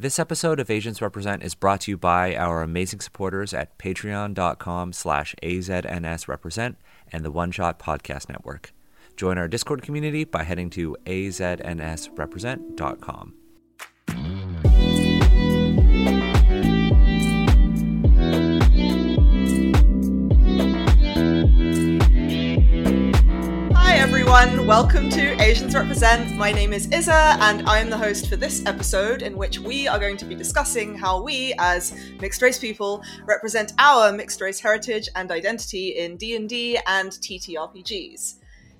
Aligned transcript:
This 0.00 0.20
episode 0.20 0.60
of 0.60 0.70
Asians 0.70 1.02
Represent 1.02 1.42
is 1.42 1.56
brought 1.56 1.80
to 1.80 1.90
you 1.90 1.96
by 1.96 2.36
our 2.36 2.62
amazing 2.62 3.00
supporters 3.00 3.52
at 3.52 3.76
patreon.com 3.78 4.92
slash 4.92 5.34
aznsrepresent 5.42 6.76
and 7.10 7.24
the 7.24 7.32
One 7.32 7.50
Shot 7.50 7.80
Podcast 7.80 8.28
Network. 8.28 8.72
Join 9.16 9.38
our 9.38 9.48
Discord 9.48 9.82
community 9.82 10.22
by 10.22 10.44
heading 10.44 10.70
to 10.70 10.96
aznsrepresent.com. 11.04 13.34
everyone. 24.30 24.66
Welcome 24.66 25.08
to 25.10 25.42
Asians 25.42 25.74
Represent. 25.74 26.36
My 26.36 26.52
name 26.52 26.74
is 26.74 26.92
Isa, 26.92 27.38
and 27.40 27.66
I 27.66 27.78
am 27.78 27.88
the 27.88 27.96
host 27.96 28.28
for 28.28 28.36
this 28.36 28.62
episode, 28.66 29.22
in 29.22 29.38
which 29.38 29.58
we 29.58 29.88
are 29.88 29.98
going 29.98 30.18
to 30.18 30.26
be 30.26 30.34
discussing 30.34 30.94
how 30.94 31.22
we, 31.22 31.54
as 31.58 31.94
mixed 32.20 32.42
race 32.42 32.58
people, 32.58 33.02
represent 33.24 33.72
our 33.78 34.12
mixed 34.12 34.42
race 34.42 34.60
heritage 34.60 35.08
and 35.16 35.32
identity 35.32 35.96
in 35.96 36.18
D 36.18 36.36
and 36.36 36.46
D 36.46 36.78
and 36.86 37.10
TTRPGs. 37.10 38.34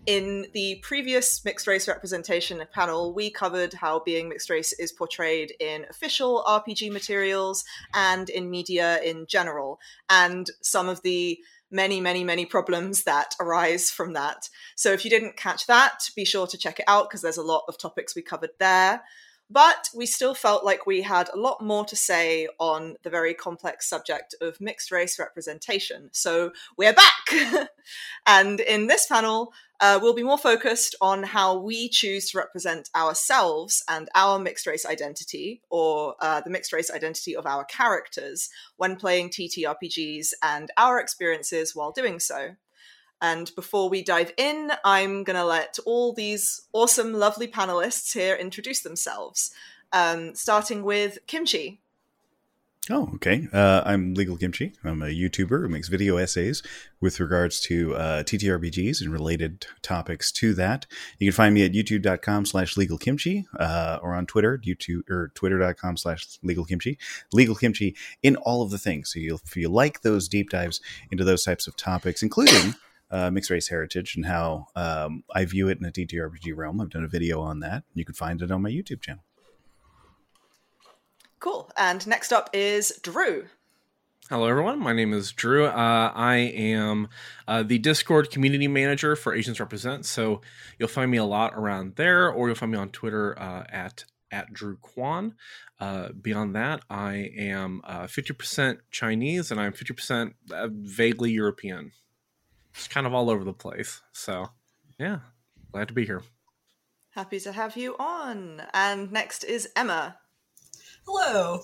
In 0.05 0.47
the 0.52 0.80
previous 0.83 1.43
mixed 1.47 1.66
race 1.66 1.88
representation 1.88 2.62
panel, 2.74 3.15
we 3.15 3.30
covered 3.30 3.73
how 3.73 4.01
being 4.01 4.29
mixed 4.29 4.51
race 4.51 4.74
is 4.74 4.93
portrayed 4.93 5.55
in 5.60 5.87
official 5.88 6.45
RPG 6.46 6.93
materials 6.93 7.65
and 7.95 8.29
in 8.29 8.51
media 8.51 9.01
in 9.02 9.24
general, 9.27 9.80
and 10.10 10.51
some 10.60 10.91
of 10.91 11.01
the 11.01 11.38
many, 11.71 12.01
many, 12.01 12.25
many 12.25 12.47
problems 12.47 13.05
that 13.05 13.35
arise 13.41 13.91
from 13.91 14.13
that. 14.15 14.49
So 14.75 14.93
if 14.93 15.05
you 15.05 15.11
didn't 15.11 15.37
catch 15.37 15.67
that, 15.67 16.01
be 16.17 16.25
sure 16.25 16.47
to 16.47 16.59
check 16.59 16.79
it 16.81 16.85
out 16.89 17.09
because 17.09 17.23
there's 17.23 17.37
a 17.37 17.43
lot 17.43 17.65
of 17.69 17.79
topics 17.79 18.15
we 18.15 18.23
covered 18.23 18.51
there. 18.59 19.03
But 19.51 19.88
we 19.95 20.05
still 20.05 20.34
felt 20.34 20.62
like 20.62 20.87
we 20.87 21.01
had 21.02 21.30
a 21.33 21.38
lot 21.38 21.62
more 21.62 21.84
to 21.87 21.97
say 21.97 22.48
on 22.59 22.97
the 23.02 23.09
very 23.09 23.33
complex 23.33 23.88
subject 23.88 24.34
of 24.43 24.61
mixed 24.61 24.91
race 24.93 25.18
representation. 25.18 26.10
So 26.13 26.52
we're 26.77 26.93
back! 26.93 27.69
and 28.26 28.60
in 28.60 28.88
this 28.88 29.07
panel, 29.07 29.54
uh, 29.80 29.99
we'll 30.02 30.15
be 30.15 30.23
more 30.23 30.38
focused 30.38 30.96
on 31.01 31.23
how 31.23 31.57
we 31.57 31.88
choose 31.88 32.30
to 32.30 32.38
represent 32.38 32.91
ourselves 32.95 33.82
and 33.88 34.09
our 34.15 34.38
mixed 34.38 34.66
race 34.66 34.85
identity, 34.85 35.63
or 35.71 36.16
uh, 36.21 36.41
the 36.43 36.51
mixed 36.51 36.73
race 36.73 36.91
identity 36.91 37.35
of 37.35 37.46
our 37.46 37.65
characters, 37.65 38.51
when 38.76 38.96
playing 38.96 39.30
TTRPGs 39.30 40.35
and 40.43 40.71
our 40.76 40.99
experiences 40.99 41.74
while 41.74 41.93
doing 41.93 42.19
so. 42.19 42.57
And 43.21 43.51
before 43.55 43.88
we 43.88 44.02
dive 44.02 44.33
in, 44.37 44.73
I'm 44.85 45.24
going 45.24 45.37
to 45.37 45.45
let 45.45 45.79
all 45.85 46.13
these 46.13 46.63
awesome, 46.73 47.13
lovely 47.13 47.49
panelists 47.49 48.13
here 48.13 48.37
introduce 48.37 48.80
themselves, 48.80 49.52
um, 49.93 50.35
starting 50.35 50.83
with 50.83 51.19
Kimchi. 51.27 51.80
Oh, 52.91 53.10
okay. 53.16 53.49
Uh, 53.52 53.83
I'm 53.85 54.15
Legal 54.15 54.38
Kimchi. 54.38 54.73
I'm 54.83 55.02
a 55.02 55.07
YouTuber 55.07 55.60
who 55.60 55.69
makes 55.69 55.88
video 55.88 56.16
essays 56.16 56.63
with 57.02 57.21
regards 57.21 57.60
to 57.63 57.95
uh, 57.95 58.23
TTRPGs 58.23 59.02
and 59.02 59.13
related 59.13 59.66
topics 59.82 60.32
to 60.32 60.55
that. 60.55 60.87
You 61.19 61.30
can 61.30 61.37
find 61.37 61.55
me 61.55 61.66
at 61.66 61.73
youtube.com 61.73 62.47
slash 62.47 62.77
legalkimchi 62.77 63.45
uh, 63.59 63.99
or 64.03 64.15
on 64.15 64.25
Twitter, 64.25 64.59
YouTube 64.65 65.09
or 65.10 65.32
twitter.com 65.34 65.99
slash 65.99 66.38
legalkimchi. 66.43 66.97
Legal 67.32 67.55
Kimchi 67.55 67.94
in 68.22 68.37
all 68.37 68.62
of 68.62 68.71
the 68.71 68.78
things. 68.78 69.12
So 69.12 69.21
if 69.21 69.55
you 69.55 69.69
like 69.69 70.00
those 70.00 70.27
deep 70.27 70.49
dives 70.49 70.81
into 71.10 71.25
those 71.25 71.44
types 71.44 71.66
of 71.66 71.77
topics, 71.77 72.22
including 72.22 72.75
uh, 73.10 73.31
mixed 73.31 73.50
race 73.50 73.69
heritage 73.69 74.16
and 74.16 74.26
how 74.26 74.66
um, 74.76 75.25
I 75.34 75.44
view 75.44 75.69
it 75.69 75.78
in 75.78 75.84
a 75.84 75.91
TTRPG 75.91 76.56
realm. 76.56 76.81
I've 76.81 76.91
done 76.91 77.04
a 77.04 77.09
video 77.09 77.41
on 77.41 77.60
that. 77.60 77.84
You 77.94 78.04
can 78.04 78.14
find 78.14 78.42
it 78.42 78.50
on 78.50 78.62
my 78.62 78.70
YouTube 78.70 79.00
channel. 79.00 79.22
Cool. 81.41 81.70
And 81.76 82.06
next 82.06 82.32
up 82.32 82.50
is 82.53 82.98
Drew. 83.03 83.47
Hello, 84.28 84.47
everyone. 84.47 84.78
My 84.78 84.92
name 84.92 85.14
is 85.14 85.32
Drew. 85.32 85.66
Uh, 85.66 86.12
I 86.14 86.36
am 86.36 87.09
uh, 87.47 87.62
the 87.62 87.78
Discord 87.78 88.31
community 88.31 88.69
manager 88.69 89.16
for 89.16 89.34
Asians 89.34 89.58
Represent. 89.58 90.04
So 90.04 90.42
you'll 90.78 90.88
find 90.88 91.10
me 91.10 91.16
a 91.16 91.24
lot 91.24 91.54
around 91.54 91.97
there, 91.97 92.30
or 92.30 92.48
you'll 92.48 92.56
find 92.56 92.72
me 92.72 92.78
on 92.78 92.91
Twitter 92.91 93.38
uh, 93.38 93.64
at 93.70 94.04
at 94.30 94.52
Drew 94.52 94.76
Quon. 94.76 95.34
Uh, 95.80 96.10
beyond 96.20 96.54
that, 96.56 96.82
I 96.91 97.30
am 97.36 97.80
uh, 97.84 98.02
50% 98.02 98.78
Chinese 98.91 99.50
and 99.50 99.60
I'm 99.60 99.72
50% 99.72 100.34
uh, 100.52 100.68
vaguely 100.70 101.30
European. 101.30 101.92
It's 102.78 102.87
kind 102.87 103.09
of 103.09 103.12
all 103.12 103.28
over 103.28 103.43
the 103.43 103.53
place. 103.53 104.00
So, 104.12 104.50
yeah, 105.00 105.19
glad 105.72 105.89
to 105.89 105.94
be 105.94 106.06
here. 106.06 106.22
Happy 107.11 107.41
to 107.41 107.50
have 107.50 107.77
you 107.77 107.97
on. 107.99 108.62
And 108.72 109.11
next 109.11 109.43
is 109.43 109.69
Emma. 109.75 110.16
Hello. 111.05 111.62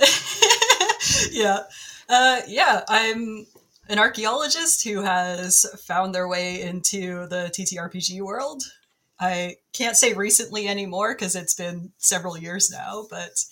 yeah. 1.30 1.60
Uh, 2.08 2.40
yeah, 2.48 2.82
I'm 2.88 3.46
an 3.88 4.00
archaeologist 4.00 4.82
who 4.82 5.02
has 5.02 5.66
found 5.84 6.12
their 6.12 6.26
way 6.26 6.62
into 6.62 7.28
the 7.28 7.48
TTRPG 7.54 8.20
world. 8.22 8.64
I 9.20 9.58
can't 9.72 9.96
say 9.96 10.14
recently 10.14 10.66
anymore 10.66 11.14
because 11.14 11.36
it's 11.36 11.54
been 11.54 11.92
several 11.98 12.36
years 12.36 12.72
now, 12.72 13.06
but 13.08 13.44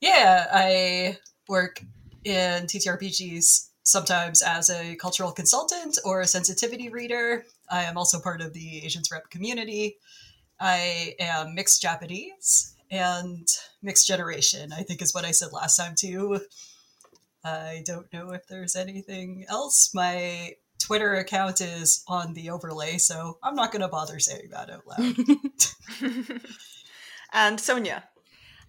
yeah, 0.00 0.48
I 0.52 1.18
work 1.48 1.80
in 2.24 2.64
TTRPGs 2.64 3.68
sometimes 3.84 4.42
as 4.42 4.70
a 4.70 4.96
cultural 4.96 5.30
consultant 5.30 5.98
or 6.04 6.20
a 6.20 6.26
sensitivity 6.26 6.88
reader. 6.88 7.44
I 7.70 7.84
am 7.84 7.96
also 7.96 8.20
part 8.20 8.40
of 8.40 8.52
the 8.52 8.84
Asians 8.84 9.10
Rep 9.12 9.30
community. 9.30 9.98
I 10.58 11.14
am 11.20 11.54
mixed 11.54 11.82
Japanese 11.82 12.74
and 12.90 13.46
mixed 13.82 14.06
generation, 14.06 14.72
I 14.72 14.82
think 14.82 15.02
is 15.02 15.14
what 15.14 15.24
I 15.24 15.30
said 15.30 15.52
last 15.52 15.76
time 15.76 15.94
too. 15.96 16.40
I 17.44 17.82
don't 17.84 18.10
know 18.12 18.30
if 18.30 18.46
there's 18.46 18.74
anything 18.74 19.44
else. 19.48 19.90
My 19.94 20.54
Twitter 20.78 21.14
account 21.14 21.60
is 21.60 22.02
on 22.08 22.32
the 22.34 22.50
overlay, 22.50 22.98
so 22.98 23.38
I'm 23.42 23.54
not 23.54 23.70
going 23.70 23.82
to 23.82 23.88
bother 23.88 24.18
saying 24.18 24.48
that 24.50 24.70
out 24.70 24.86
loud. 24.86 26.40
and 27.32 27.60
Sonia. 27.60 28.04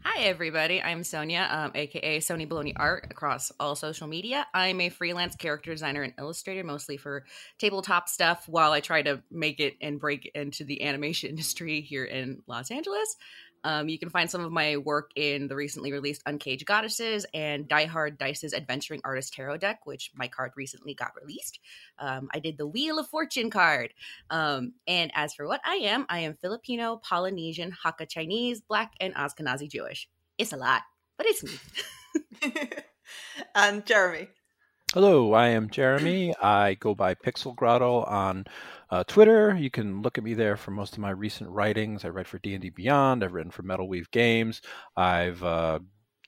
Hi, 0.07 0.25
everybody. 0.25 0.79
I'm 0.83 1.03
Sonia, 1.03 1.47
um, 1.49 1.71
aka 1.73 2.19
Sony 2.19 2.47
Baloney 2.47 2.73
Art, 2.75 3.07
across 3.09 3.51
all 3.59 3.75
social 3.75 4.05
media. 4.05 4.45
I'm 4.53 4.79
a 4.81 4.89
freelance 4.89 5.35
character 5.35 5.71
designer 5.71 6.03
and 6.03 6.13
illustrator, 6.19 6.63
mostly 6.63 6.95
for 6.95 7.25
tabletop 7.57 8.07
stuff, 8.07 8.47
while 8.47 8.71
I 8.71 8.81
try 8.81 9.01
to 9.01 9.23
make 9.31 9.59
it 9.59 9.77
and 9.81 9.99
break 9.99 10.29
into 10.35 10.63
the 10.63 10.83
animation 10.87 11.31
industry 11.31 11.81
here 11.81 12.05
in 12.05 12.43
Los 12.45 12.69
Angeles. 12.69 13.15
Um, 13.65 13.89
you 13.89 13.97
can 13.97 14.09
find 14.09 14.29
some 14.29 14.45
of 14.45 14.51
my 14.51 14.77
work 14.77 15.09
in 15.15 15.47
the 15.47 15.55
recently 15.55 15.91
released 15.91 16.21
Uncaged 16.27 16.67
Goddesses 16.67 17.25
and 17.33 17.67
Die 17.67 17.85
Hard 17.85 18.19
Dice's 18.19 18.53
Adventuring 18.53 19.01
Artist 19.03 19.33
Tarot 19.33 19.57
deck, 19.57 19.87
which 19.87 20.11
my 20.13 20.27
card 20.27 20.51
recently 20.55 20.93
got 20.93 21.13
released. 21.19 21.59
Um, 21.97 22.29
I 22.31 22.37
did 22.37 22.59
the 22.59 22.67
Wheel 22.67 22.99
of 22.99 23.07
Fortune 23.07 23.49
card. 23.49 23.95
Um, 24.29 24.73
and 24.85 25.11
as 25.15 25.33
for 25.33 25.47
what 25.47 25.61
I 25.65 25.77
am, 25.77 26.05
I 26.09 26.19
am 26.19 26.35
Filipino, 26.35 26.97
Polynesian, 26.97 27.75
Hakka 27.83 28.07
Chinese, 28.07 28.61
Black, 28.61 28.93
and 29.01 29.15
Ashkenazi 29.15 29.67
Jewish. 29.67 30.07
It's 30.37 30.53
a 30.53 30.57
lot, 30.57 30.83
but 31.17 31.25
it's 31.25 31.43
me. 31.43 32.69
and 33.55 33.83
Jeremy. 33.83 34.27
Hello, 34.93 35.33
I 35.33 35.47
am 35.49 35.71
Jeremy. 35.71 36.35
I 36.39 36.75
go 36.75 36.93
by 36.93 37.15
Pixel 37.15 37.55
Grotto 37.55 38.03
on 38.03 38.45
uh, 38.95 39.03
Twitter. 39.03 39.53
You 39.59 39.69
can 39.69 40.01
look 40.01 40.17
at 40.17 40.23
me 40.23 40.33
there 40.33 40.55
for 40.55 40.71
most 40.71 40.93
of 40.93 40.99
my 40.99 41.09
recent 41.09 41.49
writings. 41.49 42.05
I 42.05 42.09
write 42.09 42.27
for 42.27 42.39
D&D 42.39 42.69
Beyond. 42.69 43.23
I've 43.23 43.33
written 43.33 43.51
for 43.51 43.61
Metal 43.61 43.89
Weave 43.89 44.09
Games. 44.11 44.61
I've 44.95 45.43
uh, 45.43 45.79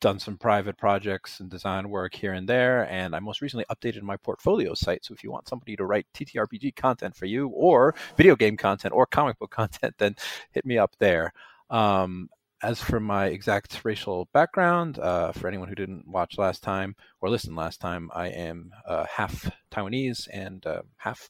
done 0.02 0.20
some 0.20 0.38
private 0.38 0.78
projects 0.78 1.40
and 1.40 1.50
design 1.50 1.90
work 1.90 2.14
here 2.14 2.34
and 2.34 2.48
there. 2.48 2.84
And 2.92 3.16
I 3.16 3.20
most 3.20 3.42
recently 3.42 3.64
updated 3.72 4.02
my 4.02 4.18
portfolio 4.18 4.74
site. 4.74 5.06
So 5.06 5.14
if 5.14 5.24
you 5.24 5.32
want 5.32 5.48
somebody 5.48 5.78
to 5.78 5.86
write 5.86 6.08
TTRPG 6.14 6.76
content 6.76 7.16
for 7.16 7.26
you, 7.26 7.48
or 7.48 7.96
video 8.18 8.36
game 8.36 8.58
content, 8.58 8.94
or 8.94 9.06
comic 9.06 9.40
book 9.40 9.52
content, 9.62 9.96
then 9.98 10.18
hit 10.52 10.66
me 10.66 10.78
up 10.78 10.94
there. 11.00 11.32
Um, 11.70 12.28
as 12.62 12.82
for 12.82 13.00
my 13.00 13.28
exact 13.28 13.80
racial 13.86 14.28
background, 14.34 15.00
uh, 15.00 15.32
for 15.32 15.48
anyone 15.48 15.70
who 15.70 15.76
didn't 15.76 16.06
watch 16.06 16.38
last 16.38 16.64
time 16.64 16.96
or 17.22 17.30
listen 17.30 17.56
last 17.56 17.80
time, 17.80 18.10
I 18.14 18.28
am 18.28 18.72
uh, 18.86 19.06
half 19.10 19.50
Taiwanese 19.72 20.28
and 20.34 20.66
uh, 20.66 20.82
half 20.98 21.30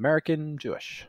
American 0.00 0.56
Jewish. 0.56 1.06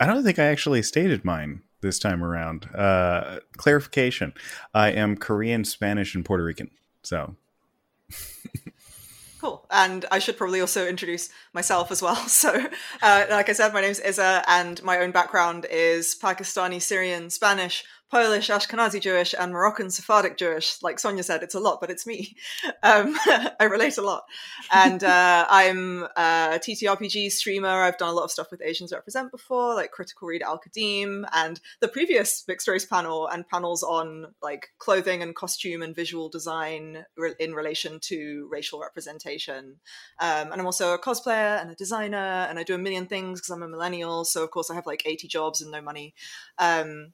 I 0.00 0.06
don't 0.06 0.24
think 0.24 0.38
I 0.40 0.46
actually 0.46 0.82
stated 0.82 1.24
mine 1.24 1.62
this 1.80 2.00
time 2.00 2.24
around. 2.24 2.68
Uh, 2.74 3.38
clarification: 3.56 4.34
I 4.74 4.90
am 4.90 5.16
Korean, 5.16 5.64
Spanish, 5.64 6.14
and 6.14 6.24
Puerto 6.24 6.44
Rican. 6.44 6.70
So. 7.02 7.36
Cool. 9.40 9.64
And 9.70 10.04
I 10.10 10.18
should 10.18 10.36
probably 10.36 10.60
also 10.60 10.88
introduce 10.88 11.30
myself 11.52 11.92
as 11.92 12.02
well. 12.02 12.16
So, 12.28 12.66
uh, 13.00 13.26
like 13.30 13.48
I 13.48 13.52
said, 13.52 13.72
my 13.72 13.80
name 13.80 13.92
is 13.92 14.02
Isa, 14.04 14.42
and 14.48 14.82
my 14.82 14.98
own 14.98 15.12
background 15.12 15.64
is 15.70 16.16
Pakistani, 16.20 16.82
Syrian, 16.82 17.30
Spanish, 17.30 17.84
Polish, 18.10 18.48
Ashkenazi 18.48 19.00
Jewish, 19.00 19.34
and 19.38 19.52
Moroccan 19.52 19.90
Sephardic 19.90 20.38
Jewish. 20.38 20.82
Like 20.82 20.98
Sonia 20.98 21.22
said, 21.22 21.42
it's 21.42 21.54
a 21.54 21.60
lot, 21.60 21.78
but 21.80 21.90
it's 21.90 22.06
me. 22.06 22.36
Um, 22.82 23.16
I 23.60 23.64
relate 23.64 23.98
a 23.98 24.02
lot. 24.02 24.24
And 24.72 25.02
uh, 25.02 25.46
I'm 25.50 26.04
a 26.16 26.58
TTRPG 26.58 27.30
streamer. 27.32 27.68
I've 27.68 27.98
done 27.98 28.10
a 28.10 28.12
lot 28.12 28.24
of 28.24 28.30
stuff 28.30 28.50
with 28.50 28.62
Asians 28.62 28.92
Represent 28.92 29.32
before, 29.32 29.74
like 29.74 29.90
Critical 29.90 30.28
Read 30.28 30.42
Al 30.42 30.60
Qadim, 30.60 31.24
and 31.32 31.60
the 31.80 31.88
previous 31.88 32.44
mixed 32.46 32.68
race 32.68 32.84
panel 32.84 33.26
and 33.26 33.48
panels 33.48 33.82
on 33.82 34.34
like 34.42 34.68
clothing 34.78 35.22
and 35.22 35.34
costume 35.34 35.82
and 35.82 35.94
visual 35.94 36.28
design 36.28 37.04
re- 37.16 37.34
in 37.40 37.52
relation 37.52 37.98
to 38.00 38.48
racial 38.50 38.80
representation. 38.80 39.76
Um, 40.20 40.52
and 40.52 40.60
I'm 40.60 40.66
also 40.66 40.94
a 40.94 40.98
cosplayer 40.98 41.60
and 41.60 41.70
a 41.70 41.74
designer, 41.74 42.46
and 42.48 42.58
I 42.58 42.62
do 42.62 42.74
a 42.74 42.78
million 42.78 43.06
things 43.06 43.40
because 43.40 43.50
I'm 43.50 43.62
a 43.62 43.68
millennial. 43.68 44.24
So, 44.24 44.44
of 44.44 44.50
course, 44.50 44.70
I 44.70 44.74
have 44.74 44.86
like 44.86 45.02
80 45.04 45.26
jobs 45.26 45.60
and 45.60 45.70
no 45.70 45.82
money. 45.82 46.14
Um, 46.58 47.12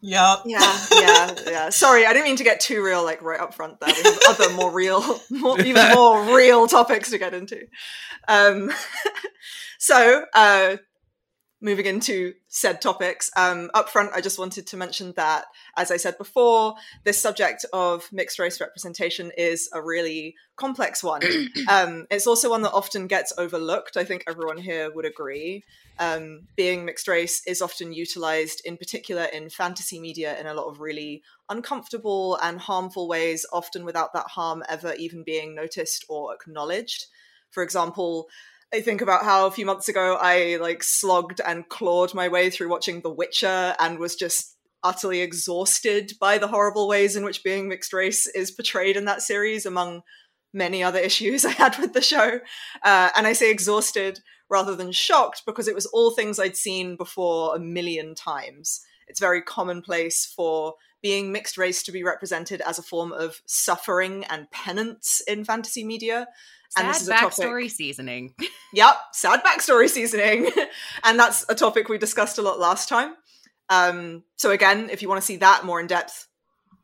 Yeah. 0.00 0.36
yeah, 0.44 0.76
yeah, 0.92 1.34
yeah. 1.46 1.68
Sorry, 1.70 2.06
I 2.06 2.12
didn't 2.12 2.26
mean 2.26 2.36
to 2.36 2.44
get 2.44 2.60
too 2.60 2.84
real, 2.84 3.02
like 3.02 3.20
right 3.20 3.40
up 3.40 3.54
front. 3.54 3.80
There, 3.80 3.92
we 3.92 4.02
have 4.02 4.18
other 4.28 4.52
more 4.54 4.70
real, 4.70 5.20
more, 5.30 5.60
even 5.64 5.92
more 5.92 6.36
real 6.36 6.68
topics 6.68 7.10
to 7.10 7.18
get 7.18 7.34
into. 7.34 7.66
Um, 8.28 8.70
so, 9.78 10.24
uh, 10.34 10.76
moving 11.60 11.86
into 11.86 12.34
said 12.48 12.80
topics, 12.80 13.30
um, 13.36 13.70
up 13.74 13.88
front, 13.88 14.10
I 14.14 14.20
just 14.20 14.38
wanted 14.38 14.66
to 14.68 14.76
mention 14.76 15.12
that, 15.16 15.46
as 15.76 15.90
I 15.90 15.96
said 15.96 16.16
before, 16.18 16.74
this 17.04 17.20
subject 17.20 17.64
of 17.72 18.08
mixed 18.12 18.38
race 18.38 18.60
representation 18.60 19.32
is 19.36 19.68
a 19.72 19.82
really 19.82 20.36
complex 20.56 21.02
one. 21.02 21.22
um, 21.68 22.06
it's 22.10 22.26
also 22.26 22.50
one 22.50 22.62
that 22.62 22.72
often 22.72 23.06
gets 23.06 23.32
overlooked. 23.36 23.96
I 23.96 24.04
think 24.04 24.24
everyone 24.26 24.58
here 24.58 24.90
would 24.92 25.04
agree 25.04 25.64
um, 25.98 26.46
being 26.56 26.84
mixed 26.84 27.08
race 27.08 27.42
is 27.46 27.60
often 27.60 27.92
utilized 27.92 28.62
in 28.64 28.76
particular 28.76 29.24
in 29.24 29.50
fantasy 29.50 29.98
media 29.98 30.38
in 30.38 30.46
a 30.46 30.54
lot 30.54 30.68
of 30.68 30.80
really 30.80 31.22
uncomfortable 31.48 32.38
and 32.42 32.60
harmful 32.60 33.08
ways 33.08 33.44
often 33.52 33.84
without 33.84 34.12
that 34.12 34.26
harm 34.26 34.62
ever 34.68 34.94
even 34.94 35.22
being 35.24 35.54
noticed 35.54 36.04
or 36.08 36.32
acknowledged 36.32 37.06
for 37.50 37.62
example 37.62 38.28
i 38.72 38.80
think 38.80 39.00
about 39.00 39.24
how 39.24 39.46
a 39.46 39.50
few 39.50 39.66
months 39.66 39.88
ago 39.88 40.16
i 40.20 40.56
like 40.60 40.82
slogged 40.82 41.40
and 41.46 41.68
clawed 41.68 42.14
my 42.14 42.28
way 42.28 42.50
through 42.50 42.68
watching 42.68 43.00
the 43.00 43.10
witcher 43.10 43.74
and 43.78 43.98
was 43.98 44.14
just 44.14 44.56
utterly 44.84 45.20
exhausted 45.20 46.12
by 46.20 46.38
the 46.38 46.48
horrible 46.48 46.86
ways 46.86 47.16
in 47.16 47.24
which 47.24 47.42
being 47.42 47.68
mixed 47.68 47.92
race 47.92 48.26
is 48.28 48.50
portrayed 48.50 48.96
in 48.96 49.04
that 49.04 49.22
series 49.22 49.66
among 49.66 50.02
many 50.54 50.82
other 50.82 50.98
issues 50.98 51.44
i 51.44 51.50
had 51.50 51.76
with 51.78 51.92
the 51.92 52.00
show 52.00 52.38
uh, 52.84 53.10
and 53.16 53.26
i 53.26 53.32
say 53.32 53.50
exhausted 53.50 54.20
rather 54.50 54.74
than 54.74 54.92
shocked 54.92 55.42
because 55.46 55.68
it 55.68 55.74
was 55.74 55.86
all 55.86 56.10
things 56.10 56.38
I'd 56.38 56.56
seen 56.56 56.96
before 56.96 57.54
a 57.54 57.60
million 57.60 58.14
times. 58.14 58.80
It's 59.06 59.20
very 59.20 59.42
commonplace 59.42 60.24
for 60.24 60.74
being 61.02 61.32
mixed 61.32 61.56
race 61.56 61.82
to 61.84 61.92
be 61.92 62.02
represented 62.02 62.60
as 62.62 62.78
a 62.78 62.82
form 62.82 63.12
of 63.12 63.40
suffering 63.46 64.24
and 64.24 64.50
penance 64.50 65.22
in 65.26 65.44
fantasy 65.44 65.84
media. 65.84 66.26
Sad 66.70 66.84
and 66.84 66.94
this 66.94 67.02
is 67.02 67.08
a 67.08 67.12
backstory 67.14 67.62
topic. 67.62 67.70
seasoning. 67.70 68.34
Yep, 68.74 68.96
sad 69.14 69.42
backstory 69.42 69.88
seasoning. 69.88 70.50
and 71.04 71.18
that's 71.18 71.46
a 71.48 71.54
topic 71.54 71.88
we 71.88 71.96
discussed 71.96 72.36
a 72.36 72.42
lot 72.42 72.58
last 72.58 72.86
time. 72.86 73.14
Um, 73.70 74.24
so, 74.36 74.50
again, 74.50 74.90
if 74.90 75.00
you 75.00 75.08
want 75.08 75.22
to 75.22 75.26
see 75.26 75.36
that 75.36 75.64
more 75.64 75.80
in 75.80 75.86
depth, 75.86 76.28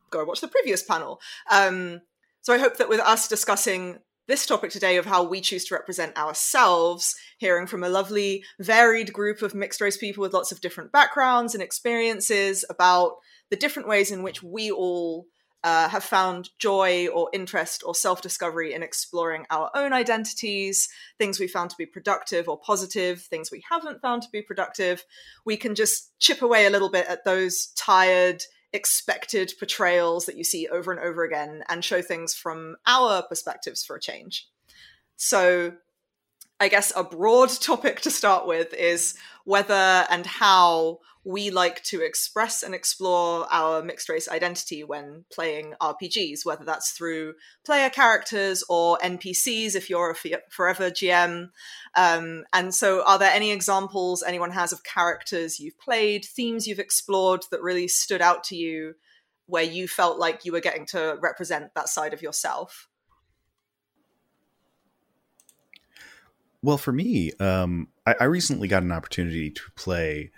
go 0.09 0.25
watch 0.25 0.41
the 0.41 0.49
previous 0.49 0.83
panel. 0.83 1.21
Um, 1.51 2.01
so, 2.41 2.55
I 2.55 2.59
hope 2.59 2.79
that 2.79 2.89
with 2.89 3.01
us 3.01 3.29
discussing 3.29 3.99
this 4.27 4.47
topic 4.47 4.71
today 4.71 4.97
of 4.97 5.05
how 5.05 5.23
we 5.23 5.41
choose 5.41 5.65
to 5.67 5.75
represent 5.75 6.17
ourselves, 6.17 7.15
hearing 7.39 7.67
from 7.67 7.85
a 7.85 7.89
lovely, 7.89 8.45
varied 8.59 9.13
group 9.13 9.43
of 9.43 9.55
mixed 9.55 9.81
race 9.81 9.99
people 9.99 10.23
with 10.23 10.33
lots 10.33 10.51
of 10.51 10.61
different 10.61 10.93
backgrounds 10.93 11.55
and 11.55 11.63
experiences 11.63 12.65
about 12.71 13.17
the 13.55 13.61
different 13.61 13.87
ways 13.87 14.11
in 14.11 14.25
which 14.25 14.43
we 14.43 14.73
all 14.73 15.29
uh, 15.63 15.89
have 15.89 16.03
found 16.03 16.51
joy 16.59 17.07
or 17.07 17.31
interest 17.33 17.85
or 17.87 17.95
self 17.95 18.21
discovery 18.21 18.75
in 18.75 18.83
exploring 18.83 19.47
our 19.49 19.71
own 19.77 19.93
identities, 19.93 20.89
things 21.19 21.39
we 21.39 21.47
found 21.47 21.71
to 21.71 21.77
be 21.77 21.87
productive 21.87 22.49
or 22.49 22.59
positive, 22.59 23.23
things 23.23 23.53
we 23.53 23.63
haven't 23.71 24.03
found 24.03 24.23
to 24.23 24.29
be 24.33 24.43
productive. 24.43 25.05
We 25.45 25.57
can 25.57 25.77
just 25.77 26.19
chip 26.19 26.43
away 26.43 26.67
a 26.67 26.71
little 26.71 26.91
bit 26.91 27.07
at 27.07 27.25
those 27.25 27.67
tired, 27.77 28.43
expected 28.73 29.53
portrayals 29.57 30.27
that 30.27 30.37
you 30.37 30.43
see 30.43 30.67
over 30.67 30.91
and 30.91 31.01
over 31.01 31.23
again 31.23 31.63
and 31.69 31.85
show 31.85 32.03
things 32.03 32.35
from 32.35 32.75
our 32.89 33.23
perspectives 33.23 33.85
for 33.85 33.95
a 33.95 34.01
change. 34.01 34.49
So, 35.15 35.75
I 36.59 36.67
guess 36.67 36.93
a 36.97 37.05
broad 37.05 37.51
topic 37.61 38.01
to 38.01 38.11
start 38.11 38.49
with 38.49 38.75
is 38.75 39.15
whether 39.45 40.07
and 40.11 40.27
how 40.27 40.99
we 41.25 41.51
like 41.51 41.83
to 41.85 42.03
express 42.03 42.63
and 42.63 42.75
explore 42.75 43.47
our 43.51 43.83
mixed 43.83 44.11
race 44.11 44.29
identity 44.29 44.85
when 44.85 45.25
playing 45.33 45.75
RPGs, 45.81 46.45
whether 46.45 46.65
that's 46.65 46.91
through 46.91 47.35
player 47.65 47.89
characters 47.89 48.63
or 48.69 48.99
NPCs 48.99 49.75
if 49.75 49.89
you're 49.89 50.11
a 50.11 50.39
forever 50.51 50.91
GM. 50.91 51.49
Um, 51.97 52.45
and 52.53 52.75
so, 52.75 53.03
are 53.05 53.19
there 53.19 53.33
any 53.33 53.53
examples 53.53 54.23
anyone 54.23 54.51
has 54.51 54.73
of 54.73 54.85
characters 54.85 55.59
you've 55.59 55.79
played, 55.79 56.27
themes 56.27 56.67
you've 56.67 56.79
explored 56.79 57.45
that 57.51 57.63
really 57.63 57.89
stood 57.89 58.21
out 58.21 58.45
to 58.45 58.57
you, 58.57 58.95
where 59.47 59.63
you 59.63 59.89
felt 59.89 60.19
like 60.19 60.45
you 60.45 60.53
were 60.53 60.61
getting 60.61 60.85
to 60.87 61.17
represent 61.23 61.75
that 61.75 61.89
side 61.89 62.13
of 62.13 62.21
yourself? 62.21 62.89
Well, 66.63 66.79
for 66.79 66.93
me, 66.93 67.33
um, 67.41 67.89
I, 68.07 68.15
I, 68.21 68.25
recently 68.25 68.69
got 68.69 68.83
an 68.83 68.91
opportunity 68.91 69.51
to 69.51 69.63
play 69.77 70.31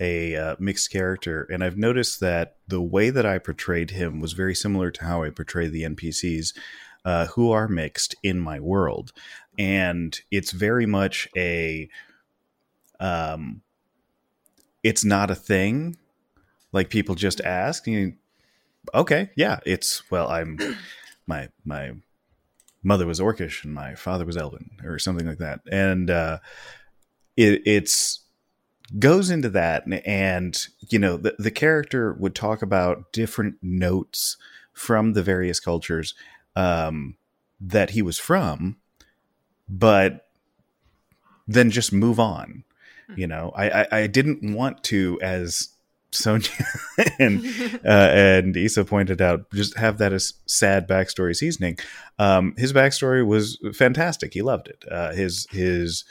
a 0.00 0.36
uh, 0.36 0.56
mixed 0.58 0.90
character, 0.90 1.46
and 1.50 1.62
I've 1.62 1.76
noticed 1.76 2.20
that 2.20 2.56
the 2.66 2.80
way 2.80 3.10
that 3.10 3.26
I 3.26 3.38
portrayed 3.38 3.90
him 3.90 4.20
was 4.20 4.32
very 4.32 4.54
similar 4.54 4.90
to 4.90 5.04
how 5.04 5.22
I 5.22 5.30
portray 5.30 5.68
the 5.68 5.82
NPCs 5.82 6.56
uh, 7.04 7.26
who 7.26 7.50
are 7.50 7.68
mixed 7.68 8.14
in 8.22 8.38
my 8.38 8.60
world, 8.60 9.12
and 9.58 10.18
it's 10.30 10.52
very 10.52 10.86
much 10.86 11.28
a, 11.36 11.88
um, 13.00 13.62
it's 14.84 15.04
not 15.04 15.30
a 15.30 15.34
thing, 15.34 15.96
like 16.72 16.90
people 16.90 17.14
just 17.14 17.40
ask. 17.40 17.86
You, 17.86 18.14
okay, 18.94 19.30
yeah, 19.36 19.58
it's 19.66 20.08
well, 20.10 20.28
I'm 20.28 20.58
my 21.26 21.48
my 21.64 21.92
mother 22.82 23.06
was 23.06 23.20
Orcish 23.20 23.64
and 23.64 23.74
my 23.74 23.94
father 23.96 24.24
was 24.24 24.36
Elven 24.36 24.70
or 24.84 24.98
something 24.98 25.26
like 25.26 25.38
that, 25.38 25.60
and 25.70 26.10
uh, 26.10 26.38
it, 27.36 27.62
it's 27.66 28.20
goes 28.98 29.30
into 29.30 29.48
that 29.50 29.84
and 30.06 30.66
you 30.88 30.98
know 30.98 31.16
the, 31.16 31.34
the 31.38 31.50
character 31.50 32.14
would 32.14 32.34
talk 32.34 32.62
about 32.62 33.12
different 33.12 33.56
notes 33.60 34.36
from 34.72 35.12
the 35.12 35.22
various 35.22 35.60
cultures 35.60 36.14
um, 36.56 37.16
that 37.60 37.90
he 37.90 38.02
was 38.02 38.18
from 38.18 38.76
but 39.68 40.28
then 41.46 41.70
just 41.70 41.92
move 41.92 42.18
on 42.18 42.64
you 43.16 43.26
know? 43.26 43.52
I, 43.54 43.82
I, 43.82 43.86
I 43.92 44.06
didn't 44.06 44.54
want 44.54 44.82
to 44.84 45.18
as 45.22 45.70
sonia 46.10 46.48
and 47.18 47.44
uh, 47.84 48.10
and 48.14 48.56
isa 48.56 48.82
pointed 48.82 49.20
out 49.20 49.44
just 49.52 49.76
have 49.76 49.98
that 49.98 50.10
as 50.10 50.32
sad 50.46 50.88
backstory 50.88 51.36
seasoning. 51.36 51.78
Um, 52.18 52.54
his 52.56 52.72
backstory 52.72 53.26
was 53.26 53.58
fantastic. 53.74 54.32
He 54.32 54.42
loved 54.42 54.68
it. 54.68 54.84
Uh, 54.90 55.12
his 55.12 55.46
his 55.50 56.04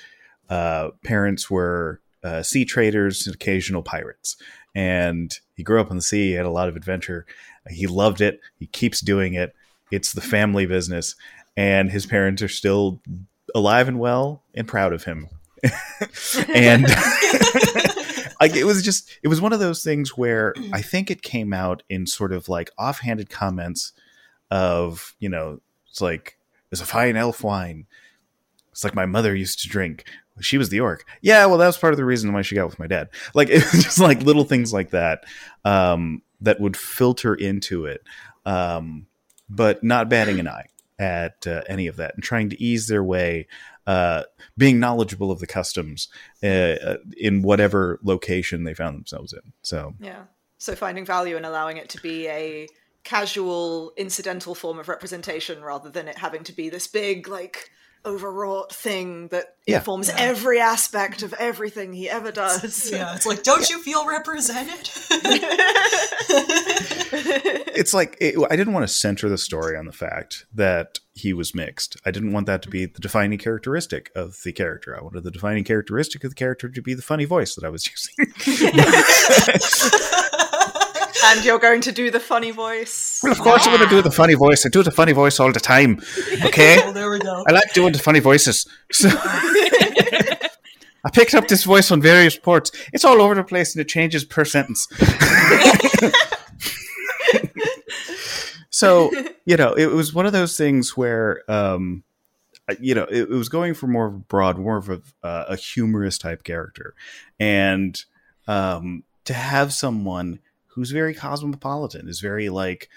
uh, 0.49 0.89
parents 1.03 1.49
were 1.49 1.99
uh, 2.23 2.43
sea 2.43 2.65
traders 2.65 3.25
and 3.25 3.35
occasional 3.35 3.83
pirates. 3.83 4.37
And 4.75 5.33
he 5.55 5.63
grew 5.63 5.81
up 5.81 5.89
on 5.89 5.97
the 5.97 6.03
sea, 6.03 6.33
had 6.33 6.45
a 6.45 6.51
lot 6.51 6.69
of 6.69 6.75
adventure. 6.75 7.25
He 7.69 7.87
loved 7.87 8.21
it. 8.21 8.39
He 8.59 8.67
keeps 8.67 9.01
doing 9.01 9.33
it. 9.33 9.55
It's 9.91 10.13
the 10.13 10.21
family 10.21 10.65
business. 10.65 11.15
And 11.55 11.89
his 11.89 12.05
parents 12.05 12.41
are 12.41 12.47
still 12.47 13.01
alive 13.55 13.87
and 13.87 13.99
well 13.99 14.43
and 14.53 14.67
proud 14.67 14.93
of 14.93 15.03
him. 15.03 15.29
and 16.53 16.83
like 18.39 18.55
it 18.55 18.65
was 18.65 18.83
just 18.83 19.17
it 19.23 19.27
was 19.27 19.41
one 19.41 19.53
of 19.53 19.59
those 19.59 19.83
things 19.83 20.15
where 20.15 20.53
I 20.71 20.81
think 20.81 21.09
it 21.09 21.23
came 21.23 21.53
out 21.53 21.81
in 21.89 22.05
sort 22.05 22.31
of 22.31 22.47
like 22.47 22.69
offhanded 22.77 23.29
comments 23.29 23.93
of, 24.51 25.15
you 25.19 25.29
know, 25.29 25.59
it's 25.89 26.01
like 26.01 26.37
there's 26.69 26.81
a 26.81 26.85
fine 26.85 27.15
elf 27.15 27.43
wine. 27.43 27.87
It's 28.77 28.83
like 28.83 28.93
my 28.93 29.07
mother 29.07 29.35
used 29.35 29.59
to 29.63 29.69
drink 29.69 30.05
she 30.39 30.59
was 30.59 30.69
the 30.69 30.79
orc. 30.79 31.03
Yeah, 31.21 31.47
well, 31.47 31.57
that 31.57 31.65
was 31.65 31.79
part 31.79 31.93
of 31.93 31.97
the 31.97 32.05
reason 32.05 32.31
why 32.31 32.43
she 32.43 32.53
got 32.53 32.67
with 32.67 32.77
my 32.77 32.85
dad. 32.85 33.09
Like 33.33 33.49
it 33.49 33.63
was 33.71 33.83
just 33.83 33.99
like 33.99 34.21
little 34.21 34.43
things 34.43 34.71
like 34.71 34.91
that 34.91 35.23
um, 35.65 36.21
that 36.41 36.59
would 36.59 36.77
filter 36.77 37.33
into 37.33 37.85
it, 37.85 38.03
um, 38.45 39.07
but 39.49 39.83
not 39.83 40.09
batting 40.09 40.39
an 40.39 40.47
eye 40.47 40.67
at 40.99 41.47
uh, 41.47 41.63
any 41.67 41.87
of 41.87 41.95
that 41.95 42.13
and 42.13 42.23
trying 42.23 42.51
to 42.51 42.63
ease 42.63 42.85
their 42.85 43.03
way, 43.03 43.47
uh, 43.87 44.25
being 44.59 44.79
knowledgeable 44.79 45.31
of 45.31 45.39
the 45.39 45.47
customs 45.47 46.09
uh, 46.43 46.47
uh 46.47 46.97
in 47.17 47.41
whatever 47.41 47.99
location 48.03 48.63
they 48.63 48.75
found 48.75 48.95
themselves 48.95 49.33
in. 49.33 49.53
So 49.63 49.95
yeah, 49.99 50.25
so 50.59 50.75
finding 50.75 51.03
value 51.03 51.35
and 51.35 51.47
allowing 51.47 51.77
it 51.77 51.89
to 51.89 52.01
be 52.01 52.27
a 52.27 52.67
casual, 53.03 53.93
incidental 53.97 54.53
form 54.53 54.77
of 54.77 54.87
representation 54.87 55.63
rather 55.63 55.89
than 55.89 56.07
it 56.07 56.17
having 56.17 56.43
to 56.43 56.53
be 56.53 56.69
this 56.69 56.87
big 56.87 57.27
like 57.27 57.71
overwrought 58.05 58.73
thing 58.73 59.27
that 59.29 59.55
Yeah. 59.65 59.77
informs 59.77 60.07
Yeah. 60.09 60.15
every 60.19 60.59
aspect 60.59 61.23
of 61.23 61.33
everything 61.33 61.93
he 61.93 62.09
ever 62.09 62.31
does. 62.31 62.89
Yeah, 62.97 63.15
it's 63.15 63.25
like, 63.25 63.43
don't 63.43 63.69
you 63.69 63.81
feel 63.83 64.05
represented? 64.07 64.89
it's 67.75 67.93
like 67.93 68.17
it, 68.21 68.35
I 68.49 68.55
didn't 68.55 68.73
want 68.73 68.87
to 68.87 68.93
center 68.93 69.27
the 69.29 69.37
story 69.37 69.77
on 69.77 69.85
the 69.85 69.91
fact 69.91 70.45
that 70.53 70.99
he 71.13 71.33
was 71.33 71.53
mixed. 71.55 71.97
I 72.05 72.11
didn't 72.11 72.31
want 72.31 72.45
that 72.45 72.61
to 72.63 72.69
be 72.69 72.85
the 72.85 72.99
defining 72.99 73.39
characteristic 73.39 74.11
of 74.15 74.37
the 74.43 74.51
character. 74.53 74.97
I 74.97 75.01
wanted 75.03 75.23
the 75.23 75.31
defining 75.31 75.63
characteristic 75.63 76.23
of 76.23 76.31
the 76.31 76.35
character 76.35 76.69
to 76.69 76.81
be 76.81 76.93
the 76.93 77.01
funny 77.01 77.25
voice 77.25 77.55
that 77.55 77.63
I 77.65 77.69
was 77.69 77.87
using. 77.89 78.33
and 81.27 81.43
you're 81.43 81.59
going 81.59 81.81
to 81.81 81.91
do 81.91 82.09
the 82.09 82.19
funny 82.19 82.51
voice. 82.51 83.19
well, 83.21 83.33
of 83.33 83.39
course, 83.39 83.67
I'm 83.67 83.75
going 83.75 83.89
to 83.89 83.95
do 83.95 84.01
the 84.01 84.11
funny 84.11 84.35
voice. 84.35 84.65
I 84.65 84.69
do 84.69 84.81
the 84.81 84.91
funny 84.91 85.11
voice 85.11 85.39
all 85.39 85.51
the 85.51 85.59
time. 85.59 85.99
Okay, 86.45 86.79
oh, 86.83 86.93
there 86.93 87.09
we 87.09 87.19
go. 87.19 87.43
I 87.47 87.51
like 87.51 87.73
doing 87.73 87.93
the 87.93 87.99
funny 87.99 88.19
voices. 88.19 88.67
So 88.91 89.09
I 89.11 91.09
picked 91.11 91.33
up 91.33 91.47
this 91.47 91.63
voice 91.63 91.91
on 91.91 92.01
various 92.01 92.37
ports. 92.37 92.71
It's 92.93 93.03
all 93.03 93.21
over 93.21 93.35
the 93.35 93.43
place 93.43 93.75
and 93.75 93.81
it 93.81 93.89
changes 93.89 94.23
per 94.23 94.45
sentence. 94.45 94.87
so 98.69 99.11
you 99.45 99.57
know, 99.57 99.73
it 99.73 99.87
was 99.87 100.13
one 100.13 100.25
of 100.25 100.33
those 100.33 100.57
things 100.57 100.97
where, 100.97 101.49
um, 101.49 102.03
you 102.79 102.93
know, 102.93 103.03
it, 103.03 103.21
it 103.21 103.29
was 103.29 103.49
going 103.49 103.73
for 103.73 103.87
more 103.87 104.07
of 104.07 104.13
a 104.13 104.17
broad, 104.17 104.57
more 104.57 104.77
of 104.77 104.89
a, 104.89 105.01
uh, 105.23 105.45
a 105.49 105.55
humorous 105.55 106.17
type 106.17 106.43
character, 106.43 106.93
and 107.39 108.03
um, 108.47 109.03
to 109.23 109.33
have 109.33 109.73
someone 109.73 110.39
who's 110.77 110.91
very 110.91 111.13
cosmopolitan 111.13 112.07
is 112.07 112.19
very 112.19 112.49
like. 112.49 112.89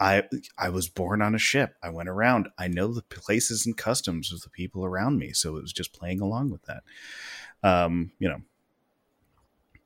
I 0.00 0.22
I 0.56 0.70
was 0.70 0.88
born 0.88 1.20
on 1.20 1.34
a 1.34 1.38
ship. 1.38 1.74
I 1.82 1.90
went 1.90 2.08
around. 2.08 2.48
I 2.56 2.68
know 2.68 2.94
the 2.94 3.02
places 3.02 3.66
and 3.66 3.76
customs 3.76 4.32
of 4.32 4.40
the 4.40 4.48
people 4.48 4.82
around 4.82 5.18
me, 5.18 5.32
so 5.32 5.56
it 5.56 5.62
was 5.62 5.74
just 5.74 5.92
playing 5.92 6.22
along 6.22 6.50
with 6.50 6.62
that. 6.62 6.84
Um, 7.62 8.12
you 8.18 8.30
know, 8.30 8.40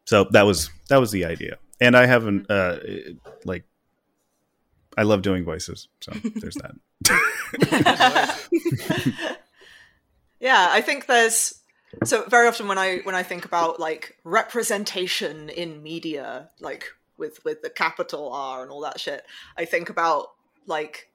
so 0.04 0.28
that 0.30 0.42
was 0.42 0.71
that 0.88 0.99
was 0.99 1.11
the 1.11 1.25
idea. 1.25 1.59
And 1.80 1.97
I 1.97 2.07
haven't 2.07 2.49
uh, 2.49 2.78
like 3.45 3.64
I 4.97 5.02
love 5.02 5.23
doing 5.23 5.45
voices, 5.45 5.88
so 6.00 6.12
there's 6.37 6.57
that. 6.57 6.75
yeah, 10.40 10.68
I 10.71 10.80
think 10.80 11.07
there's 11.07 11.61
so 12.04 12.25
very 12.28 12.49
often 12.49 12.68
when 12.68 12.78
I 12.78 12.99
when 12.99 13.14
I 13.14 13.23
think 13.23 13.45
about 13.45 13.80
like 13.80 14.18
representation 14.25 15.49
in 15.49 15.83
media, 15.83 16.50
like 16.61 16.87
with 17.19 17.45
with 17.45 17.63
the 17.63 17.71
capital 17.71 18.33
R 18.33 18.63
and 18.63 18.71
all 18.71 18.81
that 18.83 19.01
shit, 19.01 19.25
I 19.57 19.65
think 19.65 19.91
about 19.91 20.29
like 20.67 21.11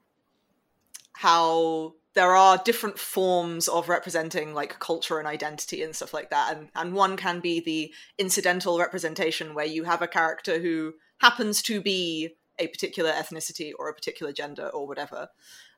how 1.14 1.94
there 2.14 2.36
are 2.36 2.62
different 2.64 3.00
forms 3.00 3.68
of 3.68 3.90
representing 3.90 4.54
like 4.54 4.80
culture 4.80 5.18
and 5.18 5.28
identity 5.28 5.82
and 5.82 5.96
stuff 5.96 6.14
like 6.14 6.30
that. 6.30 6.56
And 6.56 6.70
and 6.76 6.94
one 6.94 7.18
can 7.18 7.40
be 7.40 7.60
the 7.60 7.94
incidental 8.18 8.80
representation 8.80 9.56
where 9.56 9.66
you 9.66 9.84
have 9.86 10.02
a 10.02 10.08
character 10.08 10.60
who 10.60 10.94
happens 11.20 11.62
to 11.64 11.82
be 11.82 12.36
a 12.60 12.68
particular 12.68 13.12
ethnicity 13.12 13.72
or 13.78 13.90
a 13.90 13.94
particular 13.94 14.32
gender 14.32 14.68
or 14.70 14.88
whatever. 14.88 15.30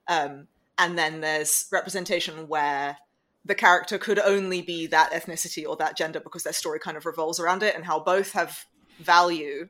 Um, 0.07 0.47
and 0.77 0.97
then 0.97 1.21
there's 1.21 1.67
representation 1.71 2.47
where 2.47 2.97
the 3.45 3.55
character 3.55 3.97
could 3.97 4.19
only 4.19 4.61
be 4.61 4.87
that 4.87 5.11
ethnicity 5.13 5.65
or 5.67 5.75
that 5.77 5.95
gender 5.95 6.19
because 6.19 6.43
their 6.43 6.53
story 6.53 6.79
kind 6.79 6.97
of 6.97 7.05
revolves 7.05 7.39
around 7.39 7.63
it 7.63 7.75
and 7.75 7.85
how 7.85 7.99
both 7.99 8.31
have 8.33 8.65
value 8.99 9.69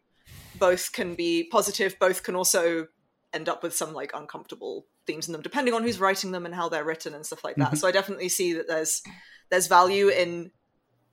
both 0.60 0.92
can 0.92 1.16
be 1.16 1.48
positive 1.52 1.98
both 2.00 2.24
can 2.24 2.36
also 2.36 2.88
end 3.34 3.50
up 3.50 3.64
with 3.64 3.76
some 3.76 3.94
like 3.94 4.12
uncomfortable 4.14 4.86
themes 5.08 5.28
in 5.28 5.34
them 5.34 5.42
depending 5.42 5.74
on 5.74 5.84
who's 5.84 6.00
writing 6.00 6.32
them 6.32 6.46
and 6.46 6.56
how 6.56 6.70
they're 6.70 6.84
written 6.86 7.14
and 7.14 7.26
stuff 7.26 7.44
like 7.44 7.56
that 7.58 7.74
Mhm. 7.74 7.78
so 7.78 7.88
i 7.88 7.92
definitely 7.92 8.30
see 8.30 8.54
that 8.54 8.68
there's 8.68 9.02
there's 9.50 9.68
value 9.68 10.08
in 10.10 10.52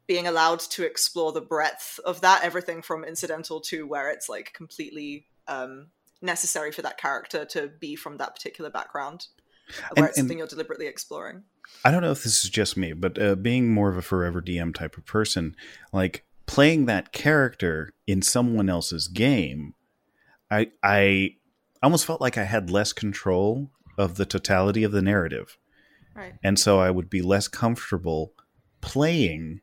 being 0.07 0.27
allowed 0.27 0.61
to 0.61 0.85
explore 0.85 1.33
the 1.33 1.41
breadth 1.41 1.99
of 2.05 2.21
that 2.23 2.43
everything 2.45 2.83
from 2.83 3.05
incidental 3.05 3.61
to 3.61 3.87
where 3.87 4.11
it's 4.11 4.29
like 4.29 4.53
completely 4.53 5.27
um 5.49 5.89
necessary 6.21 6.71
for 6.71 6.83
that 6.83 6.99
character 6.99 7.45
to 7.45 7.69
be 7.81 7.97
from 7.97 8.17
that 8.19 8.35
particular 8.35 8.71
background 8.71 9.27
where 9.95 10.05
And- 10.05 10.07
it's 10.09 10.17
something 10.19 10.39
you're 10.39 10.47
deliberately 10.47 10.87
exploring 10.87 11.45
I 11.85 11.91
don't 11.91 12.03
know 12.03 12.11
if 12.11 12.23
this 12.25 12.45
is 12.45 12.51
just 12.51 12.77
me, 12.77 12.93
but 12.93 13.19
uh, 13.23 13.35
being 13.37 13.73
more 13.73 13.89
of 13.89 13.97
a 13.97 14.03
forever 14.03 14.43
DM 14.43 14.75
type 14.75 14.99
of 14.99 15.07
person, 15.07 15.57
like 15.93 16.25
playing 16.47 16.87
that 16.87 17.13
character 17.13 17.93
in 18.07 18.23
someone 18.23 18.69
else's 18.69 19.09
game, 19.09 19.75
I 20.51 20.71
I 20.83 21.37
almost 21.83 22.07
felt 22.07 22.21
like 22.21 22.39
I 22.39 22.45
had 22.45 22.71
less 22.71 22.93
control 22.93 23.71
of 23.99 24.17
the 24.17 24.27
totality 24.27 24.85
of 24.85 24.93
the 24.93 25.03
narrative. 25.03 25.59
right 26.15 26.35
and 26.43 26.59
so 26.59 26.79
I 26.79 26.91
would 26.91 27.09
be 27.09 27.23
less 27.23 27.49
comfortable 27.49 28.33
playing 28.83 29.61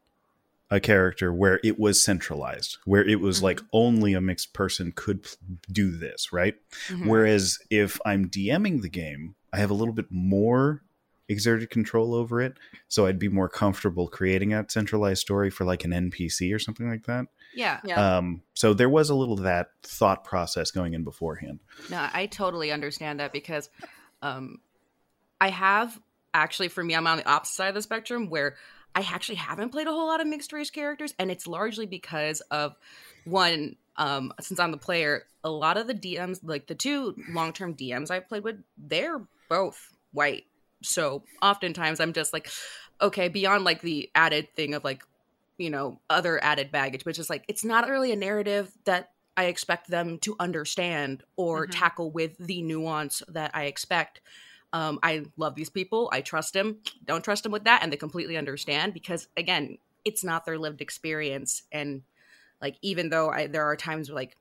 a 0.72 0.80
character 0.80 1.34
where 1.34 1.60
it 1.64 1.80
was 1.80 2.04
centralized, 2.04 2.78
where 2.86 3.04
it 3.04 3.20
was 3.20 3.42
like 3.42 3.60
only 3.74 4.14
a 4.14 4.22
mixed 4.22 4.54
person 4.54 4.92
could 4.96 5.28
do 5.72 5.90
this, 5.92 6.32
right? 6.32 6.56
Mhm. 6.90 7.08
Whereas 7.08 7.58
if 7.72 8.00
I'm 8.06 8.30
DMing 8.30 8.82
the 8.82 8.90
game, 8.90 9.36
I 9.52 9.58
have 9.58 9.72
a 9.72 9.74
little 9.74 9.94
bit 9.96 10.12
more 10.12 10.84
exerted 11.30 11.70
control 11.70 12.14
over 12.14 12.42
it, 12.42 12.58
so 12.88 13.06
I'd 13.06 13.20
be 13.20 13.30
more 13.30 13.48
comfortable 13.48 14.08
creating 14.08 14.54
a 14.54 14.66
centralized 14.68 15.22
story 15.22 15.50
for 15.50 15.64
like 15.64 15.86
an 15.86 15.92
NPC 15.92 16.54
or 16.54 16.60
something 16.60 16.90
like 16.90 17.06
that. 17.06 17.28
Yeah. 17.56 17.80
yeah 17.86 18.18
Um, 18.18 18.42
so 18.54 18.74
there 18.74 18.90
was 18.90 19.10
a 19.10 19.16
little 19.16 19.36
of 19.36 19.44
that 19.44 19.72
thought 19.84 20.24
process 20.24 20.72
going 20.72 20.94
in 20.94 21.04
beforehand. 21.04 21.60
No, 21.90 22.08
I 22.14 22.26
totally 22.26 22.72
understand 22.72 23.20
that 23.20 23.32
because 23.32 23.70
um, 24.22 24.60
I 25.40 25.50
have 25.50 26.00
actually, 26.34 26.68
for 26.68 26.84
me, 26.84 26.96
I'm 26.96 27.08
on 27.08 27.18
the 27.18 27.30
opposite 27.30 27.56
side 27.56 27.70
of 27.70 27.76
the 27.76 27.82
spectrum 27.82 28.30
where 28.30 28.56
I 28.96 29.02
actually 29.02 29.36
haven't 29.36 29.70
played 29.70 29.88
a 29.88 29.92
whole 29.92 30.08
lot 30.08 30.22
of 30.22 30.28
mixed 30.28 30.52
race 30.52 30.70
characters, 30.70 31.14
and 31.20 31.32
it's 31.32 31.48
largely 31.48 31.86
because 31.86 32.42
of 32.52 32.76
one. 33.26 33.76
Um, 33.96 34.32
since 34.40 34.62
I'm 34.62 34.72
the 34.72 34.78
player, 34.78 35.26
a 35.44 35.50
lot 35.50 35.76
of 35.76 35.86
the 35.86 35.94
DMs, 35.94 36.40
like 36.42 36.68
the 36.68 36.76
two 36.76 37.16
long 37.30 37.52
term 37.52 37.76
DMs 37.76 38.10
I've 38.10 38.30
played 38.30 38.44
with, 38.44 38.64
they're 38.78 39.22
both 39.50 39.92
white. 40.14 40.46
So 40.82 41.24
oftentimes 41.42 42.00
I'm 42.00 42.14
just 42.14 42.34
like, 42.34 42.50
okay, 43.02 43.28
beyond 43.28 43.64
like 43.64 43.82
the 43.82 44.10
added 44.16 44.54
thing 44.56 44.74
of 44.74 44.84
like, 44.84 45.04
you 45.58 45.70
know, 45.70 46.00
other 46.10 46.42
added 46.44 46.72
baggage, 46.72 47.06
which 47.06 47.20
is 47.20 47.30
like, 47.30 47.44
it's 47.48 47.66
not 47.66 47.90
really 47.90 48.12
a 48.12 48.16
narrative 48.16 48.72
that 48.86 49.12
I 49.36 49.46
expect 49.46 49.90
them 49.90 50.20
to 50.20 50.36
understand 50.40 51.24
or 51.36 51.68
Mhm. 51.68 51.72
tackle 51.72 52.12
with 52.12 52.38
the 52.38 52.62
nuance 52.62 53.24
that 53.28 53.52
I 53.54 53.66
expect. 53.66 54.22
Um, 54.72 55.00
I 55.02 55.26
love 55.38 55.56
these 55.56 55.70
people. 55.70 56.10
I 56.14 56.22
trust 56.22 56.54
them. 56.54 56.80
Don't 57.06 57.24
trust 57.24 57.44
them 57.44 57.52
with 57.52 57.64
that, 57.64 57.82
and 57.82 57.92
they 57.92 57.98
completely 57.98 58.38
understand 58.38 58.94
because 58.94 59.28
again, 59.36 59.78
it's 60.06 60.24
not 60.24 60.46
their 60.46 60.58
lived 60.58 60.82
experience. 60.82 61.64
And 61.72 62.04
like, 62.62 62.78
even 62.82 63.10
though 63.10 63.30
I, 63.30 63.48
there 63.48 63.66
are 63.66 63.76
times 63.76 64.10
where 64.10 64.16
like 64.16 64.38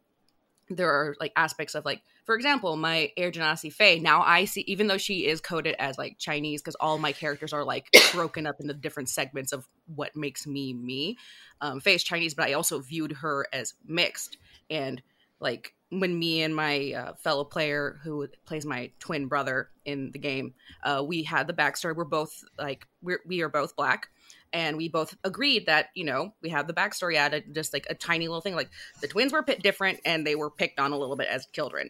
there 0.69 0.91
are 0.91 1.17
like 1.21 1.33
aspects 1.37 1.75
of 1.75 1.85
like, 1.85 2.03
for 2.29 2.35
example, 2.35 2.77
my 2.77 3.11
Air 3.17 3.33
Genasi 3.33 3.73
Faye. 3.73 4.01
Now 4.01 4.21
I 4.21 4.45
see, 4.45 4.61
even 4.67 4.87
though 4.87 4.99
she 4.99 5.25
is 5.25 5.41
coded 5.41 5.75
as 5.79 5.97
like 5.97 6.19
Chinese, 6.19 6.61
because 6.61 6.75
all 6.75 6.99
my 6.99 7.13
characters 7.13 7.55
are 7.55 7.65
like 7.65 7.87
broken 8.13 8.47
up 8.47 8.57
into 8.61 8.75
different 8.75 9.09
segments 9.09 9.51
of 9.51 9.67
what 9.97 10.15
makes 10.15 10.47
me 10.47 10.75
me. 10.75 11.17
Um, 11.63 11.81
Faye 11.81 11.95
is 11.95 12.05
Chinese, 12.05 12.35
but 12.35 12.47
I 12.47 12.53
also 12.53 12.81
viewed 12.81 13.13
her 13.13 13.47
as 13.51 13.73
mixed 13.83 14.37
and 14.69 15.01
like 15.41 15.73
when 15.89 16.19
me 16.19 16.43
and 16.43 16.55
my 16.55 16.93
uh, 16.93 17.15
fellow 17.15 17.45
player 17.45 17.99
who 18.05 18.29
plays 18.45 18.67
my 18.67 18.91
twin 18.99 19.27
brother 19.27 19.71
in 19.87 20.11
the 20.13 20.19
game 20.19 20.53
uh, 20.83 21.03
we 21.07 21.23
had 21.23 21.47
the 21.47 21.55
backstory 21.55 21.97
we're 21.97 22.05
both 22.05 22.45
like 22.59 22.87
we're, 23.01 23.21
we 23.25 23.41
are 23.41 23.49
both 23.49 23.75
black 23.75 24.09
and 24.53 24.77
we 24.77 24.89
both 24.89 25.17
agreed 25.25 25.65
that 25.65 25.87
you 25.95 26.05
know 26.05 26.35
we 26.43 26.51
have 26.51 26.67
the 26.67 26.75
backstory 26.75 27.15
added 27.15 27.55
just 27.55 27.73
like 27.73 27.87
a 27.89 27.95
tiny 27.95 28.29
little 28.29 28.43
thing 28.43 28.55
like 28.55 28.69
the 29.01 29.09
twins 29.09 29.33
were 29.33 29.43
pit 29.43 29.63
different 29.63 29.99
and 30.05 30.27
they 30.27 30.35
were 30.35 30.51
picked 30.51 30.79
on 30.79 30.93
a 30.93 30.99
little 30.99 31.17
bit 31.17 31.29
as 31.29 31.47
children 31.47 31.89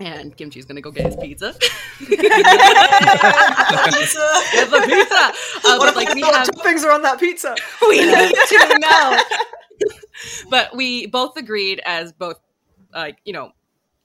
and 0.00 0.36
kimchi's 0.36 0.64
gonna 0.64 0.80
go 0.80 0.90
get 0.90 1.06
his 1.06 1.16
pizza 1.16 1.54
Pizza. 1.98 2.18
get 4.52 4.70
the 4.70 4.82
pizza 4.86 5.32
uh, 5.68 5.76
what 5.76 5.94
but 5.94 5.96
like 5.96 6.14
we 6.14 6.22
have 6.22 6.48
toppings 6.48 6.82
are 6.84 6.90
on 6.92 7.02
that 7.02 7.20
pizza 7.20 7.54
we 7.88 7.98
need 7.98 8.34
to 8.48 8.78
know. 8.80 9.22
but 10.50 10.74
we 10.74 11.06
both 11.06 11.36
agreed 11.36 11.80
as 11.84 12.12
both 12.12 12.40
like 12.94 13.18
you 13.24 13.32
know 13.32 13.52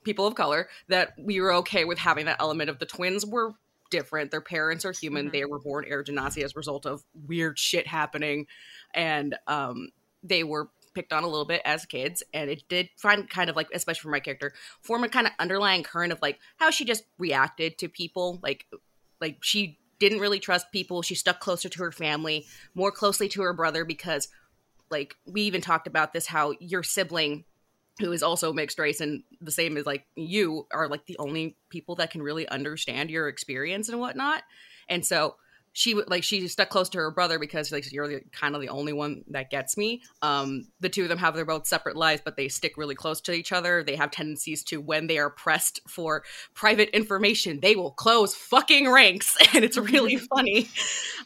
people 0.04 0.28
of 0.28 0.36
color 0.36 0.68
that 0.90 1.14
we 1.18 1.40
were 1.42 1.54
okay 1.54 1.86
with 1.86 1.98
having 1.98 2.26
that 2.26 2.38
element 2.40 2.70
of 2.70 2.78
the 2.80 2.86
twins 2.86 3.26
were 3.26 3.54
different 3.92 4.32
their 4.32 4.42
parents 4.42 4.84
are 4.86 4.92
human 4.92 5.28
Mhm. 5.30 5.32
they 5.32 5.46
were 5.46 5.60
born 5.60 5.86
air 5.88 6.04
genasi 6.04 6.44
as 6.44 6.52
a 6.54 6.58
result 6.60 6.86
of 6.86 7.04
weird 7.28 7.58
shit 7.58 7.88
happening 7.88 8.48
and 8.94 9.36
um 9.48 9.90
they 10.24 10.44
were 10.44 10.70
picked 10.96 11.14
on 11.14 11.24
a 11.24 11.28
little 11.28 11.46
bit 11.46 11.62
as 11.66 11.86
kids 11.86 12.24
and 12.34 12.50
it 12.50 12.64
did 12.70 12.90
find 12.98 13.30
kind 13.30 13.50
of 13.50 13.56
like 13.56 13.68
especially 13.74 14.02
for 14.02 14.10
my 14.10 14.20
character 14.20 14.54
form 14.82 15.04
a 15.04 15.10
kind 15.10 15.28
of 15.28 15.34
underlying 15.38 15.84
current 15.84 16.12
of 16.12 16.22
like 16.22 16.40
how 16.58 16.72
she 16.72 16.86
just 16.86 17.04
reacted 17.20 17.78
to 17.78 17.88
people. 17.88 18.40
Like 18.42 18.66
like 19.22 19.38
she 19.42 19.80
didn't 20.00 20.20
really 20.20 20.40
trust 20.40 20.72
people. 20.72 21.02
She 21.02 21.16
stuck 21.16 21.40
closer 21.40 21.70
to 21.70 21.84
her 21.84 21.92
family 21.92 22.46
more 22.74 22.92
closely 22.92 23.30
to 23.30 23.42
her 23.44 23.54
brother 23.54 23.86
because 23.86 24.30
like 24.90 25.16
we 25.26 25.42
even 25.44 25.62
talked 25.62 25.88
about 25.88 26.14
this 26.14 26.28
how 26.28 26.54
your 26.60 26.84
sibling 26.84 27.44
who 28.00 28.12
is 28.12 28.24
also 28.24 28.52
mixed 28.52 28.78
race 28.78 29.00
and 29.00 29.24
the 29.42 29.52
same 29.52 29.78
as 29.78 29.86
like 29.86 30.06
you 30.16 30.68
are 30.74 30.88
like 30.90 31.06
the 31.06 31.18
only 31.18 31.56
people 31.70 31.96
that 31.96 32.12
can 32.12 32.22
really 32.22 32.48
understand 32.50 33.10
your 33.10 33.28
experience 33.28 33.90
and 33.90 34.00
whatnot. 34.00 34.44
And 34.90 35.06
so 35.06 35.36
she 35.78 35.94
like 35.94 36.24
she 36.24 36.48
stuck 36.48 36.70
close 36.70 36.88
to 36.88 36.98
her 37.00 37.12
brother 37.12 37.38
because 37.38 37.70
like 37.70 37.92
you're 37.92 38.08
the, 38.08 38.22
kind 38.32 38.56
of 38.56 38.62
the 38.62 38.70
only 38.70 38.94
one 38.94 39.26
that 39.28 39.50
gets 39.50 39.76
me. 39.76 40.02
Um, 40.22 40.70
the 40.80 40.88
two 40.88 41.04
of 41.04 41.10
them 41.10 41.18
have 41.18 41.36
their 41.36 41.44
both 41.44 41.68
separate 41.68 41.98
lives, 41.98 42.22
but 42.24 42.38
they 42.38 42.48
stick 42.48 42.78
really 42.78 42.96
close 42.96 43.20
to 43.22 43.34
each 43.34 43.52
other. 43.52 43.84
They 43.84 43.98
have 43.98 44.10
tendencies 44.10 44.64
to 44.66 44.80
when 44.80 45.08
they 45.08 45.18
are 45.18 45.30
pressed 45.30 45.82
for 45.86 46.24
private 46.54 46.96
information, 46.96 47.60
they 47.60 47.76
will 47.76 47.92
close 47.92 48.34
fucking 48.34 48.90
ranks, 48.90 49.38
and 49.54 49.66
it's 49.66 49.78
really 49.78 50.16
funny. 50.36 50.70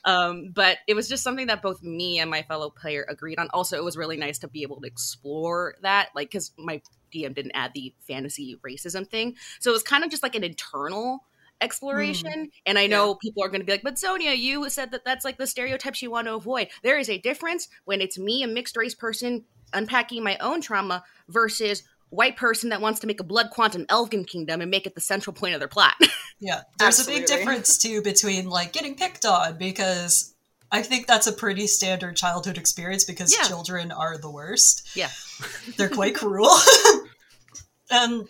Um, 0.04 0.50
but 0.52 0.80
it 0.88 0.96
was 0.96 1.08
just 1.08 1.24
something 1.24 1.46
that 1.48 1.62
both 1.62 1.84
me 1.84 2.18
and 2.18 2.32
my 2.32 2.42
fellow 2.42 2.72
player 2.72 3.06
agreed 3.08 3.38
on. 3.38 3.50
Also, 3.54 3.78
it 3.78 3.84
was 3.84 3.98
really 3.98 4.18
nice 4.18 4.40
to 4.40 4.48
be 4.48 4.64
able 4.64 4.82
to 4.82 4.88
explore 4.88 5.76
that, 5.84 6.10
like 6.16 6.32
because 6.32 6.54
my 6.58 6.82
DM 7.14 7.36
didn't 7.36 7.52
add 7.54 7.74
the 7.76 7.94
fantasy 8.08 8.60
racism 8.68 9.08
thing, 9.08 9.36
so 9.60 9.70
it 9.70 9.74
was 9.74 9.84
kind 9.84 10.04
of 10.04 10.10
just 10.10 10.24
like 10.24 10.34
an 10.34 10.44
internal 10.44 11.24
exploration. 11.62 12.46
Mm. 12.46 12.52
And 12.66 12.80
I 12.80 12.88
know 12.88 13.10
yeah. 13.10 13.14
people 13.22 13.44
are 13.44 13.50
going 13.50 13.62
to 13.62 13.66
be 13.66 13.72
like, 13.72 13.84
but 13.84 14.00
Sonia, 14.00 14.34
you 14.34 14.70
said 14.70 14.92
that 14.92 15.06
that's 15.06 15.26
like 15.26 15.38
the 15.38 15.48
stereotypes 15.48 16.02
you 16.02 16.12
want 16.12 16.28
to 16.28 16.36
avoid. 16.36 16.70
There 16.84 16.98
is 16.98 17.10
a 17.10 17.18
difference 17.18 17.68
when 17.86 18.02
it's 18.02 18.18
me, 18.18 18.44
a 18.44 18.48
mixed 18.48 18.78
race 18.78 18.96
person, 18.96 19.46
unpacking 19.74 20.24
my 20.24 20.38
own 20.38 20.62
trauma 20.62 21.04
versus 21.28 21.84
white 22.10 22.38
person 22.38 22.70
that 22.70 22.82
wants 22.82 23.00
to 23.00 23.08
make 23.08 23.20
a 23.20 23.24
blood 23.24 23.50
quantum 23.52 23.86
elven 23.90 24.26
kingdom 24.26 24.62
and 24.62 24.72
make 24.72 24.88
it 24.88 24.96
the 24.96 25.02
central 25.02 25.34
point 25.34 25.54
of 25.54 25.60
their 25.60 25.68
plot. 25.68 25.94
yeah. 26.40 26.62
There's 26.78 27.00
Absolutely. 27.00 27.24
a 27.24 27.28
big 27.28 27.38
difference 27.38 27.78
too 27.78 28.02
between 28.02 28.50
like 28.50 28.74
getting 28.74 28.96
picked 28.96 29.26
on 29.26 29.58
because 29.58 30.34
I 30.72 30.82
think 30.82 31.08
that's 31.08 31.28
a 31.28 31.32
pretty 31.32 31.68
standard 31.68 32.16
childhood 32.16 32.58
experience 32.58 33.04
because 33.04 33.36
yeah. 33.36 33.48
children 33.48 33.92
are 33.92 34.18
the 34.18 34.30
worst. 34.30 34.90
Yeah. 34.96 35.10
They're 35.78 35.90
quite 35.90 36.16
cruel. 36.16 36.56
and 37.92 38.28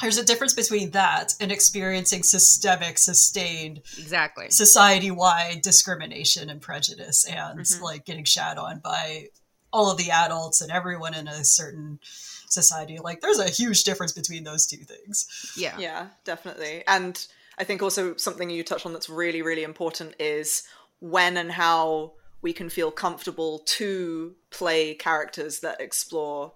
there's 0.00 0.18
a 0.18 0.24
difference 0.24 0.54
between 0.54 0.90
that 0.92 1.34
and 1.40 1.52
experiencing 1.52 2.22
systemic, 2.22 2.98
sustained, 2.98 3.82
exactly 3.98 4.50
society-wide 4.50 5.62
discrimination 5.62 6.50
and 6.50 6.60
prejudice, 6.60 7.26
and 7.26 7.60
mm-hmm. 7.60 7.84
like 7.84 8.04
getting 8.04 8.24
shat 8.24 8.58
on 8.58 8.78
by 8.80 9.28
all 9.72 9.90
of 9.90 9.98
the 9.98 10.10
adults 10.10 10.60
and 10.60 10.70
everyone 10.70 11.14
in 11.14 11.28
a 11.28 11.44
certain 11.44 12.00
society. 12.48 12.98
Like, 12.98 13.20
there's 13.20 13.38
a 13.38 13.48
huge 13.48 13.84
difference 13.84 14.12
between 14.12 14.44
those 14.44 14.66
two 14.66 14.78
things. 14.78 15.52
Yeah, 15.56 15.76
yeah, 15.78 16.08
definitely. 16.24 16.82
And 16.88 17.24
I 17.58 17.64
think 17.64 17.82
also 17.82 18.16
something 18.16 18.50
you 18.50 18.64
touched 18.64 18.86
on 18.86 18.92
that's 18.92 19.08
really, 19.08 19.42
really 19.42 19.62
important 19.62 20.14
is 20.18 20.64
when 20.98 21.36
and 21.36 21.52
how 21.52 22.14
we 22.42 22.52
can 22.52 22.68
feel 22.68 22.90
comfortable 22.90 23.60
to 23.66 24.34
play 24.50 24.94
characters 24.94 25.60
that 25.60 25.80
explore 25.80 26.52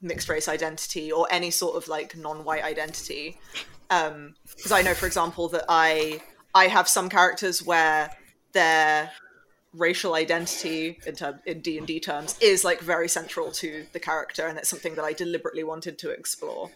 mixed 0.00 0.28
race 0.28 0.48
identity 0.48 1.10
or 1.10 1.26
any 1.30 1.50
sort 1.50 1.76
of 1.76 1.88
like 1.88 2.16
non-white 2.16 2.62
identity. 2.62 3.38
Um 3.90 4.34
because 4.56 4.72
i 4.72 4.82
know 4.82 4.94
for 4.94 5.06
example 5.06 5.48
that 5.48 5.64
i 5.68 6.20
i 6.54 6.66
have 6.66 6.88
some 6.88 7.08
characters 7.08 7.64
where 7.64 8.10
their 8.52 9.10
racial 9.74 10.14
identity 10.14 10.98
in 11.06 11.14
term 11.14 11.38
in 11.46 11.60
d&d 11.60 12.00
terms 12.00 12.36
is 12.40 12.64
like 12.64 12.80
very 12.80 13.08
central 13.08 13.52
to 13.52 13.86
the 13.92 14.00
character 14.00 14.46
and 14.46 14.58
it's 14.58 14.68
something 14.68 14.94
that 14.94 15.04
i 15.04 15.12
deliberately 15.12 15.62
wanted 15.62 15.98
to 15.98 16.10
explore. 16.10 16.70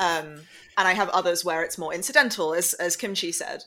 Um 0.00 0.42
and 0.76 0.88
i 0.88 0.94
have 0.94 1.08
others 1.10 1.44
where 1.44 1.62
it's 1.62 1.78
more 1.78 1.92
incidental 1.92 2.54
as 2.54 2.74
as 2.74 2.96
kimchi 2.96 3.32
said. 3.32 3.64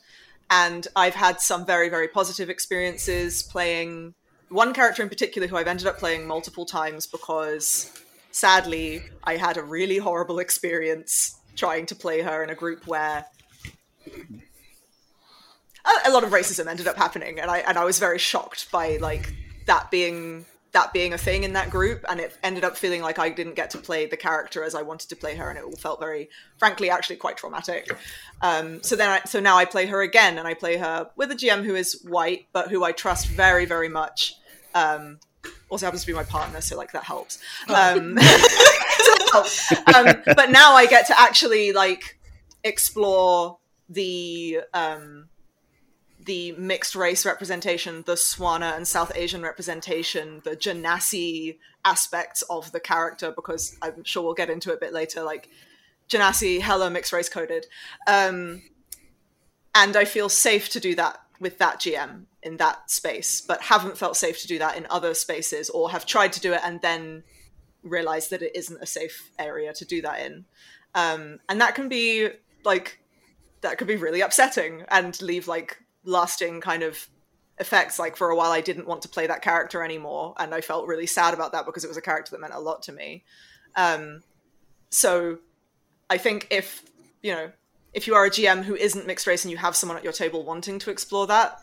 And 0.50 0.88
i've 0.96 1.16
had 1.16 1.40
some 1.40 1.66
very 1.66 1.90
very 1.90 2.08
positive 2.08 2.50
experiences 2.50 3.44
playing 3.44 4.16
one 4.50 4.74
character 4.74 5.02
in 5.02 5.10
particular 5.10 5.48
who 5.48 5.56
i've 5.58 5.68
ended 5.68 5.88
up 5.88 5.98
playing 5.98 6.28
multiple 6.28 6.66
times 6.66 7.06
because 7.06 7.92
sadly, 8.32 9.04
I 9.24 9.38
had 9.38 9.58
a 9.58 9.64
really 9.64 9.98
horrible 9.98 10.40
experience 10.40 11.40
trying 11.56 11.86
to 11.88 11.96
play 11.96 12.22
her 12.22 12.44
in 12.44 12.50
a 12.50 12.56
group 12.56 12.88
where 12.88 13.26
a, 15.86 16.10
a 16.10 16.12
lot 16.12 16.24
of 16.24 16.32
racism 16.32 16.68
ended 16.68 16.88
up 16.88 16.98
happening, 16.98 17.40
and 17.40 17.50
I 17.50 17.60
and 17.60 17.78
I 17.78 17.86
was 17.86 18.00
very 18.00 18.20
shocked 18.20 18.72
by 18.72 18.98
like 18.98 19.34
that 19.68 19.92
being 19.92 20.46
that 20.72 20.94
being 20.94 21.14
a 21.14 21.18
thing 21.18 21.44
in 21.44 21.54
that 21.54 21.70
group 21.70 22.06
and 22.08 22.20
it 22.20 22.38
ended 22.44 22.64
up 22.64 22.78
feeling 22.78 23.02
like 23.02 23.20
I 23.20 23.30
didn't 23.30 23.56
get 23.56 23.72
to 23.72 23.78
play 23.78 24.06
the 24.06 24.16
character 24.16 24.64
as 24.64 24.74
I 24.74 24.82
wanted 24.82 25.10
to 25.10 25.16
play 25.16 25.36
her 25.36 25.50
and 25.50 25.60
it 25.60 25.66
all 25.66 25.76
felt 25.76 26.00
very 26.00 26.30
frankly 26.58 26.90
actually 26.90 27.18
quite 27.18 27.36
traumatic. 27.38 27.90
Um, 28.42 28.82
so 28.82 28.96
then 28.96 29.10
I, 29.10 29.22
so 29.26 29.42
now 29.42 29.58
I 29.58 29.66
play 29.66 29.88
her 29.88 30.02
again 30.02 30.38
and 30.38 30.48
I 30.48 30.54
play 30.54 30.78
her 30.78 31.10
with 31.18 31.30
a 31.32 31.36
GM 31.36 31.66
who 31.66 31.76
is 31.76 32.02
white 32.08 32.48
but 32.54 32.70
who 32.70 32.84
I 32.84 32.94
trust 32.94 33.28
very 33.28 33.66
very 33.66 33.90
much 33.90 34.36
um, 34.74 35.20
also 35.72 35.86
happens 35.86 36.02
to 36.02 36.08
be 36.08 36.14
my 36.14 36.24
partner, 36.24 36.62
so 36.62 36.78
like 36.78 36.92
that 36.92 37.06
helps. 37.06 37.40
Oh. 37.68 37.98
Um, 37.98 38.18
um, 39.96 40.36
but 40.36 40.52
now 40.52 40.74
I 40.74 40.86
get 40.86 41.08
to 41.08 41.20
actually 41.20 41.72
like 41.72 42.20
explore 42.64 43.58
the 43.90 44.60
um, 44.74 45.30
the 46.20 46.52
mixed 46.54 46.94
race 46.94 47.26
representation, 47.26 48.04
the 48.06 48.16
Swana 48.16 48.76
and 48.76 48.88
South 48.88 49.14
Asian 49.16 49.42
representation, 49.42 50.42
the 50.44 50.56
Genasi 50.56 51.58
aspects 51.86 52.44
of 52.44 52.72
the 52.74 52.80
character, 52.80 53.32
because 53.32 53.78
I'm 53.82 54.04
sure 54.04 54.24
we'll 54.24 54.34
get 54.34 54.50
into 54.50 54.72
it 54.72 54.76
a 54.76 54.80
bit 54.80 54.94
later. 54.94 55.24
Like 55.24 55.50
Genasi, 56.10 56.60
hella 56.60 56.90
mixed 56.90 57.14
race 57.14 57.30
coded, 57.30 57.66
um, 58.08 58.62
and 59.74 59.96
I 59.96 60.04
feel 60.04 60.28
safe 60.28 60.68
to 60.70 60.82
do 60.82 60.96
that 60.96 61.22
with 61.42 61.58
that 61.58 61.80
GM 61.80 62.26
in 62.44 62.58
that 62.58 62.90
space, 62.90 63.42
but 63.42 63.64
haven't 63.64 63.98
felt 63.98 64.16
safe 64.16 64.40
to 64.42 64.48
do 64.48 64.60
that 64.60 64.78
in 64.78 64.86
other 64.90 65.14
spaces 65.16 65.70
or 65.72 65.90
have 65.90 66.06
tried 66.06 66.32
to 66.34 66.40
do 66.40 66.54
it 66.54 66.62
and 66.64 66.80
then 66.82 67.24
realized 67.84 68.30
that 68.30 68.44
it 68.44 68.56
isn't 68.56 68.82
a 68.82 68.86
safe 68.86 69.32
area 69.40 69.74
to 69.74 69.84
do 69.84 70.04
that 70.04 70.22
in. 70.22 70.46
Um, 70.94 71.40
and 71.50 71.60
that 71.60 71.74
can 71.74 71.90
be 71.90 72.30
like, 72.64 73.00
that 73.62 73.80
could 73.80 73.88
be 73.88 73.96
really 73.96 74.22
upsetting 74.22 74.84
and 74.90 75.20
leave 75.20 75.48
like 75.48 75.82
lasting 76.06 76.62
kind 76.62 76.84
of 76.84 77.08
effects. 77.58 77.98
Like 77.98 78.16
for 78.16 78.30
a 78.30 78.36
while, 78.36 78.52
I 78.52 78.62
didn't 78.62 78.88
want 78.88 79.02
to 79.02 79.10
play 79.10 79.26
that 79.26 79.42
character 79.42 79.84
anymore. 79.84 80.36
And 80.38 80.54
I 80.54 80.62
felt 80.62 80.88
really 80.88 81.08
sad 81.08 81.34
about 81.34 81.54
that 81.54 81.66
because 81.66 81.84
it 81.84 81.88
was 81.88 81.98
a 81.98 82.02
character 82.02 82.32
that 82.32 82.40
meant 82.40 82.54
a 82.54 82.60
lot 82.60 82.84
to 82.84 82.92
me. 82.92 83.24
Um, 83.76 84.22
so 84.92 85.40
I 86.08 86.20
think 86.20 86.48
if, 86.52 86.84
you 87.24 87.34
know, 87.34 87.52
if 87.94 88.08
you 88.08 88.16
are 88.16 88.26
a 88.26 88.30
GM 88.30 88.64
who 88.64 88.76
isn't 88.76 89.08
mixed 89.08 89.28
race 89.28 89.44
and 89.44 89.52
you 89.52 89.58
have 89.58 89.76
someone 89.76 89.98
at 89.98 90.04
your 90.04 90.14
table 90.14 90.44
wanting 90.44 90.80
to 90.80 90.92
explore 90.92 91.28
that, 91.28 91.60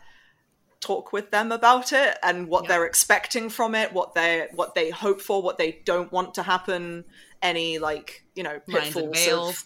talk 0.80 1.12
with 1.12 1.30
them 1.30 1.50
about 1.50 1.92
it 1.92 2.16
and 2.22 2.48
what 2.48 2.64
yeah. 2.64 2.68
they're 2.68 2.86
expecting 2.86 3.48
from 3.48 3.74
it, 3.74 3.92
what 3.92 4.14
they 4.14 4.46
what 4.54 4.74
they 4.74 4.90
hope 4.90 5.20
for, 5.20 5.42
what 5.42 5.58
they 5.58 5.80
don't 5.84 6.12
want 6.12 6.34
to 6.34 6.42
happen, 6.42 7.04
any 7.42 7.78
like 7.78 8.24
you 8.34 8.42
know 8.42 8.60
pitfalls. 8.68 9.28
Of, 9.28 9.64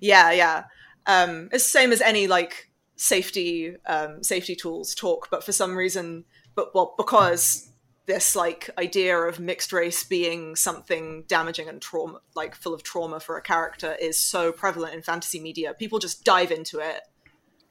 yeah, 0.00 0.30
yeah. 0.32 0.64
Um, 1.06 1.48
it's 1.52 1.64
the 1.64 1.78
same 1.78 1.92
as 1.92 2.00
any 2.00 2.26
like 2.26 2.70
safety 2.96 3.76
um, 3.86 4.22
safety 4.22 4.54
tools 4.54 4.94
talk, 4.94 5.28
but 5.30 5.42
for 5.42 5.52
some 5.52 5.76
reason, 5.76 6.24
but 6.54 6.74
well 6.74 6.94
because 6.96 7.71
this 8.12 8.36
like 8.36 8.68
idea 8.76 9.16
of 9.16 9.40
mixed 9.40 9.72
race 9.72 10.04
being 10.04 10.54
something 10.54 11.24
damaging 11.28 11.66
and 11.66 11.80
trauma 11.80 12.20
like 12.34 12.54
full 12.54 12.74
of 12.74 12.82
trauma 12.82 13.18
for 13.18 13.38
a 13.38 13.42
character 13.42 13.96
is 13.98 14.18
so 14.18 14.52
prevalent 14.52 14.92
in 14.92 15.00
fantasy 15.00 15.40
media. 15.40 15.72
People 15.72 15.98
just 15.98 16.22
dive 16.22 16.50
into 16.50 16.78
it 16.78 17.00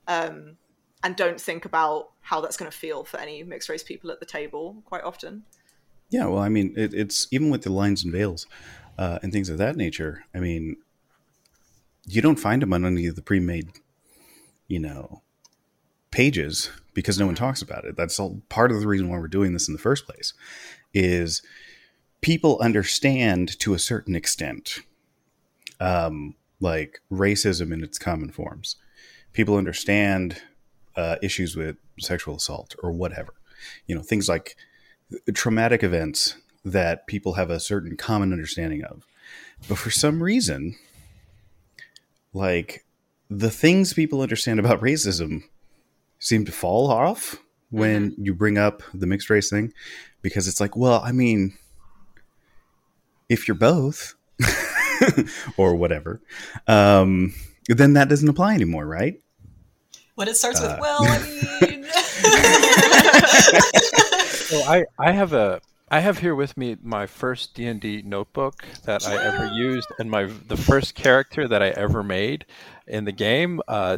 um, 0.08 0.58
and 1.04 1.16
don't 1.16 1.40
think 1.40 1.64
about 1.66 2.10
how 2.22 2.42
that's 2.42 2.58
going 2.58 2.72
to 2.72 2.76
feel 2.76 3.04
for 3.04 3.20
any 3.20 3.44
mixed 3.44 3.70
race 3.70 3.84
people 3.84 4.10
at 4.10 4.20
the 4.20 4.26
table 4.26 4.82
quite 4.86 5.04
often. 5.04 5.44
Yeah 6.10 6.26
well 6.26 6.40
i 6.40 6.50
mean 6.50 6.74
it, 6.76 6.94
it's 6.94 7.28
even 7.32 7.52
with 7.52 7.62
the 7.62 7.72
lines 7.72 8.04
and 8.04 8.12
veils 8.12 8.48
uh, 8.98 9.20
and 9.22 9.32
things 9.32 9.48
of 9.48 9.58
that 9.60 9.78
nature 9.78 10.26
i 10.36 10.40
mean 10.40 10.76
you 12.06 12.22
don't 12.22 12.36
find 12.40 12.62
them 12.62 12.74
on 12.74 12.84
any 12.84 13.06
of 13.06 13.16
the 13.16 13.22
pre-made 13.22 13.70
you 14.68 14.78
know 14.78 15.22
pages 16.12 16.70
because 16.94 17.20
no 17.20 17.26
one 17.26 17.36
talks 17.36 17.62
about 17.62 17.86
it. 17.86 17.96
That's 17.96 18.20
all 18.20 18.42
part 18.50 18.72
of 18.72 18.80
the 18.80 18.88
reason 18.88 19.10
why 19.10 19.18
we're 19.18 19.28
doing 19.28 19.54
this 19.54 19.68
in 19.68 19.74
the 19.74 19.80
first 19.80 20.06
place 20.06 20.34
is 20.94 21.42
people 22.22 22.60
understand 22.60 23.58
to 23.60 23.74
a 23.74 23.80
certain 23.80 24.16
extent 24.16 24.80
um, 25.80 26.36
like 26.60 27.02
racism 27.12 27.74
in 27.74 27.84
its 27.84 27.98
common 27.98 28.32
forms. 28.32 28.76
People 29.34 29.58
understand 29.58 30.42
uh, 30.96 31.16
issues 31.22 31.56
with 31.56 31.78
sexual 32.00 32.36
assault 32.36 32.76
or 32.84 32.92
whatever. 32.92 33.34
You 33.88 33.96
know, 33.96 34.02
things 34.02 34.28
like 34.30 34.56
traumatic 35.34 35.84
events 35.84 36.36
that 36.64 37.08
people 37.08 37.34
have 37.34 37.50
a 37.50 37.60
certain 37.60 37.98
common 37.98 38.32
understanding 38.32 38.84
of. 38.84 39.06
But 39.68 39.78
for 39.78 39.90
some 39.90 40.22
reason, 40.22 40.76
like 42.34 42.86
the 43.30 43.50
things 43.50 43.94
people 43.94 44.22
understand 44.22 44.60
about 44.60 44.82
racism 44.82 45.44
seem 46.22 46.46
to 46.46 46.52
fall 46.52 46.90
off 46.90 47.42
when 47.72 48.12
mm-hmm. 48.12 48.24
you 48.24 48.34
bring 48.34 48.58
up 48.58 48.82
the 48.94 49.08
mixed 49.08 49.30
race 49.30 49.50
thing 49.50 49.74
because 50.22 50.48
it's 50.48 50.62
like, 50.62 50.78
well, 50.78 51.02
I 51.04 51.12
mean, 51.12 51.58
if 53.28 53.48
you're 53.48 53.56
both 53.56 54.14
or 55.58 55.76
whatever, 55.76 56.22
um, 56.68 57.34
then 57.68 57.94
that 57.94 58.08
doesn't 58.08 58.30
apply 58.30 58.54
anymore, 58.54 58.86
right? 58.86 59.20
When 60.16 60.28
it 60.28 60.38
starts 60.38 60.62
uh, 60.62 60.68
with, 60.70 60.80
well, 60.80 61.00
I 61.02 61.18
mean. 61.68 61.84
so 64.26 64.62
I, 64.70 64.84
I 65.00 65.12
have 65.12 65.34
a 65.34 65.60
I 65.90 66.00
have 66.00 66.20
here 66.20 66.36
with 66.36 66.56
me 66.56 66.78
my 66.82 67.06
first 67.06 67.54
D 67.54 67.66
and 67.66 67.82
D 67.82 68.02
notebook 68.06 68.64
that 68.86 69.06
I 69.06 69.22
ever 69.22 69.48
used, 69.54 69.88
and 70.00 70.10
my 70.10 70.26
the 70.48 70.56
first 70.56 70.96
character 70.96 71.48
that 71.48 71.62
I 71.62 71.70
ever 71.70 72.04
made 72.04 72.46
in 72.88 73.06
the 73.06 73.12
game. 73.12 73.60
Uh, 73.68 73.98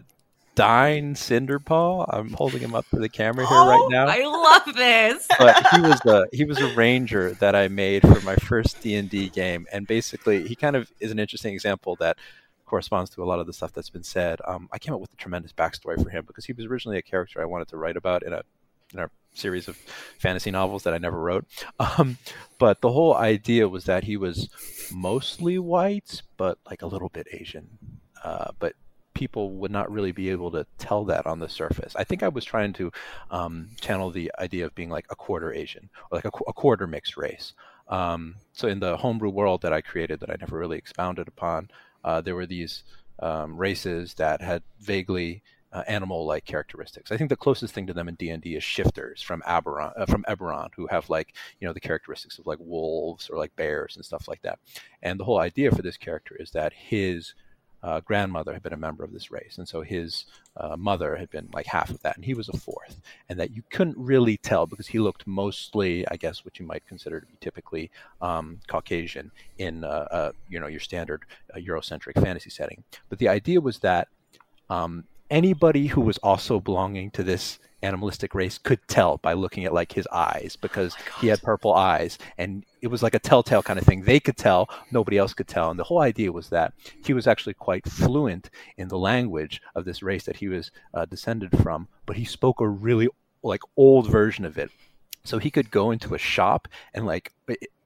Dine 0.55 1.15
Cinderpaw. 1.15 2.05
I'm 2.09 2.31
holding 2.33 2.61
him 2.61 2.75
up 2.75 2.87
to 2.89 2.97
the 2.97 3.09
camera 3.09 3.45
here 3.47 3.57
Oh, 3.57 3.67
right 3.69 3.91
now. 3.91 4.05
I 4.07 4.23
love 4.25 4.75
this. 4.75 5.27
but 5.39 5.65
he 5.73 5.81
was 5.81 5.99
a 6.05 6.27
he 6.31 6.45
was 6.45 6.59
a 6.59 6.73
ranger 6.75 7.31
that 7.39 7.55
I 7.55 7.67
made 7.67 8.01
for 8.03 8.19
my 8.21 8.35
first 8.35 8.81
D 8.81 8.95
and 8.95 9.09
D 9.09 9.29
game, 9.29 9.65
and 9.71 9.87
basically 9.87 10.47
he 10.47 10.55
kind 10.55 10.75
of 10.75 10.91
is 10.99 11.11
an 11.11 11.19
interesting 11.19 11.53
example 11.53 11.95
that 11.97 12.17
corresponds 12.65 13.09
to 13.11 13.23
a 13.23 13.25
lot 13.25 13.39
of 13.39 13.47
the 13.47 13.53
stuff 13.53 13.71
that's 13.73 13.89
been 13.89 14.03
said. 14.03 14.39
Um, 14.45 14.67
I 14.71 14.79
came 14.79 14.93
up 14.93 15.01
with 15.01 15.13
a 15.13 15.17
tremendous 15.17 15.53
backstory 15.53 16.01
for 16.01 16.09
him 16.09 16.23
because 16.25 16.45
he 16.45 16.53
was 16.53 16.65
originally 16.65 16.97
a 16.97 17.01
character 17.03 17.41
I 17.41 17.45
wanted 17.45 17.67
to 17.69 17.77
write 17.77 17.97
about 17.97 18.23
in 18.23 18.33
a 18.33 18.41
in 18.93 18.99
a 18.99 19.09
series 19.33 19.67
of 19.67 19.75
fantasy 20.19 20.51
novels 20.51 20.83
that 20.83 20.93
I 20.93 20.99
never 20.99 21.19
wrote. 21.19 21.45
Um, 21.79 22.17
but 22.59 22.81
the 22.81 22.91
whole 22.91 23.15
idea 23.15 23.67
was 23.67 23.85
that 23.85 24.03
he 24.03 24.17
was 24.17 24.49
mostly 24.93 25.57
white, 25.57 26.21
but 26.37 26.59
like 26.69 26.83
a 26.83 26.87
little 26.87 27.09
bit 27.09 27.27
Asian. 27.31 27.67
Uh, 28.23 28.51
but 28.59 28.73
people 29.23 29.51
would 29.51 29.71
not 29.71 29.89
really 29.89 30.11
be 30.11 30.29
able 30.29 30.51
to 30.51 30.65
tell 30.77 31.05
that 31.05 31.25
on 31.25 31.39
the 31.39 31.47
surface. 31.47 31.93
I 31.95 32.03
think 32.03 32.23
I 32.23 32.27
was 32.27 32.43
trying 32.43 32.73
to 32.73 32.91
um, 33.31 33.69
channel 33.79 34.11
the 34.11 34.29
idea 34.37 34.65
of 34.65 34.75
being 34.75 34.89
like 34.89 35.05
a 35.09 35.15
quarter 35.15 35.53
Asian 35.53 35.89
or 36.11 36.17
like 36.17 36.25
a, 36.25 36.31
a 36.45 36.51
quarter 36.51 36.87
mixed 36.87 37.15
race. 37.15 37.53
Um, 37.87 38.35
so 38.51 38.67
in 38.67 38.81
the 38.81 38.97
homebrew 38.97 39.29
world 39.29 39.61
that 39.61 39.71
I 39.71 39.79
created 39.79 40.19
that 40.19 40.29
I 40.29 40.35
never 40.41 40.57
really 40.59 40.77
expounded 40.77 41.29
upon, 41.29 41.69
uh, 42.03 42.19
there 42.19 42.35
were 42.35 42.45
these 42.45 42.83
um, 43.19 43.55
races 43.55 44.13
that 44.15 44.41
had 44.41 44.61
vaguely 44.81 45.41
uh, 45.71 45.83
animal-like 45.87 46.43
characteristics. 46.43 47.09
I 47.09 47.17
think 47.17 47.29
the 47.29 47.45
closest 47.45 47.73
thing 47.73 47.87
to 47.87 47.93
them 47.93 48.09
in 48.09 48.15
D 48.15 48.29
and 48.29 48.43
D 48.43 48.55
is 48.55 48.63
shifters 48.63 49.21
from 49.21 49.41
Aberon, 49.45 49.93
uh, 49.95 50.05
from 50.05 50.25
Eberron, 50.27 50.69
who 50.75 50.85
have 50.87 51.09
like 51.09 51.33
you 51.59 51.67
know 51.67 51.73
the 51.73 51.87
characteristics 51.89 52.39
of 52.39 52.45
like 52.45 52.59
wolves 52.59 53.29
or 53.29 53.37
like 53.37 53.55
bears 53.55 53.95
and 53.95 54.03
stuff 54.03 54.27
like 54.27 54.41
that. 54.41 54.59
And 55.01 55.17
the 55.17 55.23
whole 55.23 55.39
idea 55.39 55.71
for 55.71 55.81
this 55.81 55.97
character 55.97 56.35
is 56.37 56.51
that 56.51 56.73
his 56.73 57.33
uh, 57.83 57.99
grandmother 57.99 58.53
had 58.53 58.63
been 58.63 58.73
a 58.73 58.77
member 58.77 59.03
of 59.03 59.11
this 59.11 59.29
race, 59.29 59.57
and 59.57 59.67
so 59.67 59.81
his 59.81 60.25
uh, 60.55 60.75
mother 60.77 61.17
had 61.17 61.29
been 61.29 61.49
like 61.53 61.65
half 61.65 61.89
of 61.89 62.01
that, 62.01 62.15
and 62.15 62.23
he 62.23 62.33
was 62.33 62.47
a 62.47 62.57
fourth, 62.57 63.01
and 63.27 63.39
that 63.39 63.51
you 63.51 63.61
couldn't 63.69 63.97
really 63.97 64.37
tell 64.37 64.65
because 64.65 64.87
he 64.87 64.99
looked 64.99 65.27
mostly, 65.27 66.07
I 66.07 66.15
guess, 66.15 66.45
what 66.45 66.59
you 66.59 66.65
might 66.65 66.87
consider 66.87 67.19
to 67.19 67.25
be 67.25 67.33
typically 67.41 67.91
um, 68.21 68.59
Caucasian 68.67 69.31
in 69.57 69.83
uh, 69.83 70.07
uh, 70.09 70.31
you 70.49 70.59
know 70.59 70.67
your 70.67 70.79
standard 70.79 71.23
uh, 71.53 71.59
Eurocentric 71.59 72.21
fantasy 72.21 72.49
setting. 72.49 72.83
But 73.09 73.19
the 73.19 73.27
idea 73.27 73.59
was 73.59 73.79
that 73.79 74.07
um, 74.69 75.03
anybody 75.29 75.87
who 75.87 76.01
was 76.01 76.17
also 76.19 76.59
belonging 76.59 77.11
to 77.11 77.23
this 77.23 77.59
animalistic 77.83 78.33
race 78.33 78.57
could 78.57 78.79
tell 78.87 79.17
by 79.17 79.33
looking 79.33 79.65
at 79.65 79.73
like 79.73 79.91
his 79.91 80.07
eyes 80.07 80.57
because 80.59 80.95
he 81.19 81.27
had 81.27 81.41
purple 81.41 81.73
eyes 81.73 82.17
and 82.37 82.65
it 82.81 82.87
was 82.87 83.03
like 83.03 83.13
a 83.13 83.19
telltale 83.19 83.63
kind 83.63 83.77
of 83.77 83.85
thing. 83.85 84.03
They 84.03 84.19
could 84.19 84.37
tell 84.37 84.69
nobody 84.91 85.17
else 85.17 85.33
could 85.33 85.47
tell 85.47 85.69
and 85.69 85.79
the 85.79 85.83
whole 85.83 86.01
idea 86.01 86.31
was 86.31 86.49
that 86.49 86.73
he 87.03 87.13
was 87.13 87.27
actually 87.27 87.53
quite 87.53 87.85
fluent 87.85 88.49
in 88.77 88.87
the 88.87 88.97
language 88.97 89.61
of 89.75 89.85
this 89.85 90.01
race 90.01 90.23
that 90.25 90.37
he 90.37 90.47
was 90.47 90.71
uh, 90.93 91.05
descended 91.05 91.57
from 91.61 91.87
but 92.05 92.17
he 92.17 92.25
spoke 92.25 92.59
a 92.59 92.67
really 92.67 93.09
like 93.43 93.61
old 93.77 94.09
version 94.09 94.45
of 94.45 94.57
it. 94.57 94.71
So 95.25 95.37
he 95.37 95.51
could 95.51 95.71
go 95.71 95.91
into 95.91 96.15
a 96.15 96.19
shop 96.19 96.67
and 96.93 97.05
like 97.05 97.31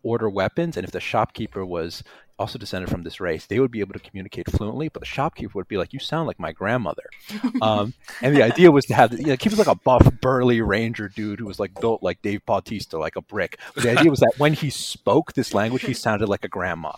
order 0.04 0.30
weapons 0.30 0.78
and 0.78 0.86
if 0.86 0.92
the 0.92 1.00
shopkeeper 1.00 1.66
was 1.66 2.04
also 2.40 2.60
descended 2.60 2.90
from 2.90 3.04
this 3.04 3.20
race 3.20 3.46
they 3.46 3.60
would 3.60 3.72
be 3.72 3.80
able 3.80 3.94
to 3.94 4.00
communicate 4.00 4.50
fluently 4.52 4.90
but 4.90 5.02
the 5.02 5.06
shopkeeper 5.06 5.54
would 5.56 5.68
be 5.68 5.78
like 5.78 5.94
you 5.94 6.00
sound 6.00 6.28
like 6.28 6.40
my 6.40 6.52
grandmother. 6.52 7.04
Um, 7.62 7.94
and 8.22 8.36
the 8.36 8.44
idea 8.44 8.72
was 8.72 8.86
to 8.86 8.94
have 8.94 9.14
you 9.14 9.28
know, 9.28 9.36
he 9.40 9.50
was 9.50 9.58
like 9.58 9.68
a 9.68 9.76
buff 9.76 10.08
burly 10.22 10.62
ranger 10.62 11.10
dude 11.10 11.40
who 11.40 11.46
was 11.46 11.60
like 11.60 11.74
built 11.80 12.04
like 12.04 12.22
dave 12.22 12.46
bautista 12.46 13.00
like 13.00 13.16
a 13.16 13.22
brick. 13.22 13.58
But 13.74 13.84
the 13.84 13.98
idea 13.98 14.12
was 14.12 14.20
that 14.20 14.34
when 14.38 14.54
he 14.54 14.70
spoke 14.70 15.34
this 15.34 15.54
language 15.54 15.82
he 15.82 15.94
sounded 15.94 16.30
like 16.30 16.44
a 16.44 16.48
grandma. 16.48 16.92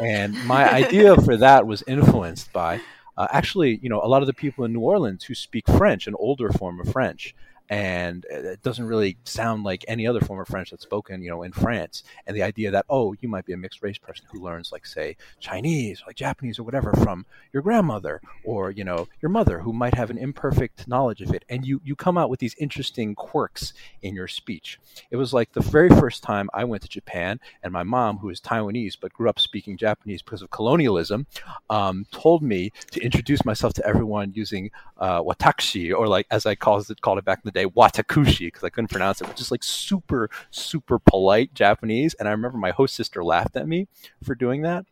And 0.00 0.34
my 0.46 0.70
idea 0.70 1.16
for 1.16 1.36
that 1.36 1.66
was 1.66 1.82
influenced 1.86 2.52
by 2.52 2.80
uh, 3.16 3.26
actually 3.30 3.80
you 3.82 3.88
know 3.88 4.00
a 4.02 4.06
lot 4.06 4.22
of 4.22 4.26
the 4.26 4.34
people 4.34 4.64
in 4.64 4.72
new 4.72 4.80
orleans 4.80 5.24
who 5.24 5.34
speak 5.34 5.66
french 5.66 6.06
an 6.06 6.14
older 6.18 6.50
form 6.50 6.80
of 6.80 6.90
french 6.92 7.34
and 7.70 8.26
it 8.28 8.60
doesn't 8.62 8.84
really 8.84 9.16
sound 9.22 9.62
like 9.62 9.84
any 9.86 10.04
other 10.04 10.20
form 10.20 10.40
of 10.40 10.48
French 10.48 10.70
that's 10.70 10.82
spoken, 10.82 11.22
you 11.22 11.30
know, 11.30 11.44
in 11.44 11.52
France. 11.52 12.02
And 12.26 12.36
the 12.36 12.42
idea 12.42 12.72
that 12.72 12.84
oh, 12.90 13.14
you 13.20 13.28
might 13.28 13.46
be 13.46 13.52
a 13.52 13.56
mixed 13.56 13.82
race 13.82 13.96
person 13.96 14.26
who 14.30 14.42
learns 14.42 14.72
like 14.72 14.84
say 14.84 15.16
Chinese 15.38 16.02
or 16.02 16.06
like 16.08 16.16
Japanese 16.16 16.58
or 16.58 16.64
whatever 16.64 16.92
from 16.94 17.24
your 17.52 17.62
grandmother 17.62 18.20
or 18.44 18.72
you 18.72 18.82
know 18.82 19.06
your 19.22 19.30
mother 19.30 19.60
who 19.60 19.72
might 19.72 19.94
have 19.94 20.10
an 20.10 20.18
imperfect 20.18 20.88
knowledge 20.88 21.22
of 21.22 21.32
it, 21.32 21.44
and 21.48 21.64
you 21.64 21.80
you 21.84 21.94
come 21.94 22.18
out 22.18 22.28
with 22.28 22.40
these 22.40 22.56
interesting 22.58 23.14
quirks 23.14 23.72
in 24.02 24.16
your 24.16 24.28
speech. 24.28 24.80
It 25.12 25.16
was 25.16 25.32
like 25.32 25.52
the 25.52 25.60
very 25.60 25.90
first 25.90 26.24
time 26.24 26.50
I 26.52 26.64
went 26.64 26.82
to 26.82 26.88
Japan, 26.88 27.38
and 27.62 27.72
my 27.72 27.84
mom, 27.84 28.18
who 28.18 28.30
is 28.30 28.40
Taiwanese 28.40 28.96
but 29.00 29.12
grew 29.12 29.28
up 29.28 29.38
speaking 29.38 29.76
Japanese 29.76 30.22
because 30.22 30.42
of 30.42 30.50
colonialism, 30.50 31.26
um, 31.68 32.04
told 32.10 32.42
me 32.42 32.72
to 32.90 33.00
introduce 33.00 33.44
myself 33.44 33.74
to 33.74 33.86
everyone 33.86 34.32
using 34.34 34.72
uh, 34.98 35.22
watashi 35.22 35.96
or 35.96 36.08
like 36.08 36.26
as 36.32 36.46
I 36.46 36.52
it 36.52 36.58
called 37.00 37.18
it 37.18 37.24
back 37.24 37.38
in 37.38 37.42
the 37.44 37.52
day 37.52 37.59
watakushi 37.66 38.46
because 38.48 38.64
I 38.64 38.68
couldn't 38.70 38.90
pronounce 38.90 39.20
it, 39.20 39.28
which 39.28 39.40
is 39.40 39.50
like 39.50 39.62
super, 39.62 40.30
super 40.50 40.98
polite 40.98 41.54
Japanese. 41.54 42.14
And 42.14 42.28
I 42.28 42.32
remember 42.32 42.58
my 42.58 42.70
host 42.70 42.94
sister 42.94 43.22
laughed 43.24 43.56
at 43.56 43.68
me 43.68 43.88
for 44.22 44.34
doing 44.34 44.62
that. 44.62 44.84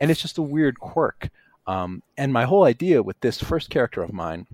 And 0.00 0.10
it's 0.10 0.20
just 0.20 0.38
a 0.38 0.42
weird 0.42 0.78
quirk. 0.80 1.30
Um, 1.66 2.02
and 2.16 2.32
my 2.32 2.44
whole 2.44 2.64
idea 2.64 3.02
with 3.02 3.18
this 3.20 3.40
first 3.40 3.70
character 3.70 4.02
of 4.02 4.12
mine 4.12 4.46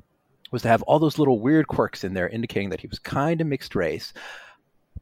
was 0.50 0.62
to 0.62 0.68
have 0.68 0.82
all 0.82 0.98
those 0.98 1.18
little 1.18 1.40
weird 1.40 1.66
quirks 1.66 2.04
in 2.04 2.14
there 2.14 2.28
indicating 2.28 2.70
that 2.70 2.80
he 2.80 2.86
was 2.86 2.98
kind 2.98 3.40
of 3.40 3.46
mixed 3.46 3.74
race. 3.74 4.12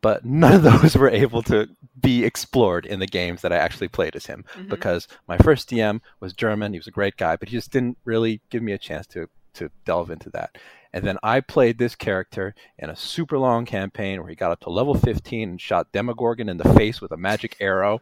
But 0.00 0.24
none 0.24 0.54
of 0.54 0.62
those 0.82 0.96
were 0.96 1.10
able 1.10 1.42
to 1.44 1.68
be 2.00 2.24
explored 2.24 2.86
in 2.86 3.00
the 3.00 3.06
games 3.06 3.42
that 3.42 3.52
I 3.52 3.56
actually 3.56 3.88
played 3.88 4.16
as 4.16 4.26
him 4.26 4.44
Mhm. 4.56 4.68
because 4.70 5.06
my 5.28 5.36
first 5.38 5.68
DM 5.68 6.00
was 6.20 6.32
German. 6.32 6.72
He 6.72 6.78
was 6.78 6.86
a 6.86 6.92
great 6.92 7.16
guy, 7.16 7.36
but 7.36 7.48
he 7.50 7.56
just 7.56 7.70
didn't 7.70 7.98
really 8.04 8.40
give 8.50 8.62
me 8.62 8.72
a 8.72 8.78
chance 8.78 9.06
to 9.08 9.28
to 9.54 9.70
delve 9.84 10.10
into 10.10 10.30
that. 10.30 10.56
And 10.92 11.04
then 11.04 11.18
I 11.22 11.40
played 11.40 11.78
this 11.78 11.94
character 11.94 12.54
in 12.78 12.90
a 12.90 12.96
super 12.96 13.38
long 13.38 13.64
campaign 13.64 14.20
where 14.20 14.28
he 14.28 14.34
got 14.34 14.50
up 14.50 14.60
to 14.60 14.70
level 14.70 14.94
15 14.94 15.50
and 15.50 15.60
shot 15.60 15.92
Demogorgon 15.92 16.48
in 16.48 16.56
the 16.56 16.74
face 16.74 17.00
with 17.00 17.12
a 17.12 17.16
magic 17.16 17.56
arrow. 17.60 18.00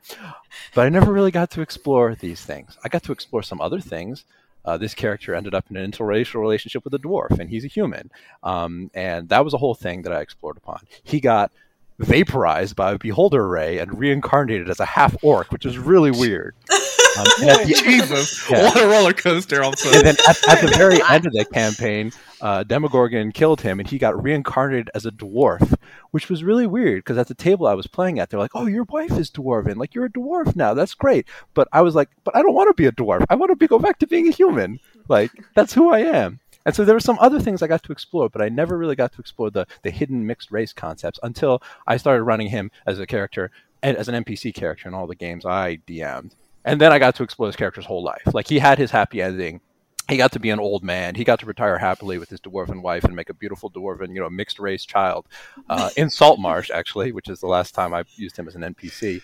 But 0.75 0.87
I 0.87 0.89
never 0.89 1.13
really 1.13 1.31
got 1.31 1.51
to 1.51 1.61
explore 1.61 2.15
these 2.15 2.43
things. 2.43 2.79
I 2.83 2.89
got 2.89 3.03
to 3.05 3.13
explore 3.13 3.43
some 3.43 3.61
other 3.61 3.81
things. 3.81 4.25
Uh, 4.65 4.77
this 4.77 4.95
character 4.95 5.35
ended 5.35 5.55
up 5.55 5.67
in 5.71 5.77
an 5.77 5.91
interracial 5.91 6.41
relationship 6.41 6.85
with 6.85 6.95
a 6.95 6.99
dwarf, 6.99 7.39
and 7.39 7.49
he's 7.49 7.65
a 7.65 7.69
human. 7.69 8.11
Um, 8.43 8.91
and 8.95 9.29
that 9.29 9.45
was 9.45 9.55
a 9.55 9.59
whole 9.59 9.75
thing 9.75 10.03
that 10.03 10.13
I 10.13 10.21
explored 10.21 10.57
upon. 10.57 10.81
He 11.03 11.21
got 11.21 11.53
vaporized 11.99 12.77
by 12.77 12.93
a 12.93 12.99
beholder 12.99 13.47
ray 13.47 13.79
and 13.79 13.99
reincarnated 13.99 14.69
as 14.69 14.81
a 14.81 14.85
half 14.85 15.17
orc, 15.23 15.53
which 15.53 15.67
is 15.67 15.79
really 15.79 16.11
weird. 16.11 16.55
Um, 17.19 17.25
the- 17.39 17.65
Jesus, 17.83 18.49
Yeah. 18.51 18.65
what 18.65 18.81
a 18.83 18.87
roller 18.87 19.13
coaster! 19.13 19.63
Also, 19.63 19.91
and 19.93 20.07
then 20.07 20.17
at, 20.29 20.49
at 20.49 20.61
the 20.61 20.73
very 20.77 21.01
end 21.09 21.27
of 21.27 21.33
the 21.33 21.45
campaign, 21.53 22.13
uh, 22.41 22.63
Demogorgon 22.65 23.33
killed 23.33 23.61
him, 23.61 23.81
and 23.81 23.89
he 23.89 23.99
got 23.99 24.21
reincarnated 24.23 24.91
as 24.95 25.05
a 25.07 25.11
dwarf, 25.11 25.75
which 26.13 26.29
was 26.29 26.45
really 26.45 26.67
weird 26.67 27.05
because 27.05 27.19
at 27.19 27.29
the 27.29 27.35
table 27.35 27.67
I 27.67 27.75
was 27.75 27.87
playing 27.87 28.19
at, 28.19 28.31
they're 28.31 28.41
like, 28.41 28.53
"Oh, 28.55 28.67
your 28.67 28.85
wife 28.85 29.13
is 29.19 29.31
dwarven. 29.31 29.77
Like 29.77 29.95
you're 29.95 30.05
a 30.07 30.11
dwarf 30.11 30.55
now. 30.55 30.75
That's 30.75 30.95
great." 30.95 31.27
But 31.55 31.69
I 31.73 31.83
was 31.83 31.95
like, 31.95 32.09
"But 32.25 32.37
I 32.37 32.43
don't 32.43 32.55
want 32.55 32.69
to 32.69 32.75
be 32.75 32.87
a 32.87 32.93
dwarf. 32.93 33.25
I 33.29 33.35
want 33.35 33.51
to 33.51 33.57
be, 33.57 33.67
go 33.67 33.79
back 33.79 33.99
to 34.01 34.07
being 34.07 34.29
a 34.29 34.33
human. 34.33 34.79
Like 35.09 35.33
that's 35.55 35.73
who 35.75 35.91
I 35.91 36.01
am." 36.01 36.41
And 36.67 36.75
so 36.75 36.85
there 36.85 36.95
were 36.95 37.01
some 37.01 37.17
other 37.21 37.41
things 37.41 37.63
I 37.63 37.67
got 37.67 37.83
to 37.85 37.93
explore, 37.93 38.29
but 38.29 38.43
I 38.43 38.51
never 38.51 38.77
really 38.77 38.97
got 38.97 39.13
to 39.15 39.21
explore 39.21 39.51
the 39.51 39.67
the 39.83 39.91
hidden 39.91 40.27
mixed 40.27 40.51
race 40.51 40.73
concepts 40.73 41.19
until 41.23 41.63
I 41.87 41.97
started 41.97 42.25
running 42.25 42.49
him 42.49 42.71
as 42.87 42.99
a 42.99 43.07
character 43.07 43.51
and 43.83 43.97
as 43.97 44.09
an 44.09 44.23
NPC 44.25 44.53
character 44.55 44.89
in 44.89 44.95
all 44.95 45.07
the 45.07 45.15
games 45.15 45.47
I 45.47 45.77
DM'd. 45.87 46.35
And 46.69 46.81
then 46.81 46.93
I 46.93 46.99
got 46.99 47.15
to 47.17 47.23
explore 47.23 47.49
his 47.49 47.57
character's 47.57 47.87
whole 47.87 48.03
life. 48.03 48.23
Like 48.33 48.49
he 48.49 48.59
had 48.59 48.79
his 48.79 48.91
happy 48.91 49.23
ending. 49.23 49.61
He 50.09 50.17
got 50.17 50.33
to 50.33 50.41
be 50.41 50.51
an 50.51 50.59
old 50.59 50.83
man. 50.83 51.15
He 51.15 51.25
got 51.25 51.41
to 51.41 51.47
retire 51.47 51.77
happily 51.77 52.19
with 52.19 52.31
his 52.31 52.41
dwarven 52.41 52.81
wife 52.81 53.05
and 53.05 53.15
make 53.15 53.29
a 53.29 53.35
beautiful 53.35 53.71
dwarven, 53.71 54.15
you 54.15 54.21
know, 54.21 54.31
mixed 54.31 54.59
race 54.59 54.87
child 54.87 55.27
uh, 55.69 55.91
in 55.97 56.09
Saltmarsh, 56.09 56.71
actually, 56.71 57.13
which 57.13 57.29
is 57.29 57.41
the 57.41 57.47
last 57.47 57.75
time 57.75 57.93
I 57.93 58.05
used 58.17 58.39
him 58.39 58.49
as 58.49 58.55
an 58.55 58.63
NPC. 58.63 59.21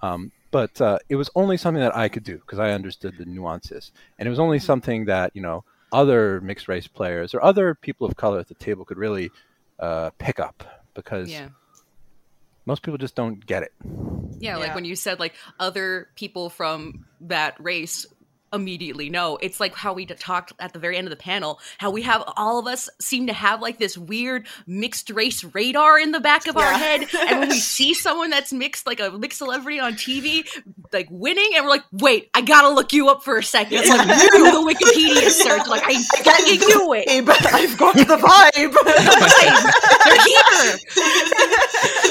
Um, 0.00 0.32
but 0.50 0.80
uh, 0.80 0.98
it 1.08 1.16
was 1.16 1.30
only 1.34 1.56
something 1.56 1.82
that 1.82 1.96
I 1.96 2.08
could 2.08 2.24
do 2.24 2.38
because 2.38 2.58
I 2.58 2.70
understood 2.70 3.16
the 3.18 3.24
nuances, 3.24 3.92
and 4.18 4.26
it 4.26 4.30
was 4.30 4.38
only 4.38 4.58
something 4.58 5.06
that 5.06 5.32
you 5.34 5.42
know 5.42 5.64
other 5.92 6.40
mixed 6.40 6.68
race 6.68 6.86
players 6.86 7.34
or 7.34 7.42
other 7.42 7.74
people 7.74 8.06
of 8.06 8.16
color 8.16 8.38
at 8.38 8.48
the 8.48 8.54
table 8.54 8.84
could 8.84 8.98
really 8.98 9.30
uh, 9.78 10.10
pick 10.18 10.40
up 10.40 10.64
because 10.94 11.30
Yeah. 11.30 11.48
Most 12.66 12.82
people 12.82 12.98
just 12.98 13.14
don't 13.14 13.44
get 13.44 13.62
it. 13.62 13.72
Yeah, 14.38 14.56
like 14.56 14.74
when 14.74 14.84
you 14.84 14.96
said 14.96 15.20
like 15.20 15.34
other 15.58 16.08
people 16.16 16.50
from 16.50 17.06
that 17.20 17.54
race 17.58 18.06
immediately 18.52 19.08
know. 19.10 19.38
It's 19.40 19.58
like 19.60 19.74
how 19.74 19.92
we 19.92 20.06
talked 20.06 20.52
at 20.58 20.72
the 20.72 20.78
very 20.78 20.96
end 20.96 21.06
of 21.06 21.10
the 21.10 21.16
panel, 21.16 21.58
how 21.78 21.90
we 21.90 22.02
have 22.02 22.22
all 22.36 22.58
of 22.58 22.66
us 22.66 22.88
seem 23.00 23.26
to 23.28 23.32
have 23.32 23.62
like 23.62 23.78
this 23.78 23.96
weird 23.96 24.46
mixed 24.66 25.10
race 25.10 25.42
radar 25.44 25.98
in 25.98 26.12
the 26.12 26.20
back 26.20 26.46
of 26.46 26.56
our 26.56 26.72
head. 26.72 27.06
And 27.28 27.40
when 27.40 27.48
we 27.48 27.58
see 27.58 27.94
someone 27.94 28.30
that's 28.30 28.52
mixed, 28.52 28.86
like 28.86 29.00
a 29.00 29.10
mixed 29.10 29.38
celebrity 29.38 29.80
on 29.80 29.94
TV, 29.94 30.46
like 30.92 31.08
winning, 31.10 31.52
and 31.56 31.64
we're 31.64 31.70
like, 31.70 31.84
wait, 31.92 32.30
I 32.34 32.42
gotta 32.42 32.68
look 32.68 32.92
you 32.92 33.08
up 33.08 33.24
for 33.24 33.38
a 33.38 33.42
second. 33.42 33.78
It's 33.78 33.88
like 33.88 34.06
you 34.06 34.30
do 34.30 34.44
the 34.44 34.74
Wikipedia 34.74 35.30
search. 35.30 35.66
Like, 35.66 35.82
I 35.84 36.02
fucking 36.22 36.60
knew 36.60 36.92
it. 36.94 37.08
Vibe. 37.08 37.52
I've 37.52 37.78
got 37.78 37.96
the 37.96 38.04
vibe. 38.04 38.72
They're 40.04 40.20
here. 40.26 40.78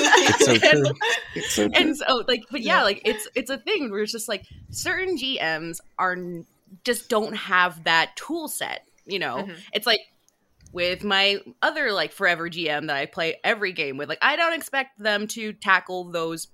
It's 0.03 0.45
so 0.45 0.51
And- 0.69 0.85
true. 0.85 0.95
It's 1.35 1.51
so 1.53 1.67
true. 1.67 1.71
and 1.75 1.97
so 1.97 2.23
like 2.27 2.43
but 2.51 2.61
yeah, 2.61 2.83
like 2.83 3.01
it's 3.05 3.27
it's 3.35 3.49
a 3.49 3.57
thing 3.57 3.91
where 3.91 4.01
it's 4.01 4.11
just 4.11 4.27
like 4.29 4.45
certain 4.69 5.17
gms 5.17 5.79
are 5.99 6.17
just 6.83 7.09
don't 7.09 7.33
have 7.35 7.83
that 7.83 8.15
tool 8.15 8.47
set 8.47 8.85
you 9.05 9.19
know 9.19 9.37
Mhm. 9.43 9.55
it's 9.73 9.85
like 9.87 10.01
with 10.73 11.03
my 11.03 11.39
other 11.61 11.91
like 11.91 12.13
forever 12.13 12.49
GM 12.49 12.87
that 12.87 12.95
I 12.95 13.05
play 13.05 13.35
every 13.43 13.73
game 13.73 13.97
with. 13.97 14.07
Like 14.07 14.19
I 14.21 14.37
don't 14.37 14.53
expect 14.53 14.97
them 14.97 15.27
to 15.27 15.51
tackle 15.51 16.05
those 16.11 16.47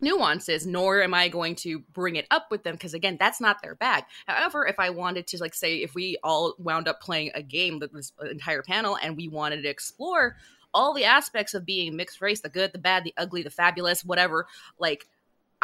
nuances 0.00 0.66
nor 0.66 1.00
am 1.02 1.14
i 1.14 1.28
going 1.28 1.54
to 1.54 1.78
bring 1.94 2.16
it 2.16 2.26
up 2.30 2.48
with 2.50 2.62
them 2.62 2.74
because 2.74 2.92
again 2.92 3.16
that's 3.18 3.40
not 3.40 3.62
their 3.62 3.74
bag 3.76 4.04
however 4.26 4.66
if 4.66 4.78
i 4.78 4.90
wanted 4.90 5.26
to 5.26 5.38
like 5.38 5.54
say 5.54 5.76
if 5.76 5.94
we 5.94 6.18
all 6.22 6.54
wound 6.58 6.88
up 6.88 7.00
playing 7.00 7.30
a 7.34 7.40
game 7.40 7.78
that 7.78 7.90
this 7.92 8.12
entire 8.30 8.60
panel 8.60 8.98
and 9.02 9.16
we 9.16 9.28
wanted 9.28 9.62
to 9.62 9.68
explore 9.68 10.36
all 10.74 10.92
the 10.92 11.04
aspects 11.04 11.54
of 11.54 11.64
being 11.64 11.96
mixed 11.96 12.20
race 12.20 12.40
the 12.40 12.48
good 12.48 12.72
the 12.72 12.78
bad 12.78 13.04
the 13.04 13.14
ugly 13.16 13.42
the 13.42 13.50
fabulous 13.50 14.04
whatever 14.04 14.46
like 14.78 15.06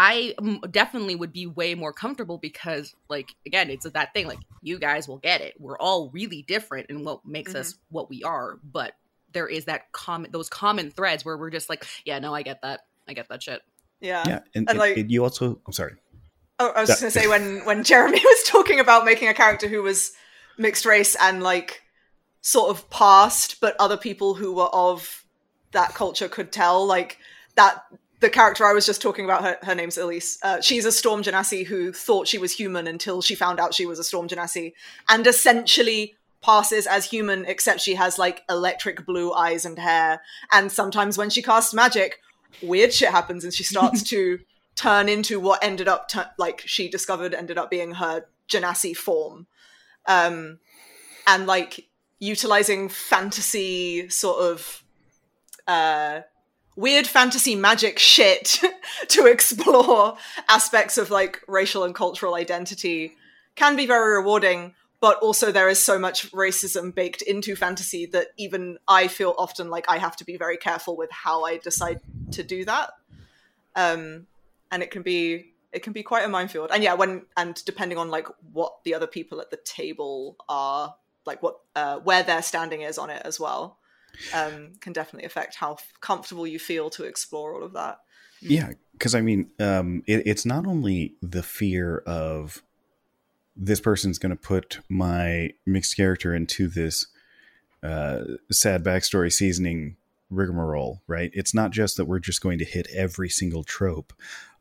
I 0.02 0.34
definitely 0.70 1.14
would 1.14 1.30
be 1.30 1.46
way 1.46 1.74
more 1.74 1.92
comfortable 1.92 2.38
because, 2.38 2.94
like, 3.10 3.34
again, 3.44 3.68
it's 3.68 3.84
that 3.90 4.14
thing. 4.14 4.26
Like, 4.26 4.38
you 4.62 4.78
guys 4.78 5.06
will 5.06 5.18
get 5.18 5.42
it. 5.42 5.52
We're 5.58 5.76
all 5.76 6.08
really 6.08 6.40
different 6.40 6.88
in 6.88 7.04
what 7.04 7.26
makes 7.26 7.52
mm-hmm. 7.52 7.60
us 7.60 7.74
what 7.90 8.08
we 8.08 8.22
are, 8.22 8.58
but 8.64 8.94
there 9.32 9.46
is 9.46 9.66
that 9.66 9.92
common, 9.92 10.30
those 10.32 10.48
common 10.48 10.90
threads 10.90 11.22
where 11.22 11.36
we're 11.36 11.50
just 11.50 11.68
like, 11.68 11.84
yeah, 12.06 12.18
no, 12.18 12.34
I 12.34 12.40
get 12.40 12.62
that. 12.62 12.80
I 13.06 13.12
get 13.12 13.28
that 13.28 13.42
shit. 13.42 13.60
Yeah. 14.00 14.24
Yeah. 14.26 14.38
And, 14.54 14.68
and, 14.68 14.70
and 14.70 14.78
like, 14.78 15.10
you 15.10 15.22
also, 15.22 15.60
I'm 15.66 15.72
sorry. 15.74 15.96
Oh, 16.58 16.72
I 16.74 16.80
was 16.80 16.88
just 16.88 17.02
going 17.02 17.12
to 17.12 17.20
say 17.20 17.28
when, 17.28 17.66
when 17.66 17.84
Jeremy 17.84 18.20
was 18.24 18.48
talking 18.48 18.80
about 18.80 19.04
making 19.04 19.28
a 19.28 19.34
character 19.34 19.68
who 19.68 19.82
was 19.82 20.12
mixed 20.56 20.86
race 20.86 21.14
and 21.20 21.42
like 21.42 21.82
sort 22.42 22.70
of 22.70 22.88
past, 22.90 23.60
but 23.60 23.76
other 23.78 23.96
people 23.96 24.34
who 24.34 24.52
were 24.54 24.70
of 24.72 25.24
that 25.72 25.94
culture 25.94 26.28
could 26.28 26.52
tell, 26.52 26.86
like, 26.86 27.18
that 27.54 27.84
the 28.20 28.30
character 28.30 28.64
I 28.64 28.72
was 28.72 28.86
just 28.86 29.02
talking 29.02 29.24
about, 29.24 29.42
her, 29.42 29.58
her 29.62 29.74
name's 29.74 29.98
Elise. 29.98 30.38
Uh, 30.42 30.60
she's 30.60 30.84
a 30.84 30.92
Storm 30.92 31.22
Genasi 31.22 31.66
who 31.66 31.92
thought 31.92 32.28
she 32.28 32.38
was 32.38 32.52
human 32.52 32.86
until 32.86 33.22
she 33.22 33.34
found 33.34 33.58
out 33.58 33.74
she 33.74 33.86
was 33.86 33.98
a 33.98 34.04
Storm 34.04 34.28
Genasi, 34.28 34.72
and 35.08 35.26
essentially 35.26 36.14
passes 36.42 36.86
as 36.86 37.06
human, 37.06 37.44
except 37.46 37.80
she 37.80 37.94
has 37.94 38.18
like 38.18 38.42
electric 38.48 39.04
blue 39.04 39.32
eyes 39.32 39.64
and 39.64 39.78
hair. 39.78 40.22
And 40.52 40.70
sometimes 40.70 41.18
when 41.18 41.30
she 41.30 41.42
casts 41.42 41.74
magic, 41.74 42.20
weird 42.62 42.92
shit 42.92 43.10
happens, 43.10 43.44
and 43.44 43.52
she 43.52 43.64
starts 43.64 44.02
to 44.10 44.38
turn 44.76 45.08
into 45.08 45.40
what 45.40 45.62
ended 45.62 45.88
up 45.88 46.08
t- 46.08 46.20
like 46.38 46.62
she 46.66 46.88
discovered 46.88 47.34
ended 47.34 47.58
up 47.58 47.70
being 47.70 47.92
her 47.92 48.26
Genasi 48.48 48.96
form, 48.96 49.46
um, 50.06 50.58
and 51.26 51.46
like 51.46 51.88
utilizing 52.20 52.88
fantasy 52.88 54.08
sort 54.08 54.40
of. 54.40 54.84
Uh, 55.66 56.22
weird 56.76 57.06
fantasy 57.06 57.54
magic 57.54 57.98
shit 57.98 58.60
to 59.08 59.26
explore 59.26 60.16
aspects 60.48 60.96
of 60.96 61.10
like 61.10 61.40
racial 61.46 61.84
and 61.84 61.94
cultural 61.94 62.34
identity 62.34 63.16
can 63.54 63.76
be 63.76 63.86
very 63.86 64.16
rewarding 64.16 64.74
but 65.00 65.18
also 65.18 65.50
there 65.50 65.68
is 65.68 65.78
so 65.78 65.98
much 65.98 66.30
racism 66.32 66.94
baked 66.94 67.22
into 67.22 67.56
fantasy 67.56 68.06
that 68.06 68.28
even 68.36 68.78
i 68.88 69.08
feel 69.08 69.34
often 69.36 69.68
like 69.68 69.84
i 69.88 69.98
have 69.98 70.16
to 70.16 70.24
be 70.24 70.36
very 70.36 70.56
careful 70.56 70.96
with 70.96 71.10
how 71.10 71.44
i 71.44 71.58
decide 71.58 72.00
to 72.30 72.42
do 72.42 72.64
that 72.64 72.90
um 73.76 74.26
and 74.70 74.82
it 74.82 74.90
can 74.90 75.02
be 75.02 75.52
it 75.72 75.82
can 75.82 75.92
be 75.92 76.02
quite 76.02 76.24
a 76.24 76.28
minefield 76.28 76.70
and 76.72 76.82
yeah 76.82 76.94
when 76.94 77.22
and 77.36 77.62
depending 77.64 77.98
on 77.98 78.10
like 78.10 78.26
what 78.52 78.82
the 78.84 78.94
other 78.94 79.06
people 79.06 79.40
at 79.40 79.50
the 79.50 79.58
table 79.58 80.36
are 80.48 80.94
like 81.30 81.42
what 81.42 81.56
uh 81.76 81.98
where 81.98 82.22
their 82.22 82.42
standing 82.42 82.82
is 82.82 82.98
on 82.98 83.10
it 83.10 83.22
as 83.24 83.38
well 83.38 83.78
um, 84.34 84.72
can 84.80 84.92
definitely 84.92 85.26
affect 85.26 85.56
how 85.56 85.78
comfortable 86.00 86.46
you 86.46 86.58
feel 86.58 86.90
to 86.90 87.04
explore 87.04 87.54
all 87.54 87.62
of 87.62 87.72
that. 87.74 87.98
Yeah, 88.40 88.72
because 88.92 89.14
I 89.14 89.20
mean, 89.20 89.50
um, 89.58 90.02
it, 90.06 90.26
it's 90.26 90.46
not 90.46 90.66
only 90.66 91.14
the 91.20 91.42
fear 91.42 91.98
of 92.06 92.62
this 93.56 93.80
person's 93.80 94.18
going 94.18 94.30
to 94.30 94.36
put 94.36 94.80
my 94.88 95.50
mixed 95.66 95.96
character 95.96 96.34
into 96.34 96.68
this 96.68 97.06
uh, 97.82 98.22
sad 98.50 98.82
backstory 98.82 99.32
seasoning 99.32 99.96
rigmarole, 100.30 101.02
right? 101.06 101.30
It's 101.34 101.54
not 101.54 101.70
just 101.70 101.96
that 101.96 102.06
we're 102.06 102.20
just 102.20 102.40
going 102.40 102.58
to 102.58 102.64
hit 102.64 102.86
every 102.94 103.28
single 103.28 103.64
trope 103.64 104.12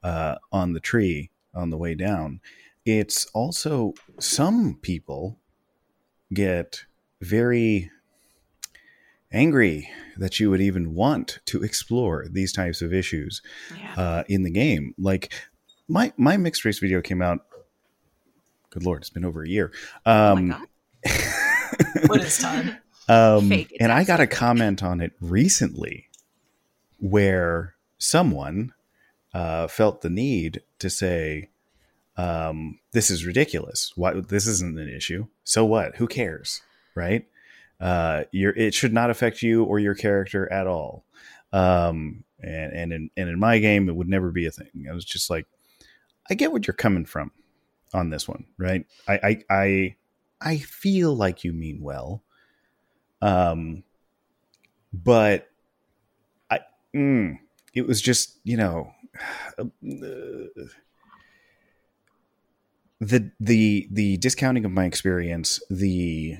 uh, 0.03 0.35
on 0.51 0.73
the 0.73 0.79
tree 0.79 1.29
on 1.53 1.69
the 1.69 1.77
way 1.77 1.95
down. 1.95 2.41
It's 2.85 3.25
also 3.27 3.93
some 4.19 4.79
people 4.81 5.38
get 6.33 6.85
very 7.21 7.91
angry 9.31 9.89
that 10.17 10.39
you 10.39 10.49
would 10.49 10.61
even 10.61 10.95
want 10.95 11.39
to 11.45 11.63
explore 11.63 12.25
these 12.29 12.51
types 12.51 12.81
of 12.81 12.93
issues 12.93 13.41
yeah. 13.77 13.93
uh, 13.95 14.23
in 14.27 14.43
the 14.43 14.49
game. 14.49 14.93
Like 14.97 15.33
my 15.87 16.13
my 16.17 16.37
mixed 16.37 16.65
race 16.65 16.79
video 16.79 17.01
came 17.01 17.21
out. 17.21 17.45
Good 18.69 18.83
lord, 18.83 19.01
it's 19.01 19.09
been 19.09 19.25
over 19.25 19.43
a 19.43 19.49
year. 19.49 19.71
Um, 20.05 20.53
oh 20.53 20.65
what 22.07 22.21
is 22.21 22.37
time? 22.37 22.77
Um, 23.07 23.49
Fake, 23.49 23.75
and 23.79 23.91
I 23.91 24.03
got 24.03 24.19
a 24.19 24.27
comment 24.27 24.83
on 24.83 25.01
it 25.01 25.13
recently 25.19 26.09
where 26.99 27.75
someone 27.97 28.73
uh, 29.33 29.67
felt 29.67 30.01
the 30.01 30.09
need 30.09 30.61
to 30.79 30.89
say, 30.89 31.49
um, 32.17 32.79
"This 32.91 33.09
is 33.09 33.25
ridiculous. 33.25 33.93
Why 33.95 34.13
this 34.13 34.45
isn't 34.45 34.77
an 34.77 34.89
issue? 34.89 35.27
So 35.49 35.65
what? 35.65 35.95
Who 35.95 36.07
cares?" 36.07 36.61
Right? 36.95 37.25
uh, 37.79 38.23
your 38.31 38.51
it 38.51 38.73
should 38.73 38.93
not 38.93 39.09
affect 39.09 39.41
you 39.41 39.63
or 39.63 39.79
your 39.79 39.95
character 39.95 40.51
at 40.51 40.67
all. 40.67 41.05
Um, 41.53 42.23
and 42.39 42.73
and 42.73 42.93
in 42.93 43.09
and 43.17 43.29
in 43.29 43.39
my 43.39 43.59
game, 43.59 43.89
it 43.89 43.95
would 43.95 44.09
never 44.09 44.31
be 44.31 44.45
a 44.45 44.51
thing. 44.51 44.87
I 44.89 44.93
was 44.93 45.05
just 45.05 45.29
like, 45.29 45.45
I 46.29 46.33
get 46.33 46.51
what 46.51 46.67
you're 46.67 46.73
coming 46.73 47.05
from 47.05 47.31
on 47.93 48.09
this 48.09 48.27
one, 48.27 48.45
right? 48.57 48.85
I 49.07 49.13
I 49.13 49.43
I, 49.49 49.95
I 50.41 50.57
feel 50.57 51.15
like 51.15 51.43
you 51.43 51.53
mean 51.53 51.81
well, 51.81 52.23
um, 53.21 53.83
but 54.93 55.47
I 56.49 56.59
mm, 56.93 57.39
it 57.73 57.87
was 57.87 58.01
just 58.01 58.39
you 58.43 58.57
know. 58.57 58.93
Uh, 59.59 59.65
the 62.99 63.31
the 63.39 63.87
the 63.91 64.17
discounting 64.17 64.65
of 64.65 64.71
my 64.71 64.85
experience, 64.85 65.61
the 65.69 66.37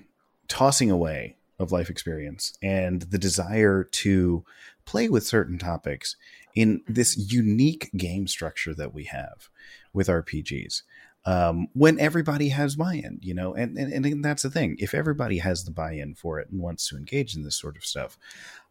tossing 0.48 0.92
away 0.92 1.38
of 1.60 1.72
life 1.72 1.90
experience 1.90 2.58
and 2.62 3.04
the 3.04 3.18
desire 3.18 3.84
to 3.84 4.44
play 4.86 5.10
with 5.10 5.26
certain 5.26 5.58
topics 5.58 6.16
in 6.56 6.82
this 6.88 7.32
unique 7.32 7.90
game 7.96 8.28
structure 8.28 8.74
that 8.74 8.94
we 8.94 9.06
have 9.06 9.50
with 9.94 10.08
RPGs. 10.08 10.82
Um, 11.26 11.68
when 11.74 12.00
everybody 12.00 12.50
has 12.50 12.76
buy-in, 12.76 13.20
you 13.22 13.34
know, 13.34 13.54
and, 13.54 13.78
and 13.78 14.06
and 14.06 14.26
that's 14.26 14.44
the 14.44 14.50
thing. 14.50 14.78
If 14.80 14.94
everybody 14.94 15.40
has 15.40 15.64
the 15.64 15.72
buy-in 15.72 16.16
for 16.16 16.40
it 16.40 16.50
and 16.50 16.60
wants 16.60 16.88
to 16.90 16.98
engage 16.98 17.36
in 17.36 17.44
this 17.44 17.58
sort 17.58 17.78
of 17.78 17.86
stuff, 17.86 18.18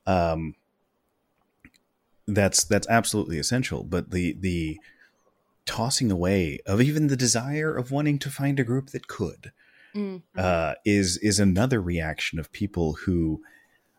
um, 0.07 0.55
that's 2.27 2.65
that's 2.65 2.89
absolutely 2.89 3.39
essential. 3.39 3.85
But 3.85 4.11
the 4.11 4.35
the 4.41 4.81
tossing 5.69 6.11
away 6.11 6.59
of 6.67 6.81
even 6.81 7.09
the 7.09 7.17
desire 7.17 7.77
of 7.77 7.93
wanting 7.93 8.19
to 8.19 8.31
find 8.31 8.59
a 8.59 8.65
group 8.65 8.91
that 8.91 9.07
could, 9.07 9.53
mm-hmm. 9.95 10.17
uh, 10.37 10.75
is 10.85 11.19
is 11.19 11.39
another 11.39 11.81
reaction 11.81 12.39
of 12.39 12.51
people 12.51 12.95
who 13.05 13.43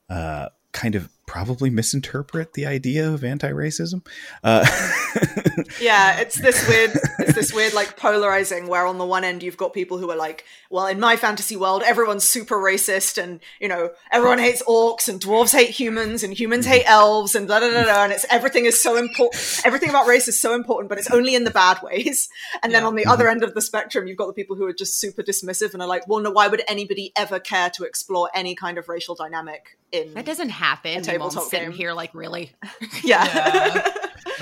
uh, 0.09 0.49
kind 0.71 0.95
of 0.95 1.09
probably 1.29 1.69
misinterpret 1.69 2.53
the 2.53 2.65
idea 2.65 3.07
of 3.07 3.23
anti-racism. 3.23 4.03
Uh, 4.43 4.65
yeah, 5.79 6.19
it's 6.19 6.41
this 6.41 6.67
weird, 6.67 6.89
it's 7.19 7.35
this 7.35 7.53
weird 7.53 7.71
like 7.75 7.95
polarizing 7.95 8.65
where 8.65 8.87
on 8.87 8.97
the 8.97 9.05
one 9.05 9.23
end 9.23 9.43
you've 9.43 9.55
got 9.55 9.71
people 9.71 9.99
who 9.99 10.09
are 10.09 10.15
like, 10.15 10.43
well, 10.71 10.87
in 10.87 10.99
my 10.99 11.15
fantasy 11.15 11.55
world, 11.55 11.83
everyone's 11.85 12.23
super 12.23 12.55
racist, 12.55 13.21
and 13.21 13.41
you 13.59 13.67
know, 13.67 13.91
everyone 14.11 14.39
hates 14.39 14.63
orcs, 14.63 15.07
and 15.07 15.21
dwarves 15.21 15.51
hate 15.51 15.69
humans, 15.69 16.23
and 16.23 16.33
humans 16.33 16.65
hate 16.65 16.85
elves, 16.87 17.35
and 17.35 17.45
blah 17.45 17.59
blah 17.59 17.69
blah, 17.69 17.83
blah 17.83 18.03
and 18.05 18.11
it's 18.11 18.25
everything 18.31 18.65
is 18.65 18.81
so 18.81 18.97
important. 18.97 19.61
Everything 19.63 19.89
about 19.89 20.07
race 20.07 20.27
is 20.27 20.41
so 20.41 20.55
important, 20.55 20.89
but 20.89 20.97
it's 20.97 21.11
only 21.11 21.35
in 21.35 21.43
the 21.43 21.51
bad 21.51 21.79
ways. 21.83 22.27
And 22.63 22.73
then 22.73 22.81
yeah. 22.81 22.87
on 22.87 22.95
the 22.95 23.05
other 23.05 23.29
end 23.29 23.43
of 23.43 23.53
the 23.53 23.61
spectrum, 23.61 24.07
you've 24.07 24.17
got 24.17 24.27
the 24.27 24.33
people 24.33 24.55
who 24.55 24.65
are 24.65 24.73
just 24.73 24.99
super 24.99 25.21
dismissive 25.21 25.73
and 25.73 25.83
are 25.83 25.87
like, 25.87 26.07
well, 26.07 26.19
no, 26.21 26.31
why 26.31 26.47
would 26.47 26.63
anybody 26.67 27.11
ever 27.15 27.39
care 27.39 27.69
to 27.71 27.83
explore 27.83 28.31
any 28.33 28.55
kind 28.55 28.79
of 28.79 28.89
racial 28.89 29.13
dynamic 29.13 29.77
in 29.91 30.13
that 30.13 30.25
doesn't 30.25 30.49
happen. 30.49 31.03
Tabletop 31.19 31.49
sitting 31.49 31.69
game. 31.69 31.77
here 31.77 31.93
like 31.93 32.13
really. 32.13 32.51
yeah. 33.03 33.25
yeah. 33.25 33.87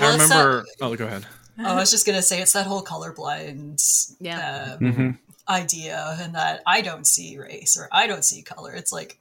I 0.00 0.12
remember. 0.12 0.62
That, 0.62 0.66
oh, 0.80 0.96
go 0.96 1.06
ahead. 1.06 1.26
I 1.58 1.74
was 1.74 1.90
just 1.90 2.06
gonna 2.06 2.22
say 2.22 2.40
it's 2.40 2.52
that 2.52 2.66
whole 2.66 2.82
colorblind 2.82 4.14
yeah. 4.20 4.74
Um, 4.74 4.80
mm-hmm. 4.80 5.10
idea, 5.48 6.16
and 6.20 6.34
that 6.34 6.62
I 6.66 6.82
don't 6.82 7.06
see 7.06 7.36
race 7.38 7.76
or 7.76 7.88
I 7.90 8.06
don't 8.06 8.24
see 8.24 8.42
color. 8.42 8.72
It's 8.72 8.92
like 8.92 9.18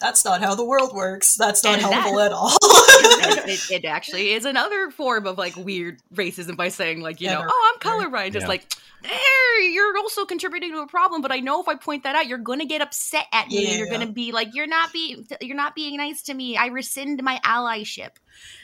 that's 0.00 0.24
not 0.24 0.40
how 0.40 0.54
the 0.54 0.64
world 0.64 0.94
works. 0.94 1.36
That's 1.36 1.62
not 1.62 1.74
and 1.74 1.82
helpful 1.82 2.16
that, 2.16 2.26
at 2.26 2.32
all. 2.32 2.56
it, 2.62 3.70
it, 3.70 3.84
actually 3.84 4.32
is 4.32 4.44
another 4.44 4.90
form 4.90 5.26
of 5.26 5.36
like 5.36 5.54
weird 5.56 6.00
racism 6.14 6.56
by 6.56 6.68
saying 6.68 7.00
like 7.00 7.20
you 7.20 7.28
know 7.28 7.44
oh 7.46 7.72
I'm 7.74 7.80
colorblind, 7.80 8.32
just 8.32 8.44
yeah. 8.44 8.48
like 8.48 8.74
there 9.02 9.60
you're 9.60 9.96
also 9.98 10.24
contributing 10.24 10.72
to 10.72 10.80
a 10.80 10.86
problem 10.86 11.22
but 11.22 11.32
i 11.32 11.40
know 11.40 11.60
if 11.60 11.68
i 11.68 11.74
point 11.74 12.02
that 12.02 12.14
out 12.14 12.26
you're 12.26 12.38
gonna 12.38 12.66
get 12.66 12.82
upset 12.82 13.24
at 13.32 13.48
me 13.48 13.62
yeah. 13.62 13.70
and 13.70 13.78
you're 13.78 13.88
gonna 13.88 14.12
be 14.12 14.30
like 14.30 14.54
you're 14.54 14.66
not 14.66 14.92
being 14.92 15.26
you're 15.40 15.56
not 15.56 15.74
being 15.74 15.96
nice 15.96 16.22
to 16.22 16.34
me 16.34 16.56
i 16.56 16.66
rescind 16.66 17.22
my 17.22 17.40
allyship 17.44 18.10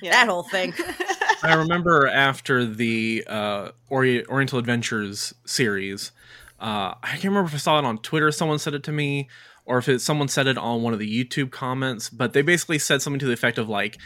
yeah. 0.03 0.11
that 0.11 0.29
whole 0.29 0.43
thing 0.43 0.75
i 1.43 1.55
remember 1.55 2.07
after 2.07 2.67
the 2.67 3.25
uh, 3.27 3.71
Ori- 3.89 4.27
oriental 4.27 4.59
adventures 4.59 5.35
series 5.47 6.13
uh, 6.59 6.95
I 7.03 7.11
can't 7.11 7.25
remember 7.25 7.49
if 7.49 7.55
I 7.55 7.59
saw 7.59 7.79
it 7.79 7.85
on 7.85 7.99
Twitter. 7.99 8.33
Someone 8.33 8.59
said 8.59 8.73
it 8.73 8.83
to 8.85 8.93
me, 8.93 9.29
or 9.67 9.79
if 9.79 9.89
it, 9.89 10.01
someone 10.01 10.29
said 10.29 10.47
it 10.47 10.57
on 10.59 10.83
one 10.83 10.93
of 10.93 10.99
the 10.99 11.25
YouTube 11.25 11.51
comments. 11.51 12.09
But 12.09 12.33
they 12.33 12.43
basically 12.43 12.79
said 12.79 13.03
something 13.03 13.21
to 13.21 13.27
the 13.27 13.33
effect 13.33 13.59
of 13.59 13.69
like, 13.69 13.99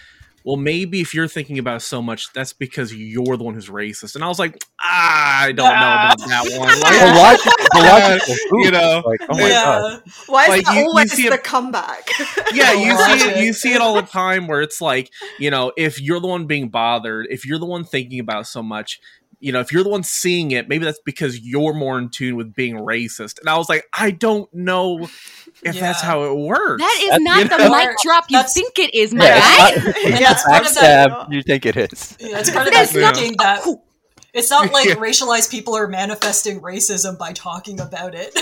"Well, 0.45 0.57
maybe 0.57 1.01
if 1.01 1.15
you're 1.15 1.29
thinking 1.29 1.59
about 1.59 1.77
it 1.77 1.81
so 1.81 2.01
much, 2.03 2.33
that's 2.33 2.53
because 2.53 2.95
you're 2.95 3.37
the 3.37 3.45
one 3.45 3.55
who's 3.55 3.69
racist." 3.69 4.15
And 4.15 4.25
I 4.25 4.29
was 4.29 4.39
like, 4.39 4.57
ah, 4.81 5.43
"I 5.45 5.53
don't 5.53 5.67
know 5.67 5.73
about 5.73 6.19
that 6.19 6.43
one." 6.59 6.69
The 6.69 6.81
Like, 6.81 7.45
logic- 7.45 8.27
logical 8.27 8.61
you 8.65 8.71
know, 8.71 9.03
like, 9.07 9.21
oh 9.29 9.35
my 9.35 9.49
god. 9.49 10.03
yeah. 10.07 10.13
Why 10.27 10.43
is 10.45 10.49
Like, 10.49 10.65
that 10.65 10.75
you- 10.75 10.81
you 10.81 10.87
always 10.89 11.13
see 11.13 11.29
the 11.29 11.35
a- 11.35 11.39
comeback? 11.39 12.09
yeah, 12.55 12.73
you 12.73 12.97
see 12.97 13.29
it. 13.29 13.45
You 13.45 13.53
see 13.53 13.75
it 13.75 13.81
all 13.81 13.95
the 13.95 14.03
time 14.21 14.47
where 14.47 14.61
it's 14.63 14.81
like, 14.81 15.11
you 15.39 15.51
know, 15.51 15.73
if 15.77 16.01
you're 16.01 16.21
the 16.21 16.27
one 16.27 16.47
being 16.47 16.69
bothered, 16.69 17.27
if 17.31 17.47
you're 17.47 17.59
the 17.59 17.67
one 17.67 17.85
thinking 17.85 18.19
about 18.19 18.43
it 18.43 18.47
so 18.47 18.63
much, 18.63 19.01
you 19.41 19.53
know, 19.53 19.61
if 19.61 19.73
you're 19.73 19.83
the 19.83 19.89
one 19.89 20.03
seeing 20.03 20.51
it, 20.51 20.69
maybe 20.69 20.85
that's 20.85 21.01
because 21.05 21.41
you're 21.41 21.73
more 21.75 21.99
in 21.99 22.11
tune 22.11 22.37
with 22.37 22.55
being 22.55 22.77
racist. 22.77 23.41
And 23.41 23.49
I 23.49 23.57
was 23.57 23.69
like, 23.69 23.85
I 23.93 24.11
don't 24.11 24.53
know 24.55 25.09
if 25.63 25.79
that's 25.81 26.01
how 26.03 26.25
it 26.25 26.37
works. 26.37 26.83
That 26.83 26.99
is 27.03 27.11
That- 27.11 27.21
not 27.23 27.49
the 27.51 27.69
know- 27.69 27.71
mic 27.77 27.97
drop 28.03 28.27
you 28.29 28.37
That's- 28.37 28.53
think 28.55 28.79
it 28.79 28.95
is, 28.95 29.13
my 29.15 29.25
Yeah, 29.25 29.39
guy. 29.41 29.71
it's 29.77 29.85
not, 29.87 30.11
Yeah. 30.11 30.19
that's 30.21 30.45
part 30.45 30.67
of 30.67 30.75
that. 30.75 31.33
you 31.33 31.43
think 31.43 31.67
it 31.67 31.77
is. 31.77 32.17
Yeah, 32.21 32.39
it's 32.39 32.51
part 32.51 32.67
of 32.69 32.73
that 32.75 32.95
not- 32.95 33.17
thinking 33.17 33.37
that 33.39 33.65
it's 34.33 34.51
not 34.51 34.73
like 34.73 34.87
Yeah. 34.89 34.95
racialized 34.97 35.51
people 35.51 35.75
are 35.75 35.89
manifesting 35.89 36.61
racism 36.61 37.19
by 37.19 37.33
talking 37.33 37.81
about 37.81 38.15
it. 38.15 38.33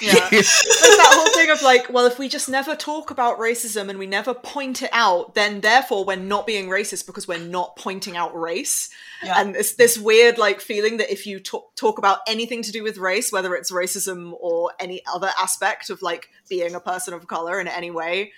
Yeah. 0.00 0.12
There's 0.30 0.46
that 0.48 1.10
whole 1.14 1.28
thing 1.34 1.50
of 1.50 1.62
like, 1.62 1.90
well, 1.90 2.06
if 2.06 2.18
we 2.18 2.28
just 2.28 2.48
never 2.48 2.74
talk 2.76 3.10
about 3.10 3.38
racism 3.38 3.88
and 3.88 3.98
we 3.98 4.06
never 4.06 4.34
point 4.34 4.82
it 4.82 4.90
out, 4.92 5.34
then 5.34 5.60
therefore 5.60 6.04
we're 6.04 6.16
not 6.16 6.46
being 6.46 6.68
racist 6.68 7.06
because 7.06 7.26
we're 7.26 7.38
not 7.38 7.76
pointing 7.76 8.16
out 8.16 8.38
race. 8.38 8.88
Yeah. 9.22 9.40
And 9.40 9.56
it's 9.56 9.74
this 9.74 9.98
weird 9.98 10.38
like 10.38 10.60
feeling 10.60 10.96
that 10.98 11.12
if 11.12 11.26
you 11.26 11.40
talk, 11.40 11.74
talk 11.76 11.98
about 11.98 12.18
anything 12.26 12.62
to 12.62 12.72
do 12.72 12.82
with 12.82 12.98
race, 12.98 13.32
whether 13.32 13.54
it's 13.54 13.70
racism 13.70 14.32
or 14.40 14.72
any 14.80 15.02
other 15.12 15.30
aspect 15.38 15.90
of 15.90 16.02
like 16.02 16.28
being 16.48 16.74
a 16.74 16.80
person 16.80 17.14
of 17.14 17.26
color 17.26 17.60
in 17.60 17.68
any 17.68 17.90
way, 17.90 18.32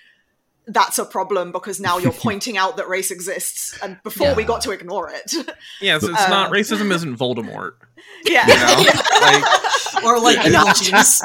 that's 0.67 0.97
a 0.99 1.05
problem 1.05 1.51
because 1.51 1.79
now 1.79 1.97
you're 1.97 2.11
pointing 2.27 2.57
out 2.57 2.77
that 2.77 2.87
race 2.89 3.11
exists. 3.11 3.77
And 3.81 3.97
before 4.03 4.33
we 4.35 4.43
got 4.43 4.61
to 4.61 4.71
ignore 4.71 5.09
it. 5.09 5.33
yeah, 5.81 5.97
so 5.99 6.09
it's 6.09 6.27
not 6.29 6.47
Um, 6.47 6.53
racism 6.53 6.91
isn't 6.93 7.17
Voldemort. 7.17 7.73
yeah. 8.25 8.45
You 8.47 8.55
know? 8.55 8.83
like, 9.21 10.03
or 10.03 10.19
like 10.19 10.37
Beetlejuice. 10.39 11.21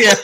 yeah, 0.00 0.14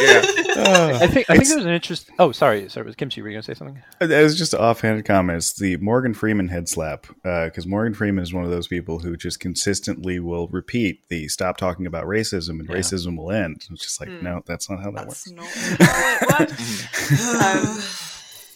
yeah. 0.00 0.22
Oh, 0.58 0.90
I 1.02 1.06
think 1.06 1.28
I 1.30 1.34
think 1.34 1.42
it's- 1.42 1.48
there's 1.50 1.64
an 1.64 1.72
interest. 1.72 2.10
Oh, 2.18 2.32
sorry, 2.32 2.68
sorry. 2.68 2.86
Was 2.86 2.94
Kimchi? 2.96 3.22
Were 3.22 3.28
you 3.28 3.34
gonna 3.34 3.42
say 3.42 3.54
something? 3.54 3.82
It 4.00 4.08
was 4.22 4.36
just 4.38 4.52
an 4.54 4.60
offhanded 4.60 5.04
comments. 5.04 5.52
The 5.54 5.76
Morgan 5.78 6.14
Freeman 6.14 6.48
head 6.48 6.68
slap, 6.68 7.06
because 7.22 7.66
Morgan 7.66 7.94
Freeman 7.94 8.22
is 8.22 8.32
one 8.34 8.44
of 8.44 8.50
those 8.50 8.66
people 8.68 8.98
who 8.98 9.16
just 9.16 9.40
consistently 9.40 10.20
will 10.20 10.48
repeat 10.48 11.08
the 11.08 11.28
"stop 11.28 11.56
talking 11.56 11.86
about 11.86 12.04
racism" 12.04 12.60
and 12.60 12.68
Yeah. 12.68 12.76
racism 12.76 13.16
will 13.16 13.32
end. 13.32 13.64
It's 13.70 13.82
just 13.82 14.00
like, 14.00 14.08
Hmm. 14.10 14.24
no, 14.24 14.42
that's 14.46 14.68
not 14.70 14.80
how 14.80 14.90
that 14.92 15.08
That's 15.08 15.30
works. 15.32 15.46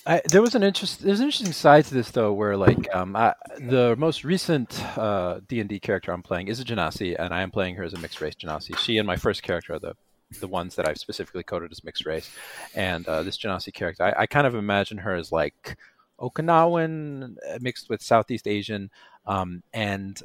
I, 0.06 0.22
there 0.30 0.40
was 0.40 0.54
an 0.54 0.62
interest. 0.62 1.02
There's 1.02 1.20
an 1.20 1.26
interesting 1.26 1.52
side 1.52 1.84
to 1.86 1.94
this 1.94 2.10
though, 2.10 2.32
where 2.32 2.56
like 2.56 2.92
um, 2.94 3.14
I, 3.14 3.34
the 3.58 3.94
most 3.96 4.24
recent 4.24 4.82
uh, 4.98 5.40
D 5.46 5.60
and 5.60 5.68
D 5.68 5.78
character 5.78 6.12
I'm 6.12 6.22
playing 6.22 6.48
is 6.48 6.58
a 6.58 6.64
Genasi, 6.64 7.16
and 7.18 7.34
I 7.34 7.42
am 7.42 7.50
playing 7.50 7.74
her 7.76 7.84
as 7.84 7.92
a 7.92 7.98
mixed 7.98 8.20
race 8.20 8.34
Genasi. 8.34 8.76
She 8.78 8.98
and 8.98 9.06
my 9.06 9.16
first 9.16 9.42
character 9.42 9.74
are 9.74 9.78
the 9.78 9.94
the 10.40 10.48
ones 10.48 10.76
that 10.76 10.88
I've 10.88 10.98
specifically 10.98 11.42
coded 11.42 11.70
as 11.70 11.84
mixed 11.84 12.06
race, 12.06 12.30
and 12.74 13.06
uh, 13.06 13.22
this 13.22 13.36
Genasi 13.36 13.72
character, 13.74 14.04
I, 14.04 14.22
I 14.22 14.26
kind 14.26 14.46
of 14.46 14.54
imagine 14.54 14.98
her 14.98 15.14
as 15.14 15.32
like 15.32 15.76
Okinawan 16.18 17.36
uh, 17.48 17.58
mixed 17.60 17.88
with 17.90 18.02
Southeast 18.02 18.46
Asian, 18.46 18.90
um, 19.26 19.62
and 19.72 20.22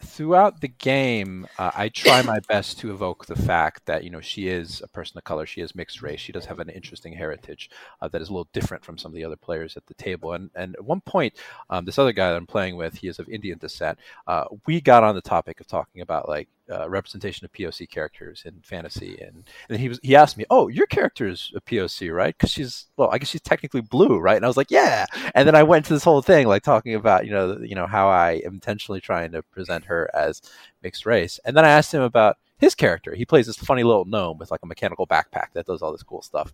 throughout 0.00 0.60
the 0.60 0.68
game, 0.68 1.46
uh, 1.58 1.70
I 1.74 1.88
try 1.88 2.22
my 2.22 2.38
best 2.48 2.78
to 2.80 2.90
evoke 2.90 3.26
the 3.26 3.36
fact 3.36 3.86
that 3.86 4.04
you 4.04 4.10
know 4.10 4.20
she 4.20 4.48
is 4.48 4.80
a 4.82 4.88
person 4.88 5.18
of 5.18 5.24
color, 5.24 5.46
she 5.46 5.60
is 5.60 5.74
mixed 5.74 6.02
race, 6.02 6.20
she 6.20 6.32
does 6.32 6.46
have 6.46 6.58
an 6.60 6.68
interesting 6.68 7.12
heritage 7.12 7.70
uh, 8.00 8.08
that 8.08 8.22
is 8.22 8.28
a 8.28 8.32
little 8.32 8.48
different 8.52 8.84
from 8.84 8.98
some 8.98 9.10
of 9.10 9.16
the 9.16 9.24
other 9.24 9.36
players 9.36 9.76
at 9.76 9.86
the 9.86 9.94
table. 9.94 10.32
And 10.32 10.50
and 10.54 10.74
at 10.76 10.84
one 10.84 11.00
point, 11.00 11.34
um, 11.70 11.84
this 11.84 11.98
other 11.98 12.12
guy 12.12 12.30
that 12.30 12.36
I'm 12.36 12.46
playing 12.46 12.76
with, 12.76 12.94
he 12.96 13.08
is 13.08 13.18
of 13.18 13.28
Indian 13.28 13.58
descent. 13.58 13.98
Uh, 14.26 14.44
we 14.66 14.80
got 14.80 15.04
on 15.04 15.14
the 15.14 15.20
topic 15.20 15.60
of 15.60 15.66
talking 15.66 16.02
about 16.02 16.28
like 16.28 16.48
uh, 16.70 16.88
representation 16.88 17.44
of 17.44 17.52
POC 17.52 17.88
characters 17.88 18.42
in 18.44 18.60
fantasy, 18.62 19.18
and, 19.20 19.44
and 19.68 19.78
he 19.78 19.88
was 19.88 19.98
he 20.02 20.14
asked 20.16 20.36
me, 20.36 20.44
"Oh, 20.50 20.68
your 20.68 20.86
character 20.86 21.26
is 21.26 21.52
a 21.54 21.60
POC, 21.60 22.14
right? 22.14 22.36
Because 22.36 22.50
she's 22.50 22.86
well, 22.96 23.10
I 23.10 23.18
guess 23.18 23.28
she's 23.28 23.40
technically 23.40 23.80
blue, 23.80 24.18
right?" 24.18 24.36
And 24.36 24.44
I 24.44 24.48
was 24.48 24.56
like, 24.56 24.70
"Yeah." 24.70 25.06
And 25.34 25.46
then 25.46 25.54
I 25.54 25.62
went 25.62 25.86
to 25.86 25.94
this 25.94 26.04
whole 26.04 26.22
thing, 26.22 26.46
like 26.46 26.62
talking 26.62 26.94
about 26.94 27.26
you 27.26 27.32
know 27.32 27.58
you 27.60 27.74
know 27.74 27.86
how 27.86 28.08
I 28.08 28.42
am 28.44 28.54
intentionally 28.54 29.00
trying 29.00 29.32
to 29.32 29.42
present 29.42 29.84
her 29.86 30.10
as 30.14 30.42
mixed 30.82 31.06
race, 31.06 31.40
and 31.44 31.56
then 31.56 31.64
I 31.64 31.70
asked 31.70 31.92
him 31.92 32.02
about 32.02 32.36
his 32.58 32.74
character. 32.74 33.14
He 33.14 33.24
plays 33.24 33.46
this 33.46 33.56
funny 33.56 33.84
little 33.84 34.04
gnome 34.04 34.38
with 34.38 34.50
like 34.50 34.60
a 34.62 34.66
mechanical 34.66 35.06
backpack 35.06 35.52
that 35.54 35.66
does 35.66 35.80
all 35.80 35.92
this 35.92 36.02
cool 36.02 36.22
stuff. 36.22 36.52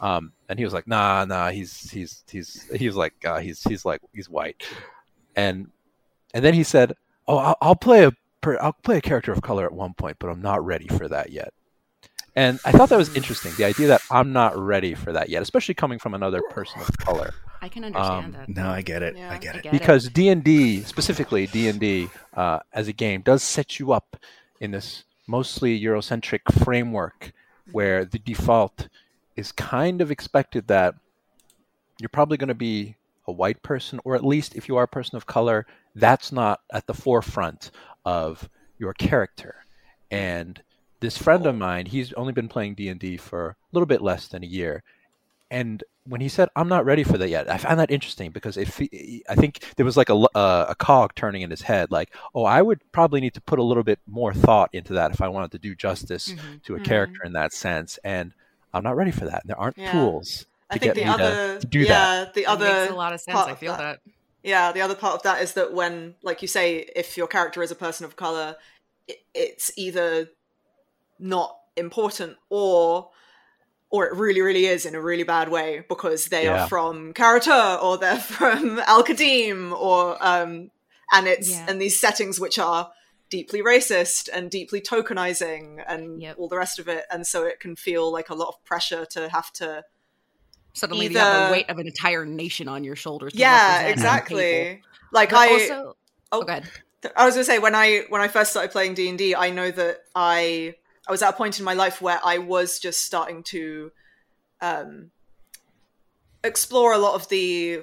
Um, 0.00 0.32
and 0.48 0.58
he 0.58 0.64
was 0.64 0.74
like, 0.74 0.86
"Nah, 0.86 1.24
nah, 1.24 1.50
he's 1.50 1.90
he's 1.90 2.22
he's 2.30 2.68
he 2.74 2.86
was 2.86 2.96
like 2.96 3.14
uh, 3.24 3.38
he's 3.38 3.62
he's 3.62 3.84
like 3.84 4.02
he's 4.12 4.28
white," 4.28 4.62
and 5.34 5.70
and 6.34 6.44
then 6.44 6.54
he 6.54 6.62
said, 6.62 6.92
"Oh, 7.26 7.38
I'll, 7.38 7.56
I'll 7.62 7.76
play 7.76 8.04
a 8.04 8.12
per, 8.46 8.58
I'll 8.60 8.72
play 8.72 8.98
a 8.98 9.00
character 9.00 9.32
of 9.32 9.42
color 9.42 9.64
at 9.64 9.72
one 9.72 9.94
point, 9.94 10.18
but 10.20 10.28
I'm 10.28 10.40
not 10.40 10.64
ready 10.64 10.86
for 10.86 11.08
that 11.08 11.30
yet." 11.30 11.52
And 12.36 12.60
I 12.66 12.72
thought 12.72 12.90
that 12.90 12.98
was 12.98 13.16
interesting. 13.16 13.52
The 13.56 13.64
idea 13.64 13.86
that 13.88 14.02
I'm 14.10 14.32
not 14.32 14.56
ready 14.58 14.94
for 14.94 15.10
that 15.12 15.30
yet, 15.30 15.40
especially 15.42 15.74
coming 15.74 15.98
from 15.98 16.12
another 16.14 16.42
person 16.50 16.80
of 16.82 16.96
color, 16.98 17.32
I 17.62 17.68
can 17.68 17.82
understand 17.84 18.24
Um, 18.26 18.32
that. 18.32 18.48
No, 18.48 18.68
I 18.68 18.82
get 18.82 19.02
it. 19.02 19.16
Yeah. 19.16 19.32
I 19.32 19.38
get 19.38 19.54
I 19.54 19.58
it. 19.58 19.62
get 19.64 19.72
because 19.72 20.08
D 20.10 20.28
and 20.28 20.44
D, 20.44 20.82
specifically 20.82 21.46
D 21.46 21.66
and 21.68 21.80
D, 21.80 22.08
uh, 22.34 22.60
as 22.72 22.88
a 22.88 22.92
game, 22.92 23.22
does 23.22 23.42
set 23.42 23.78
you 23.78 23.92
up 23.92 24.16
in 24.60 24.70
this 24.70 25.04
mostly 25.26 25.80
Eurocentric 25.80 26.42
framework 26.62 27.32
where 27.72 28.04
the 28.04 28.18
default 28.18 28.88
is 29.34 29.50
kind 29.50 30.00
of 30.00 30.10
expected 30.10 30.68
that 30.68 30.94
you're 31.98 32.08
probably 32.08 32.36
going 32.36 32.48
to 32.48 32.54
be 32.54 32.94
a 33.26 33.32
white 33.32 33.62
person, 33.62 33.98
or 34.04 34.14
at 34.14 34.24
least 34.24 34.54
if 34.54 34.68
you 34.68 34.76
are 34.76 34.84
a 34.84 34.88
person 34.88 35.16
of 35.16 35.26
color, 35.26 35.66
that's 35.94 36.30
not 36.30 36.60
at 36.72 36.86
the 36.86 36.94
forefront 36.94 37.70
of 38.06 38.48
your 38.78 38.94
character. 38.94 39.66
And 40.10 40.62
this 41.00 41.18
friend 41.18 41.44
of 41.44 41.54
mine, 41.56 41.86
he's 41.86 42.12
only 42.14 42.32
been 42.32 42.48
playing 42.48 42.74
D 42.76 42.88
and 42.88 42.98
D 42.98 43.18
for 43.18 43.48
a 43.50 43.56
little 43.72 43.86
bit 43.86 44.00
less 44.00 44.28
than 44.28 44.42
a 44.42 44.46
year, 44.46 44.82
and 45.50 45.84
when 46.08 46.20
he 46.20 46.28
said 46.28 46.48
I'm 46.54 46.68
not 46.68 46.84
ready 46.84 47.02
for 47.02 47.18
that 47.18 47.28
yet, 47.28 47.50
I 47.50 47.56
found 47.58 47.80
that 47.80 47.90
interesting 47.90 48.30
because 48.30 48.56
if 48.56 48.78
he, 48.78 49.24
I 49.28 49.34
think 49.34 49.74
there 49.76 49.84
was 49.84 49.96
like 49.96 50.08
a 50.08 50.12
l- 50.12 50.30
uh, 50.36 50.66
a 50.68 50.74
cog 50.76 51.14
turning 51.16 51.42
in 51.42 51.50
his 51.50 51.62
head, 51.62 51.90
like, 51.90 52.14
oh, 52.34 52.44
I 52.44 52.62
would 52.62 52.80
probably 52.92 53.20
need 53.20 53.34
to 53.34 53.40
put 53.40 53.58
a 53.58 53.62
little 53.62 53.82
bit 53.82 53.98
more 54.06 54.32
thought 54.32 54.70
into 54.72 54.92
that 54.94 55.10
if 55.12 55.20
I 55.20 55.26
wanted 55.28 55.50
to 55.52 55.58
do 55.58 55.74
justice 55.74 56.28
Mhm. 56.32 56.62
to 56.62 56.76
a 56.76 56.78
Mhm. 56.78 56.84
character 56.84 57.20
in 57.24 57.32
that 57.32 57.52
sense, 57.52 57.98
and 58.04 58.32
I'm 58.72 58.84
not 58.84 58.94
ready 58.96 59.10
for 59.10 59.24
that. 59.24 59.42
And 59.42 59.50
There 59.50 59.58
aren't 59.58 59.78
Yeah. 59.78 59.90
tools 59.92 60.46
I 60.70 60.74
to 60.74 60.80
think 60.80 60.94
get 60.94 61.00
the 61.04 61.10
me 61.10 61.16
to- 61.18 61.24
other, 61.24 61.60
to 61.60 61.66
do 61.66 61.80
yeah, 61.80 61.88
that. 61.88 62.34
the 62.34 62.46
other 62.46 62.64
It 62.66 62.70
other 62.70 62.80
makes 62.82 62.92
a 62.92 62.96
lot 62.96 63.12
of 63.12 63.20
sense. 63.20 63.38
I 63.38 63.54
feel 63.54 63.72
that. 63.76 64.00
that. 64.04 64.12
Yeah, 64.46 64.70
the 64.72 64.80
other 64.80 64.94
part 64.94 65.14
of 65.16 65.22
that 65.24 65.42
is 65.42 65.54
that 65.54 65.72
when, 65.74 66.14
like 66.22 66.40
you 66.40 66.48
say, 66.48 66.88
if 66.94 67.16
your 67.16 67.26
character 67.26 67.62
is 67.62 67.70
a 67.72 67.74
person 67.74 68.04
of 68.06 68.14
color, 68.14 68.56
it, 69.08 69.18
it's 69.34 69.70
either 69.76 70.30
not 71.18 71.56
important 71.76 72.36
or 72.48 73.10
or 73.88 74.04
it 74.06 74.14
really, 74.14 74.40
really 74.40 74.66
is 74.66 74.84
in 74.84 74.94
a 74.94 75.00
really 75.00 75.22
bad 75.22 75.48
way 75.48 75.84
because 75.88 76.26
they 76.26 76.44
Yeah. 76.46 76.64
are 76.64 76.68
from 76.68 77.12
Kara-Tur 77.14 77.78
or 77.80 77.96
they're 77.98 78.18
from 78.38 78.80
Al 78.80 79.04
Qadim 79.04 79.72
or 79.72 80.16
um 80.20 80.70
and 81.12 81.26
it's 81.26 81.50
Yeah. 81.50 81.66
and 81.68 81.80
these 81.80 82.00
settings 82.00 82.38
which 82.40 82.58
are 82.58 82.90
deeply 83.30 83.62
racist 83.62 84.28
and 84.32 84.50
deeply 84.50 84.80
tokenizing 84.80 85.82
and 85.88 86.20
Yep. 86.22 86.36
all 86.38 86.48
the 86.48 86.56
rest 86.56 86.78
of 86.78 86.88
it 86.88 87.04
and 87.10 87.26
so 87.26 87.44
it 87.44 87.58
can 87.60 87.74
feel 87.76 88.12
like 88.12 88.28
a 88.30 88.34
lot 88.34 88.48
of 88.48 88.64
pressure 88.64 89.04
to 89.06 89.28
have 89.28 89.52
to 89.54 89.84
Suddenly 90.76 91.06
you 91.06 91.18
have 91.18 91.48
the 91.48 91.52
weight 91.52 91.70
of 91.70 91.78
an 91.78 91.86
entire 91.86 92.26
nation 92.26 92.68
on 92.68 92.84
your 92.84 92.96
shoulders. 92.96 93.32
yeah 93.34 93.48
represent 93.48 93.80
on 93.80 93.84
table. 93.86 93.92
exactly 93.92 94.82
like 95.12 95.30
But 95.30 95.38
i 95.38 95.52
also, 95.52 95.74
oh, 95.74 95.94
oh, 96.32 96.42
go 96.42 96.52
ahead. 96.52 96.68
I 97.16 97.24
was 97.24 97.34
gonna 97.34 97.44
say 97.44 97.58
when 97.58 97.74
I 97.74 98.04
when 98.08 98.20
I 98.20 98.28
first 98.28 98.50
started 98.50 98.72
playing 98.72 98.94
D 98.94 99.08
and 99.08 99.16
D, 99.16 99.34
I 99.34 99.50
know 99.50 99.70
that 99.70 100.00
I 100.14 100.74
I 101.08 101.12
was 101.12 101.22
at 101.22 101.30
a 101.30 101.36
point 101.36 101.58
in 101.58 101.64
my 101.64 101.74
life 101.74 102.02
where 102.02 102.20
I 102.22 102.38
was 102.38 102.78
just 102.78 103.02
starting 103.02 103.42
to 103.44 103.92
um, 104.60 105.10
explore 106.42 106.92
a 106.92 106.98
lot 106.98 107.14
of 107.14 107.28
the 107.28 107.82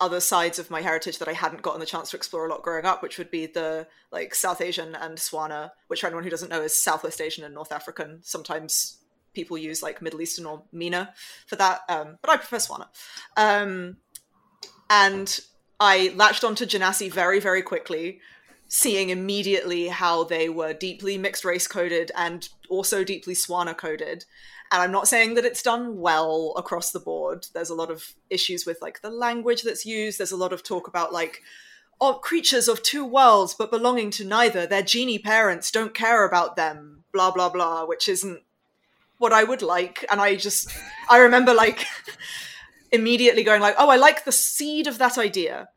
other 0.00 0.20
sides 0.20 0.58
of 0.58 0.70
my 0.70 0.82
heritage 0.82 1.18
that 1.18 1.28
I 1.28 1.32
hadn't 1.32 1.62
gotten 1.62 1.80
the 1.80 1.86
chance 1.86 2.10
to 2.10 2.16
explore 2.16 2.46
a 2.46 2.50
lot 2.50 2.62
growing 2.62 2.84
up, 2.84 3.02
which 3.02 3.18
would 3.18 3.30
be 3.30 3.46
the 3.46 3.86
like 4.10 4.34
South 4.34 4.60
Asian 4.60 4.94
and 4.94 5.16
Swana, 5.16 5.70
which 5.86 6.00
for 6.00 6.08
anyone 6.08 6.24
who 6.24 6.30
doesn't 6.30 6.50
know 6.50 6.60
is 6.60 6.80
Southwest 6.82 7.20
Asian 7.20 7.44
and 7.44 7.54
North 7.54 7.72
African. 7.72 8.18
Sometimes 8.22 8.98
people 9.36 9.58
use 9.58 9.82
like 9.82 10.02
Middle 10.02 10.20
Eastern 10.20 10.46
or 10.46 10.64
MENA 10.72 11.12
for 11.46 11.54
that, 11.56 11.82
um, 11.88 12.18
but 12.22 12.30
I 12.30 12.36
prefer 12.38 12.56
Swana. 12.56 12.86
Um, 13.36 13.98
and 14.90 15.38
I 15.78 16.12
latched 16.16 16.42
onto 16.42 16.64
Genasi 16.64 17.12
very, 17.12 17.38
very 17.38 17.62
quickly, 17.62 18.20
seeing 18.66 19.10
immediately 19.10 19.88
how 19.88 20.24
they 20.24 20.48
were 20.48 20.72
deeply 20.72 21.18
mixed 21.18 21.44
race 21.44 21.68
coded 21.68 22.10
and 22.16 22.48
also 22.68 23.04
deeply 23.04 23.34
Swana 23.34 23.76
coded. 23.76 24.24
And 24.72 24.82
I'm 24.82 24.90
not 24.90 25.06
saying 25.06 25.34
that 25.34 25.44
it's 25.44 25.62
done 25.62 25.98
well 25.98 26.54
across 26.56 26.90
the 26.90 26.98
board. 26.98 27.46
There's 27.52 27.70
a 27.70 27.74
lot 27.74 27.90
of 27.90 28.14
issues 28.30 28.66
with 28.66 28.82
like 28.82 29.00
the 29.02 29.10
language 29.10 29.62
that's 29.62 29.86
used. 29.86 30.18
There's 30.18 30.32
a 30.32 30.36
lot 30.44 30.52
of 30.52 30.62
talk 30.62 30.88
about 30.88 31.12
like, 31.12 31.42
are 32.00 32.18
creatures 32.18 32.68
of 32.68 32.82
two 32.82 33.04
worlds 33.04 33.54
but 33.54 33.70
belonging 33.70 34.10
to 34.12 34.24
neither. 34.24 34.66
Their 34.66 34.82
genie 34.82 35.18
parents 35.18 35.70
don't 35.70 35.94
care 35.94 36.26
about 36.26 36.56
them, 36.56 37.04
blah 37.12 37.30
blah 37.30 37.48
blah, 37.48 37.84
which 37.86 38.08
isn't 38.08 38.42
what 39.18 39.32
I 39.32 39.44
would 39.44 39.62
like. 39.62 40.04
And 40.10 40.20
I 40.20 40.36
just 40.36 40.74
I 41.10 41.18
remember 41.18 41.54
like 41.54 41.86
immediately 42.92 43.44
going 43.44 43.60
like, 43.60 43.74
"Oh, 43.78 43.88
I 43.90 43.96
like 43.96 44.24
the 44.24 44.32
seed 44.32 44.86
of 44.86 44.98
that 44.98 45.18
idea." 45.18 45.68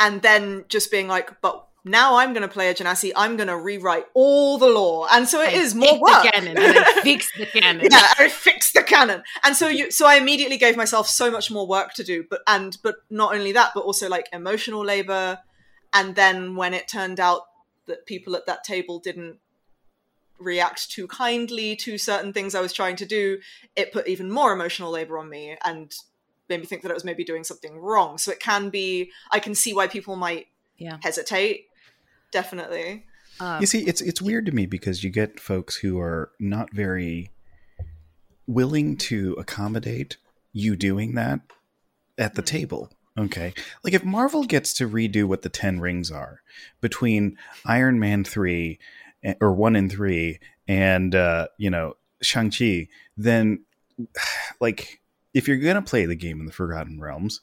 And 0.00 0.22
then 0.22 0.64
just 0.68 0.90
being 0.90 1.08
like, 1.08 1.40
"But 1.40 1.66
now 1.84 2.16
I'm 2.16 2.32
going 2.32 2.42
to 2.42 2.52
play 2.52 2.70
a 2.70 2.74
Genasi. 2.74 3.12
I'm 3.14 3.36
going 3.36 3.48
to 3.48 3.56
rewrite 3.58 4.06
all 4.14 4.56
the 4.58 4.66
lore, 4.66 5.06
and 5.12 5.28
so 5.28 5.42
it 5.42 5.52
And 5.52 5.62
is 5.62 5.74
more 5.74 6.00
work. 6.00 6.22
The 6.22 6.30
canon, 6.30 6.56
and 6.56 6.76
then 6.76 7.02
fix 7.02 7.30
the 7.36 7.46
canon. 7.46 7.88
yeah, 7.90 8.14
I 8.18 8.28
fixed 8.28 8.74
the 8.74 8.82
canon, 8.82 9.22
and 9.44 9.54
so 9.54 9.68
you, 9.68 9.90
so 9.90 10.06
I 10.06 10.16
immediately 10.16 10.56
gave 10.56 10.76
myself 10.76 11.08
so 11.08 11.30
much 11.30 11.50
more 11.50 11.66
work 11.66 11.92
to 11.94 12.04
do. 12.04 12.24
But 12.28 12.40
and 12.46 12.76
but 12.82 12.96
not 13.10 13.34
only 13.34 13.52
that, 13.52 13.72
but 13.74 13.84
also 13.84 14.08
like 14.08 14.28
emotional 14.32 14.84
labor. 14.84 15.38
And 15.92 16.16
then 16.16 16.56
when 16.56 16.74
it 16.74 16.88
turned 16.88 17.20
out 17.20 17.42
that 17.86 18.06
people 18.06 18.34
at 18.34 18.46
that 18.46 18.64
table 18.64 18.98
didn't 18.98 19.38
react 20.44 20.90
too 20.90 21.06
kindly 21.08 21.74
to 21.76 21.98
certain 21.98 22.32
things 22.32 22.54
I 22.54 22.60
was 22.60 22.72
trying 22.72 22.96
to 22.96 23.06
do, 23.06 23.38
it 23.74 23.92
put 23.92 24.06
even 24.08 24.30
more 24.30 24.52
emotional 24.52 24.90
labor 24.90 25.18
on 25.18 25.28
me 25.28 25.56
and 25.64 25.92
made 26.48 26.60
me 26.60 26.66
think 26.66 26.82
that 26.82 26.90
I 26.90 26.94
was 26.94 27.04
maybe 27.04 27.24
doing 27.24 27.42
something 27.44 27.78
wrong. 27.78 28.18
So 28.18 28.30
it 28.30 28.38
can 28.40 28.68
be. 28.70 29.10
I 29.32 29.38
can 29.40 29.54
see 29.54 29.72
why 29.72 29.86
people 29.88 30.16
might 30.16 30.46
Yeah. 30.76 30.98
hesitate. 31.02 31.66
Definitely. 32.30 33.06
Um, 33.40 33.60
You 33.60 33.66
see, 33.66 33.80
it's 33.86 34.00
it's 34.00 34.20
weird 34.22 34.46
to 34.46 34.52
me 34.52 34.66
because 34.66 35.02
you 35.02 35.10
get 35.10 35.40
folks 35.40 35.76
who 35.76 35.98
are 35.98 36.30
not 36.38 36.72
very 36.72 37.30
willing 38.46 38.96
to 38.96 39.34
accommodate 39.38 40.16
you 40.52 40.76
doing 40.76 41.14
that 41.14 41.40
at 42.18 42.34
the 42.34 42.42
Mhm. 42.42 42.46
table. 42.46 42.92
Okay, 43.16 43.54
like 43.84 43.94
if 43.94 44.04
Marvel 44.04 44.42
gets 44.42 44.72
to 44.74 44.88
redo 44.88 45.24
what 45.26 45.42
the 45.42 45.48
Ten 45.48 45.78
Rings 45.78 46.10
are 46.10 46.42
between 46.80 47.38
Iron 47.64 48.00
Man 48.00 48.24
three 48.24 48.72
eh, 48.72 49.03
or 49.40 49.52
one 49.52 49.76
in 49.76 49.88
three 49.88 50.38
and 50.68 51.14
uh, 51.14 51.48
you 51.58 51.70
know 51.70 51.94
Shang 52.22 52.50
Chi, 52.50 52.88
then 53.16 53.64
like 54.60 55.00
if 55.32 55.48
you're 55.48 55.56
gonna 55.56 55.82
play 55.82 56.06
the 56.06 56.16
game 56.16 56.40
in 56.40 56.46
the 56.46 56.52
Forgotten 56.52 57.00
Realms, 57.00 57.40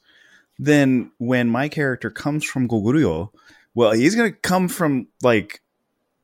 then 0.59 1.11
when 1.17 1.49
my 1.49 1.69
character 1.69 2.09
comes 2.09 2.43
from 2.45 2.67
Goguryeo, 2.67 3.29
well, 3.73 3.91
he's 3.91 4.15
gonna 4.15 4.31
come 4.31 4.67
from 4.67 5.07
like 5.21 5.61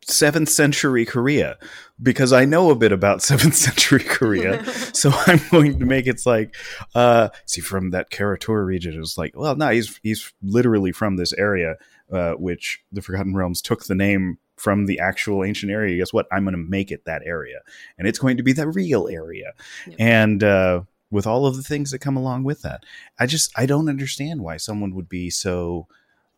seventh 0.10 0.47
century 0.49 1.05
Korea 1.05 1.58
because 2.01 2.32
I 2.32 2.45
know 2.45 2.72
a 2.72 2.76
bit 2.76 2.91
about 2.91 3.22
seventh 3.22 3.55
century 3.55 4.03
Korea. 4.03 4.66
so 4.93 5.12
I'm 5.14 5.41
going 5.51 5.80
to 5.80 5.86
make 5.86 6.08
it's 6.08 6.26
like, 6.26 6.55
uh, 6.95 7.30
see, 7.45 7.62
from 7.62 7.91
that 7.91 8.10
Kara-Tur 8.10 8.66
region, 8.66 8.99
it's 8.99 9.18
like, 9.18 9.34
well, 9.36 9.55
no, 9.55 9.70
he's 9.70 9.99
he's 10.03 10.34
literally 10.41 10.91
from 10.91 11.18
this 11.18 11.34
area, 11.34 11.76
uh, 12.12 12.34
which 12.34 12.82
the 12.91 13.01
Forgotten 13.01 13.36
Realms 13.36 13.62
took 13.62 13.86
the 13.86 13.95
name 13.95 14.38
from 14.58 14.86
the 14.86 14.99
actual 14.99 15.43
ancient 15.43 15.72
area. 15.72 15.97
Guess 15.97 16.12
what? 16.12 16.28
I'm 16.32 16.43
going 16.43 16.51
to 16.55 16.70
make 16.70 16.91
it 16.91 17.05
that 17.05 17.22
area, 17.26 17.60
and 17.97 18.08
it's 18.08 18.20
going 18.20 18.38
to 18.38 18.43
be 18.43 18.53
the 18.53 18.68
real 18.68 19.08
area, 19.08 19.53
Yep. 19.88 19.95
and 19.99 20.43
uh, 20.43 20.82
with 21.10 21.26
all 21.26 21.45
of 21.45 21.55
the 21.55 21.64
things 21.64 21.91
that 21.91 21.99
come 21.99 22.18
along 22.18 22.43
with 22.43 22.64
that, 22.64 22.84
I 23.18 23.26
just 23.28 23.51
I 23.58 23.66
don't 23.66 23.88
understand 23.89 24.41
why 24.41 24.58
someone 24.58 24.93
would 24.95 25.08
be 25.08 25.30
so 25.30 25.88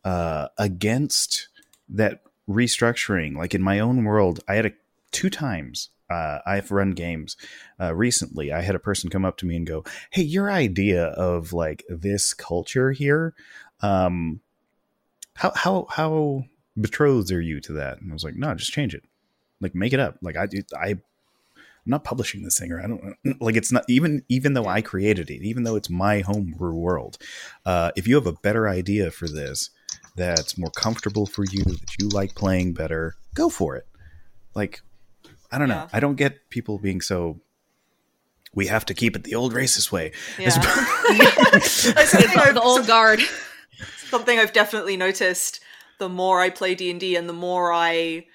uh, 0.04 0.48
against 0.58 1.48
that 1.88 2.22
restructuring. 2.48 3.36
Like 3.36 3.54
in 3.54 3.62
my 3.62 3.80
own 3.80 4.04
world, 4.04 4.40
I 4.48 4.54
had 4.54 4.66
a 4.66 4.72
two 5.10 5.30
times 5.30 5.88
uh, 6.08 6.38
I've 6.44 6.70
run 6.70 6.90
games 6.92 7.36
uh, 7.80 7.94
recently. 7.94 8.52
I 8.52 8.62
had 8.62 8.74
a 8.74 8.80
person 8.80 9.10
come 9.10 9.24
up 9.24 9.36
to 9.38 9.46
me 9.46 9.56
and 9.56 9.66
go, 9.66 9.84
"Hey, 10.10 10.22
your 10.22 10.50
idea 10.50 11.06
of 11.06 11.52
like 11.52 11.84
this 11.88 12.34
culture 12.34 12.92
here, 12.92 13.34
um, 13.80 14.40
how 15.36 15.52
how 15.54 15.86
how 15.90 16.44
betrothed 16.80 17.30
are 17.32 17.40
you 17.40 17.60
to 17.60 17.72
that?" 17.74 18.00
And 18.00 18.10
I 18.10 18.14
was 18.14 18.24
like, 18.24 18.36
"No, 18.36 18.54
just 18.54 18.72
change 18.72 18.94
it. 18.94 19.04
Like 19.60 19.74
make 19.74 19.92
it 19.92 20.00
up. 20.00 20.16
Like 20.22 20.36
I 20.36 20.46
do. 20.46 20.62
I." 20.78 20.96
I'm 21.86 21.92
not 21.92 22.04
publishing 22.04 22.42
this 22.42 22.58
thing, 22.58 22.72
or 22.72 22.78
I 22.82 22.86
don't 22.86 23.16
like. 23.40 23.56
It's 23.56 23.72
not 23.72 23.84
even 23.88 24.22
even 24.28 24.52
though 24.52 24.66
I 24.66 24.82
created 24.82 25.30
it, 25.30 25.42
even 25.42 25.62
though 25.62 25.76
it's 25.76 25.88
my 25.88 26.20
homebrew 26.20 26.74
world. 26.74 27.16
Uh, 27.64 27.90
if 27.96 28.06
you 28.06 28.16
have 28.16 28.26
a 28.26 28.34
better 28.34 28.68
idea 28.68 29.10
for 29.10 29.26
this, 29.26 29.70
that's 30.14 30.58
more 30.58 30.70
comfortable 30.72 31.24
for 31.24 31.42
you, 31.50 31.64
that 31.64 31.94
you 31.98 32.08
like 32.10 32.34
playing 32.34 32.74
better, 32.74 33.16
go 33.34 33.48
for 33.48 33.76
it. 33.76 33.86
Like, 34.54 34.82
I 35.50 35.56
don't 35.58 35.68
know. 35.68 35.74
Yeah. 35.76 35.88
I 35.94 36.00
don't 36.00 36.16
get 36.16 36.50
people 36.50 36.78
being 36.78 37.00
so. 37.00 37.40
We 38.54 38.66
have 38.66 38.84
to 38.86 38.94
keep 38.94 39.16
it 39.16 39.24
the 39.24 39.34
old 39.34 39.54
racist 39.54 39.90
way. 39.90 40.12
Yeah. 40.38 40.48
It's- 40.48 41.86
It's 41.96 42.10
something 42.10 42.30
the, 42.34 42.42
I've- 42.42 42.52
the 42.52 42.60
old 42.60 42.86
guard. 42.86 43.20
something 44.10 44.38
I've 44.38 44.52
definitely 44.52 44.98
noticed 44.98 45.60
the 46.00 46.08
more 46.08 46.40
I 46.40 46.50
play 46.50 46.74
D 46.74 46.90
and 46.90 46.98
D 46.98 47.14
and 47.14 47.28
the 47.28 47.32
more 47.32 47.72
I 47.72 48.26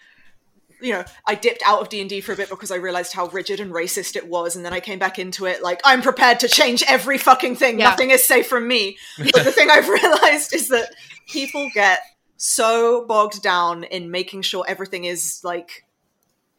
you 0.82 0.92
know, 0.92 1.04
I 1.26 1.36
dipped 1.36 1.64
out 1.66 1.80
of 1.80 1.90
D&D 1.90 2.22
for 2.22 2.34
a 2.34 2.36
bit 2.36 2.50
because 2.50 2.70
I 2.70 2.76
realized 2.76 3.14
how 3.14 3.28
rigid 3.28 3.60
and 3.62 3.72
racist 3.72 4.16
it 4.16 4.28
was 4.28 4.56
and 4.56 4.66
then 4.66 4.74
I 4.74 4.80
came 4.80 5.00
back 5.00 5.18
into 5.18 5.46
it 5.46 5.64
like 5.64 5.80
I'm 5.86 6.02
prepared 6.02 6.42
to 6.42 6.50
change 6.50 6.84
every 6.88 7.18
fucking 7.18 7.56
thing. 7.56 7.80
Yeah. 7.80 7.90
Nothing 7.90 8.12
is 8.12 8.26
safe 8.26 8.48
from 8.48 8.68
me. 8.68 8.98
But 9.18 9.46
the 9.46 9.52
thing 9.52 9.70
I've 9.70 9.88
realized 10.02 10.54
is 10.54 10.68
that 10.70 10.94
people 11.28 11.70
get 11.74 12.00
so 12.38 13.06
bogged 13.08 13.42
down 13.42 13.86
in 13.86 14.12
making 14.12 14.42
sure 14.42 14.66
everything 14.68 15.06
is 15.06 15.40
like 15.44 15.85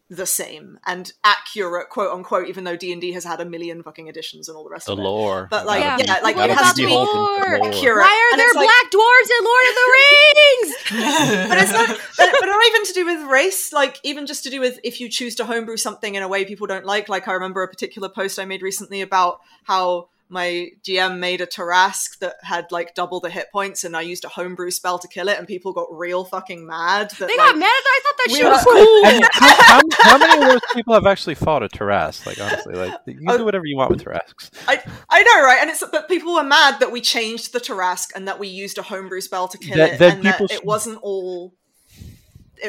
the 0.08 0.24
same 0.26 0.78
and 0.86 1.12
accurate 1.24 1.88
quote 1.90 2.12
unquote 2.12 2.46
even 2.48 2.62
though 2.62 2.76
D&D 2.76 3.10
has 3.12 3.24
had 3.24 3.40
a 3.40 3.44
million 3.44 3.82
fucking 3.82 4.06
editions 4.06 4.48
and 4.48 4.56
all 4.56 4.62
the 4.62 4.70
rest 4.70 4.86
The 4.86 4.92
of 4.92 4.98
it. 4.98 5.02
The 5.02 5.08
lore. 5.08 5.48
But, 5.50 5.66
like, 5.66 5.82
Gotta 5.82 6.04
yeah, 6.04 6.20
like, 6.22 6.36
it 6.36 6.50
has 6.50 6.70
to 6.74 6.76
be 6.76 6.84
beholden 6.86 7.08
to 7.08 7.12
the 7.14 7.18
lore. 7.18 7.58
lore. 7.58 7.68
Accurate. 7.68 7.96
Why 8.04 8.30
are 8.32 8.36
there 8.36 8.46
it's 8.46 8.54
like- 8.54 8.68
black 8.68 8.92
dwarves 8.92 9.30
in 9.36 9.44
Lord 9.44 9.64
of 9.68 9.74
the 9.74 9.86
Rings? 9.96 11.48
but 11.48 11.58
it's 11.58 11.72
not 11.72 11.88
but, 12.16 12.28
but 12.40 12.46
not 12.46 12.66
even 12.68 12.84
to 12.84 12.92
do 12.92 13.04
with 13.06 13.28
race 13.28 13.72
like 13.72 13.98
even 14.04 14.26
just 14.26 14.44
to 14.44 14.50
do 14.50 14.60
with 14.60 14.78
if 14.84 15.00
you 15.00 15.08
choose 15.08 15.34
to 15.34 15.44
homebrew 15.44 15.76
something 15.76 16.14
in 16.14 16.22
a 16.22 16.28
way 16.28 16.44
people 16.44 16.66
don't 16.68 16.84
like 16.84 17.08
like 17.08 17.26
i 17.26 17.32
remember 17.32 17.62
a 17.64 17.68
particular 17.68 18.08
post 18.08 18.38
i 18.38 18.44
made 18.44 18.62
recently 18.62 19.00
about 19.00 19.40
how 19.64 20.08
my 20.28 20.68
gm 20.82 21.18
made 21.18 21.40
a 21.40 21.46
Tarrasque 21.46 22.18
that 22.18 22.34
had 22.42 22.72
like 22.72 22.94
double 22.94 23.20
the 23.20 23.30
hit 23.30 23.46
points 23.52 23.84
and 23.84 23.96
i 23.96 24.00
used 24.00 24.24
a 24.24 24.28
homebrew 24.28 24.70
spell 24.72 24.98
to 24.98 25.06
kill 25.06 25.28
it 25.28 25.38
and 25.38 25.46
people 25.46 25.72
got 25.72 25.86
real 25.90 26.24
fucking 26.24 26.66
mad 26.66 27.10
that 27.18 27.28
They 27.28 27.36
like, 27.36 27.50
got 27.50 27.58
mad 27.58 27.66
that. 27.66 27.84
I 27.86 28.00
thought 28.02 28.16
that 28.18 28.26
we 28.28 28.34
shit 28.34 28.44
were- 28.44 28.50
was 28.50 28.64
cool. 28.64 29.28
How, 29.32 29.80
how, 29.80 29.80
how 30.12 30.18
many 30.26 30.42
of 30.42 30.48
those 30.50 30.60
people 30.74 30.94
have 30.94 31.06
actually 31.06 31.36
fought 31.36 31.62
a 31.62 31.68
Tarrasque? 31.68 32.26
Like 32.26 32.40
honestly, 32.40 32.74
like 32.74 32.92
you 33.06 33.14
can 33.18 33.30
Oh. 33.30 33.38
do 33.38 33.44
whatever 33.44 33.66
you 33.66 33.76
want 33.76 33.90
with 33.90 34.02
Tarrasques. 34.04 34.50
I, 34.66 34.82
I 35.10 35.22
know 35.22 35.42
right 35.44 35.58
and 35.60 35.70
it's 35.70 35.82
but 35.92 36.08
people 36.08 36.34
were 36.34 36.42
mad 36.44 36.80
that 36.80 36.90
we 36.90 37.00
changed 37.00 37.52
the 37.52 37.60
Tarrasque 37.60 38.10
and 38.16 38.26
that 38.26 38.38
we 38.38 38.48
used 38.48 38.78
a 38.78 38.82
homebrew 38.82 39.20
spell 39.20 39.48
to 39.48 39.58
kill 39.58 39.76
Then- 39.76 39.94
it 39.94 39.98
then 39.98 40.16
and 40.16 40.22
that 40.24 40.40
it 40.40 40.50
should- 40.50 40.64
wasn't 40.64 40.98
all 41.02 41.54
it 41.54 41.65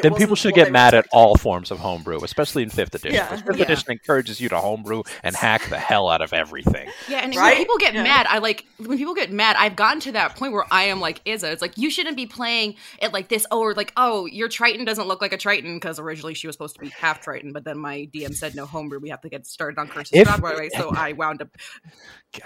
then 0.02 0.14
people 0.14 0.36
should 0.36 0.54
get 0.54 0.70
mad 0.72 0.94
at 0.94 1.06
all 1.12 1.36
forms 1.36 1.70
of 1.70 1.78
homebrew, 1.78 2.18
especially 2.22 2.62
in 2.62 2.70
fifth 2.70 2.94
edition. 2.94 3.14
Yeah. 3.14 3.28
'cause 3.28 3.42
Fifth 3.42 3.56
Yeah. 3.56 3.64
edition 3.64 3.92
encourages 3.92 4.40
you 4.40 4.48
to 4.50 4.58
homebrew 4.58 5.02
and 5.22 5.34
hack 5.34 5.68
the 5.70 5.78
hell 5.78 6.08
out 6.08 6.20
of 6.20 6.32
everything. 6.32 6.88
Yeah, 7.08 7.18
and 7.18 7.34
Right? 7.34 7.50
when 7.52 7.56
people 7.56 7.76
get 7.78 7.94
Yeah. 7.94 8.02
mad, 8.02 8.26
I 8.28 8.38
like 8.38 8.64
when 8.78 8.98
people 8.98 9.14
get 9.14 9.30
mad. 9.32 9.56
I've 9.58 9.76
gotten 9.76 10.00
to 10.00 10.12
that 10.12 10.36
point 10.36 10.52
where 10.52 10.66
I 10.70 10.84
am 10.84 11.00
like 11.00 11.20
Isa. 11.24 11.50
It's 11.50 11.62
like 11.62 11.76
you 11.76 11.90
shouldn't 11.90 12.16
be 12.16 12.26
playing 12.26 12.76
it 13.00 13.12
like 13.12 13.28
this. 13.28 13.46
Oh, 13.50 13.60
or 13.60 13.74
like 13.74 13.92
oh, 13.96 14.26
your 14.26 14.48
Triton 14.48 14.84
doesn't 14.84 15.06
look 15.08 15.20
like 15.20 15.32
a 15.32 15.38
Triton 15.38 15.76
because 15.76 15.98
originally 15.98 16.34
she 16.34 16.46
was 16.46 16.54
supposed 16.54 16.74
to 16.76 16.80
be 16.80 16.88
half 16.88 17.20
Triton, 17.20 17.52
but 17.52 17.64
then 17.64 17.78
my 17.78 18.08
DM 18.12 18.34
said 18.34 18.54
no 18.54 18.66
homebrew. 18.66 18.98
We 19.00 19.08
have 19.10 19.20
to 19.22 19.28
get 19.28 19.46
started 19.46 19.78
on 19.78 19.88
Curses 19.88 20.12
If- 20.20 20.28
of 20.32 20.40
Broadway, 20.40 20.68
so 20.76 20.90
I 20.96 21.12
wound 21.12 21.42
up 21.42 21.48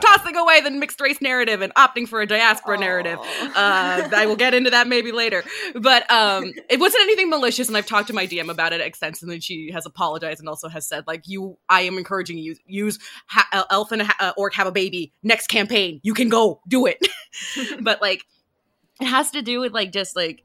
tossing 0.00 0.36
away 0.36 0.60
the 0.60 0.70
mixed 0.70 1.00
race 1.00 1.20
narrative 1.20 1.60
and 1.60 1.74
opting 1.74 2.06
for 2.08 2.20
a 2.20 2.26
diaspora 2.26 2.78
narrative. 2.78 3.18
Uh, 3.54 4.08
I 4.14 4.26
will 4.26 4.36
get 4.36 4.54
into 4.54 4.70
that 4.70 4.86
maybe 4.86 5.10
later, 5.12 5.42
but 5.74 6.08
um, 6.10 6.52
it 6.70 6.78
wasn't 6.78 7.02
anything 7.02 7.30
malicious, 7.32 7.68
and 7.68 7.76
I've 7.76 7.86
talked 7.86 8.08
to 8.08 8.12
my 8.12 8.26
DM 8.26 8.50
about 8.50 8.72
it 8.72 8.80
extensively. 8.80 9.34
and 9.36 9.44
She 9.44 9.70
has 9.72 9.86
apologized 9.86 10.40
and 10.40 10.48
also 10.48 10.68
has 10.68 10.86
said 10.86 11.04
like 11.06 11.22
you, 11.26 11.58
I 11.68 11.82
am 11.82 11.98
encouraging 11.98 12.38
you 12.38 12.56
use 12.66 12.98
ha- 13.26 13.48
uh, 13.52 13.64
elf 13.70 13.90
and 13.90 14.02
ha- 14.02 14.16
uh, 14.20 14.32
orc 14.36 14.54
have 14.54 14.66
a 14.66 14.72
baby 14.72 15.12
next 15.22 15.48
campaign. 15.48 16.00
You 16.02 16.14
can 16.14 16.28
go 16.28 16.60
do 16.68 16.86
it, 16.86 16.98
but 17.80 18.00
like 18.00 18.24
it 19.00 19.06
has 19.06 19.30
to 19.32 19.42
do 19.42 19.60
with 19.60 19.72
like 19.72 19.92
just 19.92 20.14
like 20.14 20.44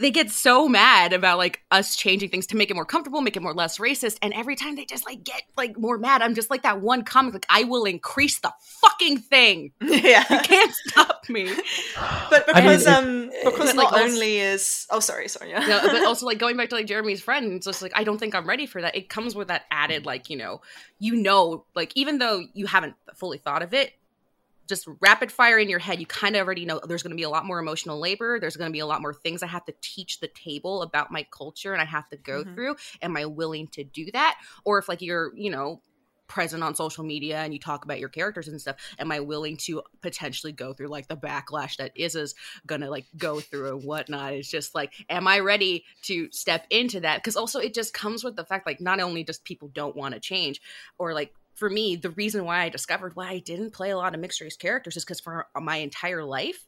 they 0.00 0.10
get 0.10 0.30
so 0.30 0.68
mad 0.68 1.12
about 1.12 1.38
like 1.38 1.62
us 1.70 1.96
changing 1.96 2.30
things 2.30 2.46
to 2.48 2.56
make 2.56 2.70
it 2.70 2.74
more 2.74 2.84
comfortable, 2.84 3.20
make 3.20 3.36
it 3.36 3.42
more 3.42 3.54
less 3.54 3.78
racist, 3.78 4.18
and 4.22 4.32
every 4.34 4.56
time 4.56 4.76
they 4.76 4.84
just 4.84 5.04
like 5.06 5.24
get 5.24 5.42
like 5.56 5.78
more 5.78 5.98
mad, 5.98 6.22
I'm 6.22 6.34
just 6.34 6.50
like 6.50 6.62
that 6.62 6.80
one 6.80 7.02
comic 7.04 7.34
like 7.34 7.46
I 7.48 7.64
will 7.64 7.84
increase 7.84 8.38
the 8.40 8.52
fucking 8.80 9.18
thing. 9.18 9.72
yeah 9.80 10.24
You 10.30 10.40
can't 10.40 10.72
stop 10.86 11.28
me. 11.28 11.50
But 12.30 12.44
I 12.54 12.60
mean, 12.60 12.70
because 12.78 12.86
it- 12.86 12.92
um 12.92 13.30
because 13.44 13.74
But, 13.74 13.76
like, 13.76 13.92
only 13.92 14.38
is 14.38 14.86
oh 14.90 15.00
sorry 15.00 15.28
sorry 15.28 15.50
yeah 15.50 15.60
No, 15.66 15.80
but 15.82 16.04
also 16.04 16.26
like 16.30 16.38
going 16.38 16.56
back 16.56 16.68
to 16.70 16.74
like 16.76 16.86
Jeremy's 16.86 17.20
friend, 17.22 17.52
it's 17.54 17.66
just 17.66 17.82
like 17.82 17.92
I 17.94 18.04
don't 18.04 18.18
think 18.18 18.34
I'm 18.34 18.46
ready 18.46 18.66
for 18.66 18.80
that. 18.82 18.96
It 18.96 19.08
comes 19.08 19.34
with 19.34 19.48
that 19.48 19.64
added 19.70 20.06
like 20.06 20.30
you 20.30 20.36
know, 20.36 20.60
you 20.98 21.16
know, 21.16 21.64
like 21.74 21.92
even 21.96 22.18
though 22.18 22.42
you 22.54 22.66
haven't 22.66 22.94
fully 23.14 23.38
thought 23.38 23.62
of 23.62 23.74
it, 23.74 23.92
just 24.68 24.86
rapid 25.00 25.32
fire 25.32 25.58
in 25.58 25.68
your 25.68 25.78
head, 25.78 25.98
you 26.00 26.06
kind 26.06 26.36
of 26.36 26.44
already 26.46 26.64
know 26.64 26.80
there's 26.86 27.02
going 27.02 27.10
to 27.10 27.16
be 27.16 27.22
a 27.22 27.30
lot 27.30 27.46
more 27.46 27.58
emotional 27.58 27.98
labor. 27.98 28.38
There's 28.38 28.56
going 28.56 28.70
to 28.70 28.72
be 28.72 28.78
a 28.80 28.86
lot 28.86 29.00
more 29.02 29.14
things 29.14 29.42
I 29.42 29.46
have 29.46 29.64
to 29.64 29.74
teach 29.80 30.20
the 30.20 30.28
table 30.28 30.82
about 30.82 31.10
my 31.10 31.26
culture, 31.30 31.72
and 31.72 31.82
I 31.82 31.86
have 31.86 32.08
to 32.10 32.16
go 32.16 32.44
Mhm. 32.44 32.54
through. 32.54 32.76
Am 33.02 33.16
I 33.16 33.24
willing 33.24 33.66
to 33.68 33.82
do 33.84 34.10
that? 34.12 34.38
Or 34.64 34.78
if 34.78 34.88
like 34.88 35.02
you're, 35.02 35.34
you 35.36 35.50
know. 35.50 35.80
present 36.30 36.62
on 36.62 36.74
social 36.74 37.04
media 37.04 37.38
and 37.38 37.54
you 37.54 37.58
talk 37.58 37.86
about 37.86 37.98
your 37.98 38.10
characters 38.10 38.48
and 38.48 38.60
stuff 38.60 38.76
am 38.98 39.10
i 39.10 39.18
willing 39.18 39.56
to 39.56 39.82
potentially 40.02 40.52
go 40.52 40.74
through 40.74 40.88
like 40.88 41.08
the 41.08 41.16
backlash 41.16 41.78
that 41.78 41.90
is 41.96 42.14
is 42.14 42.34
gonna 42.66 42.90
like 42.90 43.06
go 43.16 43.40
through 43.40 43.70
and 43.74 43.82
whatnot 43.82 44.34
it's 44.34 44.50
just 44.50 44.74
like 44.74 44.92
am 45.08 45.26
i 45.26 45.38
ready 45.38 45.86
to 46.02 46.30
step 46.30 46.66
into 46.68 47.00
that 47.00 47.16
because 47.16 47.34
also 47.34 47.58
it 47.58 47.72
just 47.72 47.94
comes 47.94 48.22
with 48.22 48.36
the 48.36 48.44
fact 48.44 48.66
like 48.66 48.78
not 48.78 49.00
only 49.00 49.24
just 49.24 49.42
people 49.42 49.68
don't 49.68 49.96
want 49.96 50.12
to 50.12 50.20
change 50.20 50.60
or 50.98 51.14
like 51.14 51.32
for 51.58 51.68
me 51.68 51.96
the 51.96 52.10
reason 52.10 52.44
why 52.44 52.60
i 52.60 52.68
discovered 52.68 53.14
why 53.16 53.28
i 53.28 53.38
didn't 53.38 53.72
play 53.72 53.90
a 53.90 53.96
lot 53.96 54.14
of 54.14 54.20
mixed 54.20 54.40
race 54.40 54.56
characters 54.56 54.96
is 54.96 55.04
because 55.04 55.20
for 55.20 55.46
my 55.60 55.76
entire 55.76 56.24
life 56.24 56.66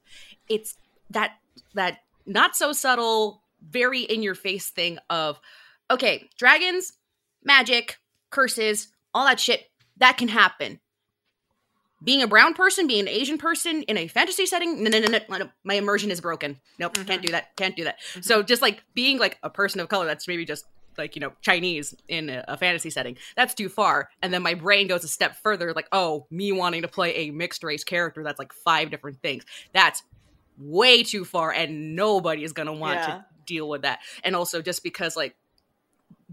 it's 0.49 0.77
that 1.11 1.33
that 1.75 1.99
not 2.27 2.57
so 2.57 2.73
subtle 2.73 3.43
very 3.63 4.03
in 4.03 4.23
your 4.23 4.35
face 4.35 4.71
thing 4.71 4.99
of 5.09 5.41
okay 5.91 6.29
dragons 6.39 6.93
magic 7.45 7.99
curses 8.31 8.89
all 9.13 9.27
that 9.27 9.41
shit 9.41 9.71
that 10.01 10.17
can 10.17 10.29
happen. 10.29 10.81
Being 12.03 12.23
a 12.23 12.27
brown 12.27 12.55
person, 12.55 12.87
being 12.87 13.01
an 13.01 13.09
Asian 13.09 13.37
person 13.37 13.83
in 13.83 13.99
a 13.99 14.09
fantasy 14.09 14.47
setting, 14.47 14.83
no, 14.83 14.89
no, 14.89 14.99
no, 14.99 15.09
no, 15.09 15.37
no 15.37 15.49
my 15.65 15.75
immersion 15.75 16.11
is 16.11 16.21
broken. 16.21 16.59
Nope, 16.79 16.95
mm-hmm. 16.95 17.07
can't 17.07 17.23
do 17.23 17.33
that. 17.33 17.55
Can't 17.57 17.77
do 17.77 17.85
that. 17.85 18.01
Mm-hmm. 18.01 18.23
So 18.23 18.43
just 18.43 18.63
like 18.63 18.83
being 18.95 19.19
like 19.19 19.39
a 19.43 19.51
person 19.51 19.81
of 19.81 19.89
color, 19.89 20.07
that's 20.07 20.27
maybe 20.27 20.47
just 20.47 20.65
like 21.01 21.17
you 21.17 21.21
know 21.21 21.33
Chinese 21.41 21.95
in 22.09 22.31
a, 22.31 22.45
a, 22.47 22.57
fantasy 22.57 22.91
setting. 22.91 23.17
That's 23.37 23.55
too 23.55 23.69
far. 23.69 24.11
And 24.23 24.33
then 24.33 24.43
my 24.43 24.55
brain 24.55 24.87
goes 24.87 25.03
a 25.05 25.09
step 25.09 25.37
further, 25.43 25.73
like 25.73 25.89
oh, 25.93 26.27
me 26.31 26.53
wanting 26.53 26.83
to 26.83 26.89
play 26.89 27.15
a 27.17 27.31
mixed 27.31 27.65
race 27.65 27.85
character 27.85 28.23
that's 28.23 28.39
like 28.39 28.53
five 28.53 28.91
different 28.91 29.21
things. 29.23 29.45
That's 29.73 30.03
way 30.59 31.03
too 31.03 31.25
far, 31.25 31.53
and 31.53 31.97
nobody 31.97 32.45
is 32.45 32.53
gonna 32.53 32.73
want 32.73 33.01
yeah. 33.01 33.07
to 33.07 33.25
deal 33.47 33.69
with 33.69 33.83
that. 33.83 34.01
And 34.23 34.37
also 34.37 34.63
just 34.63 34.83
because 34.83 35.17
like 35.17 35.35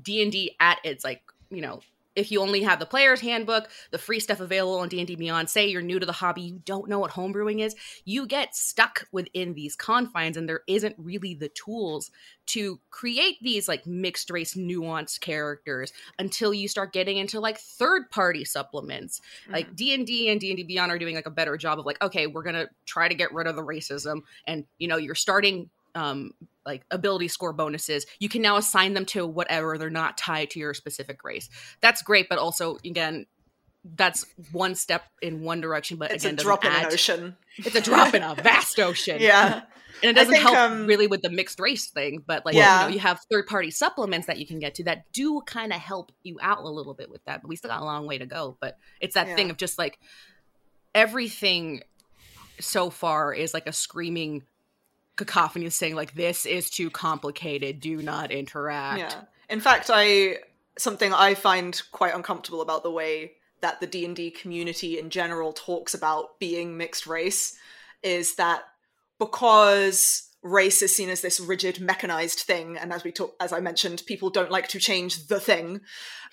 D 0.01 0.21
and 0.21 0.31
D 0.31 0.55
at 0.59 0.77
its 0.83 1.03
like 1.03 1.21
you 1.49 1.61
know 1.61 1.81
if 2.17 2.31
you 2.31 2.41
only 2.41 2.63
have 2.63 2.79
the 2.79 2.85
player's 2.85 3.21
handbook, 3.21 3.69
the 3.91 3.97
free 3.99 4.19
stuff 4.19 4.39
available 4.39 4.79
on 4.79 4.89
D&D 4.89 5.15
Beyond, 5.15 5.49
say 5.49 5.67
you're 5.67 5.83
new 5.83 5.99
to 5.99 6.05
the 6.05 6.11
hobby, 6.11 6.41
you 6.41 6.59
don't 6.65 6.89
know 6.89 6.99
what 6.99 7.11
homebrewing 7.11 7.63
is, 7.63 7.75
you 8.05 8.25
get 8.25 8.55
stuck 8.55 9.07
within 9.11 9.53
these 9.53 9.75
confines 9.75 10.35
and 10.35 10.49
there 10.49 10.61
isn't 10.67 10.95
really 10.97 11.35
the 11.35 11.49
tools 11.49 12.09
to 12.47 12.79
create 12.89 13.35
these 13.41 13.67
like 13.67 13.85
mixed 13.85 14.31
race 14.31 14.55
nuanced 14.55 15.19
characters 15.19 15.93
until 16.17 16.53
you 16.53 16.67
start 16.67 16.91
getting 16.91 17.17
into 17.17 17.39
like 17.39 17.59
third 17.59 18.09
party 18.09 18.43
supplements. 18.43 19.21
Mm-hmm. 19.43 19.53
Like 19.53 19.75
D&D 19.75 20.29
and 20.29 20.39
D&D 20.39 20.63
Beyond 20.63 20.91
are 20.91 20.99
doing 20.99 21.15
like 21.15 21.27
a 21.27 21.31
better 21.31 21.55
job 21.55 21.77
of 21.77 21.85
like 21.85 22.01
okay, 22.01 22.25
we're 22.25 22.43
going 22.43 22.55
to 22.55 22.69
try 22.85 23.07
to 23.07 23.15
get 23.15 23.31
rid 23.31 23.47
of 23.47 23.55
the 23.55 23.63
racism 23.63 24.21
and 24.45 24.65
you 24.79 24.87
know, 24.87 24.97
you're 24.97 25.15
starting 25.15 25.69
um, 25.97 26.31
like 26.65 26.83
ability 26.91 27.27
score 27.27 27.53
bonuses, 27.53 28.05
you 28.19 28.29
can 28.29 28.41
now 28.41 28.57
assign 28.57 28.93
them 28.93 29.05
to 29.07 29.25
whatever. 29.25 29.77
They're 29.77 29.89
not 29.89 30.17
tied 30.17 30.51
to 30.51 30.59
your 30.59 30.73
specific 30.73 31.23
race. 31.23 31.49
That's 31.81 32.01
great, 32.01 32.29
but 32.29 32.37
also 32.37 32.77
again, 32.85 33.25
that's 33.95 34.25
one 34.51 34.75
step 34.75 35.03
in 35.21 35.41
one 35.41 35.59
direction. 35.59 35.97
But 35.97 36.11
it's 36.11 36.23
again, 36.23 36.35
a 36.35 36.37
drop 36.37 36.65
in 36.65 36.71
an 36.71 36.85
ocean. 36.85 37.35
It's 37.57 37.75
a 37.75 37.81
drop 37.81 38.13
in 38.13 38.21
a 38.21 38.35
vast 38.43 38.79
ocean. 38.79 39.17
Yeah. 39.19 39.61
And 40.03 40.11
it 40.11 40.13
doesn't 40.13 40.33
think, 40.33 40.43
help 40.43 40.57
um, 40.57 40.85
really 40.85 41.07
with 41.07 41.23
the 41.23 41.31
mixed 41.31 41.59
race 41.59 41.87
thing, 41.87 42.23
but 42.27 42.45
like 42.45 42.53
yeah. 42.53 42.81
you 42.81 42.89
know, 42.89 42.93
you 42.93 42.99
have 42.99 43.19
third 43.31 43.47
party 43.47 43.71
supplements 43.71 44.27
that 44.27 44.37
you 44.37 44.45
can 44.45 44.59
get 44.59 44.75
to 44.75 44.83
that 44.83 45.11
do 45.11 45.41
kind 45.47 45.73
of 45.73 45.79
help 45.79 46.11
you 46.21 46.37
out 46.39 46.59
a 46.59 46.69
little 46.69 46.93
bit 46.93 47.09
with 47.09 47.23
that. 47.25 47.41
But 47.41 47.47
we 47.47 47.55
still 47.55 47.71
got 47.71 47.81
a 47.81 47.85
long 47.85 48.05
way 48.05 48.19
to 48.19 48.27
go. 48.27 48.57
But 48.59 48.77
it's 49.01 49.15
that 49.15 49.27
yeah. 49.29 49.35
thing 49.35 49.49
of 49.49 49.57
just 49.57 49.79
like 49.79 49.97
everything 50.93 51.81
so 52.59 52.91
far 52.91 53.33
is 53.33 53.55
like 53.55 53.65
a 53.65 53.73
screaming 53.73 54.43
cacophony 55.17 55.65
is 55.65 55.75
saying 55.75 55.95
like 55.95 56.13
this 56.13 56.45
is 56.45 56.69
too 56.69 56.89
complicated. 56.89 57.79
Do 57.79 58.01
not 58.01 58.31
interact. 58.31 58.99
Yeah. 58.99 59.21
In 59.49 59.59
fact 59.59 59.89
i 59.93 60.37
something 60.77 61.13
i 61.13 61.33
find 61.33 61.81
quite 61.91 62.13
uncomfortable 62.13 62.61
about 62.61 62.83
the 62.83 62.91
way 62.91 63.33
that 63.61 63.79
the 63.79 63.87
d&d 63.87 64.31
community 64.31 64.99
in 64.99 65.09
general 65.09 65.51
talks 65.51 65.93
about 65.93 66.39
being 66.39 66.77
mixed 66.77 67.07
race 67.07 67.57
is 68.03 68.35
that 68.35 68.61
because 69.17 70.29
race 70.43 70.83
is 70.83 70.95
seen 70.95 71.09
as 71.09 71.21
this 71.21 71.39
rigid 71.39 71.81
mechanized 71.81 72.39
thing 72.39 72.77
and 72.77 72.93
as 72.93 73.03
we 73.03 73.11
talk 73.11 73.35
as 73.39 73.51
i 73.51 73.59
mentioned 73.59 74.03
people 74.05 74.29
don't 74.29 74.51
like 74.51 74.67
to 74.67 74.79
change 74.79 75.27
the 75.27 75.39
thing 75.39 75.81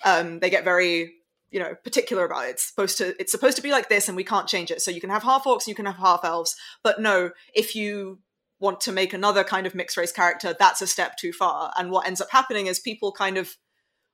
um, 0.05 0.39
they 0.39 0.51
get 0.51 0.63
very 0.63 1.15
you 1.55 1.61
know 1.61 1.73
particular 1.73 2.25
about 2.25 2.45
it. 2.45 2.51
it's 2.51 2.67
supposed 2.67 2.97
to 2.97 3.15
it's 3.19 3.31
supposed 3.31 3.55
to 3.55 3.63
be 3.63 3.71
like 3.71 3.87
this 3.87 4.09
and 4.09 4.17
we 4.17 4.25
can't 4.25 4.47
change 4.47 4.71
it. 4.71 4.81
So 4.81 4.91
you 4.91 4.99
can 4.99 5.09
have 5.09 5.23
half 5.23 5.45
orcs 5.45 5.67
you 5.67 5.73
can 5.73 5.85
have 5.85 5.95
half 5.95 6.25
elves. 6.25 6.55
But 6.83 6.99
no 6.99 7.31
if 7.53 7.77
you 7.77 8.19
want 8.59 8.81
to 8.81 8.91
make 8.91 9.13
another 9.13 9.43
kind 9.43 9.67
of 9.67 9.75
mixed 9.75 9.97
race 9.97 10.11
character, 10.11 10.55
that's 10.57 10.81
a 10.81 10.87
step 10.87 11.17
too 11.17 11.33
far. 11.33 11.73
And 11.77 11.91
what 11.91 12.07
ends 12.07 12.21
up 12.21 12.31
happening 12.31 12.67
is 12.67 12.79
people 12.79 13.11
kind 13.11 13.37
of 13.37 13.55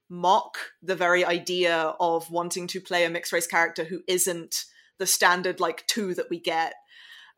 mock 0.09 0.57
the 0.81 0.95
very 0.95 1.23
idea 1.23 1.93
of 1.99 2.29
wanting 2.29 2.67
to 2.67 2.81
play 2.81 3.05
a 3.05 3.09
mixed 3.09 3.31
race 3.31 3.47
character 3.47 3.85
who 3.85 4.01
isn't 4.07 4.65
the 4.99 5.07
standard 5.07 5.59
like 5.59 5.87
two 5.87 6.13
that 6.15 6.29
we 6.29 6.39
get. 6.39 6.73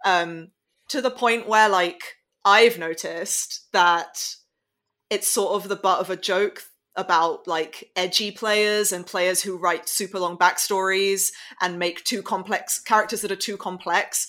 Um, 0.06 0.50
to 0.90 1.02
the 1.02 1.12
point 1.12 1.48
where 1.48 1.70
like 1.70 2.02
I've 2.44 2.78
noticed 2.78 3.68
that 3.72 4.36
it's 5.10 5.28
sort 5.28 5.54
of 5.54 5.70
the 5.70 5.76
butt 5.76 6.00
of 6.00 6.10
a 6.10 6.18
joke 6.18 6.64
about 6.96 7.48
like 7.48 7.90
edgy 7.96 8.32
players 8.32 8.92
and 8.92 9.06
players 9.06 9.42
who 9.42 9.58
write 9.58 9.90
super 9.90 10.20
long 10.20 10.38
backstories 10.38 11.32
and 11.62 11.80
make 11.80 12.04
too 12.04 12.22
complex 12.22 12.80
characters 12.80 13.22
that 13.22 13.32
are 13.32 13.36
too 13.36 13.58
complex 13.58 14.28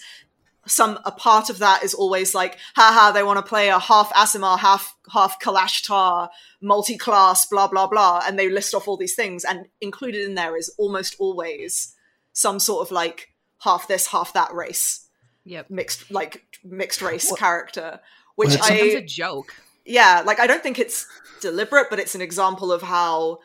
some 0.66 0.98
a 1.04 1.12
part 1.12 1.50
of 1.50 1.58
that 1.58 1.82
is 1.82 1.94
always 1.94 2.34
like, 2.34 2.58
haha, 2.76 3.12
they 3.12 3.22
want 3.22 3.38
to 3.38 3.48
play 3.48 3.68
a 3.68 3.78
half 3.78 4.12
Aasimar, 4.12 4.58
half 4.58 4.96
half 5.12 5.40
Kalashtar, 5.40 6.28
multi-class, 6.60 7.46
blah 7.46 7.68
blah 7.68 7.86
blah, 7.86 8.22
and 8.26 8.38
they 8.38 8.50
list 8.50 8.74
off 8.74 8.88
all 8.88 8.96
these 8.96 9.14
things, 9.14 9.44
and 9.44 9.66
included 9.80 10.24
in 10.24 10.34
there 10.34 10.56
is 10.56 10.74
almost 10.78 11.16
always 11.18 11.94
some 12.32 12.58
sort 12.58 12.86
of 12.86 12.92
like 12.92 13.28
half 13.60 13.88
this, 13.88 14.08
half 14.08 14.32
that 14.32 14.52
race, 14.52 15.08
yep, 15.44 15.68
mixed 15.70 16.10
like 16.10 16.44
mixed 16.64 17.02
race 17.02 17.30
what? 17.30 17.38
character, 17.38 18.00
which 18.36 18.58
I 18.60 18.74
a 18.74 19.02
joke. 19.02 19.54
Yeah, 19.84 20.22
like 20.24 20.40
I 20.40 20.46
don't 20.46 20.62
think 20.62 20.78
it's 20.78 21.06
deliberate, 21.40 21.88
but 21.90 21.98
it's 21.98 22.14
an 22.14 22.22
example 22.22 22.72
of 22.72 22.82
how 22.82 23.40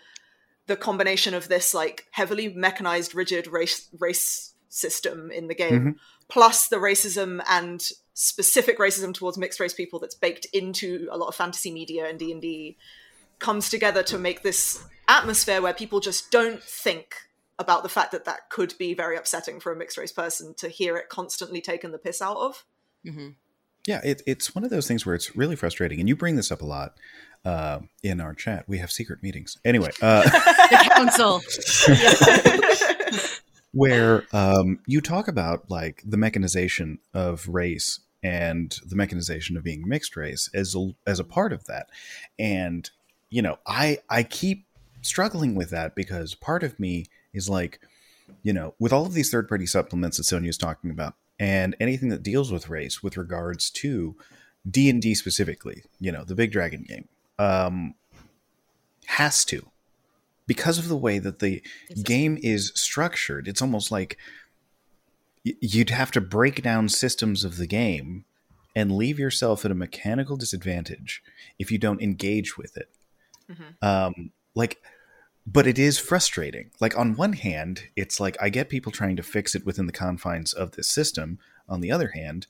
the 0.68 0.78
combination 0.78 1.34
of 1.34 1.50
this 1.50 1.74
like 1.74 2.06
heavily 2.12 2.54
mechanized, 2.54 3.16
rigid 3.16 3.48
race 3.48 3.90
race 4.00 4.54
system 4.70 5.32
in 5.32 5.48
the 5.48 5.56
game. 5.56 5.80
Mm-hmm 5.80 5.90
plus 6.30 6.68
the 6.68 6.78
racism 6.78 7.42
and 7.50 7.90
specific 8.14 8.80
racism 8.80 9.14
towards 9.14 9.38
mixed 9.38 9.60
race 9.60 9.74
people 9.74 10.00
that's 10.00 10.16
baked 10.16 10.46
into 10.54 11.08
a 11.12 11.18
lot 11.18 11.28
of 11.28 11.36
fantasy 11.36 11.72
media 11.72 12.08
and 12.08 12.20
D&D 12.20 12.78
comes 13.40 13.70
together 13.70 14.04
to 14.04 14.18
make 14.18 14.44
this 14.44 14.84
atmosphere 15.08 15.62
where 15.62 15.74
people 15.74 16.00
just 16.00 16.30
don't 16.30 16.62
think 16.62 17.16
about 17.58 17.84
the 17.84 17.90
fact 17.90 18.12
that 18.12 18.26
that 18.26 18.50
could 18.50 18.74
be 18.78 18.94
very 18.94 19.18
upsetting 19.18 19.60
for 19.60 19.72
a 19.72 19.76
mixed 19.76 19.98
race 19.98 20.12
person 20.12 20.54
to 20.56 20.70
hear 20.70 20.96
it 20.98 21.10
constantly 21.10 21.62
taken 21.62 21.92
the 21.92 21.98
piss 21.98 22.22
out 22.22 22.38
of. 22.38 22.66
Mm-hmm. 23.06 23.30
Yeah, 23.88 24.02
it, 24.04 24.22
it's 24.28 24.54
one 24.54 24.64
of 24.64 24.70
those 24.70 24.88
things 24.88 25.06
where 25.06 25.16
it's 25.16 25.36
really 25.36 25.56
frustrating, 25.56 26.00
and 26.00 26.08
you 26.08 26.16
bring 26.16 26.36
this 26.36 26.52
up 26.52 26.62
a 26.62 26.66
lot 26.66 26.96
uh, 27.44 27.80
in 28.04 28.22
our 28.22 28.34
chat. 28.34 28.66
We 28.68 28.78
have 28.80 28.92
secret 28.92 29.24
meetings. 29.24 29.58
Anyway, 29.66 29.90
uh, 30.02 30.24
the 30.30 30.90
council. 30.94 31.42
where 33.80 34.26
um, 34.34 34.80
you 34.88 35.02
talk 35.02 35.28
about 35.28 35.70
like 35.70 36.04
the 36.06 36.18
mechanization 36.18 37.00
of 37.14 37.48
race 37.48 38.00
and 38.22 38.80
the 38.86 38.96
mechanization 38.96 39.56
of 39.56 39.64
being 39.64 39.88
mixed 39.88 40.16
race 40.16 40.50
as 40.54 40.76
a, 40.76 40.92
as 41.08 41.20
a 41.20 41.24
part 41.24 41.54
of 41.54 41.66
that. 41.66 41.90
And 42.38 42.90
you 43.30 43.42
know 43.42 43.58
i 43.66 44.00
i 44.10 44.24
keep 44.24 44.66
struggling 45.02 45.56
with 45.56 45.70
that 45.70 45.96
because 45.96 46.36
part 46.36 46.64
of 46.64 46.80
me 46.80 47.06
is 47.34 47.50
like 47.50 47.80
you 48.44 48.52
know 48.52 48.74
with 48.80 48.92
all 48.92 49.06
of 49.06 49.14
these 49.14 49.30
third 49.30 49.48
party 49.48 49.66
supplements 49.66 50.18
that 50.18 50.24
Sonya 50.24 50.50
is 50.50 50.58
talking 50.58 50.92
about 50.92 51.16
and 51.40 51.76
anything 51.80 52.10
that 52.10 52.24
deals 52.24 52.52
with 52.52 52.70
race 52.70 53.02
with 53.02 53.16
regards 53.16 53.70
to 53.70 54.16
d&d 54.70 55.16
specifically 55.16 55.84
you 56.00 56.12
know 56.12 56.26
the 56.26 56.36
big 56.36 56.52
dragon 56.52 56.84
game 56.84 57.08
um 57.38 57.94
has 59.06 59.46
to 59.46 59.72
because 60.50 60.80
of 60.80 60.88
the 60.88 60.97
way 60.97 61.20
that 61.20 61.38
the 61.38 61.62
game 62.04 62.36
is 62.41 62.72
structured, 62.74 63.47
it's 63.47 63.62
almost 63.62 63.91
like 63.91 64.18
you'd 65.43 65.91
have 65.91 66.10
to 66.10 66.20
break 66.20 66.64
down 66.64 66.89
systems 66.89 67.45
of 67.45 67.58
the 67.58 67.68
game 67.68 68.26
and 68.76 68.91
leave 68.91 69.20
yourself 69.20 69.64
at 69.64 69.70
a 69.70 69.76
mechanical 69.76 70.38
disadvantage 70.38 71.22
if 71.60 71.72
you 71.72 71.78
don't 71.78 72.02
engage 72.02 72.58
with 72.58 72.76
it. 72.78 72.89
Mm-hmm. 73.47 73.88
Um, 73.88 74.32
like, 74.56 74.82
but 75.45 75.68
it 75.68 75.78
is 75.78 76.00
frustrating. 76.00 76.72
Like, 76.80 76.97
on 76.97 77.16
one 77.16 77.34
hand, 77.34 77.84
it's 77.95 78.20
like 78.20 78.36
I 78.41 78.50
get 78.50 78.70
people 78.70 78.91
trying 78.91 79.18
to 79.18 79.24
fix 79.24 79.54
it 79.54 79.68
within 79.68 79.86
the 79.86 79.91
confines 79.91 80.52
of 80.52 80.72
this 80.72 80.88
system. 80.88 81.38
On 81.68 81.80
the 81.80 81.91
other 81.91 82.14
hand, 82.16 82.47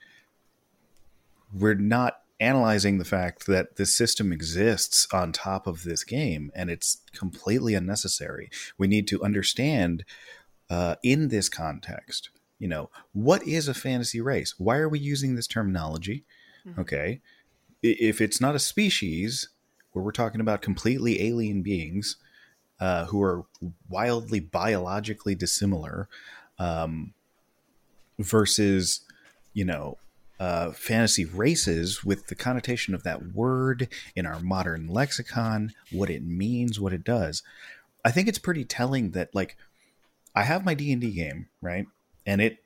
we're 1.54 1.76
not 1.76 2.22
analyzing 2.40 2.98
the 2.98 3.06
fact 3.06 3.46
that 3.48 3.76
this 3.76 3.96
system 3.96 4.32
exists 4.32 5.08
on 5.12 5.32
top 5.32 5.68
of 5.68 5.84
this 5.84 6.04
game 6.04 6.52
and 6.56 6.70
it's 6.70 7.02
completely 7.14 7.74
unnecessary. 7.74 8.50
We 8.78 8.88
need 8.88 9.08
to 9.10 9.24
understand 9.24 10.06
uh, 10.70 10.96
in 11.04 11.28
this 11.28 11.50
context, 11.50 12.30
you 12.60 12.68
know, 12.68 12.90
what 13.14 13.46
is 13.48 13.68
a 13.68 13.74
fantasy 13.74 14.22
race? 14.22 14.56
Why 14.58 14.78
are 14.78 14.90
we 14.90 15.00
using 15.00 15.36
this 15.36 15.48
terminology? 15.48 16.24
Mm-hmm. 16.66 16.82
Okay. 16.82 17.22
If 17.82 18.22
it's 18.22 18.40
not 18.40 18.56
a 18.56 18.60
species 18.60 19.50
where 19.92 20.04
we're 20.04 20.12
talking 20.12 20.42
about 20.42 20.62
completely 20.62 21.22
alien 21.22 21.62
beings, 21.62 22.18
uh, 22.80 23.06
who 23.06 23.22
are 23.22 23.44
wildly 23.90 24.40
biologically 24.40 25.36
dissimilar 25.36 26.08
um, 26.58 27.14
versus, 28.18 29.02
you 29.54 29.66
know, 29.66 29.98
uh, 30.40 30.72
fantasy 30.72 31.26
races 31.26 32.04
with 32.04 32.28
the 32.28 32.36
connotation 32.36 32.94
of 32.94 33.04
that 33.04 33.34
word 33.34 33.90
in 34.16 34.26
our 34.26 34.40
modern 34.40 34.88
lexicon, 34.88 35.74
what 35.92 36.10
it 36.10 36.24
means, 36.24 36.80
what 36.80 36.94
it 36.94 37.04
does. 37.04 37.44
I 38.06 38.12
think 38.12 38.28
it's 38.28 38.40
pretty 38.40 38.64
telling 38.64 39.12
that 39.12 39.36
like 39.36 39.58
I 40.36 40.44
have 40.44 40.64
my 40.64 40.74
D 40.74 40.92
and 40.92 41.02
D 41.02 41.12
game 41.12 41.48
right, 41.62 41.86
and 42.26 42.42
it 42.42 42.64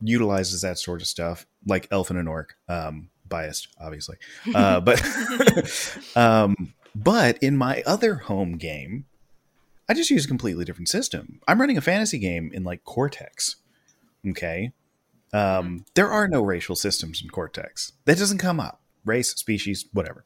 utilizes 0.00 0.62
that 0.62 0.78
sort 0.78 1.00
of 1.00 1.06
stuff, 1.06 1.46
like 1.64 1.86
Elf 1.90 2.10
and 2.10 2.18
an 2.18 2.28
Orc. 2.28 2.56
Um, 2.68 3.10
biased, 3.28 3.68
obviously, 3.80 4.16
uh, 4.54 4.80
but 4.82 5.98
um, 6.16 6.74
but 6.94 7.38
in 7.38 7.56
my 7.56 7.82
other 7.86 8.16
home 8.16 8.56
game, 8.56 9.04
I 9.88 9.94
just 9.94 10.10
use 10.10 10.24
a 10.24 10.28
completely 10.28 10.64
different 10.64 10.88
system. 10.88 11.40
I'm 11.46 11.60
running 11.60 11.76
a 11.76 11.82
fantasy 11.82 12.18
game 12.18 12.50
in 12.52 12.64
like 12.64 12.84
Cortex. 12.84 13.56
Okay, 14.28 14.72
um, 15.32 15.84
there 15.94 16.10
are 16.10 16.28
no 16.28 16.42
racial 16.42 16.76
systems 16.76 17.22
in 17.22 17.30
Cortex. 17.30 17.92
That 18.04 18.18
doesn't 18.18 18.38
come 18.38 18.60
up. 18.60 18.80
Race, 19.04 19.30
species, 19.30 19.86
whatever. 19.92 20.24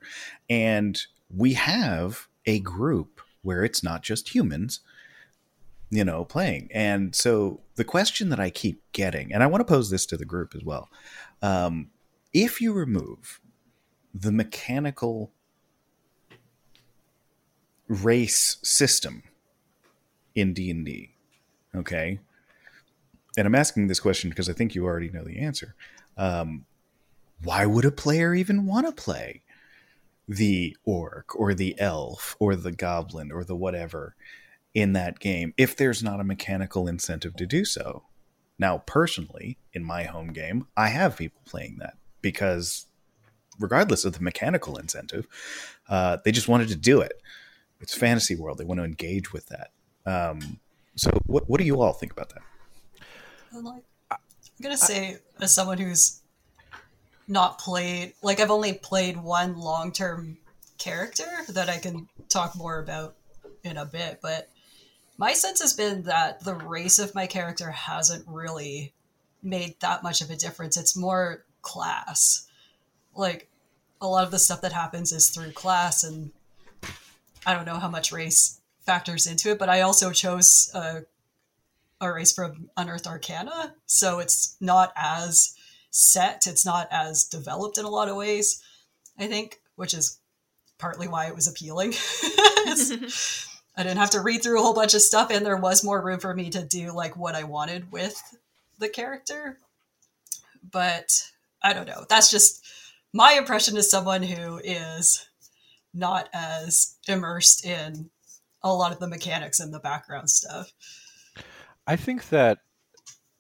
And 0.49 1.01
we 1.35 1.55
have 1.55 2.29
a 2.47 2.61
group 2.61 3.21
where 3.43 3.65
it's 3.65 3.83
not 3.83 4.03
just 4.03 4.35
humans, 4.35 4.81
you 5.91 6.05
know, 6.05 6.25
playing. 6.25 6.69
And 6.73 7.15
so 7.15 7.61
the 7.77 7.85
question 7.85 8.29
that 8.31 8.41
I 8.41 8.51
keep 8.51 8.83
getting, 8.93 9.33
and 9.33 9.43
I 9.43 9.47
want 9.47 9.61
to 9.61 9.73
pose 9.73 9.91
this 9.91 10.07
to 10.07 10.17
the 10.17 10.25
group 10.25 10.55
as 10.55 10.65
well. 10.65 10.89
Um, 11.43 11.91
if 12.33 12.61
you 12.61 12.73
remove 12.73 13.41
the 14.15 14.33
mechanical 14.33 15.33
race 17.89 18.59
system 18.63 19.23
in 20.35 20.55
D&D, 20.55 21.11
okay? 21.75 22.21
And 23.37 23.47
I'm 23.47 23.55
asking 23.55 23.87
this 23.87 24.01
question 24.01 24.31
because 24.31 24.49
I 24.49 24.53
think 24.53 24.75
you 24.75 24.85
already 24.85 25.11
know 25.11 25.25
the 25.25 25.39
answer. 25.39 25.75
Um, 26.17 26.67
why 27.43 27.67
would 27.67 27.85
a 27.85 27.91
player 27.91 28.35
even 28.35 28.67
want 28.67 28.87
to 28.87 28.93
play 28.93 29.43
the 30.29 30.77
orc 30.85 31.35
or 31.35 31.55
the 31.55 31.79
elf 31.81 32.37
or 32.39 32.55
the 32.55 32.73
goblin 32.73 33.33
or 33.33 33.45
the 33.45 33.57
whatever 33.57 34.15
in 34.75 34.93
that 34.93 35.19
game 35.19 35.53
if 35.57 35.77
there's 35.77 36.03
not 36.03 36.21
a 36.21 36.25
mechanical 36.25 36.89
incentive 36.89 37.37
to 37.37 37.47
do 37.47 37.65
so? 37.65 38.05
Now, 38.59 38.79
personally, 38.87 39.57
in 39.73 39.85
my 39.85 40.03
home 40.03 40.35
game, 40.35 40.67
I 40.77 40.89
have 40.89 41.17
people 41.17 41.41
playing 41.47 41.79
that 41.79 41.95
because, 42.21 42.87
regardless 43.59 44.05
of 44.05 44.13
the 44.13 44.21
mechanical 44.21 44.77
incentive, 44.77 45.27
uh, 45.89 46.19
they 46.25 46.31
just 46.31 46.47
wanted 46.47 46.69
to 46.69 46.77
do 46.77 47.01
it. 47.01 47.23
It's 47.81 47.95
fantasy 47.95 48.37
world; 48.37 48.59
they 48.59 48.65
want 48.65 48.79
to 48.79 48.85
engage 48.85 49.33
with 49.33 49.47
that. 49.47 49.71
Um, 50.05 50.61
so, 50.95 51.11
what 51.25 51.49
what 51.49 51.59
do 51.59 51.65
you 51.65 51.81
all 51.81 51.95
think 51.95 52.13
about 52.13 52.29
that? 52.35 52.43
I'm 53.55 53.65
like, 53.65 53.83
I'm 54.11 54.19
gonna 54.63 54.77
say 54.77 55.19
as 55.41 55.55
someone 55.55 55.79
who's 55.79 56.21
not 57.27 57.59
played, 57.59 58.15
like 58.23 58.41
I've 58.41 58.51
only 58.51 58.73
played 58.75 59.17
one 59.17 59.59
long 59.59 59.93
term 59.93 60.39
character 60.79 61.29
that 61.49 61.69
I 61.69 61.79
can 61.79 62.09
talk 62.29 62.57
more 62.57 62.79
about 62.79 63.17
in 63.63 63.77
a 63.77 63.85
bit, 63.85 64.21
but 64.23 64.49
my 65.19 65.33
sense 65.35 65.61
has 65.61 65.75
been 65.75 66.05
that 66.05 66.45
the 66.45 66.55
race 66.55 66.99
of 66.99 67.15
my 67.15 67.27
character 67.27 67.71
hasn't 67.71 68.27
really 68.27 68.93
made 69.43 69.79
that 69.81 70.03
much 70.03 70.23
of 70.23 70.31
a 70.31 70.37
difference. 70.37 70.77
It's 70.77 70.97
more 70.97 71.45
class. 71.63 72.47
Like 73.15 73.49
a 74.01 74.07
lot 74.07 74.25
of 74.25 74.31
the 74.31 74.39
stuff 74.39 74.63
that 74.63 74.73
happens 74.73 75.13
is 75.13 75.29
through 75.29 75.53
class, 75.53 76.05
and 76.05 76.31
I 77.45 77.55
don't 77.55 77.67
know 77.67 77.79
how 77.79 77.89
much 77.89 78.13
race 78.13 78.61
factors 78.81 79.27
into 79.27 79.51
it, 79.51 79.59
but 79.59 79.69
I 79.69 79.83
also 79.83 80.11
chose 80.11 80.71
a 80.75 81.03
a 82.01 82.13
race 82.13 82.33
from 82.33 82.71
Unearthed 82.77 83.07
Arcana, 83.07 83.75
so 83.87 84.19
it's 84.19 84.57
not 84.61 84.93
as 84.97 85.55
set. 85.91 86.47
It's 86.47 86.65
not 86.65 86.89
as 86.91 87.25
developed 87.25 87.79
in 87.79 87.85
a 87.85 87.91
lot 87.91 88.09
of 88.09 88.17
ways. 88.17 88.63
I 89.19 89.27
think, 89.27 89.61
which 89.77 89.93
is 89.93 90.19
partly 90.79 91.09
why 91.09 91.27
it 91.27 91.35
was 91.35 91.47
appealing. 91.47 91.93
I 93.77 93.83
didn't 93.83 93.99
have 93.99 94.11
to 94.11 94.21
read 94.21 94.43
through 94.43 94.59
a 94.59 94.63
whole 94.63 94.75
bunch 94.75 94.95
of 94.95 95.03
stuff, 95.03 95.31
and 95.31 95.45
there 95.45 95.57
was 95.57 95.85
more 95.85 96.03
room 96.03 96.21
for 96.21 96.35
me 96.35 96.51
to 96.51 96.65
do 96.65 96.93
like 96.93 97.17
what 97.17 97.35
I 97.35 97.45
wanted 97.45 97.93
with 97.93 98.21
the 98.79 98.89
character. 98.89 99.59
But 100.71 101.31
I 101.63 101.73
don't 101.73 101.87
know. 101.87 102.05
That's 102.09 102.31
just 102.31 102.65
my 103.13 103.33
impression 103.33 103.77
as 103.77 103.91
someone 103.91 104.23
who 104.23 104.59
is 104.59 105.29
not 105.93 106.29
as 106.33 106.97
immersed 107.09 107.65
in 107.65 108.11
a 108.63 108.73
lot 108.73 108.93
of 108.93 109.01
the 109.01 109.09
mechanics 109.09 109.61
and 109.61 109.73
the 109.73 109.81
background 109.81 110.31
stuff. 110.31 110.73
I 111.87 111.97
think 111.97 112.29
that. 112.31 112.59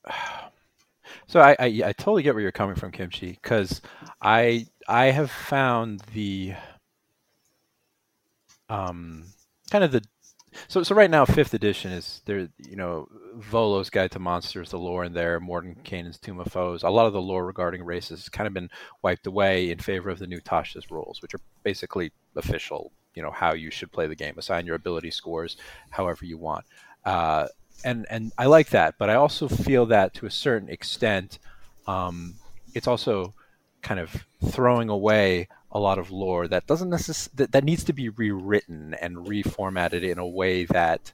So 1.26 1.40
I, 1.40 1.54
I, 1.60 1.66
I 1.86 1.92
totally 1.92 2.24
get 2.24 2.34
where 2.34 2.42
you're 2.42 2.50
coming 2.50 2.74
from, 2.74 2.90
Kimchi, 2.90 3.38
because 3.40 3.80
I 4.20 4.66
I 4.88 5.06
have 5.06 5.30
found 5.30 6.00
the 6.12 6.54
um 8.68 9.24
kind 9.70 9.84
of 9.84 9.92
the 9.92 10.02
so 10.66 10.82
so 10.82 10.94
right 10.94 11.10
now 11.10 11.24
fifth 11.24 11.54
edition 11.54 11.92
is 11.92 12.22
there 12.24 12.48
you 12.58 12.74
know 12.76 13.06
Volo's 13.36 13.90
Guide 13.90 14.10
to 14.12 14.18
Monsters, 14.18 14.70
the 14.70 14.78
lore 14.78 15.04
in 15.04 15.12
there, 15.12 15.40
Mordenkainen's 15.40 16.18
Tome 16.18 16.40
of 16.40 16.52
Foes. 16.52 16.82
A 16.82 16.90
lot 16.90 17.06
of 17.06 17.12
the 17.12 17.22
lore 17.22 17.46
regarding 17.46 17.84
races 17.84 18.20
has 18.20 18.28
kind 18.28 18.48
of 18.48 18.54
been 18.54 18.70
wiped 19.02 19.26
away 19.26 19.70
in 19.70 19.78
favor 19.78 20.10
of 20.10 20.18
the 20.18 20.26
new 20.26 20.40
Tasha's 20.40 20.90
rules, 20.90 21.22
which 21.22 21.34
are 21.34 21.40
basically 21.62 22.10
official. 22.34 22.90
You 23.14 23.22
know 23.22 23.30
how 23.30 23.54
you 23.54 23.70
should 23.70 23.92
play 23.92 24.08
the 24.08 24.16
game. 24.16 24.34
Assign 24.36 24.66
your 24.66 24.74
ability 24.76 25.12
scores 25.12 25.56
however 25.90 26.24
you 26.24 26.38
want. 26.38 26.64
Uh, 27.04 27.46
and 27.84 28.06
and 28.10 28.32
I 28.38 28.46
like 28.46 28.70
that, 28.70 28.96
but 28.98 29.10
I 29.10 29.14
also 29.14 29.48
feel 29.48 29.86
that 29.86 30.14
to 30.14 30.26
a 30.26 30.30
certain 30.30 30.68
extent, 30.68 31.38
um, 31.86 32.34
it's 32.74 32.86
also 32.86 33.34
kind 33.82 34.00
of 34.00 34.24
throwing 34.46 34.88
away 34.88 35.48
a 35.72 35.78
lot 35.78 35.98
of 35.98 36.10
lore 36.10 36.48
that 36.48 36.66
doesn't 36.66 36.90
necess- 36.90 37.30
that, 37.34 37.52
that 37.52 37.64
needs 37.64 37.84
to 37.84 37.92
be 37.92 38.08
rewritten 38.08 38.94
and 39.00 39.16
reformatted 39.16 40.02
in 40.02 40.18
a 40.18 40.26
way 40.26 40.64
that 40.64 41.12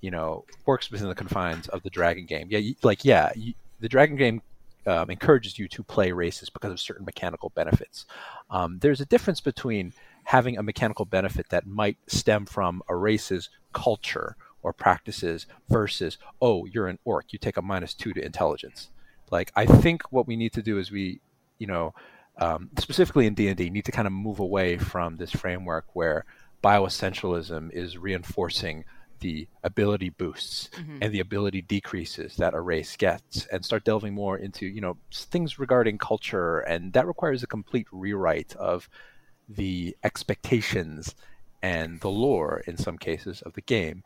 you 0.00 0.10
know 0.10 0.44
works 0.66 0.90
within 0.90 1.08
the 1.08 1.14
confines 1.14 1.68
of 1.68 1.82
the 1.82 1.90
dragon 1.90 2.26
game. 2.26 2.48
Yeah, 2.50 2.58
you, 2.58 2.74
like 2.82 3.04
yeah, 3.04 3.30
you, 3.34 3.54
the 3.80 3.88
dragon 3.88 4.16
game 4.16 4.42
um, 4.86 5.10
encourages 5.10 5.58
you 5.58 5.68
to 5.68 5.82
play 5.82 6.12
races 6.12 6.50
because 6.50 6.72
of 6.72 6.80
certain 6.80 7.04
mechanical 7.04 7.50
benefits. 7.54 8.06
Um, 8.50 8.78
there's 8.80 9.00
a 9.00 9.06
difference 9.06 9.40
between 9.40 9.92
having 10.24 10.58
a 10.58 10.62
mechanical 10.62 11.04
benefit 11.04 11.48
that 11.50 11.66
might 11.66 11.96
stem 12.06 12.46
from 12.46 12.82
a 12.88 12.96
race's 12.96 13.48
culture 13.72 14.36
or 14.62 14.72
practices 14.72 15.46
versus 15.68 16.18
oh 16.40 16.66
you're 16.66 16.88
an 16.88 16.98
orc 17.04 17.32
you 17.32 17.38
take 17.38 17.56
a 17.56 17.62
minus 17.62 17.94
two 17.94 18.12
to 18.12 18.24
intelligence. 18.24 18.90
Like 19.30 19.50
i 19.56 19.66
think 19.66 20.02
what 20.12 20.26
we 20.26 20.36
need 20.36 20.52
to 20.54 20.62
do 20.62 20.78
is 20.78 20.90
we 20.90 21.20
you 21.58 21.66
know 21.66 21.94
um, 22.38 22.70
specifically 22.78 23.26
in 23.26 23.34
d&d 23.34 23.68
need 23.70 23.84
to 23.84 23.92
kind 23.92 24.06
of 24.06 24.12
move 24.12 24.40
away 24.40 24.78
from 24.78 25.16
this 25.16 25.30
framework 25.30 25.84
where 25.92 26.24
bioessentialism 26.62 27.70
is 27.72 27.98
reinforcing 27.98 28.84
the 29.22 29.46
ability 29.62 30.10
boosts 30.10 30.68
mm-hmm. 30.76 30.98
and 31.00 31.14
the 31.14 31.20
ability 31.20 31.62
decreases 31.62 32.36
that 32.36 32.54
a 32.54 32.60
race 32.60 32.96
gets 32.96 33.46
and 33.46 33.64
start 33.64 33.84
delving 33.84 34.12
more 34.12 34.36
into 34.36 34.66
you 34.66 34.80
know 34.80 34.98
things 35.14 35.58
regarding 35.58 35.96
culture. 35.96 36.58
And 36.58 36.92
that 36.92 37.06
requires 37.06 37.42
a 37.42 37.46
complete 37.46 37.86
rewrite 37.90 38.54
of 38.56 38.90
the 39.48 39.96
expectations 40.04 41.14
and 41.62 42.00
the 42.00 42.10
lore 42.10 42.62
in 42.66 42.76
some 42.76 42.98
cases 42.98 43.40
of 43.42 43.54
the 43.54 43.60
game 43.62 44.02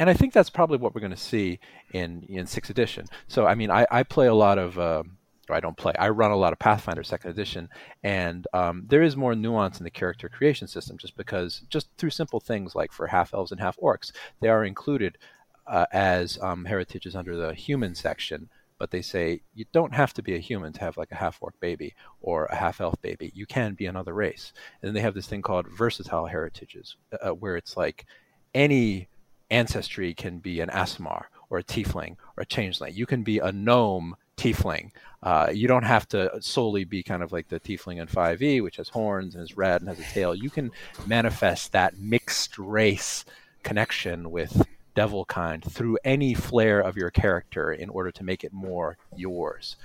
and 0.00 0.10
I 0.10 0.14
think 0.14 0.32
that's 0.32 0.50
probably 0.50 0.78
what 0.78 0.94
we're 0.94 1.00
going 1.02 1.12
to 1.12 1.16
see 1.16 1.60
in 1.92 2.24
in 2.28 2.46
sixth 2.46 2.70
edition. 2.70 3.06
So 3.28 3.46
I 3.46 3.54
mean, 3.54 3.70
I, 3.70 3.86
I 3.90 4.02
play 4.02 4.26
a 4.26 4.34
lot 4.34 4.58
of. 4.58 4.78
Or 4.78 5.56
I 5.56 5.58
don't 5.58 5.76
play. 5.76 5.92
I 5.98 6.10
run 6.10 6.30
a 6.30 6.36
lot 6.36 6.52
of 6.52 6.60
Pathfinder 6.60 7.02
Second 7.02 7.32
Edition, 7.32 7.68
and 8.04 8.46
um, 8.54 8.84
there 8.86 9.02
is 9.02 9.16
more 9.16 9.34
nuance 9.34 9.80
in 9.80 9.84
the 9.84 9.90
character 9.90 10.28
creation 10.28 10.68
system, 10.68 10.96
just 10.96 11.16
because, 11.16 11.62
just 11.68 11.88
through 11.98 12.10
simple 12.10 12.38
things 12.38 12.76
like 12.76 12.92
for 12.92 13.08
half 13.08 13.34
elves 13.34 13.50
and 13.50 13.60
half 13.60 13.76
orcs, 13.78 14.12
they 14.40 14.48
are 14.48 14.64
included 14.64 15.18
uh, 15.66 15.86
as 15.90 16.38
um, 16.40 16.66
heritages 16.66 17.16
under 17.16 17.34
the 17.34 17.52
human 17.52 17.96
section. 17.96 18.48
But 18.78 18.92
they 18.92 19.02
say 19.02 19.42
you 19.52 19.64
don't 19.72 19.92
have 19.92 20.14
to 20.14 20.22
be 20.22 20.36
a 20.36 20.38
human 20.38 20.72
to 20.74 20.80
have 20.80 20.96
like 20.96 21.10
a 21.10 21.16
half 21.16 21.38
orc 21.40 21.58
baby 21.58 21.96
or 22.22 22.44
a 22.44 22.54
half 22.54 22.80
elf 22.80 23.02
baby. 23.02 23.32
You 23.34 23.44
can 23.44 23.74
be 23.74 23.86
another 23.86 24.14
race. 24.14 24.52
And 24.80 24.88
then 24.88 24.94
they 24.94 25.00
have 25.00 25.14
this 25.14 25.26
thing 25.26 25.42
called 25.42 25.66
versatile 25.66 26.26
heritages, 26.26 26.96
uh, 27.20 27.30
where 27.30 27.56
it's 27.56 27.76
like 27.76 28.06
any 28.54 29.08
ancestry 29.50 30.14
can 30.14 30.38
be 30.38 30.60
an 30.60 30.68
Aasimar 30.70 31.24
or 31.48 31.58
a 31.58 31.64
Tiefling 31.64 32.16
or 32.36 32.42
a 32.42 32.46
Changeling. 32.46 32.94
You 32.94 33.06
can 33.06 33.22
be 33.22 33.38
a 33.38 33.52
gnome 33.52 34.16
Tiefling. 34.36 34.90
Uh, 35.22 35.50
you 35.52 35.68
don't 35.68 35.84
have 35.84 36.08
to 36.08 36.30
solely 36.40 36.84
be 36.84 37.02
kind 37.02 37.22
of 37.22 37.32
like 37.32 37.48
the 37.48 37.60
Tiefling 37.60 38.00
in 38.00 38.06
5e, 38.06 38.62
which 38.62 38.76
has 38.76 38.88
horns 38.88 39.34
and 39.34 39.42
is 39.42 39.56
red 39.56 39.82
and 39.82 39.88
has 39.88 39.98
a 39.98 40.12
tail. 40.12 40.34
You 40.34 40.50
can 40.50 40.70
manifest 41.06 41.72
that 41.72 41.98
mixed 41.98 42.58
race 42.58 43.24
connection 43.62 44.30
with 44.30 44.66
devil 44.94 45.24
kind 45.24 45.62
through 45.62 45.98
any 46.04 46.34
flair 46.34 46.80
of 46.80 46.96
your 46.96 47.10
character 47.10 47.72
in 47.72 47.90
order 47.90 48.10
to 48.10 48.24
make 48.24 48.44
it 48.44 48.52
more 48.52 48.96
yours. 49.14 49.76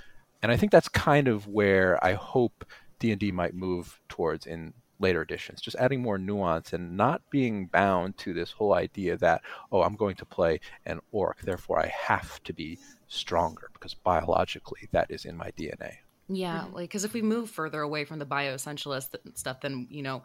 And 0.42 0.52
I 0.52 0.58
think 0.58 0.72
that's 0.72 0.90
kind 0.90 1.28
of 1.28 1.48
where 1.48 2.04
I 2.04 2.14
hope 2.14 2.66
D&D 3.00 3.32
might 3.32 3.54
move 3.54 4.00
towards 4.08 4.46
in 4.46 4.74
later 5.00 5.22
editions, 5.22 5.62
just 5.62 5.78
adding 5.78 6.02
more 6.02 6.18
nuance 6.18 6.74
and 6.74 6.96
not 6.96 7.22
being 7.30 7.68
bound 7.68 8.18
to 8.18 8.34
this 8.34 8.52
whole 8.52 8.74
idea 8.74 9.18
that, 9.18 9.42
oh, 9.72 9.82
I'm 9.82 9.96
going 9.96 10.16
to 10.16 10.26
play 10.26 10.60
an 10.86 11.00
orc, 11.12 11.42
therefore 11.42 11.80
I 11.80 11.88
have 11.88 12.42
to 12.44 12.54
be 12.54 12.80
stronger 13.08 13.70
because 13.74 13.94
biologically 13.94 14.88
that 14.92 15.12
is 15.12 15.26
in 15.26 15.38
my 15.38 15.52
DNA. 15.52 15.98
Yeah, 16.28 16.62
mm-hmm. 16.62 16.76
like 16.76 16.90
because 16.90 17.04
if 17.04 17.14
we 17.14 17.22
move 17.22 17.52
further 17.52 17.82
away 17.82 18.04
from 18.04 18.18
the 18.18 18.26
bioessentialist 18.26 19.16
stuff, 19.36 19.62
then 19.62 19.88
you 19.92 20.02
know 20.02 20.24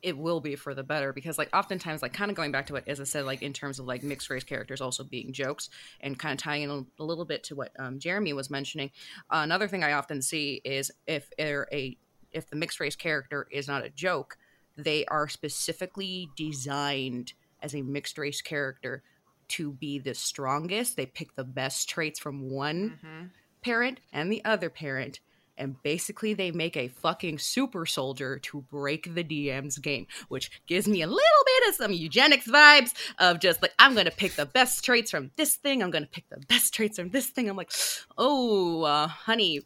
it 0.00 0.16
will 0.16 0.40
be 0.40 0.56
for 0.56 0.74
the 0.74 0.82
better. 0.82 1.12
Because 1.12 1.36
like 1.36 1.50
oftentimes, 1.54 2.00
like 2.00 2.14
kind 2.14 2.30
of 2.30 2.36
going 2.36 2.52
back 2.52 2.66
to 2.66 2.72
what 2.72 2.88
Isa 2.88 3.04
said, 3.04 3.26
like 3.26 3.42
in 3.42 3.52
terms 3.52 3.78
of 3.78 3.84
like 3.84 4.02
mixed 4.02 4.30
race 4.30 4.44
characters 4.44 4.80
also 4.80 5.04
being 5.04 5.32
jokes, 5.32 5.68
and 6.00 6.18
kind 6.18 6.32
of 6.32 6.38
tying 6.38 6.62
in 6.62 6.70
a, 6.70 7.02
a 7.02 7.04
little 7.04 7.26
bit 7.26 7.44
to 7.44 7.54
what 7.54 7.70
um, 7.78 7.98
Jeremy 7.98 8.32
was 8.32 8.48
mentioning. 8.48 8.92
Uh, 9.30 9.40
another 9.42 9.68
thing 9.68 9.84
I 9.84 9.92
often 9.92 10.22
see 10.22 10.62
is 10.64 10.90
if 11.06 11.28
they're 11.36 11.68
a 11.70 11.98
if 12.32 12.48
the 12.48 12.56
mixed 12.56 12.80
race 12.80 12.96
character 12.96 13.46
is 13.50 13.68
not 13.68 13.84
a 13.84 13.90
joke, 13.90 14.36
they 14.76 15.04
are 15.06 15.28
specifically 15.28 16.28
designed 16.36 17.34
as 17.62 17.74
a 17.74 17.82
mixed 17.82 18.18
race 18.18 18.40
character 18.40 19.02
to 19.48 19.72
be 19.72 19.98
the 19.98 20.14
strongest. 20.14 20.96
They 20.96 21.06
pick 21.06 21.34
the 21.34 21.44
best 21.44 21.88
traits 21.88 22.18
from 22.18 22.50
one 22.50 22.98
mm-hmm. 23.04 23.26
parent 23.62 24.00
and 24.12 24.32
the 24.32 24.44
other 24.44 24.70
parent 24.70 25.20
and 25.58 25.80
basically 25.82 26.34
they 26.34 26.50
make 26.50 26.76
a 26.76 26.88
fucking 26.88 27.38
super 27.38 27.86
soldier 27.86 28.38
to 28.38 28.62
break 28.62 29.14
the 29.14 29.24
DM's 29.24 29.78
game, 29.78 30.06
which 30.28 30.50
gives 30.66 30.88
me 30.88 31.02
a 31.02 31.06
little 31.06 31.20
bit 31.46 31.68
of 31.68 31.74
some 31.74 31.92
eugenics 31.92 32.48
vibes 32.48 32.92
of 33.18 33.40
just 33.40 33.62
like 33.62 33.72
I'm 33.78 33.94
gonna 33.94 34.10
pick 34.10 34.34
the 34.34 34.46
best 34.46 34.84
traits 34.84 35.10
from 35.10 35.30
this 35.36 35.56
thing, 35.56 35.82
I'm 35.82 35.90
gonna 35.90 36.06
pick 36.06 36.28
the 36.30 36.40
best 36.48 36.74
traits 36.74 36.98
from 36.98 37.10
this 37.10 37.28
thing. 37.28 37.48
I'm 37.48 37.56
like, 37.56 37.72
oh, 38.18 38.82
uh, 38.82 39.06
honey, 39.06 39.60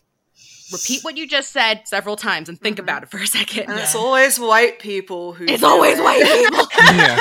repeat 0.73 1.05
what 1.05 1.17
you 1.17 1.27
just 1.27 1.53
said 1.53 1.83
several 1.87 2.17
times 2.17 2.49
and 2.49 2.61
think 2.61 2.77
mm-hmm. 2.77 2.85
about 2.85 3.03
it 3.03 3.11
for 3.11 3.19
a 3.19 3.27
second. 3.27 3.65
And 3.65 3.77
yeah. 3.77 3.83
it's 3.83 3.95
always 3.95 4.39
white 4.39 4.79
people 4.79 5.33
who. 5.33 5.45
It's 5.47 5.63
always 5.63 5.99
it. 5.99 6.03
white 6.03 6.23
people. 6.51 6.67
yeah. 6.97 7.21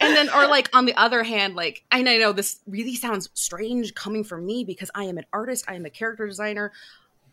And 0.00 0.16
then, 0.16 0.30
or 0.30 0.48
like 0.48 0.68
on 0.74 0.84
the 0.84 0.94
other 0.96 1.22
hand, 1.22 1.54
like 1.54 1.84
I 1.90 2.02
know 2.02 2.32
this 2.32 2.60
really 2.66 2.96
sounds 2.96 3.30
strange 3.34 3.94
coming 3.94 4.24
from 4.24 4.44
me 4.44 4.64
because 4.64 4.90
I 4.94 5.04
am 5.04 5.18
an 5.18 5.26
artist, 5.32 5.64
I 5.68 5.74
am 5.74 5.86
a 5.86 5.90
character 5.90 6.26
designer. 6.26 6.72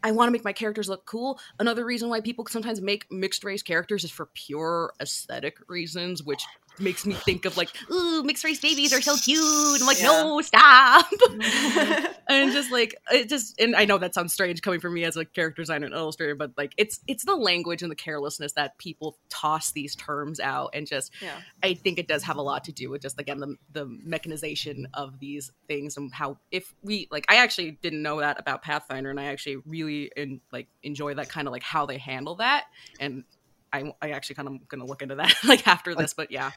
I 0.02 0.12
want 0.12 0.30
to 0.30 0.32
make 0.32 0.46
my 0.46 0.54
characters 0.54 0.88
look 0.88 1.06
cool. 1.06 1.40
Another 1.60 1.84
reason 1.84 2.10
why 2.10 2.22
people 2.22 2.46
sometimes 2.48 2.80
make 2.80 3.12
mixed 3.12 3.44
race 3.44 3.62
characters 3.62 4.06
is 4.06 4.12
for 4.12 4.28
pure 4.28 4.94
aesthetic 5.02 5.58
reasons, 5.68 6.24
which 6.24 6.46
makes 6.80 7.06
me 7.06 7.14
think 7.14 7.46
of 7.46 7.58
like, 7.58 7.70
ooh, 7.92 8.24
mixed 8.24 8.44
race 8.44 8.60
babies 8.60 8.94
are 8.94 9.02
so 9.02 9.16
cute. 9.18 9.82
I'm 9.82 9.88
like, 9.88 10.00
yeah. 10.00 10.08
no, 10.08 10.42
stop. 10.42 11.10
and 12.30 12.52
just 12.52 12.72
like 12.72 12.96
it 13.12 13.30
just 13.30 13.60
and 13.60 13.76
I 13.76 13.86
know 13.86 13.98
that 13.98 14.14
sounds 14.14 14.34
strange 14.34 14.62
coming 14.62 14.80
from 14.80 14.94
me 14.94 15.04
as 15.04 15.18
a 15.18 15.26
character 15.26 15.62
designer 15.62 15.86
and 15.86 15.96
illustrator, 15.96 16.36
but 16.36 16.52
like 16.58 16.74
it's 16.78 17.00
it's 17.08 17.26
the 17.26 17.36
language 17.36 17.82
and 17.82 17.92
the 17.92 17.96
carelessness 17.96 18.54
that 18.54 18.78
people 18.78 19.18
toss 19.30 19.72
these 19.72 19.96
terms 19.96 20.40
out 20.40 20.72
and 20.74 20.88
just 20.88 21.12
yeah. 21.22 21.40
I 21.64 21.74
think 21.74 22.00
it 22.00 22.08
does 22.08 22.24
have 22.24 22.38
a 22.38 22.42
lot 22.42 22.64
to 22.66 22.72
do 22.72 22.90
with 22.90 23.02
just 23.02 23.20
again 23.20 23.40
the 23.40 23.56
the 23.72 23.86
mechanization 23.86 24.88
of 24.94 25.20
these 25.20 25.52
things 25.68 25.98
and 25.98 26.14
how 26.14 26.38
if 26.52 26.74
we 26.84 27.08
like 27.12 27.26
I 27.30 27.38
actually 27.38 27.72
didn't 27.72 28.02
know 28.02 28.20
that 28.20 28.40
about 28.40 28.62
Pathfinder 28.62 29.10
and 29.10 29.20
I 29.20 29.26
actually 29.26 29.58
really 29.66 30.12
in 30.16 30.42
like 30.52 30.68
enjoy 30.84 31.14
that 31.16 31.30
kind 31.30 31.48
of 31.48 31.52
like 31.52 31.64
how 31.64 31.86
they 31.86 31.98
handle 31.98 32.36
that 32.36 32.66
and 33.00 33.24
I, 33.72 33.94
I 34.02 34.12
actually 34.12 34.36
kind 34.36 34.48
of 34.48 34.68
going 34.68 34.80
to 34.80 34.86
look 34.86 35.02
into 35.02 35.16
that 35.16 35.34
like 35.48 35.68
after 35.68 35.96
this, 35.96 36.14
but 36.14 36.32
yeah. 36.32 36.52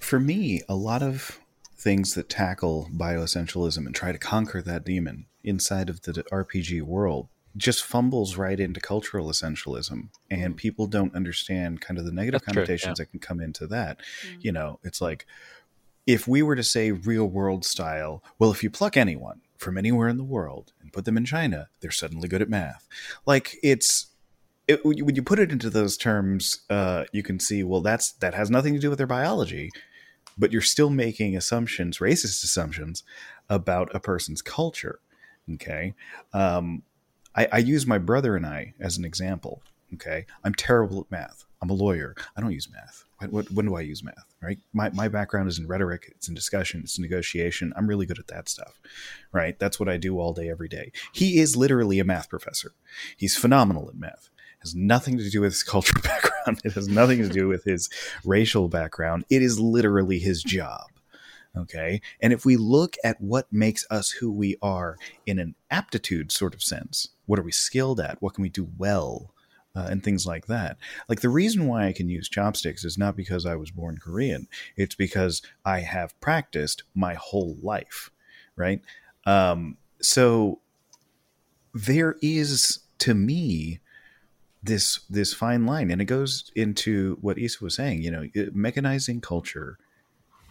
For 0.00 0.20
me, 0.20 0.62
a 0.68 0.74
lot 0.74 1.02
of 1.02 1.38
things 1.76 2.14
that 2.14 2.28
tackle 2.28 2.88
bioessentialism 2.92 3.78
and 3.78 3.94
try 3.94 4.12
to 4.12 4.18
conquer 4.18 4.60
that 4.62 4.84
demon 4.84 5.26
inside 5.44 5.88
of 5.88 6.02
the 6.02 6.12
RPG 6.32 6.82
world 6.82 7.28
just 7.56 7.84
fumbles 7.84 8.36
right 8.36 8.60
into 8.60 8.80
cultural 8.80 9.28
essentialism 9.28 10.08
and 10.30 10.54
mm. 10.54 10.56
people 10.56 10.86
don't 10.86 11.14
understand 11.14 11.80
kind 11.80 11.98
of 11.98 12.04
the 12.04 12.12
negative 12.12 12.40
That's 12.40 12.54
connotations 12.54 12.82
true, 12.82 12.90
yeah. 12.90 12.94
that 13.04 13.10
can 13.10 13.20
come 13.20 13.40
into 13.40 13.66
that. 13.68 13.98
Mm. 13.98 14.44
You 14.44 14.52
know, 14.52 14.80
it's 14.82 15.00
like 15.00 15.26
if 16.06 16.26
we 16.26 16.42
were 16.42 16.56
to 16.56 16.62
say 16.62 16.92
real 16.92 17.26
world 17.26 17.64
style, 17.64 18.22
well, 18.38 18.50
if 18.50 18.62
you 18.62 18.70
pluck 18.70 18.96
anyone 18.96 19.40
from 19.56 19.76
anywhere 19.76 20.08
in 20.08 20.16
the 20.16 20.24
world 20.24 20.72
and 20.80 20.92
put 20.92 21.04
them 21.04 21.16
in 21.16 21.24
China, 21.24 21.68
they're 21.80 21.90
suddenly 21.90 22.28
good 22.28 22.42
at 22.42 22.48
math. 22.48 22.88
Like 23.26 23.56
it's 23.62 24.07
it, 24.68 24.84
when 24.84 25.16
you 25.16 25.22
put 25.22 25.38
it 25.38 25.50
into 25.50 25.70
those 25.70 25.96
terms, 25.96 26.60
uh, 26.68 27.04
you 27.10 27.22
can 27.22 27.40
see 27.40 27.64
well 27.64 27.80
that's 27.80 28.12
that 28.12 28.34
has 28.34 28.50
nothing 28.50 28.74
to 28.74 28.80
do 28.80 28.90
with 28.90 28.98
their 28.98 29.06
biology, 29.06 29.70
but 30.36 30.52
you're 30.52 30.60
still 30.60 30.90
making 30.90 31.36
assumptions, 31.36 31.98
racist 31.98 32.44
assumptions, 32.44 33.02
about 33.48 33.94
a 33.94 34.00
person's 34.00 34.42
culture. 34.42 35.00
Okay, 35.54 35.94
um, 36.34 36.82
I, 37.34 37.48
I 37.50 37.58
use 37.58 37.86
my 37.86 37.98
brother 37.98 38.36
and 38.36 38.46
I 38.46 38.74
as 38.78 38.98
an 38.98 39.04
example. 39.04 39.62
Okay, 39.94 40.26
I'm 40.44 40.54
terrible 40.54 41.00
at 41.00 41.10
math. 41.10 41.46
I'm 41.62 41.70
a 41.70 41.74
lawyer. 41.74 42.14
I 42.36 42.40
don't 42.40 42.52
use 42.52 42.68
math. 42.70 43.04
What, 43.18 43.32
what, 43.32 43.50
when 43.50 43.66
do 43.66 43.74
I 43.74 43.80
use 43.80 44.04
math? 44.04 44.26
Right. 44.40 44.58
My, 44.72 44.90
my 44.90 45.08
background 45.08 45.48
is 45.48 45.58
in 45.58 45.66
rhetoric. 45.66 46.12
It's 46.14 46.28
in 46.28 46.34
discussion. 46.34 46.82
It's 46.84 46.98
in 46.98 47.02
negotiation. 47.02 47.72
I'm 47.74 47.88
really 47.88 48.06
good 48.06 48.20
at 48.20 48.28
that 48.28 48.48
stuff. 48.48 48.78
Right. 49.32 49.58
That's 49.58 49.80
what 49.80 49.88
I 49.88 49.96
do 49.96 50.20
all 50.20 50.32
day, 50.32 50.48
every 50.48 50.68
day. 50.68 50.92
He 51.12 51.40
is 51.40 51.56
literally 51.56 51.98
a 51.98 52.04
math 52.04 52.28
professor. 52.28 52.74
He's 53.16 53.36
phenomenal 53.36 53.88
at 53.88 53.96
math 53.96 54.30
has 54.60 54.74
nothing 54.74 55.18
to 55.18 55.30
do 55.30 55.40
with 55.40 55.52
his 55.52 55.62
cultural 55.62 56.02
background. 56.04 56.60
It 56.64 56.72
has 56.72 56.88
nothing 56.88 57.18
to 57.18 57.28
do 57.28 57.48
with 57.48 57.64
his 57.64 57.88
racial 58.24 58.68
background. 58.68 59.24
It 59.30 59.42
is 59.42 59.60
literally 59.60 60.18
his 60.18 60.42
job. 60.42 60.86
Okay. 61.56 62.00
And 62.20 62.32
if 62.32 62.44
we 62.44 62.56
look 62.56 62.96
at 63.02 63.20
what 63.20 63.52
makes 63.52 63.86
us 63.90 64.10
who 64.10 64.30
we 64.30 64.56
are 64.62 64.96
in 65.26 65.38
an 65.38 65.54
aptitude 65.70 66.30
sort 66.30 66.54
of 66.54 66.62
sense, 66.62 67.08
what 67.26 67.38
are 67.38 67.42
we 67.42 67.52
skilled 67.52 68.00
at? 68.00 68.20
What 68.22 68.34
can 68.34 68.42
we 68.42 68.48
do 68.48 68.68
well? 68.76 69.32
Uh, 69.76 69.86
and 69.90 70.02
things 70.02 70.26
like 70.26 70.46
that. 70.46 70.76
Like 71.08 71.20
the 71.20 71.28
reason 71.28 71.66
why 71.66 71.86
I 71.86 71.92
can 71.92 72.08
use 72.08 72.28
chopsticks 72.28 72.84
is 72.84 72.98
not 72.98 73.14
because 73.14 73.46
I 73.46 73.54
was 73.54 73.70
born 73.70 73.98
Korean, 73.98 74.48
it's 74.76 74.96
because 74.96 75.40
I 75.64 75.80
have 75.80 76.18
practiced 76.20 76.82
my 76.94 77.14
whole 77.14 77.56
life. 77.62 78.10
Right. 78.56 78.80
Um, 79.24 79.76
so 80.00 80.60
there 81.74 82.16
is, 82.22 82.80
to 83.00 83.14
me, 83.14 83.78
this 84.62 85.00
this 85.08 85.32
fine 85.34 85.66
line. 85.66 85.90
And 85.90 86.00
it 86.00 86.06
goes 86.06 86.50
into 86.54 87.18
what 87.20 87.38
Isa 87.38 87.62
was 87.62 87.74
saying 87.74 88.02
you 88.02 88.10
know 88.10 88.22
mechanizing 88.52 89.20
culture 89.20 89.78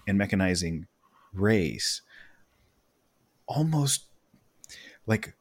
and 0.08 0.20
mechanizing 0.20 0.86
race 1.34 2.02
almost 3.48 4.06
like 5.06 5.34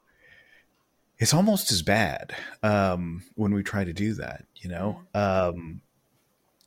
it's 1.19 1.33
almost 1.33 1.73
as 1.73 1.83
bad 1.83 2.35
um, 2.63 3.23
when 3.35 3.55
we 3.55 3.63
try 3.63 3.85
to 3.85 3.93
do 3.93 4.15
that 4.15 4.45
you 4.57 4.71
know? 4.71 5.01
Um, 5.15 5.81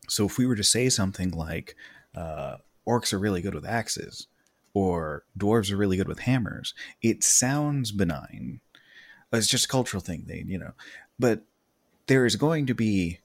so 0.08 0.26
if 0.26 0.38
we 0.38 0.46
were 0.46 0.56
to 0.56 0.64
say 0.64 0.90
something 0.90 1.32
like 1.32 1.76
uh, 2.16 2.58
orcs 2.88 3.14
are 3.14 3.20
really 3.20 3.42
good 3.42 3.54
with 3.54 3.66
axes 3.66 4.28
or 4.74 5.24
dwarves 5.38 5.72
are 5.72 5.78
really 5.78 5.98
good 5.98 6.08
with 6.08 6.20
hammers 6.20 6.74
it 7.02 7.24
sounds 7.24 7.92
benign. 7.92 8.62
It's 9.32 9.48
just 9.48 9.66
a 9.66 9.70
cultural 9.70 10.02
thing 10.02 10.24
they 10.28 10.44
you 10.48 10.58
know 10.58 10.72
but 11.20 11.44
there 12.10 12.26
is 12.26 12.36
going 12.36 12.66
to 12.66 12.74
be 12.76 13.20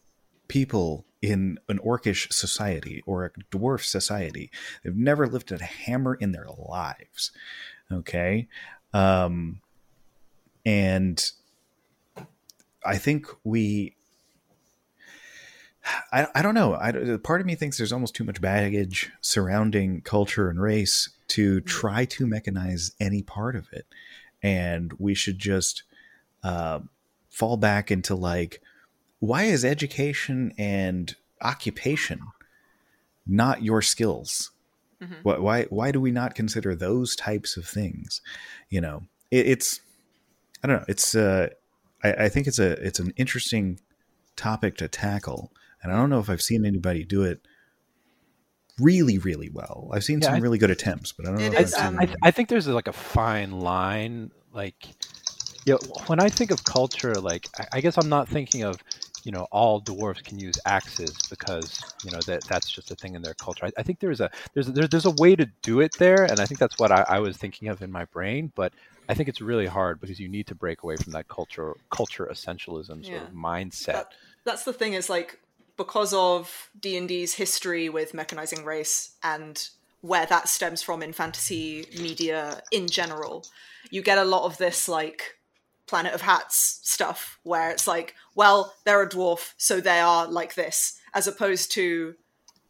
people 0.46 1.04
in 1.20 1.58
an 1.68 1.78
orcish 1.78 2.32
society 2.32 3.02
or 3.06 3.24
a 3.24 3.30
dwarf 3.50 3.82
society. 3.82 4.50
They've 4.82 4.94
never 4.94 5.26
lifted 5.26 5.60
a 5.60 5.64
hammer 5.64 6.14
in 6.14 6.32
their 6.32 6.46
lives 6.56 7.32
okay? 7.92 8.48
Um 8.92 9.60
and 10.66 11.30
i 12.84 12.96
think 12.96 13.26
we 13.44 13.94
I, 16.10 16.26
I 16.34 16.40
don't 16.40 16.54
know. 16.54 16.74
I, 16.74 17.18
part 17.22 17.42
of 17.42 17.46
me 17.46 17.54
thinks 17.56 17.76
there's 17.76 17.92
almost 17.92 18.14
too 18.14 18.24
much 18.24 18.40
baggage 18.40 19.12
surrounding 19.20 20.00
culture 20.00 20.48
and 20.48 20.58
race 20.58 21.10
to 21.28 21.60
try 21.60 22.06
to 22.06 22.26
mechanize 22.26 22.92
any 22.98 23.22
part 23.22 23.54
of 23.54 23.68
it, 23.70 23.84
and 24.42 24.94
we 24.98 25.14
should 25.14 25.38
just 25.38 25.82
uh, 26.42 26.78
fall 27.28 27.58
back 27.58 27.90
into 27.90 28.14
like 28.14 28.62
why 29.20 29.44
is 29.44 29.64
education 29.64 30.52
and 30.58 31.14
occupation 31.40 32.20
not 33.26 33.62
your 33.62 33.82
skills? 33.82 34.50
Mm-hmm. 35.02 35.14
Why, 35.22 35.38
why 35.38 35.62
why 35.64 35.90
do 35.92 36.00
we 36.00 36.10
not 36.10 36.34
consider 36.34 36.74
those 36.74 37.16
types 37.16 37.56
of 37.56 37.66
things? 37.66 38.20
You 38.70 38.80
know, 38.80 39.02
it, 39.30 39.46
it's 39.46 39.80
I 40.62 40.68
don't 40.68 40.76
know. 40.78 40.84
It's 40.88 41.14
uh, 41.14 41.48
I, 42.02 42.12
I 42.12 42.28
think 42.28 42.46
it's 42.46 42.58
a 42.58 42.72
it's 42.84 42.98
an 42.98 43.12
interesting 43.16 43.80
topic 44.36 44.76
to 44.78 44.88
tackle, 44.88 45.52
and 45.82 45.92
I 45.92 45.96
don't 45.96 46.10
know 46.10 46.20
if 46.20 46.30
I've 46.30 46.42
seen 46.42 46.64
anybody 46.64 47.04
do 47.04 47.22
it 47.22 47.40
really 48.80 49.18
really 49.18 49.50
well. 49.50 49.90
I've 49.92 50.04
seen 50.04 50.20
yeah, 50.20 50.28
some 50.28 50.34
I, 50.36 50.38
really 50.38 50.58
good 50.58 50.70
attempts, 50.70 51.12
but 51.12 51.26
I 51.26 51.30
don't 51.30 51.52
know. 51.52 51.58
Is, 51.58 51.74
um, 51.74 51.98
I, 51.98 52.08
I, 52.22 52.30
think 52.30 52.48
there's 52.48 52.66
like 52.66 52.88
a 52.88 52.92
fine 52.92 53.60
line. 53.60 54.30
Like, 54.52 54.86
you 55.66 55.74
know, 55.74 55.78
when 56.06 56.20
I 56.20 56.28
think 56.28 56.50
of 56.50 56.64
culture, 56.64 57.14
like 57.14 57.48
I, 57.58 57.66
I 57.74 57.80
guess 57.80 57.98
I'm 57.98 58.08
not 58.08 58.28
thinking 58.28 58.62
of 58.62 58.76
you 59.24 59.32
know 59.32 59.46
all 59.50 59.80
dwarves 59.80 60.22
can 60.22 60.38
use 60.38 60.58
axes 60.66 61.12
because 61.30 61.80
you 62.04 62.10
know 62.10 62.20
that 62.26 62.44
that's 62.44 62.70
just 62.70 62.90
a 62.90 62.94
thing 62.94 63.14
in 63.14 63.22
their 63.22 63.34
culture. 63.34 63.66
I, 63.66 63.72
I 63.78 63.82
think 63.82 64.00
there's 64.00 64.20
a 64.20 64.30
there's 64.52 64.68
a, 64.68 64.72
there's 64.72 64.88
there's 64.90 65.06
a 65.06 65.10
way 65.10 65.34
to 65.34 65.46
do 65.62 65.80
it 65.80 65.94
there, 65.98 66.24
and 66.24 66.40
I 66.40 66.46
think 66.46 66.60
that's 66.60 66.78
what 66.78 66.92
I, 66.92 67.04
I 67.08 67.18
was 67.20 67.36
thinking 67.36 67.68
of 67.68 67.82
in 67.82 67.90
my 67.90 68.04
brain. 68.04 68.52
But 68.54 68.72
I 69.08 69.14
think 69.14 69.28
it's 69.28 69.40
really 69.40 69.66
hard 69.66 70.00
because 70.00 70.20
you 70.20 70.28
need 70.28 70.46
to 70.48 70.54
break 70.54 70.82
away 70.82 70.96
from 70.96 71.12
that 71.12 71.28
culture 71.28 71.74
culture 71.90 72.28
essentialism 72.30 72.86
sort 72.86 73.06
yeah. 73.06 73.22
of 73.22 73.32
mindset. 73.32 73.86
That, 73.86 74.12
that's 74.44 74.64
the 74.64 74.72
thing 74.72 74.92
is 74.92 75.08
like 75.08 75.40
because 75.76 76.14
of 76.14 76.70
D&D's 76.78 77.34
history 77.34 77.88
with 77.88 78.12
mechanizing 78.12 78.64
race 78.64 79.16
and 79.24 79.68
where 80.02 80.26
that 80.26 80.48
stems 80.48 80.82
from 80.82 81.02
in 81.02 81.12
fantasy 81.12 81.86
media 81.98 82.62
in 82.70 82.86
general, 82.86 83.44
you 83.90 84.02
get 84.02 84.18
a 84.18 84.24
lot 84.24 84.44
of 84.44 84.58
this 84.58 84.88
like 84.88 85.36
Planet 85.86 86.14
of 86.14 86.22
Hats 86.22 86.80
stuff 86.82 87.38
where 87.42 87.70
it's 87.70 87.86
like, 87.86 88.14
well, 88.34 88.74
they're 88.84 89.02
a 89.02 89.08
dwarf, 89.08 89.52
so 89.56 89.80
they 89.80 90.00
are 90.00 90.26
like 90.26 90.54
this, 90.54 90.98
as 91.12 91.26
opposed 91.26 91.72
to 91.72 92.14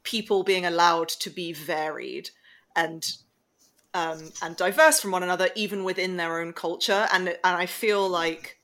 people 0.03 0.43
being 0.43 0.67
allowed 0.67 1.09
to 1.09 1.31
be 1.31 1.53
varied 1.53 2.31
and 2.77 3.17
um, 3.95 4.33
and 4.43 4.57
diverse 4.57 5.01
from 5.01 5.13
one 5.13 5.23
another, 5.23 5.49
even 5.55 5.85
within 5.85 6.17
their 6.17 6.41
own 6.41 6.53
culture. 6.53 7.07
And 7.13 7.29
and 7.29 7.39
I 7.57 7.67
feel 7.67 8.09
like 8.09 8.59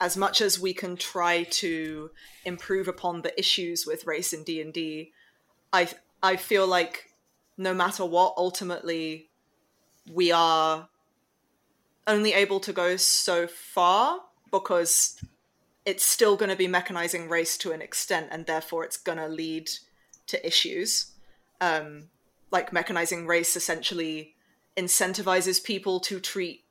as 0.00 0.16
much 0.16 0.40
as 0.40 0.58
we 0.58 0.72
can 0.72 0.96
try 0.96 1.44
to 1.44 2.10
improve 2.44 2.88
upon 2.88 3.22
the 3.22 3.38
issues 3.38 3.86
with 3.86 4.06
race 4.06 4.32
in 4.32 4.42
D 4.42 4.60
and 4.60 4.72
D, 4.72 5.12
I 5.72 5.88
I 6.22 6.36
feel 6.36 6.66
like 6.66 7.10
no 7.56 7.74
matter 7.74 8.04
what, 8.04 8.34
ultimately 8.36 9.28
we 10.12 10.32
are 10.32 10.88
only 12.06 12.32
able 12.32 12.60
to 12.60 12.72
go 12.72 12.96
so 12.96 13.46
far 13.46 14.20
because 14.50 15.20
it's 15.84 16.04
still 16.04 16.36
going 16.36 16.50
to 16.50 16.56
be 16.56 16.68
mechanizing 16.68 17.28
race 17.28 17.58
to 17.58 17.72
an 17.72 17.82
extent, 17.82 18.28
and 18.30 18.46
therefore 18.46 18.84
it's 18.84 18.96
going 18.96 19.18
to 19.18 19.28
lead 19.28 19.70
to 20.26 20.46
issues. 20.46 21.12
Um, 21.60 22.08
like 22.50 22.70
mechanizing 22.70 23.26
race 23.26 23.56
essentially 23.56 24.36
incentivizes 24.76 25.62
people 25.62 26.00
to 26.00 26.20
treat 26.20 26.64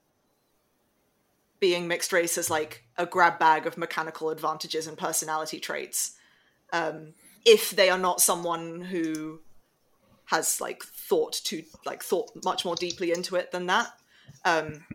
being 1.59 1.87
mixed 1.87 2.11
race 2.11 2.37
as 2.37 2.49
like 2.49 2.83
a 2.97 3.05
grab 3.05 3.39
bag 3.39 3.65
of 3.65 3.77
mechanical 3.77 4.29
advantages 4.29 4.87
and 4.87 4.97
personality 4.97 5.59
traits 5.59 6.15
um, 6.73 7.13
if 7.45 7.71
they 7.71 7.89
are 7.89 7.97
not 7.97 8.19
someone 8.19 8.81
who 8.81 9.39
has 10.25 10.59
like 10.59 10.83
thought 10.83 11.33
to 11.43 11.63
like 11.85 12.03
thought 12.03 12.31
much 12.43 12.65
more 12.65 12.75
deeply 12.75 13.11
into 13.11 13.35
it 13.35 13.51
than 13.51 13.65
that 13.67 13.87
um, 14.45 14.85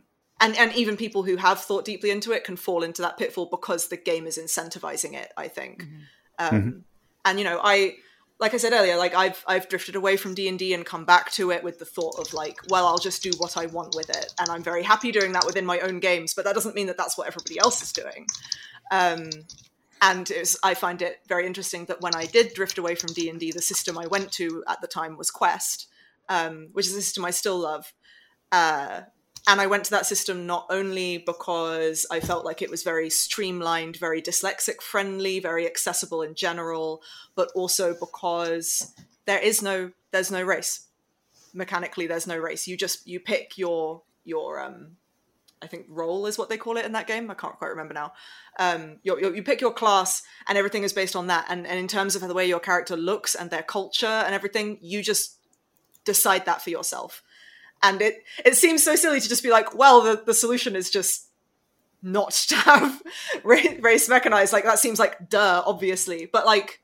and 0.40 0.56
and 0.56 0.72
even 0.74 0.96
people 0.96 1.22
who 1.24 1.36
have 1.36 1.60
thought 1.60 1.84
deeply 1.84 2.10
into 2.10 2.32
it 2.32 2.44
can 2.44 2.56
fall 2.56 2.82
into 2.82 3.02
that 3.02 3.16
pitfall 3.18 3.46
because 3.50 3.88
the 3.88 3.96
game 3.96 4.26
is 4.26 4.38
incentivizing 4.38 5.14
it 5.14 5.32
i 5.36 5.48
think 5.48 5.82
Mm-hmm. 5.84 6.56
um, 6.56 6.62
Mhm. 6.62 6.82
and 7.24 7.38
you 7.38 7.44
know 7.44 7.60
i 7.62 7.96
like 8.40 8.54
i 8.54 8.56
said 8.56 8.72
earlier 8.72 8.96
like 8.96 9.14
i've 9.14 9.42
i've 9.48 9.68
drifted 9.68 9.96
away 9.96 10.16
from 10.16 10.34
d&d 10.34 10.72
and 10.72 10.86
come 10.86 11.04
back 11.04 11.30
to 11.32 11.50
it 11.50 11.64
with 11.64 11.78
the 11.80 11.84
thought 11.84 12.16
of 12.18 12.32
like 12.32 12.56
well 12.68 12.86
i'll 12.86 12.98
just 12.98 13.22
do 13.22 13.30
what 13.38 13.56
i 13.56 13.66
want 13.66 13.94
with 13.96 14.08
it 14.10 14.32
and 14.38 14.48
i'm 14.50 14.62
very 14.62 14.82
happy 14.84 15.10
doing 15.10 15.32
that 15.32 15.44
within 15.44 15.66
my 15.66 15.80
own 15.80 15.98
games 15.98 16.34
but 16.34 16.44
that 16.44 16.54
doesn't 16.54 16.74
mean 16.76 16.86
that 16.86 16.96
that's 16.96 17.18
what 17.18 17.26
everybody 17.26 17.58
else 17.58 17.82
is 17.82 17.92
doing 17.92 18.26
um, 18.92 19.28
and 20.00 20.30
it 20.30 20.38
was, 20.38 20.56
i 20.62 20.72
find 20.74 21.02
it 21.02 21.18
very 21.26 21.44
interesting 21.46 21.84
that 21.86 22.00
when 22.00 22.14
i 22.14 22.26
did 22.26 22.54
drift 22.54 22.78
away 22.78 22.94
from 22.94 23.12
d&d 23.12 23.50
the 23.50 23.60
system 23.60 23.98
i 23.98 24.06
went 24.06 24.30
to 24.30 24.62
at 24.68 24.80
the 24.80 24.86
time 24.86 25.16
was 25.16 25.30
quest 25.32 25.88
um, 26.28 26.68
which 26.72 26.86
is 26.86 26.94
a 26.94 27.02
system 27.02 27.24
i 27.24 27.30
still 27.32 27.58
love 27.58 27.92
uh, 28.52 29.00
and 29.46 29.60
I 29.60 29.66
went 29.66 29.84
to 29.84 29.90
that 29.92 30.06
system 30.06 30.46
not 30.46 30.66
only 30.70 31.18
because 31.18 32.06
I 32.10 32.20
felt 32.20 32.44
like 32.44 32.62
it 32.62 32.70
was 32.70 32.82
very 32.82 33.10
streamlined, 33.10 33.96
very 33.96 34.20
dyslexic 34.20 34.82
friendly, 34.82 35.40
very 35.40 35.66
accessible 35.66 36.22
in 36.22 36.34
general, 36.34 37.02
but 37.34 37.50
also 37.54 37.94
because 37.98 38.94
there 39.26 39.38
is 39.38 39.62
no 39.62 39.92
there's 40.10 40.30
no 40.30 40.42
race. 40.42 40.86
Mechanically, 41.54 42.06
there's 42.06 42.26
no 42.26 42.36
race. 42.36 42.66
You 42.66 42.76
just 42.76 43.06
you 43.06 43.20
pick 43.20 43.56
your 43.56 44.02
your 44.24 44.60
um 44.60 44.96
I 45.60 45.66
think 45.66 45.86
role 45.88 46.26
is 46.26 46.38
what 46.38 46.48
they 46.48 46.56
call 46.56 46.76
it 46.76 46.84
in 46.84 46.92
that 46.92 47.06
game. 47.06 47.30
I 47.30 47.34
can't 47.34 47.56
quite 47.56 47.68
remember 47.68 47.94
now. 47.94 48.12
Um, 48.58 48.98
you 49.02 49.34
you 49.34 49.42
pick 49.42 49.60
your 49.60 49.72
class, 49.72 50.22
and 50.46 50.56
everything 50.56 50.84
is 50.84 50.92
based 50.92 51.16
on 51.16 51.26
that. 51.28 51.46
And, 51.48 51.66
and 51.66 51.78
in 51.78 51.88
terms 51.88 52.14
of 52.14 52.22
the 52.22 52.34
way 52.34 52.46
your 52.46 52.60
character 52.60 52.96
looks 52.96 53.34
and 53.34 53.50
their 53.50 53.62
culture 53.62 54.06
and 54.06 54.34
everything, 54.34 54.78
you 54.80 55.02
just 55.02 55.38
decide 56.04 56.46
that 56.46 56.62
for 56.62 56.70
yourself 56.70 57.22
and 57.82 58.02
it 58.02 58.24
it 58.44 58.56
seems 58.56 58.82
so 58.82 58.96
silly 58.96 59.20
to 59.20 59.28
just 59.28 59.42
be 59.42 59.50
like 59.50 59.74
well 59.74 60.00
the, 60.00 60.22
the 60.24 60.34
solution 60.34 60.76
is 60.76 60.90
just 60.90 61.26
not 62.02 62.30
to 62.30 62.54
have 62.54 63.02
race 63.42 64.08
mechanized. 64.08 64.52
Like 64.52 64.64
that 64.64 64.78
seems 64.78 64.98
like 64.98 65.28
duh 65.28 65.62
obviously. 65.66 66.26
But 66.26 66.46
like 66.46 66.80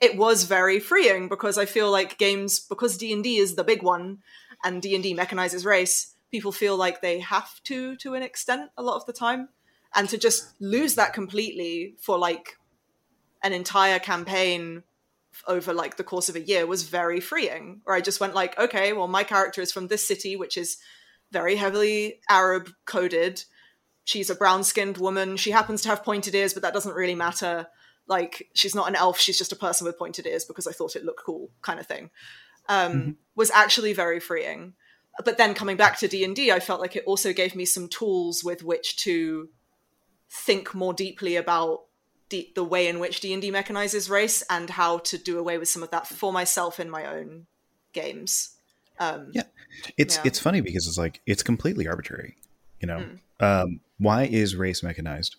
it 0.00 0.16
was 0.16 0.44
very 0.44 0.78
freeing 0.78 1.26
because 1.26 1.56
i 1.56 1.64
feel 1.64 1.90
like 1.90 2.18
games 2.18 2.60
because 2.60 2.98
d&d 2.98 3.38
is 3.38 3.54
the 3.54 3.64
big 3.64 3.82
one 3.82 4.18
and 4.62 4.82
d&d 4.82 5.16
mechanizes 5.16 5.64
race 5.64 6.16
people 6.30 6.52
feel 6.52 6.76
like 6.76 7.00
they 7.00 7.20
have 7.20 7.62
to 7.64 7.96
to 7.96 8.14
an 8.14 8.22
extent 8.22 8.70
a 8.76 8.82
lot 8.82 8.96
of 8.96 9.06
the 9.06 9.12
time. 9.12 9.48
And 9.94 10.08
to 10.10 10.18
just 10.18 10.52
lose 10.60 10.94
that 10.96 11.14
completely 11.14 11.94
for 11.98 12.18
like 12.18 12.58
an 13.42 13.52
entire 13.52 13.98
campaign 13.98 14.82
over 15.46 15.72
like 15.72 15.96
the 15.96 16.04
course 16.04 16.28
of 16.28 16.36
a 16.36 16.40
year 16.40 16.66
was 16.66 16.84
very 16.84 17.20
freeing 17.20 17.80
where 17.84 17.96
i 17.96 18.00
just 18.00 18.20
went 18.20 18.34
like 18.34 18.58
okay 18.58 18.92
well 18.92 19.08
my 19.08 19.24
character 19.24 19.60
is 19.60 19.72
from 19.72 19.88
this 19.88 20.06
city 20.06 20.36
which 20.36 20.56
is 20.56 20.78
very 21.32 21.56
heavily 21.56 22.20
arab 22.28 22.70
coded. 22.84 23.44
She's 24.04 24.30
a 24.30 24.36
brown 24.36 24.62
skinned 24.62 24.98
woman. 24.98 25.36
She 25.36 25.50
happens 25.50 25.82
to 25.82 25.88
have 25.88 26.04
pointed 26.04 26.34
ears 26.34 26.54
but 26.54 26.62
that 26.62 26.74
doesn't 26.74 26.94
really 26.94 27.14
matter. 27.14 27.66
Like 28.06 28.48
she's 28.54 28.74
not 28.74 28.88
an 28.88 28.94
elf. 28.94 29.18
She's 29.18 29.38
just 29.38 29.52
a 29.52 29.56
person 29.56 29.84
with 29.86 29.98
pointed 29.98 30.26
ears 30.26 30.44
because 30.44 30.66
i 30.66 30.72
thought 30.72 30.96
it 30.96 31.04
looked 31.04 31.24
cool 31.24 31.50
kind 31.62 31.80
of 31.80 31.86
thing. 31.86 32.10
Um, 32.68 33.16
was 33.34 33.50
actually 33.50 33.92
very 33.92 34.20
freeing. 34.20 34.74
But 35.24 35.38
then 35.38 35.54
coming 35.54 35.76
back 35.76 35.98
to 35.98 36.08
d&d 36.08 36.52
i 36.52 36.60
felt 36.60 36.80
like 36.80 36.94
it 36.94 37.04
also 37.06 37.32
gave 37.32 37.56
me 37.56 37.64
some 37.64 37.88
tools 37.88 38.44
with 38.44 38.62
which 38.62 38.96
to 38.98 39.48
think 40.30 40.74
more 40.74 40.92
deeply 40.92 41.36
about 41.36 41.85
the, 42.30 42.50
the 42.54 42.64
way 42.64 42.88
in 42.88 42.98
which 42.98 43.20
D&D 43.20 43.50
mechanizes 43.52 44.10
race 44.10 44.42
and 44.50 44.70
how 44.70 44.98
to 44.98 45.18
do 45.18 45.38
away 45.38 45.58
with 45.58 45.68
some 45.68 45.82
of 45.82 45.90
that 45.90 46.06
for 46.06 46.32
myself 46.32 46.80
in 46.80 46.90
my 46.90 47.06
own 47.06 47.46
games. 47.92 48.56
Um, 48.98 49.30
Yeah. 49.32 49.42
It's 49.98 50.16
Yeah. 50.16 50.22
it's 50.24 50.38
funny 50.38 50.60
because 50.60 50.86
it's 50.88 50.96
like 50.98 51.20
it's 51.26 51.42
completely 51.42 51.86
arbitrary. 51.86 52.36
You 52.80 52.88
know, 52.88 53.06
um, 53.40 53.80
why 53.98 54.24
is 54.24 54.56
race 54.56 54.82
mechanized? 54.82 55.36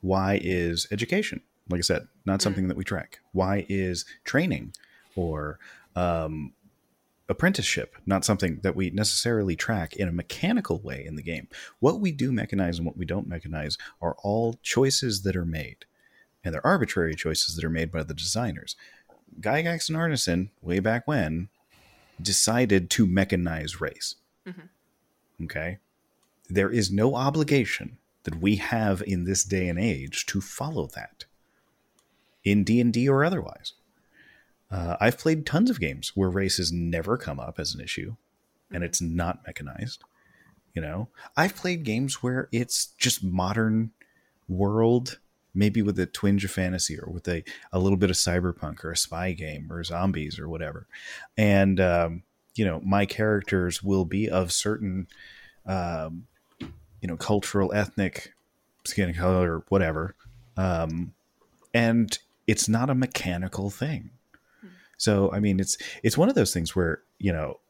Why 0.00 0.38
is 0.42 0.86
education, 0.90 1.40
like 1.68 1.78
I 1.78 1.82
said, 1.82 2.08
not 2.24 2.42
something 2.42 2.68
that 2.68 2.76
we 2.76 2.84
track? 2.84 3.20
Why 3.32 3.66
is 3.68 4.04
training 4.24 4.74
or 5.14 5.58
um, 5.94 6.52
apprenticeship 7.28 7.96
not 8.06 8.24
something 8.24 8.60
that 8.62 8.76
we 8.76 8.90
necessarily 8.90 9.56
track 9.56 9.96
in 9.96 10.08
a 10.08 10.12
mechanical 10.12 10.78
way 10.80 11.04
in 11.04 11.16
the 11.16 11.22
game? 11.22 11.48
What 11.80 12.00
we 12.00 12.12
do 12.12 12.30
mechanize 12.30 12.76
and 12.76 12.86
what 12.86 12.96
we 12.96 13.06
don't 13.06 13.28
mechanize 13.28 13.78
are 14.00 14.16
all 14.22 14.58
choices 14.62 15.22
that 15.22 15.34
are 15.36 15.46
made, 15.46 15.86
and 16.46 16.54
they're 16.54 16.64
arbitrary 16.66 17.16
choices 17.16 17.56
that 17.56 17.64
are 17.64 17.68
made 17.68 17.90
by 17.90 18.04
the 18.04 18.14
designers. 18.14 18.76
Gygax 19.40 19.88
and 19.88 19.98
Arneson, 19.98 20.50
way 20.62 20.78
back 20.78 21.04
when, 21.08 21.48
decided 22.22 22.88
to 22.90 23.04
mechanize 23.04 23.80
race. 23.80 24.14
Mhm. 24.46 24.68
Okay. 25.42 25.78
There 26.48 26.70
is 26.70 26.88
no 26.92 27.16
obligation 27.16 27.98
that 28.22 28.40
we 28.40 28.56
have 28.56 29.02
in 29.02 29.24
this 29.24 29.42
day 29.42 29.68
and 29.68 29.78
age 29.78 30.24
to 30.26 30.40
follow 30.40 30.86
that 30.94 31.24
in 32.44 32.62
D&D 32.62 33.08
or 33.08 33.24
otherwise. 33.24 33.72
Uh, 34.70 34.96
I've 35.00 35.18
played 35.18 35.44
tons 35.44 35.68
of 35.68 35.80
games 35.80 36.12
where 36.14 36.30
race 36.30 36.58
has 36.58 36.70
never 36.70 37.16
come 37.16 37.40
up 37.40 37.58
as 37.58 37.74
an 37.74 37.80
issue 37.80 38.14
and 38.70 38.84
it's 38.84 39.00
not 39.00 39.44
mechanized. 39.44 40.04
You 40.74 40.82
know, 40.82 41.08
I've 41.36 41.56
played 41.56 41.82
games 41.82 42.22
where 42.22 42.48
it's 42.52 42.86
just 42.98 43.24
modern 43.24 43.90
world, 44.48 45.18
maybe 45.56 45.82
with 45.82 45.98
a 45.98 46.06
twinge 46.06 46.44
of 46.44 46.50
fantasy 46.50 46.98
or 46.98 47.10
with 47.10 47.26
a, 47.28 47.42
a 47.72 47.78
little 47.78 47.96
bit 47.96 48.10
of 48.10 48.16
cyberpunk 48.16 48.84
or 48.84 48.92
a 48.92 48.96
spy 48.96 49.32
game 49.32 49.70
or 49.70 49.82
zombies 49.82 50.38
or 50.38 50.48
whatever. 50.48 50.86
And, 51.36 51.80
um, 51.80 52.22
you 52.54 52.64
know, 52.64 52.80
my 52.84 53.06
characters 53.06 53.82
will 53.82 54.04
be 54.04 54.28
of 54.28 54.52
certain, 54.52 55.08
um, 55.66 56.26
you 56.60 57.08
know, 57.08 57.16
cultural, 57.16 57.72
ethnic, 57.72 58.32
skin 58.84 59.14
color, 59.14 59.64
whatever. 59.68 60.14
Um, 60.56 61.14
and 61.74 62.18
it's 62.46 62.68
not 62.68 62.90
a 62.90 62.94
mechanical 62.94 63.70
thing. 63.70 64.10
So, 64.96 65.30
I 65.32 65.40
mean, 65.40 65.60
it's 65.60 65.76
it's 66.02 66.16
one 66.16 66.28
of 66.28 66.34
those 66.34 66.54
things 66.54 66.74
where 66.74 67.02
you 67.18 67.32
know 67.32 67.60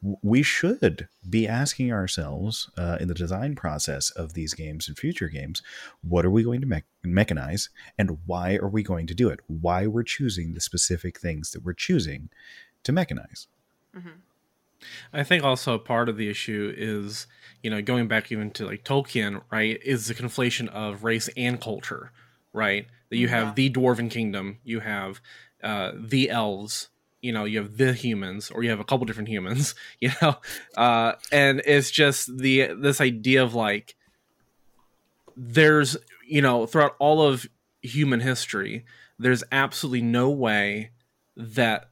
we 0.00 0.42
should 0.42 1.08
be 1.28 1.48
asking 1.48 1.92
ourselves 1.92 2.70
uh, 2.78 2.98
in 3.00 3.08
the 3.08 3.14
design 3.14 3.56
process 3.56 4.10
of 4.10 4.34
these 4.34 4.54
games 4.54 4.88
and 4.88 4.96
future 4.96 5.28
games, 5.28 5.62
what 6.02 6.24
are 6.24 6.30
we 6.30 6.44
going 6.44 6.60
to 6.60 6.66
me- 6.66 6.82
mechanize, 7.04 7.68
and 7.98 8.18
why 8.26 8.56
are 8.56 8.68
we 8.68 8.82
going 8.82 9.06
to 9.08 9.14
do 9.14 9.28
it? 9.28 9.40
Why 9.46 9.86
we're 9.86 10.04
choosing 10.04 10.54
the 10.54 10.60
specific 10.60 11.18
things 11.18 11.50
that 11.50 11.64
we're 11.64 11.72
choosing 11.72 12.28
to 12.84 12.92
mechanize. 12.92 13.46
I 15.12 15.24
think 15.24 15.42
also 15.42 15.76
part 15.78 16.08
of 16.08 16.16
the 16.16 16.28
issue 16.30 16.72
is, 16.76 17.26
you 17.62 17.70
know, 17.70 17.82
going 17.82 18.06
back 18.06 18.30
even 18.30 18.52
to 18.52 18.66
like 18.66 18.84
Tolkien, 18.84 19.42
right, 19.50 19.80
is 19.84 20.06
the 20.06 20.14
conflation 20.14 20.68
of 20.68 21.02
race 21.02 21.28
and 21.36 21.60
culture, 21.60 22.12
right? 22.52 22.86
That 23.10 23.16
you 23.16 23.26
have 23.28 23.48
Yeah. 23.48 23.54
the 23.54 23.70
Dwarven 23.70 24.10
Kingdom, 24.10 24.58
you 24.62 24.80
have 24.80 25.20
uh, 25.62 25.92
the 25.96 26.30
elves, 26.30 26.88
you 27.20 27.32
know, 27.32 27.44
you 27.44 27.58
have 27.58 27.76
the 27.76 27.92
humans, 27.92 28.50
or 28.50 28.62
you 28.62 28.70
have 28.70 28.80
a 28.80 28.84
couple 28.84 29.06
different 29.06 29.28
humans, 29.28 29.74
you 30.00 30.10
know, 30.22 30.36
uh, 30.76 31.12
and 31.32 31.62
it's 31.64 31.90
just 31.90 32.38
the 32.38 32.70
this 32.78 33.00
idea 33.00 33.42
of 33.42 33.54
like 33.54 33.96
there's 35.36 35.96
you 36.26 36.42
know 36.42 36.66
throughout 36.66 36.96
all 36.98 37.22
of 37.22 37.46
human 37.80 38.18
history 38.20 38.84
there's 39.20 39.44
absolutely 39.52 40.02
no 40.02 40.28
way 40.28 40.90
that 41.36 41.90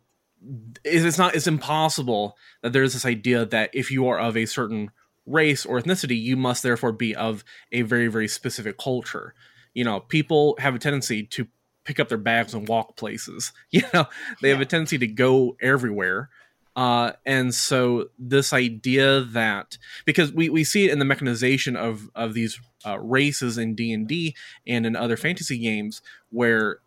it's 0.85 1.17
not 1.17 1.35
it's 1.35 1.47
impossible 1.47 2.37
that 2.63 2.73
there's 2.73 2.93
this 2.93 3.07
idea 3.07 3.45
that 3.45 3.71
if 3.73 3.91
you 3.91 4.07
are 4.09 4.19
of 4.19 4.37
a 4.37 4.47
certain 4.47 4.91
race 5.25 5.65
or 5.65 5.81
ethnicity 5.81 6.21
you 6.21 6.37
must 6.37 6.63
therefore 6.63 6.93
be 6.93 7.15
of 7.15 7.45
a 7.73 7.83
very 7.83 8.09
very 8.09 8.29
specific 8.29 8.77
culture. 8.79 9.35
You 9.75 9.85
know 9.85 10.01
people 10.01 10.57
have 10.59 10.75
a 10.75 10.79
tendency 10.79 11.23
to 11.25 11.47
pick 11.87 12.01
up 12.01 12.09
their 12.09 12.19
bags 12.19 12.53
and 12.53 12.69
walk 12.69 12.97
places 12.97 13.53
you 13.71 13.83
know 13.95 14.07
they 14.43 14.51
have 14.51 14.61
a 14.61 14.67
tendency 14.67 14.99
to 14.99 15.07
go 15.07 15.57
everywhere 15.61 16.29
uh, 16.77 17.13
and 17.25 17.55
so 17.55 18.11
this 18.19 18.53
idea 18.53 19.23
that 19.23 19.79
because 20.05 20.31
we, 20.31 20.51
we 20.51 20.63
see 20.63 20.85
it 20.85 20.93
in 20.93 20.99
the 20.99 21.07
mechanization 21.07 21.75
of 21.75 22.11
of 22.15 22.35
these 22.35 22.61
uh, 22.87 22.99
races 22.99 23.57
in 23.57 23.75
D 23.75 23.93
and 23.93 24.07
D 24.07 24.37
and 24.67 24.85
in 24.85 24.95
other 24.95 25.17
fantasy 25.17 25.57
games 25.57 26.03
where 26.31 26.81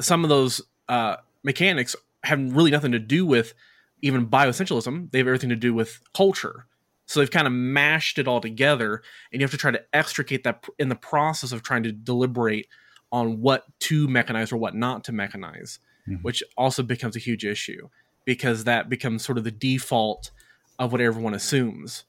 some 0.00 0.24
of 0.24 0.30
those 0.30 0.62
uh, 0.88 1.16
mechanics 1.42 1.94
have 2.24 2.40
really 2.56 2.70
nothing 2.70 2.92
to 2.92 2.98
do 2.98 3.26
with 3.26 3.52
even 4.00 4.26
bioessentialism. 4.26 5.10
They 5.12 5.18
have 5.18 5.28
everything 5.28 5.50
to 5.50 5.56
do 5.56 5.74
with 5.74 6.00
culture. 6.14 6.66
So 7.04 7.20
they've 7.20 7.30
kind 7.30 7.46
of 7.46 7.52
mashed 7.52 8.18
it 8.18 8.26
all 8.26 8.40
together, 8.40 9.02
and 9.30 9.40
you 9.40 9.44
have 9.44 9.50
to 9.50 9.58
try 9.58 9.72
to 9.72 9.82
extricate 9.92 10.44
that 10.44 10.64
in 10.78 10.88
the 10.88 10.94
process 10.94 11.52
of 11.52 11.62
trying 11.62 11.82
to 11.82 11.92
deliberate 11.92 12.68
on 13.12 13.40
what 13.40 13.64
to 13.78 14.08
mechanize 14.08 14.52
or 14.52 14.56
what 14.56 14.74
not 14.74 15.04
to 15.04 15.12
mechanize, 15.12 15.78
mm-hmm. 16.08 16.14
which 16.22 16.42
also 16.56 16.82
becomes 16.82 17.14
a 17.14 17.20
huge 17.20 17.44
issue 17.44 17.88
because 18.24 18.64
that 18.64 18.88
becomes 18.88 19.24
sort 19.24 19.38
of 19.38 19.44
the 19.44 19.50
default 19.50 20.30
of 20.78 20.90
what 20.90 21.00
everyone 21.00 21.34
assumes. 21.34 22.04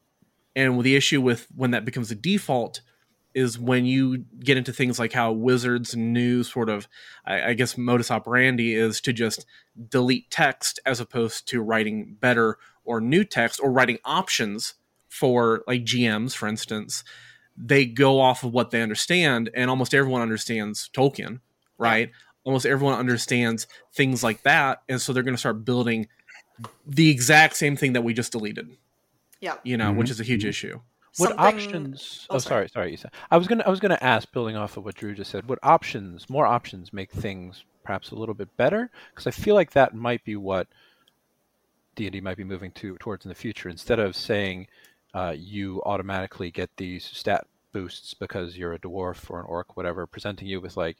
And 0.56 0.82
the 0.82 0.95
issue 0.95 1.22
with 1.22 1.47
when 1.56 1.72
that 1.72 1.86
becomes 1.86 2.10
the 2.10 2.16
default 2.16 2.82
is 3.34 3.58
when 3.58 3.86
you 3.86 4.26
get 4.39 4.58
into 4.58 4.72
things 4.72 4.99
like 4.99 5.14
how 5.14 5.32
wizards 5.32 5.95
new 5.95 6.43
sort 6.43 6.70
of 6.70 6.88
I, 7.26 7.49
I, 7.49 7.54
guess 7.54 7.78
modus 7.78 8.12
operandi 8.12 8.76
is 8.76 9.01
to 9.01 9.14
just 9.14 9.45
delete 9.89 10.30
text 10.30 10.80
as 10.86 10.99
opposed 10.99 11.47
to 11.47 11.62
writing 11.62 12.16
better 12.20 12.58
or 12.84 13.01
new 13.01 13.24
text 13.24 13.60
or 13.62 13.72
writing 13.72 13.97
options 14.06 14.76
for 15.10 15.64
like 15.68 15.84
gms 15.84 16.36
for 16.36 16.47
instance 16.47 17.04
they 17.58 17.86
go 17.86 18.20
off 18.20 18.43
of 18.43 18.51
what 18.51 18.72
they 18.72 18.82
understand 18.82 19.49
and 19.54 19.70
almost 19.70 19.93
everyone 19.93 20.22
understands 20.22 20.89
tolkien 20.93 21.39
right 21.78 22.12
almost 22.43 22.66
everyone 22.66 22.97
understands 22.97 23.68
things 23.93 24.24
like 24.24 24.41
that 24.43 24.82
and 24.89 25.01
so 25.01 25.14
they're 25.14 25.24
going 25.24 25.36
to 25.36 25.39
start 25.39 25.64
building 25.64 26.08
the 26.86 27.10
exact 27.10 27.56
same 27.56 27.76
thing 27.76 27.93
that 27.93 28.01
we 28.01 28.14
just 28.14 28.32
deleted 28.32 28.70
yeah 29.39 29.56
you 29.64 29.78
know 29.78 29.89
mm-hmm. 29.89 29.99
which 29.99 30.10
is 30.10 30.20
a 30.20 30.24
huge 30.24 30.41
mm-hmm. 30.41 30.49
issue 30.49 30.80
what 31.18 31.30
Something... 31.30 31.45
options 31.45 32.28
oh, 32.30 32.36
oh 32.36 32.39
sorry 32.39 32.70
sorry 32.70 32.93
Isa. 32.93 33.12
i 33.30 33.38
was 33.38 33.47
gonna 33.47 33.64
i 33.66 33.70
was 33.70 33.80
gonna 33.80 33.99
ask 34.01 34.32
building 34.32 34.56
off 34.56 34.78
of 34.78 34.86
what 34.86 34.95
drew 34.95 35.14
just 35.14 35.32
said 35.32 35.47
what 35.47 35.60
options 35.62 36.30
more 36.30 36.45
options 36.45 36.91
make 36.91 37.12
things 37.12 37.64
perhaps 37.84 38.12
a 38.12 38.16
little 38.16 38.36
bit 38.36 38.56
better 38.58 38.89
because 39.12 39.28
i 39.28 39.32
feel 39.32 39.56
like 39.56 39.72
that 39.72 39.93
might 39.93 40.24
be 40.24 40.36
what 40.36 40.68
d&d 41.95 42.20
might 42.22 42.38
be 42.38 42.43
moving 42.43 42.72
to 42.72 42.97
towards 42.97 43.26
in 43.26 43.30
the 43.30 43.36
future 43.36 43.70
instead 43.70 43.99
of 43.99 44.16
saying 44.16 44.68
uh, 45.14 45.34
you 45.38 45.82
automatically 45.86 46.51
get 46.51 46.70
these 46.78 47.05
stat 47.05 47.45
boosts 47.72 48.14
because 48.14 48.57
you're 48.57 48.74
a 48.74 48.80
dwarf 48.80 49.30
or 49.30 49.39
an 49.39 49.45
orc 49.47 49.76
whatever 49.76 50.05
presenting 50.05 50.47
you 50.47 50.61
with 50.61 50.78
like 50.78 50.97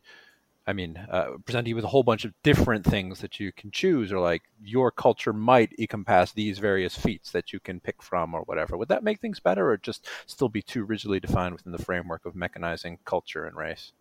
I 0.66 0.72
mean, 0.72 0.98
uh, 1.10 1.32
presenting 1.44 1.72
you 1.72 1.76
with 1.76 1.84
a 1.84 1.90
whole 1.90 2.04
bunch 2.04 2.24
of 2.24 2.34
different 2.42 2.86
things 2.86 3.20
that 3.20 3.38
you 3.38 3.52
can 3.52 3.70
choose, 3.70 4.14
or 4.14 4.20
like 4.20 4.44
your 4.64 4.92
culture 4.92 5.34
might 5.34 5.78
encompass 5.78 6.32
these 6.32 6.58
various 6.58 6.96
feats 6.96 7.32
that 7.32 7.52
you 7.52 7.60
can 7.60 7.82
pick 7.82 8.02
from, 8.02 8.34
or 8.34 8.44
whatever. 8.44 8.78
Would 8.78 8.88
that 8.88 9.04
make 9.04 9.20
things 9.20 9.42
better, 9.42 9.70
or 9.70 9.78
just 9.78 10.08
still 10.26 10.48
be 10.48 10.62
too 10.62 10.86
rigidly 10.86 11.20
defined 11.20 11.54
within 11.54 11.74
the 11.74 11.84
framework 11.84 12.26
of 12.26 12.34
mechanizing 12.34 13.00
culture 13.04 13.44
and 13.44 13.58
race? 13.58 13.92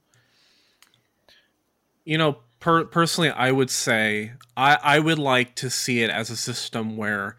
You 2.04 2.18
know, 2.18 2.38
per- 2.60 2.84
personally, 2.84 3.30
I 3.30 3.50
would 3.50 3.70
say 3.70 4.34
I, 4.56 4.78
I 4.82 4.98
would 5.00 5.18
like 5.18 5.56
to 5.56 5.70
see 5.70 6.02
it 6.02 6.10
as 6.10 6.30
a 6.30 6.36
system 6.36 6.96
where, 6.96 7.36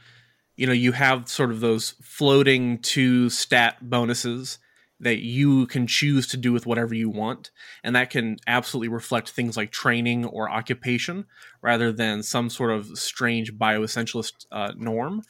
you 0.55 0.67
know, 0.67 0.73
you 0.73 0.91
have 0.91 1.27
sort 1.27 1.51
of 1.51 1.59
those 1.59 1.95
floating 2.01 2.79
two 2.79 3.29
stat 3.29 3.77
bonuses 3.81 4.59
that 4.99 5.19
you 5.19 5.65
can 5.67 5.85
choose 5.85 6.27
to 6.27 6.37
do 6.37 6.53
with 6.53 6.65
whatever 6.65 6.93
you 6.93 7.09
want. 7.09 7.51
And 7.83 7.95
that 7.95 8.09
can 8.09 8.37
absolutely 8.47 8.87
reflect 8.87 9.29
things 9.29 9.57
like 9.57 9.71
training 9.71 10.25
or 10.25 10.49
occupation 10.49 11.25
rather 11.61 11.91
than 11.91 12.23
some 12.23 12.49
sort 12.49 12.71
of 12.71 12.97
strange 12.97 13.53
bioessentialist 13.53 14.45
uh, 14.51 14.71
norm. 14.77 15.23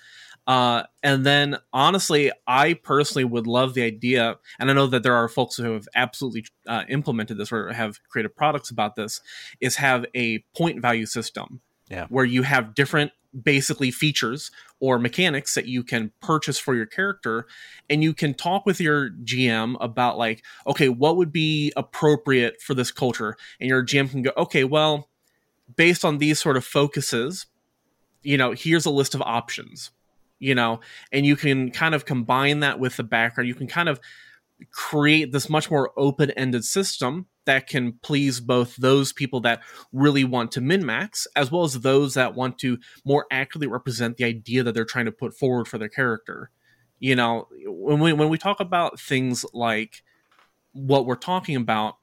Uh, 0.45 0.83
and 1.01 1.25
then, 1.25 1.57
honestly, 1.71 2.31
I 2.45 2.73
personally 2.73 3.23
would 3.23 3.47
love 3.47 3.73
the 3.73 3.83
idea, 3.83 4.35
and 4.59 4.69
I 4.69 4.73
know 4.73 4.87
that 4.87 5.01
there 5.01 5.15
are 5.15 5.29
folks 5.29 5.55
who 5.55 5.71
have 5.71 5.87
absolutely 5.95 6.45
uh, 6.67 6.83
implemented 6.89 7.37
this 7.37 7.51
or 7.51 7.71
have 7.71 7.97
created 8.09 8.35
products 8.35 8.69
about 8.69 8.95
this, 8.95 9.21
is 9.61 9.77
have 9.77 10.05
a 10.13 10.39
point 10.55 10.81
value 10.81 11.05
system 11.05 11.61
yeah. 11.89 12.07
where 12.09 12.25
you 12.25 12.43
have 12.43 12.75
different 12.75 13.11
basically 13.41 13.89
features 13.89 14.51
or 14.79 14.99
mechanics 14.99 15.55
that 15.55 15.65
you 15.65 15.83
can 15.83 16.11
purchase 16.21 16.59
for 16.59 16.75
your 16.75 16.85
character 16.85 17.47
and 17.89 18.03
you 18.03 18.13
can 18.13 18.33
talk 18.33 18.65
with 18.65 18.79
your 18.79 19.09
GM 19.09 19.75
about 19.81 20.19
like 20.19 20.43
okay 20.67 20.87
what 20.87 21.17
would 21.17 21.31
be 21.31 21.73
appropriate 21.75 22.61
for 22.61 22.75
this 22.75 22.91
culture? 22.91 23.35
And 23.59 23.67
your 23.67 23.83
GM 23.83 24.11
can 24.11 24.21
go 24.21 24.31
okay 24.37 24.63
well 24.63 25.09
based 25.75 26.05
on 26.05 26.19
these 26.19 26.39
sort 26.39 26.57
of 26.57 26.65
focuses 26.65 27.47
you 28.21 28.37
know 28.37 28.51
here's 28.51 28.85
a 28.85 28.91
list 28.91 29.15
of 29.15 29.21
options 29.23 29.91
you 30.43 30.53
know? 30.53 30.81
And 31.13 31.25
you 31.25 31.37
can 31.37 31.71
kind 31.71 31.95
of 31.95 32.05
combine 32.05 32.59
that 32.59 32.77
with 32.77 32.97
the 32.97 33.03
background. 33.03 33.47
You 33.47 33.55
can 33.55 33.67
kind 33.67 33.87
of 33.87 33.99
create 34.71 35.31
this 35.31 35.49
much 35.49 35.69
more 35.69 35.91
open-ended 35.97 36.63
system 36.63 37.27
that 37.45 37.67
can 37.67 37.93
please 38.01 38.39
both 38.39 38.75
those 38.77 39.11
people 39.11 39.41
that 39.41 39.61
really 39.91 40.23
want 40.23 40.51
to 40.51 40.61
min 40.61 40.85
max 40.85 41.27
as 41.35 41.51
well 41.51 41.63
as 41.63 41.81
those 41.81 42.13
that 42.13 42.35
want 42.35 42.57
to 42.59 42.77
more 43.05 43.25
accurately 43.31 43.67
represent 43.67 44.17
the 44.17 44.23
idea 44.23 44.63
that 44.63 44.73
they're 44.73 44.85
trying 44.85 45.05
to 45.05 45.11
put 45.11 45.37
forward 45.37 45.67
for 45.67 45.77
their 45.77 45.89
character. 45.89 46.49
You 46.99 47.15
know, 47.15 47.47
when 47.65 47.99
we 47.99 48.13
when 48.13 48.29
we 48.29 48.37
talk 48.37 48.59
about 48.59 48.99
things 48.99 49.45
like 49.53 50.03
what 50.71 51.05
we're 51.05 51.15
talking 51.15 51.55
about, 51.55 51.97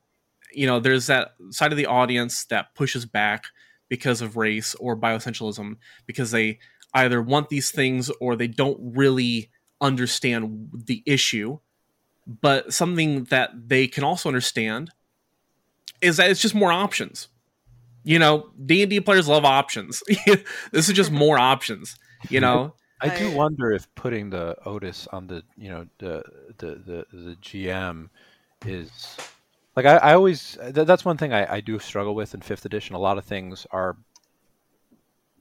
you 0.53 0.67
know, 0.67 0.79
there's 0.79 1.07
that 1.07 1.33
side 1.51 1.73
of 1.73 1.79
the 1.79 1.87
audience 1.87 2.45
that 2.47 2.75
pushes 2.75 3.07
back 3.07 3.45
because 3.89 4.21
of 4.21 4.37
race 4.37 4.75
or 4.77 4.97
bioessentialism 4.97 5.77
because 6.07 6.31
they 6.31 6.59
either 6.95 7.23
want 7.23 7.49
these 7.49 7.71
things 7.71 8.11
or 8.21 8.37
they 8.37 8.47
don't 8.47 8.79
really 8.81 9.51
understand 9.81 10.69
the 10.73 11.03
issue. 11.07 11.59
But 12.27 12.73
something 12.73 13.25
that 13.25 13.51
they 13.69 13.87
can 13.87 14.05
also 14.05 14.29
understand 14.29 14.91
is 16.01 16.17
that 16.17 16.31
it's 16.31 16.41
just 16.41 16.55
more 16.55 16.73
options. 16.73 17.29
You 18.03 18.19
know, 18.19 18.51
D 18.65 18.83
and 18.83 18.91
D 18.91 19.01
players 19.01 19.29
love 19.29 19.45
options. 19.45 20.03
this 20.73 20.89
is 20.89 20.93
just 20.93 21.11
more 21.11 21.39
options. 21.39 21.97
You 22.29 22.41
know. 22.41 22.75
I 23.03 23.17
do 23.17 23.35
wonder 23.35 23.73
if 23.73 23.93
putting 23.95 24.29
the 24.29 24.57
Otis 24.67 25.09
on 25.11 25.27
the 25.27 25.43
you 25.57 25.71
know 25.71 25.87
the 25.99 26.23
the 26.59 26.67
the, 26.67 27.07
the 27.13 27.37
GM 27.37 28.11
is 28.67 29.17
like 29.75 29.87
I, 29.87 29.97
I 29.97 30.15
always 30.15 30.59
th- 30.61 30.87
that's 30.87 31.05
one 31.05 31.17
thing 31.17 31.33
I, 31.33 31.55
I 31.55 31.61
do 31.61 31.79
struggle 31.79 32.15
with 32.15 32.35
in 32.35 32.43
fifth 32.43 32.67
edition. 32.67 32.95
A 32.95 32.99
lot 32.99 33.17
of 33.17 33.25
things 33.25 33.67
are 33.71 33.97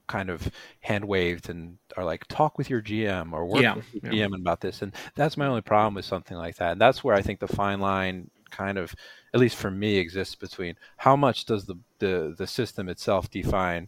kind 0.10 0.30
of 0.30 0.51
hand 0.82 1.05
waved 1.05 1.49
and 1.49 1.78
are 1.95 2.03
like 2.03 2.28
talk 2.28 2.57
with 2.57 2.70
your 2.70 2.82
GM 2.82 3.32
or 3.32 3.45
work 3.45 3.62
yeah, 3.62 3.76
with 3.76 3.86
your 3.93 4.14
yeah. 4.14 4.26
GM 4.26 4.36
about 4.36 4.60
this, 4.60 4.82
and 4.82 4.93
that's 5.16 5.38
my 5.38 5.45
only 5.45 5.62
problem 5.62 5.93
with 5.93 6.03
something 6.03 6.36
like 6.36 6.57
that. 6.57 6.74
And 6.74 6.82
that's 6.82 7.01
where 7.01 7.16
I 7.16 7.22
think 7.22 7.39
the 7.39 7.47
fine 7.47 7.80
line 7.80 8.30
kind 8.49 8.78
of 8.78 8.93
at 9.34 9.39
least 9.39 9.55
for 9.55 9.72
me 9.72 9.97
exists 9.97 10.36
between 10.36 10.76
how 10.97 11.16
much 11.16 11.45
does 11.45 11.66
the 11.66 11.76
the, 11.99 12.36
the 12.38 12.47
system 12.47 12.89
itself 12.89 13.30
define 13.30 13.88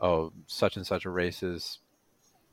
oh 0.00 0.32
such 0.46 0.76
and 0.76 0.86
such 0.86 1.04
a 1.04 1.10
race's 1.10 1.78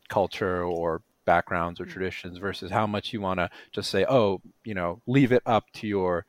culture 0.07 0.63
or 0.63 1.01
backgrounds 1.25 1.79
or 1.79 1.85
mm. 1.85 1.91
traditions 1.91 2.37
versus 2.37 2.71
how 2.71 2.87
much 2.87 3.13
you 3.13 3.21
want 3.21 3.39
to 3.39 3.49
just 3.71 3.89
say 3.89 4.05
oh 4.07 4.41
you 4.63 4.73
know 4.73 5.01
leave 5.07 5.31
it 5.31 5.43
up 5.45 5.65
to 5.73 5.87
your 5.87 6.25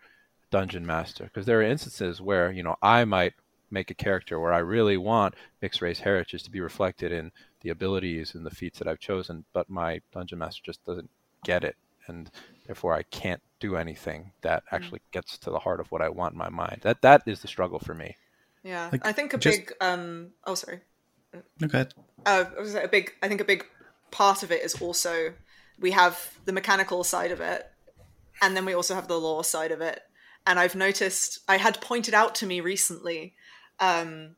dungeon 0.51 0.87
master 0.87 1.25
because 1.25 1.47
there 1.47 1.59
are 1.59 1.63
instances 1.63 2.21
where 2.21 2.51
you 2.51 2.63
know 2.63 2.77
i 2.83 3.05
might 3.05 3.35
make 3.75 3.91
a 3.91 3.95
character 3.95 4.41
where 4.41 4.53
i 4.53 4.59
really 4.59 4.97
want 4.97 5.35
mixed 5.61 5.83
race 5.83 6.01
heritage 6.01 6.43
to 6.43 6.51
be 6.51 6.61
reflected 6.61 7.13
in 7.13 7.31
the 7.61 7.71
abilities 7.71 8.35
and 8.35 8.47
the 8.47 8.51
feats 8.51 8.79
that 8.79 8.89
i've 8.89 8.99
chosen 9.01 9.45
but 9.53 9.69
my 9.69 10.01
dungeon 10.13 10.39
master 10.39 10.63
just 10.65 10.85
doesn't 10.87 11.11
get 11.45 11.63
it 11.65 11.77
and 12.07 12.31
therefore 12.67 12.95
I 12.95 13.03
can't 13.05 13.43
do 13.61 13.77
anything 13.77 14.33
that 14.43 14.63
hmm. 14.69 14.75
actually 14.75 15.01
gets 15.13 15.39
to 15.39 15.51
the 15.51 15.59
heart 15.59 15.81
of 15.81 15.91
what 15.91 16.03
I 16.03 16.09
want 16.09 16.33
in 16.33 16.39
my 16.39 16.49
mind. 16.49 16.81
That 16.83 17.03
that 17.03 17.23
is 17.27 17.41
the 17.41 17.49
struggle 17.49 17.79
for 17.79 17.95
me. 17.95 18.17
Yeah, 18.63 18.89
like, 18.91 19.07
I 19.07 19.13
think 19.13 19.35
a 19.35 19.39
just... 19.39 19.59
big. 19.59 19.73
um 19.81 20.31
Oh, 20.47 20.55
sorry. 20.55 20.81
Okay. 21.63 21.87
Uh, 22.25 22.45
a 22.83 22.89
big. 22.89 23.13
I 23.23 23.29
think 23.29 23.41
a 23.41 23.45
big 23.45 23.67
part 24.11 24.43
of 24.43 24.53
it 24.53 24.63
is 24.63 24.81
also 24.81 25.35
we 25.81 25.91
have 25.91 26.39
the 26.45 26.53
mechanical 26.53 27.03
side 27.05 27.33
of 27.33 27.41
it, 27.41 27.69
and 28.41 28.57
then 28.57 28.65
we 28.65 28.75
also 28.75 28.95
have 28.95 29.09
the 29.09 29.19
lore 29.19 29.45
side 29.45 29.73
of 29.73 29.81
it. 29.81 30.01
And 30.47 30.59
I've 30.59 30.75
noticed 30.75 31.41
I 31.49 31.57
had 31.57 31.81
pointed 31.81 32.15
out 32.15 32.35
to 32.37 32.47
me 32.47 32.61
recently 32.61 33.35
um, 33.81 34.37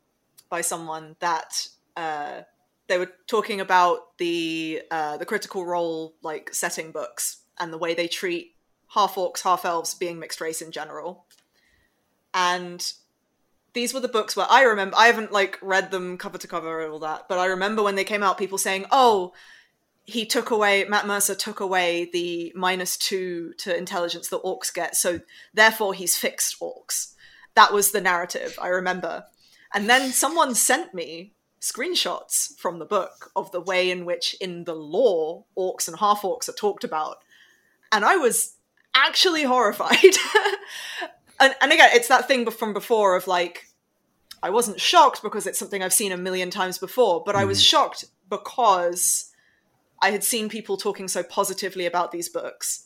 by 0.49 0.61
someone 0.61 1.17
that 1.21 1.69
uh, 1.97 2.43
they 2.89 2.99
were 2.99 3.11
talking 3.27 3.61
about 3.61 4.17
the 4.19 4.83
uh, 4.91 5.17
the 5.17 5.27
critical 5.27 5.65
role 5.65 6.15
like 6.23 6.53
setting 6.55 6.93
books 6.93 7.39
and 7.59 7.73
the 7.73 7.79
way 7.79 7.95
they 7.95 8.09
treat 8.09 8.55
half 8.89 9.15
orcs, 9.17 9.43
half 9.43 9.65
elves 9.65 9.95
being 9.95 10.19
mixed 10.19 10.41
race 10.41 10.63
in 10.63 10.71
general. 10.71 11.27
And 12.33 12.93
these 13.73 13.93
were 13.93 14.01
the 14.01 14.09
books 14.09 14.37
where 14.37 14.47
I 14.49 14.63
remember 14.63 14.97
I 14.97 15.07
haven't 15.07 15.33
like 15.33 15.59
read 15.61 15.91
them 15.91 16.17
cover 16.17 16.39
to 16.39 16.49
cover 16.49 16.83
and 16.83 16.93
all 16.93 16.99
that, 17.01 17.29
but 17.29 17.39
I 17.39 17.47
remember 17.47 17.83
when 17.83 17.97
they 17.97 18.05
came 18.05 18.23
out, 18.23 18.39
people 18.39 18.59
saying, 18.59 18.87
"Oh, 18.91 19.33
he 20.05 20.25
took 20.25 20.51
away 20.51 20.85
Matt 20.85 21.07
Mercer 21.07 21.35
took 21.35 21.61
away 21.61 22.09
the 22.13 22.53
minus 22.55 22.97
two 22.97 23.53
to 23.59 23.77
intelligence 23.77 24.29
that 24.29 24.43
orcs 24.43 24.73
get, 24.73 24.97
so 24.97 25.21
therefore 25.53 25.95
he's 25.95 26.17
fixed 26.17 26.59
orcs." 26.61 27.15
That 27.57 27.73
was 27.73 27.91
the 27.91 28.01
narrative 28.01 28.57
I 28.63 28.69
remember, 28.69 29.25
and 29.75 29.91
then 29.91 30.13
someone 30.13 30.55
sent 30.55 30.95
me 30.95 31.33
screenshots 31.61 32.57
from 32.59 32.79
the 32.79 32.85
book 32.85 33.33
of 33.35 33.51
the 33.51 33.61
way 33.61 33.91
in 33.91 34.05
which 34.05 34.37
in 34.41 34.65
the 34.65 34.75
lore 34.75 35.45
orcs 35.59 35.89
and 35.89 35.99
half 35.99 36.23
orcs 36.23 36.49
are 36.49 36.53
talked 36.53 36.85
about, 36.85 37.19
and 37.91 38.05
I 38.05 38.17
was 38.17 38.57
actually 38.95 39.45
horrified. 39.45 39.99
and, 41.41 41.55
and 41.61 41.73
again, 41.73 41.91
it's 41.93 42.09
that 42.09 42.27
thing 42.27 42.51
from 42.51 42.73
before 42.73 43.17
of 43.17 43.27
like, 43.27 43.67
I 44.43 44.51
wasn't 44.51 44.81
shocked 44.81 45.23
because 45.23 45.47
it's 45.47 45.59
something 45.59 45.83
I've 45.83 45.93
seen 45.93 46.13
a 46.13 46.17
million 46.17 46.51
times 46.51 46.79
before, 46.79 47.23
but 47.25 47.37
I 47.37 47.45
was 47.45 47.61
mm. 47.61 47.67
shocked 47.67 48.07
because 48.31 49.33
I 50.01 50.11
had 50.11 50.25
seen 50.25 50.49
people 50.49 50.77
talking 50.77 51.09
so 51.09 51.23
positively 51.23 51.87
about 51.87 52.13
these 52.13 52.29
books 52.29 52.86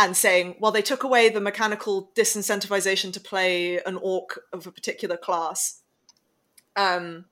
and 0.00 0.16
saying, 0.16 0.56
well, 0.58 0.72
they 0.72 0.80
took 0.80 1.04
away 1.04 1.28
the 1.28 1.42
mechanical 1.42 2.10
disincentivization 2.16 3.12
to 3.12 3.20
play 3.20 3.78
an 3.84 3.96
orc 4.00 4.40
of 4.50 4.66
a 4.66 4.72
particular 4.72 5.18
class. 5.18 5.82
Um, 6.74 7.26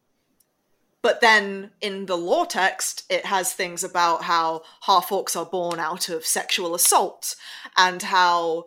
but 1.00 1.22
then 1.22 1.70
in 1.80 2.04
the 2.04 2.16
lore 2.16 2.44
text, 2.44 3.04
it 3.08 3.24
has 3.24 3.54
things 3.54 3.82
about 3.82 4.24
how 4.24 4.62
half 4.82 5.08
orcs 5.08 5.34
are 5.34 5.46
born 5.46 5.80
out 5.80 6.10
of 6.10 6.26
sexual 6.26 6.74
assault 6.74 7.36
and 7.78 8.02
how 8.02 8.66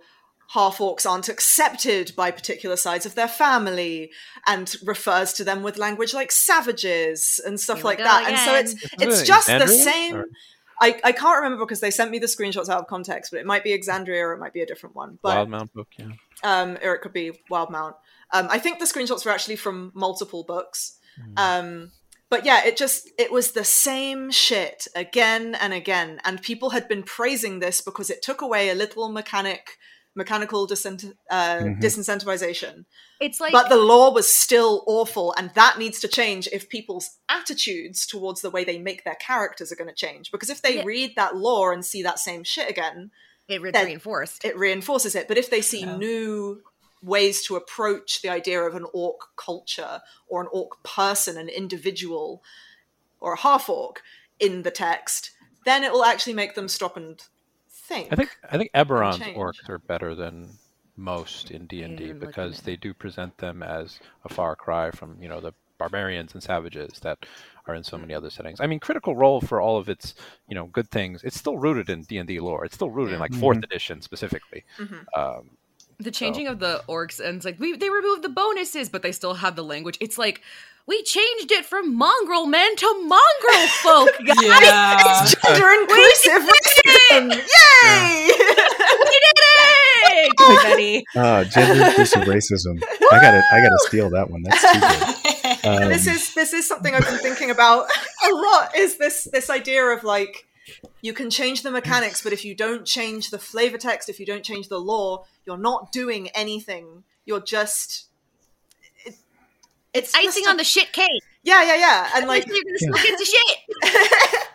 half 0.53 0.79
orcs 0.79 1.07
aren't 1.07 1.29
accepted 1.29 2.11
by 2.15 2.31
particular 2.31 2.77
sides 2.77 3.05
of 3.05 3.13
their 3.13 3.27
family 3.27 4.11
and 4.47 4.75
refers 4.83 5.31
to 5.33 5.43
them 5.43 5.61
with 5.61 5.77
language 5.77 6.15
like 6.15 6.31
savages 6.31 7.39
and 7.45 7.59
stuff 7.59 7.77
Here 7.77 7.85
like 7.85 7.97
go 7.99 8.03
that. 8.05 8.27
And 8.27 8.37
so 8.39 8.55
it's 8.55 8.83
it's 8.99 9.21
it 9.21 9.25
just 9.25 9.45
the 9.45 9.53
Exandria? 9.53 9.67
same. 9.67 10.25
I, 10.81 10.99
I 11.03 11.11
can't 11.11 11.41
remember 11.41 11.63
because 11.63 11.79
they 11.79 11.91
sent 11.91 12.09
me 12.11 12.19
the 12.19 12.25
screenshots 12.25 12.67
out 12.67 12.79
of 12.81 12.87
context, 12.87 13.31
but 13.31 13.39
it 13.39 13.45
might 13.45 13.63
be 13.63 13.69
Exandria 13.69 14.21
or 14.23 14.33
it 14.33 14.39
might 14.39 14.51
be 14.51 14.61
a 14.61 14.65
different 14.65 14.95
one. 14.95 15.19
But 15.21 15.47
Wildemount 15.47 15.71
book, 15.73 15.89
yeah. 15.97 16.07
um, 16.43 16.77
or 16.83 16.95
it 16.95 17.01
could 17.01 17.13
be 17.13 17.31
Wildemount. 17.51 17.93
Um, 18.33 18.47
I 18.49 18.57
think 18.57 18.79
the 18.79 18.85
screenshots 18.85 19.25
were 19.25 19.31
actually 19.31 19.57
from 19.57 19.91
multiple 19.93 20.43
books. 20.43 20.97
Um, 21.37 21.91
but 22.29 22.45
yeah, 22.45 22.65
it 22.65 22.77
just 22.77 23.11
it 23.19 23.31
was 23.31 23.51
the 23.51 23.65
same 23.65 24.31
shit 24.31 24.87
again 24.95 25.53
and 25.55 25.73
again, 25.73 26.19
and 26.23 26.41
people 26.41 26.69
had 26.71 26.87
been 26.87 27.03
praising 27.03 27.59
this 27.59 27.81
because 27.81 28.09
it 28.09 28.21
took 28.21 28.41
away 28.41 28.69
a 28.69 28.75
little 28.75 29.09
mechanic 29.09 29.77
mechanical 30.15 30.67
disincent- 30.67 31.17
uh, 31.29 31.57
Mhm. 31.59 31.81
disincentivization. 31.81 32.85
It's 33.19 33.39
like 33.39 33.51
but 33.53 33.69
the 33.69 33.77
lore 33.77 34.13
was 34.13 34.29
still 34.31 34.83
awful, 34.87 35.33
and 35.37 35.51
that 35.55 35.77
needs 35.77 35.99
to 36.01 36.07
change 36.07 36.47
if 36.51 36.67
people's 36.69 37.11
attitudes 37.29 38.05
towards 38.05 38.41
the 38.41 38.49
way 38.49 38.63
they 38.63 38.77
make 38.77 39.03
their 39.03 39.15
characters 39.15 39.71
are 39.71 39.75
going 39.75 39.87
to 39.89 39.95
change. 39.95 40.31
Because 40.31 40.49
if 40.49 40.61
they 40.61 40.77
Yeah. 40.77 40.83
read 40.85 41.15
that 41.15 41.35
lore 41.37 41.71
and 41.71 41.85
see 41.85 42.01
that 42.03 42.19
same 42.19 42.43
shit 42.43 42.69
again, 42.69 43.11
it 43.47 43.61
re- 43.61 43.71
that- 43.71 43.85
reinforced. 43.85 44.43
it 44.43 44.57
reinforces 44.57 45.15
it. 45.15 45.27
But 45.27 45.37
if 45.37 45.49
they 45.49 45.61
see 45.61 45.81
Yeah. 45.81 45.95
new 45.95 46.61
ways 47.03 47.43
to 47.45 47.55
approach 47.55 48.21
the 48.21 48.29
idea 48.29 48.61
of 48.61 48.75
an 48.75 48.85
orc 48.93 49.35
culture 49.35 50.01
or 50.27 50.41
an 50.41 50.47
orc 50.51 50.83
person, 50.83 51.37
an 51.37 51.49
individual, 51.49 52.43
or 53.19 53.33
a 53.33 53.39
half 53.39 53.69
orc 53.69 54.01
in 54.39 54.63
the 54.63 54.71
text, 54.71 55.31
then 55.65 55.83
it 55.83 55.91
will 55.91 56.03
actually 56.03 56.33
make 56.33 56.55
them 56.55 56.67
stop 56.67 56.97
and 56.97 57.23
think. 57.91 58.07
I 58.11 58.15
think 58.15 58.29
I 58.51 58.57
think 58.57 58.71
Eberron's 58.73 59.19
orcs 59.19 59.69
are 59.69 59.79
better 59.79 60.15
than 60.15 60.49
most 60.97 61.51
in 61.51 61.65
D 61.67 61.83
and 61.83 61.93
Yeah, 61.93 61.97
D 61.97 62.03
I'm 62.03 62.09
looking 62.15 62.27
because 62.27 62.61
they 62.61 62.75
do 62.75 62.93
present 62.93 63.37
them 63.37 63.63
as 63.63 63.99
a 64.25 64.29
far 64.29 64.55
cry 64.55 64.91
from 64.91 65.17
you 65.21 65.29
know 65.29 65.39
the 65.39 65.53
barbarians 65.77 66.33
and 66.33 66.43
savages 66.43 66.99
that 67.01 67.25
are 67.65 67.73
in 67.75 67.83
so 67.83 67.97
many 67.97 68.13
other 68.13 68.29
settings. 68.29 68.59
I 68.59 68.67
mean, 68.67 68.79
Critical 68.79 69.15
Role 69.15 69.41
for 69.41 69.59
all 69.61 69.77
of 69.77 69.89
its 69.89 70.13
you 70.47 70.55
know 70.55 70.65
good 70.67 70.89
things, 70.89 71.23
it's 71.23 71.37
still 71.37 71.57
rooted 71.57 71.89
in 71.89 72.03
D 72.03 72.17
and 72.17 72.27
D 72.27 72.39
lore. 72.39 72.65
It's 72.65 72.75
still 72.75 72.89
rooted 72.89 73.15
in 73.15 73.19
like 73.19 73.33
fourth 73.33 73.63
edition 73.63 74.01
specifically. 74.01 74.63
Mhm. 74.77 75.05
Um, 75.17 75.51
the 75.99 76.11
changing 76.11 76.47
of 76.47 76.59
the 76.59 76.83
orcs 76.89 77.19
and 77.19 77.37
it's 77.37 77.45
like 77.45 77.59
we 77.59 77.75
they 77.75 77.89
removed 77.89 78.23
the 78.23 78.29
bonuses, 78.29 78.89
but 78.89 79.01
they 79.01 79.11
still 79.11 79.35
have 79.35 79.55
the 79.55 79.63
language. 79.63 79.97
It's 79.99 80.17
like 80.17 80.41
we 80.87 81.03
changed 81.03 81.51
it 81.51 81.65
from 81.65 81.95
mongrel 81.95 82.45
men 82.45 82.75
to 82.75 82.93
mongrel 83.03 83.67
folk, 83.81 84.09
guys. 84.25 84.41
Yeah. 84.41 85.25
Gender 85.25 85.69
inclusive 85.81 86.49
racism! 86.49 87.29
Yay! 87.31 88.27
we 88.27 89.19
did 89.19 89.37
it, 89.37 90.33
everybody. 90.39 91.05
Ah, 91.15 91.43
gender 91.43 91.85
inclusive 91.85 92.23
racism. 92.23 92.81
I 93.11 93.19
gotta, 93.21 93.43
I 93.51 93.61
gotta 93.61 93.77
steal 93.87 94.09
that 94.11 94.29
one. 94.29 94.43
That's 94.43 94.61
too 94.61 94.79
good. 94.79 95.17
Um, 95.63 95.89
this 95.89 96.07
is 96.07 96.33
this 96.33 96.53
is 96.53 96.67
something 96.67 96.95
I've 96.95 97.05
been 97.05 97.19
thinking 97.19 97.51
about 97.51 97.87
a 98.27 98.33
lot. 98.33 98.75
Is 98.75 98.97
this 98.97 99.25
this 99.31 99.47
idea 99.47 99.83
of 99.85 100.03
like 100.03 100.47
you 101.01 101.13
can 101.13 101.29
change 101.29 101.61
the 101.61 101.69
mechanics, 101.69 102.23
but 102.23 102.33
if 102.33 102.43
you 102.43 102.55
don't 102.55 102.83
change 102.83 103.29
the 103.29 103.37
flavor 103.37 103.77
text, 103.77 104.09
if 104.09 104.19
you 104.19 104.25
don't 104.25 104.43
change 104.43 104.69
the 104.69 104.79
lore, 104.79 105.25
you're 105.45 105.59
not 105.59 105.91
doing 105.91 106.29
anything. 106.29 107.03
You're 107.25 107.41
just 107.41 108.07
it, 108.09 108.10
it's 109.93 110.13
Icing 110.15 110.31
just 110.43 110.47
on 110.49 110.57
the 110.57 110.63
shit 110.63 110.91
cake. 110.93 111.21
yeah 111.43 111.63
yeah 111.63 111.75
yeah, 111.75 112.09
and 112.15 112.27
like 112.27 112.47
Like, 112.47 112.55
you're 112.55 112.63
gonna 112.63 112.77
still 112.77 112.93
get 113.11 113.17
to 113.19 113.25
shit. 113.25 113.57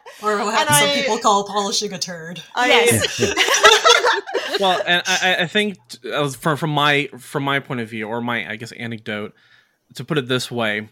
or 0.22 0.39
what 0.39 0.59
And 0.68 0.74
some 0.76 0.89
I- 0.89 0.95
people 0.95 1.18
call 1.18 1.45
polishing 1.47 1.93
a 1.93 1.99
turd. 1.99 2.43
I, 2.55 2.66
Yes. 2.68 3.20
well, 4.61 4.80
and 4.87 5.03
I, 5.07 5.18
I- 5.22 5.43
I 5.43 5.47
think 5.47 5.76
t- 5.89 6.11
as 6.11 6.37
from 6.37 6.57
from 6.57 6.70
my 6.70 7.09
from 7.18 7.43
my 7.45 7.61
point 7.61 7.80
of 7.80 7.89
view, 7.91 8.09
or 8.09 8.20
my 8.20 8.49
I 8.51 8.57
guess 8.57 8.72
anecdote, 8.72 9.34
to 9.95 10.05
put 10.05 10.18
it 10.18 10.28
this 10.28 10.51
way, 10.51 10.89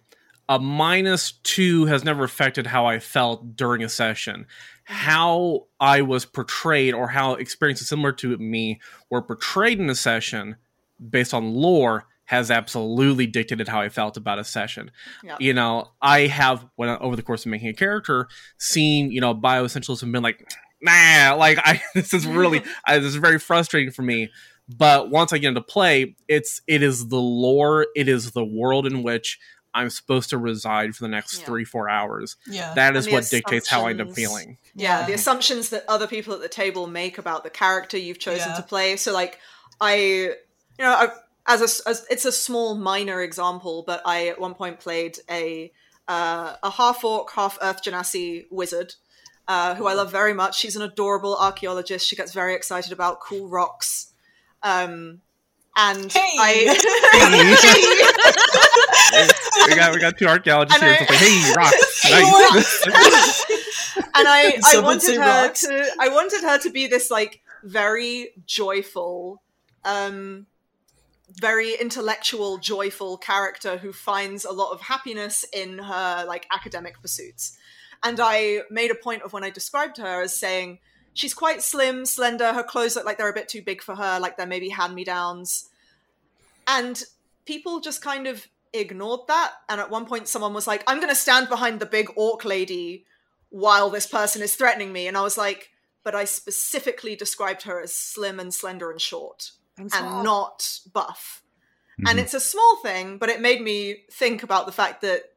a 0.49 0.59
minus 0.59 1.33
two 1.43 1.87
has 1.87 2.05
never 2.05 2.25
affected 2.25 2.67
how 2.67 2.87
I 2.87 2.99
felt 2.99 3.57
during 3.57 3.83
a 3.83 3.89
session. 3.89 4.47
How 4.85 5.69
I 5.81 6.03
was 6.03 6.27
portrayed, 6.27 6.93
or 6.93 7.09
how 7.09 7.35
experiences 7.35 7.89
similar 7.89 8.13
to 8.13 8.37
me 8.37 8.81
were 9.09 9.23
portrayed 9.23 9.81
in 9.81 9.89
a 9.89 9.95
session, 9.95 10.57
based 11.11 11.33
on 11.33 11.55
lore, 11.55 12.05
has 12.27 12.51
absolutely 12.51 13.27
dictated 13.27 13.69
how 13.69 13.81
I 13.81 13.89
felt 13.89 14.17
about 14.17 14.39
a 14.39 14.45
session. 14.45 14.91
Yeah. 15.23 15.37
You 15.39 15.53
know, 15.55 15.91
I 16.01 16.21
have 16.27 16.67
when 16.77 16.89
over 16.89 17.17
the 17.17 17.23
course 17.23 17.45
of 17.45 17.51
making 17.51 17.69
a 17.69 17.75
character, 17.75 18.29
seen 18.59 19.11
you 19.11 19.21
know 19.21 19.35
bioessentials 19.35 20.03
and 20.03 20.13
been 20.13 20.23
like, 20.23 20.49
nah, 20.81 21.35
like 21.39 21.59
I 21.63 21.83
this 21.95 22.15
is 22.15 22.27
really 22.27 22.63
I, 22.87 22.99
this 22.99 23.09
is 23.09 23.17
very 23.17 23.39
frustrating 23.39 23.91
for 23.91 24.03
me. 24.03 24.31
But 24.67 25.11
once 25.11 25.33
I 25.35 25.39
get 25.39 25.49
into 25.49 25.61
play, 25.61 26.17
it's 26.27 26.63
it 26.67 26.83
is 26.83 27.09
the 27.09 27.21
lore, 27.21 27.87
it 27.95 28.09
is 28.09 28.31
the 28.33 28.45
world 28.45 28.87
in 28.87 29.03
which 29.03 29.39
I'm 29.75 29.91
supposed 29.91 30.31
to 30.31 30.39
reside 30.39 30.95
for 30.95 31.03
the 31.05 31.09
next 31.09 31.41
Yeah. 31.41 31.45
three 31.45 31.65
four 31.65 31.91
hours. 31.91 32.37
Yeah. 32.47 32.73
That 32.75 32.97
is 32.97 33.07
what 33.11 33.29
dictates 33.29 33.69
how 33.69 33.85
I 33.87 33.91
end 33.91 34.01
up 34.01 34.07
assumptions. 34.07 34.29
feeling. 34.29 34.59
yeah, 34.75 35.05
the 35.05 35.13
assumptions 35.13 35.69
that 35.71 35.85
other 35.89 36.07
people 36.07 36.33
at 36.33 36.41
the 36.41 36.49
table 36.49 36.87
make 36.87 37.19
about 37.19 37.45
the 37.45 37.51
character 37.51 37.99
you've 37.99 38.19
chosen 38.21 38.49
Yeah. 38.49 38.57
to 38.57 38.63
play. 38.63 38.97
So 38.97 39.13
like 39.13 39.39
I 39.81 39.95
you 39.97 40.85
know, 40.85 40.91
I, 40.93 41.09
as 41.47 41.61
a 41.61 41.65
s- 41.65 41.81
as 41.81 42.07
it's 42.11 42.25
a 42.25 42.33
small 42.33 42.75
minor 42.75 43.21
example, 43.23 43.85
but 43.87 44.03
I 44.05 44.29
at 44.29 44.41
one 44.41 44.55
point 44.55 44.81
played 44.81 45.19
a 45.31 45.73
uh, 46.09 46.55
a 46.63 46.71
half 46.71 47.03
orc, 47.05 47.31
half 47.33 47.59
earth 47.63 47.83
genasi 47.83 48.47
wizard. 48.51 48.95
Uh, 49.47 49.75
who 49.75 49.87
I 49.87 49.93
love 49.93 50.11
very 50.11 50.33
much. 50.33 50.57
She's 50.59 50.75
an 50.75 50.81
adorable 50.83 51.37
archaeologist. 51.37 52.07
She 52.09 52.17
gets 52.17 52.33
very 52.33 52.55
excited 52.55 52.93
about 52.93 53.21
cool 53.21 53.47
rocks. 53.47 54.15
Um, 54.63 55.21
and 55.77 56.11
Hey! 56.11 56.31
I 56.39 56.65
we 59.69 59.75
got 59.77 59.93
we 59.95 60.01
got 60.01 60.17
two 60.19 60.27
archaeologists 60.27 60.83
And 60.83 60.91
here. 60.91 60.99
I- 60.99 61.03
It's 61.03 61.11
like, 61.11 61.19
hey, 61.19 61.53
rocks. 61.57 61.91
Hey, 62.05 62.23
nice. 62.23 63.45
and 64.15 64.29
I, 64.29 64.59
I 64.67 64.81
wanted 64.81 65.17
her 65.17 65.21
rocks. 65.47 65.63
to 65.67 65.87
I 66.01 66.09
wanted 66.09 66.43
her 66.43 66.59
to 66.59 66.71
be 66.71 66.87
this 66.87 67.11
like 67.11 67.41
very 67.63 68.31
joyful, 68.47 69.43
um, 69.85 70.47
very 71.41 71.75
intellectual, 71.75 72.59
joyful 72.59 73.17
character 73.19 73.77
who 73.79 73.93
finds 73.93 74.45
a 74.45 74.53
lot 74.53 74.73
of 74.73 74.81
happiness 74.81 75.45
in 75.53 75.79
her 75.79 76.25
like 76.27 76.47
academic 76.53 77.01
pursuits. 77.01 77.59
And 78.03 78.21
I 78.21 78.61
made 78.71 78.91
a 78.91 78.95
point 78.95 79.23
of 79.23 79.33
when 79.33 79.45
I 79.45 79.51
described 79.51 79.99
her 79.99 80.23
as 80.23 80.39
saying 80.39 80.79
she's 81.13 81.35
quite 81.35 81.63
slim, 81.63 82.05
slender. 82.05 82.53
Her 82.53 82.63
clothes 82.63 82.97
look 82.97 83.05
like 83.05 83.19
they're 83.19 83.29
a 83.29 83.35
bit 83.35 83.49
too 83.49 83.63
big 83.63 83.83
for 83.83 83.97
her, 83.97 84.19
like 84.21 84.37
they're 84.37 84.47
maybe 84.47 84.69
hand 84.69 84.95
me 84.95 85.05
downs. 85.05 85.69
And 86.69 87.03
people 87.47 87.81
just 87.81 88.03
kind 88.03 88.27
of 88.27 88.47
ignored 88.73 89.21
that. 89.29 89.53
And 89.69 89.81
at 89.81 89.91
one 89.91 90.07
point, 90.07 90.29
someone 90.29 90.55
was 90.55 90.67
like, 90.67 90.85
I'm 90.87 90.99
going 90.99 91.09
to 91.09 91.15
stand 91.15 91.49
behind 91.49 91.81
the 91.81 91.87
big 91.87 92.09
orc 92.17 92.45
lady 92.45 93.07
while 93.51 93.91
this 93.91 94.07
person 94.07 94.43
is 94.43 94.55
threatening 94.55 94.93
me. 94.93 95.07
And 95.09 95.17
I 95.17 95.23
was 95.23 95.39
like, 95.39 95.71
but 96.03 96.15
I 96.15 96.25
specifically 96.25 97.17
described 97.17 97.63
her 97.63 97.81
as 97.81 97.95
slim 97.95 98.39
and 98.39 98.53
slender 98.53 98.91
and 98.91 99.01
short 99.01 99.53
And 99.77 99.91
and 99.95 100.23
not 100.23 100.81
buff. 100.93 101.43
And 102.07 102.19
Mhm. 102.19 102.23
it's 102.23 102.35
a 102.35 102.41
small 102.41 102.77
thing, 102.83 103.19
but 103.19 103.29
it 103.29 103.41
made 103.41 103.61
me 103.61 104.05
think 104.11 104.43
about 104.43 104.67
the 104.67 104.73
fact 104.73 105.01
that 105.03 105.33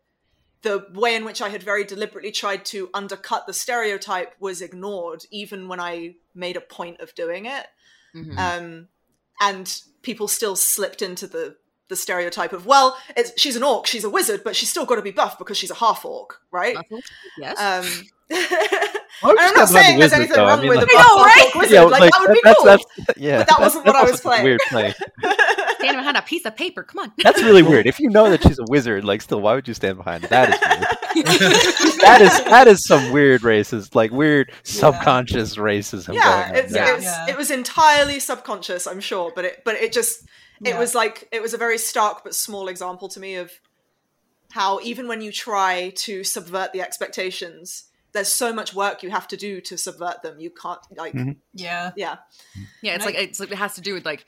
the 0.64 0.88
way 0.94 1.16
in 1.16 1.24
which 1.24 1.42
I 1.42 1.50
had 1.50 1.62
very 1.62 1.84
deliberately 1.84 2.32
tried 2.32 2.66
to 2.66 2.90
undercut 2.94 3.46
the 3.46 3.54
stereotype 3.54 4.34
was 4.40 4.62
ignored, 4.62 5.26
even 5.30 5.68
when 5.68 5.80
I 5.80 6.16
made 6.34 6.58
a 6.58 6.62
point 6.62 7.00
of 7.00 7.14
doing 7.14 7.46
it. 7.46 7.68
Mhm. 8.16 8.38
Um, 8.38 8.88
and 9.40 9.82
people 10.02 10.28
still 10.28 10.56
slipped 10.56 11.02
into 11.02 11.28
the 11.28 11.58
the 11.90 11.96
stereotype 11.96 12.52
of 12.52 12.66
well, 12.66 12.98
it's, 13.16 13.32
she's 13.40 13.56
an 13.56 13.64
orc, 13.64 13.86
she's 13.88 14.04
a 14.04 14.10
wizard, 14.10 14.44
but 14.44 14.58
she's 14.58 14.70
still 14.70 14.86
got 14.86 14.96
to 14.96 15.02
be 15.02 15.12
buff 15.12 15.38
because 15.38 15.58
she's 15.58 15.72
a 15.72 15.76
half 15.76 16.04
orc, 16.04 16.42
right? 16.52 16.76
Yes. 17.38 17.58
Um, 17.58 18.08
Well, 19.23 19.31
and 19.31 19.39
I'm 19.39 19.45
not 19.45 19.53
about 19.56 19.68
the 19.69 19.73
saying 19.84 19.99
there's 19.99 20.14
anything 20.14 20.35
though. 20.35 20.45
I 20.45 20.49
wrong 20.52 20.61
mean, 20.61 20.69
with 20.69 20.77
like- 20.80 20.88
a 20.88 20.91
I 20.91 20.95
buff 20.95 21.07
know, 21.15 21.23
right? 21.23 21.52
wizard. 21.56 21.73
Yeah, 21.73 21.81
like, 21.84 22.11
that 22.11 22.19
would 22.22 22.34
be 22.34 22.41
that's, 22.44 22.57
cool. 22.57 22.65
that's, 22.65 22.84
yeah, 23.18 23.38
But 23.39 23.48
that 23.49 23.60
wasn't 23.60 23.85
what 23.85 23.95
I 23.95 24.03
was 24.03 24.22
playing. 24.22 24.41
a 24.41 24.44
Weird 24.44 24.60
play. 24.69 24.94
Stand 25.80 25.98
behind 25.98 26.18
a 26.18 26.22
piece 26.22 26.45
of 26.45 26.56
paper. 26.56 26.84
Come 26.84 26.99
on. 27.03 27.11
That's 27.23 27.41
really 27.41 27.64
weird. 27.64 27.88
If 27.98 27.99
you 27.99 28.10
know 28.10 28.30
that 28.30 28.44
she's 28.44 28.60
a 28.60 28.65
wizard, 28.68 29.03
like, 29.06 29.22
still, 29.22 29.41
why 29.41 29.56
would 29.56 29.68
you 29.68 29.73
stand 29.73 29.98
behind? 29.98 30.23
it? 30.26 30.30
That 30.30 30.49
is 30.49 30.60
weird. 30.61 31.98
that 32.02 32.22
is 32.22 32.44
that 32.45 32.68
is 32.68 32.85
some 32.85 33.11
weird 33.11 33.41
racism, 33.41 33.94
like 33.95 34.11
weird 34.11 34.52
subconscious 34.64 35.56
racism. 35.56 36.14
yeah, 36.14 36.49
going 36.52 36.64
it's, 36.64 36.73
there. 36.73 36.95
it's 36.95 37.03
Yeah. 37.06 37.27
it 37.30 37.38
was 37.38 37.49
entirely 37.52 38.19
subconscious, 38.19 38.85
I'm 38.88 38.99
sure, 38.99 39.31
but 39.35 39.45
it 39.45 39.61
but 39.65 39.76
it 39.76 39.91
just 39.94 40.23
it 40.64 40.69
Yeah. 40.69 40.80
was 40.80 40.94
like 40.95 41.27
it 41.31 41.41
was 41.41 41.53
a 41.53 41.57
very 41.57 41.77
stark 41.77 42.23
but 42.23 42.35
small 42.35 42.68
example 42.68 43.07
to 43.10 43.19
me 43.19 43.35
of 43.35 43.52
how 44.52 44.80
even 44.81 45.07
when 45.07 45.22
you 45.22 45.31
try 45.31 45.91
to 45.95 46.23
subvert 46.23 46.72
the 46.73 46.81
expectations, 46.81 47.85
there's 48.18 48.34
so 48.34 48.52
much 48.52 48.73
work 48.73 49.03
you 49.03 49.10
have 49.11 49.27
to 49.30 49.38
do 49.38 49.61
to 49.61 49.77
subvert 49.77 50.22
them. 50.23 50.39
You 50.39 50.49
can't 50.49 50.80
like 50.95 51.14
Mhm. 51.14 51.38
Yeah. 51.53 51.91
yeah. 51.95 52.18
Yeah, 52.81 52.95
it's 52.95 53.06
like 53.06 53.15
I- 53.15 53.19
it's 53.19 53.39
like 53.39 53.52
it 53.52 53.57
has 53.57 53.76
to 53.76 53.81
do 53.81 53.94
with 53.94 54.06
like 54.06 54.26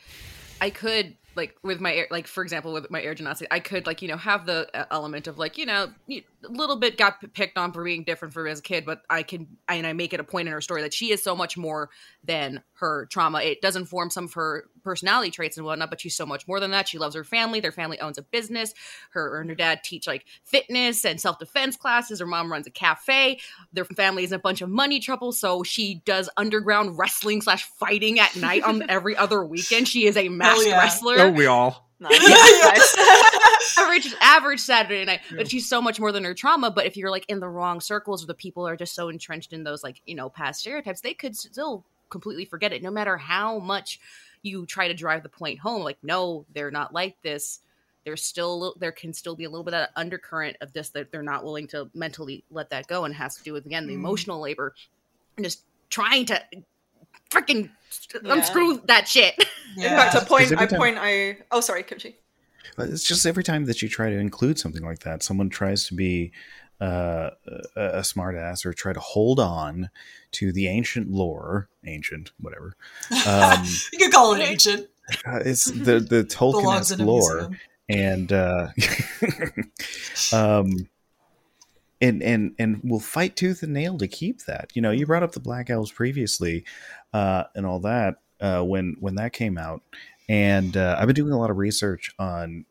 I 0.62 0.70
could 0.70 1.16
like 1.36 1.56
with 1.64 1.80
my 1.80 1.94
air, 1.94 2.08
like 2.12 2.28
for 2.28 2.44
example 2.44 2.74
with 2.74 2.90
my 2.92 3.02
air 3.02 3.16
gymnastics, 3.16 3.48
I 3.52 3.60
could 3.60 3.88
like 3.88 4.02
you 4.02 4.08
know 4.08 4.18
have 4.18 4.46
the 4.46 4.70
uh, 4.74 4.86
element 4.92 5.28
of 5.28 5.38
like 5.38 5.58
you 5.58 5.66
know 5.66 5.92
a 6.44 6.52
little 6.52 6.76
bit 6.76 6.98
got 6.98 7.34
picked 7.34 7.58
on 7.58 7.72
for 7.72 7.84
being 7.84 8.04
different 8.04 8.34
for 8.34 8.48
as 8.48 8.60
a 8.60 8.64
kid, 8.64 8.86
but 8.86 9.02
I 9.10 9.24
can 9.24 9.48
and 9.68 9.86
I 9.86 9.94
make 9.94 10.14
it 10.14 10.20
a 10.20 10.24
point 10.24 10.48
in 10.48 10.54
her 10.54 10.62
story 10.62 10.82
that 10.84 10.94
she 10.94 11.12
is 11.12 11.24
so 11.24 11.36
much 11.36 11.58
more 11.58 11.90
than 12.24 12.62
her 12.74 13.08
trauma. 13.08 13.42
It 13.42 13.62
does 13.62 13.76
inform 13.76 14.10
some 14.10 14.26
of 14.26 14.34
her 14.34 14.66
personality 14.84 15.32
traits 15.32 15.58
and 15.58 15.66
whatnot, 15.66 15.90
but 15.90 16.00
she's 16.00 16.16
so 16.16 16.26
much 16.26 16.48
more 16.48 16.60
than 16.60 16.72
that. 16.72 16.88
She 16.88 16.98
loves 16.98 17.16
her 17.16 17.24
family. 17.24 17.60
Their 17.60 17.72
family 17.72 18.00
owns 18.00 18.18
a 18.18 18.22
business. 18.22 18.74
Her 19.12 19.42
and 19.42 19.50
her 19.50 19.56
dad 19.56 19.84
teach 19.84 20.08
like 20.08 20.26
fitness 20.44 21.06
and 21.06 21.20
self 21.20 21.40
defense 21.40 21.76
classes. 21.76 22.20
Her 22.20 22.26
mom 22.26 22.52
runs 22.52 22.68
a 22.68 22.72
cafe 22.72 23.40
their 23.74 23.86
family 23.86 24.24
is 24.24 24.32
in 24.32 24.36
a 24.36 24.40
bunch 24.40 24.62
of 24.62 24.70
money 24.70 25.00
trouble 25.00 25.32
so 25.32 25.64
she 25.64 26.02
does 26.06 26.30
underground 26.38 26.98
wrestling 26.98 27.42
slash 27.42 27.64
fighting 27.64 28.20
at 28.20 28.36
night 28.36 28.64
on 28.64 28.84
every 28.90 29.16
other 29.16 29.44
weekend 29.44 29.88
she 29.88 30.06
is 30.06 30.18
a 30.18 30.30
masked 30.30 30.66
yeah. 30.66 30.78
wrestler 30.78 31.18
Don't 31.18 31.36
we 31.36 31.46
all? 31.46 31.90
Nice. 32.00 32.16
nice. 33.40 33.78
average 33.80 34.14
average 34.22 34.60
saturday 34.60 35.06
night 35.06 35.22
but 35.36 35.50
she's 35.50 35.68
so 35.68 35.82
much 35.82 36.00
more 36.00 36.12
than 36.12 36.24
her 36.24 36.34
trauma 36.34 36.70
but 36.72 36.86
if 36.86 36.96
you're 36.98 37.12
like 37.12 37.26
in 37.28 37.40
the 37.40 37.48
wrong 37.50 37.80
circles 37.82 38.24
or 38.24 38.28
the 38.28 38.34
people 38.34 38.68
are 38.68 38.76
just 38.76 38.94
so 38.96 39.10
entrenched 39.10 39.54
in 39.54 39.64
those 39.64 39.84
like 39.84 40.02
you 40.06 40.16
know 40.16 40.30
past 40.30 40.62
stereotypes 40.62 41.02
they 41.02 41.14
could 41.14 41.36
still 41.36 41.86
completely 42.10 42.46
forget 42.46 42.74
it 42.74 42.82
no 42.82 42.92
matter 42.92 43.18
how 43.18 43.60
much 43.60 44.00
you 44.42 44.66
try 44.66 44.88
to 44.88 44.94
drive 44.94 45.24
the 45.24 45.30
point 45.30 45.60
home 45.60 45.84
like 45.84 45.98
no 46.04 46.46
they're 46.54 46.72
not 46.72 46.94
like 46.94 47.16
this 47.22 47.60
there's 48.06 48.24
still 48.24 48.74
there 48.80 48.92
can 48.92 49.14
still 49.14 49.36
be 49.36 49.44
a 49.44 49.50
little 49.50 49.64
bit 49.66 49.74
of 49.74 49.88
undercurrent 49.96 50.56
of 50.62 50.72
this 50.74 50.90
that 50.90 51.12
they're 51.12 51.22
not 51.22 51.44
willing 51.44 51.68
to 51.68 51.90
mentally 51.94 52.44
let 52.50 52.70
that 52.70 52.88
go 52.88 53.04
and 53.06 53.14
has 53.14 53.36
to 53.36 53.44
do 53.44 53.54
with 53.54 53.66
again 53.66 53.86
the 53.88 53.94
Mm. 53.94 53.98
emotional 54.00 54.40
labor 54.40 54.74
and 55.38 55.46
just 55.46 55.64
trying 55.90 56.26
to 56.28 56.42
freaking 57.30 57.70
Yeah. 58.24 58.34
unscrew 58.34 58.82
that 58.86 59.08
shit 59.08 59.36
In 59.78 59.84
fact, 59.84 60.16
a 60.16 60.20
point, 60.26 60.50
Because 60.50 60.52
every 60.54 60.66
a 60.66 60.68
time- 60.68 60.80
point 60.80 60.98
I. 61.00 61.38
Oh, 61.52 61.62
sorry, 61.62 61.84
Kimchi. 61.84 62.16
But 62.76 62.90
it's 62.90 63.04
just 63.04 63.26
every 63.26 63.44
time 63.44 63.66
that 63.66 63.82
you 63.82 63.90
try 63.90 64.10
to 64.10 64.18
include 64.18 64.60
something 64.60 64.84
like 64.84 65.00
that, 65.00 65.24
someone 65.24 65.50
tries 65.50 65.86
to 65.88 65.94
be 65.94 66.32
uh, 66.82 67.32
a, 67.76 67.82
a 67.82 68.02
smartass 68.02 68.66
or 68.66 68.74
try 68.74 68.94
to 68.94 69.00
hold 69.00 69.40
on 69.40 69.90
to 70.32 70.52
the 70.52 70.68
ancient 70.68 71.10
lore, 71.10 71.70
ancient, 71.86 72.32
whatever. 72.40 72.76
Um, 73.28 73.64
you 73.94 74.00
can 74.00 74.12
call 74.12 74.34
it 74.34 74.42
ancient. 74.42 74.88
uh, 75.26 75.40
it's 75.46 75.66
the 75.66 76.00
the 76.00 76.24
Belongs 76.40 76.92
Tolkien 76.92 77.06
lore, 77.06 77.36
museum. 77.36 77.58
and 77.90 78.32
uh, 78.32 78.68
um, 80.34 80.88
and 82.02 82.24
and 82.24 82.56
and 82.58 82.80
we'll 82.84 83.00
fight 83.00 83.36
tooth 83.36 83.64
and 83.64 83.74
nail 83.74 83.98
to 83.98 84.08
keep 84.08 84.46
that. 84.46 84.72
You 84.74 84.82
know, 84.82 84.92
you 84.92 85.06
brought 85.06 85.24
up 85.24 85.34
the 85.34 85.40
Black 85.40 85.70
Elves 85.70 85.92
previously, 85.92 86.64
uh, 87.14 87.46
and 87.56 87.66
all 87.66 87.80
that 87.82 88.22
uh, 88.40 88.62
when 88.62 88.96
when 89.00 89.16
that 89.16 89.34
came 89.34 89.58
out, 89.58 89.82
and 90.30 90.78
uh, 90.78 90.96
I've 90.98 91.08
been 91.08 91.16
doing 91.16 91.34
a 91.34 91.40
lot 91.40 91.50
of 91.50 91.58
research 91.58 92.14
on 92.20 92.66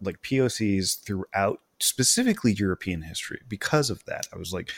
like 0.00 0.22
POCs 0.22 1.02
throughout 1.02 1.60
specifically 1.80 2.52
European 2.52 3.02
history 3.02 3.40
because 3.48 3.90
of 3.90 4.04
that. 4.04 4.28
I 4.32 4.38
was 4.38 4.52
like, 4.52 4.70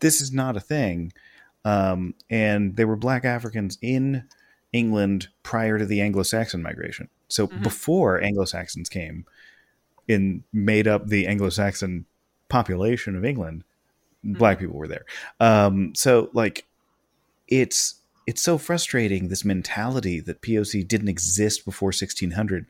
this 0.00 0.20
is 0.20 0.32
not 0.32 0.56
a 0.56 0.60
thing. 0.60 1.12
Um, 1.64 2.14
and 2.30 2.76
there 2.76 2.86
were 2.86 2.96
black 2.96 3.24
Africans 3.24 3.76
in 3.82 4.24
England 4.72 5.28
prior 5.42 5.78
to 5.78 5.86
the 5.86 6.00
Anglo-Saxon 6.00 6.62
migration. 6.62 7.08
So 7.28 7.48
Mhm. 7.48 7.62
before 7.64 8.22
Anglo-Saxons 8.22 8.88
came 8.88 9.26
and 10.08 10.44
made 10.52 10.86
up 10.86 11.08
the 11.08 11.26
Anglo-Saxon 11.26 12.06
population 12.48 13.16
of 13.16 13.24
England, 13.24 13.64
black 14.22 14.60
people 14.60 14.76
were 14.76 14.88
there. 14.88 15.04
Um, 15.40 15.92
so 15.94 16.30
like 16.32 16.66
it's 17.48 17.96
it's 18.26 18.42
so 18.42 18.58
frustrating 18.58 19.28
this 19.28 19.44
mentality 19.44 20.18
that 20.20 20.42
POC 20.42 20.86
didn't 20.86 21.08
exist 21.08 21.64
before 21.64 21.88
1600 21.88 22.66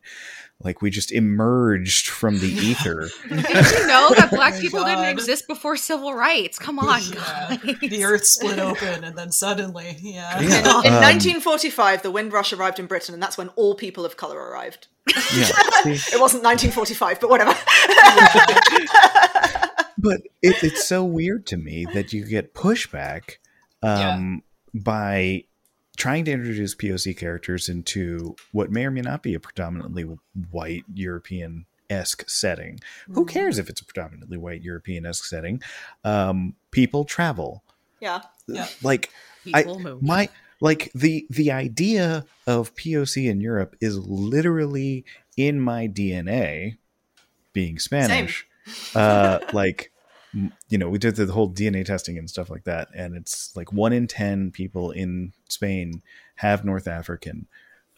like 0.61 0.81
we 0.81 0.89
just 0.91 1.13
emerged 1.13 2.09
from 2.09 2.39
the 2.41 2.47
ether 2.69 3.09
Did 3.29 3.39
you 3.41 3.87
know 3.87 4.11
that 4.17 4.29
black 4.31 4.55
Oh 4.57 4.61
people 4.61 4.81
God. 4.81 4.87
didn't 4.97 5.11
exist 5.11 5.47
before 5.47 5.77
civil 5.77 6.15
rights? 6.15 6.59
Come 6.59 6.79
on, 6.79 7.01
Yeah. 7.03 7.57
guys. 7.63 7.77
The 7.91 8.05
earth 8.05 8.25
split 8.25 8.59
open, 8.59 9.05
and 9.05 9.17
then 9.19 9.33
suddenly, 9.33 9.97
yeah. 10.01 10.39
In, 10.41 10.49
Yeah. 10.49 10.59
in 10.61 10.67
Um, 10.67 11.03
1945, 11.03 12.03
the 12.03 12.11
Windrush 12.11 12.53
arrived 12.55 12.79
in 12.79 12.87
Britain, 12.87 13.13
and 13.13 13.23
that's 13.23 13.37
when 13.37 13.49
all 13.51 13.75
people 13.75 14.05
of 14.07 14.17
color 14.17 14.39
arrived. 14.39 14.87
yeah? 15.07 15.51
It 15.85 16.19
wasn't 16.21 16.43
1945, 16.43 17.21
but 17.21 17.29
whatever. 17.31 17.55
but 19.99 20.21
it, 20.43 20.63
it's 20.63 20.87
so 20.87 21.05
weird 21.05 21.47
to 21.47 21.57
me 21.57 21.87
that 21.95 22.13
you 22.13 22.25
get 22.25 22.55
pushback 22.55 23.37
um, 23.83 24.43
by 24.85 25.45
trying 25.97 26.25
to 26.27 26.31
introduce 26.33 26.75
POC 26.75 27.17
characters 27.17 27.69
into 27.69 28.37
what 28.53 28.71
may 28.71 28.85
or 28.85 28.91
may 28.91 29.01
not 29.01 29.23
be 29.23 29.35
a 29.35 29.41
predominantly 29.41 30.03
white 30.51 30.85
European 30.93 31.65
esque 31.89 32.29
setting. 32.29 32.81
Who 33.11 33.25
Mm. 33.25 33.29
cares 33.29 33.59
if 33.59 33.71
it's 33.71 33.81
a 33.81 33.85
predominantly 33.85 34.37
white 34.37 34.63
European 34.63 35.07
esque 35.07 35.25
setting? 35.25 35.63
Um, 36.05 36.55
people 36.71 37.05
travel. 37.05 37.63
yeah. 38.01 38.23
Yeah. 38.47 38.69
Like 38.83 39.11
I- 39.55 39.65
move. 39.65 40.03
my 40.03 40.29
like 40.61 40.91
the 40.95 41.27
the 41.31 41.51
idea 41.53 42.27
of 42.47 42.75
POC 42.75 43.29
in 43.31 43.41
Europe 43.41 43.75
is 43.81 43.97
literally 43.99 45.05
in 45.37 45.61
my 45.61 45.87
DNA, 45.89 46.77
being 47.53 47.79
Spanish. 47.79 48.47
Uh, 48.95 49.39
like 49.53 49.91
m- 49.95 49.96
you 50.69 50.79
know, 50.79 50.89
we 50.89 50.99
did 50.99 51.17
the 51.17 51.27
whole 51.27 51.51
DNA 51.51 51.85
testing 51.85 52.19
and 52.19 52.29
stuff 52.29 52.51
like 52.51 52.65
that, 52.65 52.89
and 52.95 53.17
it's 53.17 53.55
like 53.57 53.73
one 53.73 53.93
in 53.93 54.07
ten 54.07 54.51
people 54.51 54.91
in 54.91 55.33
Spain 55.49 56.03
have 56.37 56.65
North 56.65 56.89
African 56.89 57.47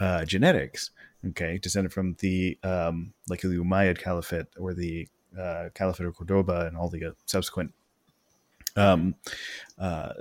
uh, 0.00 0.24
genetics. 0.24 0.90
Okay, 1.30 1.58
descended 1.58 1.92
from 1.92 2.16
the 2.20 2.58
um, 2.62 3.12
like 3.28 3.40
the 3.40 3.48
Umayyad 3.48 3.98
Caliphate 3.98 4.46
or 4.58 4.72
the 4.72 5.08
uh, 5.38 5.70
Caliphate 5.74 6.06
of 6.06 6.16
Cordoba 6.16 6.66
and 6.66 6.76
all 6.76 6.88
the 6.88 7.06
uh, 7.06 7.10
subsequent 7.26 7.72
um, 8.78 9.14
uh, 9.78 10.12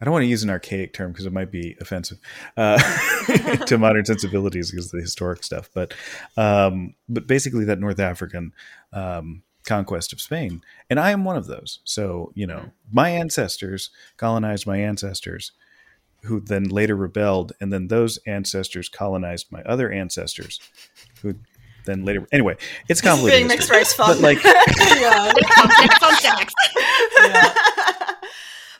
I 0.00 0.04
don't 0.04 0.12
want 0.12 0.22
to 0.22 0.28
use 0.28 0.44
an 0.44 0.50
archaic 0.50 0.92
term 0.92 1.10
because 1.10 1.26
it 1.26 1.32
might 1.32 1.50
be 1.50 1.76
offensive 1.80 2.18
uh, 2.56 2.78
to 3.66 3.78
modern 3.78 4.04
sensibilities 4.04 4.70
because 4.70 4.86
of 4.86 4.92
the 4.92 5.00
historic 5.00 5.42
stuff. 5.42 5.70
But 5.74 5.92
um, 6.36 6.94
but 7.08 7.26
basically, 7.26 7.64
that 7.64 7.80
North 7.80 7.98
African 7.98 8.52
um, 8.92 9.42
conquest 9.68 10.12
of 10.12 10.20
Spain, 10.20 10.62
and 10.90 10.98
I 10.98 11.10
am 11.12 11.24
one 11.24 11.36
of 11.36 11.46
those. 11.46 11.80
So 11.84 12.32
you 12.34 12.46
know, 12.46 12.70
my 12.90 13.10
ancestors 13.10 13.90
colonized 14.16 14.66
my 14.66 14.78
ancestors, 14.78 15.52
who 16.24 16.40
then 16.40 16.64
later 16.64 16.96
rebelled, 16.96 17.52
and 17.60 17.72
then 17.72 17.88
those 17.88 18.18
ancestors 18.26 18.88
colonized 18.88 19.46
my 19.52 19.62
other 19.62 19.90
ancestors, 19.92 20.58
who 21.22 21.34
then 21.84 22.04
later. 22.04 22.26
Anyway, 22.32 22.56
it's 22.88 23.00
complicated. 23.00 23.38
Being 23.38 23.46
mixed 23.48 23.68
history. 23.68 23.78
race 23.78 23.92
fun. 23.94 24.08
But 24.16 24.20
like, 24.20 24.42
yeah. 24.44 25.32
Fun 26.00 26.16
yeah. 27.24 27.44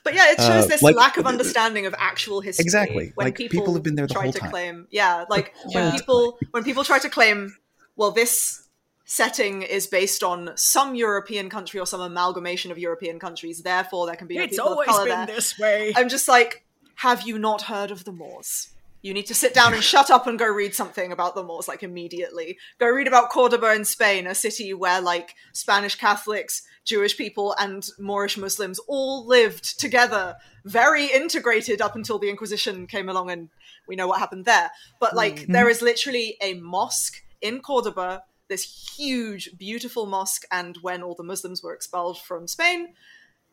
but 0.05 0.15
yeah, 0.15 0.31
it 0.33 0.39
shows 0.39 0.65
Uh, 0.65 0.67
this 0.67 0.83
like- 0.83 0.97
lack 0.97 1.17
of 1.17 1.27
understanding 1.27 1.87
of 1.87 1.95
actual 1.99 2.41
history. 2.41 2.63
Exactly. 2.65 3.13
When 3.15 3.27
Like, 3.27 3.37
people 3.37 3.75
have 3.75 3.83
been 3.83 3.95
there 3.95 4.07
the 4.07 4.15
try 4.15 4.25
whole 4.25 4.33
to 4.33 4.39
time. 4.39 4.51
claim, 4.51 4.87
yeah, 4.91 5.25
like 5.29 5.55
Yeah. 5.69 5.85
when 5.91 5.93
people 5.99 6.39
when 6.51 6.65
people 6.65 6.85
try 6.85 6.99
to 6.99 7.09
claim, 7.09 7.57
well, 7.97 8.11
this 8.11 8.68
setting 9.09 9.63
is 9.63 9.87
based 9.87 10.23
on 10.23 10.51
some 10.55 10.95
European 10.95 11.49
country 11.49 11.81
or 11.81 11.87
some 11.87 12.01
amalgamation 12.03 12.71
of 12.71 12.79
European 12.79 13.19
countries, 13.19 13.63
therefore 13.63 14.07
there 14.07 14.17
can 14.17 14.27
be 14.29 14.37
It's 14.37 14.53
people 14.57 14.69
always 14.69 14.89
of 14.89 14.95
color 14.95 15.05
been 15.07 15.27
there. 15.27 15.35
this 15.35 15.59
way. 15.59 15.93
I'm 15.97 16.11
just 16.11 16.29
like, 16.29 16.65
have 16.97 17.23
you 17.23 17.39
not 17.39 17.63
heard 17.63 17.91
of 17.91 18.05
the 18.05 18.13
Moors? 18.13 18.69
You 19.01 19.15
need 19.15 19.27
to 19.29 19.35
sit 19.35 19.55
down 19.55 19.73
and 19.73 19.83
shut 19.83 20.11
up 20.11 20.27
and 20.27 20.39
go 20.39 20.47
read 20.47 20.75
something 20.75 21.11
about 21.11 21.35
the 21.35 21.43
Moors, 21.43 21.69
like 21.69 21.83
immediately. 21.83 22.59
Go 22.79 22.89
read 22.89 23.07
about 23.09 23.31
Cordoba 23.31 23.73
in 23.73 23.85
Spain, 23.87 24.27
a 24.27 24.35
city 24.35 24.75
where 24.75 25.01
like 25.01 25.35
Spanish 25.53 25.95
Catholics 25.95 26.63
Jewish 26.85 27.17
people 27.17 27.55
and 27.59 27.87
Moorish 27.99 28.37
Muslims 28.37 28.79
all 28.89 29.27
lived 29.27 29.79
together, 29.79 30.37
very 30.65 31.07
integrated 31.07 31.81
up 31.81 31.95
until 31.97 32.19
the 32.19 32.29
Inquisition 32.31 32.87
came 32.87 33.09
along 33.09 33.31
and 33.31 33.49
we 33.87 33.95
know 33.97 34.07
what 34.07 34.19
happened 34.19 34.45
there. 34.47 34.71
But 35.01 35.15
like, 35.15 35.37
Mm-hmm. 35.37 35.53
there 35.53 35.69
is 35.69 35.81
literally 35.81 36.37
a 36.43 36.55
mosque 36.55 37.23
in 37.41 37.61
Cordoba, 37.61 38.23
this 38.49 38.95
huge, 38.97 39.57
beautiful 39.59 40.07
mosque. 40.07 40.45
And 40.51 40.77
when 40.83 41.03
all 41.03 41.15
the 41.15 41.23
Muslims 41.23 41.63
were 41.63 41.75
expelled 41.75 42.21
from 42.21 42.47
Spain, 42.49 42.95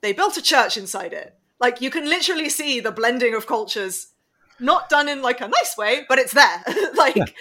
they 0.01 0.13
built 0.13 0.37
a 0.37 0.41
church 0.41 0.77
inside 0.77 1.13
it. 1.13 1.35
Like, 1.59 1.81
you 1.81 1.89
can 1.89 2.05
literally 2.09 2.49
see 2.49 2.79
the 2.79 2.91
blending 2.91 3.33
of 3.33 3.47
cultures, 3.47 4.07
not 4.59 4.89
done 4.89 5.07
in 5.07 5.21
like 5.21 5.41
a 5.41 5.47
nice 5.47 5.75
way, 5.77 6.05
but 6.07 6.17
it's 6.19 6.33
there. 6.33 6.63
like, 6.95 7.35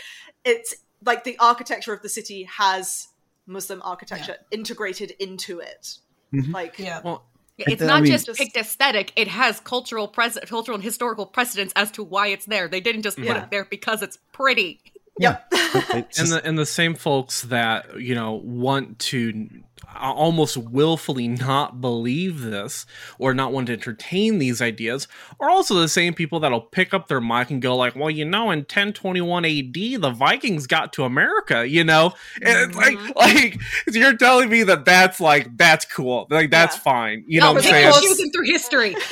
it's 0.45 0.75
like 1.05 1.25
the 1.25 1.37
architecture 1.39 1.93
of 1.93 2.03
the 2.03 2.09
city 2.09 2.45
has 2.45 3.09
Muslim 3.47 3.83
architecture 3.85 4.37
integrated 4.51 5.11
into 5.19 5.61
it. 5.61 5.99
Mm-hmm. 6.33 6.53
Like, 6.53 6.79
Yeah. 6.79 7.01
Well, 7.05 7.25
It's 7.59 7.83
uh, 7.83 7.85
I 7.85 7.89
not 7.89 8.03
mean- 8.03 8.13
just 8.13 8.27
Just- 8.27 8.39
picked 8.41 8.57
aesthetic; 8.57 9.13
it 9.17 9.29
has 9.29 9.61
cultural, 9.61 10.09
pres- 10.09 10.39
cultural 10.47 10.75
and 10.75 10.83
historical 10.83 11.27
precedence 11.27 11.73
as 11.77 11.91
to 11.93 12.03
why 12.03 12.29
it's 12.29 12.47
there. 12.47 12.67
They 12.69 12.81
didn't 12.81 13.03
just 13.03 13.17
put 13.17 13.27
Yeah. 13.27 13.45
it 13.45 13.51
there 13.51 13.65
because 13.65 14.03
it's 14.03 14.19
pretty. 14.33 14.81
Yep. 15.19 15.47
It's 15.53 16.19
and 16.19 16.29
the 16.31 16.47
and 16.47 16.59
the 16.59 16.67
same 16.67 16.95
folks 16.95 17.43
that 17.43 18.01
you 18.01 18.15
know 18.15 18.35
want 18.45 18.99
to 19.01 19.49
almost 19.97 20.57
willfully 20.57 21.29
not 21.29 21.81
believe 21.81 22.43
this 22.43 22.87
or 23.19 23.35
not 23.35 23.53
want 23.53 23.67
to 23.67 23.73
entertain 23.73 24.39
these 24.39 24.63
ideas 24.63 25.09
are 25.41 25.51
also 25.51 25.75
the 25.75 25.89
same 25.89 26.15
people 26.15 26.41
that'll 26.41 26.61
pick 26.61 26.95
up 26.95 27.09
their 27.09 27.21
mic 27.21 27.51
and 27.51 27.61
go 27.63 27.77
like 27.77 27.95
well 27.97 28.11
you 28.11 28.25
know 28.25 28.51
in 28.51 28.61
1021 28.61 29.45
AD 29.45 29.75
the 29.75 30.15
Vikings 30.15 30.67
got 30.67 30.93
to 30.95 31.05
America 31.05 31.65
you 31.67 31.85
know? 31.85 32.13
And 32.43 32.59
it's 32.71 32.77
like 32.77 32.97
mm-hmm. 32.97 33.19
like 33.19 33.61
you're 33.93 34.17
telling 34.17 34.49
me 34.49 34.63
that 34.65 34.85
that's 34.85 35.21
like 35.21 35.57
that's 35.57 35.85
cool. 35.85 36.27
Like 36.31 36.51
that's 36.51 36.77
Yeah. 36.77 36.83
fine. 36.83 37.25
You 37.27 37.41
no, 37.41 37.47
know 37.47 37.53
what 37.55 37.59
I'm 37.59 37.63
pick 37.63 37.71
saying? 37.73 37.85
and 37.87 37.95
Because- 37.95 38.03
choosing 38.05 38.31
through 38.33 38.47
history. 38.47 38.97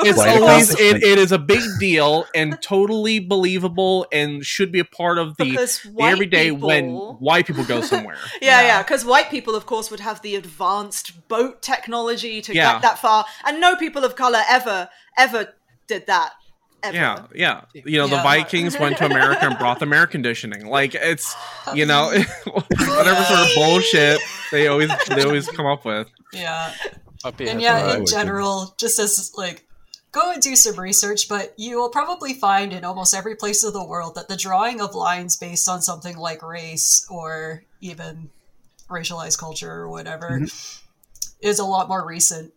it's 0.00 0.18
Right 0.18 0.40
always 0.40 0.70
it, 0.78 1.02
it 1.02 1.18
is 1.18 1.32
a 1.32 1.38
big 1.38 1.62
deal 1.80 2.24
and 2.34 2.60
totally 2.62 3.18
believable 3.18 4.06
and 4.12 4.44
should 4.44 4.70
be 4.70 4.78
a 4.78 4.84
part 4.84 5.18
of 5.18 5.36
the, 5.38 5.56
the 5.56 5.90
white 5.92 6.12
everyday 6.12 6.50
when 6.52 6.90
white 6.94 7.46
people 7.46 7.64
go 7.64 7.80
somewhere. 7.80 8.16
Yeah, 8.40 8.60
Yeah. 8.60 8.66
yeah, 8.66 8.82
because 8.82 9.04
white 9.04 9.30
people, 9.30 9.54
of 9.56 9.66
course, 9.66 9.90
would 9.90 10.00
have 10.00 10.17
the 10.22 10.36
advanced 10.36 11.28
boat 11.28 11.62
technology 11.62 12.40
to 12.42 12.54
Yeah. 12.54 12.74
get 12.74 12.82
that 12.82 12.98
far, 12.98 13.24
and 13.46 13.60
no 13.60 13.76
people 13.76 14.04
of 14.04 14.16
color 14.16 14.40
ever, 14.48 14.88
ever 15.16 15.54
did 15.86 16.06
that. 16.06 16.32
Ever. 16.82 16.94
Yeah, 16.96 17.26
yeah. 17.34 17.62
You 17.74 17.98
know, 17.98 18.06
the 18.06 18.16
Vikings 18.22 18.78
went 18.78 18.98
to 18.98 19.06
America 19.06 19.44
and 19.46 19.58
brought 19.58 19.80
them 19.80 19.92
air 19.92 20.06
conditioning. 20.06 20.66
Like 20.66 20.94
it's, 20.94 21.34
you 21.74 21.86
know, 21.86 22.10
whatever 22.44 23.24
sort 23.24 23.40
of 23.40 23.48
bullshit 23.56 24.20
they 24.52 24.68
always 24.68 24.90
they 25.08 25.24
always 25.24 25.48
come 25.48 25.66
up 25.66 25.84
with. 25.84 26.08
Yeah. 26.32 26.72
Puppy 27.22 27.48
and 27.48 27.60
has 27.60 27.62
yeah, 27.62 27.96
in 27.96 28.06
general, 28.06 28.74
just 28.78 29.00
as 29.00 29.32
like 29.36 29.66
go 30.12 30.30
and 30.30 30.40
do 30.40 30.54
some 30.54 30.78
research, 30.78 31.28
but 31.28 31.52
you 31.56 31.78
will 31.78 31.90
probably 31.90 32.32
find 32.34 32.72
in 32.72 32.84
almost 32.84 33.12
every 33.12 33.34
place 33.34 33.64
of 33.64 33.72
the 33.72 33.84
world 33.84 34.14
that 34.14 34.28
the 34.28 34.36
drawing 34.36 34.80
of 34.80 34.94
lines 34.94 35.34
based 35.36 35.68
on 35.68 35.82
something 35.82 36.16
like 36.16 36.42
race 36.44 37.04
or 37.10 37.64
even 37.80 38.30
racialized 38.88 39.38
culture 39.38 39.70
or 39.70 39.88
whatever 39.88 40.30
mm-hmm. 40.30 40.86
is 41.40 41.58
a 41.58 41.64
lot 41.64 41.88
more 41.88 42.06
recent 42.06 42.52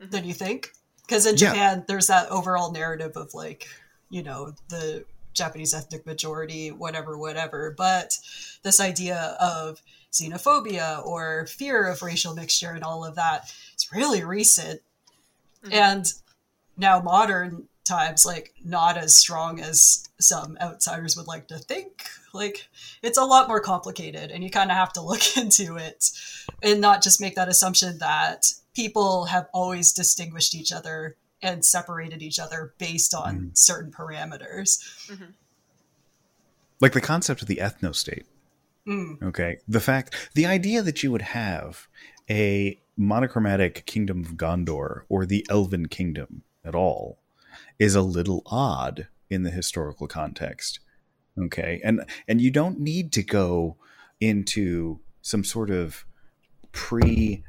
mm-hmm. 0.00 0.10
than 0.10 0.24
you 0.24 0.34
think. 0.34 0.72
Because 1.06 1.26
in 1.26 1.36
Yeah. 1.36 1.50
Japan, 1.50 1.84
there's 1.88 2.08
that 2.08 2.28
overall 2.30 2.72
narrative 2.72 3.16
of 3.16 3.32
like, 3.34 3.66
you 4.10 4.22
know, 4.22 4.52
the 4.68 5.04
Japanese 5.32 5.72
ethnic 5.72 6.04
majority, 6.04 6.70
whatever, 6.70 7.16
whatever. 7.16 7.74
But 7.76 8.18
this 8.62 8.80
idea 8.80 9.36
of 9.40 9.80
xenophobia 10.12 11.04
or 11.06 11.46
fear 11.46 11.88
of 11.88 12.02
racial 12.02 12.34
mixture 12.34 12.72
and 12.72 12.84
all 12.84 13.04
of 13.04 13.14
that, 13.14 13.52
it's 13.72 13.92
really 13.92 14.24
recent. 14.24 14.80
Mm-hmm. 15.64 15.74
And 15.74 16.12
now 16.76 17.00
modern 17.00 17.68
times, 17.84 18.26
like 18.26 18.52
not 18.64 18.98
as 18.98 19.16
strong 19.16 19.60
as 19.60 20.06
some 20.20 20.58
outsiders 20.60 21.16
would 21.16 21.26
like 21.26 21.48
to 21.48 21.58
think. 21.58 22.04
Like 22.32 22.68
it's 23.02 23.18
a 23.18 23.24
lot 23.24 23.48
more 23.48 23.60
complicated 23.60 24.30
and 24.30 24.42
you 24.44 24.50
kind 24.50 24.70
of 24.70 24.76
have 24.76 24.92
to 24.94 25.02
look 25.02 25.36
into 25.36 25.76
it 25.76 26.10
and 26.62 26.80
not 26.80 27.02
just 27.02 27.20
make 27.20 27.34
that 27.36 27.48
assumption 27.48 27.98
that 27.98 28.46
people 28.74 29.26
have 29.26 29.48
always 29.52 29.92
distinguished 29.92 30.54
each 30.54 30.72
other 30.72 31.16
and 31.42 31.64
separated 31.64 32.22
each 32.22 32.38
other 32.38 32.74
based 32.78 33.14
on 33.14 33.38
mm. 33.38 33.58
certain 33.58 33.92
parameters. 33.92 34.78
Mm-hmm. 35.08 35.30
like 36.80 36.92
the 36.92 37.00
concept 37.00 37.42
of 37.42 37.48
the 37.48 37.56
ethno 37.56 37.94
state. 37.94 38.26
Mm. 38.86 39.22
Okay, 39.22 39.58
the 39.68 39.80
fact, 39.80 40.30
the 40.34 40.46
idea 40.46 40.82
that 40.82 41.02
you 41.02 41.12
would 41.12 41.22
have 41.22 41.88
a 42.30 42.78
monochromatic 42.96 43.84
kingdom 43.86 44.24
of 44.24 44.32
Gondor 44.32 45.02
or 45.08 45.24
the 45.24 45.46
Elven 45.50 45.86
kingdom 45.86 46.42
at 46.64 46.74
all 46.74 47.18
is 47.78 47.94
a 47.94 48.02
little 48.02 48.42
odd 48.46 49.06
in 49.30 49.42
the 49.42 49.50
historical 49.50 50.08
context. 50.08 50.80
Okay, 51.44 51.80
and 51.84 52.04
and 52.26 52.40
you 52.40 52.50
don't 52.50 52.80
need 52.80 53.12
to 53.12 53.22
go 53.22 53.76
into 54.20 55.00
some 55.22 55.44
sort 55.44 55.70
of 55.70 56.04
pre 56.72 57.44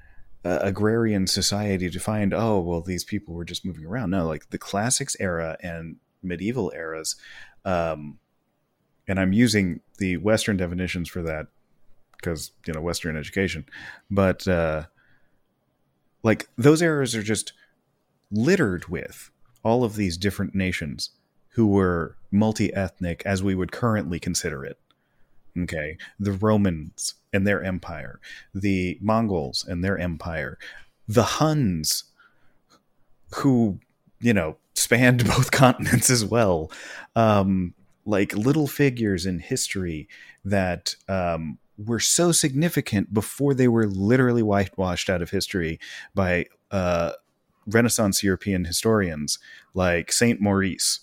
uh, 0.45 0.59
agrarian 0.61 1.27
society 1.27 1.89
to 1.89 1.99
find 1.99 2.33
oh 2.33 2.59
well 2.59 2.81
these 2.81 3.03
people 3.03 3.33
were 3.33 3.45
just 3.45 3.65
moving 3.65 3.85
around. 3.85 4.11
No 4.11 4.27
like 4.27 4.49
the 4.49 4.57
classics 4.57 5.15
era 5.19 5.57
and 5.61 5.97
medieval 6.21 6.71
eras 6.75 7.15
um 7.65 8.19
and 9.07 9.19
i'm 9.19 9.33
using 9.33 9.81
the 9.97 10.17
western 10.17 10.57
definitions 10.57 11.09
for 11.09 11.21
that 11.21 11.47
because 12.17 12.51
you 12.65 12.73
know 12.73 12.81
western 12.81 13.15
education 13.17 13.65
but 14.09 14.47
uh 14.47 14.83
like 16.23 16.49
those 16.57 16.81
eras 16.81 17.15
are 17.15 17.23
just 17.23 17.53
littered 18.31 18.87
with 18.87 19.31
all 19.63 19.83
of 19.83 19.95
these 19.95 20.17
different 20.17 20.53
nations 20.53 21.11
who 21.49 21.67
were 21.67 22.15
multi-ethnic 22.31 23.23
as 23.25 23.41
we 23.41 23.55
would 23.55 23.71
currently 23.71 24.19
consider 24.19 24.63
it 24.63 24.77
okay? 25.57 25.97
The 26.19 26.31
romans 26.31 27.15
and 27.33 27.45
their 27.45 27.63
empire 27.63 28.19
the 28.53 28.97
mongols 29.01 29.65
and 29.67 29.83
their 29.83 29.97
empire 29.97 30.57
the 31.07 31.23
huns 31.23 32.05
who 33.35 33.79
you 34.19 34.33
know 34.33 34.57
spanned 34.73 35.25
both 35.27 35.51
continents 35.51 36.09
as 36.09 36.25
well. 36.25 36.71
Um 37.15 37.73
like 38.05 38.33
little 38.35 38.67
figures 38.67 39.25
in 39.25 39.39
history 39.39 40.07
that 40.43 40.95
um 41.07 41.57
were 41.77 41.99
so 41.99 42.31
significant 42.31 43.13
before 43.13 43.53
they 43.53 43.67
were 43.67 43.87
literally 43.87 44.43
whitewashed 44.43 45.09
out 45.09 45.21
of 45.21 45.29
history 45.29 45.79
by 46.15 46.45
uh 46.71 47.11
renaissance 47.67 48.23
european 48.23 48.65
historians 48.65 49.37
like 49.73 50.11
saint 50.11 50.41
maurice 50.41 51.01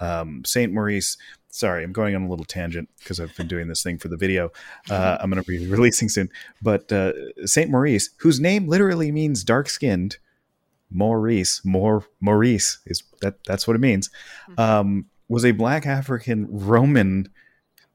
um, 0.00 0.44
Saint 0.44 0.72
Maurice. 0.72 1.16
Sorry, 1.50 1.82
I'm 1.82 1.92
going 1.92 2.14
on 2.14 2.22
a 2.22 2.28
little 2.28 2.44
tangent 2.44 2.88
because 2.98 3.18
I've 3.20 3.34
been 3.36 3.48
doing 3.48 3.68
this 3.68 3.82
thing 3.82 3.98
for 3.98 4.08
the 4.08 4.16
video. 4.16 4.52
Uh, 4.90 5.16
I'm 5.20 5.30
going 5.30 5.42
to 5.42 5.48
be 5.48 5.66
releasing 5.70 6.08
soon. 6.08 6.28
But 6.60 6.92
uh, 6.92 7.12
Saint 7.46 7.70
Maurice, 7.70 8.10
whose 8.18 8.38
name 8.38 8.68
literally 8.68 9.10
means 9.10 9.44
dark 9.44 9.68
skinned, 9.68 10.18
Maurice, 10.90 11.64
more 11.64 12.04
Maurice 12.20 12.78
is 12.86 13.02
that 13.20 13.44
that's 13.44 13.66
what 13.66 13.76
it 13.76 13.80
means. 13.80 14.10
Um, 14.56 15.06
was 15.28 15.44
a 15.44 15.52
black 15.52 15.86
African 15.86 16.46
Roman 16.50 17.28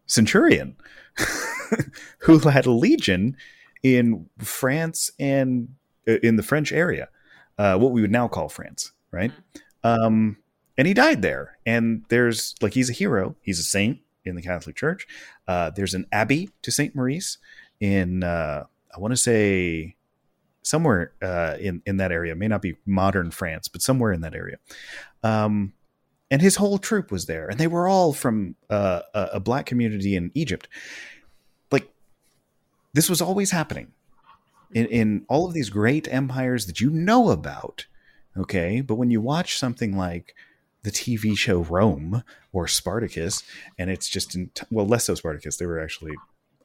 centurion 0.06 0.76
who 2.20 2.38
had 2.40 2.66
a 2.66 2.72
legion 2.72 3.36
in 3.82 4.30
France 4.38 5.12
and 5.20 5.70
uh, 6.08 6.18
in 6.24 6.36
the 6.36 6.44
French 6.44 6.72
area, 6.72 7.10
uh, 7.58 7.78
what 7.78 7.92
we 7.92 8.02
would 8.02 8.12
now 8.12 8.28
call 8.28 8.50
France, 8.50 8.92
right? 9.12 9.32
Um, 9.84 10.38
and 10.78 10.88
he 10.88 10.94
died 10.94 11.22
there. 11.22 11.58
And 11.66 12.04
there's 12.10 12.56
like 12.62 12.74
he's 12.74 12.90
a 12.90 12.94
hero. 12.94 13.36
He's 13.42 13.60
a 13.60 13.64
saint 13.64 14.00
in 14.26 14.36
the 14.36 14.42
Catholic 14.42 14.76
Church. 14.76 15.08
Uh, 15.48 15.70
there's 15.70 15.94
an 15.94 16.08
abbey 16.12 16.50
to 16.62 16.72
Saint 16.72 16.96
Maurice 16.96 17.38
in 17.80 18.24
uh, 18.24 18.66
I 18.96 19.00
want 19.00 19.12
to 19.12 19.18
say 19.18 19.96
somewhere 20.62 21.14
uh, 21.22 21.58
in 21.60 21.82
in 21.86 21.98
that 21.98 22.12
area. 22.12 22.32
It 22.34 22.38
may 22.38 22.48
not 22.48 22.62
be 22.62 22.78
modern 22.86 23.32
France, 23.32 23.68
but 23.68 23.82
somewhere 23.82 24.12
in 24.12 24.22
that 24.22 24.36
area. 24.36 24.58
Um, 25.24 25.74
and 26.32 26.42
his 26.42 26.56
whole 26.56 26.80
troop 26.80 27.12
was 27.12 27.28
there, 27.28 27.48
and 27.48 27.60
they 27.60 27.68
were 27.68 27.88
all 27.88 28.14
from 28.14 28.56
uh, 28.70 29.02
a, 29.14 29.30
a 29.34 29.40
black 29.40 29.66
community 29.66 30.16
in 30.16 30.32
Egypt. 30.34 30.68
Like 31.72 31.92
this 32.94 33.10
was 33.10 33.22
always 33.22 33.52
happening 33.52 33.92
in, 34.74 34.88
in 34.88 35.26
all 35.30 35.46
of 35.46 35.54
these 35.54 35.70
great 35.70 36.12
empires 36.12 36.66
that 36.66 36.82
you 36.82 36.90
know 36.90 37.30
about. 37.30 37.86
Okay, 38.36 38.82
but 38.82 38.96
when 38.96 39.12
you 39.12 39.22
watch 39.22 39.60
something 39.60 39.96
like 39.96 40.34
the 40.84 40.92
TV 40.92 41.38
show 41.38 41.60
Rome 41.64 42.24
or 42.52 42.68
Spartacus, 42.68 43.42
and 43.80 43.90
it's 43.90 44.08
just 44.10 44.36
in 44.36 44.52
well, 44.70 44.86
less 44.86 45.06
so 45.06 45.16
Spartacus. 45.16 45.58
They 45.58 45.66
were 45.66 45.80
actually 45.82 46.14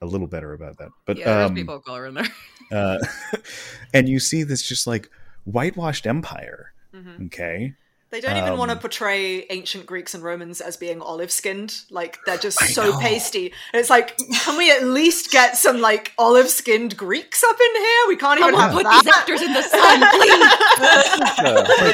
a 0.03 0.07
little 0.07 0.27
better 0.29 0.53
about 0.53 0.79
that, 0.79 0.91
but 1.07 1.17
Yeah, 1.17 1.25
there's 1.25 1.51
um, 1.51 1.55
people 1.57 1.75
of 1.77 1.85
color 1.85 2.07
in 2.07 2.15
there. 2.15 2.29
uh, 2.73 2.99
and 3.95 4.09
you 4.09 4.21
see 4.21 4.43
this 4.45 4.63
just 4.67 4.87
like 4.87 5.09
whitewashed 5.45 6.07
empire. 6.07 6.73
Okay, 7.27 7.75
They 8.11 8.21
don't 8.21 8.37
even 8.37 8.59
want 8.59 8.71
to 8.71 8.77
Um, 8.77 8.81
portray 8.81 9.45
ancient 9.51 9.87
Greeks 9.87 10.15
and 10.15 10.23
Romans 10.25 10.61
as 10.61 10.77
being 10.77 11.01
olive 11.01 11.31
skinned. 11.31 11.77
Like 11.91 12.19
they're 12.27 12.39
just 12.39 12.61
I 12.61 12.67
so 12.67 12.91
know. 12.91 12.99
pasty. 12.99 13.53
And 13.73 13.79
it's 13.81 13.91
like, 13.91 14.17
can 14.17 14.57
we 14.59 14.71
at 14.73 14.83
least 14.85 15.31
get 15.31 15.57
some 15.57 15.81
like 15.81 16.13
olive 16.19 16.49
skinned 16.49 16.97
Greeks 16.97 17.45
up 17.45 17.55
in 17.61 17.81
here? 17.81 18.01
We 18.09 18.17
can't 18.17 18.41
even 18.41 18.55
Someone 18.55 18.63
have 18.65 18.73
put 18.75 18.83
that. 18.85 19.05
these 19.05 19.15
actors 19.17 19.43
in 19.43 19.53
the 19.53 19.63
sun, 19.63 20.01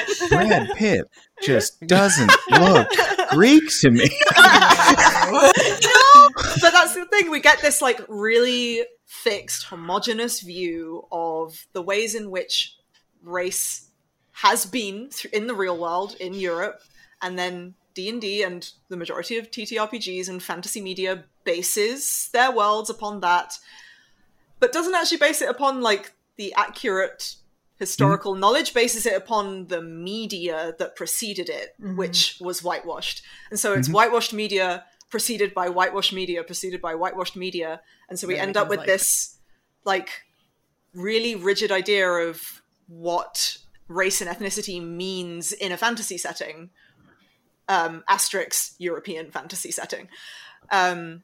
please. 0.09 0.29
Brad 0.31 0.71
Pitt 0.77 1.05
just 1.45 1.81
doesn't 1.87 2.33
look 2.51 2.89
Greek 3.31 3.65
to 3.81 3.91
me. 3.91 4.05
no, 4.37 5.51
but 6.61 6.73
that's 6.73 6.95
the 6.95 7.07
thing. 7.11 7.31
We 7.31 7.41
get 7.41 7.61
this 7.61 7.83
like 7.83 8.01
really 8.09 8.85
fixed, 9.05 9.65
homogenous 9.65 10.41
view 10.41 11.07
of 11.13 11.67
the 11.73 11.83
ways 11.83 12.15
in 12.15 12.31
which 12.31 12.77
race 13.23 13.91
has 14.33 14.67
been 14.67 15.11
in 15.33 15.47
the 15.47 15.55
real 15.55 15.79
world 15.79 16.17
in 16.19 16.35
Europe, 16.35 16.83
and 17.23 17.39
then 17.39 17.75
D 17.95 18.09
and 18.09 18.21
D 18.21 18.43
and 18.43 18.69
the 18.89 18.97
majority 18.97 19.39
of 19.39 19.51
TTRPGs 19.51 20.29
and 20.29 20.43
fantasy 20.43 20.81
media 20.81 21.25
bases 21.45 22.29
their 22.33 22.51
worlds 22.51 22.91
upon 22.91 23.21
that, 23.21 23.59
but 24.59 24.73
doesn't 24.73 24.95
actually 24.95 25.19
base 25.19 25.41
it 25.41 25.49
upon 25.49 25.81
like 25.81 26.13
the 26.37 26.53
accurate 26.55 27.37
historical 27.79 28.35
knowledge 28.35 28.73
bases 28.73 29.05
it 29.07 29.15
upon 29.15 29.67
the 29.67 29.83
media 29.83 30.75
that 30.79 30.95
preceded 30.97 31.49
it 31.49 31.75
Mhm. 31.81 31.97
which 31.97 32.37
was 32.41 32.63
whitewashed 32.63 33.23
and 33.51 33.59
so 33.59 33.73
it's 33.73 33.89
Mhm. 33.89 33.93
whitewashed 33.95 34.33
media 34.33 34.85
preceded 35.11 35.53
by 35.55 35.69
whitewashed 35.69 36.13
media 36.13 36.43
preceded 36.45 36.81
by 36.81 36.95
whitewashed 36.95 37.37
media 37.37 37.81
and 38.09 38.19
so 38.19 38.27
we 38.29 38.37
Yeah, 38.37 38.43
end 38.43 38.57
up 38.57 38.69
with 38.69 38.79
like- 38.79 38.87
this 38.87 39.37
like 39.85 40.25
really 40.95 41.35
rigid 41.35 41.73
idea 41.73 42.09
of 42.09 42.63
what 42.87 43.59
race 43.89 44.21
and 44.21 44.31
ethnicity 44.31 44.81
means 44.83 45.53
in 45.53 45.73
a 45.73 45.77
fantasy 45.77 46.17
setting 46.19 46.71
um 47.69 48.05
asterisk 48.09 48.75
european 48.79 49.31
fantasy 49.31 49.71
setting 49.73 50.09
um 50.71 51.23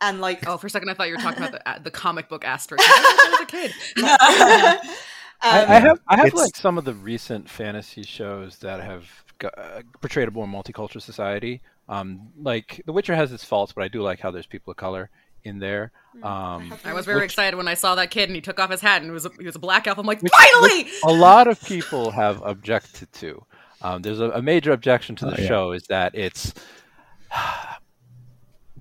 and 0.00 0.20
like 0.20 0.44
Oh, 0.48 0.56
for 0.58 0.66
a 0.66 0.70
second, 0.70 0.88
I 0.88 0.94
thought 0.94 1.06
you 1.08 1.14
were 1.14 1.20
talking 1.22 1.44
about 1.44 1.64
the, 1.64 1.80
the 1.84 1.90
comic 1.92 2.28
book 2.28 2.44
asterisk. 2.44 2.82
I 2.88 2.90
was 2.90 3.20
I 3.24 3.30
was 3.30 3.40
a 3.40 4.80
kid. 4.86 4.90
I, 5.42 5.62
um, 5.64 5.70
I 5.70 5.80
have 5.80 6.00
I 6.08 6.16
have 6.16 6.26
It's- 6.26 6.42
like 6.42 6.56
some 6.56 6.78
of 6.78 6.84
the 6.84 6.94
recent 6.94 7.48
fantasy 7.50 8.02
shows 8.02 8.58
that 8.58 8.80
have 8.82 9.04
go- 9.38 9.50
uh, 9.56 9.82
portrayed 10.00 10.28
a 10.28 10.30
more 10.30 10.46
multicultural 10.46 11.02
society. 11.02 11.60
Um, 11.88 12.28
like 12.40 12.80
The 12.86 12.92
Witcher 12.92 13.14
has 13.14 13.32
its 13.32 13.44
faults, 13.44 13.72
but 13.72 13.82
I 13.84 13.88
do 13.88 14.02
like 14.02 14.20
how 14.20 14.30
there's 14.30 14.46
people 14.46 14.70
of 14.70 14.76
color 14.76 15.10
in 15.44 15.58
there. 15.58 15.90
Um, 16.22 16.72
I 16.84 16.92
was 16.92 17.04
very 17.04 17.18
Which- 17.18 17.24
excited 17.32 17.56
when 17.56 17.66
I 17.66 17.74
saw 17.74 17.96
that 17.96 18.10
kid 18.10 18.28
and 18.28 18.36
he 18.36 18.40
took 18.40 18.60
off 18.60 18.70
his 18.70 18.80
hat 18.80 19.02
and 19.02 19.10
it 19.10 19.14
was 19.14 19.26
a, 19.26 19.30
he 19.38 19.44
was 19.46 19.56
a 19.56 19.58
black 19.58 19.86
elf. 19.88 19.98
I'm 19.98 20.06
like, 20.06 20.22
Which- 20.22 20.32
finally! 20.32 20.88
a 21.04 21.12
lot 21.12 21.48
of 21.48 21.60
people 21.62 22.12
have 22.12 22.40
objected 22.44 23.12
to. 23.14 23.44
Um, 23.82 24.02
there's 24.02 24.20
a, 24.20 24.30
a 24.30 24.40
major 24.42 24.70
objection 24.70 25.16
to 25.16 25.24
the 25.26 25.32
Oh, 25.32 25.40
yeah. 25.40 25.48
show 25.48 25.72
is 25.72 25.82
that 25.88 26.14
it's 26.14 26.54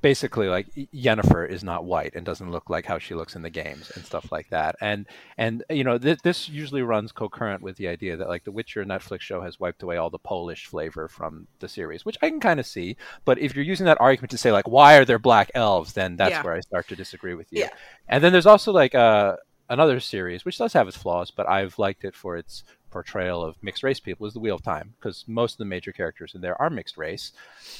basically 0.02 0.48
like 0.48 0.68
Yennefer 0.76 1.48
is 1.48 1.64
not 1.64 1.86
white 1.86 2.14
and 2.16 2.26
doesn't 2.26 2.52
look 2.52 2.70
like 2.70 2.86
how 2.86 2.98
she 2.98 3.14
looks 3.14 3.36
in 3.36 3.42
the 3.42 3.50
games 3.50 3.92
and 3.96 4.04
stuff 4.06 4.32
like 4.32 4.50
that. 4.50 4.76
And 4.82 5.08
and 5.38 5.64
you 5.70 5.84
know 5.84 5.98
th- 5.98 6.22
this 6.24 6.50
usually 6.50 6.82
runs 6.82 7.12
concurrent 7.12 7.62
with 7.62 7.78
the 7.78 7.88
idea 7.88 8.18
that 8.18 8.28
like 8.28 8.44
the 8.44 8.52
Witcher 8.52 8.84
Netflix 8.86 9.22
show 9.22 9.42
has 9.42 9.60
wiped 9.60 9.84
away 9.84 9.98
all 9.98 10.10
the 10.10 10.18
Polish 10.20 10.66
flavor 10.66 11.08
from 11.08 11.48
the 11.60 11.68
series, 11.70 12.04
which 12.06 12.18
I 12.22 12.30
can 12.30 12.40
kind 12.40 12.60
of 12.60 12.66
see. 12.66 12.98
But 13.26 13.38
if 13.40 13.56
you're 13.56 13.66
using 13.66 13.86
that 13.86 14.02
argument 14.02 14.32
to 14.32 14.38
say 14.38 14.52
like 14.52 14.68
why 14.68 14.96
are 14.98 15.06
there 15.06 15.20
black 15.20 15.52
elves, 15.56 15.94
then 15.94 16.16
that's 16.16 16.32
Yeah. 16.32 16.44
where 16.44 16.54
I 16.56 16.62
start 16.62 16.88
to 16.90 16.96
disagree 16.96 17.36
with 17.36 17.52
you. 17.52 17.62
Yeah. 17.62 17.70
And 18.08 18.24
then 18.24 18.32
there's 18.32 18.46
also 18.48 18.72
like 18.72 18.96
uh, 18.96 19.38
another 19.70 20.00
series 20.00 20.46
which 20.46 20.58
does 20.58 20.74
have 20.74 20.88
its 20.88 20.98
flaws, 20.98 21.32
but 21.32 21.48
I've 21.48 21.78
liked 21.80 22.04
it 22.04 22.16
for 22.16 22.38
its 22.38 22.64
portrayal 22.90 23.42
of 23.42 23.56
mixed 23.64 23.84
race 23.84 24.02
people 24.02 24.28
is 24.28 24.34
the 24.34 24.40
Wheel 24.40 24.56
of 24.56 24.64
Time 24.64 24.94
because 25.00 25.24
most 25.28 25.54
of 25.54 25.58
the 25.60 25.66
major 25.66 25.94
characters 25.94 26.36
in 26.36 26.42
there 26.42 26.62
are 26.62 26.70
mixed 26.70 26.98
race, 26.98 27.32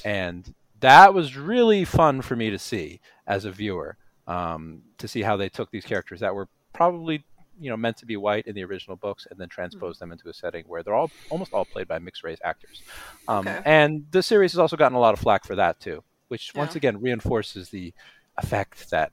and 0.04 0.54
that 0.82 1.14
was 1.14 1.36
really 1.36 1.84
fun 1.84 2.20
for 2.22 2.36
me 2.36 2.50
to 2.50 2.58
see 2.58 3.00
as 3.26 3.44
a 3.44 3.50
viewer 3.50 3.96
um, 4.28 4.82
to 4.98 5.08
see 5.08 5.22
how 5.22 5.36
they 5.36 5.48
took 5.48 5.70
these 5.72 5.84
characters 5.84 6.20
that 6.20 6.34
were 6.34 6.46
probably 6.72 7.24
you 7.60 7.68
know 7.70 7.76
meant 7.76 7.96
to 7.98 8.06
be 8.06 8.16
white 8.16 8.46
in 8.46 8.54
the 8.54 8.64
original 8.64 8.96
books 8.96 9.26
and 9.30 9.38
then 9.38 9.48
transpose 9.48 9.98
them 9.98 10.10
into 10.12 10.28
a 10.28 10.32
setting 10.34 10.64
where 10.66 10.82
they're 10.82 10.94
all 10.94 11.10
almost 11.30 11.52
all 11.52 11.64
played 11.64 11.86
by 11.88 11.98
mixed 11.98 12.22
race 12.24 12.38
actors 12.44 12.82
um, 13.28 13.46
Okay. 13.46 13.60
and 13.64 14.06
the 14.10 14.22
series 14.22 14.52
has 14.52 14.58
also 14.58 14.76
gotten 14.76 14.96
a 14.96 15.00
lot 15.00 15.12
of 15.14 15.20
flack 15.20 15.44
for 15.44 15.54
that 15.56 15.78
too 15.80 16.02
which 16.28 16.52
once 16.54 16.76
again 16.76 17.00
reinforces 17.00 17.68
the 17.68 17.92
effect 18.38 18.88
that 18.90 19.12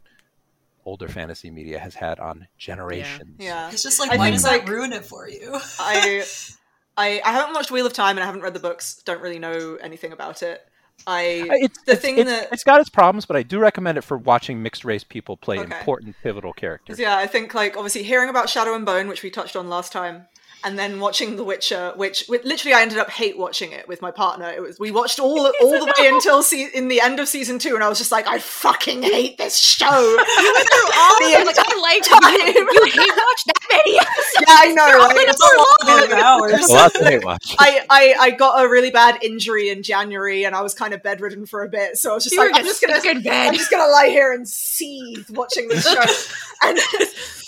older 0.86 1.08
fantasy 1.10 1.52
media 1.52 1.78
has 1.78 1.94
had 1.96 2.18
on 2.20 2.48
generations 2.58 3.36
yeah 3.40 3.70
It's 3.72 3.84
just 3.84 4.00
like, 4.00 4.12
I 4.12 4.16
why 4.18 4.26
think, 4.28 4.36
does 4.38 4.44
like- 4.46 4.66
that 4.66 4.72
ruin 4.72 4.94
it 4.94 5.06
for 5.06 5.28
you? 5.28 5.58
I, 5.78 6.24
I 6.98 7.22
I 7.24 7.32
haven't 7.32 7.54
watched 7.54 7.72
Wheel 7.72 7.86
of 7.86 7.94
Time 7.94 8.18
and 8.18 8.24
I 8.24 8.26
haven't 8.26 8.42
read 8.42 8.54
the 8.54 8.60
books. 8.60 9.02
Don't 9.06 9.22
really 9.22 9.40
know 9.40 9.78
anything 9.82 10.12
about 10.12 10.42
it. 10.44 10.66
I 11.08 11.48
Uh, 11.50 11.54
It's, 11.62 11.82
the 11.84 11.94
it's, 11.94 12.02
thing 12.02 12.18
it's, 12.18 12.30
that 12.30 12.50
it's 12.52 12.64
got 12.64 12.80
its 12.82 12.90
problems, 12.90 13.26
but 13.26 13.36
I 13.36 13.44
do 13.44 13.60
recommend 13.60 13.98
it 13.98 14.04
for 14.04 14.18
watching 14.18 14.62
mixed 14.62 14.84
race 14.86 15.04
people 15.04 15.38
play 15.38 15.60
Okay. 15.60 15.66
important, 15.66 16.16
pivotal 16.24 16.54
characters. 16.54 17.00
yeah, 17.00 17.18
I 17.18 17.28
think 17.28 17.54
like 17.54 17.76
obviously 17.78 18.04
hearing 18.04 18.30
about 18.30 18.50
Shadow 18.50 18.74
and 18.76 18.86
Bone, 18.86 19.08
which 19.08 19.24
we 19.24 19.30
touched 19.30 19.56
on 19.56 19.70
last 19.70 19.92
time, 19.92 20.28
and 20.64 20.78
then 20.78 21.00
watching 21.00 21.36
The 21.36 21.44
Witcher, 21.44 21.94
which, 21.96 22.26
which 22.28 22.44
literally 22.44 22.74
I 22.74 22.82
ended 22.82 22.98
up 22.98 23.10
hate 23.10 23.38
watching 23.38 23.72
it 23.72 23.88
with 23.88 24.02
my 24.02 24.12
partner. 24.12 24.50
It 24.50 24.62
was 24.62 24.80
we 24.80 24.92
watched 24.92 25.20
all 25.20 25.48
all 25.62 25.72
the 25.86 25.94
way 25.98 26.08
until 26.08 26.44
se- 26.44 26.72
in 26.74 26.88
the 26.88 27.00
end 27.02 27.20
of 27.20 27.28
season 27.28 27.60
two, 27.60 27.76
and 27.76 27.84
I 27.84 27.90
was 27.90 27.98
just 27.98 28.12
like, 28.12 28.28
I 28.28 28.40
fucking 28.40 29.04
hate 29.04 29.38
this 29.38 29.58
show. 29.58 29.86
You 29.90 30.54
went 30.54 30.70
through 30.70 30.92
all 30.98 31.12
of 31.12 31.20
The 31.20 31.38
them. 31.38 31.46
Like, 31.46 31.56
I 31.60 31.80
like 31.80 32.04
time. 32.04 32.56
you. 32.56 32.70
You 32.74 32.86
hate 32.86 33.10
watch 33.10 33.44
that 33.46 33.60
many 33.72 33.98
episodes. 33.98 34.36
yeah, 34.42 34.56
I 34.58 34.74
know. 34.74 34.86
Right? 35.08 35.16
It's 35.30 35.42
a 35.42 35.92
lot 35.94 36.04
of 36.04 36.12
hours. 36.12 36.70
A 36.70 36.74
lot 36.74 36.94
to 36.96 37.06
hate 37.06 37.24
watch. 37.24 37.56
I, 37.60 37.82
I, 37.90 38.16
I 38.20 38.32
got 38.32 38.64
a 38.66 38.70
really 38.70 38.92
bad 38.92 39.24
injury 39.24 39.70
in 39.70 39.84
January 39.84 40.44
and 40.46 40.56
I 40.56 40.62
was 40.62 40.74
kind 40.74 40.94
of 40.94 41.02
bedridden 41.04 41.46
for 41.46 41.64
a 41.64 41.70
bit. 41.70 41.98
So 41.98 42.12
I 42.12 42.16
was 42.16 42.24
just 42.24 42.36
you 42.36 42.42
like, 42.42 42.56
I'm 42.56 42.66
just 42.66 42.82
just 42.82 43.04
gonna 43.06 43.18
in 43.18 43.24
bed. 43.24 43.48
I'm 43.50 43.54
just 43.56 43.72
gonna 43.72 43.92
lie 43.92 44.08
here 44.08 44.34
and 44.34 44.48
seethe 44.48 45.30
watching 45.30 45.68
this 45.68 45.88
show. 45.90 46.00
and 46.64 46.78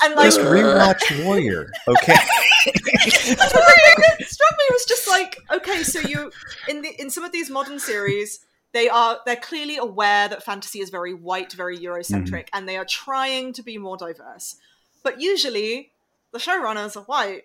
and 0.04 0.16
like 0.16 0.26
Just 0.26 0.40
rewatch 0.40 1.26
Warrior, 1.26 1.72
okay? 1.88 2.16
it 3.08 4.28
struck 4.28 4.58
me 4.58 4.66
was 4.72 4.86
just 4.86 5.08
like, 5.10 5.38
okay, 5.52 5.84
so 5.84 6.00
you 6.00 6.32
in 6.68 6.82
the 6.82 6.90
in 7.00 7.10
some 7.10 7.24
of 7.24 7.32
these 7.32 7.50
modern 7.50 7.80
series, 7.80 8.40
they 8.74 8.90
are 8.90 9.20
they're 9.26 9.36
clearly 9.36 9.78
aware 9.78 10.28
that 10.28 10.44
fantasy 10.44 10.80
is 10.80 10.90
very 10.90 11.14
white, 11.14 11.54
very 11.54 11.78
Eurocentric, 11.78 12.32
mm-hmm. 12.32 12.58
and 12.58 12.68
they 12.68 12.78
are 12.78 12.86
trying 12.86 13.54
to 13.54 13.64
be 13.64 13.78
more 13.78 13.98
diverse. 13.98 14.56
But 15.04 15.20
usually 15.22 15.92
the 16.32 16.40
showrunners 16.40 16.96
are 16.96 17.04
white, 17.04 17.44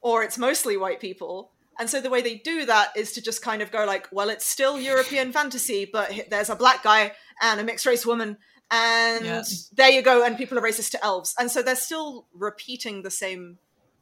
or 0.00 0.22
it's 0.22 0.38
mostly 0.38 0.76
white 0.76 1.00
people. 1.00 1.52
And 1.78 1.88
so 1.88 2.00
the 2.00 2.10
way 2.10 2.20
they 2.20 2.34
do 2.34 2.66
that 2.66 2.94
is 2.94 3.12
to 3.12 3.22
just 3.22 3.40
kind 3.40 3.62
of 3.62 3.70
go 3.72 3.86
like, 3.86 4.06
well, 4.12 4.28
it's 4.28 4.44
still 4.44 4.78
European 4.78 5.32
fantasy, 5.32 5.88
but 5.90 6.12
there's 6.28 6.50
a 6.50 6.56
black 6.56 6.82
guy 6.82 7.12
and 7.40 7.58
a 7.58 7.64
mixed 7.64 7.86
race 7.86 8.04
woman, 8.04 8.36
and 8.70 9.24
Yeah. 9.24 9.42
there 9.72 9.90
you 9.90 10.02
go, 10.02 10.22
and 10.22 10.36
people 10.36 10.58
are 10.58 10.62
racist 10.62 10.90
to 10.90 11.04
elves. 11.04 11.34
And 11.38 11.50
so 11.50 11.62
they're 11.62 11.76
still 11.76 12.26
repeating 12.34 13.02
the 13.02 13.10
same 13.10 13.58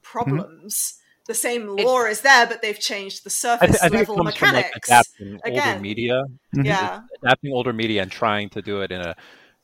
Mm-hmm. 0.09 0.37
problems. 0.37 0.95
The 1.27 1.35
same 1.35 1.67
lore 1.69 2.09
is 2.09 2.23
there, 2.23 2.47
but 2.47 2.63
they've 2.63 2.79
changed 2.79 3.23
the 3.23 3.29
I, 3.29 3.31
surface 3.31 3.81
th- 3.81 3.83
I 3.83 3.89
think 3.91 3.95
it 3.95 3.99
level 3.99 4.17
from 4.17 4.27
like 4.27 4.41
mechanics. 4.41 4.89
adapting 4.89 5.41
older 5.45 5.61
Again. 5.61 5.83
media, 5.83 6.25
mm-hmm. 6.57 6.65
yeah. 6.65 7.01
adapting 7.23 7.53
older 7.53 7.73
media, 7.75 8.01
and 8.03 8.11
trying 8.11 8.49
to 8.51 8.63
do 8.63 8.81
it 8.81 8.91
in 8.91 9.03
a 9.03 9.15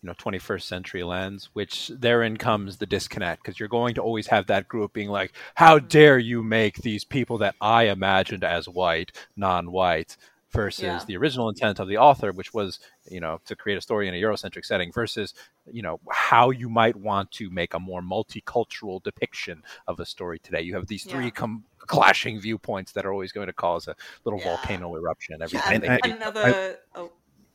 you 0.02 0.08
know 0.08 0.12
21st 0.12 0.62
century 0.62 1.02
lens. 1.02 1.48
Which 1.54 1.88
therein 1.88 2.36
comes 2.36 2.76
the 2.76 2.84
disconnect 2.84 3.42
because 3.42 3.58
you're 3.58 3.70
going 3.70 3.94
to 3.94 4.02
always 4.02 4.26
have 4.26 4.46
that 4.48 4.68
group 4.68 4.92
being 4.92 5.08
like, 5.08 5.32
"How 5.54 5.78
dare 5.78 6.18
you 6.18 6.42
make 6.42 6.82
these 6.82 7.02
people 7.02 7.38
that 7.38 7.54
I 7.62 7.84
imagined 7.84 8.44
as 8.44 8.68
white 8.68 9.12
non-white?" 9.34 10.18
Versus 10.54 10.82
Yeah. 10.84 11.04
the 11.06 11.16
original 11.16 11.48
intent 11.48 11.80
of 11.80 11.88
the 11.88 11.96
author, 11.98 12.30
which 12.32 12.54
was, 12.54 12.78
you 13.10 13.18
know, 13.20 13.40
to 13.46 13.56
create 13.56 13.76
a 13.76 13.80
story 13.80 14.06
in 14.06 14.14
a 14.14 14.20
Eurocentric 14.22 14.64
setting, 14.64 14.92
versus, 14.92 15.34
you 15.70 15.82
know, 15.82 15.98
how 16.10 16.50
you 16.50 16.68
might 16.68 16.94
want 16.96 17.30
to 17.32 17.50
make 17.50 17.74
a 17.74 17.80
more 17.80 18.00
multicultural 18.00 19.02
depiction 19.02 19.62
of 19.88 19.98
a 19.98 20.06
story 20.06 20.38
today. 20.38 20.60
You 20.62 20.74
have 20.76 20.86
these 20.86 21.04
three 21.04 21.24
Yeah. 21.24 21.30
com- 21.30 21.64
clashing 21.78 22.40
viewpoints 22.40 22.92
that 22.92 23.04
are 23.04 23.12
always 23.12 23.32
going 23.32 23.48
to 23.48 23.52
cause 23.52 23.88
a 23.88 23.96
little 24.24 24.38
Yeah. 24.38 24.56
volcano 24.56 24.94
eruption 24.94 25.42
every 25.42 25.58
Yeah, 25.58 25.62
time 25.64 25.72
and, 25.74 25.82
they 25.82 25.88
I- 25.88 26.00
meet. 26.06 26.16
another. 26.16 26.78
oh, 26.94 27.12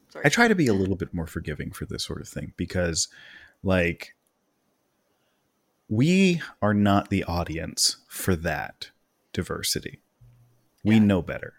sorry. 0.10 0.26
I 0.26 0.30
try 0.30 0.48
to 0.50 0.56
be 0.56 0.68
a 0.68 0.74
little 0.74 0.96
bit 0.98 1.14
more 1.14 1.26
forgiving 1.26 1.72
for 1.72 1.86
this 1.86 2.04
sort 2.04 2.20
of 2.22 2.28
thing 2.28 2.54
because, 2.58 3.08
like, 3.64 4.14
we 5.88 6.42
are 6.62 6.74
not 6.74 7.10
the 7.10 7.24
audience 7.24 7.98
for 8.08 8.36
that 8.36 8.92
diversity. 9.34 10.02
We 10.84 10.96
Yeah. 10.96 11.02
know 11.02 11.22
better. 11.22 11.54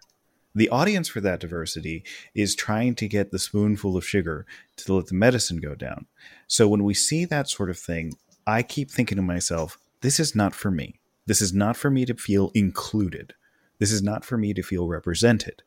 The 0.54 0.68
audience 0.68 1.08
for 1.08 1.20
that 1.20 1.40
diversity 1.40 2.02
is 2.34 2.56
trying 2.56 2.96
to 2.96 3.08
get 3.08 3.30
the 3.30 3.38
spoonful 3.38 3.96
of 3.96 4.04
sugar 4.04 4.46
to 4.76 4.94
let 4.94 5.06
the 5.06 5.14
medicine 5.14 5.58
go 5.58 5.74
down. 5.74 6.06
So 6.46 6.68
when 6.68 6.82
we 6.82 6.94
see 6.94 7.24
that 7.24 7.48
sort 7.48 7.70
of 7.70 7.78
thing, 7.78 8.14
I 8.46 8.62
keep 8.62 8.90
thinking 8.90 9.16
to 9.16 9.22
myself, 9.22 9.78
this 10.00 10.18
is 10.18 10.34
not 10.34 10.54
for 10.54 10.70
me. 10.70 10.98
This 11.26 11.40
is 11.40 11.52
not 11.52 11.76
for 11.76 11.90
me 11.90 12.04
to 12.06 12.14
feel 12.14 12.50
included. 12.54 13.34
This 13.78 13.92
is 13.92 14.02
not 14.02 14.24
for 14.24 14.36
me 14.36 14.52
to 14.54 14.62
feel 14.62 14.88
represented. 14.88 15.62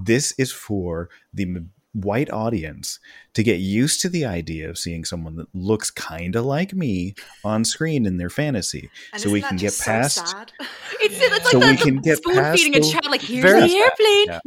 This 0.00 0.32
is 0.38 0.52
for 0.52 1.10
the 1.34 1.64
white 1.92 2.30
audience 2.30 3.00
to 3.34 3.42
get 3.42 3.58
used 3.58 4.00
to 4.00 4.08
the 4.08 4.24
idea 4.24 4.68
of 4.70 4.78
seeing 4.78 5.04
someone 5.04 5.36
that 5.36 5.48
looks 5.54 5.90
kind 5.90 6.36
of 6.36 6.44
like 6.44 6.72
me 6.72 7.14
on 7.44 7.64
screen 7.64 8.06
in 8.06 8.16
their 8.16 8.30
fantasy 8.30 8.88
And 9.12 9.20
so 9.20 9.30
we 9.30 9.40
can 9.42 9.56
get 9.56 9.66
just 9.68 9.78
so 9.78 9.84
past 9.90 10.28
sad? 10.28 10.52
It's, 11.00 11.14
it's 11.18 11.50
So 11.50 11.58
like 11.58 11.66
we 11.70 11.76
the, 11.76 11.82
can 11.82 11.94
the 11.96 12.02
get 12.02 12.18
spoon 12.18 12.34
past 12.36 12.62
feeding 12.62 12.76
a 12.76 12.86
child. 12.86 13.06
Like 13.06 13.22
here's 13.22 13.42
Very 13.42 13.68
the 13.68 13.74
airplane. 13.76 14.26
yeah. 14.26 14.40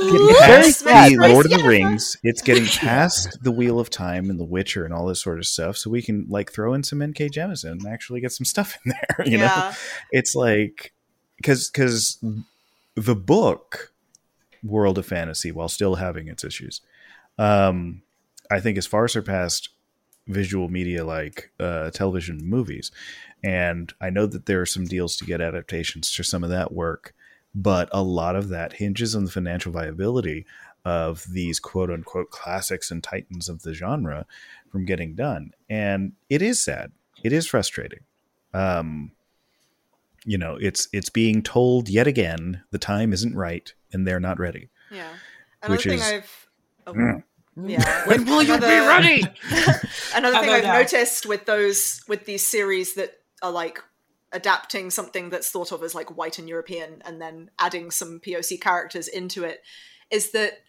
getting 0.00 0.34
past 0.38 0.84
Mixed 0.84 0.84
the 0.84 1.16
Lord 1.28 1.46
of 1.46 1.52
the 1.52 1.64
Rings. 1.66 2.16
It's 2.22 2.40
getting 2.42 2.64
past 2.80 3.38
the 3.42 3.50
Wheel 3.50 3.78
of 3.80 3.90
Time 3.90 4.30
and 4.30 4.38
the 4.38 4.44
Witcher 4.44 4.84
and 4.84 4.94
all 4.94 5.06
this 5.06 5.20
sort 5.22 5.38
of 5.38 5.46
stuff, 5.46 5.76
so 5.76 5.90
we 5.90 6.02
can 6.02 6.26
like 6.28 6.52
throw 6.52 6.72
in 6.74 6.82
some 6.84 7.02
N.K. 7.02 7.28
Jemisin 7.30 7.72
and 7.72 7.86
actually 7.86 8.20
get 8.20 8.32
some 8.32 8.44
stuff 8.44 8.78
in 8.84 8.92
there. 9.16 9.26
You 9.26 9.38
know, 9.38 9.72
it's 10.10 10.34
like 10.34 10.92
because 11.36 11.68
because 11.70 12.22
the 12.94 13.16
book 13.16 13.92
World 14.62 14.98
of 14.98 15.06
Fantasy, 15.06 15.52
while 15.52 15.68
still 15.68 15.96
having 15.96 16.28
its 16.28 16.44
issues, 16.44 16.80
um, 17.38 18.02
I 18.50 18.60
think 18.60 18.76
has 18.76 18.86
far 18.86 19.08
surpassed 19.08 19.70
visual 20.26 20.68
media 20.68 21.04
like 21.04 21.50
uh, 21.58 21.90
television 21.90 22.40
movies. 22.42 22.90
And 23.42 23.92
I 24.00 24.10
know 24.10 24.26
that 24.26 24.46
there 24.46 24.60
are 24.60 24.66
some 24.66 24.84
deals 24.84 25.16
to 25.16 25.24
get 25.24 25.40
adaptations 25.40 26.10
to 26.12 26.22
some 26.22 26.44
of 26.44 26.50
that 26.50 26.72
work, 26.72 27.14
but 27.54 27.88
a 27.92 28.02
lot 28.02 28.36
of 28.36 28.48
that 28.50 28.74
hinges 28.74 29.14
on 29.14 29.24
the 29.24 29.30
financial 29.30 29.72
viability 29.72 30.46
of 30.84 31.24
these 31.30 31.60
quote 31.60 31.90
unquote 31.90 32.30
classics 32.30 32.90
and 32.90 33.02
titans 33.02 33.48
of 33.48 33.62
the 33.62 33.74
genre 33.74 34.26
from 34.70 34.84
getting 34.84 35.14
done. 35.14 35.52
And 35.68 36.12
it 36.28 36.42
is 36.42 36.60
sad. 36.60 36.92
It 37.22 37.32
is 37.32 37.46
frustrating. 37.46 38.00
Um, 38.54 39.12
you 40.24 40.38
know, 40.38 40.56
it's 40.60 40.88
it's 40.92 41.10
being 41.10 41.42
told 41.42 41.88
yet 41.88 42.06
again 42.06 42.62
the 42.70 42.78
time 42.78 43.12
isn't 43.12 43.34
right 43.34 43.72
and 43.92 44.06
they're 44.06 44.20
not 44.20 44.38
ready. 44.38 44.70
Yeah. 44.90 45.08
Another 45.62 45.76
Which 45.76 45.84
thing 45.84 45.98
is- 45.98 46.02
I've 46.02 46.48
oh, 46.86 46.92
Mm. 46.94 47.22
yeah. 47.66 48.04
When 48.06 48.24
will 48.24 48.42
you 48.42 48.56
be 48.58 48.64
ready? 48.66 49.22
Another 50.14 50.38
thing 50.40 50.50
I've 50.50 50.62
now? 50.64 50.74
noticed 50.78 51.26
with 51.26 51.44
those 51.46 52.00
with 52.08 52.24
these 52.24 52.46
series 52.46 52.94
that 52.94 53.18
are 53.42 53.50
like 53.50 53.82
adapting 54.32 54.90
something 54.90 55.30
that's 55.30 55.50
thought 55.50 55.72
of 55.72 55.82
as 55.82 55.94
like 55.94 56.16
white 56.16 56.38
and 56.38 56.48
European 56.48 57.02
and 57.04 57.20
then 57.20 57.50
adding 57.58 57.90
some 57.90 58.20
POC 58.20 58.60
characters 58.60 59.08
into 59.08 59.42
it 59.44 59.60
is 60.10 60.30
that 60.30 60.60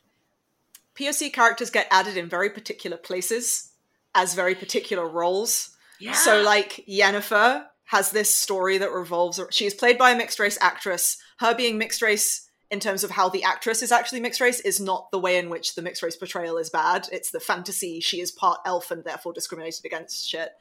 POC 0.95 1.31
characters 1.31 1.69
get 1.69 1.87
added 1.91 2.17
in 2.17 2.27
very 2.27 2.49
particular 2.49 2.97
places 2.97 3.71
as 4.15 4.33
very 4.33 4.55
particular 4.55 5.07
roles. 5.07 5.77
Yeah. 5.99 6.13
So 6.13 6.41
like 6.41 6.83
Yennefer 6.89 7.65
has 7.85 8.11
this 8.11 8.35
story 8.35 8.77
that 8.79 8.91
revolves 8.91 9.39
she 9.51 9.65
is 9.65 9.73
played 9.73 9.97
by 9.97 10.11
a 10.11 10.17
mixed 10.17 10.39
race 10.39 10.57
actress. 10.61 11.17
Her 11.39 11.53
being 11.55 11.77
mixed 11.77 12.01
race 12.01 12.49
in 12.71 12.79
terms 12.79 13.03
of 13.03 13.11
how 13.11 13.27
the 13.27 13.43
actress 13.43 13.83
is 13.83 13.91
actually 13.91 14.21
mixed 14.21 14.39
race 14.39 14.61
is 14.61 14.79
not 14.79 15.11
the 15.11 15.19
way 15.19 15.37
in 15.37 15.49
which 15.49 15.75
the 15.75 15.81
mixed 15.81 16.01
race 16.01 16.15
portrayal 16.15 16.57
is 16.57 16.69
bad. 16.69 17.07
It's 17.11 17.29
the 17.29 17.41
fantasy 17.41 17.99
she 17.99 18.21
is 18.21 18.31
part 18.31 18.61
elf 18.65 18.89
and 18.89 19.03
therefore 19.03 19.33
discriminated 19.33 19.85
against 19.85 20.27
shit. 20.27 20.53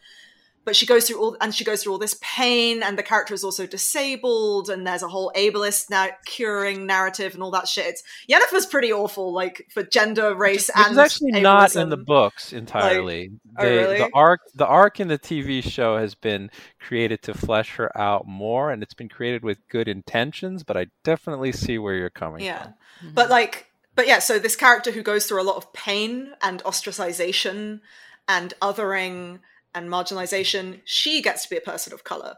But 0.63 0.77
she 0.77 0.85
goes 0.85 1.09
through 1.09 1.19
all 1.21 1.37
and 1.41 1.55
she 1.55 1.65
goes 1.65 1.83
through 1.83 1.93
all 1.93 1.99
this 1.99 2.19
pain 2.21 2.83
and 2.83 2.99
the 2.99 3.03
character 3.03 3.33
is 3.33 3.43
also 3.45 3.67
disabled 3.67 4.69
and 4.69 4.87
there's 4.87 5.03
a 5.03 5.09
whole 5.09 5.33
ableist 5.35 5.89
now 5.91 6.09
curing 6.27 6.87
narrative 6.87 7.33
and 7.35 7.43
all 7.43 7.51
that 7.53 7.67
shit. 7.67 7.87
It's 7.87 8.03
Yennefer's 8.31 8.67
pretty 8.67 8.93
awful, 8.93 9.33
like 9.33 9.67
for 9.73 9.83
gender, 9.83 10.35
race, 10.35 10.69
Which 10.69 10.87
and 10.87 10.99
actually 10.99 11.41
not 11.41 11.75
in 11.77 11.89
the 11.89 11.97
books 11.97 12.53
entirely. 12.53 13.31
oh, 13.59 13.63
They- 13.65 13.77
really? 13.79 13.99
The 13.99 14.11
arc, 14.13 14.41
the 14.55 14.67
arc 14.67 15.01
in 15.01 15.09
the 15.09 15.19
TV 15.19 15.63
show 15.63 15.97
has 15.97 16.15
been 16.15 16.51
created 16.79 17.23
to 17.23 17.35
flesh 17.35 17.77
her 17.77 17.97
out 17.99 18.27
more, 18.27 18.71
and 18.71 18.83
it's 18.83 18.95
been 18.95 19.09
created 19.09 19.43
with 19.43 19.67
good 19.69 19.89
intentions. 19.89 20.63
But 20.63 20.77
I 20.77 20.87
definitely 21.05 21.53
see 21.53 21.79
where 21.79 21.95
you're 21.95 22.11
coming 22.11 22.45
Yeah. 22.45 22.63
from. 22.65 22.73
Mm-hmm. 22.73 23.15
But 23.15 23.31
like, 23.31 23.67
but 23.97 24.07
yeah, 24.07 24.19
so 24.19 24.39
this 24.39 24.57
character 24.57 24.91
who 24.91 25.03
goes 25.03 25.27
through 25.27 25.43
a 25.43 25.45
lot 25.45 25.57
of 25.57 25.73
pain 25.73 26.33
and 26.43 26.63
ostracization 26.65 27.81
and 28.29 28.55
othering 28.63 29.41
and 29.75 29.89
marginalization, 29.89 30.81
she 30.85 31.23
gets 31.23 31.45
to 31.45 31.51
be 31.51 31.57
a 31.57 31.61
person 31.61 31.93
of 31.93 32.05
color. 32.05 32.37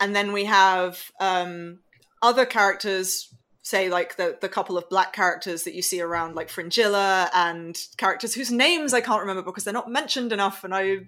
And 0.00 0.14
then 0.14 0.32
we 0.32 0.44
have 0.44 1.10
um, 1.20 1.80
other 2.22 2.44
characters, 2.44 3.32
say 3.62 3.88
like 3.88 4.16
the 4.16 4.36
the 4.40 4.48
couple 4.48 4.76
of 4.76 4.88
black 4.88 5.12
characters 5.12 5.64
that 5.64 5.74
you 5.74 5.82
see 5.82 6.00
around, 6.00 6.34
like 6.34 6.50
Fringilla, 6.50 7.30
and 7.32 7.78
characters 7.96 8.34
whose 8.34 8.50
names 8.50 8.92
I 8.92 9.00
can't 9.00 9.20
remember 9.20 9.42
because 9.42 9.64
they're 9.64 9.72
not 9.72 9.90
mentioned 9.90 10.32
enough, 10.32 10.64
and 10.64 10.74
I 10.74 10.98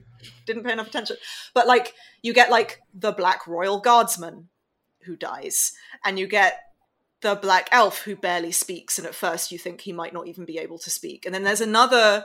didn't 0.46 0.64
pay 0.64 0.72
enough 0.72 0.88
attention. 0.88 1.16
But 1.54 1.66
like, 1.66 1.94
you 2.22 2.32
get 2.32 2.50
like 2.50 2.80
the 2.94 3.12
black 3.12 3.46
royal 3.46 3.80
guardsman 3.80 4.48
who 5.02 5.16
dies, 5.16 5.72
and 6.04 6.18
you 6.18 6.26
get 6.26 6.60
the 7.20 7.34
black 7.34 7.68
elf 7.72 8.02
who 8.02 8.14
barely 8.14 8.52
speaks 8.52 8.98
and 8.98 9.06
at 9.06 9.14
first 9.14 9.50
you 9.50 9.58
think 9.58 9.80
he 9.80 9.92
might 9.92 10.12
not 10.12 10.28
even 10.28 10.44
be 10.44 10.58
able 10.58 10.78
to 10.78 10.90
speak 10.90 11.26
and 11.26 11.34
then 11.34 11.42
there's 11.42 11.60
another 11.60 12.24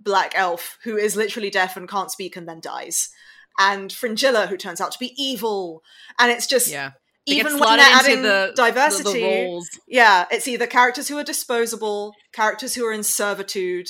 black 0.00 0.32
elf 0.34 0.78
who 0.84 0.96
is 0.96 1.16
literally 1.16 1.50
deaf 1.50 1.76
and 1.76 1.88
can't 1.88 2.10
speak 2.10 2.36
and 2.36 2.48
then 2.48 2.60
dies. 2.60 3.10
And 3.58 3.92
fringilla 3.92 4.46
who 4.46 4.56
turns 4.56 4.80
out 4.80 4.92
to 4.92 4.98
be 4.98 5.14
evil. 5.22 5.82
And 6.18 6.30
it's 6.30 6.46
just 6.46 6.70
yeah. 6.70 6.92
They 7.26 7.34
even 7.34 7.58
when 7.58 7.76
they're 7.78 7.94
adding 7.94 8.22
the- 8.22 8.52
diversity 8.56 9.20
the, 9.20 9.60
the 9.60 9.78
yeah 9.86 10.24
it's 10.30 10.48
either 10.48 10.66
characters 10.66 11.06
who 11.08 11.18
are 11.18 11.22
disposable 11.22 12.14
characters 12.32 12.74
who 12.74 12.84
are 12.86 12.92
in 12.92 13.02
servitude 13.02 13.88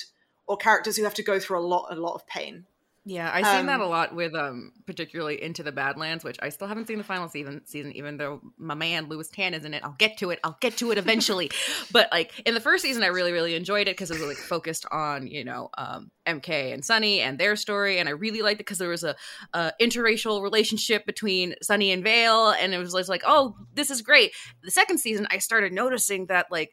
or 0.48 0.56
characters 0.56 0.96
who 0.96 1.04
have 1.04 1.14
to 1.14 1.22
go 1.22 1.38
through 1.38 1.58
a 1.58 1.62
lot 1.62 1.86
a 1.90 1.94
lot 1.94 2.14
of 2.14 2.26
pain 2.26 2.64
Yeah, 3.06 3.30
I've 3.32 3.46
seen 3.46 3.66
that 3.66 3.76
Um, 3.76 3.80
a 3.80 3.86
lot 3.86 4.14
with 4.14 4.34
um 4.34 4.72
particularly 4.86 5.42
Into 5.42 5.62
the 5.62 5.72
Badlands, 5.72 6.22
which 6.22 6.36
I 6.42 6.50
still 6.50 6.68
haven't 6.68 6.86
seen 6.86 6.98
the 6.98 7.04
final 7.04 7.30
season 7.30 7.62
season, 7.64 7.92
even 7.92 8.18
though 8.18 8.42
my 8.58 8.74
man 8.74 9.08
Lewis 9.08 9.30
Tan 9.30 9.54
is 9.54 9.64
in 9.64 9.72
it. 9.72 9.82
I'll 9.82 9.96
get 9.98 10.18
to 10.18 10.30
it. 10.30 10.38
I'll 10.44 10.58
get 10.60 10.76
to 10.78 10.90
it 10.90 10.98
eventually. 10.98 11.50
but 11.92 12.08
like 12.12 12.38
in 12.46 12.52
the 12.52 12.60
first 12.60 12.82
season, 12.82 13.02
I 13.02 13.06
really, 13.06 13.32
really 13.32 13.54
enjoyed 13.54 13.88
it 13.88 13.96
because 13.96 14.10
it 14.10 14.20
was 14.20 14.28
like 14.28 14.36
focused 14.36 14.84
on, 14.92 15.26
you 15.26 15.44
know, 15.44 15.70
um 15.78 16.10
MK 16.26 16.74
and 16.74 16.84
Sunny 16.84 17.20
and 17.20 17.38
their 17.38 17.56
story. 17.56 17.98
And 17.98 18.08
I 18.08 18.12
really 18.12 18.42
liked 18.42 18.60
it 18.60 18.66
because 18.66 18.78
there 18.78 18.90
was 18.90 19.02
a, 19.02 19.16
a 19.54 19.72
interracial 19.80 20.42
relationship 20.42 21.06
between 21.06 21.54
Sunny 21.62 21.92
and 21.92 22.04
Veil, 22.04 22.50
and 22.50 22.74
it 22.74 22.78
was 22.78 22.92
just 22.92 23.08
like, 23.08 23.22
oh, 23.26 23.56
this 23.72 23.90
is 23.90 24.02
great. 24.02 24.32
The 24.62 24.70
second 24.70 24.98
season, 24.98 25.26
I 25.30 25.38
started 25.38 25.72
noticing 25.72 26.26
that 26.26 26.48
like 26.50 26.72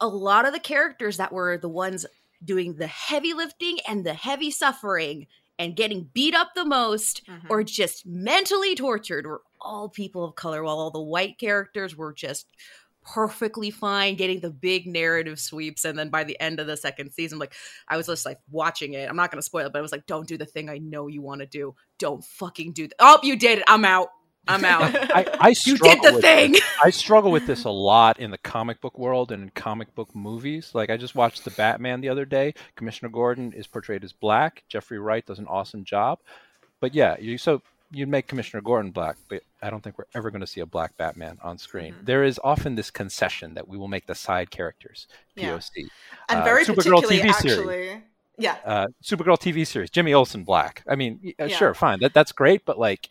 a 0.00 0.06
lot 0.06 0.46
of 0.46 0.52
the 0.52 0.60
characters 0.60 1.16
that 1.16 1.32
were 1.32 1.58
the 1.58 1.68
ones 1.68 2.06
doing 2.44 2.74
the 2.76 2.86
heavy 2.86 3.32
lifting 3.32 3.78
and 3.88 4.04
the 4.04 4.14
heavy 4.14 4.50
suffering 4.50 5.26
and 5.58 5.74
getting 5.76 6.10
beat 6.12 6.34
up 6.34 6.50
the 6.54 6.64
most 6.66 7.22
Mhm. 7.26 7.46
or 7.48 7.62
just 7.64 8.04
mentally 8.06 8.74
tortured 8.74 9.26
were 9.26 9.42
all 9.60 9.88
people 9.88 10.22
of 10.24 10.34
color 10.34 10.62
while 10.62 10.78
all 10.78 10.90
the 10.90 11.00
white 11.00 11.38
characters 11.38 11.96
were 11.96 12.12
just 12.12 12.46
perfectly 13.14 13.70
fine 13.70 14.16
getting 14.16 14.40
the 14.40 14.50
big 14.50 14.86
narrative 14.86 15.38
sweeps. 15.38 15.84
And 15.84 15.96
then 15.98 16.08
by 16.10 16.24
the 16.24 16.38
end 16.40 16.58
of 16.58 16.66
the 16.66 16.76
second 16.76 17.12
season 17.12 17.38
like 17.38 17.54
i 17.86 17.96
was 17.96 18.06
just 18.06 18.26
like 18.26 18.40
watching 18.50 18.94
it. 18.94 19.08
I'm 19.08 19.14
not 19.16 19.30
going 19.30 19.38
to 19.38 19.46
spoil 19.46 19.66
it 19.66 19.72
but 19.72 19.78
i 19.78 19.82
was 19.82 19.92
like 19.92 20.06
don't 20.06 20.26
do 20.26 20.36
the 20.36 20.44
thing 20.44 20.68
i 20.68 20.78
know 20.78 21.06
you 21.06 21.22
want 21.22 21.40
to 21.40 21.46
do. 21.46 21.74
Don't 21.98 22.24
fucking 22.24 22.72
do 22.72 22.88
that 22.88 22.96
oh 22.98 23.20
you 23.22 23.36
did 23.36 23.58
it. 23.58 23.64
I'm 23.68 23.84
out 23.84 24.08
i'm 24.48 24.64
out 24.64 24.82
I, 25.14 25.26
I 25.40 25.48
you 25.48 25.54
struggle 25.54 26.02
did 26.02 26.02
the 26.02 26.14
with 26.16 26.24
thing 26.24 26.52
this. 26.52 26.62
I 26.82 26.90
struggle 26.90 27.30
with 27.30 27.46
this 27.46 27.64
a 27.64 27.70
lot 27.70 28.18
in 28.20 28.30
the 28.30 28.38
comic 28.38 28.80
book 28.80 28.98
world 28.98 29.32
and 29.32 29.42
in 29.44 29.50
comic 29.50 29.94
book 29.94 30.14
movies. 30.14 30.70
Like 30.74 30.90
I 30.90 30.96
just 30.96 31.14
watched 31.14 31.44
the 31.44 31.50
Batman 31.50 32.00
the 32.00 32.08
other 32.10 32.24
day. 32.24 32.54
Commissioner 32.76 33.08
Gordon 33.08 33.52
is 33.52 33.66
portrayed 33.66 34.04
as 34.04 34.12
black. 34.12 34.62
Jeffrey 34.68 34.98
Wright 34.98 35.24
does 35.24 35.38
an 35.38 35.46
awesome 35.46 35.84
job. 35.84 36.18
But 36.80 36.94
yeah, 36.94 37.16
you 37.18 37.38
so 37.38 37.62
you'd 37.90 38.08
make 38.08 38.26
Commissioner 38.26 38.60
Gordon 38.60 38.90
black, 38.90 39.16
but 39.28 39.42
I 39.62 39.70
don't 39.70 39.82
think 39.82 39.96
we're 39.96 40.04
ever 40.14 40.30
going 40.30 40.40
to 40.42 40.46
see 40.46 40.60
a 40.60 40.66
black 40.66 40.96
Batman 40.96 41.38
on 41.42 41.56
screen. 41.56 41.94
Mhm. 41.94 42.04
There 42.06 42.22
is 42.24 42.38
often 42.44 42.74
this 42.74 42.90
concession 42.90 43.54
that 43.54 43.66
we 43.66 43.78
will 43.78 43.88
make 43.88 44.06
the 44.06 44.14
side 44.14 44.50
characters 44.50 45.06
Yeah. 45.34 45.54
POC. 45.56 45.88
and 46.28 46.40
Uh, 46.40 46.44
very 46.44 46.64
Supergirl 46.64 47.00
particularly 47.00 47.18
TV 47.20 47.32
series. 47.34 47.58
actually 47.58 48.02
yeah 48.38 48.56
Uh, 48.64 48.86
Supergirl 49.02 49.38
TV 49.40 49.66
series, 49.66 49.88
Jimmy 49.88 50.12
Olsen 50.12 50.44
black. 50.44 50.82
I 50.86 50.94
mean, 50.94 51.32
uh, 51.40 51.46
Yeah. 51.46 51.56
sure, 51.56 51.74
fine, 51.74 52.00
that 52.00 52.12
that's 52.12 52.32
great, 52.32 52.64
but 52.66 52.78
like 52.78 53.08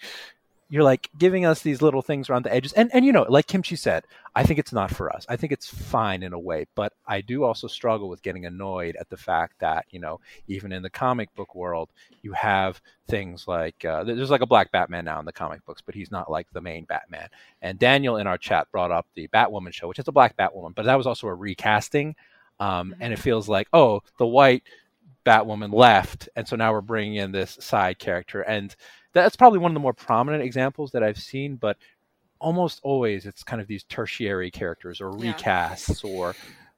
you're 0.70 0.84
like 0.84 1.10
giving 1.18 1.46
us 1.46 1.62
these 1.62 1.82
little 1.82 2.02
things 2.02 2.30
around 2.30 2.44
the 2.44 2.54
edges. 2.54 2.74
And 2.74 2.90
and 2.94 3.06
you 3.06 3.12
know 3.12 3.26
like 3.30 3.48
kimchi 3.48 3.76
said 3.76 4.06
i 4.36 4.44
think 4.44 4.60
it's 4.60 4.74
not 4.74 4.92
for 4.92 5.16
us. 5.16 5.26
I 5.30 5.36
think 5.36 5.52
it's 5.52 5.68
fine 5.68 6.24
in 6.24 6.34
a 6.34 6.40
way 6.40 6.66
but 6.76 6.94
i 7.08 7.22
do 7.22 7.44
also 7.44 7.68
struggle 7.68 8.10
with 8.10 8.22
getting 8.22 8.46
annoyed 8.46 8.96
at 9.00 9.10
the 9.10 9.18
fact 9.18 9.60
that 9.60 9.86
you 9.92 10.00
know 10.00 10.20
even 10.48 10.72
in 10.72 10.82
the 10.82 10.90
comic 10.90 11.34
book 11.36 11.56
world 11.56 11.90
you 12.22 12.32
have 12.34 12.82
things 13.08 13.48
like 13.48 13.86
uh, 13.86 14.04
there's 14.04 14.32
like 14.32 14.42
a 14.42 14.48
black 14.48 14.72
batman 14.72 15.06
now 15.06 15.20
in 15.20 15.26
the 15.26 15.32
comic 15.32 15.64
books 15.66 15.82
but 15.86 15.96
he's 15.96 16.12
not 16.12 16.32
like 16.32 16.48
the 16.52 16.62
main 16.62 16.86
batman. 16.86 17.30
And 17.62 17.78
daniel 17.78 18.18
in 18.18 18.28
our 18.28 18.38
chat 18.38 18.72
brought 18.72 18.92
up 18.92 19.06
the 19.14 19.28
batwoman 19.28 19.74
show 19.74 19.88
which 19.88 20.00
is 20.00 20.08
a 20.08 20.12
black 20.12 20.36
batwoman 20.36 20.74
but 20.74 20.86
that 20.86 20.96
was 20.96 21.08
also 21.08 21.28
a 21.28 21.36
recasting. 21.36 22.16
Um, 22.58 22.96
and 23.02 23.12
it 23.12 23.20
feels 23.20 23.50
like 23.50 23.68
oh 23.74 24.02
the 24.18 24.26
white 24.26 24.64
batwoman 25.26 25.74
left 25.74 26.30
and 26.36 26.48
so 26.48 26.56
now 26.56 26.72
we're 26.72 26.82
bringing 26.82 27.16
in 27.16 27.32
this 27.32 27.58
side 27.60 28.00
character. 28.00 28.42
And 28.42 28.76
that's 29.24 29.36
probably 29.36 29.60
one 29.60 29.72
of 29.72 29.74
the 29.74 29.80
more 29.80 29.94
prominent 29.94 30.44
examples 30.44 30.92
that 30.92 31.02
I've 31.04 31.18
seen, 31.18 31.56
but 31.56 31.78
almost 32.40 32.80
always 32.84 33.26
it's 33.26 33.44
kind 33.44 33.62
of 33.62 33.68
these 33.68 33.84
tertiary 33.86 34.52
characters 34.52 35.00
or 35.02 35.16
Yeah. 35.18 35.34
recasts 35.34 36.04
or 36.04 36.36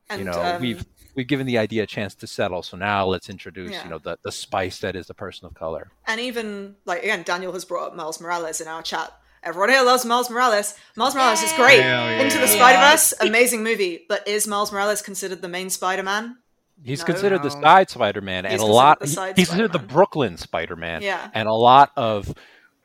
and 0.10 0.20
you 0.20 0.26
know 0.26 0.40
um, 0.42 0.62
we've 0.62 0.86
we've 1.16 1.28
given 1.28 1.48
the 1.48 1.58
idea 1.58 1.82
a 1.84 1.88
chance 1.88 2.14
to 2.14 2.28
settle 2.28 2.62
so 2.62 2.78
now 2.78 3.08
let's 3.08 3.28
introduce 3.28 3.72
Yeah. 3.72 3.84
you 3.84 3.90
know 3.90 3.98
the 3.98 4.18
the 4.24 4.32
spice 4.32 4.80
that 4.82 4.96
is 4.96 5.08
the 5.08 5.16
person 5.16 5.48
of 5.48 5.56
color. 5.56 5.90
And 6.06 6.22
even 6.22 6.76
like 6.86 7.02
again 7.04 7.24
daniel 7.24 7.52
has 7.54 7.66
brought 7.66 7.88
up 7.88 7.96
miles 7.96 8.22
morales 8.22 8.62
in 8.62 8.68
our 8.68 8.84
chat. 8.84 9.12
Everyone 9.44 9.70
here 9.70 9.82
loves 9.84 10.06
miles 10.06 10.30
morales. 10.30 10.76
Miles 10.96 11.16
morales 11.16 11.42
is 11.42 11.52
great. 11.54 11.80
yeah. 11.80 12.22
into 12.22 12.38
the 12.38 12.48
spider-verse. 12.48 13.14
Amazing 13.22 13.64
movie. 13.64 14.06
But 14.08 14.28
is 14.28 14.48
miles 14.48 14.72
morales 14.72 15.02
considered 15.02 15.42
the 15.42 15.48
main 15.50 15.70
spider-man 15.70 16.38
He's 16.84 17.00
No. 17.00 17.06
considered 17.06 17.44
the 17.44 17.50
side 17.50 17.90
Spider-Man, 17.90 18.46
He's 18.46 18.54
and 18.54 18.62
a 18.62 18.66
lot. 18.66 19.00
the 19.00 19.06
he- 19.08 19.12
side 19.14 19.38
he's 19.38 19.48
considered 19.50 19.74
the 19.74 19.80
Brooklyn 19.80 20.38
Spider-Man, 20.38 21.02
Yeah. 21.02 21.30
and 21.34 21.48
a 21.48 21.54
lot 21.54 21.92
of 21.98 22.34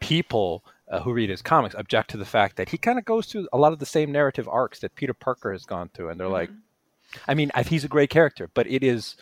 people 0.00 0.64
uh, 0.90 1.00
who 1.00 1.12
read 1.12 1.30
his 1.30 1.40
comics 1.40 1.74
object 1.74 2.10
to 2.10 2.16
the 2.18 2.24
fact 2.24 2.56
that 2.56 2.68
he 2.68 2.76
kind 2.76 2.98
of 2.98 3.04
goes 3.06 3.26
through 3.26 3.48
a 3.52 3.56
lot 3.56 3.72
of 3.72 3.78
the 3.78 3.86
same 3.86 4.12
narrative 4.12 4.46
arcs 4.48 4.80
that 4.80 4.94
Peter 4.94 5.14
Parker 5.14 5.52
has 5.52 5.64
gone 5.64 5.88
through, 5.94 6.08
and 6.10 6.20
they're 6.20 6.28
like, 6.28 6.50
Mm-hmm. 6.50 7.30
I 7.30 7.34
mean, 7.34 7.50
I- 7.54 7.62
he's 7.62 7.84
a 7.84 7.88
great 7.88 8.08
character, 8.10 8.50
but 8.54 8.66
it 8.66 8.82
is 8.82 9.16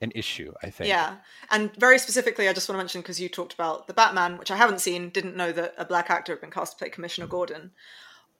an 0.00 0.10
issue. 0.14 0.52
I 0.62 0.70
think. 0.70 0.88
Yeah, 0.88 1.16
and 1.50 1.74
very 1.76 1.98
specifically, 1.98 2.48
I 2.48 2.52
just 2.54 2.68
want 2.68 2.76
to 2.76 2.82
mention 2.82 3.00
because 3.02 3.20
you 3.20 3.28
talked 3.28 3.52
about 3.54 3.86
the 3.86 3.94
Batman, 3.94 4.36
which 4.38 4.50
I 4.50 4.56
haven't 4.56 4.80
seen, 4.80 5.08
didn't 5.10 5.36
know 5.36 5.52
that 5.52 5.74
a 5.78 5.84
black 5.84 6.08
actor 6.10 6.32
had 6.32 6.40
been 6.40 6.50
cast 6.50 6.72
to 6.72 6.78
play 6.78 6.88
Commissioner 6.90 7.26
Gordon, 7.26 7.72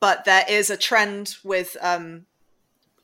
but 0.00 0.24
there 0.24 0.44
is 0.48 0.68
a 0.70 0.76
trend 0.76 1.36
with 1.44 1.76
um, 1.82 2.26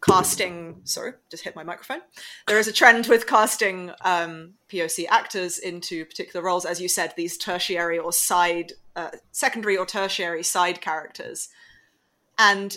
casting. 0.06 0.80
Sorry, 0.84 1.12
just 1.30 1.44
hit 1.44 1.56
my 1.56 1.62
microphone. 1.62 2.00
There 2.46 2.58
is 2.58 2.68
a 2.68 2.72
trend 2.72 3.06
with 3.06 3.26
casting 3.26 3.90
um, 4.02 4.54
POC 4.68 5.06
actors 5.08 5.58
into 5.58 6.04
particular 6.04 6.44
roles, 6.44 6.64
as 6.64 6.80
you 6.80 6.88
said, 6.88 7.14
these 7.16 7.38
tertiary 7.38 7.98
or 7.98 8.12
side, 8.12 8.72
uh, 8.96 9.10
secondary 9.30 9.76
or 9.76 9.86
tertiary 9.86 10.42
side 10.42 10.80
characters, 10.80 11.48
and 12.38 12.76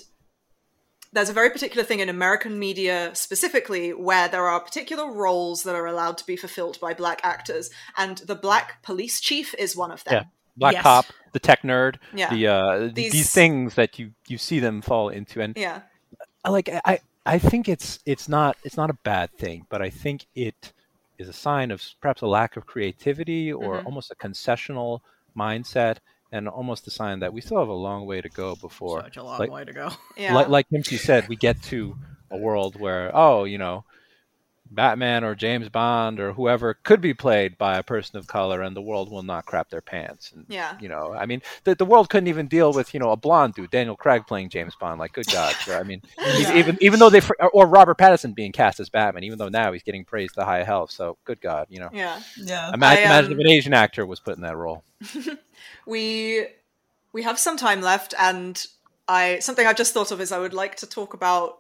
there's 1.14 1.30
a 1.30 1.34
very 1.34 1.50
particular 1.50 1.84
thing 1.84 2.02
in 2.02 2.10
American 2.10 2.60
media 2.60 3.10
specifically 3.14 3.94
where 3.94 4.28
there 4.28 4.46
are 4.48 4.60
particular 4.60 5.10
roles 5.10 5.64
that 5.64 5.74
are 5.74 5.86
allowed 5.86 6.18
to 6.18 6.26
be 6.26 6.36
fulfilled 6.36 6.78
by 6.82 6.94
black 6.94 7.22
actors, 7.24 7.70
and 7.98 8.18
the 8.20 8.36
black 8.36 8.84
police 8.84 9.20
chief 9.22 9.56
is 9.58 9.76
one 9.76 9.92
of 9.92 10.04
them. 10.04 10.14
Yeah. 10.14 10.24
Black 10.58 10.74
Yes. 10.74 10.84
Cop, 10.84 11.06
the 11.34 11.40
tech 11.40 11.64
nerd, 11.64 11.96
Yeah. 12.14 12.30
the 12.30 12.48
uh, 12.48 12.80
th- 12.80 12.94
These- 12.96 13.12
these... 13.12 13.32
things 13.34 13.76
that 13.76 13.98
you 14.00 14.12
you 14.28 14.38
see 14.38 14.60
them 14.60 14.82
fall 14.82 15.10
into, 15.10 15.42
and 15.42 15.58
Yeah. 15.58 15.82
Like 16.48 16.70
I 16.86 17.00
I 17.26 17.40
think 17.40 17.68
it's 17.68 18.00
it's 18.06 18.30
not 18.30 18.58
it's 18.64 18.78
not 18.78 18.90
a 18.90 18.98
bad 19.04 19.32
thing, 19.38 19.66
but 19.70 19.82
I 19.82 19.90
think 19.90 20.26
it 20.36 20.74
is 21.18 21.28
a 21.30 21.34
sign 21.34 21.72
of 21.72 21.82
perhaps 22.02 22.22
a 22.22 22.28
lack 22.28 22.58
of 22.58 22.66
creativity 22.66 23.52
or 23.52 23.80
Mhm. 23.82 23.86
almost 23.86 24.12
a 24.12 24.16
concessional 24.16 25.00
mindset, 25.36 25.98
and 26.32 26.48
almost 26.48 26.86
a 26.88 26.92
sign 26.92 27.20
that 27.20 27.34
we 27.34 27.42
still 27.42 27.60
have 27.60 27.70
a 27.70 27.74
long 27.74 28.06
way 28.06 28.22
to 28.22 28.30
go 28.30 28.56
before, 28.56 29.02
Such 29.02 29.18
a 29.18 29.24
long 29.24 29.40
like- 29.40 29.52
way 29.52 29.64
to 29.66 29.74
go. 29.74 29.90
Yeah. 30.18 30.34
like 30.36 30.50
like 30.50 30.70
Kimchi 30.70 30.98
said, 30.98 31.28
we 31.28 31.36
get 31.36 31.62
to 31.64 31.98
a 32.32 32.38
world 32.38 32.80
where 32.80 33.12
oh 33.14 33.46
you 33.46 33.58
know. 33.58 33.86
Batman 34.76 35.24
or 35.24 35.34
James 35.36 35.70
Bond 35.70 36.20
or 36.20 36.34
whoever 36.34 36.74
could 36.74 37.02
be 37.02 37.14
played 37.14 37.58
by 37.58 37.78
a 37.78 37.84
person 37.84 38.18
of 38.18 38.28
color, 38.28 38.62
and 38.62 38.76
the 38.76 38.82
world 38.82 39.10
will 39.10 39.24
not 39.24 39.46
crap 39.46 39.70
their 39.70 39.82
pants. 39.82 40.32
And 40.34 40.46
yeah. 40.50 40.78
you 40.80 40.90
know, 40.90 41.14
I 41.14 41.26
mean, 41.26 41.42
the, 41.64 41.76
the 41.76 41.86
world 41.86 42.10
couldn't 42.10 42.28
even 42.28 42.48
deal 42.48 42.74
with 42.74 42.94
you 42.94 43.00
know 43.00 43.12
a 43.12 43.18
blonde 43.18 43.56
dude, 43.56 43.72
Daniel 43.72 43.96
Craig 43.96 44.28
playing 44.28 44.50
James 44.50 44.76
Bond. 44.76 45.00
Like, 45.00 45.14
good 45.14 45.28
God, 45.32 45.54
sure. 45.56 45.78
I 45.78 45.84
mean, 45.84 46.02
Yeah. 46.20 46.56
even 46.56 46.78
even 46.82 47.00
though 47.00 47.10
they 47.10 47.22
fr- 47.22 47.34
or 47.54 47.68
Robert 47.68 47.98
Pattinson 47.98 48.36
being 48.36 48.52
cast 48.52 48.80
as 48.80 48.90
Batman, 48.90 49.24
even 49.24 49.38
though 49.38 49.50
now 49.50 49.72
he's 49.72 49.84
getting 49.84 50.06
praised 50.06 50.36
to 50.36 50.46
high 50.46 50.64
health. 50.64 50.92
So, 50.92 51.18
good 51.26 51.42
God, 51.42 51.68
you 51.70 51.80
know, 51.80 51.90
Yeah. 51.94 52.20
Yeah. 52.38 52.72
Ima- 52.74 52.86
I, 52.86 52.96
imagine 52.98 53.34
um, 53.34 53.40
if 53.40 53.46
an 53.46 53.52
Asian 53.52 53.74
actor 53.74 54.06
was 54.06 54.20
put 54.20 54.36
in 54.36 54.44
that 54.44 54.58
role. 54.58 54.84
we 55.86 56.48
we 57.14 57.24
have 57.24 57.40
some 57.40 57.58
time 57.58 57.82
left 57.82 58.14
and 58.20 58.66
i 59.08 59.40
something 59.40 59.66
I've 59.66 59.76
just 59.76 59.94
thought 59.94 60.12
of 60.12 60.20
is 60.20 60.32
i 60.32 60.40
would 60.40 60.54
like 60.54 60.76
to 60.78 60.88
talk 60.88 61.14
about 61.14 61.60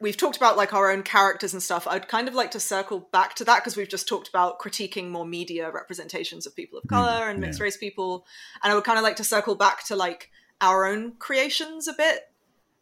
we've 0.00 0.16
talked 0.16 0.36
about 0.36 0.56
like 0.56 0.72
our 0.72 0.90
own 0.90 1.02
characters 1.02 1.52
and 1.52 1.62
stuff 1.62 1.86
i'd 1.88 2.08
kind 2.08 2.28
of 2.28 2.34
like 2.34 2.50
to 2.50 2.60
circle 2.60 3.08
back 3.12 3.34
to 3.34 3.44
that 3.44 3.60
because 3.60 3.76
we've 3.76 3.88
just 3.88 4.08
talked 4.08 4.28
about 4.28 4.58
critiquing 4.58 5.10
more 5.10 5.26
media 5.26 5.70
representations 5.70 6.46
of 6.46 6.56
people 6.56 6.78
of 6.78 6.86
color 6.88 7.28
and 7.28 7.40
mixed 7.40 7.58
yeah. 7.58 7.64
race 7.64 7.76
people 7.76 8.24
and 8.62 8.72
i 8.72 8.74
would 8.74 8.84
kind 8.84 8.98
of 8.98 9.02
like 9.02 9.16
to 9.16 9.24
circle 9.24 9.54
back 9.54 9.84
to 9.86 9.94
like 9.96 10.30
our 10.60 10.86
own 10.86 11.12
creations 11.18 11.88
a 11.88 11.92
bit 11.92 12.30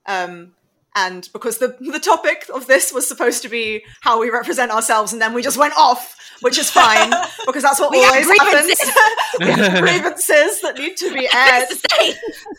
um 0.07 0.53
and 0.97 1.29
because 1.33 1.59
the 1.59 1.69
the 1.81 2.01
topic 2.01 2.47
of 2.53 2.67
this 2.67 2.93
was 2.93 3.07
supposed 3.07 3.43
to 3.43 3.49
be 3.49 3.85
how 4.01 4.21
we 4.21 4.31
represent 4.31 4.71
ourselves 4.71 5.13
and 5.13 5.21
then 5.21 5.35
we 5.35 5.43
just 5.43 5.59
went 5.59 5.75
off 5.77 6.17
which 6.41 6.59
is 6.59 6.71
fine 6.71 7.11
because 7.47 7.63
that's 7.63 7.81
what 7.81 7.91
We 7.91 8.05
always 8.05 8.27
happens 8.27 8.67
grievances. 8.67 8.93
we 9.41 9.47
have 9.47 9.81
grievances 9.81 10.61
that 10.63 10.79
need 10.79 10.97
to 10.97 11.13
be 11.13 11.29
aired 11.33 11.67
It's 11.71 11.83
the 11.83 11.89
same. 12.01 12.15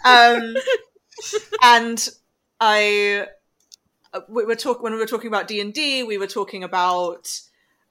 um, 0.05 0.55
and 1.63 2.09
I 2.59 3.27
uh, 4.13 4.21
we 4.27 4.45
were 4.45 4.55
talking 4.55 4.83
when 4.83 4.93
we 4.93 4.99
were 4.99 5.05
talking 5.05 5.27
about 5.27 5.47
D 5.47 5.59
and 5.61 5.73
D, 5.73 6.03
we 6.03 6.17
were 6.17 6.27
talking 6.27 6.63
about 6.63 7.39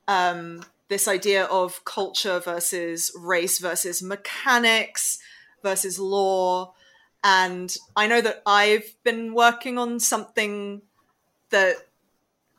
um, 0.09 0.65
this 0.89 1.09
idea 1.09 1.45
of 1.45 1.85
culture 1.85 2.41
versus 2.41 3.13
race 3.19 3.59
versus 3.59 4.03
mechanics 4.03 5.19
versus 5.63 5.99
lore, 5.99 6.73
and 7.23 7.77
I 7.97 8.07
know 8.07 8.21
that 8.21 8.43
I've 8.47 8.95
been 9.05 9.35
working 9.35 9.79
on 9.79 10.01
something 10.01 10.83
that 11.51 11.77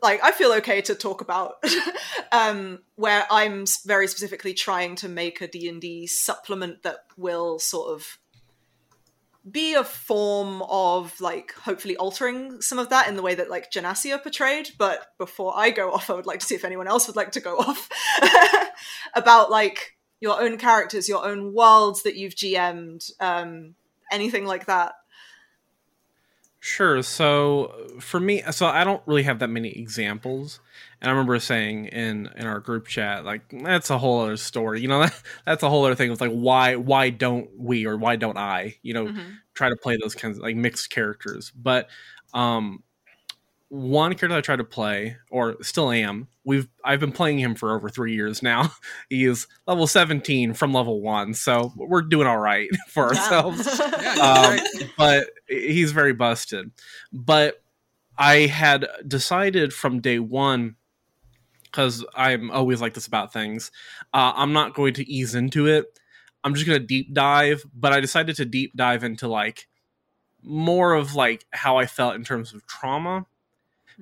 like 0.01 0.23
I 0.23 0.31
feel 0.31 0.51
okay 0.53 0.81
to 0.81 0.95
talk 0.95 1.21
about 1.21 1.63
um 2.31 2.79
where 2.95 3.25
I'm 3.29 3.65
very 3.85 4.07
specifically 4.07 4.53
trying 4.53 4.95
to 4.97 5.09
make 5.09 5.41
a 5.41 5.47
D&D 5.47 6.07
supplement 6.07 6.83
that 6.83 7.05
will 7.17 7.59
sort 7.59 7.93
of 7.93 8.17
be 9.49 9.73
a 9.73 9.83
form 9.83 10.61
of 10.69 11.19
like 11.19 11.53
hopefully 11.53 11.97
altering 11.97 12.61
some 12.61 12.77
of 12.77 12.89
that 12.89 13.07
in 13.07 13.15
the 13.15 13.23
way 13.23 13.33
that 13.33 13.49
like 13.49 13.71
Genasi 13.71 14.15
portrayed 14.21 14.69
but 14.77 15.07
before 15.17 15.53
I 15.55 15.71
go 15.71 15.91
off 15.91 16.11
I 16.11 16.13
would 16.13 16.27
like 16.27 16.41
to 16.41 16.45
see 16.45 16.53
if 16.53 16.63
anyone 16.63 16.87
else 16.87 17.07
would 17.07 17.15
like 17.15 17.31
to 17.31 17.39
go 17.39 17.55
off 17.59 17.89
about 19.15 19.49
like 19.49 19.97
your 20.19 20.39
own 20.39 20.57
characters 20.57 21.09
your 21.09 21.25
own 21.25 21.53
worlds 21.53 22.03
that 22.03 22.15
you've 22.15 22.35
GM'd 22.35 23.03
um 23.19 23.73
anything 24.11 24.45
like 24.45 24.67
that 24.67 24.93
Sure. 26.63 27.01
So 27.01 27.87
for 27.99 28.19
me, 28.19 28.43
so 28.51 28.67
I 28.67 28.83
don't 28.83 29.01
really 29.07 29.23
have 29.23 29.39
that 29.39 29.47
many 29.49 29.69
examples, 29.69 30.59
and 31.01 31.09
I 31.09 31.11
remember 31.11 31.39
saying 31.39 31.85
in 31.87 32.27
in 32.35 32.45
our 32.45 32.59
group 32.59 32.85
chat, 32.87 33.25
like 33.25 33.49
that's 33.63 33.89
a 33.89 33.97
whole 33.97 34.21
other 34.21 34.37
story. 34.37 34.79
You 34.79 34.87
know, 34.87 34.99
that, 35.01 35.21
that's 35.45 35.63
a 35.63 35.69
whole 35.69 35.85
other 35.85 35.95
thing. 35.95 36.11
It's 36.11 36.21
like 36.21 36.31
why 36.31 36.75
why 36.75 37.09
don't 37.09 37.49
we 37.57 37.85
or 37.87 37.97
why 37.97 38.15
don't 38.15 38.37
I? 38.37 38.75
You 38.83 38.93
know, 38.93 39.11
Mhm. 39.11 39.41
try 39.55 39.69
to 39.69 39.75
play 39.75 39.97
those 40.01 40.13
kinds 40.13 40.37
of 40.37 40.43
like 40.43 40.55
mixed 40.55 40.91
characters. 40.91 41.49
But 41.51 41.89
um, 42.33 42.83
one 43.71 44.13
character 44.15 44.35
I 44.37 44.41
tried 44.41 44.57
to 44.57 44.65
play, 44.65 45.15
or 45.29 45.55
still 45.63 45.91
am, 45.91 46.27
we've 46.43 46.67
I've 46.83 46.99
been 46.99 47.13
playing 47.13 47.39
him 47.39 47.55
for 47.55 47.73
over 47.73 47.87
three 47.87 48.13
years 48.13 48.43
now. 48.43 48.73
he 49.09 49.23
is 49.23 49.47
level 49.65 49.87
seventeen 49.87 50.53
from 50.53 50.73
level 50.73 50.99
one, 51.01 51.33
so 51.33 51.71
we're 51.77 52.01
doing 52.01 52.27
all 52.27 52.37
right 52.37 52.67
for 52.89 53.07
ourselves 53.07 53.79
um, 54.21 54.59
but 54.97 55.29
he's 55.47 55.93
very 55.93 56.11
busted. 56.11 56.69
But 57.13 57.63
I 58.17 58.47
had 58.47 58.87
decided 59.07 59.73
from 59.73 60.01
day 60.01 60.19
one, 60.19 60.75
because 61.63 62.03
I'm 62.13 62.51
always 62.51 62.81
like 62.81 62.93
this 62.93 63.07
about 63.07 63.31
things, 63.31 63.71
uh, 64.13 64.33
I'm 64.35 64.51
not 64.51 64.73
going 64.73 64.95
to 64.95 65.09
ease 65.09 65.33
into 65.33 65.67
it. 65.67 65.97
I'm 66.43 66.55
just 66.55 66.67
going 66.67 66.77
to 66.77 66.85
deep 66.85 67.13
dive. 67.13 67.63
But 67.73 67.93
I 67.93 68.01
decided 68.01 68.35
to 68.35 68.45
deep 68.45 68.73
dive 68.75 69.05
into 69.05 69.29
like 69.29 69.69
more 70.43 70.93
of 70.93 71.15
like 71.15 71.45
how 71.51 71.77
I 71.77 71.85
felt 71.85 72.15
in 72.15 72.25
terms 72.25 72.53
of 72.53 72.67
trauma. 72.67 73.27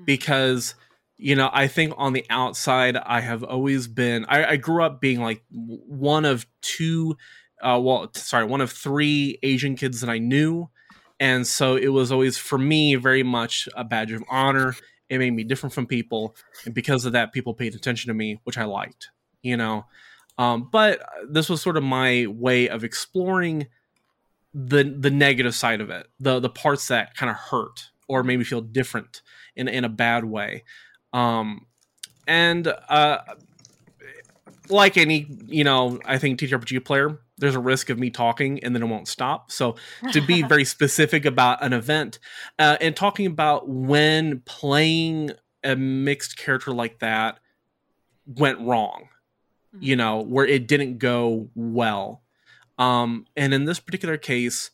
Because 0.06 0.76
you 1.18 1.36
know 1.36 1.50
I 1.52 1.68
think 1.68 1.94
on 1.98 2.14
the 2.14 2.26
outside 2.30 2.98
I 2.98 3.22
have 3.22 3.44
always 3.44 3.88
been. 3.88 4.26
I, 4.26 4.46
I 4.46 4.56
grew 4.56 4.84
up 4.84 5.02
being 5.02 5.22
like 5.22 5.44
one 5.50 6.26
of 6.26 6.46
two 6.62 7.16
uh, 7.62 7.80
well, 7.82 8.10
sorry, 8.14 8.46
one 8.46 8.62
of 8.62 8.72
three 8.72 9.38
Asian 9.44 9.76
kids 9.76 10.02
that 10.02 10.10
I 10.10 10.18
knew. 10.18 10.70
And 11.20 11.46
so 11.46 11.76
it 11.76 11.90
was 11.90 12.12
always, 12.12 12.38
for 12.38 12.58
me, 12.58 12.96
very 12.96 13.24
much 13.24 13.68
a 13.76 13.84
badge 13.84 14.12
of 14.12 14.24
honor. 14.30 14.76
It 15.10 15.18
made 15.18 15.32
me 15.32 15.44
different 15.44 15.74
from 15.74 15.86
people. 15.86 16.36
And 16.66 16.74
because 16.74 17.06
of 17.06 17.14
that, 17.14 17.34
people 17.34 17.54
paid 17.54 17.76
attention 17.76 18.08
to 18.08 18.14
me, 18.14 18.40
which 18.44 18.58
I 18.58 18.64
liked, 18.66 19.10
you 19.42 19.58
know. 19.58 19.86
Um, 20.38 20.70
but 20.72 21.02
this 21.30 21.50
was 21.50 21.62
sort 21.62 21.76
of 21.76 21.84
my 21.84 22.28
way 22.28 22.70
of 22.70 22.84
exploring 22.84 23.68
the 24.54 24.84
the 24.84 25.12
negative 25.12 25.54
side 25.54 25.82
of 25.82 25.90
it, 25.90 26.08
the 26.20 26.40
the 26.40 26.50
parts 26.50 26.88
that 26.88 27.16
kind 27.16 27.30
of 27.30 27.36
hurt 27.36 27.90
or 28.08 28.24
made 28.24 28.38
me 28.38 28.46
feel 28.46 28.62
different 28.62 29.22
in 29.60 29.68
in 29.68 29.84
a 29.84 29.90
bad 29.90 30.26
way. 30.26 30.64
Um, 31.14 31.66
and 32.28 32.68
uh, 32.68 33.20
like 34.70 34.98
any, 34.98 35.28
you 35.48 35.64
know, 35.64 36.00
I 36.06 36.18
think 36.18 36.40
TTRPG 36.40 36.86
player, 36.86 37.20
there's 37.38 37.56
a 37.56 37.60
risk 37.60 37.90
of 37.90 37.98
me 37.98 38.10
talking 38.10 38.64
and 38.64 38.76
then 38.76 38.84
it 38.84 38.86
won't 38.86 39.08
stop. 39.08 39.52
So 39.52 39.76
to 40.12 40.22
be 40.22 40.44
very 40.44 40.66
specific 40.76 41.26
about 41.26 41.64
an 41.64 41.74
event 41.74 42.20
uh, 42.58 42.78
and 42.80 42.96
talking 42.96 43.26
about 43.26 43.68
when 43.68 44.42
playing 44.42 45.32
a 45.64 45.76
mixed 45.76 46.38
character 46.38 46.72
like 46.72 47.00
that 47.00 47.40
went 48.26 48.60
wrong, 48.60 49.10
you 49.80 49.96
know, 49.96 50.22
where 50.22 50.46
it 50.46 50.68
didn't 50.68 51.00
go 51.00 51.50
well. 51.56 52.22
Um, 52.78 53.26
and 53.36 53.54
in 53.54 53.66
this 53.66 53.80
particular 53.80 54.18
case, 54.18 54.72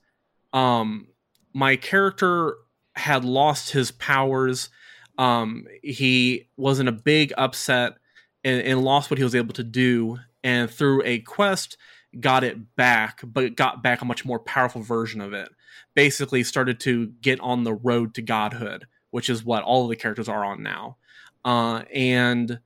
um, 0.54 1.08
my 1.54 1.76
character 1.76 2.58
had 2.96 3.26
lost 3.26 3.72
his 3.72 3.92
powers. 3.92 4.70
Um, 5.18 5.68
he 5.82 6.50
was 6.58 6.80
in 6.80 6.88
a 6.88 6.94
big 6.94 7.34
upset 7.38 7.96
and, 8.44 8.62
and 8.62 8.84
lost 8.84 9.10
what 9.10 9.18
he 9.18 9.24
was 9.24 9.36
able 9.36 9.54
to 9.54 9.64
do. 9.64 10.20
And 10.44 10.70
through 10.70 11.02
a 11.06 11.20
quest, 11.20 11.78
got 12.20 12.44
it 12.44 12.76
back, 12.76 13.22
but 13.24 13.56
got 13.56 13.84
back 13.84 14.02
a 14.02 14.06
much 14.06 14.26
more 14.26 14.40
powerful 14.40 14.82
version 14.82 15.22
of 15.22 15.34
it. 15.34 15.50
Basically, 15.96 16.44
started 16.44 16.80
to 16.82 17.08
get 17.22 17.40
on 17.40 17.64
the 17.64 17.74
road 17.74 18.14
to 18.16 18.22
godhood, 18.22 18.86
which 19.12 19.30
is 19.30 19.44
what 19.44 19.64
all 19.64 19.84
of 19.84 19.90
the 19.90 19.96
characters 19.96 20.30
are 20.30 20.46
on 20.46 20.62
now. 20.62 20.98
Uh, 21.44 21.84
and 21.94 22.60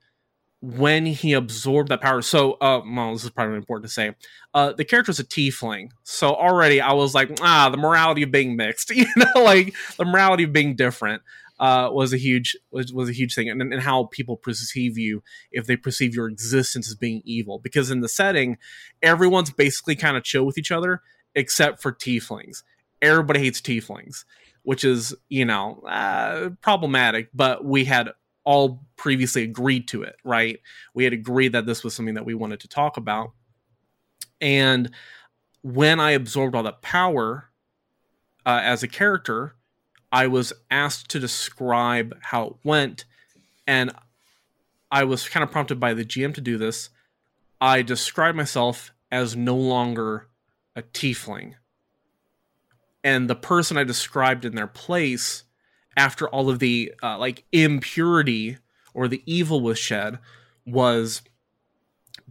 when 0.62 1.06
he 1.06 1.32
absorbed 1.32 1.88
that 1.88 2.00
power. 2.00 2.20
So, 2.22 2.52
uh, 2.54 2.82
well, 2.86 3.12
this 3.12 3.24
is 3.24 3.30
probably 3.30 3.56
important 3.56 3.88
to 3.88 3.92
say. 3.92 4.14
Uh, 4.52 4.72
the 4.72 4.84
character's 4.84 5.18
a 5.18 5.24
tiefling, 5.24 5.90
so 6.02 6.34
already 6.34 6.80
I 6.80 6.92
was 6.92 7.14
like, 7.14 7.38
ah, 7.40 7.70
the 7.70 7.78
morality 7.78 8.22
of 8.22 8.30
being 8.30 8.56
mixed, 8.56 8.90
you 8.94 9.06
know, 9.16 9.42
like 9.42 9.74
the 9.96 10.04
morality 10.04 10.44
of 10.44 10.52
being 10.52 10.76
different. 10.76 11.22
Uh, 11.58 11.90
was 11.92 12.14
a 12.14 12.16
huge 12.16 12.56
was, 12.70 12.90
was 12.90 13.10
a 13.10 13.12
huge 13.12 13.34
thing, 13.34 13.50
and, 13.50 13.60
and 13.60 13.82
how 13.82 14.04
people 14.04 14.34
perceive 14.34 14.96
you 14.96 15.22
if 15.52 15.66
they 15.66 15.76
perceive 15.76 16.14
your 16.14 16.26
existence 16.26 16.88
as 16.88 16.94
being 16.94 17.20
evil. 17.26 17.58
Because 17.58 17.90
in 17.90 18.00
the 18.00 18.08
setting, 18.08 18.56
everyone's 19.02 19.50
basically 19.50 19.94
kind 19.94 20.16
of 20.16 20.24
chill 20.24 20.46
with 20.46 20.56
each 20.56 20.72
other, 20.72 21.02
except 21.34 21.82
for 21.82 21.92
tieflings. 21.92 22.62
Everybody 23.02 23.40
hates 23.40 23.60
tieflings, 23.60 24.24
which 24.62 24.84
is 24.84 25.14
you 25.28 25.44
know 25.44 25.82
uh, 25.86 26.48
problematic. 26.62 27.28
But 27.34 27.62
we 27.62 27.84
had 27.84 28.08
all 28.44 28.84
previously 28.96 29.42
agreed 29.42 29.88
to 29.88 30.02
it, 30.02 30.16
right? 30.24 30.60
We 30.94 31.04
had 31.04 31.12
agreed 31.12 31.52
that 31.52 31.66
this 31.66 31.84
was 31.84 31.94
something 31.94 32.14
that 32.14 32.24
we 32.24 32.34
wanted 32.34 32.60
to 32.60 32.68
talk 32.68 32.96
about, 32.96 33.32
and 34.40 34.90
when 35.62 36.00
I 36.00 36.12
absorbed 36.12 36.54
all 36.54 36.62
that 36.62 36.82
power 36.82 37.50
uh, 38.46 38.60
as 38.62 38.82
a 38.82 38.88
character 38.88 39.54
I 40.12 40.26
was 40.26 40.52
asked 40.70 41.08
to 41.10 41.20
describe 41.20 42.18
how 42.20 42.46
it 42.46 42.54
went, 42.64 43.04
and 43.66 43.92
I 44.90 45.04
was 45.04 45.28
kind 45.28 45.44
of 45.44 45.52
prompted 45.52 45.78
by 45.78 45.94
the 45.94 46.04
GM 46.04 46.34
to 46.34 46.40
do 46.40 46.58
this. 46.58 46.90
I 47.60 47.82
described 47.82 48.36
myself 48.36 48.92
as 49.12 49.36
no 49.36 49.56
longer 49.56 50.28
a 50.74 50.82
tiefling. 50.82 51.54
And 53.04 53.30
the 53.30 53.36
person 53.36 53.76
I 53.76 53.84
described 53.84 54.44
in 54.44 54.56
their 54.56 54.66
place, 54.66 55.44
after 56.00 56.26
all 56.30 56.48
of 56.48 56.60
the 56.60 56.94
uh, 57.02 57.18
like 57.18 57.44
impurity 57.52 58.56
or 58.94 59.06
the 59.06 59.22
evil 59.26 59.60
was 59.60 59.78
shed, 59.78 60.18
was 60.64 61.20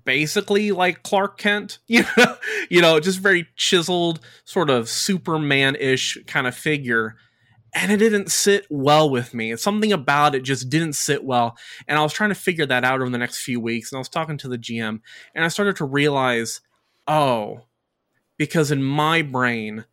basically 0.03 0.71
like 0.71 1.03
Clark 1.03 1.37
Kent, 1.37 1.77
you 1.87 2.03
know, 2.17 2.35
you 2.67 2.81
know, 2.81 2.99
just 2.99 3.19
very 3.19 3.47
chiseled, 3.55 4.21
sort 4.43 4.71
of 4.71 4.89
Superman-ish 4.89 6.17
kind 6.25 6.47
of 6.47 6.55
figure 6.55 7.15
and 7.75 7.91
it 7.91 7.97
didn't 7.97 8.31
sit 8.31 8.65
well 8.71 9.11
with 9.11 9.35
me. 9.35 9.55
Something 9.55 9.93
about 9.93 10.33
it 10.33 10.41
just 10.41 10.71
didn't 10.71 10.93
sit 10.93 11.23
well. 11.23 11.55
And 11.87 11.99
I 11.99 12.01
was 12.01 12.11
trying 12.11 12.31
to 12.31 12.35
figure 12.35 12.65
that 12.65 12.83
out 12.83 12.99
over 12.99 13.11
the 13.11 13.19
next 13.19 13.43
few 13.43 13.59
weeks. 13.59 13.91
And 13.91 13.97
I 13.97 13.99
was 13.99 14.09
talking 14.09 14.39
to 14.39 14.47
the 14.47 14.57
GM, 14.57 15.01
and 15.35 15.45
I 15.45 15.49
started 15.49 15.75
to 15.75 15.85
realize, 15.85 16.61
oh, 17.07 17.65
because 18.37 18.71
in 18.71 18.81
my 18.81 19.21
brain, 19.21 19.85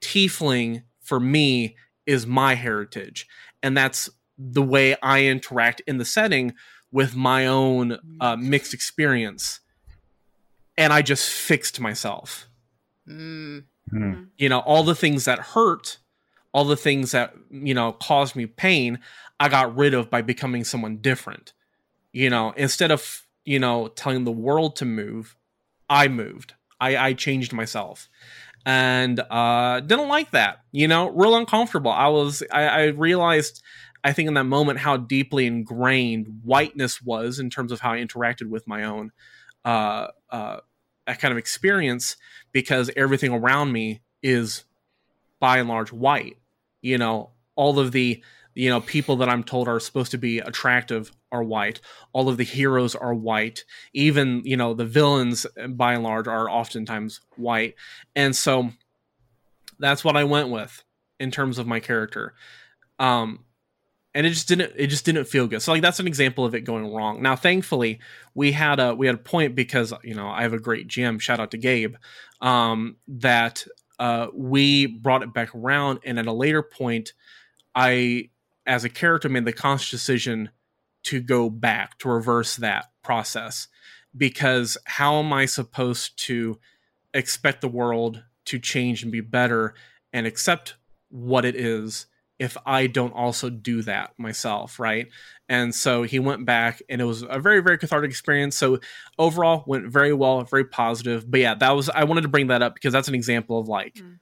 tiefling 0.00 0.84
for 1.02 1.20
me 1.20 1.76
is 2.06 2.26
my 2.26 2.54
heritage. 2.54 3.26
And 3.62 3.76
that's 3.76 4.10
the 4.38 4.62
way 4.62 4.96
I 5.02 5.24
interact 5.24 5.80
in 5.86 5.98
the 5.98 6.04
setting 6.04 6.54
with 6.90 7.14
my 7.14 7.46
own 7.46 7.98
uh, 8.20 8.36
mixed 8.36 8.74
experience. 8.74 9.60
And 10.76 10.92
I 10.92 11.02
just 11.02 11.30
fixed 11.30 11.80
myself. 11.80 12.48
Mm. 13.08 13.64
Hmm. 13.90 14.12
You 14.38 14.48
know, 14.48 14.60
all 14.60 14.84
the 14.84 14.94
things 14.94 15.24
that 15.24 15.38
hurt 15.38 15.98
all 16.52 16.64
the 16.64 16.76
things 16.76 17.12
that 17.12 17.34
you 17.50 17.74
know 17.74 17.92
caused 17.92 18.36
me 18.36 18.46
pain 18.46 18.98
i 19.40 19.48
got 19.48 19.76
rid 19.76 19.94
of 19.94 20.10
by 20.10 20.22
becoming 20.22 20.64
someone 20.64 20.98
different 20.98 21.52
you 22.12 22.30
know 22.30 22.52
instead 22.56 22.90
of 22.90 23.26
you 23.44 23.58
know 23.58 23.88
telling 23.88 24.24
the 24.24 24.32
world 24.32 24.76
to 24.76 24.84
move 24.84 25.34
i 25.88 26.06
moved 26.08 26.54
i 26.80 26.96
i 26.96 27.12
changed 27.12 27.52
myself 27.52 28.08
and 28.64 29.20
uh 29.30 29.80
didn't 29.80 30.08
like 30.08 30.30
that 30.30 30.60
you 30.70 30.86
know 30.86 31.10
real 31.10 31.34
uncomfortable. 31.34 31.90
I 31.90 32.08
was 32.08 32.42
i, 32.52 32.62
I 32.62 32.84
realized 32.86 33.62
i 34.04 34.12
think 34.12 34.28
in 34.28 34.34
that 34.34 34.44
moment 34.44 34.78
how 34.78 34.96
deeply 34.96 35.46
ingrained 35.46 36.40
whiteness 36.44 37.02
was 37.02 37.38
in 37.38 37.50
terms 37.50 37.72
of 37.72 37.80
how 37.80 37.92
i 37.92 37.98
interacted 37.98 38.48
with 38.48 38.66
my 38.66 38.84
own 38.84 39.10
uh 39.64 40.08
uh 40.30 40.58
kind 41.18 41.32
of 41.32 41.38
experience 41.38 42.16
because 42.52 42.90
everything 42.96 43.32
around 43.32 43.72
me 43.72 44.00
is 44.22 44.64
by 45.40 45.58
and 45.58 45.68
large 45.68 45.92
white 45.92 46.36
you 46.82 46.98
know. 46.98 47.30
All 47.54 47.78
of 47.78 47.92
the 47.92 48.22
you 48.54 48.68
know 48.68 48.80
people 48.80 49.16
that 49.16 49.28
i'm 49.28 49.42
told 49.42 49.68
are 49.68 49.80
supposed 49.80 50.10
to 50.10 50.18
be 50.18 50.38
attractive 50.38 51.12
are 51.30 51.42
white. 51.42 51.80
All 52.12 52.28
of 52.28 52.36
the 52.36 52.44
heroes 52.44 52.94
are 52.94 53.14
white. 53.14 53.64
Even 53.94 54.42
you 54.44 54.56
know 54.56 54.74
the 54.74 54.84
villains 54.84 55.46
by 55.70 55.94
and 55.94 56.02
large 56.02 56.28
are 56.28 56.48
oftentimes 56.48 57.20
white. 57.36 57.74
And 58.14 58.36
so 58.36 58.70
that's 59.78 60.04
what 60.04 60.16
i 60.16 60.24
went 60.24 60.50
with 60.50 60.84
in 61.18 61.30
terms 61.30 61.58
of 61.58 61.66
my 61.66 61.80
character. 61.80 62.34
Um 62.98 63.44
and 64.14 64.26
it 64.26 64.30
just 64.30 64.46
didn't 64.46 64.72
it 64.76 64.88
just 64.88 65.06
didn't 65.06 65.24
feel 65.24 65.46
good. 65.46 65.62
So 65.62 65.72
like 65.72 65.82
that's 65.82 66.00
an 66.00 66.06
example 66.06 66.44
of 66.44 66.54
it 66.54 66.60
going 66.60 66.92
wrong. 66.92 67.22
Now 67.22 67.34
thankfully 67.34 67.98
we 68.34 68.52
had 68.52 68.78
a 68.78 68.94
we 68.94 69.06
had 69.06 69.16
a 69.16 69.18
point 69.18 69.54
because 69.54 69.94
you 70.04 70.14
know 70.14 70.28
i 70.28 70.42
have 70.42 70.52
a 70.52 70.58
great 70.58 70.88
gm 70.88 71.20
shout 71.20 71.40
out 71.40 71.50
to 71.50 71.58
gabe 71.58 71.96
um 72.40 72.96
that 73.08 73.66
uh, 74.02 74.26
we 74.34 74.86
brought 74.86 75.22
it 75.22 75.32
back 75.32 75.54
around, 75.54 76.00
and 76.04 76.18
at 76.18 76.26
a 76.26 76.32
later 76.32 76.60
point, 76.60 77.12
I, 77.72 78.30
as 78.66 78.84
a 78.84 78.88
character, 78.88 79.28
made 79.28 79.44
the 79.44 79.52
conscious 79.52 79.90
decision 79.90 80.50
to 81.04 81.20
go 81.20 81.50
back 81.50 81.98
to 81.98 82.08
reverse 82.08 82.56
that 82.56 82.86
process 83.02 83.68
because 84.16 84.76
how 84.84 85.16
am 85.16 85.32
I 85.32 85.46
supposed 85.46 86.18
to 86.26 86.58
expect 87.14 87.60
the 87.60 87.68
world 87.68 88.22
to 88.46 88.58
change 88.58 89.02
and 89.02 89.12
be 89.12 89.20
better 89.20 89.74
and 90.12 90.26
accept 90.26 90.74
what 91.08 91.44
it 91.44 91.56
is 91.56 92.06
if 92.38 92.56
I 92.66 92.88
don't 92.88 93.12
also 93.12 93.50
do 93.50 93.82
that 93.82 94.14
myself, 94.18 94.80
right? 94.80 95.08
And 95.48 95.74
so 95.74 96.02
he 96.02 96.18
went 96.18 96.44
back 96.44 96.82
and 96.88 97.00
it 97.00 97.04
was 97.04 97.22
a 97.22 97.38
very, 97.38 97.60
very 97.60 97.78
cathartic 97.78 98.10
experience. 98.10 98.56
So 98.56 98.80
overall 99.18 99.62
went 99.66 99.86
very 99.86 100.12
well, 100.12 100.42
very 100.42 100.64
positive. 100.64 101.30
But 101.30 101.40
yeah, 101.40 101.54
that 101.54 101.70
was 101.70 101.88
I 101.88 102.04
wanted 102.04 102.22
to 102.22 102.28
bring 102.28 102.48
that 102.48 102.62
up 102.62 102.74
because 102.74 102.92
that's 102.92 103.08
an 103.08 103.14
example 103.14 103.60
of 103.60 103.68
like 103.68 103.94
mm. 103.94 104.18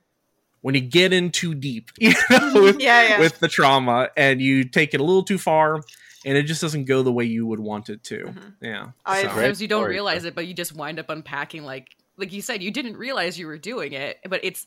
When 0.62 0.74
you 0.74 0.80
get 0.80 1.12
in 1.12 1.30
too 1.30 1.54
deep, 1.54 1.90
you 1.98 2.14
know, 2.30 2.52
with, 2.54 2.80
yeah, 2.80 3.02
yeah. 3.02 3.20
with 3.20 3.38
the 3.38 3.48
trauma 3.48 4.10
and 4.16 4.40
you 4.40 4.64
take 4.64 4.94
it 4.94 5.00
a 5.00 5.04
little 5.04 5.22
too 5.22 5.38
far 5.38 5.80
and 6.24 6.36
it 6.36 6.42
just 6.42 6.60
doesn't 6.60 6.84
go 6.84 7.02
the 7.02 7.12
way 7.12 7.24
you 7.24 7.46
would 7.46 7.60
want 7.60 7.88
it 7.88 8.04
to. 8.04 8.24
Mm-hmm. 8.24 8.64
Yeah. 8.64 8.88
I, 9.06 9.22
so. 9.22 9.28
Sometimes 9.28 9.62
you 9.62 9.68
don't 9.68 9.88
realize 9.88 10.24
it, 10.24 10.34
but 10.34 10.46
you 10.46 10.54
just 10.54 10.74
wind 10.74 10.98
up 10.98 11.08
unpacking 11.08 11.64
like 11.64 11.96
like 12.16 12.32
you 12.32 12.42
said, 12.42 12.62
you 12.62 12.70
didn't 12.70 12.98
realize 12.98 13.38
you 13.38 13.46
were 13.46 13.56
doing 13.56 13.94
it, 13.94 14.18
but 14.28 14.40
it's 14.44 14.66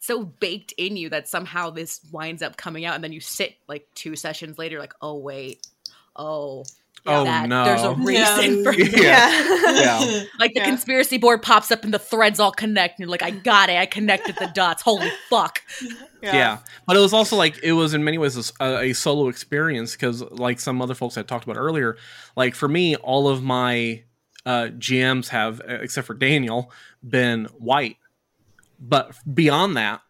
so 0.00 0.24
baked 0.24 0.72
in 0.76 0.96
you 0.96 1.10
that 1.10 1.28
somehow 1.28 1.70
this 1.70 2.00
winds 2.10 2.42
up 2.42 2.56
coming 2.56 2.84
out 2.84 2.94
and 2.94 3.04
then 3.04 3.12
you 3.12 3.20
sit 3.20 3.54
like 3.68 3.86
two 3.94 4.16
sessions 4.16 4.58
later 4.58 4.78
like 4.78 4.94
oh 5.02 5.14
wait 5.14 5.66
oh 6.16 6.64
oh 7.06 7.24
that, 7.24 7.48
no 7.48 7.64
there's 7.64 7.82
a 7.82 7.94
reason 7.94 8.58
yeah. 8.58 8.62
for 8.62 8.72
yeah. 8.74 10.00
yeah. 10.02 10.22
like 10.38 10.52
the 10.54 10.60
Yeah. 10.60 10.66
conspiracy 10.66 11.18
board 11.18 11.42
pops 11.42 11.70
up 11.70 11.84
and 11.84 11.94
the 11.94 11.98
threads 11.98 12.38
all 12.38 12.52
connect 12.52 12.98
and 12.98 13.04
you're 13.04 13.10
like 13.10 13.22
i 13.22 13.30
got 13.30 13.70
it 13.70 13.76
i 13.76 13.86
connected 13.86 14.36
the 14.36 14.50
dots 14.54 14.82
holy 14.82 15.10
fuck 15.28 15.62
yeah. 16.22 16.58
but 16.86 16.96
it 16.96 17.00
was 17.00 17.12
also 17.12 17.36
like 17.36 17.58
it 17.62 17.72
was 17.72 17.94
in 17.94 18.04
many 18.04 18.18
ways 18.18 18.52
a 18.60 18.92
solo 18.92 19.28
experience 19.28 19.92
because 19.92 20.22
like 20.22 20.60
some 20.60 20.82
other 20.82 20.94
folks 20.94 21.16
i 21.16 21.22
talked 21.22 21.44
about 21.44 21.56
earlier 21.56 21.96
like 22.36 22.54
for 22.54 22.68
me 22.68 22.96
all 22.96 23.28
of 23.28 23.42
my 23.42 24.02
uh 24.46 24.68
gms 24.78 25.28
have 25.28 25.60
uh, 25.62 25.74
except 25.74 26.06
for 26.06 26.14
daniel 26.14 26.70
been 27.02 27.46
white 27.58 27.96
but 28.78 29.14
beyond 29.32 29.76
that 29.76 30.00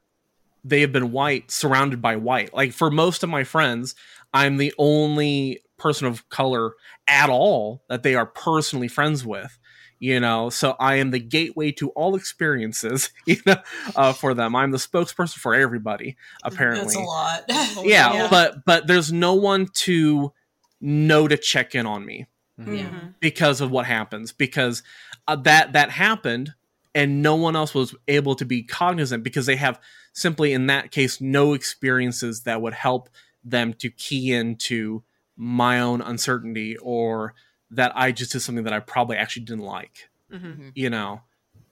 they 0.64 0.80
have 0.82 0.92
been 0.92 1.10
white 1.12 1.50
surrounded 1.50 2.02
by 2.02 2.16
white 2.16 2.52
like 2.52 2.72
for 2.72 2.90
most 2.90 3.22
of 3.22 3.28
my 3.30 3.44
friends 3.44 3.94
i'm 4.32 4.56
the 4.56 4.72
only 4.78 5.60
person 5.78 6.06
of 6.06 6.28
color 6.28 6.72
at 7.08 7.30
all 7.30 7.82
that 7.88 8.02
they 8.02 8.14
are 8.14 8.26
personally 8.26 8.88
friends 8.88 9.24
with 9.24 9.58
you 9.98 10.20
know 10.20 10.50
so 10.50 10.76
i 10.78 10.96
am 10.96 11.10
the 11.10 11.18
gateway 11.18 11.70
to 11.72 11.88
all 11.90 12.14
experiences 12.14 13.10
you 13.26 13.36
know 13.46 13.56
uh, 13.96 14.12
for 14.12 14.34
them 14.34 14.54
i'm 14.54 14.70
the 14.70 14.78
spokesperson 14.78 15.34
for 15.38 15.54
everybody 15.54 16.16
apparently 16.42 16.94
That's 16.94 17.76
a 17.76 17.78
lot. 17.80 17.84
yeah, 17.86 18.12
Yeah. 18.14 18.28
but 18.30 18.64
but 18.64 18.86
there's 18.86 19.12
no 19.12 19.34
one 19.34 19.68
to 19.74 20.32
know 20.80 21.28
to 21.28 21.36
check 21.36 21.74
in 21.74 21.86
on 21.86 22.04
me 22.04 22.26
Mhm. 22.58 23.14
because 23.20 23.62
of 23.62 23.70
what 23.70 23.86
happens 23.86 24.32
because 24.32 24.82
uh, 25.26 25.36
that 25.36 25.72
that 25.72 25.90
happened 25.90 26.52
and 26.94 27.22
no 27.22 27.36
one 27.36 27.56
else 27.56 27.74
was 27.74 27.94
able 28.06 28.34
to 28.34 28.44
be 28.44 28.62
cognizant 28.62 29.22
because 29.22 29.46
they 29.46 29.56
have 29.56 29.80
simply 30.12 30.52
in 30.52 30.66
that 30.66 30.90
case 30.90 31.20
no 31.22 31.54
experiences 31.54 32.42
that 32.42 32.60
would 32.60 32.74
help 32.74 33.08
them 33.44 33.72
to 33.74 33.90
key 33.90 34.32
into 34.32 35.02
my 35.36 35.80
own 35.80 36.00
uncertainty 36.02 36.76
or 36.78 37.34
that 37.70 37.92
I 37.94 38.12
just 38.12 38.32
did 38.32 38.40
something 38.40 38.64
that 38.64 38.72
I 38.72 38.80
probably 38.80 39.16
actually 39.16 39.44
didn't 39.44 39.64
like 39.64 40.08
Mhm. 40.32 40.72
you 40.74 40.90
know 40.90 41.22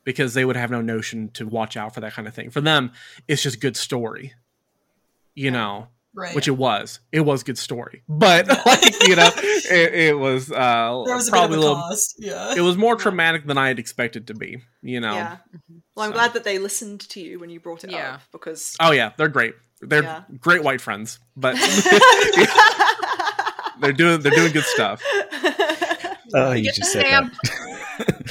because 0.04 0.34
they 0.34 0.44
would 0.44 0.56
have 0.56 0.70
no 0.70 0.80
notion 0.80 1.28
to 1.34 1.46
watch 1.46 1.76
out 1.76 1.94
for 1.94 2.00
that 2.00 2.12
kind 2.14 2.26
of 2.26 2.34
thing 2.34 2.50
for 2.50 2.60
them 2.62 2.92
it's 3.28 3.42
just 3.42 3.60
good 3.60 3.76
story 3.76 4.32
you 5.34 5.50
know 5.50 5.88
right. 6.14 6.34
which 6.34 6.48
it 6.48 6.56
was 6.56 7.00
it 7.12 7.20
was 7.20 7.42
good 7.42 7.58
story 7.58 8.02
but 8.08 8.48
like 8.66 9.06
you 9.06 9.14
know 9.16 9.30
it, 9.36 9.94
it 9.94 10.18
was 10.18 10.50
uh 10.50 11.02
there 11.06 11.14
was 11.14 11.28
a 11.28 11.30
probably 11.30 11.56
bit 11.56 11.58
of 11.58 11.64
a 11.64 11.66
a 11.66 11.68
little 11.68 11.74
cost. 11.76 12.14
Yeah. 12.18 12.54
it 12.56 12.60
was 12.62 12.76
more 12.76 12.96
traumatic 12.96 13.46
than 13.46 13.58
I 13.58 13.68
had 13.68 13.78
expected 13.78 14.26
to 14.28 14.34
be, 14.34 14.62
you 14.82 15.00
know. 15.00 15.14
Yeah. 15.14 15.36
Well, 15.94 16.06
I'm 16.06 16.10
So- 16.10 16.14
glad 16.14 16.32
that 16.34 16.44
they 16.44 16.58
listened 16.58 17.00
to 17.10 17.20
you 17.20 17.38
when 17.38 17.50
you 17.50 17.60
brought 17.60 17.84
it 17.84 17.90
Yeah. 17.90 18.14
up 18.14 18.22
because. 18.32 18.76
Oh 18.80 18.92
yeah, 18.92 19.12
they're 19.16 19.28
great. 19.28 19.54
They're 19.80 20.02
Yeah. 20.02 20.22
great 20.40 20.62
white 20.62 20.80
friends, 20.80 21.18
but 21.36 21.56
they're 23.80 23.92
doing 23.92 24.20
they're 24.20 24.32
doing 24.32 24.52
good 24.52 24.64
stuff. 24.64 25.02
Oh, 26.34 26.52
you 26.52 26.70
just 26.70 26.92
said 26.92 27.06
that. 27.06 27.32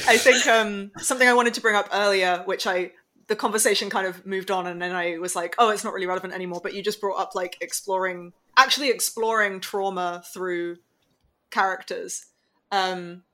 I 0.06 0.18
think 0.18 0.46
um, 0.46 0.92
something 0.98 1.26
I 1.26 1.34
wanted 1.34 1.54
to 1.54 1.60
bring 1.60 1.74
up 1.74 1.88
earlier, 1.92 2.42
which 2.44 2.64
I 2.64 2.92
the 3.26 3.34
conversation 3.34 3.90
kind 3.90 4.06
of 4.06 4.24
moved 4.24 4.52
on, 4.52 4.68
and 4.68 4.80
then 4.80 4.94
I 4.94 5.18
was 5.18 5.34
like, 5.34 5.56
oh, 5.58 5.70
it's 5.70 5.82
not 5.82 5.92
really 5.92 6.06
relevant 6.06 6.32
anymore. 6.32 6.60
But 6.62 6.74
you 6.74 6.82
just 6.84 7.00
brought 7.00 7.18
up 7.20 7.34
like 7.34 7.56
exploring, 7.60 8.34
actually 8.56 8.90
exploring 8.90 9.58
trauma 9.58 10.22
through 10.32 10.76
characters. 11.50 12.26
Um, 12.70 13.24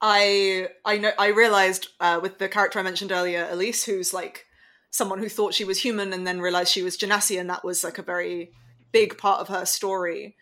I 0.00 0.68
I 0.84 0.98
know 0.98 1.10
I 1.18 1.28
realized 1.28 1.88
uh, 1.98 2.20
with 2.22 2.38
the 2.38 2.48
character 2.48 2.78
I 2.78 2.82
mentioned 2.82 3.10
earlier, 3.10 3.48
Elise, 3.50 3.84
who's 3.84 4.14
like 4.14 4.46
someone 4.94 5.18
who 5.18 5.28
thought 5.28 5.52
she 5.52 5.64
was 5.64 5.80
human 5.80 6.12
and 6.12 6.24
then 6.24 6.40
realized 6.40 6.72
she 6.72 6.84
was 6.84 6.96
Genasi, 6.96 7.40
and 7.40 7.50
that 7.50 7.64
was 7.64 7.82
like 7.82 7.98
a 7.98 8.02
very 8.02 8.52
big 8.92 9.18
part 9.18 9.40
of 9.40 9.48
her 9.48 9.66
story. 9.66 10.36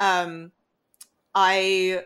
Um, 0.00 0.50
I 1.36 2.02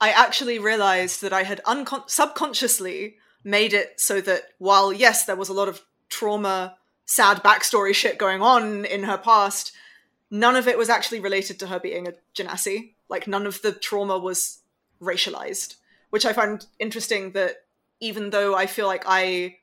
I 0.00 0.10
actually 0.10 0.58
realized 0.58 1.20
that 1.20 1.34
I 1.34 1.42
had 1.42 1.60
uncon- 1.64 2.08
subconsciously 2.08 3.16
made 3.44 3.74
it 3.74 4.00
so 4.00 4.22
that 4.22 4.44
while 4.56 4.90
yes, 4.90 5.26
there 5.26 5.36
was 5.36 5.50
a 5.50 5.52
lot 5.52 5.68
of 5.68 5.82
trauma, 6.08 6.78
sad 7.04 7.42
backstory 7.42 7.94
shit 7.94 8.16
going 8.16 8.40
on 8.40 8.86
in 8.86 9.02
her 9.02 9.18
past, 9.18 9.72
none 10.30 10.56
of 10.56 10.66
it 10.66 10.78
was 10.78 10.88
actually 10.88 11.20
related 11.20 11.58
to 11.58 11.66
her 11.66 11.78
being 11.78 12.08
a 12.08 12.14
Genasi. 12.34 12.94
Like 13.10 13.28
none 13.28 13.46
of 13.46 13.60
the 13.60 13.72
trauma 13.72 14.18
was 14.18 14.60
racialized, 15.02 15.74
which 16.08 16.24
I 16.24 16.32
find 16.32 16.64
interesting. 16.78 17.32
That 17.32 17.64
even 18.00 18.30
though 18.30 18.54
I 18.54 18.64
feel 18.64 18.86
like 18.86 19.04
I 19.06 19.58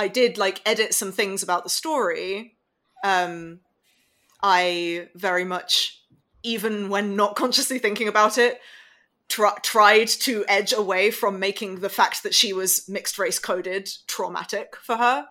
I 0.00 0.08
did 0.08 0.38
like 0.38 0.62
edit 0.64 0.94
some 0.94 1.12
things 1.12 1.42
about 1.42 1.62
the 1.62 1.68
story, 1.68 2.56
um, 3.04 3.60
I 4.42 5.08
very 5.14 5.44
much, 5.44 6.02
even 6.42 6.88
when 6.88 7.16
not 7.16 7.36
consciously 7.36 7.78
thinking 7.78 8.08
about 8.08 8.38
it, 8.38 8.60
tr- 9.28 9.60
tried 9.62 10.08
to 10.08 10.46
edge 10.48 10.72
away 10.72 11.10
from 11.10 11.38
making 11.38 11.80
the 11.80 11.90
fact 11.90 12.22
that 12.22 12.34
she 12.34 12.54
was 12.54 12.88
mixed 12.88 13.18
race 13.18 13.38
coded 13.38 13.90
traumatic 14.06 14.74
for 14.76 14.96
her, 14.96 15.26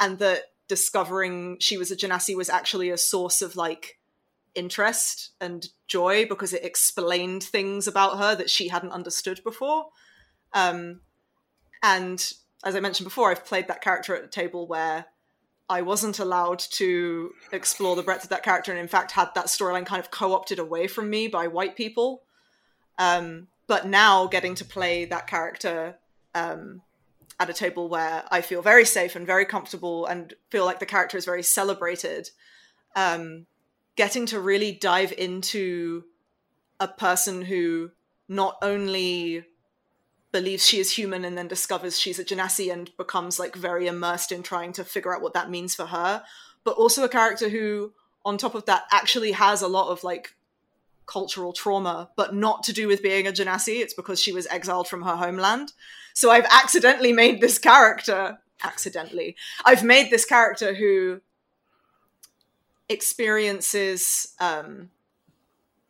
and 0.00 0.18
that 0.20 0.44
discovering 0.68 1.58
she 1.60 1.76
was 1.76 1.90
a 1.90 1.96
Genasi 1.96 2.34
was 2.34 2.48
actually 2.48 2.88
a 2.88 2.96
source 2.96 3.42
of 3.42 3.56
like 3.56 3.98
interest 4.54 5.32
and 5.38 5.68
joy 5.86 6.24
because 6.26 6.54
it 6.54 6.64
explained 6.64 7.42
things 7.42 7.86
about 7.86 8.16
her 8.16 8.34
that 8.34 8.48
she 8.48 8.68
hadn't 8.68 8.92
understood 8.92 9.42
before. 9.44 9.88
Um, 10.54 11.00
and 11.82 12.32
as 12.64 12.74
I 12.74 12.80
mentioned 12.80 13.04
before, 13.04 13.30
I've 13.30 13.44
played 13.44 13.68
that 13.68 13.82
character 13.82 14.16
at 14.16 14.24
a 14.24 14.28
table 14.28 14.66
where 14.66 15.06
I 15.68 15.82
wasn't 15.82 16.18
allowed 16.18 16.58
to 16.58 17.32
explore 17.52 17.96
the 17.96 18.02
breadth 18.02 18.24
of 18.24 18.30
that 18.30 18.42
character, 18.42 18.72
and 18.72 18.80
in 18.80 18.88
fact 18.88 19.12
had 19.12 19.28
that 19.34 19.46
storyline 19.46 19.86
kind 19.86 20.00
of 20.00 20.10
co-opted 20.10 20.58
away 20.58 20.86
from 20.86 21.08
me 21.08 21.28
by 21.28 21.46
white 21.46 21.76
people. 21.76 22.22
Um, 22.98 23.48
but 23.66 23.86
now 23.86 24.26
getting 24.26 24.54
to 24.56 24.64
play 24.64 25.04
that 25.06 25.26
character 25.26 25.96
um, 26.34 26.82
at 27.40 27.50
a 27.50 27.54
table 27.54 27.88
where 27.88 28.24
I 28.30 28.40
feel 28.40 28.62
very 28.62 28.84
safe 28.84 29.16
and 29.16 29.26
very 29.26 29.46
comfortable, 29.46 30.06
and 30.06 30.34
feel 30.50 30.64
like 30.64 30.80
the 30.80 30.86
character 30.86 31.16
is 31.16 31.24
very 31.24 31.42
celebrated, 31.42 32.30
um, 32.94 33.46
getting 33.96 34.26
to 34.26 34.40
really 34.40 34.72
dive 34.72 35.12
into 35.16 36.04
a 36.78 36.88
person 36.88 37.42
who 37.42 37.90
not 38.28 38.56
only 38.62 39.44
believes 40.34 40.66
she 40.66 40.80
is 40.80 40.90
human 40.90 41.24
and 41.24 41.38
then 41.38 41.46
discovers 41.46 41.98
she's 41.98 42.18
a 42.18 42.24
genasi 42.24 42.72
and 42.72 42.90
becomes 42.96 43.38
like 43.38 43.54
very 43.54 43.86
immersed 43.86 44.32
in 44.32 44.42
trying 44.42 44.72
to 44.72 44.82
figure 44.82 45.14
out 45.14 45.22
what 45.22 45.32
that 45.32 45.48
means 45.48 45.76
for 45.76 45.86
her. 45.86 46.24
But 46.64 46.76
also 46.76 47.04
a 47.04 47.08
character 47.08 47.48
who 47.48 47.92
on 48.24 48.36
top 48.36 48.56
of 48.56 48.66
that 48.66 48.82
actually 48.90 49.30
has 49.30 49.62
a 49.62 49.68
lot 49.68 49.90
of 49.90 50.02
like 50.02 50.34
cultural 51.06 51.52
trauma 51.52 52.10
but 52.16 52.34
not 52.34 52.64
to 52.64 52.72
do 52.72 52.88
with 52.88 53.00
being 53.00 53.28
a 53.28 53.30
genasi. 53.30 53.80
It's 53.80 53.94
because 53.94 54.20
she 54.20 54.32
was 54.32 54.48
exiled 54.48 54.88
from 54.88 55.02
her 55.02 55.14
homeland. 55.14 55.72
So 56.14 56.32
i've 56.32 56.46
accidentally 56.50 57.12
made 57.12 57.40
this 57.40 57.58
character 57.58 58.38
accidentally 58.62 59.36
i've 59.64 59.84
made 59.84 60.10
this 60.10 60.24
character 60.24 60.74
who 60.74 61.20
experiences 62.88 64.34
um 64.40 64.90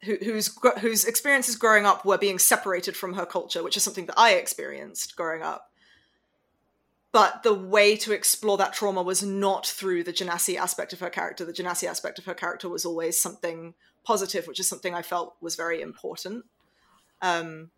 who, 0.05 0.17
whose 0.23 0.57
whose 0.81 1.05
experiences 1.05 1.57
growing 1.57 1.87
up 1.87 2.05
were 2.05 2.19
being 2.19 2.39
separated 2.39 2.97
from 2.97 3.15
her 3.15 3.27
culture, 3.27 3.63
which 3.63 3.77
is 3.77 3.83
something 3.83 4.07
that 4.07 4.19
I 4.19 4.35
experienced 4.35 5.17
growing 5.17 5.43
up. 5.43 5.71
But 7.13 7.45
the 7.45 7.55
way 7.55 7.97
to 7.99 8.13
explore 8.13 8.57
that 8.59 8.73
trauma 8.73 9.03
was 9.03 9.23
not 9.23 9.67
through 9.67 10.03
the 10.03 10.13
Genasi 10.13 10.57
aspect 10.57 10.93
of 10.93 11.01
her 11.01 11.11
character. 11.11 11.45
The 11.45 11.53
Genasi 11.53 11.89
aspect 11.89 12.19
of 12.19 12.25
her 12.25 12.35
character 12.35 12.69
was 12.69 12.85
always 12.85 13.21
something 13.21 13.75
positive, 14.03 14.47
which 14.47 14.59
is 14.59 14.69
something 14.69 14.95
I 14.95 15.03
felt 15.03 15.37
was 15.41 15.55
very 15.55 15.81
important. 15.81 16.45
Um, 17.23 17.71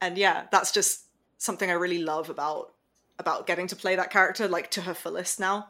and 0.00 0.18
yeah, 0.18 0.44
that's 0.52 0.72
just 0.72 1.06
something 1.38 1.70
I 1.70 1.74
really 1.74 2.02
love 2.02 2.30
about 2.30 2.74
about 3.18 3.46
getting 3.46 3.66
to 3.66 3.76
play 3.76 3.96
that 3.96 4.10
character 4.10 4.48
like 4.48 4.70
to 4.70 4.82
her 4.82 4.94
fullest 4.94 5.38
now 5.38 5.68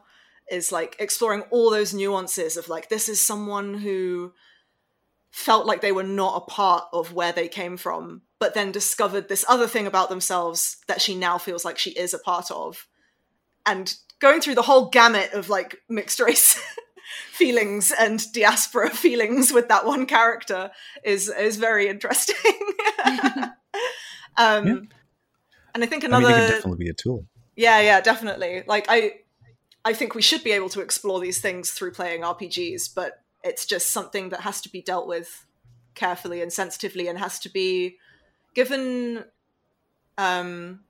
is 0.51 0.71
like 0.71 0.95
exploring 0.99 1.41
all 1.49 1.69
those 1.71 1.93
nuances 1.93 2.57
of 2.57 2.69
like 2.69 2.89
this 2.89 3.07
is 3.09 3.19
someone 3.21 3.73
who 3.75 4.33
felt 5.31 5.65
like 5.65 5.79
they 5.81 5.93
were 5.93 6.03
not 6.03 6.35
a 6.37 6.51
part 6.51 6.83
of 6.91 7.13
where 7.13 7.31
they 7.31 7.47
came 7.47 7.77
from 7.77 8.21
but 8.39 8.53
then 8.53 8.71
discovered 8.71 9.29
this 9.29 9.45
other 9.47 9.67
thing 9.67 9.87
about 9.87 10.09
themselves 10.09 10.77
that 10.87 11.01
she 11.01 11.15
now 11.15 11.37
feels 11.37 11.63
like 11.63 11.77
she 11.77 11.91
is 11.91 12.13
a 12.13 12.19
part 12.19 12.51
of 12.51 12.87
and 13.65 13.95
going 14.19 14.41
through 14.41 14.55
the 14.55 14.61
whole 14.61 14.89
gamut 14.89 15.31
of 15.33 15.47
like 15.49 15.77
mixed 15.87 16.19
race 16.19 16.61
feelings 17.31 17.91
and 17.97 18.29
diaspora 18.33 18.89
feelings 19.05 19.53
with 19.53 19.69
that 19.69 19.85
one 19.85 20.05
character 20.05 20.69
is 21.03 21.29
is 21.29 21.55
very 21.57 21.87
interesting 21.87 22.35
um 24.37 24.67
Yeah. 24.67 24.79
and 25.73 25.83
i 25.83 25.85
think 25.85 26.03
I 26.03 26.07
another 26.07 26.27
mean, 26.27 26.35
it 26.35 26.39
can 26.39 26.49
definitely 26.55 26.85
be 26.85 26.89
a 26.89 26.93
tool. 26.93 27.25
yeah, 27.55 27.79
yeah, 27.81 28.01
definitely. 28.01 28.63
Like 28.67 28.85
I 28.89 29.13
I 29.83 29.93
think 29.93 30.13
we 30.13 30.21
should 30.21 30.43
be 30.43 30.51
able 30.51 30.69
to 30.69 30.81
explore 30.81 31.19
these 31.19 31.41
things 31.41 31.71
through 31.71 31.91
playing 31.93 32.21
RPGs, 32.21 32.93
but 32.93 33.21
it's 33.43 33.65
just 33.65 33.89
something 33.89 34.29
that 34.29 34.41
has 34.41 34.61
to 34.61 34.69
be 34.69 34.81
dealt 34.81 35.07
with 35.07 35.45
carefully 35.95 36.41
and 36.41 36.53
sensitively 36.53 37.07
and 37.07 37.19
has 37.19 37.39
to 37.39 37.49
be 37.49 37.97
given 38.53 39.23
um 40.17 40.81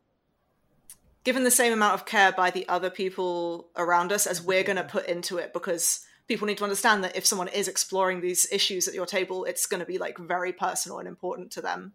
given 1.23 1.43
the 1.43 1.51
same 1.51 1.73
amount 1.73 1.93
of 1.93 2.05
care 2.05 2.31
by 2.31 2.49
the 2.51 2.67
other 2.67 2.89
people 2.89 3.67
around 3.75 4.11
us 4.11 4.25
as 4.25 4.41
we're 4.41 4.63
going 4.63 4.77
to 4.77 4.83
put 4.83 5.05
into 5.07 5.37
it 5.37 5.53
because 5.53 6.05
people 6.27 6.47
need 6.47 6.57
to 6.57 6.63
understand 6.63 7.03
that 7.03 7.15
if 7.15 7.25
someone 7.25 7.47
is 7.47 7.67
exploring 7.67 8.21
these 8.21 8.47
issues 8.51 8.87
at 8.87 8.93
your 8.93 9.05
table 9.05 9.43
it's 9.45 9.65
going 9.65 9.79
to 9.79 9.85
be 9.85 9.97
like 9.97 10.17
very 10.17 10.53
personal 10.53 10.99
and 10.99 11.07
important 11.07 11.51
to 11.51 11.61
them. 11.61 11.93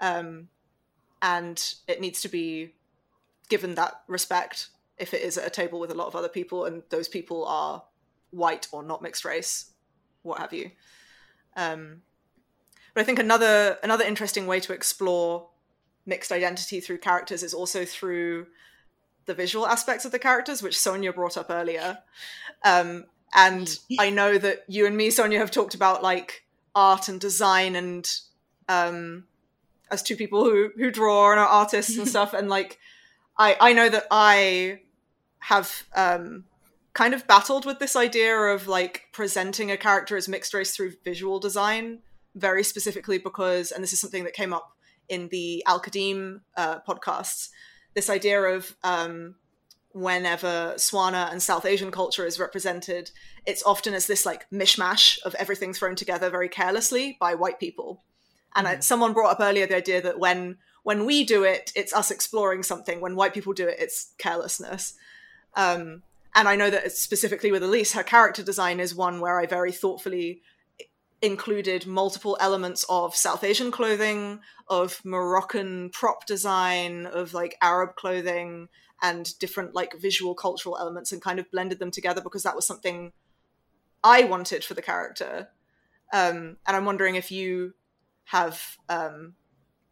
Um 0.00 0.48
and 1.20 1.74
it 1.86 2.00
needs 2.00 2.22
to 2.22 2.28
be 2.28 2.74
given 3.48 3.74
that 3.74 4.02
respect 4.08 4.68
if 5.02 5.12
it 5.12 5.22
is 5.22 5.36
at 5.36 5.46
a 5.46 5.50
table 5.50 5.78
with 5.78 5.90
a 5.90 5.94
lot 5.94 6.06
of 6.06 6.16
other 6.16 6.28
people 6.28 6.64
and 6.64 6.82
those 6.88 7.08
people 7.08 7.44
are 7.44 7.82
white 8.30 8.68
or 8.72 8.82
not 8.82 9.02
mixed 9.02 9.24
race 9.24 9.72
what 10.22 10.38
have 10.38 10.52
you. 10.52 10.70
Um, 11.56 12.02
but 12.94 13.02
i 13.02 13.04
think 13.04 13.18
another 13.18 13.78
another 13.82 14.04
interesting 14.04 14.46
way 14.46 14.60
to 14.60 14.72
explore 14.72 15.48
mixed 16.06 16.32
identity 16.32 16.80
through 16.80 16.98
characters 16.98 17.42
is 17.42 17.52
also 17.52 17.84
through 17.84 18.46
the 19.26 19.34
visual 19.34 19.66
aspects 19.66 20.04
of 20.04 20.12
the 20.12 20.18
characters 20.18 20.62
which 20.62 20.78
Sonya 20.78 21.12
brought 21.12 21.36
up 21.36 21.50
earlier. 21.50 21.98
Um, 22.64 23.04
and 23.34 23.78
i 23.98 24.10
know 24.10 24.36
that 24.36 24.64
you 24.68 24.84
and 24.86 24.96
me 24.96 25.10
Sonya 25.10 25.38
have 25.38 25.50
talked 25.50 25.74
about 25.74 26.02
like 26.02 26.44
art 26.74 27.08
and 27.08 27.20
design 27.20 27.76
and 27.76 28.20
um, 28.68 29.24
as 29.90 30.02
two 30.02 30.16
people 30.16 30.44
who 30.44 30.70
who 30.76 30.90
draw 30.90 31.30
and 31.30 31.38
are 31.38 31.46
artists 31.46 31.96
and 31.96 32.08
stuff. 32.14 32.34
And 32.34 32.48
like 32.48 32.78
I 33.38 33.56
I 33.60 33.72
know 33.74 33.88
that 33.88 34.06
I 34.10 34.80
have 35.42 35.84
um 35.94 36.44
kind 36.94 37.14
of 37.14 37.26
battled 37.26 37.64
with 37.64 37.78
this 37.78 37.96
idea 37.96 38.36
of 38.36 38.68
like 38.68 39.04
presenting 39.12 39.70
a 39.70 39.76
character 39.76 40.16
as 40.16 40.28
mixed 40.28 40.54
race 40.54 40.74
through 40.74 40.92
visual 41.04 41.40
design 41.40 41.98
very 42.34 42.62
specifically 42.62 43.18
because 43.18 43.72
and 43.72 43.82
this 43.82 43.92
is 43.92 44.00
something 44.00 44.24
that 44.24 44.34
came 44.34 44.52
up 44.52 44.76
in 45.08 45.28
the 45.28 45.62
Al 45.66 45.80
Qadim 45.80 46.40
uh, 46.56 46.78
podcasts 46.88 47.48
this 47.94 48.08
idea 48.08 48.40
of 48.40 48.76
um 48.84 49.34
whenever 49.94 50.72
SWANA 50.76 51.28
and 51.30 51.42
South 51.42 51.66
Asian 51.66 51.90
culture 51.90 52.24
is 52.24 52.38
represented 52.38 53.10
it's 53.44 53.64
often 53.64 53.94
as 53.94 54.06
this 54.06 54.24
like 54.24 54.48
mishmash 54.50 55.20
of 55.22 55.34
everything 55.34 55.74
thrown 55.74 55.96
together 55.96 56.30
very 56.30 56.48
carelessly 56.48 57.16
by 57.20 57.34
white 57.34 57.58
people 57.58 58.04
and 58.54 58.68
I, 58.68 58.78
someone 58.78 59.12
brought 59.12 59.32
up 59.32 59.40
earlier 59.40 59.66
the 59.66 59.76
idea 59.76 60.00
that 60.02 60.18
when 60.18 60.58
when 60.82 61.06
we 61.06 61.24
do 61.24 61.44
it, 61.44 61.72
it's 61.76 61.92
us 61.92 62.10
exploring 62.10 62.62
something. 62.62 63.00
When 63.00 63.14
white 63.14 63.34
people 63.34 63.52
do 63.52 63.68
it, 63.68 63.78
it's 63.78 64.12
carelessness. 64.18 64.94
Um, 65.54 66.02
and 66.34 66.48
I 66.48 66.56
know 66.56 66.70
that 66.70 66.92
specifically 66.92 67.52
with 67.52 67.62
Elise, 67.62 67.92
her 67.92 68.02
character 68.02 68.42
design 68.42 68.80
is 68.80 68.94
one 68.94 69.20
where 69.20 69.38
I 69.38 69.46
very 69.46 69.72
thoughtfully 69.72 70.42
included 71.20 71.86
multiple 71.86 72.36
elements 72.40 72.84
of 72.88 73.14
South 73.14 73.44
Asian 73.44 73.70
clothing, 73.70 74.40
of 74.68 75.00
Moroccan 75.04 75.90
prop 75.90 76.26
design, 76.26 77.06
of 77.06 77.32
like 77.32 77.56
Arab 77.62 77.94
clothing, 77.94 78.68
and 79.02 79.38
different 79.38 79.74
like 79.74 80.00
visual 80.00 80.34
cultural 80.34 80.76
elements, 80.78 81.12
and 81.12 81.22
kind 81.22 81.38
of 81.38 81.50
blended 81.50 81.78
them 81.78 81.90
together 81.90 82.20
because 82.20 82.42
that 82.42 82.56
was 82.56 82.66
something 82.66 83.12
I 84.02 84.24
wanted 84.24 84.64
for 84.64 84.74
the 84.74 84.82
character. 84.82 85.48
Um, 86.12 86.56
and 86.66 86.76
I'm 86.76 86.84
wondering 86.84 87.14
if 87.14 87.30
you 87.30 87.74
have 88.24 88.78
um, 88.88 89.34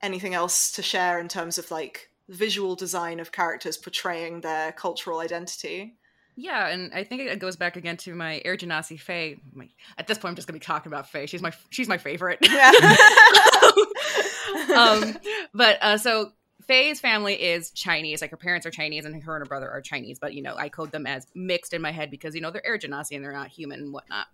anything 0.02 0.34
else 0.34 0.72
to 0.72 0.82
share 0.82 1.18
in 1.18 1.28
terms 1.28 1.58
of 1.58 1.70
like 1.70 2.09
visual 2.30 2.76
design 2.76 3.20
of 3.20 3.32
characters 3.32 3.76
portraying 3.76 4.40
their 4.40 4.72
cultural 4.72 5.18
identity. 5.18 5.96
Yeah, 6.36 6.68
and 6.68 6.94
I 6.94 7.04
think 7.04 7.22
it 7.22 7.38
goes 7.38 7.56
back 7.56 7.76
again 7.76 7.98
to 7.98 8.14
my 8.14 8.40
Air 8.44 8.56
Genasi 8.56 8.98
Faye. 8.98 9.36
My, 9.52 9.68
at 9.98 10.06
this 10.06 10.16
point, 10.16 10.30
I'm 10.30 10.36
just 10.36 10.48
gonna 10.48 10.58
be 10.58 10.64
talking 10.64 10.90
about 10.90 11.10
Faye. 11.10 11.26
She's 11.26 11.42
my 11.42 11.52
she's 11.68 11.88
my 11.88 11.98
favorite. 11.98 12.38
Yeah. 12.40 12.70
um, 14.76 15.18
but 15.54 15.78
uh, 15.82 15.98
so 15.98 16.32
Faye's 16.66 17.00
family 17.00 17.34
is 17.34 17.72
Chinese. 17.72 18.22
Like 18.22 18.30
her 18.30 18.36
parents 18.36 18.64
are 18.64 18.70
Chinese, 18.70 19.04
and 19.04 19.22
her 19.22 19.36
and 19.36 19.44
her 19.44 19.48
brother 19.48 19.68
are 19.68 19.82
Chinese. 19.82 20.18
But 20.18 20.34
you 20.34 20.42
know, 20.42 20.54
I 20.56 20.68
code 20.68 20.92
them 20.92 21.06
as 21.06 21.26
mixed 21.34 21.74
in 21.74 21.82
my 21.82 21.90
head 21.90 22.10
because 22.10 22.34
you 22.34 22.40
know 22.40 22.50
they're 22.50 22.66
Air 22.66 22.78
Genasi 22.78 23.16
and 23.16 23.24
they're 23.24 23.32
not 23.32 23.48
human 23.48 23.80
and 23.80 23.92
whatnot. 23.92 24.26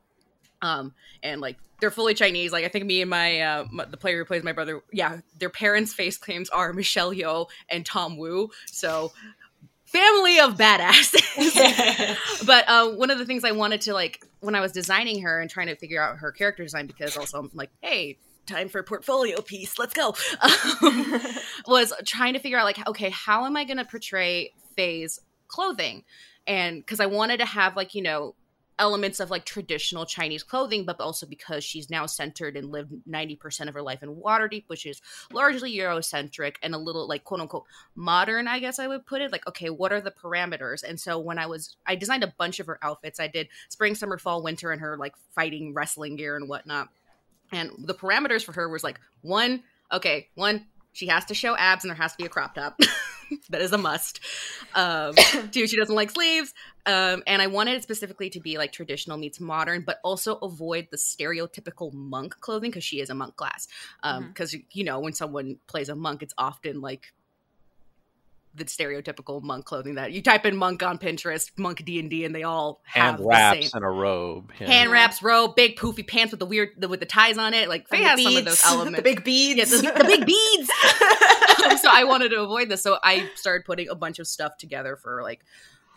Um, 0.67 0.95
and 1.23 1.41
like 1.41 1.57
they're 1.81 1.91
fully 1.91 2.15
Chinese. 2.15 2.53
Like 2.53 2.65
I 2.65 2.69
think 2.69 2.87
me 2.87 3.01
and 3.01 3.11
my, 3.11 3.41
uh, 3.41 3.65
my 3.71 3.85
the 3.85 3.97
player 3.97 4.19
who 4.19 4.25
plays 4.25 4.43
my 4.43 4.53
brother, 4.53 4.83
yeah, 4.93 5.19
their 5.39 5.51
parents' 5.51 5.95
face 5.95 6.17
claims 6.17 6.49
are 6.51 6.73
Michelle 6.73 7.13
Yeoh 7.13 7.47
and 7.69 7.85
Tom 7.85 8.17
Wu. 8.17 8.51
So 8.67 9.13
family 9.85 10.41
of 10.41 10.57
badasses. 10.57 12.17
but 12.47 12.65
uh, 12.69 12.91
one 12.91 13.11
of 13.11 13.19
the 13.19 13.25
things 13.25 13.45
I 13.45 13.53
wanted 13.53 13.83
to 13.83 13.95
like 13.95 14.25
when 14.41 14.55
I 14.55 14.61
was 14.61 14.73
designing 14.73 15.23
her 15.23 15.41
and 15.41 15.49
trying 15.49 15.69
to 15.69 15.77
figure 15.77 16.03
out 16.03 16.19
her 16.19 16.33
character 16.33 16.63
design, 16.63 16.87
because 16.87 17.17
also 17.17 17.39
I'm 17.39 17.51
like, 17.55 17.71
hey, 17.81 18.19
time 18.47 18.69
for 18.69 18.81
a 18.81 18.85
portfolio 18.85 19.41
piece, 19.41 19.79
let's 19.79 19.95
go. 19.95 20.15
Um, 20.41 21.21
was 21.67 21.93
trying 22.05 22.35
to 22.35 22.41
figure 22.41 22.59
out 22.59 22.65
like, 22.65 22.87
okay, 22.87 23.11
how 23.11 23.47
am 23.47 23.57
I 23.57 23.65
going 23.65 23.79
to 23.79 23.85
portray 23.85 24.53
Faye's 24.77 25.21
clothing? 25.49 26.05
And 26.47 26.81
because 26.81 27.01
I 27.01 27.07
wanted 27.07 27.39
to 27.39 27.47
have 27.47 27.77
like 27.77 27.95
you 27.95 28.03
know 28.03 28.35
elements 28.79 29.21
of 29.21 29.31
like 29.31 29.45
traditional 29.45 30.05
Chinese 30.05 30.43
clothing, 30.43 30.85
but 30.85 31.01
also 31.01 31.27
because 31.27 31.65
she's 31.65 31.91
now 31.91 32.07
centered 32.07 32.57
and 32.57 32.71
lived 32.71 32.93
90% 33.09 33.69
of 33.69 33.75
her 33.75 33.83
life 33.83 34.03
in 34.03 34.17
Waterdeep, 34.17 34.65
which 34.67 34.87
is 34.87 35.01
largely 35.33 35.75
Eurocentric 35.75 36.57
and 36.63 36.75
a 36.75 36.79
little 36.79 37.09
like 37.09 37.25
quote 37.25 37.41
unquote 37.41 37.65
modern, 37.95 38.49
I 38.49 38.59
guess 38.59 38.79
I 38.79 38.87
would 38.87 39.07
put 39.07 39.23
it. 39.23 39.33
Like, 39.33 39.47
okay, 39.47 39.71
what 39.71 39.93
are 39.93 40.01
the 40.01 40.11
parameters? 40.11 40.83
And 40.83 41.01
so 41.01 41.19
when 41.19 41.39
I 41.39 41.47
was, 41.47 41.77
I 41.87 41.97
designed 41.97 42.25
a 42.25 42.35
bunch 42.39 42.61
of 42.61 42.67
her 42.67 42.79
outfits. 42.83 43.21
I 43.21 43.29
did 43.29 43.49
spring, 43.69 43.95
summer, 43.95 44.19
fall, 44.19 44.43
winter, 44.43 44.73
and 44.73 44.81
her 44.81 44.97
like 44.97 45.15
fighting 45.35 45.75
wrestling 45.75 46.17
gear 46.17 46.37
and 46.37 46.49
whatnot. 46.49 46.89
And 47.53 47.71
the 47.79 47.95
parameters 47.95 48.45
for 48.45 48.53
her 48.53 48.69
was 48.69 48.85
like 48.85 49.01
one, 49.23 49.63
okay, 49.93 50.29
one, 50.35 50.67
she 50.93 51.07
has 51.07 51.25
to 51.27 51.35
show 51.35 51.57
abs 51.57 51.85
and 51.85 51.91
there 51.91 51.97
has 51.97 52.13
to 52.13 52.19
be 52.19 52.27
a 52.27 52.29
crop 52.29 52.55
top. 52.55 52.79
that 53.51 53.61
is 53.61 53.73
a 53.73 53.79
must. 53.79 54.21
Um, 54.75 55.15
two, 55.51 55.67
she 55.67 55.77
doesn't 55.77 55.95
like 55.95 56.11
sleeves. 56.11 56.53
Um, 56.87 57.23
and 57.27 57.43
I 57.43 57.49
wanted 57.49 57.75
it 57.75 57.83
specifically 57.83 58.31
to 58.31 58.41
be 58.41 58.59
like 58.59 58.73
traditional 58.73 59.19
meets 59.19 59.41
modern, 59.41 59.83
but 59.83 59.99
also 60.05 60.37
avoid 60.37 60.89
the 60.91 60.97
stereotypical 60.97 61.93
monk 61.93 62.39
clothing 62.41 62.71
because 62.71 62.85
she 62.85 63.01
is 63.01 63.11
a 63.11 63.15
monk 63.15 63.37
class. 63.37 63.67
Because 64.03 64.55
um, 64.55 64.61
mm-hmm. 64.61 64.69
you 64.73 64.85
know 64.85 65.01
when 65.01 65.13
someone 65.13 65.59
plays 65.67 65.89
a 65.89 65.97
monk, 65.97 66.23
it's 66.23 66.35
often 66.39 66.81
like 66.81 67.13
the 68.57 68.65
stereotypical 68.65 69.43
monk 69.43 69.65
clothing 69.65 69.95
that 69.97 70.13
you 70.13 70.23
type 70.23 70.47
in 70.47 70.57
monk 70.57 70.83
on 70.83 70.99
Pinterest, 70.99 71.51
monk 71.57 71.85
D 71.85 72.01
and 72.01 72.11
D, 72.11 72.25
and 72.25 72.35
they 72.35 72.43
all 72.43 72.81
have 72.85 73.17
hand 73.17 73.27
wraps 73.27 73.75
and 73.75 73.85
a 73.85 73.89
robe, 73.89 74.53
yeah. 74.61 74.67
hand 74.67 74.91
wraps, 74.91 75.23
robe, 75.23 75.55
big 75.55 75.77
poofy 75.77 76.07
pants 76.07 76.33
with 76.33 76.41
the 76.41 76.47
weird 76.47 76.71
the, 76.79 76.89
with 76.89 77.01
the 77.01 77.07
ties 77.07 77.39
on 77.39 77.55
it. 77.55 77.69
Like 77.69 77.89
Faye 77.89 78.03
has 78.03 78.17
beads. 78.17 78.29
some 78.29 78.37
of 78.39 78.45
those 78.45 78.63
elements, 78.67 78.97
the 78.97 79.03
big 79.03 79.25
beads, 79.25 79.59
yeah, 79.59 79.65
the, 79.65 79.99
the 79.99 80.05
big 80.05 80.27
beads. 80.27 80.71
so 81.83 81.89
I 81.93 82.05
wanted 82.05 82.31
to 82.31 82.43
avoid 82.43 82.69
this, 82.69 82.83
so 82.83 82.99
I 83.03 83.29
started 83.35 83.65
putting 83.65 83.89
a 83.89 83.95
bunch 83.95 84.19
of 84.19 84.27
stuff 84.27 84.57
together 84.57 84.97
for 84.97 85.23
like 85.23 85.45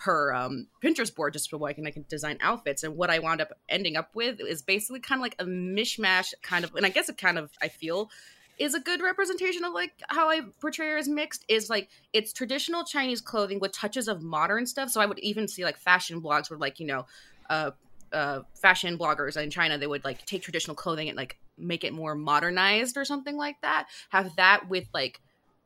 her 0.02 0.34
um, 0.34 0.68
Pinterest 0.84 1.14
board 1.14 1.34
just 1.34 1.50
so 1.50 1.66
I 1.66 1.74
can 1.74 1.86
I 1.86 1.92
can 1.92 2.06
design 2.08 2.38
outfits. 2.42 2.84
And 2.84 2.96
what 2.96 3.10
I 3.10 3.20
wound 3.20 3.42
up 3.42 3.50
ending 3.68 3.96
up 3.96 4.12
with 4.16 4.40
is 4.40 4.62
basically 4.62 5.00
kind 5.00 5.20
of 5.20 5.24
like 5.24 5.36
a 5.40 5.46
mishmash 5.46 6.34
kind 6.42 6.64
of, 6.64 6.74
and 6.76 6.86
I 6.86 6.90
guess 6.90 7.10
it 7.10 7.18
kind 7.18 7.38
of 7.38 7.52
I 7.62 7.68
feel 7.68 8.10
is 8.60 8.76
a 8.76 8.80
good 8.80 9.02
representation 9.02 9.64
of 9.64 9.74
like 9.74 9.94
how 10.10 10.30
I 10.30 10.42
portray 10.60 10.90
her 10.90 10.98
as 10.98 11.08
mixed 11.08 11.46
is 11.48 11.70
like 11.70 11.90
it's 12.14 12.34
traditional 12.34 12.84
Chinese 12.84 13.22
clothing 13.22 13.60
with 13.60 13.72
touches 13.72 14.08
of 14.08 14.22
modern 14.22 14.66
stuff. 14.66 14.90
So 14.90 15.00
I 15.00 15.06
would 15.06 15.20
even 15.20 15.48
see 15.48 15.64
like 15.64 15.78
fashion 15.78 16.22
blogs 16.22 16.50
where 16.50 16.60
like, 16.60 16.80
you 16.80 16.86
know, 16.86 17.06
uh, 17.50 17.72
uh, 18.12 18.42
fashion 18.54 18.98
bloggers 18.98 19.42
in 19.42 19.50
China, 19.50 19.78
they 19.78 19.88
would 19.88 20.04
like 20.04 20.26
take 20.26 20.42
traditional 20.42 20.76
clothing 20.76 21.08
and 21.08 21.18
like 21.18 21.38
make 21.58 21.84
it 21.84 21.94
more 21.94 22.16
modernized 22.16 22.98
or 22.98 23.06
something 23.06 23.38
like 23.38 23.56
that. 23.62 23.88
Have 24.10 24.36
that 24.36 24.70
with 24.70 24.88
like 24.94 25.22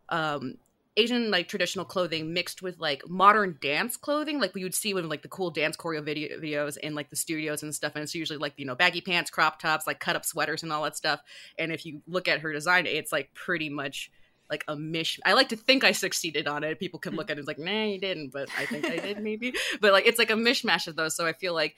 um 0.10 0.56
Asian 0.95 1.32
like 1.32 1.48
traditional 1.48 1.86
clothing 1.86 2.34
mixed 2.34 2.61
with 2.61 2.80
like 2.80 3.07
modern 3.07 3.57
dance 3.61 3.98
clothing, 3.98 4.40
like 4.40 4.53
we 4.53 4.64
would 4.64 4.76
see 4.76 4.94
with 4.94 5.06
like 5.06 5.24
the 5.24 5.28
cool 5.28 5.49
dance 5.49 5.76
choreo 5.76 6.03
video- 6.03 6.40
videos 6.40 6.78
in 6.78 6.94
like 6.94 7.10
the 7.10 7.15
studios 7.15 7.64
and 7.64 7.74
stuff. 7.74 7.94
And 7.95 8.03
it's 8.03 8.14
usually 8.14 8.38
like 8.38 8.53
you 8.57 8.65
know 8.65 8.76
baggy 8.76 9.02
pants, 9.02 9.32
crop 9.32 9.60
tops, 9.60 9.88
like 9.88 9.99
cut 9.99 10.15
up 10.15 10.26
sweaters 10.26 10.61
and 10.61 10.72
all 10.72 10.84
that 10.84 10.95
stuff. 10.95 11.22
And 11.57 11.72
if 11.72 11.86
you 11.86 12.02
look 12.07 12.28
at 12.28 12.41
her 12.41 12.53
design, 12.53 12.86
it's 12.86 13.11
like 13.11 13.34
pretty 13.34 13.70
much 13.70 14.11
like 14.49 14.64
a 14.68 14.76
mish. 14.76 15.20
I 15.26 15.34
like 15.34 15.49
to 15.49 15.56
think 15.56 15.84
I 15.84 15.94
succeeded 15.94 16.48
on 16.48 16.64
it. 16.64 16.80
People 16.80 16.99
can 16.99 17.15
look 17.15 17.32
at 17.32 17.38
it 17.38 17.40
and 17.40 17.48
like, 17.48 17.60
nah, 17.60 17.86
you 17.86 17.99
didn't, 17.99 18.32
but 18.32 18.49
I 18.57 18.65
think 18.65 18.86
I 18.86 18.98
did 18.98 19.20
maybe. 19.20 19.53
But 19.82 19.94
like 19.94 20.06
it's 20.06 20.20
like 20.20 20.30
a 20.30 20.36
mishmash 20.36 20.88
of 20.88 20.95
those. 20.95 21.15
So 21.15 21.26
I 21.26 21.34
feel 21.34 21.53
like 21.53 21.76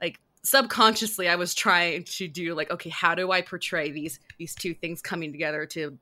like 0.00 0.18
subconsciously 0.42 1.28
I 1.28 1.36
was 1.36 1.54
trying 1.54 2.04
to 2.04 2.28
do 2.28 2.54
like, 2.54 2.70
okay, 2.70 2.90
how 2.90 3.14
do 3.14 3.32
I 3.32 3.42
portray 3.42 3.90
these 3.90 4.18
these 4.38 4.54
two 4.54 4.72
things 4.72 5.02
coming 5.02 5.30
together 5.32 5.66
to 5.66 5.98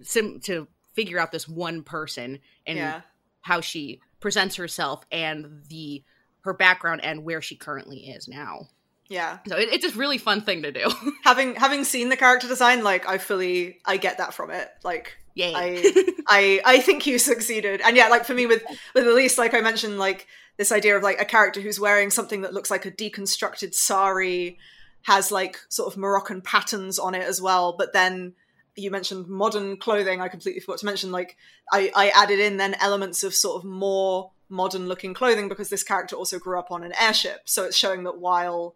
sim 0.00 0.40
to 0.40 0.66
figure 1.00 1.18
out 1.18 1.32
this 1.32 1.48
one 1.48 1.82
person 1.82 2.40
and 2.66 2.76
yeah. 2.76 3.00
how 3.40 3.62
she 3.62 4.00
presents 4.20 4.56
herself 4.56 5.02
and 5.10 5.62
the 5.70 6.04
her 6.42 6.52
background 6.52 7.02
and 7.02 7.24
where 7.24 7.40
she 7.40 7.56
currently 7.56 8.00
is 8.10 8.28
now. 8.28 8.66
Yeah. 9.08 9.38
So 9.48 9.56
it, 9.56 9.70
it's 9.72 9.94
a 9.94 9.98
really 9.98 10.18
fun 10.18 10.42
thing 10.42 10.62
to 10.62 10.72
do. 10.72 10.90
having 11.24 11.54
having 11.54 11.84
seen 11.84 12.10
the 12.10 12.16
character 12.16 12.48
design, 12.48 12.84
like 12.84 13.08
I 13.08 13.16
fully 13.16 13.78
I 13.86 13.96
get 13.96 14.18
that 14.18 14.34
from 14.34 14.50
it. 14.50 14.68
Like 14.84 15.16
Yay. 15.34 15.54
I 15.54 16.12
I 16.28 16.60
I 16.66 16.80
think 16.80 17.06
you 17.06 17.18
succeeded. 17.18 17.80
And 17.80 17.96
yeah, 17.96 18.08
like 18.08 18.26
for 18.26 18.34
me 18.34 18.44
with 18.44 18.62
with 18.94 19.06
Elise, 19.06 19.38
like 19.38 19.54
I 19.54 19.62
mentioned, 19.62 19.98
like 19.98 20.26
this 20.58 20.70
idea 20.70 20.98
of 20.98 21.02
like 21.02 21.18
a 21.18 21.24
character 21.24 21.62
who's 21.62 21.80
wearing 21.80 22.10
something 22.10 22.42
that 22.42 22.52
looks 22.52 22.70
like 22.70 22.84
a 22.84 22.90
deconstructed 22.90 23.72
sari, 23.74 24.58
has 25.04 25.32
like 25.32 25.58
sort 25.70 25.90
of 25.90 25.98
Moroccan 25.98 26.42
patterns 26.42 26.98
on 26.98 27.14
it 27.14 27.22
as 27.22 27.40
well, 27.40 27.74
but 27.78 27.94
then 27.94 28.34
you 28.76 28.90
mentioned 28.90 29.28
modern 29.28 29.76
clothing. 29.76 30.20
I 30.20 30.28
completely 30.28 30.60
forgot 30.60 30.78
to 30.78 30.86
mention 30.86 31.10
like 31.10 31.36
I, 31.72 31.90
I 31.94 32.08
added 32.10 32.40
in 32.40 32.56
then 32.56 32.74
elements 32.80 33.22
of 33.22 33.34
sort 33.34 33.62
of 33.62 33.68
more 33.68 34.32
modern 34.48 34.88
looking 34.88 35.14
clothing 35.14 35.48
because 35.48 35.68
this 35.68 35.82
character 35.82 36.16
also 36.16 36.38
grew 36.38 36.58
up 36.58 36.70
on 36.70 36.82
an 36.82 36.92
airship. 37.00 37.42
So 37.44 37.64
it's 37.64 37.76
showing 37.76 38.04
that 38.04 38.18
while 38.18 38.74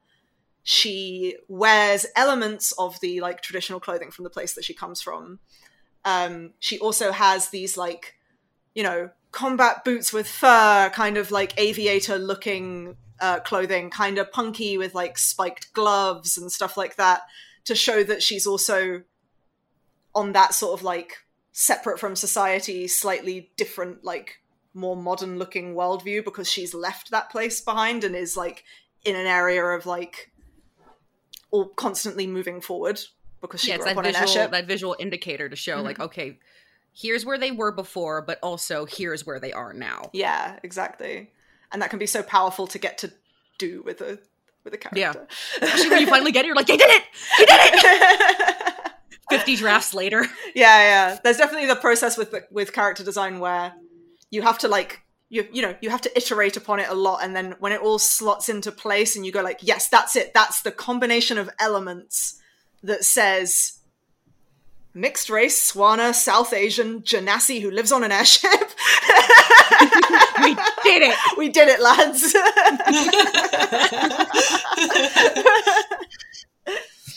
she 0.62 1.36
wears 1.48 2.06
elements 2.16 2.72
of 2.72 2.98
the 3.00 3.20
like 3.20 3.42
traditional 3.42 3.80
clothing 3.80 4.10
from 4.10 4.24
the 4.24 4.30
place 4.30 4.54
that 4.54 4.64
she 4.64 4.74
comes 4.74 5.02
from, 5.02 5.40
um, 6.04 6.52
she 6.60 6.78
also 6.78 7.12
has 7.12 7.48
these 7.48 7.76
like, 7.76 8.14
you 8.74 8.82
know, 8.82 9.10
combat 9.32 9.84
boots 9.84 10.12
with 10.12 10.28
fur, 10.28 10.90
kind 10.94 11.16
of 11.16 11.30
like 11.30 11.58
aviator 11.58 12.18
looking 12.18 12.96
uh, 13.20 13.40
clothing, 13.40 13.90
kind 13.90 14.18
of 14.18 14.30
punky 14.32 14.78
with 14.78 14.94
like 14.94 15.18
spiked 15.18 15.72
gloves 15.72 16.38
and 16.38 16.50
stuff 16.52 16.76
like 16.76 16.96
that 16.96 17.22
to 17.64 17.74
show 17.74 18.04
that 18.04 18.22
she's 18.22 18.46
also 18.46 19.02
on 20.14 20.32
that 20.32 20.54
sort 20.54 20.78
of 20.78 20.84
like 20.84 21.24
separate 21.52 21.98
from 21.98 22.16
society, 22.16 22.86
slightly 22.86 23.50
different, 23.56 24.04
like 24.04 24.40
more 24.74 24.96
modern 24.96 25.38
looking 25.38 25.74
worldview 25.74 26.24
because 26.24 26.50
she's 26.50 26.74
left 26.74 27.10
that 27.10 27.30
place 27.30 27.60
behind 27.60 28.04
and 28.04 28.16
is 28.16 28.36
like 28.36 28.64
in 29.04 29.14
an 29.14 29.26
area 29.26 29.64
of 29.64 29.86
like 29.86 30.32
all 31.50 31.66
constantly 31.68 32.26
moving 32.26 32.60
forward 32.60 33.00
because 33.40 33.60
she 33.60 33.68
yeah, 33.68 33.76
grew 33.76 33.86
up 33.90 33.96
on 33.96 34.04
visual, 34.04 34.22
an 34.22 34.28
airship. 34.28 34.50
That 34.50 34.66
visual 34.66 34.96
indicator 34.98 35.48
to 35.48 35.56
show 35.56 35.76
mm-hmm. 35.76 35.84
like, 35.84 36.00
okay, 36.00 36.38
here's 36.92 37.24
where 37.24 37.38
they 37.38 37.50
were 37.50 37.72
before, 37.72 38.22
but 38.22 38.38
also 38.42 38.86
here's 38.86 39.26
where 39.26 39.38
they 39.38 39.52
are 39.52 39.72
now. 39.72 40.10
Yeah, 40.12 40.58
exactly. 40.62 41.30
And 41.70 41.82
that 41.82 41.90
can 41.90 41.98
be 41.98 42.06
so 42.06 42.22
powerful 42.22 42.66
to 42.68 42.78
get 42.78 42.98
to 42.98 43.12
do 43.58 43.82
with 43.84 44.00
a 44.00 44.18
with 44.64 44.74
a 44.74 44.78
character. 44.78 44.98
Yeah. 44.98 45.12
Especially 45.60 45.90
when 45.90 46.00
you 46.00 46.06
finally 46.06 46.32
get 46.32 46.44
it, 46.44 46.48
you're 46.48 46.56
like, 46.56 46.66
they 46.66 46.76
did 46.76 46.90
it! 46.90 47.02
They 47.38 47.44
did 47.44 47.60
it! 47.60 48.64
50 49.38 49.56
drafts 49.62 49.94
later. 49.94 50.26
Yeah, 50.54 51.10
yeah. 51.10 51.18
There's 51.22 51.36
definitely 51.36 51.68
the 51.68 51.76
process 51.76 52.16
with 52.16 52.34
with 52.50 52.72
character 52.72 53.04
design 53.04 53.40
where 53.40 53.74
you 54.30 54.42
have 54.42 54.58
to 54.58 54.68
like 54.68 55.04
you 55.34 55.46
you 55.52 55.62
know 55.62 55.74
you 55.80 55.90
have 55.90 56.00
to 56.02 56.16
iterate 56.16 56.56
upon 56.56 56.78
it 56.80 56.88
a 56.88 56.94
lot 56.94 57.18
and 57.22 57.34
then 57.34 57.54
when 57.58 57.72
it 57.72 57.80
all 57.80 57.98
slots 57.98 58.48
into 58.48 58.70
place 58.70 59.16
and 59.16 59.26
you 59.26 59.32
go 59.32 59.42
like 59.42 59.58
yes 59.62 59.88
that's 59.88 60.16
it 60.16 60.32
that's 60.34 60.62
the 60.62 60.70
combination 60.70 61.38
of 61.38 61.50
elements 61.58 62.40
that 62.82 63.04
says 63.04 63.78
mixed 64.92 65.28
race 65.28 65.58
SWANA 65.58 66.14
south 66.14 66.52
asian 66.52 67.00
genasi 67.02 67.60
who 67.60 67.70
lives 67.70 67.90
on 67.90 68.04
an 68.04 68.12
airship 68.12 68.50
we 70.42 70.54
did 70.84 71.02
it 71.02 71.16
we 71.38 71.48
did 71.48 71.68
it 71.68 71.80
lads 71.80 72.32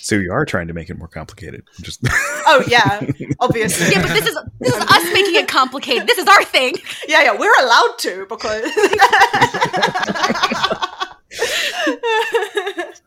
so 0.08 0.16
you 0.16 0.32
are 0.32 0.46
trying 0.46 0.68
to 0.68 0.74
make 0.74 0.90
it 0.90 0.98
more 0.98 1.10
complicated. 1.10 1.66
Just 1.82 2.00
oh 2.08 2.64
yeah, 2.66 3.06
obviously. 3.42 3.94
Yeah, 3.94 4.02
but 4.02 4.14
this 4.14 4.26
is 4.26 4.38
this 4.62 4.74
is 4.74 4.82
us 4.82 5.14
making 5.14 5.36
it 5.36 5.50
complicated. 5.50 6.08
This 6.08 6.18
is 6.18 6.28
our 6.28 6.46
thing. 6.46 6.76
Yeah, 7.10 7.24
yeah, 7.24 7.38
we're 7.38 7.54
allowed 7.62 7.96
to 8.00 8.26
because. 8.30 8.64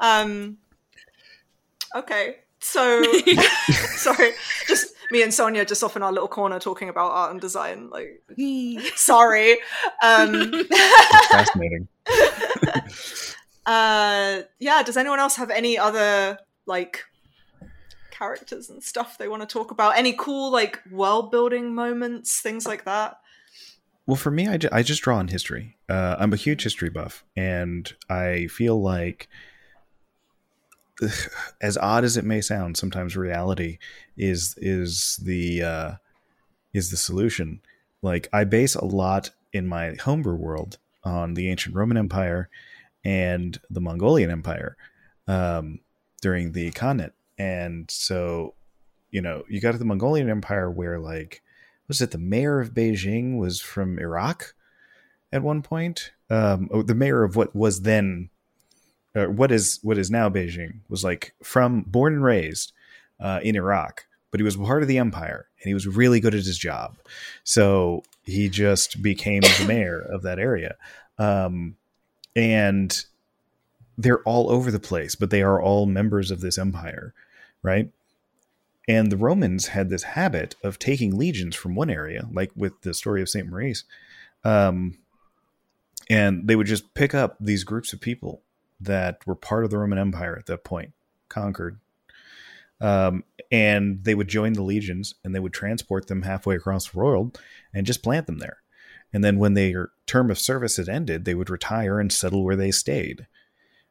um, 0.00 0.58
Okay. 1.96 2.36
So 2.60 3.02
sorry, 3.96 4.32
just 4.68 4.94
me 5.10 5.22
and 5.22 5.34
Sonya 5.34 5.64
just 5.64 5.82
off 5.82 5.96
in 5.96 6.02
our 6.02 6.12
little 6.12 6.28
corner 6.28 6.60
talking 6.60 6.88
about 6.88 7.10
art 7.10 7.32
and 7.32 7.40
design. 7.40 7.90
Like, 7.90 8.22
sorry. 8.94 9.58
Um, 10.02 10.64
Fascinating. 11.30 11.88
Uh, 13.66 14.42
yeah. 14.58 14.82
Does 14.82 14.96
anyone 14.96 15.18
else 15.18 15.36
have 15.36 15.50
any 15.50 15.76
other 15.76 16.38
like 16.66 17.04
characters 18.10 18.70
and 18.70 18.82
stuff 18.82 19.18
they 19.18 19.28
want 19.28 19.42
to 19.42 19.46
talk 19.46 19.70
about? 19.70 19.98
Any 19.98 20.12
cool 20.12 20.50
like 20.50 20.80
world 20.90 21.30
building 21.30 21.74
moments, 21.74 22.40
things 22.40 22.66
like 22.66 22.84
that? 22.84 23.18
Well, 24.06 24.16
for 24.16 24.30
me, 24.30 24.46
I, 24.46 24.56
ju- 24.56 24.68
I 24.70 24.84
just 24.84 25.02
draw 25.02 25.16
on 25.16 25.28
history. 25.28 25.76
Uh, 25.88 26.14
I'm 26.18 26.32
a 26.32 26.36
huge 26.36 26.62
history 26.62 26.90
buff, 26.90 27.24
and 27.36 27.92
I 28.08 28.46
feel 28.46 28.80
like, 28.80 29.28
as 31.60 31.76
odd 31.76 32.04
as 32.04 32.16
it 32.16 32.24
may 32.24 32.40
sound, 32.40 32.76
sometimes 32.76 33.16
reality 33.16 33.78
is 34.16 34.54
is 34.58 35.18
the 35.22 35.62
uh, 35.62 35.92
is 36.72 36.90
the 36.90 36.96
solution. 36.96 37.60
Like 38.00 38.28
I 38.32 38.44
base 38.44 38.76
a 38.76 38.84
lot 38.84 39.30
in 39.52 39.66
my 39.66 39.96
homebrew 40.00 40.36
world 40.36 40.78
on 41.02 41.34
the 41.34 41.48
ancient 41.50 41.74
Roman 41.74 41.96
Empire 41.96 42.48
and 43.06 43.60
the 43.70 43.80
Mongolian 43.80 44.32
Empire 44.32 44.76
um, 45.28 45.78
during 46.20 46.50
the 46.50 46.72
Khanate, 46.72 47.12
and 47.38 47.88
so 47.88 48.54
you 49.10 49.22
know 49.22 49.44
you 49.48 49.60
got 49.60 49.78
the 49.78 49.84
Mongolian 49.84 50.28
Empire 50.28 50.68
where 50.68 50.98
like 50.98 51.40
was 51.86 52.02
it 52.02 52.10
the 52.10 52.18
mayor 52.18 52.58
of 52.58 52.74
Beijing 52.74 53.38
was 53.38 53.60
from 53.60 54.00
Iraq 54.00 54.54
at 55.30 55.44
one 55.44 55.62
point? 55.62 56.10
Um, 56.28 56.68
oh, 56.72 56.82
the 56.82 56.96
mayor 56.96 57.22
of 57.22 57.36
what 57.36 57.54
was 57.54 57.82
then, 57.82 58.30
what 59.14 59.52
is 59.52 59.78
what 59.82 59.98
is 59.98 60.10
now 60.10 60.28
Beijing 60.28 60.80
was 60.88 61.04
like 61.04 61.32
from 61.44 61.82
born 61.82 62.14
and 62.14 62.24
raised 62.24 62.72
uh, 63.20 63.38
in 63.40 63.54
Iraq, 63.54 64.04
but 64.32 64.40
he 64.40 64.44
was 64.44 64.56
part 64.56 64.82
of 64.82 64.88
the 64.88 64.98
empire 64.98 65.46
and 65.60 65.68
he 65.68 65.74
was 65.74 65.86
really 65.86 66.18
good 66.18 66.34
at 66.34 66.44
his 66.44 66.58
job, 66.58 66.96
so 67.44 68.02
he 68.24 68.48
just 68.48 69.00
became 69.00 69.42
the 69.42 69.64
mayor 69.68 70.00
of 70.00 70.22
that 70.22 70.40
area, 70.40 70.74
um, 71.18 71.76
and 72.36 73.06
they're 73.98 74.22
all 74.22 74.50
over 74.50 74.70
the 74.70 74.78
place, 74.78 75.14
but 75.14 75.30
they 75.30 75.42
are 75.42 75.60
all 75.60 75.86
members 75.86 76.30
of 76.30 76.42
this 76.42 76.58
empire, 76.58 77.14
right? 77.62 77.90
And 78.86 79.10
the 79.10 79.16
Romans 79.16 79.68
had 79.68 79.88
this 79.88 80.02
habit 80.04 80.54
of 80.62 80.78
taking 80.78 81.16
legions 81.16 81.56
from 81.56 81.74
one 81.74 81.90
area, 81.90 82.28
like 82.30 82.52
with 82.54 82.82
the 82.82 82.94
story 82.94 83.22
of 83.22 83.28
St. 83.28 83.48
Maurice. 83.48 83.84
Um, 84.44 84.98
and 86.08 86.46
they 86.46 86.54
would 86.54 86.68
just 86.68 86.94
pick 86.94 87.14
up 87.14 87.36
these 87.40 87.64
groups 87.64 87.92
of 87.92 88.00
people 88.00 88.42
that 88.78 89.26
were 89.26 89.34
part 89.34 89.64
of 89.64 89.70
the 89.70 89.78
Roman 89.78 89.98
Empire 89.98 90.36
at 90.38 90.46
that 90.46 90.62
point, 90.62 90.92
conquered. 91.28 91.80
Um, 92.80 93.24
and 93.50 94.04
they 94.04 94.14
would 94.14 94.28
join 94.28 94.52
the 94.52 94.62
legions 94.62 95.14
and 95.24 95.34
they 95.34 95.40
would 95.40 95.54
transport 95.54 96.06
them 96.06 96.22
halfway 96.22 96.56
across 96.56 96.90
the 96.90 96.98
world 96.98 97.40
and 97.72 97.86
just 97.86 98.02
plant 98.02 98.26
them 98.26 98.38
there. 98.38 98.58
And 99.16 99.24
then 99.24 99.38
when 99.38 99.54
their 99.54 99.92
term 100.04 100.30
of 100.30 100.38
service 100.38 100.76
had 100.76 100.90
ended, 100.90 101.24
they 101.24 101.34
would 101.34 101.48
retire 101.48 101.98
and 101.98 102.12
settle 102.12 102.44
where 102.44 102.54
they 102.54 102.70
stayed. 102.70 103.26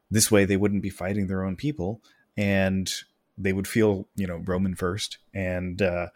This 0.08 0.30
way, 0.30 0.44
they 0.44 0.56
wouldn't 0.56 0.84
be 0.84 0.88
fighting 0.88 1.26
their 1.26 1.42
own 1.42 1.56
people 1.56 2.00
and 2.36 2.88
they 3.36 3.52
would 3.52 3.66
feel 3.66 4.06
you 4.14 4.26
know 4.26 4.42
roman 4.44 4.76
first 4.76 5.18
and 5.34 5.82
uh, 5.82 6.06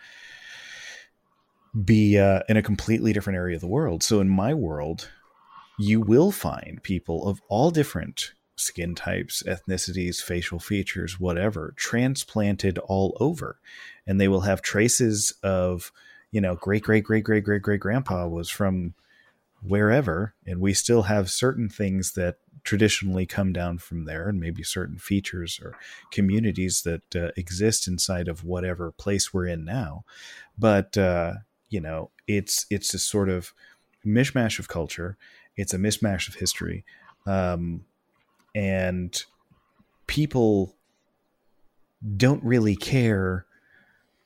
be 1.85 2.19
uh, 2.19 2.41
in 2.49 2.57
a 2.57 2.63
completely 2.63 3.13
different 3.13 3.37
area 3.37 3.57
of 3.57 3.61
the 3.61 3.67
world 3.67 4.03
so 4.03 4.21
in 4.21 4.29
my 4.29 4.55
world 4.55 5.11
you 5.77 6.01
will 6.01 6.31
find 6.31 6.83
people 6.83 7.27
of 7.27 7.41
all 7.49 7.71
different 7.71 8.33
skin 8.57 8.95
types 8.95 9.43
ethnicities 9.47 10.23
facial 10.23 10.59
features 10.59 11.19
whatever 11.19 11.73
transplanted 11.77 12.79
all 12.79 13.17
over 13.21 13.59
and 14.07 14.21
they 14.21 14.29
will 14.29 14.43
have 14.43 14.63
traces 14.63 15.35
of 15.43 15.93
you 16.31 16.41
know 16.41 16.55
great 16.55 16.83
great 16.83 17.05
great 17.05 17.25
great 17.25 17.45
great 17.45 17.63
great 17.63 17.81
grandpa 17.81 18.27
was 18.27 18.49
from 18.49 18.95
wherever 19.63 20.35
and 20.47 20.61
we 20.61 20.73
still 20.73 21.03
have 21.03 21.31
certain 21.31 21.69
things 21.69 22.13
that 22.13 22.37
traditionally 22.65 23.27
come 23.27 23.53
down 23.53 23.79
from 23.79 24.05
there 24.05 24.29
and 24.29 24.41
maybe 24.41 24.63
certain 24.63 24.99
features 24.99 25.61
or 25.63 25.77
communities 26.11 26.83
that 26.83 27.17
uh, 27.17 27.31
exist 27.37 27.89
inside 27.89 28.29
of 28.29 28.45
whatever 28.45 28.93
place 28.93 29.33
we're 29.33 29.47
in 29.47 29.65
now. 29.65 30.05
But 30.59 30.97
uh, 30.97 31.35
you 31.69 31.81
know 31.81 32.11
it's 32.27 32.67
it's 32.71 32.93
a 32.95 32.99
sort 32.99 33.29
of 33.29 33.53
mishmash 34.05 34.59
of 34.59 34.69
culture. 34.69 35.17
It's 35.57 35.75
a 35.75 35.79
mishmash 35.79 36.29
of 36.29 36.35
history. 36.35 36.85
Um, 37.27 37.85
and 38.55 39.23
people 40.07 40.75
don't 42.17 42.43
really 42.43 42.77
care 42.77 43.47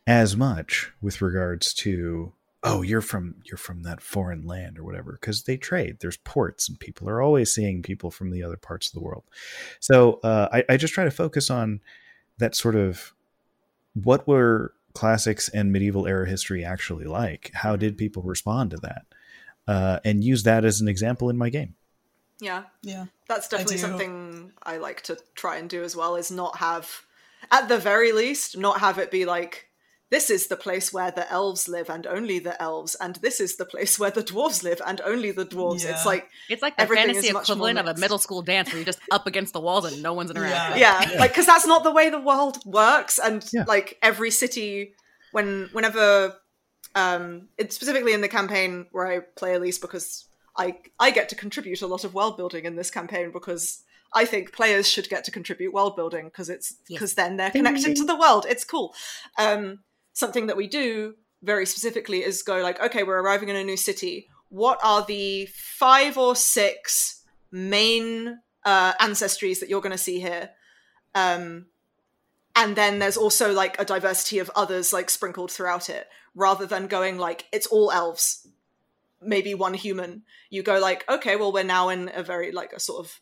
as 0.06 0.36
much 0.36 0.92
with 1.00 1.22
regards 1.22 1.72
to 1.72 2.32
oh 2.62 2.82
you're 2.82 3.00
from 3.00 3.36
you're 3.44 3.56
from 3.58 3.82
that 3.82 4.00
foreign 4.00 4.46
land 4.46 4.78
or 4.78 4.84
whatever 4.84 5.18
because 5.20 5.44
they 5.44 5.56
trade 5.56 5.96
there's 6.00 6.16
ports 6.18 6.68
and 6.68 6.78
people 6.80 7.08
are 7.08 7.22
always 7.22 7.52
seeing 7.52 7.82
people 7.82 8.10
from 8.10 8.30
the 8.30 8.42
other 8.42 8.56
parts 8.56 8.88
of 8.88 8.92
the 8.92 9.00
world 9.00 9.24
so 9.80 10.20
uh, 10.24 10.48
I, 10.52 10.64
I 10.70 10.76
just 10.76 10.94
try 10.94 11.04
to 11.04 11.10
focus 11.10 11.50
on 11.50 11.80
that 12.38 12.54
sort 12.54 12.76
of 12.76 13.14
what 13.94 14.26
were 14.26 14.74
classics 14.92 15.48
and 15.48 15.72
medieval 15.72 16.06
era 16.06 16.28
history 16.28 16.64
actually 16.64 17.04
like 17.04 17.50
how 17.54 17.76
did 17.76 17.96
people 17.96 18.22
respond 18.22 18.70
to 18.70 18.76
that 18.78 19.06
uh, 19.66 19.98
and 20.04 20.22
use 20.22 20.42
that 20.42 20.64
as 20.64 20.80
an 20.80 20.88
example 20.88 21.30
in 21.30 21.38
my 21.38 21.48
game 21.48 21.74
Yeah. 22.40 22.64
Yeah. 22.82 23.06
That's 23.28 23.48
definitely 23.48 23.76
do. 23.76 23.82
something 23.82 24.52
I 24.62 24.78
like 24.78 25.02
to 25.02 25.18
try 25.34 25.56
and 25.56 25.68
do 25.68 25.82
as 25.82 25.96
well 25.96 26.16
is 26.16 26.30
not 26.30 26.58
have 26.58 27.06
at 27.50 27.68
the 27.68 27.78
very 27.78 28.12
least 28.12 28.56
not 28.56 28.80
have 28.80 28.98
it 28.98 29.10
be 29.10 29.24
like 29.24 29.68
this 30.10 30.30
is 30.30 30.46
the 30.48 30.56
place 30.56 30.92
where 30.92 31.10
the 31.10 31.28
elves 31.32 31.66
live 31.68 31.88
and 31.90 32.06
only 32.06 32.38
the 32.38 32.60
elves 32.62 32.94
and 32.96 33.16
this 33.16 33.40
is 33.40 33.56
the 33.56 33.64
place 33.64 33.98
where 33.98 34.10
the 34.10 34.22
dwarves 34.22 34.62
live 34.62 34.80
and 34.86 35.00
only 35.00 35.30
the 35.32 35.46
dwarves 35.46 35.82
Yeah. 35.84 35.90
it's 35.92 36.06
like 36.06 36.28
It's 36.48 36.62
like 36.62 36.76
the 36.76 36.82
Everything 36.82 37.06
fantasy 37.06 37.32
much 37.32 37.48
more 37.48 37.56
equivalent 37.56 37.78
of 37.78 37.96
a 37.96 38.00
middle 38.00 38.18
school 38.18 38.42
dance 38.42 38.68
where 38.68 38.76
you're 38.78 38.84
just 38.84 39.00
up 39.10 39.26
against 39.26 39.52
the 39.52 39.60
walls 39.60 39.84
and 39.90 40.02
no 40.02 40.12
one's 40.12 40.30
interacting. 40.30 40.80
Yeah. 40.80 41.10
yeah, 41.10 41.18
like 41.18 41.30
because 41.32 41.46
that's 41.46 41.66
not 41.66 41.82
the 41.84 41.90
way 41.92 42.10
the 42.10 42.20
world 42.20 42.58
works 42.64 43.18
and 43.18 43.44
Yeah. 43.52 43.64
like 43.66 43.98
every 44.02 44.30
city 44.30 44.94
when 45.32 45.68
whenever 45.72 46.36
um 46.94 47.48
it's 47.58 47.74
specifically 47.74 48.12
in 48.12 48.20
the 48.20 48.28
campaign 48.28 48.86
where 48.92 49.06
i 49.06 49.18
play 49.36 49.54
elise 49.54 49.78
because 49.78 50.28
i 50.56 50.76
i 51.00 51.10
get 51.10 51.28
to 51.30 51.34
contribute 51.34 51.82
a 51.82 51.86
lot 51.88 52.04
of 52.04 52.14
world 52.14 52.36
building 52.36 52.64
in 52.66 52.76
this 52.76 52.90
campaign 52.90 53.32
because 53.32 53.82
i 54.14 54.24
think 54.24 54.52
players 54.52 54.88
should 54.88 55.08
get 55.08 55.24
to 55.24 55.32
contribute 55.32 55.72
world 55.72 55.96
building 55.96 56.26
because 56.26 56.48
it's 56.48 56.74
Yes. 56.88 56.98
because 57.00 57.14
then 57.14 57.36
they're 57.36 57.50
connected 57.50 57.96
to 57.96 58.04
the 58.04 58.16
world 58.16 58.46
it's 58.48 58.64
cool 58.64 58.94
um 59.38 59.80
something 60.14 60.46
that 60.46 60.56
we 60.56 60.66
do 60.66 61.14
very 61.42 61.66
specifically 61.66 62.24
is 62.24 62.42
go 62.42 62.62
like 62.62 62.80
okay 62.80 63.02
we're 63.02 63.20
arriving 63.20 63.50
in 63.50 63.56
a 63.56 63.64
new 63.64 63.76
city. 63.76 64.28
What 64.48 64.80
are 64.82 65.04
the 65.04 65.46
five 65.52 66.16
or 66.16 66.34
six 66.34 67.22
main 67.50 68.38
uh, 68.64 68.94
ancestries 68.94 69.60
that 69.60 69.68
you're 69.68 69.82
going 69.82 69.92
to 69.92 69.98
see 69.98 70.20
here? 70.20 70.50
Um, 71.14 71.66
and 72.56 72.76
then 72.76 72.98
there's 72.98 73.16
also 73.16 73.52
like 73.52 73.78
a 73.80 73.84
diversity 73.84 74.38
of 74.38 74.50
others 74.54 74.92
like 74.92 75.10
sprinkled 75.10 75.50
throughout 75.50 75.90
it 75.90 76.08
rather 76.34 76.66
than 76.66 76.86
going 76.86 77.18
like 77.18 77.46
it's 77.52 77.66
all 77.66 77.90
elves 77.90 78.46
maybe 79.20 79.54
one 79.54 79.74
human. 79.74 80.22
You 80.50 80.62
go 80.62 80.78
like 80.78 81.04
okay 81.08 81.36
well 81.36 81.52
we're 81.52 81.64
now 81.64 81.88
in 81.88 82.10
a 82.14 82.22
very 82.22 82.52
like 82.52 82.72
a 82.72 82.80
sort 82.80 83.04
of 83.04 83.20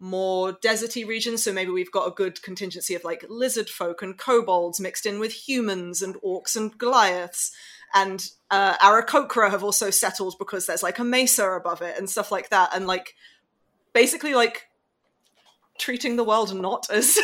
more 0.00 0.52
deserty 0.54 1.06
regions. 1.06 1.42
so 1.42 1.52
maybe 1.52 1.70
we've 1.70 1.92
got 1.92 2.08
a 2.08 2.10
good 2.10 2.40
contingency 2.42 2.94
of 2.94 3.04
like 3.04 3.24
lizard 3.28 3.68
folk 3.68 4.00
and 4.02 4.16
kobolds 4.16 4.80
mixed 4.80 5.04
in 5.06 5.20
with 5.20 5.32
humans 5.32 6.00
and 6.02 6.14
orcs 6.16 6.56
and 6.56 6.76
goliaths 6.78 7.52
and 7.92 8.30
uh, 8.50 8.76
Aarakocra 8.78 9.50
have 9.50 9.62
also 9.62 9.90
settled 9.90 10.36
because 10.38 10.64
there's 10.66 10.82
like 10.82 10.98
a 10.98 11.04
mesa 11.04 11.50
above 11.50 11.82
it 11.82 11.98
and 11.98 12.08
stuff 12.08 12.32
like 12.32 12.48
that 12.48 12.70
and 12.74 12.86
like 12.86 13.14
basically 13.92 14.32
like 14.34 14.68
treating 15.78 16.16
the 16.16 16.24
world 16.24 16.54
not 16.54 16.88
as 16.92 17.18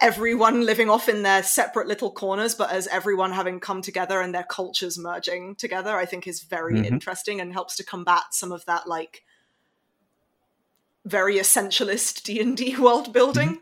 everyone 0.00 0.64
living 0.64 0.88
off 0.90 1.08
in 1.08 1.22
their 1.22 1.42
separate 1.42 1.88
little 1.88 2.10
corners, 2.10 2.54
but 2.54 2.70
as 2.70 2.86
everyone 2.88 3.32
having 3.32 3.58
come 3.58 3.80
together 3.80 4.20
and 4.20 4.34
their 4.34 4.44
cultures 4.44 4.98
merging 4.98 5.54
together, 5.56 5.96
I 5.96 6.04
think 6.04 6.26
is 6.26 6.42
very 6.42 6.74
Mhm. 6.74 6.86
interesting 6.86 7.40
and 7.40 7.52
helps 7.52 7.76
to 7.76 7.84
combat 7.84 8.24
some 8.32 8.52
of 8.52 8.64
that 8.66 8.86
like 8.86 9.24
very 11.06 11.36
essentialist 11.36 12.22
D 12.24 12.40
and 12.40 12.56
D 12.56 12.76
world 12.80 13.12
building. 13.12 13.60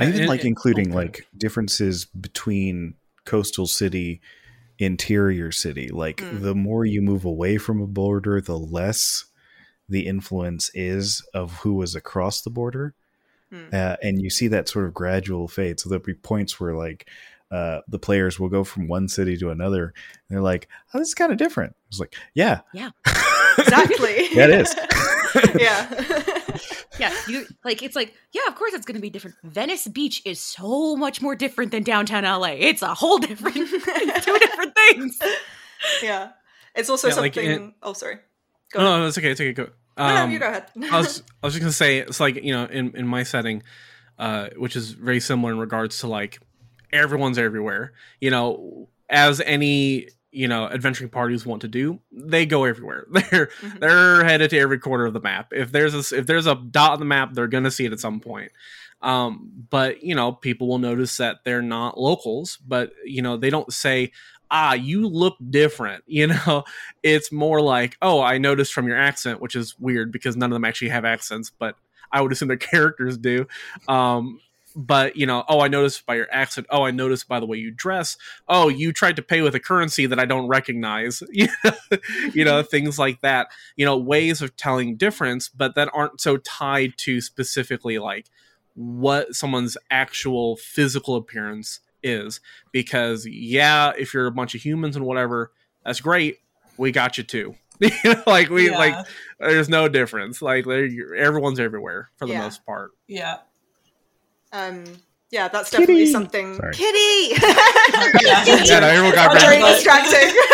I 0.00 0.06
even 0.06 0.20
and- 0.20 0.28
like 0.28 0.40
and- 0.40 0.48
including 0.48 0.92
like 0.92 1.26
differences 1.36 2.04
between 2.06 2.94
coastal 3.24 3.66
city, 3.66 4.20
interior 4.78 5.50
city. 5.52 5.88
Like 5.88 6.18
Mm. 6.18 6.40
the 6.42 6.54
more 6.54 6.84
you 6.84 7.02
move 7.02 7.24
away 7.24 7.58
from 7.58 7.80
a 7.82 7.86
border, 7.86 8.40
the 8.40 8.58
less 8.58 9.24
the 9.88 10.06
influence 10.06 10.70
is 10.74 11.22
of 11.34 11.52
who 11.60 11.74
was 11.74 11.94
across 11.94 12.42
the 12.42 12.50
border. 12.50 12.94
Hmm. 13.50 13.64
Uh, 13.72 13.96
and 14.02 14.20
you 14.20 14.28
see 14.30 14.46
that 14.48 14.68
sort 14.68 14.84
of 14.84 14.92
gradual 14.92 15.48
fade. 15.48 15.80
So 15.80 15.88
there'll 15.88 16.04
be 16.04 16.12
points 16.14 16.60
where 16.60 16.74
like 16.74 17.08
uh, 17.50 17.80
the 17.88 17.98
players 17.98 18.38
will 18.38 18.50
go 18.50 18.62
from 18.62 18.86
one 18.88 19.08
city 19.08 19.36
to 19.38 19.48
another. 19.50 19.84
And 19.86 19.92
they're 20.36 20.42
like, 20.42 20.68
"Oh, 20.92 20.98
this 20.98 21.08
is 21.08 21.14
kind 21.14 21.32
of 21.32 21.38
different." 21.38 21.74
It's 21.88 21.98
like, 21.98 22.14
"Yeah, 22.34 22.60
Yeah. 22.74 22.90
Exactly. 23.56 24.28
yeah, 24.32 24.44
it 24.44 24.50
is." 24.50 24.74
yeah. 25.58 26.04
yeah, 26.98 27.14
you 27.28 27.46
like 27.64 27.82
it's 27.82 27.94
like 27.96 28.14
yeah, 28.32 28.42
of 28.48 28.54
course 28.54 28.72
it's 28.74 28.84
going 28.86 28.96
to 28.96 29.00
be 29.00 29.10
different. 29.10 29.36
Venice 29.44 29.86
Beach 29.88 30.22
is 30.24 30.40
so 30.40 30.96
much 30.96 31.20
more 31.22 31.34
different 31.36 31.70
than 31.72 31.82
downtown 31.82 32.24
LA. 32.24 32.54
It's 32.58 32.82
a 32.82 32.94
whole 32.94 33.18
different, 33.18 33.54
two 33.56 34.38
different 34.38 34.74
things. 34.74 35.18
Yeah, 36.02 36.30
it's 36.74 36.90
also 36.90 37.08
Yeah, 37.08 37.14
like, 37.14 37.34
something. 37.34 37.50
it- 37.68 37.74
oh, 37.82 37.92
sorry. 37.92 38.16
Go 38.72 38.80
No, 38.80 38.86
ahead. 38.88 39.00
no, 39.00 39.06
it's 39.06 39.18
okay. 39.18 39.30
It's 39.30 39.40
okay. 39.40 39.52
Go. 39.52 39.68
No, 39.96 40.08
no, 40.14 40.22
Um, 40.24 40.30
you 40.30 40.38
go 40.38 40.46
ahead. 40.48 40.66
I 40.92 40.98
was 40.98 41.22
I 41.42 41.46
was 41.46 41.54
just 41.54 41.60
gonna 41.60 41.72
say 41.72 41.98
it's 41.98 42.20
like 42.20 42.36
you 42.42 42.52
know 42.52 42.64
in 42.66 42.94
in 42.96 43.06
my 43.06 43.22
setting, 43.22 43.62
uh, 44.18 44.48
which 44.56 44.76
is 44.76 44.90
very 44.92 45.20
similar 45.20 45.52
in 45.52 45.58
regards 45.58 45.98
to 46.00 46.06
like 46.06 46.38
everyone's 46.92 47.38
everywhere. 47.38 47.92
You 48.20 48.30
know, 48.30 48.88
as 49.08 49.40
any 49.40 50.08
you 50.30 50.48
know 50.48 50.66
adventuring 50.66 51.10
parties 51.10 51.46
want 51.46 51.62
to 51.62 51.68
do, 51.68 52.00
they 52.12 52.46
go 52.46 52.64
everywhere. 52.64 53.06
They're 53.10 53.46
Mhm. 53.62 53.80
they're 53.80 54.24
headed 54.24 54.50
to 54.50 54.58
every 54.58 54.78
corner 54.78 55.06
of 55.06 55.12
the 55.14 55.20
map. 55.20 55.52
If 55.52 55.72
there's 55.72 55.94
a 55.94 56.16
if 56.16 56.26
there's 56.26 56.46
a 56.46 56.54
dot 56.54 56.92
on 56.92 56.98
the 57.00 57.04
map, 57.06 57.32
they're 57.34 57.46
gonna 57.48 57.70
see 57.70 57.86
it 57.86 57.92
at 57.92 58.00
some 58.00 58.20
point. 58.20 58.52
Um, 59.00 59.50
but 59.70 60.02
you 60.02 60.14
know, 60.14 60.32
people 60.32 60.68
will 60.68 60.78
notice 60.78 61.16
that 61.18 61.44
they're 61.44 61.62
not 61.62 61.98
locals, 61.98 62.58
but 62.66 62.92
you 63.04 63.22
know, 63.22 63.36
they 63.36 63.50
don't 63.50 63.72
say, 63.72 64.12
ah, 64.50 64.72
you 64.74 65.06
look 65.06 65.36
different. 65.50 66.02
You 66.08 66.28
know, 66.28 66.64
it's 67.02 67.30
more 67.30 67.60
like, 67.60 67.96
oh, 68.02 68.20
I 68.20 68.38
noticed 68.38 68.72
from 68.72 68.88
your 68.88 68.96
accent, 68.98 69.40
which 69.40 69.54
is 69.54 69.78
weird 69.78 70.10
because 70.12 70.36
none 70.36 70.50
of 70.50 70.54
them 70.54 70.64
actually 70.64 70.88
have 70.88 71.04
accents, 71.04 71.50
but 71.50 71.76
I 72.10 72.20
would 72.22 72.32
assume 72.32 72.48
their 72.48 72.56
characters 72.72 73.16
do. 73.18 73.46
Um, 73.86 74.40
but 74.80 75.16
you 75.16 75.26
know, 75.26 75.44
oh, 75.48 75.58
I 75.58 75.66
noticed 75.66 76.06
by 76.06 76.14
your 76.14 76.28
accent. 76.30 76.68
Oh, 76.70 76.84
I 76.84 76.92
noticed 76.92 77.26
by 77.26 77.40
the 77.40 77.46
way 77.46 77.58
you 77.58 77.72
dress. 77.72 78.16
Oh, 78.48 78.68
you 78.68 78.92
tried 78.92 79.16
to 79.16 79.22
pay 79.22 79.42
with 79.42 79.56
a 79.56 79.60
currency 79.60 80.06
that 80.06 80.20
I 80.20 80.24
don't 80.24 80.46
recognize. 80.46 81.20
you 81.32 82.44
know, 82.44 82.62
things 82.62 82.96
like 82.96 83.20
that. 83.22 83.48
You 83.76 83.84
know, 83.84 83.96
ways 83.98 84.40
of 84.40 84.56
telling 84.56 84.94
difference, 84.96 85.48
but 85.48 85.74
that 85.74 85.90
aren't 85.92 86.20
so 86.20 86.36
tied 86.36 86.96
to 86.98 87.20
specifically 87.20 87.98
like 87.98 88.26
what 88.74 89.34
someone's 89.34 89.76
actual 89.90 90.56
physical 90.56 91.16
appearance 91.16 91.80
is. 92.04 92.38
Because 92.70 93.26
yeah, 93.26 93.92
if 93.98 94.14
you're 94.14 94.26
a 94.28 94.30
bunch 94.32 94.54
of 94.54 94.62
humans 94.64 94.94
and 94.94 95.04
whatever, 95.04 95.50
that's 95.84 96.00
great. 96.00 96.38
We 96.76 96.92
got 96.92 97.18
you 97.18 97.24
too. 97.24 97.56
you 97.80 97.90
know, 98.04 98.22
like 98.28 98.48
we 98.48 98.70
yeah, 98.70 98.78
like 98.78 99.06
there's 99.40 99.68
no 99.68 99.88
difference. 99.88 100.40
Like 100.40 100.66
everyone's 100.68 101.58
everywhere 101.58 102.10
for 102.16 102.26
the 102.26 102.34
Yeah. 102.34 102.42
most 102.42 102.64
part. 102.64 102.92
yeah. 103.08 103.38
Um, 104.52 104.84
yeah, 105.30 105.48
that's 105.48 105.70
definitely 105.70 106.06
something. 106.06 106.54
Sorry. 106.56 106.72
Kitty. 106.74 107.34
Yeah. 108.24 108.44
Yeah, 108.64 108.80
no, 108.80 108.86
everyone 108.88 109.14
got 109.14 109.32
That's 109.32 109.44
very 109.44 109.60
very 109.60 109.72
distracting. 109.74 110.34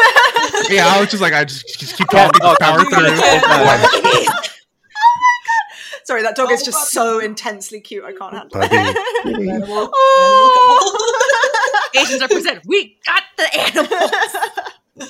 Yeah, 0.71 0.87
I 0.87 1.01
was 1.01 1.11
just 1.11 1.21
like, 1.23 1.33
I 1.33 1.45
just, 1.45 1.79
just 1.81 1.97
keep 1.97 2.09
talking, 2.09 2.41
no, 2.43 2.55
power 2.61 2.79
I'm 2.81 2.87
through. 2.87 3.17
take. 3.17 4.29
Sorry, 6.05 6.23
that 6.23 6.37
dog 6.37 6.51
is 6.53 6.61
Oh, 6.63 6.65
just 6.67 6.79
puppy. 6.79 6.89
so 6.91 7.19
intensely 7.19 7.81
cute. 7.81 8.05
I 8.05 8.13
can't 8.13 8.35
handle 8.35 8.61
Puppy. 8.61 8.77
it. 8.77 8.97
Animal, 9.27 9.51
animal 9.51 9.91
Oh. 9.95 11.91
Asians 11.97 12.21
represent. 12.21 12.61
We 12.67 12.99
got 13.07 13.23
the 13.37 13.59
animals. 13.61 14.11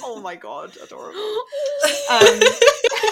Oh 0.02 0.20
my 0.20 0.35
god, 0.36 0.77
adorable. 0.82 1.19
Um, 2.11 2.40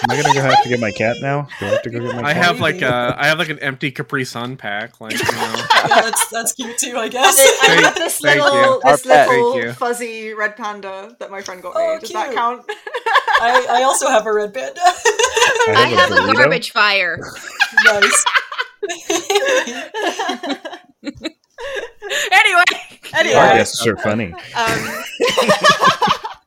Am 0.03 0.09
I 0.09 0.21
gonna 0.21 0.33
go 0.33 0.41
have 0.41 0.63
to 0.63 0.69
get 0.69 0.79
my 0.79 0.91
cat 0.91 1.17
now? 1.21 1.47
Do 1.59 1.65
I 1.65 1.69
have 1.69 1.81
to 1.83 1.89
go 1.89 1.99
get 1.99 2.15
my 2.15 2.29
I 2.29 2.33
cat? 2.33 2.45
have 2.45 2.59
like 2.59 2.81
a, 2.81 3.15
I 3.17 3.27
have 3.27 3.37
like 3.39 3.49
an 3.49 3.59
empty 3.59 3.91
Capri 3.91 4.25
Sun 4.25 4.57
pack, 4.57 4.99
like 4.99 5.13
you 5.13 5.19
know. 5.31 5.31
yeah, 5.87 6.01
that's 6.01 6.29
that's 6.29 6.53
cute 6.53 6.77
too, 6.77 6.97
I 6.97 7.07
guess. 7.09 7.37
I 7.61 7.81
have 7.81 7.95
this 7.95 8.19
thank 8.19 8.41
little, 8.41 8.75
you. 8.75 8.81
this 8.83 9.05
Our 9.05 9.27
little 9.27 9.73
fuzzy 9.73 10.33
red 10.33 10.55
panda 10.57 11.15
that 11.19 11.29
my 11.31 11.41
friend 11.41 11.61
got 11.61 11.75
me. 11.75 11.81
Oh, 11.81 11.99
Does 11.99 12.09
that 12.11 12.33
count? 12.33 12.63
I, 13.39 13.65
I 13.69 13.83
also 13.83 14.09
have 14.09 14.25
a 14.25 14.33
red 14.33 14.53
panda. 14.53 14.79
I 14.83 15.93
have 15.95 16.11
a 16.11 16.15
burrito. 16.15 16.33
garbage 16.35 16.71
fire. 16.71 17.19
nice. 17.85 18.25
Anyway, 22.31 22.63
anyway, 23.13 23.35
Our 23.35 23.53
guests 23.55 23.87
are 23.87 23.95
funny. 23.97 24.33
um, 24.33 25.03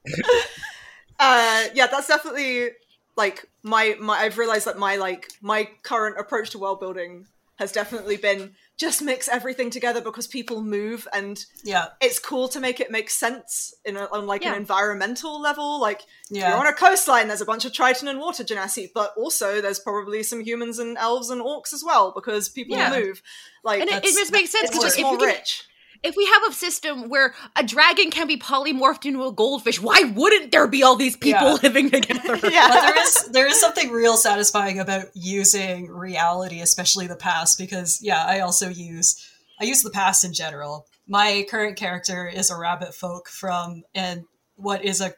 uh, 1.18 1.64
yeah, 1.74 1.86
that's 1.86 2.08
definitely 2.08 2.70
like 3.16 3.46
my 3.62 3.96
my. 4.00 4.18
I've 4.18 4.38
realized 4.38 4.66
that 4.66 4.78
my 4.78 4.96
like 4.96 5.30
my 5.40 5.68
current 5.82 6.18
approach 6.18 6.50
to 6.50 6.58
world 6.58 6.80
building 6.80 7.26
has 7.58 7.72
definitely 7.72 8.18
been 8.18 8.52
just 8.76 9.00
mix 9.00 9.28
everything 9.28 9.70
together 9.70 10.02
because 10.02 10.26
people 10.26 10.60
move 10.60 11.08
and 11.14 11.42
yeah, 11.64 11.86
it's 12.02 12.18
cool 12.18 12.48
to 12.48 12.60
make 12.60 12.80
it 12.80 12.90
make 12.90 13.08
sense 13.08 13.72
in 13.86 13.96
a, 13.96 14.04
on 14.12 14.26
like 14.26 14.42
Yeah. 14.42 14.50
an 14.52 14.56
environmental 14.58 15.40
level. 15.40 15.80
Like 15.80 16.02
you're 16.28 16.46
yeah, 16.46 16.54
on 16.58 16.66
a 16.66 16.74
coastline, 16.74 17.28
there's 17.28 17.40
a 17.40 17.46
bunch 17.46 17.64
of 17.64 17.72
Triton 17.72 18.08
and 18.08 18.18
water 18.20 18.44
genasi, 18.44 18.90
but 18.94 19.14
also 19.16 19.62
there's 19.62 19.78
probably 19.78 20.22
some 20.22 20.40
humans 20.40 20.78
and 20.78 20.98
elves 20.98 21.30
and 21.30 21.40
orcs 21.40 21.72
as 21.72 21.82
well 21.82 22.12
because 22.14 22.50
people 22.50 22.76
Yeah. 22.76 22.90
move. 23.00 23.22
Like 23.64 23.80
and 23.80 23.88
it, 23.88 24.04
it 24.04 24.12
just 24.14 24.32
makes 24.32 24.50
sense 24.50 24.68
because 24.68 24.82
just 24.84 24.98
if, 24.98 25.02
more 25.04 25.12
you 25.12 25.18
can- 25.18 25.28
rich. 25.28 25.64
If 26.02 26.16
we 26.16 26.26
have 26.26 26.42
a 26.48 26.52
system 26.52 27.08
where 27.08 27.34
a 27.56 27.64
dragon 27.64 28.10
can 28.10 28.26
be 28.26 28.36
polymorphed 28.36 29.04
into 29.06 29.24
a 29.24 29.32
goldfish, 29.32 29.80
why 29.80 30.00
wouldn't 30.14 30.52
there 30.52 30.66
be 30.66 30.82
all 30.82 30.96
these 30.96 31.16
people 31.16 31.40
Yeah. 31.46 31.58
living 31.62 31.90
together? 31.90 32.36
Yeah. 32.50 32.68
but 32.68 32.80
there 32.82 33.02
is 33.02 33.14
there 33.32 33.46
is 33.46 33.60
something 33.60 33.90
real 33.90 34.16
satisfying 34.16 34.78
about 34.78 35.06
using 35.14 35.88
reality, 35.90 36.60
especially 36.60 37.06
the 37.06 37.16
past, 37.16 37.58
because 37.58 37.98
yeah, 38.02 38.24
I 38.24 38.40
also 38.40 38.68
use 38.68 39.16
I 39.60 39.64
use 39.64 39.82
the 39.82 39.90
past 39.90 40.24
in 40.24 40.32
general. 40.32 40.86
My 41.08 41.46
current 41.50 41.76
character 41.76 42.26
is 42.28 42.50
a 42.50 42.56
rabbit 42.56 42.94
folk 42.94 43.28
from 43.28 43.84
and 43.94 44.24
what 44.56 44.84
is 44.84 45.00
a 45.00 45.14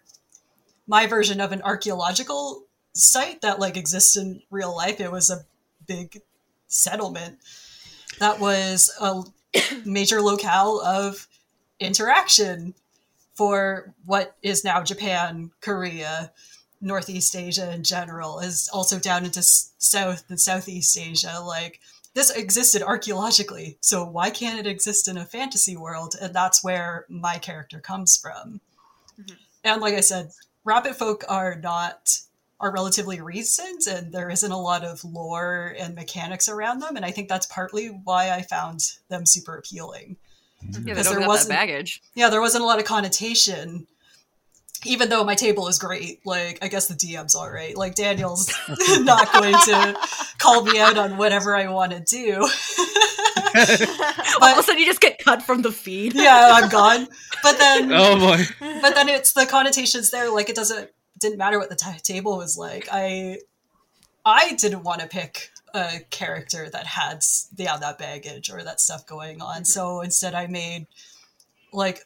my 0.86 1.06
version 1.06 1.40
of 1.40 1.52
an 1.52 1.62
archaeological 1.62 2.64
site 2.94 3.40
that 3.42 3.58
like 3.60 3.76
exists 3.76 4.16
in 4.16 4.42
real 4.50 4.74
life. 4.76 5.00
It 5.00 5.12
was 5.12 5.30
a 5.30 5.44
big 5.86 6.20
settlement 6.66 7.38
that 8.20 8.40
was 8.40 8.90
a 9.00 9.22
major 9.84 10.20
locale 10.20 10.80
of 10.80 11.26
interaction 11.80 12.74
for 13.34 13.94
what 14.04 14.36
is 14.42 14.64
now 14.64 14.82
Japan, 14.82 15.50
Korea, 15.60 16.32
Northeast 16.80 17.36
Asia 17.36 17.72
in 17.72 17.84
general, 17.84 18.40
is 18.40 18.68
also 18.72 18.98
down 18.98 19.24
into 19.24 19.42
South 19.42 20.24
and 20.28 20.40
Southeast 20.40 20.98
Asia. 20.98 21.40
Like 21.44 21.80
this 22.14 22.30
existed 22.30 22.82
archaeologically, 22.82 23.78
so 23.80 24.04
why 24.04 24.30
can't 24.30 24.58
it 24.58 24.66
exist 24.66 25.06
in 25.08 25.16
a 25.16 25.24
fantasy 25.24 25.76
world? 25.76 26.16
And 26.20 26.34
that's 26.34 26.64
where 26.64 27.06
my 27.08 27.38
character 27.38 27.78
comes 27.78 28.16
from. 28.16 28.60
Mhm. 29.20 29.36
And 29.64 29.80
like 29.80 29.94
I 29.94 30.00
said, 30.00 30.32
rabbit 30.64 30.96
folk 30.96 31.24
are 31.28 31.54
not 31.54 32.18
are 32.60 32.72
relatively 32.72 33.20
recent 33.20 33.86
and 33.86 34.12
there 34.12 34.28
isn't 34.30 34.50
a 34.52 34.60
lot 34.60 34.84
of 34.84 35.04
lore 35.04 35.74
and 35.78 35.94
mechanics 35.94 36.48
around 36.48 36.80
them 36.80 36.96
and 36.96 37.04
i 37.04 37.10
think 37.10 37.28
that's 37.28 37.46
partly 37.46 37.86
why 38.04 38.30
i 38.30 38.42
found 38.42 38.80
them 39.08 39.24
super 39.24 39.56
appealing 39.56 40.16
mm-hmm. 40.64 40.72
Yeah, 40.88 40.94
they 40.94 41.00
Because 41.00 41.04
don't 41.06 41.12
there 41.14 41.20
that 41.20 41.28
wasn't- 41.28 41.50
baggage. 41.50 42.02
yeah, 42.14 42.28
there 42.30 42.40
wasn't 42.40 42.64
a 42.64 42.66
lot 42.66 42.78
of 42.80 42.84
connotation. 42.84 43.86
Even 44.84 45.08
though 45.08 45.24
my 45.24 45.34
table 45.34 45.66
is 45.66 45.76
great, 45.78 46.20
like 46.24 46.58
I 46.62 46.68
guess 46.68 46.86
the 46.86 46.94
DM's 46.94 47.34
all 47.34 47.50
right. 47.50 47.76
Like 47.76 47.96
Daniel's 47.96 48.48
not 49.00 49.32
going 49.32 49.52
to 49.52 49.96
call 50.38 50.62
me 50.64 50.78
out 50.78 50.96
on 50.96 51.16
whatever 51.16 51.56
I 51.56 51.66
want 51.68 51.90
to 51.92 52.00
do. 52.00 52.34
All 54.40 54.48
of 54.52 54.58
a 54.58 54.62
sudden, 54.62 54.78
you 54.78 54.86
just 54.86 55.00
get 55.00 55.18
cut 55.18 55.42
from 55.42 55.62
the 55.62 55.72
feed. 55.72 56.14
yeah, 56.14 56.50
I'm 56.54 56.68
gone. 56.68 57.08
But 57.42 57.58
then, 57.58 57.90
Oh 57.92 58.18
boy. 58.18 58.44
but 58.80 58.94
then 58.94 59.08
it's 59.08 59.32
the 59.32 59.46
connotations 59.46 60.10
there. 60.10 60.30
Like 60.30 60.48
it 60.48 60.54
doesn't 60.56 60.90
didn't 61.18 61.38
matter 61.38 61.58
what 61.58 61.68
the 61.70 61.76
t- 61.76 61.98
table 62.02 62.36
was 62.36 62.56
like. 62.56 62.88
I 62.92 63.38
I 64.24 64.54
didn't 64.54 64.82
want 64.82 65.00
to 65.00 65.06
pick 65.06 65.50
a 65.74 66.00
character 66.10 66.68
that 66.70 66.86
had 66.86 67.16
s- 67.16 67.48
yeah 67.56 67.76
that 67.76 67.98
baggage 67.98 68.50
or 68.50 68.62
that 68.62 68.80
stuff 68.80 69.06
going 69.06 69.40
on. 69.42 69.64
So 69.64 70.00
instead, 70.00 70.34
I 70.34 70.46
made 70.46 70.86
like 71.72 72.04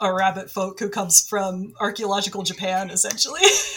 a 0.00 0.12
rabbit 0.12 0.50
folk 0.50 0.78
who 0.78 0.88
comes 0.88 1.26
from 1.28 1.74
archaeological 1.80 2.42
Japan, 2.42 2.90
essentially. 2.90 3.40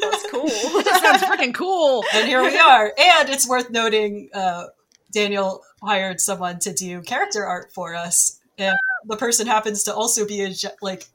That's 0.00 0.30
cool. 0.30 0.48
That 0.84 1.00
sounds 1.02 1.22
freaking 1.22 1.54
cool. 1.54 2.04
and 2.14 2.26
here 2.26 2.42
we 2.42 2.56
are. 2.56 2.86
And 2.98 3.28
it's 3.28 3.48
worth 3.48 3.70
noting, 3.70 4.30
uh, 4.32 4.66
Daniel 5.12 5.62
hired 5.82 6.20
someone 6.20 6.58
to 6.60 6.72
do 6.72 7.02
character 7.02 7.44
art 7.44 7.72
for 7.72 7.94
us, 7.94 8.40
and 8.56 8.74
the 9.06 9.16
person 9.16 9.46
happens 9.46 9.82
to 9.84 9.94
also 9.94 10.26
be 10.26 10.42
a 10.44 10.52
like 10.80 11.06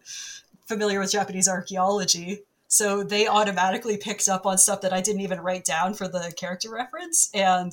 familiar 0.68 1.00
with 1.00 1.12
Japanese 1.12 1.48
archaeology. 1.48 2.42
So 2.74 3.04
they 3.04 3.28
automatically 3.28 3.98
picked 3.98 4.28
up 4.28 4.48
on 4.48 4.58
stuff 4.58 4.82
that 4.82 4.92
I 4.92 5.00
didn't 5.00 5.22
even 5.22 5.42
write 5.42 5.64
down 5.64 5.94
for 5.94 6.08
the 6.08 6.34
character 6.36 6.72
reference 6.72 7.30
and 7.32 7.72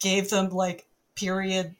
gave 0.00 0.28
them 0.28 0.48
like 0.48 0.88
period 1.14 1.76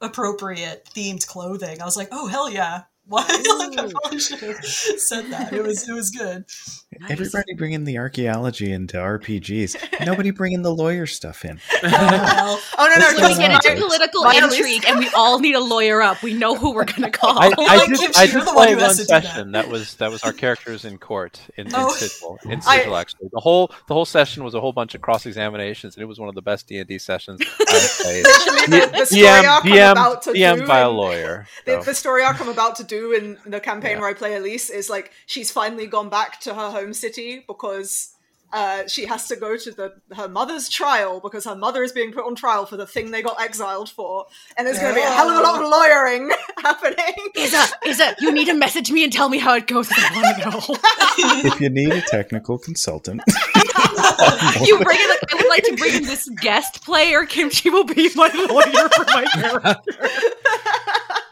appropriate 0.00 0.90
themed 0.92 1.24
clothing. 1.28 1.80
I 1.80 1.84
was 1.84 1.96
like, 1.96 2.08
oh 2.10 2.26
hell 2.26 2.50
yeah, 2.50 2.82
Why? 3.08 3.22
like, 3.22 3.78
I 3.78 3.90
probably 3.92 4.18
should 4.18 4.40
have 4.40 4.64
said 4.64 5.26
that. 5.30 5.52
It 5.52 5.62
was 5.62 5.88
it 5.88 5.92
was 5.92 6.10
good. 6.10 6.44
Everybody 7.10 7.52
bringing 7.54 7.84
the 7.84 7.98
archaeology 7.98 8.72
into 8.72 8.96
RPGs. 8.96 10.06
Nobody 10.06 10.30
bringing 10.32 10.62
the 10.62 10.74
lawyer 10.74 11.06
stuff 11.06 11.44
in. 11.44 11.60
Oh, 11.82 11.88
well, 11.90 12.60
Oh 12.78 12.86
no, 12.88 12.94
no, 12.94 13.06
Let's 13.06 13.14
When 13.14 13.22
we 13.22 13.28
just 13.28 13.36
go 13.36 13.42
get 13.42 13.50
on. 13.50 13.56
into 13.56 13.68
my- 13.68 13.74
political 13.88 14.24
my 14.24 14.36
at 14.36 14.42
intrigue 14.44 14.84
and 14.88 14.98
we 14.98 15.08
all 15.14 15.38
need 15.38 15.54
a 15.54 15.60
lawyer 15.60 16.00
up, 16.02 16.22
we 16.22 16.32
know 16.34 16.56
who 16.56 16.72
we're 16.74 16.84
gonna 16.84 17.10
call. 17.10 17.38
I, 17.38 17.46
I 17.58 17.76
like 17.76 17.88
did, 17.98 18.16
I 18.16 18.24
you're 18.24 18.40
did 18.40 18.42
the 18.48 18.54
one 18.54 18.54
play 18.54 18.70
who 18.70 18.76
one 18.76 18.84
has 18.86 18.96
to 18.98 19.04
that. 19.04 19.24
session. 19.24 19.52
That. 19.52 19.68
was 19.68 19.94
that 19.96 20.10
was 20.10 20.22
our 20.24 20.32
characters 20.32 20.84
in 20.84 20.98
court 20.98 21.40
in, 21.56 21.66
in 21.68 21.72
Oh. 21.76 21.90
Sigil. 21.90 22.38
In 22.44 22.60
I- 22.66 22.82
actually, 22.98 23.28
the 23.32 23.40
whole 23.40 23.70
the 23.88 23.94
whole 23.94 24.04
session 24.06 24.42
was 24.42 24.54
a 24.54 24.60
whole 24.60 24.72
bunch 24.72 24.94
of 24.94 25.00
cross 25.02 25.26
examinations, 25.26 25.94
and 25.96 26.02
it 26.02 26.06
was 26.06 26.18
one 26.18 26.28
of 26.28 26.34
the 26.34 26.42
best 26.42 26.66
D 26.66 26.78
and 26.78 26.88
D 26.88 26.98
sessions 26.98 27.40
I've 27.42 27.98
played. 28.00 28.24
The, 28.24 28.90
the 28.92 29.04
story 29.04 29.22
DM, 29.22 29.44
arc 29.48 29.64
I'm 29.64 29.70
DM, 29.70 29.92
about 29.92 30.22
to 30.22 30.30
DM 30.32 30.56
do 30.60 30.66
by 30.66 30.78
a 30.80 30.90
in- 30.90 30.96
lawyer. 30.96 31.46
The, 31.66 31.80
so. 31.82 31.90
the 31.90 31.94
story 31.94 32.22
arc 32.24 32.40
I'm 32.40 32.48
about 32.48 32.76
to 32.76 32.84
do 32.84 32.95
in 33.12 33.38
the 33.46 33.60
campaign 33.60 33.92
Yeah. 33.92 34.00
where 34.00 34.10
I 34.10 34.14
play 34.14 34.34
Elise 34.36 34.70
is 34.70 34.88
like 34.90 35.12
she's 35.26 35.50
finally 35.50 35.86
gone 35.86 36.08
back 36.08 36.40
to 36.40 36.54
her 36.54 36.70
home 36.70 36.92
city 36.94 37.44
because 37.46 38.12
uh, 38.52 38.86
she 38.86 39.04
has 39.06 39.26
to 39.26 39.34
go 39.34 39.56
to 39.56 39.70
the 39.72 39.92
her 40.14 40.28
mother's 40.28 40.68
trial 40.68 41.18
because 41.20 41.44
her 41.44 41.56
mother 41.56 41.82
is 41.82 41.90
being 41.90 42.12
put 42.12 42.24
on 42.24 42.36
trial 42.36 42.64
for 42.64 42.76
the 42.76 42.86
thing 42.86 43.10
they 43.10 43.20
got 43.20 43.40
exiled 43.40 43.90
for, 43.90 44.24
and 44.56 44.64
there's 44.66 44.78
going 44.78 44.94
to 44.94 45.00
be 45.00 45.04
a 45.04 45.10
hell 45.10 45.28
of 45.28 45.36
a 45.36 45.42
lot 45.42 45.60
of 45.60 45.68
lawyering 45.68 46.30
happening. 46.62 47.14
Is 47.34 47.52
Isa, 47.52 47.66
Isa, 47.84 48.16
you 48.20 48.30
need 48.32 48.44
to 48.46 48.54
message 48.54 48.92
me 48.92 49.02
and 49.02 49.12
tell 49.12 49.28
me 49.28 49.38
how 49.38 49.56
it 49.56 49.66
goes. 49.66 49.88
I 49.92 50.10
want 50.14 50.36
to 50.36 50.50
know. 50.50 50.76
If 51.50 51.60
you 51.60 51.70
need 51.70 51.92
a 51.92 52.02
technical 52.02 52.56
consultant, 52.58 53.20
you 54.64 54.78
bring 54.80 55.00
in, 55.00 55.08
like, 55.08 55.32
I 55.32 55.34
would 55.34 55.48
like 55.48 55.64
to 55.64 55.76
bring 55.76 55.94
in 55.96 56.02
this 56.04 56.28
guest 56.40 56.84
player. 56.84 57.24
Kimchi 57.26 57.68
will 57.70 57.84
be 57.84 58.10
my 58.14 58.28
lawyer 58.48 58.88
for 58.90 59.04
my 59.06 59.24
character. 59.34 59.82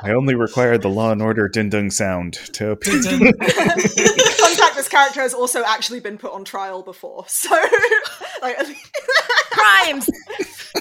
I 0.04 0.12
only 0.12 0.34
require 0.34 0.76
the 0.76 0.88
Law 0.90 1.12
and 1.12 1.22
Order 1.22 1.48
ding 1.48 1.70
dung 1.70 1.90
sound 1.90 2.34
to 2.52 2.72
appear. 2.72 3.00
Contact 3.02 4.76
this 4.76 4.86
character 4.88 5.22
has 5.22 5.32
also 5.32 5.64
actually 5.64 6.00
been 6.00 6.18
put 6.18 6.32
on 6.32 6.44
trial 6.44 6.82
before, 6.82 7.24
so 7.26 7.48
like 8.42 8.56
Crimes. 9.50 10.10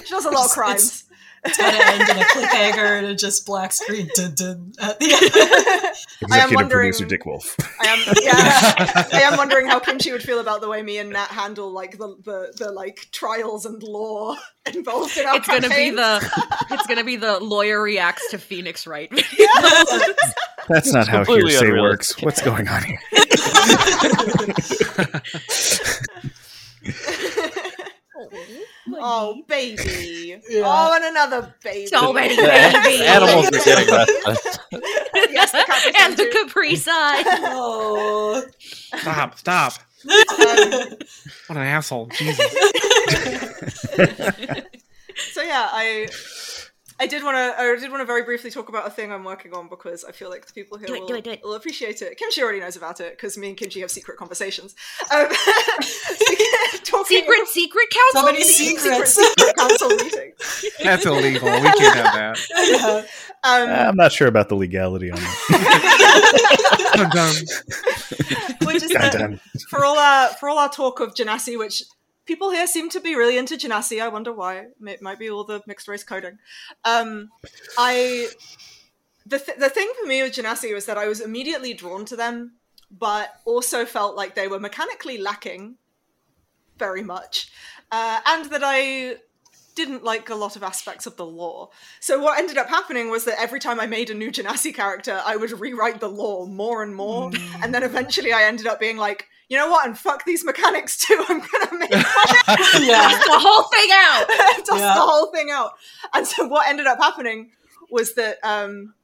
she 0.04 0.10
does 0.10 0.26
a 0.26 0.30
lot 0.30 0.44
of 0.44 0.50
crimes. 0.50 0.84
it's 0.84 1.03
gotta 1.58 1.86
end 1.92 2.02
in 2.08 2.16
a 2.18 2.24
cliffhanger 2.24 2.98
and 2.98 3.06
a 3.06 3.14
just 3.14 3.44
black 3.46 3.72
screen 3.72 4.08
dun, 4.14 4.34
dun, 4.34 4.72
at 4.80 4.98
the 4.98 5.06
end. 5.12 5.30
I 6.32 6.38
am 6.38 6.48
Executive 6.50 6.54
wondering- 6.56 6.92
producer 6.92 7.04
Dick 7.04 7.26
Wolf. 7.26 7.56
I 7.80 7.86
am 7.86 7.98
yeah. 8.22 9.08
I 9.12 9.22
am 9.22 9.36
wondering 9.36 9.66
how 9.66 9.78
Kimchi 9.78 10.10
would 10.12 10.22
feel 10.22 10.40
about 10.40 10.60
the 10.60 10.68
way 10.68 10.82
me 10.82 10.98
and 10.98 11.10
Nat 11.10 11.26
handle 11.28 11.70
like 11.70 11.98
the 11.98 12.16
the, 12.24 12.54
the 12.58 12.70
like 12.72 13.06
trials 13.12 13.66
and 13.66 13.82
law 13.82 14.36
involved 14.74 15.16
in 15.18 15.26
our 15.26 15.36
It's 15.36 15.46
gonna 15.46 15.68
be 15.68 15.90
the. 15.90 16.30
It's 16.70 16.86
gonna 16.86 17.04
be 17.04 17.16
the 17.16 17.38
lawyer 17.40 17.80
reacts 17.82 18.30
to 18.30 18.38
Phoenix 18.38 18.86
Wright. 18.86 19.10
That's 20.68 20.92
not 20.94 21.06
how 21.08 21.24
completely 21.24 21.50
hearsay 21.52 21.66
unrealistic. 21.66 22.22
works. 22.22 22.22
What's 22.22 22.40
going 22.42 22.68
on 22.68 22.82
here? 22.82 22.98
Oh 28.92 29.42
baby! 29.48 30.40
Yeah. 30.48 30.62
Oh, 30.66 30.92
and 30.94 31.04
another 31.04 31.54
baby. 31.62 31.86
So 31.86 32.12
many 32.12 32.36
babies. 32.36 33.00
animals 33.00 33.46
are 33.46 33.50
getting 33.50 33.94
restless. 33.94 34.58
Yes, 35.30 35.52
the 35.52 35.94
and 36.00 36.16
the 36.16 36.24
too. 36.24 36.30
Capri 36.32 36.76
Sun. 36.76 37.24
oh. 37.26 38.44
Stop! 38.96 39.38
Stop! 39.38 39.72
Um, 40.06 40.10
What 41.46 41.56
an 41.56 41.62
asshole! 41.62 42.06
Jesus. 42.06 42.38
so 45.32 45.42
yeah, 45.42 45.68
I 45.72 46.08
I 47.00 47.06
did 47.08 47.24
want 47.24 47.36
to 47.36 47.60
I 47.60 47.76
did 47.76 47.90
want 47.90 48.00
to 48.02 48.04
very 48.06 48.22
briefly 48.22 48.50
talk 48.50 48.68
about 48.68 48.86
a 48.86 48.90
thing 48.90 49.12
I'm 49.12 49.24
working 49.24 49.52
on 49.52 49.68
because 49.68 50.04
I 50.04 50.12
feel 50.12 50.30
like 50.30 50.46
the 50.46 50.52
people 50.52 50.78
here 50.78 50.86
Do 50.86 50.94
it, 50.94 51.00
will, 51.00 51.08
do 51.08 51.14
it, 51.16 51.24
do 51.24 51.30
it. 51.30 51.40
will 51.42 51.54
appreciate 51.54 52.00
it. 52.02 52.16
Kimchi 52.16 52.42
already 52.42 52.60
knows 52.60 52.76
about 52.76 53.00
it 53.00 53.12
because 53.16 53.36
me 53.36 53.48
and 53.48 53.56
Kimchi 53.56 53.80
have 53.80 53.90
secret 53.90 54.16
conversations. 54.16 54.74
Um, 55.12 55.26
talking 56.84 57.18
Secret, 57.18 57.46
secret 57.48 57.86
council. 57.90 58.20
So 58.20 58.24
many 58.26 58.38
meeting? 58.38 58.78
secret, 58.78 59.08
secret 59.08 59.56
council 59.58 59.88
meeting. 59.90 60.32
That's 60.82 61.04
illegal. 61.06 61.48
We 61.50 61.72
can't 61.72 61.96
have 61.96 62.14
that. 62.14 62.38
yeah. 62.68 63.02
Um, 63.42 63.68
I'm 63.68 63.96
not 63.96 64.12
sure 64.12 64.28
about 64.28 64.48
the 64.48 64.54
legality 64.54 65.10
on 65.10 65.18
that. 65.18 66.92
Dun, 66.94 67.10
dun. 67.10 67.34
which 68.66 68.82
is 68.82 68.90
Dun, 68.90 69.10
that 69.10 69.40
for 69.68 69.84
all 69.84 69.98
our 69.98 70.28
for 70.30 70.48
all 70.48 70.58
our 70.58 70.68
talk 70.70 71.00
of 71.00 71.14
Genasi, 71.14 71.58
which 71.58 71.82
people 72.26 72.50
here 72.50 72.66
seem 72.66 72.88
to 72.90 73.00
be 73.00 73.14
really 73.14 73.38
into 73.38 73.56
Genasi. 73.56 74.00
I 74.00 74.08
wonder 74.08 74.32
why. 74.32 74.66
It 74.86 75.02
might 75.02 75.18
be 75.18 75.30
all 75.30 75.44
the 75.44 75.62
mixed 75.66 75.88
race 75.88 76.04
coding. 76.04 76.38
Um, 76.84 77.30
I 77.78 78.28
the 79.26 79.38
th- 79.38 79.58
the 79.58 79.70
thing 79.70 79.90
for 80.00 80.06
me 80.06 80.22
with 80.22 80.34
Genasi 80.34 80.74
was 80.74 80.86
that 80.86 80.98
I 80.98 81.06
was 81.08 81.20
immediately 81.20 81.74
drawn 81.74 82.04
to 82.06 82.16
them, 82.16 82.54
but 82.90 83.30
also 83.44 83.84
felt 83.84 84.16
like 84.16 84.34
they 84.34 84.48
were 84.48 84.60
mechanically 84.60 85.18
lacking 85.18 85.76
very 86.78 87.02
much, 87.02 87.50
uh, 87.90 88.20
and 88.26 88.46
that 88.46 88.62
I 88.64 89.16
didn't 89.74 90.04
like 90.04 90.28
a 90.28 90.34
lot 90.34 90.54
of 90.54 90.62
aspects 90.62 91.04
of 91.04 91.16
the 91.16 91.26
lore. 91.26 91.68
So 91.98 92.20
what 92.20 92.38
ended 92.38 92.58
up 92.58 92.68
happening 92.68 93.10
was 93.10 93.24
that 93.24 93.40
every 93.40 93.58
time 93.58 93.80
I 93.80 93.86
made 93.86 94.08
a 94.08 94.14
new 94.14 94.30
Genasi 94.30 94.72
character, 94.72 95.20
I 95.24 95.36
would 95.36 95.58
rewrite 95.58 95.98
the 95.98 96.08
lore 96.08 96.46
more 96.46 96.82
and 96.82 96.94
more, 96.94 97.32
and 97.62 97.74
then 97.74 97.82
eventually 97.82 98.32
I 98.32 98.44
ended 98.44 98.66
up 98.66 98.78
being 98.78 98.96
like, 98.96 99.28
you 99.48 99.56
know 99.58 99.70
what, 99.70 99.86
and 99.86 99.98
fuck 99.98 100.24
these 100.24 100.44
mechanics 100.44 100.96
too. 101.06 101.22
I'm 101.28 101.38
gonna 101.40 101.78
make 101.78 101.90
yeah. 101.90 102.00
the 102.00 103.38
whole 103.38 103.64
thing 103.64 103.90
out. 103.92 104.26
dust 104.66 104.80
Yeah. 104.80 104.94
the 104.94 105.00
whole 105.00 105.26
thing 105.32 105.50
out. 105.50 105.72
And 106.12 106.26
so 106.26 106.46
what 106.46 106.68
ended 106.68 106.86
up 106.86 106.98
happening 106.98 107.50
was 107.90 108.14
that 108.14 108.38
um, 108.42 108.94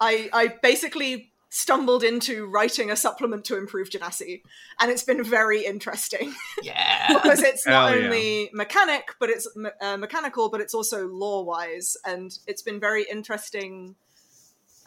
I 0.00 0.28
I 0.32 0.48
basically 0.62 1.26
stumbled 1.52 2.04
into 2.04 2.46
writing 2.46 2.92
a 2.92 2.96
supplement 2.96 3.44
to 3.44 3.56
improve 3.58 3.90
Genasi, 3.90 4.40
and 4.80 4.88
it's 4.90 5.02
been 5.02 5.24
very 5.24 5.64
interesting 5.64 6.32
Yeah. 6.62 7.12
because 7.12 7.42
it's 7.42 7.66
not 7.66 7.90
Hell 7.90 7.98
yeah. 7.98 8.04
only 8.06 8.50
mechanic, 8.52 9.14
but 9.18 9.30
it's 9.30 9.48
me- 9.56 9.70
uh, 9.80 9.96
mechanical, 9.96 10.48
but 10.48 10.60
it's 10.60 10.74
also 10.74 11.08
lore 11.08 11.44
wise, 11.44 11.96
and 12.06 12.30
it's 12.46 12.62
been 12.62 12.78
very 12.78 13.02
interesting. 13.10 13.96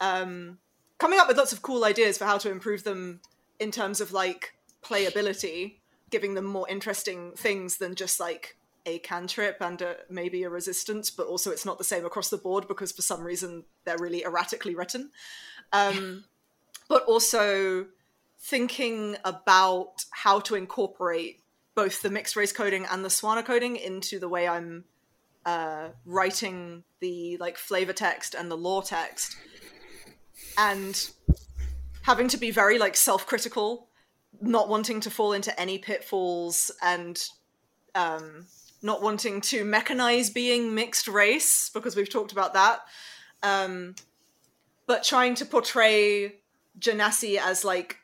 Um, 0.00 0.58
coming 0.98 1.18
up 1.20 1.28
with 1.28 1.36
lots 1.36 1.52
of 1.52 1.60
cool 1.62 1.84
ideas 1.84 2.16
for 2.18 2.24
how 2.24 2.38
to 2.38 2.50
improve 2.50 2.82
them 2.84 3.20
in 3.60 3.70
terms 3.70 4.00
of 4.00 4.12
like 4.12 4.54
playability, 4.84 5.76
giving 6.10 6.34
them 6.34 6.44
more 6.44 6.68
interesting 6.68 7.32
things 7.32 7.78
than 7.78 7.94
just 7.94 8.20
like 8.20 8.56
a 8.86 8.98
cantrip 8.98 9.56
and 9.60 9.80
a, 9.80 9.96
maybe 10.10 10.42
a 10.42 10.50
resistance, 10.50 11.10
but 11.10 11.26
also 11.26 11.50
it's 11.50 11.64
not 11.64 11.78
the 11.78 11.84
same 11.84 12.04
across 12.04 12.28
the 12.28 12.36
board 12.36 12.68
because 12.68 12.92
for 12.92 13.02
some 13.02 13.22
reason 13.22 13.64
they're 13.84 13.98
really 13.98 14.24
erratically 14.24 14.74
written. 14.74 15.10
Um, 15.72 16.24
but 16.88 17.04
also 17.04 17.86
thinking 18.38 19.16
about 19.24 20.04
how 20.10 20.38
to 20.40 20.54
incorporate 20.54 21.40
both 21.74 22.02
the 22.02 22.10
mixed 22.10 22.36
race 22.36 22.52
coding 22.52 22.86
and 22.90 23.04
the 23.04 23.08
SWANA 23.08 23.42
coding 23.42 23.76
into 23.76 24.18
the 24.18 24.28
way 24.28 24.46
I'm 24.46 24.84
uh, 25.46 25.88
writing 26.04 26.84
the 27.00 27.36
like 27.38 27.56
flavor 27.56 27.94
text 27.94 28.34
and 28.34 28.50
the 28.50 28.56
lore 28.56 28.82
text, 28.82 29.36
and 30.58 31.10
having 32.02 32.28
to 32.28 32.36
be 32.36 32.50
very 32.50 32.78
like 32.78 32.96
self-critical, 32.96 33.88
not 34.40 34.68
wanting 34.68 35.00
to 35.00 35.10
fall 35.10 35.32
into 35.32 35.58
any 35.60 35.78
pitfalls, 35.78 36.70
and 36.82 37.22
um, 37.94 38.46
not 38.82 39.02
wanting 39.02 39.40
to 39.40 39.64
mechanize 39.64 40.32
being 40.32 40.74
mixed 40.74 41.08
race 41.08 41.70
because 41.72 41.96
we've 41.96 42.10
talked 42.10 42.32
about 42.32 42.54
that, 42.54 42.80
um, 43.42 43.94
but 44.86 45.02
trying 45.02 45.34
to 45.36 45.46
portray 45.46 46.36
Genasi 46.78 47.38
as 47.38 47.64
like 47.64 47.98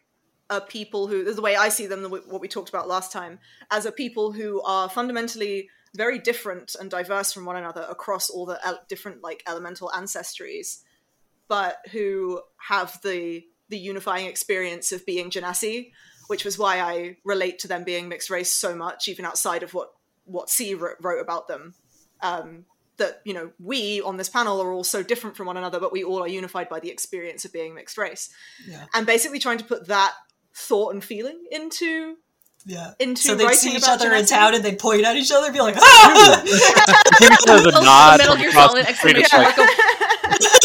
a 0.48 0.60
people 0.60 1.06
who 1.06 1.32
the 1.32 1.42
way 1.42 1.54
I 1.54 1.68
see 1.68 1.86
them, 1.86 2.02
what 2.04 2.40
we 2.40 2.48
talked 2.48 2.68
about 2.68 2.88
last 2.88 3.12
time, 3.12 3.38
as 3.70 3.86
a 3.86 3.92
people 3.92 4.32
who 4.32 4.60
are 4.62 4.88
fundamentally 4.88 5.68
very 5.94 6.18
different 6.18 6.76
and 6.78 6.90
diverse 6.90 7.32
from 7.32 7.44
one 7.44 7.56
another 7.56 7.86
across 7.88 8.30
all 8.30 8.46
the 8.46 8.58
el- 8.64 8.82
different 8.88 9.22
like 9.22 9.42
elemental 9.46 9.90
ancestries, 9.94 10.82
but 11.48 11.78
who 11.92 12.40
have 12.68 13.00
the 13.02 13.44
the 13.68 13.78
unifying 13.78 14.26
experience 14.26 14.90
of 14.92 15.06
being 15.06 15.30
Genasi, 15.30 15.92
which 16.30 16.44
was 16.44 16.56
why 16.56 16.78
I 16.80 17.16
relate 17.24 17.58
to 17.60 17.68
them 17.68 17.82
being 17.82 18.08
mixed 18.08 18.30
race 18.30 18.52
so 18.52 18.72
much, 18.76 19.08
even 19.08 19.24
outside 19.24 19.64
of 19.64 19.74
what 19.74 19.90
what 20.26 20.48
C 20.48 20.74
wrote, 20.74 20.96
wrote 21.00 21.20
about 21.20 21.48
them. 21.48 21.74
Um, 22.22 22.66
that 22.98 23.20
you 23.24 23.34
know 23.34 23.50
we 23.58 24.00
on 24.02 24.16
this 24.16 24.28
panel 24.28 24.60
are 24.62 24.70
all 24.72 24.84
so 24.84 25.02
different 25.02 25.36
from 25.36 25.46
one 25.48 25.56
another, 25.56 25.80
but 25.80 25.90
we 25.90 26.04
all 26.04 26.22
are 26.22 26.28
unified 26.28 26.68
by 26.68 26.78
the 26.78 26.88
experience 26.90 27.44
of 27.44 27.52
being 27.52 27.74
mixed 27.74 27.98
race 27.98 28.28
Yeah. 28.68 28.84
and 28.94 29.06
basically 29.06 29.40
trying 29.40 29.58
to 29.58 29.64
put 29.64 29.88
that 29.88 30.12
thought 30.54 30.94
and 30.94 31.02
feeling 31.02 31.42
into 31.50 32.16
Yeah. 32.66 32.92
into 33.00 33.22
So 33.22 33.34
they'd 33.34 33.54
see 33.54 33.74
each 33.74 33.88
other 33.88 34.12
in 34.12 34.24
Genasi. 34.24 34.28
town 34.28 34.54
and 34.54 34.62
they'd 34.64 34.78
point 34.78 35.04
at 35.04 35.16
each 35.16 35.32
other 35.32 35.46
and 35.46 35.54
be 35.54 35.60
like, 35.60 35.76
ah! 35.80 36.42
Give 36.44 37.32
each 37.32 37.48
other 37.48 37.62
the 37.62 37.70
The 37.72 37.80
nod 37.80 38.18
Metal 38.18 38.34
from 38.34 38.40
Gear 38.42 38.50
across 38.50 38.70
Solid 38.70 38.86
the 38.86 38.94
street. 38.94 39.16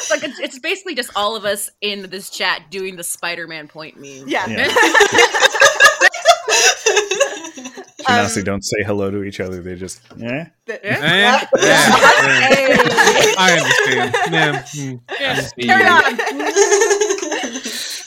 It's 0.00 0.10
like, 0.10 0.24
it's, 0.24 0.38
it's 0.40 0.58
basically 0.58 0.94
just 0.94 1.10
all 1.14 1.36
of 1.36 1.44
us 1.44 1.70
in 1.80 2.08
this 2.10 2.30
chat 2.30 2.70
doing 2.70 2.96
the 2.96 3.04
Spider-Man 3.04 3.68
point 3.68 3.96
meme. 3.96 4.24
yeah. 4.26 4.46
Yeah. 4.48 4.68
Genasi 8.00 8.38
Um, 8.38 8.44
don't 8.44 8.62
say 8.64 8.82
hello 8.84 9.10
to 9.10 9.22
each 9.24 9.40
other. 9.40 9.60
They 9.60 9.74
just, 9.76 10.00
eh. 10.22 10.44
th- 10.66 10.80
Eh? 10.82 10.98
Yeah. 11.00 11.46
Eh, 11.54 12.76
eh. 12.76 13.34
I 13.38 13.58
understand. 13.58 14.14
Yeah, 14.32 14.62
mm. 14.62 15.00
Yeah. 15.20 15.48
carry 15.66 15.86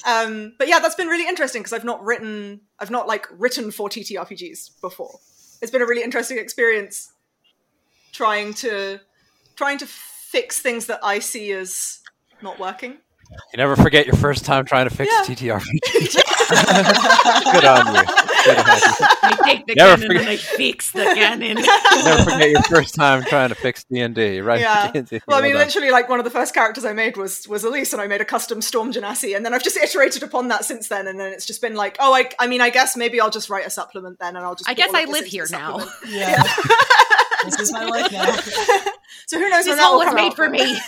on. 0.05 0.27
um, 0.33 0.53
but 0.57 0.67
yeah, 0.67 0.79
that's 0.79 0.95
been 0.95 1.07
really 1.07 1.27
interesting 1.27 1.61
because 1.61 1.73
I've 1.73 1.83
not 1.85 2.03
written, 2.03 2.61
I've 2.79 2.91
not 2.91 3.07
like 3.07 3.27
written 3.37 3.71
for 3.71 3.87
TTRPGs 3.89 4.81
before. 4.81 5.19
It's 5.61 5.71
been 5.71 5.81
a 5.81 5.85
really 5.85 6.03
interesting 6.03 6.37
experience 6.39 7.11
trying 8.11 8.53
to 8.55 8.99
trying 9.55 9.77
to 9.77 9.85
fix 10.33 10.59
things 10.59 10.87
that 10.87 10.99
I 11.03 11.19
see 11.19 11.51
as 11.51 11.99
not 12.41 12.57
working. 12.59 12.97
You 13.51 13.57
never 13.57 13.75
forget 13.75 14.05
your 14.07 14.15
first 14.15 14.45
time 14.45 14.65
trying 14.65 14.89
to 14.89 14.95
fix 14.95 15.11
Yeah. 15.11 15.23
TTRPG. 15.25 16.13
Good 17.53 17.65
on 17.65 17.95
you. 17.95 18.03
Good 18.45 18.57
on 18.57 18.65
you. 18.67 18.81
They 19.23 19.43
take 19.43 19.65
the 19.65 19.75
Never 19.75 19.95
canon 19.95 20.07
forget- 20.07 20.17
and 20.21 20.27
they 20.27 20.37
fix 20.37 20.91
the 20.91 21.03
canon. 21.03 21.55
Never 22.05 22.23
forget 22.31 22.49
your 22.49 22.61
first 22.63 22.93
time 22.95 23.23
trying 23.23 23.49
to 23.49 23.55
fix 23.55 23.85
D 23.85 24.01
and 24.01 24.13
D. 24.13 24.41
Right? 24.41 24.59
Yeah. 24.59 24.91
D&D. 24.93 25.21
Well, 25.27 25.37
I 25.39 25.41
mean, 25.41 25.55
Well 25.55 25.65
literally, 25.65 25.89
like 25.91 26.09
one 26.09 26.19
of 26.19 26.25
the 26.25 26.31
first 26.31 26.53
characters 26.53 26.85
I 26.85 26.93
made 26.93 27.15
was 27.17 27.47
was 27.47 27.63
Elise, 27.63 27.93
and 27.93 28.01
I 28.01 28.07
made 28.07 28.21
a 28.21 28.25
custom 28.25 28.61
Storm 28.61 28.91
Genasi, 28.91 29.35
and 29.35 29.43
then 29.45 29.53
I've 29.53 29.63
just 29.63 29.77
iterated 29.77 30.21
upon 30.23 30.49
that 30.49 30.65
since 30.65 30.89
then, 30.89 31.07
and 31.07 31.19
then 31.19 31.31
it's 31.31 31.45
just 31.45 31.61
been 31.61 31.75
like, 31.75 31.95
oh, 31.99 32.13
I, 32.13 32.29
I 32.39 32.45
mean, 32.47 32.61
I 32.61 32.69
guess 32.69 32.95
maybe 32.97 33.19
I'll 33.21 33.31
just 33.31 33.49
write 33.49 33.65
a 33.65 33.69
supplement 33.71 34.19
then, 34.19 34.35
and 34.35 34.45
I'll 34.45 34.55
just. 34.55 34.69
I 34.69 34.73
guess 34.73 34.91
I 34.93 35.05
live 35.05 35.25
here 35.25 35.47
now. 35.49 35.79
supplement. 35.79 36.13
Yeah. 36.13 36.43
this 37.45 37.59
is 37.59 37.71
my 37.71 37.85
life 37.85 38.11
now. 38.11 38.35
So 39.25 39.39
who 39.39 39.49
knows 39.49 39.63
This 39.63 39.69
when 39.71 39.77
that 39.77 39.85
hole 39.85 39.99
was 39.99 40.13
made 40.13 40.31
out, 40.31 40.35
for 40.35 40.49
me. 40.49 40.77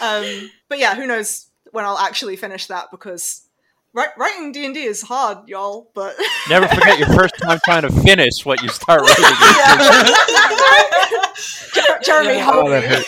Um, 0.00 0.50
but 0.68 0.78
yeah, 0.78 0.94
who 0.94 1.06
knows 1.06 1.46
when 1.72 1.84
I'll 1.84 1.98
actually 1.98 2.36
finish 2.36 2.66
that 2.66 2.90
because 2.90 3.42
writing 3.94 4.52
D 4.52 4.66
and 4.66 4.74
D 4.74 4.82
is 4.82 5.02
hard, 5.02 5.48
y'all. 5.48 5.90
But 5.94 6.16
Never 6.50 6.68
forget 6.68 6.98
your 6.98 7.08
first 7.08 7.34
time 7.38 7.58
trying 7.64 7.82
to 7.82 7.92
finish 8.02 8.44
what 8.44 8.62
you 8.62 8.68
start 8.68 9.00
writing. 9.00 9.24
Jeremy, 12.02 12.34
Yeah. 12.36 12.50
Oh, 12.52 12.68
that 12.68 13.04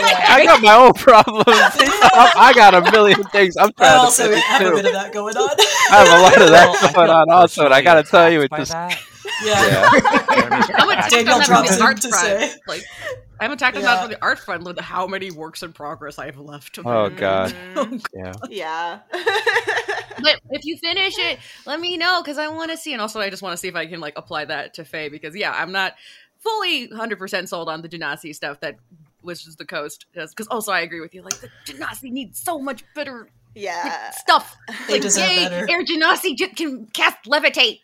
I 0.00 0.44
got 0.44 0.62
my 0.62 0.74
own 0.76 0.92
problems. 0.92 1.44
I 1.48 2.32
I 2.36 2.52
got 2.52 2.74
a 2.74 2.90
million 2.92 3.22
things 3.24 3.56
I'm 3.56 3.68
I 3.68 3.72
trying 3.72 3.92
to 3.92 3.98
also 4.00 4.24
finish 4.24 4.44
have 4.44 4.66
a 4.66 4.70
bit 4.76 4.86
of 4.86 4.92
that 4.92 5.12
going 5.12 5.36
on. 5.36 5.48
I 5.90 6.04
have 6.04 6.06
a 6.06 6.22
lot 6.22 6.32
of 6.34 6.50
Well, 6.50 6.72
that 6.72 6.92
going 6.94 7.10
on 7.10 7.30
also, 7.30 7.64
and 7.64 7.74
I 7.74 7.80
gotta 7.80 8.02
tell 8.02 8.30
you, 8.30 8.42
it 8.42 8.50
just 8.56 8.72
attacked 8.72 9.02
yeah. 9.44 9.66
yeah. 9.66 9.88
I'm 10.76 10.90
attacked 10.90 11.14
on 11.14 11.24
that 11.24 11.46
from 11.46 11.66
the 11.66 11.82
art 11.82 12.00
to 12.02 12.08
front. 12.08 12.52
Like, 12.66 12.82
I'm 13.40 13.52
attacked 13.52 13.76
on 13.76 13.82
Yeah. 13.82 13.94
that 13.94 14.02
from 14.02 14.10
the 14.10 14.22
art 14.22 14.38
front 14.40 14.64
with 14.64 14.78
how 14.78 15.06
many 15.06 15.30
works 15.30 15.62
in 15.62 15.72
progress 15.72 16.18
I 16.18 16.26
have 16.26 16.38
left. 16.38 16.74
to 16.74 16.82
Oh 16.84 17.08
god, 17.10 17.54
Mm, 17.74 18.04
yeah. 18.14 18.32
yeah. 18.50 18.98
But 20.20 20.40
if 20.50 20.64
you 20.64 20.76
finish 20.78 21.14
it, 21.18 21.38
let 21.66 21.78
me 21.80 21.96
know 21.96 22.20
because 22.22 22.38
I 22.38 22.48
want 22.48 22.70
to 22.72 22.76
see. 22.76 22.92
And 22.92 23.00
also, 23.00 23.20
I 23.20 23.30
just 23.30 23.42
want 23.42 23.52
to 23.52 23.56
see 23.56 23.68
if 23.68 23.76
I 23.76 23.86
can 23.86 24.00
like 24.00 24.14
apply 24.16 24.46
that 24.46 24.74
to 24.74 24.84
Faye 24.84 25.08
because 25.08 25.36
yeah, 25.36 25.52
I'm 25.52 25.70
not 25.72 25.94
fully 26.40 26.88
100% 26.88 27.48
sold 27.48 27.68
on 27.68 27.82
the 27.82 27.88
Genasi 27.88 28.34
stuff 28.34 28.60
that 28.60 28.76
was 29.22 29.42
just 29.44 29.58
the 29.58 29.64
coast. 29.64 30.06
Does. 30.14 30.30
Because 30.34 30.48
also, 30.48 30.72
I 30.72 30.80
agree 30.80 31.00
with 31.00 31.14
you. 31.14 31.22
Like 31.22 31.34
the 31.40 31.48
Genasi 31.66 32.10
needs 32.10 32.40
so 32.40 32.58
much 32.58 32.82
better 32.94 33.28
yeah. 33.54 34.10
stuff. 34.10 34.56
They 34.88 34.94
Like, 34.94 35.02
deserve 35.02 35.30
yay, 35.30 35.48
better. 35.48 35.70
Air 35.70 35.84
Genasi 35.84 36.36
j- 36.36 36.48
can 36.48 36.86
cast 36.86 37.18
levitate. 37.26 37.80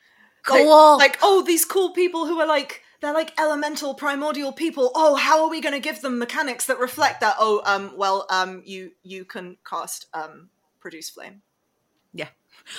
Like- 0.48 0.62
Cool. 0.62 0.98
Like, 0.98 1.18
oh, 1.22 1.42
these 1.42 1.64
cool 1.64 1.90
people 1.92 2.26
who 2.26 2.38
are 2.40 2.46
like 2.46 2.82
they're 3.00 3.12
like 3.14 3.38
elemental 3.38 3.94
primordial 3.94 4.52
people. 4.52 4.90
Oh, 4.94 5.14
how 5.14 5.44
are 5.44 5.50
we 5.50 5.60
going 5.60 5.74
to 5.74 5.80
give 5.80 6.00
them 6.00 6.18
mechanics 6.18 6.66
that 6.66 6.78
reflect 6.78 7.20
that? 7.20 7.36
Oh, 7.38 7.60
um, 7.66 7.92
well, 7.96 8.26
um, 8.30 8.62
you 8.64 8.92
you 9.02 9.24
can 9.24 9.56
cast 9.68 10.06
um 10.14 10.48
produce 10.80 11.10
flame. 11.10 11.42
Yeah. 12.12 12.28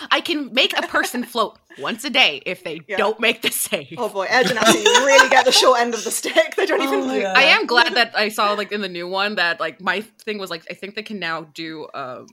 I 0.10 0.22
can 0.22 0.52
make 0.54 0.76
a 0.78 0.82
person 0.84 1.24
float 1.34 1.60
once 1.80 2.04
a 2.06 2.10
day 2.10 2.42
if 2.46 2.64
they 2.64 2.80
Yeah. 2.88 2.98
don't 2.98 3.20
make 3.20 3.42
the 3.44 3.52
save. 3.52 3.96
Oh 3.98 4.10
boy, 4.10 4.26
Air 4.30 4.44
Genasi 4.44 4.84
really 5.06 5.30
get 5.30 5.46
the 5.46 5.52
short 5.52 5.80
end 5.80 5.94
of 5.94 6.04
the 6.04 6.12
stick. 6.12 6.56
They 6.56 6.66
don't 6.66 6.82
even. 6.82 7.02
Oh 7.02 7.06
my 7.08 7.22
God. 7.22 7.38
I 7.38 7.44
am 7.44 7.66
glad 7.68 7.94
that 7.96 8.16
I 8.16 8.30
saw 8.30 8.54
like 8.54 8.72
in 8.72 8.82
the 8.82 8.90
new 8.90 9.08
one 9.08 9.36
that 9.36 9.60
like 9.60 9.82
my 9.82 10.02
thing 10.02 10.38
was 10.40 10.50
like 10.50 10.66
I 10.72 10.74
think 10.76 10.96
they 10.96 11.04
can 11.04 11.20
now 11.20 11.42
do 11.54 11.88
um 11.94 12.28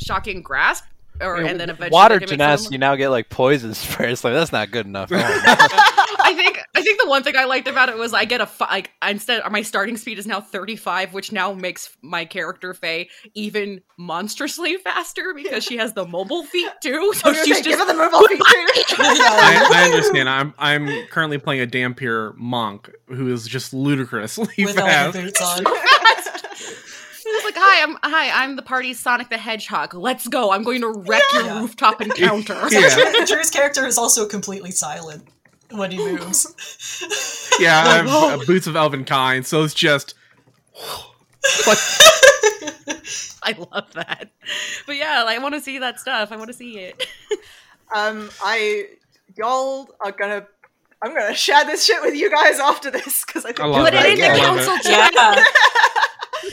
shocking 0.00 0.42
grasp 0.42 0.84
or 1.20 1.36
and 1.36 1.58
then 1.60 1.70
eventually 1.70 1.90
water 1.90 2.18
they 2.18 2.26
gymnasts, 2.26 2.64
some- 2.66 2.72
you 2.72 2.78
now 2.78 2.94
get 2.96 3.08
like 3.10 3.28
poison 3.30 3.74
sprays. 3.74 4.22
Like 4.24 4.34
that's 4.34 4.52
not 4.52 4.70
good 4.70 4.86
enough. 4.86 5.10
Oh, 6.16 6.26
I 6.26 6.34
think 6.34 6.58
I 6.74 6.80
think 6.80 7.00
the 7.02 7.08
one 7.08 7.22
thing 7.22 7.36
I 7.36 7.44
liked 7.44 7.68
about 7.68 7.88
it 7.90 7.98
was 7.98 8.14
I 8.14 8.24
get 8.24 8.40
a 8.40 8.46
fi- 8.46 8.70
like 8.70 8.90
instead 9.06 9.42
my 9.50 9.60
starting 9.62 9.96
speed 9.98 10.18
is 10.18 10.26
now 10.26 10.40
35, 10.40 11.12
which 11.12 11.32
now 11.32 11.52
makes 11.52 11.94
my 12.02 12.24
character 12.24 12.72
Faye 12.72 13.10
even 13.34 13.82
monstrously 13.98 14.76
faster 14.84 15.34
because 15.34 15.62
she 15.64 15.76
has 15.76 15.92
the 15.92 16.06
mobile 16.06 16.44
feat 16.44 16.70
too. 16.82 17.12
So 17.14 17.28
I 17.28 17.28
was 17.30 17.38
gonna 17.40 17.44
she's 17.44 17.60
just 17.60 17.86
the 17.86 17.92
mobile 17.94 18.26
feat 18.26 18.38
too. 18.88 18.96
I, 19.02 19.68
I 19.74 19.84
understand. 19.90 20.28
I'm 20.30 20.54
I'm 20.58 21.06
currently 21.08 21.36
playing 21.38 21.60
a 21.62 21.66
Dhampir 21.66 22.34
monk 22.36 22.90
who 23.08 23.30
is 23.32 23.46
just 23.46 23.74
ludicrously 23.74 24.48
with 24.64 24.78
all 24.78 25.12
the 25.12 25.30
fast. 25.36 26.53
Boots 27.42 27.46
on. 27.46 27.50
It's 27.52 27.56
like, 27.56 27.64
hi, 27.64 27.82
I'm 27.82 27.96
hi, 28.02 28.42
I'm 28.44 28.56
the 28.56 28.62
party's 28.62 28.98
Sonic 29.00 29.28
the 29.30 29.38
Hedgehog. 29.38 29.94
Let's 29.94 30.28
go. 30.28 30.52
I'm 30.52 30.62
going 30.62 30.80
to 30.82 30.88
wreck 30.88 31.22
your 31.32 31.44
Yeah. 31.44 31.60
rooftop 31.60 32.00
encounter. 32.00 32.54
Yeah. 32.70 33.24
Drew's 33.26 33.50
character 33.50 33.86
is 33.86 33.98
also 33.98 34.26
completely 34.26 34.70
silent 34.70 35.26
when 35.70 35.90
he 35.90 35.98
moves. 35.98 36.46
Yeah, 37.60 37.84
I 37.86 37.96
have 37.98 38.06
Oh. 38.08 38.30
uh, 38.40 38.44
boots 38.46 38.66
of 38.66 38.74
elven 38.74 39.04
kind, 39.04 39.46
so 39.46 39.62
it's 39.62 39.74
just 39.74 40.14
like 41.68 41.78
I 43.44 43.54
love 43.70 43.92
that. 43.94 44.30
But 44.86 44.96
yeah, 44.96 45.22
like, 45.22 45.38
I 45.38 45.42
want 45.42 45.54
to 45.54 45.60
see 45.60 45.78
that 45.78 46.00
stuff. 46.00 46.32
I 46.32 46.36
want 46.36 46.48
to 46.48 46.52
see 46.54 46.78
it. 46.78 47.06
Um, 47.94 48.28
I 48.42 48.86
y'all 49.36 49.88
are 50.04 50.10
gonna. 50.12 50.46
I'm 51.02 51.14
gonna 51.14 51.34
share 51.34 51.64
this 51.64 51.84
shit 51.84 52.00
with 52.02 52.14
you 52.16 52.28
guys 52.30 52.58
after 52.58 52.90
this 52.90 53.24
because 53.24 53.44
I 53.44 53.48
think 53.48 53.60
I 53.60 53.66
love 53.66 53.84
Put 53.84 53.94
it 53.94 54.04
in 54.14 54.18
that. 54.20 54.34
the 54.34 54.40
council 54.40 54.74
it. 54.74 54.82
chat. 54.82 55.46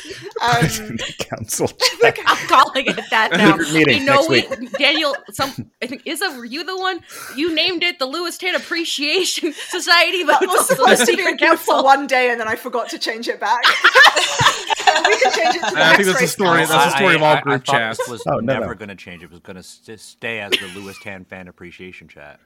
Yeah. 0.06 0.48
Um, 0.48 0.98
the 0.98 1.14
council. 1.20 1.70
I'm 2.04 2.48
calling 2.48 2.86
it 2.88 3.00
that 3.10 3.32
now. 3.38 3.58
Secret 3.58 3.74
meeting 3.74 4.02
I 4.02 4.06
know 4.06 4.28
next 4.28 4.60
we, 4.60 4.68
Daniel. 4.78 5.16
Some 5.32 5.72
I 5.82 5.88
think 5.88 6.02
Isa, 6.06 6.32
were 6.38 6.46
you 6.46 6.64
the 6.64 6.78
one? 6.78 7.02
You 7.36 7.54
named 7.54 7.84
it 7.84 8.00
the 8.00 8.06
Lewis 8.06 8.38
Tan 8.38 8.56
Appreciation 8.56 9.54
Society, 9.70 10.24
but 10.24 10.40
that 10.40 10.48
was 10.48 10.68
the 10.68 10.76
supposed 10.76 11.00
to 11.02 11.06
be 11.08 11.14
a 11.14 11.16
secret 11.18 11.40
council. 11.40 11.84
one 11.84 12.08
day, 12.08 12.32
and 12.32 12.40
then 12.40 12.48
I 12.48 12.56
forgot 12.56 12.90
to 12.90 13.00
change 13.00 13.28
it 13.28 13.40
back. 13.40 13.62
we 15.06 15.18
can 15.20 15.32
change 15.32 15.56
it 15.56 15.64
to 15.70 15.76
the 15.76 15.82
I 15.82 15.96
next 15.96 15.98
think 15.98 16.06
that's 16.06 16.08
the 16.08 16.14
race 16.14 16.32
story- 16.32 16.58
council. 16.60 16.78
that's 16.78 16.92
the 16.94 16.98
story 16.98 17.16
of 17.16 17.22
all 17.24 17.36
I, 17.38 17.42
group 17.42 17.66
thought 17.66 17.74
chats. 17.76 17.98
This 18.00 18.08
was 18.08 18.24
Oh, 18.28 18.38
no, 18.40 18.54
never 18.54 18.68
no. 18.68 18.74
going 18.76 18.90
to 18.90 18.96
change. 18.96 19.24
It 19.24 19.30
was 19.32 19.40
going 19.40 19.56
to 19.58 19.64
st- 19.64 20.00
stay 20.00 20.40
as 20.40 20.52
the 20.52 20.68
Lewis 20.76 20.98
Tan 21.02 21.26
fan 21.26 21.48
appreciation 21.48 22.08
chat. 22.08 22.40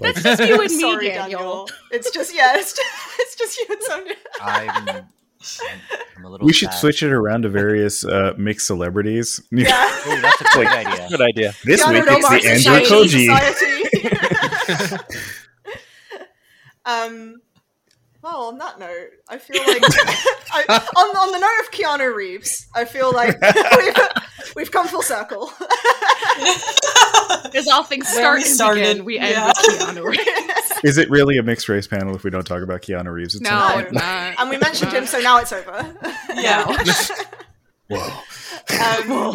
That's 0.00 0.22
just 0.22 0.42
you 0.42 0.60
and 0.60 0.72
me, 0.72 0.80
Sorry, 0.80 1.08
Daniel. 1.08 1.68
It's 1.92 2.10
just 2.10 2.34
yeah, 2.34 2.56
it's 2.56 2.72
just, 2.74 2.90
it's 3.20 3.36
just 3.36 3.58
you 3.58 3.66
and 3.70 3.82
Sonya. 3.82 4.14
I'm, 4.40 5.04
I'm, 5.40 5.80
I'm 6.16 6.24
a 6.24 6.30
little. 6.30 6.46
We 6.46 6.52
should 6.52 6.70
sad. 6.70 6.78
switch 6.80 7.02
it 7.02 7.12
around 7.12 7.42
to 7.42 7.48
various 7.48 8.04
uh, 8.04 8.34
mixed 8.36 8.66
celebrities. 8.66 9.40
Yeah. 9.50 9.88
Ooh, 10.06 10.20
that's 10.20 10.40
a 10.40 10.44
great 10.52 10.68
idea. 10.68 11.08
good 11.08 11.20
idea. 11.20 11.52
This 11.64 11.82
Keanu 11.82 11.92
week 11.94 12.04
it's 12.08 12.64
the 12.64 12.70
Andrew 12.70 12.88
Koji. 12.88 13.28
Um. 16.86 17.40
Well, 18.22 18.42
on 18.44 18.58
that 18.58 18.78
note, 18.78 19.08
I 19.28 19.38
feel 19.38 19.62
like 19.66 19.82
I, 20.52 20.64
on 20.96 21.16
on 21.16 21.32
the 21.32 21.38
note 21.38 21.60
of 21.64 21.70
Keanu 21.70 22.14
Reeves, 22.14 22.66
I 22.74 22.84
feel 22.84 23.12
like 23.12 23.40
we've 23.40 23.94
we've 24.56 24.70
come 24.70 24.86
full 24.88 25.02
circle. 25.02 25.50
As 27.54 27.66
all 27.68 27.82
things 27.84 28.08
start 28.08 28.38
we 28.38 28.42
and 28.44 28.50
started, 28.50 28.80
begin, 28.82 29.04
we 29.04 29.18
end 29.18 29.30
yeah. 29.32 29.46
with 29.46 29.56
Keanu 29.56 30.04
Reeves. 30.04 30.72
Is 30.84 30.98
it 30.98 31.10
really 31.10 31.36
a 31.38 31.42
mixed 31.42 31.68
race 31.68 31.86
panel 31.86 32.14
if 32.14 32.24
we 32.24 32.30
don't 32.30 32.46
talk 32.46 32.62
about 32.62 32.80
Keanu 32.82 33.12
Reeves? 33.12 33.36
At 33.36 33.42
No, 33.42 33.50
some 33.50 33.72
point? 33.82 33.92
not. 33.92 34.34
and 34.38 34.50
we 34.50 34.56
mentioned 34.58 34.92
him, 34.92 35.06
so 35.06 35.18
now 35.20 35.38
it's 35.38 35.52
over. 35.52 35.94
Yeah. 36.34 36.64
Whoa. 37.88 38.06
Um, 38.80 39.34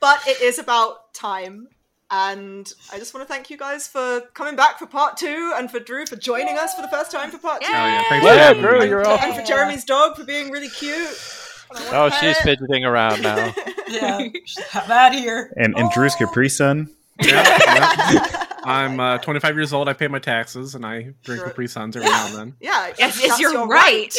but 0.00 0.26
it 0.26 0.40
is 0.40 0.58
about 0.58 1.12
time. 1.14 1.68
And 2.10 2.70
I 2.92 2.98
just 2.98 3.12
want 3.14 3.26
to 3.26 3.32
thank 3.32 3.50
you 3.50 3.56
guys 3.58 3.86
for 3.88 4.20
coming 4.34 4.56
back 4.56 4.78
for 4.78 4.86
part 4.86 5.16
two 5.16 5.52
and 5.56 5.70
for 5.70 5.80
Drew 5.80 6.06
for 6.06 6.16
joining 6.16 6.56
us 6.58 6.74
for 6.74 6.82
the 6.82 6.88
first 6.88 7.10
time 7.10 7.30
for 7.30 7.38
part 7.38 7.60
two. 7.62 7.68
Oh 7.68 7.72
yeah, 7.72 8.02
thanks 8.08 8.24
Yeah, 8.24 8.32
for 8.34 8.38
having 8.40 8.62
Drew, 8.62 8.80
me. 8.80 8.86
you're 8.88 8.98
and, 9.00 9.08
off. 9.08 9.22
and 9.22 9.34
for 9.34 9.42
Jeremy's 9.42 9.84
dog 9.84 10.16
for 10.16 10.24
being 10.24 10.50
really 10.50 10.68
cute. 10.70 11.08
And 11.70 11.84
Oh, 11.94 12.08
she's 12.10 12.36
pet 12.38 12.44
fidgeting 12.58 12.84
around 12.84 13.22
now. 13.22 13.54
Yeah. 13.86 14.18
Have 14.70 14.88
that 14.88 15.12
here. 15.14 15.52
And 15.58 15.76
and 15.78 15.90
Drew's 15.90 16.14
Capri 16.14 16.48
Sun. 16.48 16.88
Yeah, 17.22 17.58
yeah. 18.12 18.44
I'm 18.64 18.98
uh, 18.98 19.18
25 19.18 19.54
years 19.56 19.72
old. 19.74 19.88
I 19.90 19.92
pay 19.92 20.08
my 20.08 20.18
taxes, 20.18 20.74
and 20.74 20.86
I 20.86 21.12
drink 21.22 21.40
Sure. 21.40 21.44
Capri 21.48 21.68
Suns 21.68 21.94
every 21.94 22.08
now 22.08 22.26
and 22.28 22.34
then. 22.34 22.54
Yeah, 22.60 22.92
Yes, 22.98 23.20
yes, 23.22 23.38
you're 23.38 23.52
your 23.52 23.66
right. 23.68 24.12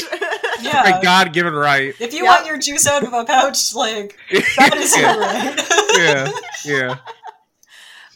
Yeah. 0.61 0.81
My 0.85 0.99
God, 1.01 1.33
given 1.33 1.53
right. 1.53 1.93
If 1.99 2.13
you 2.13 2.23
Yeah. 2.23 2.29
want 2.35 2.45
your 2.45 2.57
juice 2.59 2.85
out 2.87 3.03
of 3.03 3.11
a 3.11 3.25
pouch, 3.25 3.73
like 3.73 4.15
that 4.57 4.75
is 4.77 4.95
your 4.95 5.19
right. 5.19 5.97
yeah, 5.97 6.31
yeah, 6.63 6.97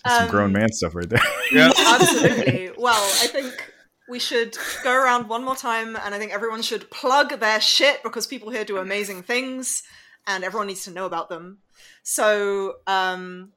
Some 0.08 0.24
Um, 0.26 0.30
grown 0.30 0.54
man 0.54 0.72
stuff 0.72 0.94
right 0.96 1.10
there. 1.10 1.20
yeah. 1.52 1.72
Absolutely. 1.76 2.72
Well, 2.78 2.94
I 3.24 3.28
think 3.28 3.74
we 4.10 4.20
should 4.20 4.58
go 4.84 4.94
around 4.94 5.30
one 5.30 5.44
more 5.46 5.56
time, 5.56 5.96
and 5.96 6.16
I 6.16 6.18
think 6.18 6.34
everyone 6.34 6.62
should 6.62 6.90
plug 6.90 7.40
their 7.40 7.62
shit 7.62 8.02
because 8.04 8.28
people 8.28 8.50
here 8.50 8.66
do 8.66 8.78
amazing 8.78 9.24
things, 9.24 9.84
and 10.28 10.44
everyone 10.44 10.68
needs 10.68 10.84
to 10.86 10.92
know 10.92 11.06
about 11.06 11.30
them. 11.30 11.60
So, 12.04 12.76
um, 12.88 13.52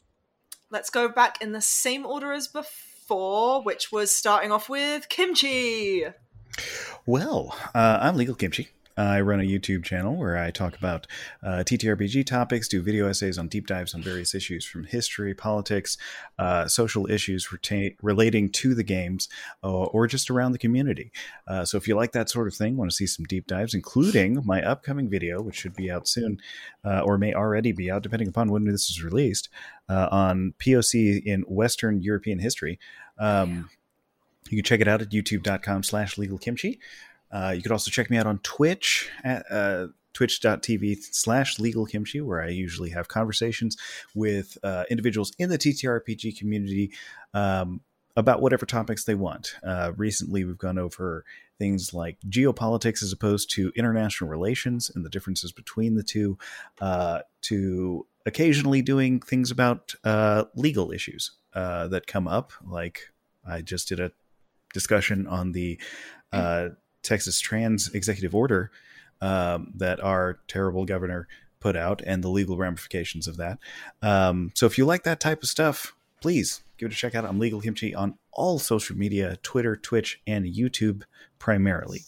let's 0.70 0.90
go 0.90 1.08
back 1.08 1.40
in 1.42 1.52
the 1.52 1.60
same 1.60 2.04
order 2.04 2.32
as 2.32 2.48
before, 2.48 3.62
which 3.62 3.90
was 3.90 4.14
starting 4.14 4.52
off 4.52 4.68
with 4.68 5.08
Kimchi. 5.08 6.04
Well, 7.06 7.56
uh, 7.74 7.98
I'm 8.00 8.16
Legal 8.16 8.34
Kimchi. 8.34 8.68
I 8.96 9.20
run 9.20 9.40
a 9.40 9.44
YouTube 9.44 9.84
channel 9.84 10.16
where 10.16 10.36
I 10.36 10.50
talk 10.50 10.76
about 10.76 11.06
uh, 11.42 11.62
TTRPG 11.64 12.26
topics, 12.26 12.68
do 12.68 12.82
video 12.82 13.08
essays 13.08 13.38
on 13.38 13.48
deep 13.48 13.66
dives 13.66 13.94
on 13.94 14.02
various 14.02 14.34
issues 14.34 14.64
from 14.64 14.84
history, 14.84 15.34
politics, 15.34 15.96
uh, 16.38 16.66
social 16.68 17.10
issues 17.10 17.48
reta- 17.48 17.96
relating 18.02 18.50
to 18.52 18.74
the 18.74 18.82
games, 18.82 19.28
uh, 19.64 19.84
or 19.84 20.06
just 20.06 20.30
around 20.30 20.52
the 20.52 20.58
community. 20.58 21.10
Uh, 21.46 21.64
so 21.64 21.76
if 21.76 21.88
you 21.88 21.96
like 21.96 22.12
that 22.12 22.30
sort 22.30 22.48
of 22.48 22.54
thing, 22.54 22.76
want 22.76 22.90
to 22.90 22.96
see 22.96 23.06
some 23.06 23.24
deep 23.26 23.46
dives, 23.46 23.74
including 23.74 24.42
my 24.44 24.62
upcoming 24.62 25.08
video, 25.08 25.40
which 25.40 25.56
should 25.56 25.74
be 25.74 25.90
out 25.90 26.06
soon, 26.06 26.38
uh, 26.84 27.00
or 27.00 27.18
may 27.18 27.32
already 27.32 27.72
be 27.72 27.90
out, 27.90 28.02
depending 28.02 28.28
upon 28.28 28.50
when 28.50 28.64
this 28.64 28.90
is 28.90 29.02
released, 29.02 29.48
uh, 29.88 30.08
on 30.10 30.54
POC 30.58 31.22
in 31.24 31.42
Western 31.42 32.02
European 32.02 32.38
history. 32.38 32.78
Um, 33.18 33.70
you 34.50 34.58
can 34.58 34.64
check 34.64 34.80
it 34.80 34.88
out 34.88 35.00
at 35.00 35.10
youtube.com 35.10 35.82
slash 35.82 36.16
legalkimchi. 36.16 36.78
Uh, 37.32 37.52
you 37.56 37.62
could 37.62 37.72
also 37.72 37.90
check 37.90 38.10
me 38.10 38.16
out 38.16 38.26
on 38.26 38.38
Twitch 38.40 39.10
at 39.24 39.44
uh, 39.50 39.86
twitch.tv 40.12 40.98
slash 41.12 41.56
legalkimchi, 41.56 42.22
where 42.22 42.42
I 42.42 42.48
usually 42.48 42.90
have 42.90 43.08
conversations 43.08 43.76
with 44.14 44.58
uh, 44.62 44.84
individuals 44.90 45.32
in 45.38 45.48
the 45.48 45.58
TTRPG 45.58 46.38
community 46.38 46.92
um, 47.32 47.80
about 48.16 48.42
whatever 48.42 48.66
topics 48.66 49.04
they 49.04 49.14
want. 49.14 49.54
Uh, 49.64 49.92
recently, 49.96 50.44
we've 50.44 50.58
gone 50.58 50.78
over 50.78 51.24
things 51.58 51.94
like 51.94 52.18
geopolitics 52.28 53.02
as 53.02 53.12
opposed 53.12 53.50
to 53.52 53.72
international 53.76 54.28
relations 54.28 54.90
and 54.94 55.04
the 55.04 55.10
differences 55.10 55.52
between 55.52 55.94
the 55.94 56.02
two, 56.02 56.36
uh, 56.80 57.20
to 57.40 58.06
occasionally 58.26 58.82
doing 58.82 59.20
things 59.20 59.50
about 59.50 59.94
uh, 60.04 60.44
legal 60.54 60.92
issues 60.92 61.32
that 61.54 62.06
come 62.06 62.28
up. 62.28 62.52
Like 62.64 63.08
I 63.46 63.62
just 63.62 63.88
did 63.88 64.00
a 64.00 64.12
discussion 64.74 65.26
on 65.26 65.52
the 65.52 65.80
uh, 66.32 66.70
Texas 67.02 67.40
trans 67.40 67.88
executive 67.94 68.34
order 68.34 68.70
um, 69.20 69.72
that 69.76 70.00
our 70.02 70.38
terrible 70.48 70.84
governor 70.84 71.28
put 71.60 71.76
out 71.76 72.00
and 72.04 72.24
the 72.24 72.28
legal 72.28 72.56
ramifications 72.56 73.28
of 73.28 73.36
that. 73.36 73.58
Um, 74.02 74.50
so 74.54 74.66
if 74.66 74.78
you 74.78 74.84
like 74.84 75.04
that 75.04 75.20
type 75.20 75.42
of 75.42 75.48
stuff, 75.48 75.94
please 76.20 76.62
give 76.78 76.86
it 76.90 76.92
a 76.92 76.96
check 76.96 77.14
out. 77.14 77.24
I'm 77.24 77.38
Legal 77.38 77.60
Kimchi 77.60 77.94
on 77.94 78.18
all 78.32 78.58
social 78.58 78.96
media 78.96 79.36
Twitter, 79.42 79.76
Twitch, 79.76 80.20
and 80.26 80.44
YouTube 80.46 81.02
primarily. 81.38 82.00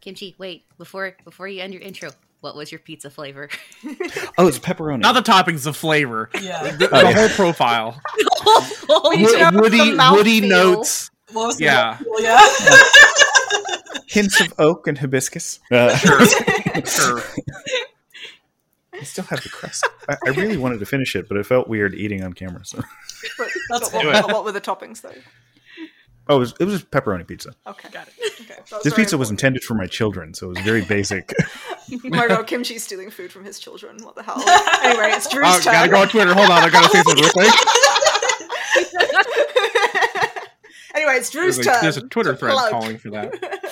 Kimchi, 0.00 0.34
wait 0.38 0.64
before 0.78 1.16
before 1.24 1.48
you 1.48 1.60
end 1.62 1.72
your 1.72 1.82
intro. 1.82 2.10
What 2.40 2.54
was 2.54 2.70
your 2.70 2.78
pizza 2.78 3.10
flavor? 3.10 3.48
oh, 4.38 4.46
it's 4.46 4.58
pepperoni. 4.58 5.00
Not 5.00 5.14
the 5.14 5.22
toppings, 5.32 5.64
the 5.64 5.72
flavor. 5.72 6.28
Yeah. 6.40 6.70
The, 6.72 6.86
the 6.86 6.88
Oh, 6.94 7.00
yeah. 7.00 7.12
whole 7.12 7.28
profile. 7.30 8.00
oh, 8.88 9.10
We 9.16 9.26
should 9.26 9.40
have 9.40 9.54
the 9.54 9.60
woody 9.60 9.78
woody 9.78 10.40
mouthfeel. 10.42 10.48
notes. 10.48 11.10
What 11.32 11.46
was 11.48 11.56
the- 11.58 11.64
Yeah. 11.64 11.98
yeah. 12.18 12.40
Hints 14.06 14.40
of 14.40 14.52
oak 14.58 14.86
and 14.86 14.96
hibiscus. 14.98 15.60
Uh, 15.70 15.96
Sure. 16.86 17.22
I 18.92 19.02
still 19.02 19.24
have 19.24 19.42
the 19.42 19.48
crust. 19.48 19.86
I, 20.08 20.16
I 20.26 20.30
really 20.30 20.56
wanted 20.56 20.78
to 20.80 20.86
finish 20.86 21.16
it, 21.16 21.28
but 21.28 21.36
it 21.36 21.44
felt 21.46 21.68
weird 21.68 21.94
eating 21.94 22.22
on 22.22 22.32
camera. 22.32 22.64
So, 22.64 22.82
But, 23.38 23.48
That's 23.70 23.90
but 23.90 24.04
what, 24.04 24.14
it. 24.16 24.26
what 24.32 24.44
were 24.44 24.52
the 24.52 24.60
toppings 24.60 25.00
though? 25.02 25.10
oh, 26.28 26.36
it 26.36 26.38
was, 26.38 26.54
it 26.60 26.64
was 26.64 26.74
just 26.80 26.90
pepperoni 26.90 27.26
pizza. 27.26 27.52
Okay, 27.66 27.88
got 27.90 28.08
it. 28.08 28.14
Okay, 28.42 28.60
This 28.84 28.92
very 28.94 29.04
pizza 29.04 29.18
was 29.18 29.30
intended 29.30 29.64
for 29.64 29.74
my 29.74 29.86
children, 29.86 30.32
so 30.34 30.46
it 30.46 30.50
was 30.50 30.58
very 30.60 30.82
basic. 30.84 31.32
My 32.04 32.26
god, 32.26 32.46
Kimchi's 32.46 32.82
stealing 32.84 33.10
food 33.10 33.30
from 33.32 33.44
his 33.44 33.58
children. 33.58 33.96
What 34.02 34.16
the 34.16 34.22
hell? 34.22 34.36
Anyway, 34.82 35.10
it's 35.12 35.28
Drew's 35.28 35.44
Oh, 35.46 35.60
turn. 35.60 35.72
gotta 35.72 35.88
go 35.90 36.00
on 36.02 36.08
Twitter. 36.08 36.34
Hold 36.34 36.50
on, 36.50 36.62
I 36.64 36.68
gotta 36.70 36.88
say 36.88 37.02
something 37.02 37.22
real 37.22 37.32
quick. 37.32 37.52
Anyway, 41.06 41.20
it's 41.20 41.30
Drew's 41.30 41.56
There's 41.56 41.66
a, 41.66 41.70
turn. 41.70 41.82
there's 41.82 41.96
a 41.96 42.02
Twitter 42.08 42.34
thread 42.36 42.52
plug. 42.52 42.70
calling 42.70 42.98
for 42.98 43.10
that. 43.10 43.32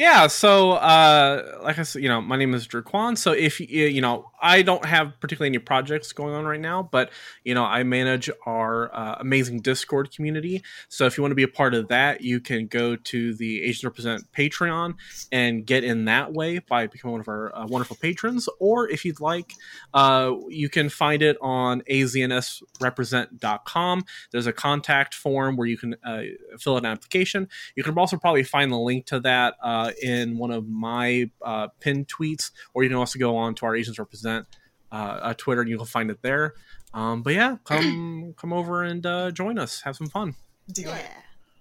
yeah 0.00 0.26
so 0.26 0.72
uh 0.72 1.60
like 1.62 1.78
i 1.78 1.82
said 1.82 2.02
you 2.02 2.08
know 2.08 2.22
my 2.22 2.34
name 2.34 2.54
is 2.54 2.66
drew 2.66 2.80
quon 2.80 3.14
so 3.14 3.32
if 3.32 3.60
you 3.60 4.00
know 4.00 4.30
i 4.40 4.62
don't 4.62 4.86
have 4.86 5.12
particularly 5.20 5.50
any 5.50 5.58
projects 5.58 6.14
going 6.14 6.32
on 6.32 6.46
right 6.46 6.60
now 6.60 6.82
but 6.82 7.10
you 7.44 7.54
know 7.54 7.64
i 7.64 7.82
manage 7.82 8.30
our 8.46 8.90
uh, 8.94 9.16
amazing 9.20 9.60
discord 9.60 10.10
community 10.10 10.62
so 10.88 11.04
if 11.04 11.18
you 11.18 11.22
want 11.22 11.32
to 11.32 11.36
be 11.36 11.42
a 11.42 11.48
part 11.48 11.74
of 11.74 11.88
that 11.88 12.22
you 12.22 12.40
can 12.40 12.66
go 12.66 12.96
to 12.96 13.34
the 13.34 13.62
asians 13.62 13.84
represent 13.84 14.24
patreon 14.32 14.94
and 15.32 15.66
get 15.66 15.84
in 15.84 16.06
that 16.06 16.32
way 16.32 16.58
by 16.60 16.86
becoming 16.86 17.12
one 17.12 17.20
of 17.20 17.28
our 17.28 17.54
uh, 17.54 17.66
wonderful 17.66 17.98
patrons 18.00 18.48
or 18.58 18.88
if 18.88 19.04
you'd 19.04 19.20
like 19.20 19.52
uh, 19.92 20.32
you 20.48 20.70
can 20.70 20.88
find 20.88 21.20
it 21.20 21.36
on 21.42 21.82
aznsrepresent.com 21.90 24.02
there's 24.32 24.46
a 24.46 24.54
contact 24.54 25.14
form 25.14 25.58
where 25.58 25.66
you 25.66 25.76
can 25.76 25.94
uh, 26.04 26.22
fill 26.58 26.76
out 26.76 26.84
an 26.84 26.86
application. 26.86 27.46
You 27.74 27.82
can 27.82 27.98
also 27.98 28.16
probably 28.16 28.42
find 28.42 28.72
the 28.72 28.78
link 28.78 29.04
to 29.06 29.20
that 29.20 29.54
uh, 29.90 30.06
in 30.06 30.38
one 30.38 30.50
of 30.50 30.68
my 30.68 31.30
uh, 31.44 31.68
pinned 31.80 32.08
tweets, 32.08 32.50
or 32.74 32.82
you 32.82 32.88
can 32.88 32.98
also 32.98 33.18
go 33.18 33.36
on 33.36 33.54
to 33.56 33.66
our 33.66 33.76
Asians 33.76 33.98
Represent 33.98 34.46
uh, 34.92 34.94
uh, 34.94 35.34
Twitter 35.34 35.60
and 35.60 35.70
you 35.70 35.76
can 35.76 35.86
find 35.86 36.10
it 36.10 36.22
there. 36.22 36.54
Um, 36.94 37.22
but 37.22 37.34
yeah, 37.34 37.56
come 37.64 38.34
come 38.36 38.52
over 38.52 38.82
and 38.82 39.04
uh, 39.06 39.30
join 39.30 39.58
us. 39.58 39.80
Have 39.82 39.96
some 39.96 40.08
fun. 40.08 40.34
Do 40.72 40.82
Yeah, 40.82 40.96
it. 40.96 41.06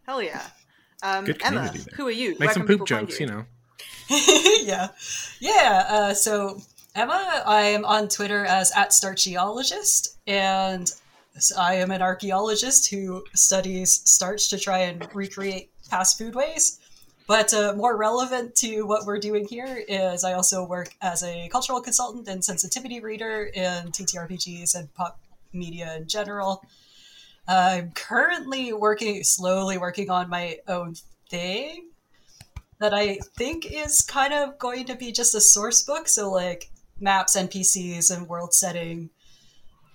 hell 0.06 0.22
yeah. 0.22 0.44
Um, 1.02 1.26
Good 1.26 1.42
Emma, 1.44 1.72
there. 1.74 1.84
who 1.96 2.08
are 2.08 2.12
you? 2.12 2.32
Make 2.32 2.40
Where 2.40 2.54
some 2.54 2.68
poop 2.68 2.86
jokes, 2.86 3.20
you 3.20 3.28
know. 3.28 3.46
yeah. 4.10 4.90
Yeah. 5.40 5.86
Uh, 5.88 6.14
so, 6.14 6.60
Emma, 6.96 7.44
I 7.46 7.62
am 7.62 7.86
on 7.86 8.10
Twitter 8.10 8.44
as 8.46 8.72
at 8.76 8.90
Starchaeologist, 8.90 10.18
and 10.28 10.92
I 11.58 11.76
am 11.76 11.92
an 11.92 12.02
archaeologist 12.02 12.90
who 12.90 13.24
studies 13.34 14.02
starch 14.06 14.50
to 14.50 14.58
try 14.60 14.80
and 14.80 15.08
recreate 15.14 15.72
past 15.90 16.20
foodways. 16.20 16.79
But 17.30 17.54
uh, 17.54 17.76
more 17.78 17.96
relevant 17.96 18.56
to 18.56 18.88
what 18.88 19.06
we're 19.06 19.20
doing 19.20 19.46
here 19.48 19.84
is 19.88 20.24
I 20.24 20.34
also 20.34 20.66
work 20.66 20.96
as 21.00 21.22
a 21.22 21.48
cultural 21.50 21.80
consultant 21.80 22.28
and 22.28 22.44
sensitivity 22.44 23.02
reader 23.02 23.44
in 23.54 23.92
TTRPGs 23.92 24.74
and 24.74 24.92
pop 24.96 25.20
media 25.54 25.96
in 25.96 26.08
general. 26.08 26.64
I'm 27.48 27.92
currently 27.92 28.74
working, 28.74 29.24
slowly 29.24 29.78
working 29.78 30.10
on 30.10 30.28
my 30.28 30.58
own 30.68 30.96
thing 31.30 31.92
that 32.80 32.96
I 32.96 33.20
think 33.38 33.72
is 33.72 34.02
kind 34.02 34.34
of 34.34 34.58
going 34.58 34.86
to 34.86 34.96
be 34.96 35.12
just 35.12 35.36
a 35.36 35.42
source 35.42 35.84
book. 35.84 36.08
So, 36.08 36.32
like 36.32 36.72
maps, 37.00 37.38
NPCs, 37.38 38.10
and 38.10 38.28
world 38.28 38.56
setting, 38.56 39.12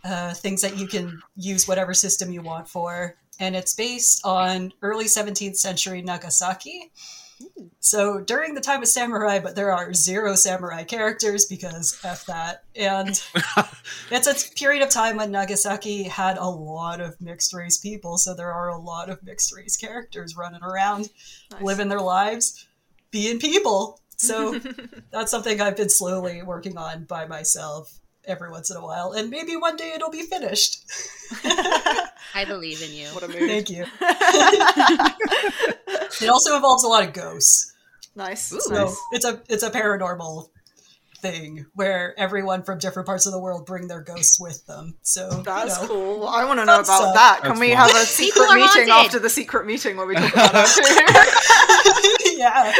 uh, 0.04 0.34
things 0.34 0.62
that 0.62 0.78
you 0.78 0.86
can 0.86 1.20
use 1.34 1.66
whatever 1.66 1.94
system 1.94 2.30
you 2.30 2.42
want 2.42 2.68
for. 2.68 3.16
And 3.40 3.56
it's 3.56 3.74
based 3.74 4.24
on 4.24 4.72
early 4.82 5.06
17th 5.06 5.56
century 5.56 6.00
Nagasaki. 6.00 6.92
So 7.80 8.20
during 8.20 8.54
the 8.54 8.60
time 8.60 8.82
of 8.82 8.88
samurai, 8.88 9.38
but 9.40 9.56
there 9.56 9.72
are 9.72 9.92
zero 9.92 10.34
samurai 10.34 10.84
characters 10.84 11.44
because 11.44 11.98
F 12.04 12.26
that. 12.26 12.64
And 12.74 13.22
it's 14.10 14.26
a 14.26 14.54
period 14.54 14.82
of 14.82 14.88
time 14.90 15.16
when 15.16 15.30
Nagasaki 15.30 16.04
had 16.04 16.38
a 16.38 16.48
lot 16.48 17.00
of 17.00 17.20
mixed 17.20 17.52
race 17.52 17.78
people, 17.78 18.16
so 18.16 18.34
there 18.34 18.52
are 18.52 18.68
a 18.68 18.78
lot 18.78 19.10
of 19.10 19.22
mixed 19.22 19.54
race 19.54 19.76
characters 19.76 20.36
running 20.36 20.62
around, 20.62 21.10
Nice. 21.52 21.62
living 21.62 21.88
their 21.88 22.00
lives, 22.00 22.66
being 23.10 23.38
people. 23.38 24.00
So 24.16 24.58
that's 25.10 25.30
something 25.30 25.60
I've 25.60 25.76
been 25.76 25.90
slowly 25.90 26.42
working 26.42 26.78
on 26.78 27.04
by 27.04 27.26
myself 27.26 28.00
every 28.26 28.50
once 28.50 28.70
in 28.70 28.76
a 28.76 28.82
while, 28.82 29.12
and 29.12 29.30
maybe 29.30 29.56
one 29.56 29.76
day 29.76 29.92
it'll 29.94 30.10
be 30.10 30.22
finished. 30.22 30.84
I 32.34 32.44
believe 32.46 32.82
in 32.82 32.92
you. 32.92 33.06
what 33.08 33.22
a 33.22 33.28
mood. 33.28 33.38
Thank 33.48 33.70
you. 33.70 33.84
It 36.22 36.28
also 36.28 36.54
involves 36.54 36.84
a 36.84 36.88
lot 36.88 37.02
of 37.06 37.12
ghosts. 37.12 37.72
nice. 38.14 38.52
Ooh. 38.52 38.60
So 38.60 38.72
nice. 38.84 38.96
it's 39.12 39.24
a 39.24 39.42
it's 39.48 39.62
a 39.64 39.70
paranormal 39.70 40.48
thing 41.18 41.66
where 41.74 42.14
everyone 42.18 42.62
from 42.62 42.78
different 42.78 43.06
parts 43.06 43.26
of 43.26 43.32
the 43.32 43.38
world 43.40 43.66
bring 43.66 43.88
their 43.88 44.00
ghosts 44.00 44.38
with 44.40 44.64
them. 44.66 44.94
So 45.02 45.28
That's 45.44 45.76
you 45.76 45.82
know, 45.82 45.88
cool. 45.88 46.20
Well, 46.20 46.28
I 46.28 46.44
want 46.44 46.60
to 46.60 46.66
know 46.66 46.74
about 46.80 46.86
stuff. 46.86 47.14
that. 47.14 47.38
Can 47.40 47.48
That's 47.50 47.60
we 47.60 47.68
fun. 47.74 47.76
have 47.88 47.90
a 47.96 48.04
secret 48.06 48.48
meeting 48.54 48.88
haunted. 48.88 48.90
after 48.90 49.18
the 49.18 49.30
secret 49.30 49.66
meeting 49.66 49.96
where 49.96 50.06
we 50.06 50.14
talk 50.14 50.32
about 50.34 50.66
it? 50.68 52.38
yeah. 52.38 52.72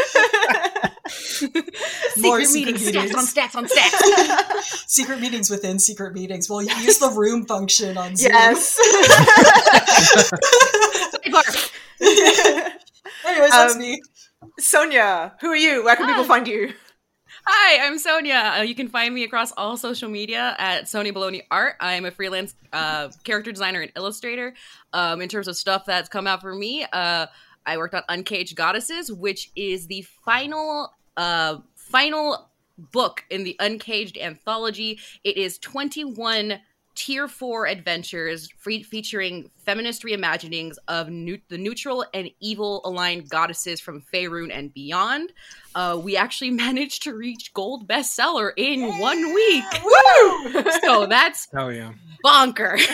More 2.17 2.43
Secret 2.43 2.79
secret 2.79 2.93
meetings, 2.95 3.13
stats 3.13 3.15
on 3.15 3.25
meetings. 3.25 3.33
stats 3.33 3.55
on 3.55 3.65
stats. 3.67 4.63
Secret 4.87 5.19
meetings 5.19 5.49
within 5.49 5.79
secret 5.79 6.13
meetings. 6.13 6.49
Well, 6.49 6.61
you 6.61 6.73
use 6.77 6.97
the 6.99 7.09
room 7.09 7.45
function 7.45 7.97
on 7.97 8.15
Zoom. 8.15 8.31
yes. 8.31 8.77
Sidebar. 11.25 11.71
Anyways, 13.25 13.49
that's 13.51 13.73
Um, 13.73 13.79
me. 13.79 14.01
Sonya, 14.59 15.33
who 15.41 15.47
are 15.47 15.55
you? 15.55 15.83
Where 15.83 15.95
can 15.95 16.07
people 16.07 16.23
find 16.23 16.47
you? 16.47 16.73
Hi, 17.47 17.85
I'm 17.85 17.97
Sonya. 17.99 18.53
Uh, 18.57 18.61
you 18.61 18.73
can 18.75 18.87
find 18.87 19.13
me 19.13 19.23
across 19.23 19.51
all 19.57 19.77
social 19.77 20.09
media 20.09 20.55
at 20.57 20.85
Sony 20.85 21.11
Baloney 21.13 21.41
Art. 21.51 21.75
I'm 21.79 22.05
a 22.05 22.11
freelance 22.11 22.55
uh, 22.73 23.09
character 23.23 23.51
designer 23.51 23.81
and 23.81 23.91
illustrator. 23.95 24.53
Um, 24.93 25.21
in 25.21 25.29
terms 25.29 25.47
of 25.47 25.55
stuff 25.55 25.85
that's 25.85 26.09
come 26.09 26.27
out 26.27 26.41
for 26.41 26.53
me, 26.55 26.85
uh, 26.91 27.27
I 27.65 27.77
worked 27.77 27.93
on 27.95 28.03
Uncaged 28.09 28.55
Goddesses, 28.55 29.11
which 29.11 29.51
is 29.55 29.87
the 29.87 30.03
final 30.23 30.91
uh, 31.17 31.57
final 31.95 32.49
book 32.91 33.23
in 33.29 33.45
the 33.45 33.55
Uncaged 33.61 34.17
anthology. 34.17 34.99
It 35.23 35.37
is 35.37 35.57
21 35.59 36.59
tier 36.93 37.27
four 37.29 37.67
adventures 37.67 38.49
free- 38.57 38.83
featuring 38.83 39.49
feminist 39.65 40.03
reimaginings 40.03 40.75
of 40.89 41.09
nu- 41.09 41.37
the 41.47 41.57
neutral 41.57 42.03
and 42.13 42.29
evil 42.41 42.81
aligned 42.83 43.29
goddesses 43.29 43.79
from 43.79 44.01
Faerun 44.13 44.49
and 44.51 44.73
beyond. 44.73 45.31
Uh, 45.73 45.97
we 46.03 46.17
actually 46.17 46.51
managed 46.67 47.03
to 47.03 47.13
reach 47.13 47.53
gold 47.53 47.87
bestseller 47.87 48.51
in 48.57 48.97
one 48.99 49.33
week. 49.33 49.63
Woo! 49.85 50.63
So 50.81 51.05
that's 51.09 51.47
Hell 51.53 51.71
yeah. 51.71 51.93
bonker. 52.23 52.77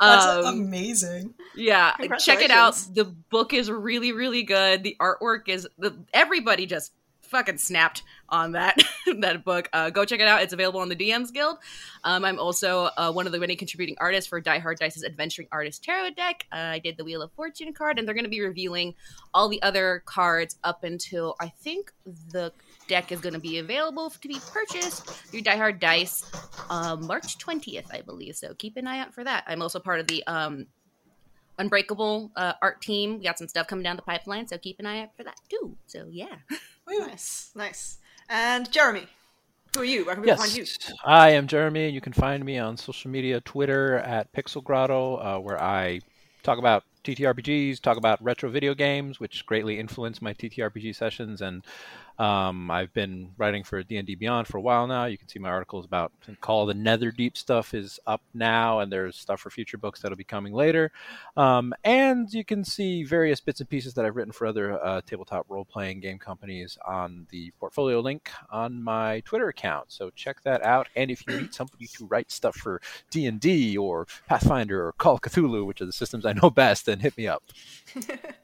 That's 0.00 0.26
Um, 0.46 0.60
amazing. 0.60 1.32
Yeah, 1.54 1.94
check 2.18 2.42
it 2.42 2.50
out. 2.50 2.74
The 2.92 3.04
book 3.04 3.54
is 3.54 3.70
really, 3.70 4.12
really 4.12 4.42
good. 4.42 4.82
The 4.82 4.94
artwork 5.00 5.48
is 5.48 5.66
the 5.78 5.96
everybody 6.12 6.66
just 6.66 6.92
fucking 7.34 7.58
snapped 7.58 8.04
on 8.28 8.52
that 8.52 8.80
that 9.18 9.44
book. 9.44 9.68
Uh, 9.72 9.90
go 9.90 10.04
check 10.04 10.20
it 10.20 10.28
out. 10.28 10.42
It's 10.42 10.52
available 10.52 10.78
on 10.78 10.88
the 10.88 10.94
DMs 10.94 11.32
Guild. 11.32 11.58
Um, 12.04 12.24
I'm 12.24 12.38
also 12.38 12.90
uh, 12.96 13.12
one 13.12 13.26
of 13.26 13.32
the 13.32 13.40
many 13.40 13.56
contributing 13.56 13.96
artists 13.98 14.28
for 14.28 14.40
Die 14.40 14.58
Hard 14.60 14.78
Dice's 14.78 15.04
Adventuring 15.04 15.48
Artist 15.50 15.82
Tarot 15.82 16.10
deck. 16.10 16.46
Uh, 16.52 16.56
I 16.56 16.78
did 16.78 16.96
the 16.96 17.04
Wheel 17.04 17.22
of 17.22 17.32
Fortune 17.32 17.72
card, 17.72 17.98
and 17.98 18.06
they're 18.06 18.14
going 18.14 18.24
to 18.24 18.30
be 18.30 18.40
revealing 18.40 18.94
all 19.34 19.48
the 19.48 19.60
other 19.62 20.04
cards 20.06 20.56
up 20.62 20.84
until 20.84 21.34
I 21.40 21.48
think 21.48 21.92
the 22.30 22.52
deck 22.86 23.10
is 23.10 23.20
going 23.20 23.34
to 23.34 23.40
be 23.40 23.58
available 23.58 24.10
to 24.10 24.28
be 24.28 24.38
purchased 24.52 25.06
through 25.06 25.40
Die 25.40 25.56
Hard 25.56 25.80
Dice 25.80 26.30
um, 26.70 27.06
March 27.06 27.38
20th, 27.38 27.92
I 27.92 28.02
believe. 28.02 28.36
So 28.36 28.54
keep 28.54 28.76
an 28.76 28.86
eye 28.86 29.00
out 29.00 29.12
for 29.12 29.24
that. 29.24 29.42
I'm 29.48 29.60
also 29.60 29.80
part 29.80 29.98
of 29.98 30.06
the 30.06 30.24
um, 30.28 30.66
Unbreakable 31.58 32.32
uh, 32.36 32.54
art 32.60 32.80
team. 32.80 33.18
We 33.18 33.24
got 33.24 33.38
some 33.38 33.48
stuff 33.48 33.66
coming 33.66 33.82
down 33.82 33.96
the 33.96 34.02
pipeline, 34.02 34.46
so 34.46 34.58
keep 34.58 34.78
an 34.80 34.86
eye 34.86 35.02
out 35.02 35.16
for 35.16 35.24
that 35.24 35.38
too. 35.48 35.76
So 35.86 36.06
yeah, 36.10 36.36
nice, 36.88 37.50
nice. 37.54 37.98
And 38.28 38.70
Jeremy, 38.70 39.06
who 39.74 39.82
are 39.82 39.84
you? 39.84 40.04
Where 40.04 40.14
can 40.14 40.24
people 40.24 40.38
find 40.38 40.54
you? 40.54 40.62
Yes, 40.62 40.92
I 41.04 41.30
am 41.30 41.46
Jeremy. 41.46 41.86
And 41.86 41.94
you 41.94 42.00
can 42.00 42.12
find 42.12 42.44
me 42.44 42.58
on 42.58 42.76
social 42.76 43.10
media, 43.10 43.40
Twitter 43.40 43.98
at 43.98 44.32
Pixel 44.32 44.62
Grotto, 44.62 45.16
uh, 45.16 45.38
where 45.38 45.60
I 45.60 46.00
talk 46.42 46.58
about 46.58 46.84
TTRPGs, 47.04 47.80
talk 47.80 47.96
about 47.96 48.22
retro 48.22 48.48
video 48.48 48.74
games, 48.74 49.20
which 49.20 49.44
greatly 49.46 49.78
influence 49.78 50.22
my 50.22 50.32
TTRPG 50.32 50.94
sessions, 50.94 51.42
and 51.42 51.64
um, 52.18 52.70
I've 52.70 52.92
been 52.92 53.30
writing 53.36 53.64
for 53.64 53.82
D&D 53.82 54.14
Beyond 54.14 54.46
for 54.46 54.58
a 54.58 54.60
while 54.60 54.86
now. 54.86 55.06
You 55.06 55.18
can 55.18 55.28
see 55.28 55.38
my 55.38 55.48
articles 55.48 55.84
about 55.84 56.12
Call 56.40 56.66
the 56.66 56.74
Netherdeep 56.74 57.36
stuff 57.36 57.74
is 57.74 57.98
up 58.06 58.22
now, 58.32 58.80
and 58.80 58.92
there's 58.92 59.16
stuff 59.16 59.40
for 59.40 59.50
future 59.50 59.78
books 59.78 60.00
that'll 60.00 60.16
be 60.16 60.24
coming 60.24 60.52
later. 60.52 60.92
Um, 61.36 61.74
and 61.82 62.32
you 62.32 62.44
can 62.44 62.64
see 62.64 63.02
various 63.02 63.40
bits 63.40 63.60
and 63.60 63.68
pieces 63.68 63.94
that 63.94 64.04
I've 64.04 64.14
written 64.14 64.32
for 64.32 64.46
other 64.46 64.82
uh, 64.84 65.00
tabletop 65.06 65.46
role-playing 65.48 66.00
game 66.00 66.18
companies 66.18 66.78
on 66.86 67.26
the 67.30 67.50
portfolio 67.58 67.98
link 68.00 68.30
on 68.50 68.82
my 68.82 69.20
Twitter 69.20 69.48
account. 69.48 69.90
So 69.90 70.10
check 70.10 70.42
that 70.42 70.62
out. 70.62 70.88
And 70.94 71.10
if 71.10 71.26
you 71.26 71.40
need 71.40 71.54
somebody 71.54 71.88
to 71.88 72.06
write 72.06 72.30
stuff 72.30 72.54
for 72.54 72.80
D&D 73.10 73.76
or 73.76 74.06
Pathfinder 74.28 74.86
or 74.86 74.92
Call 74.92 75.18
Cthulhu, 75.18 75.66
which 75.66 75.80
are 75.80 75.86
the 75.86 75.92
systems 75.92 76.24
I 76.24 76.32
know 76.32 76.50
best, 76.50 76.86
then 76.86 77.00
hit 77.00 77.16
me 77.16 77.26
up. 77.26 77.42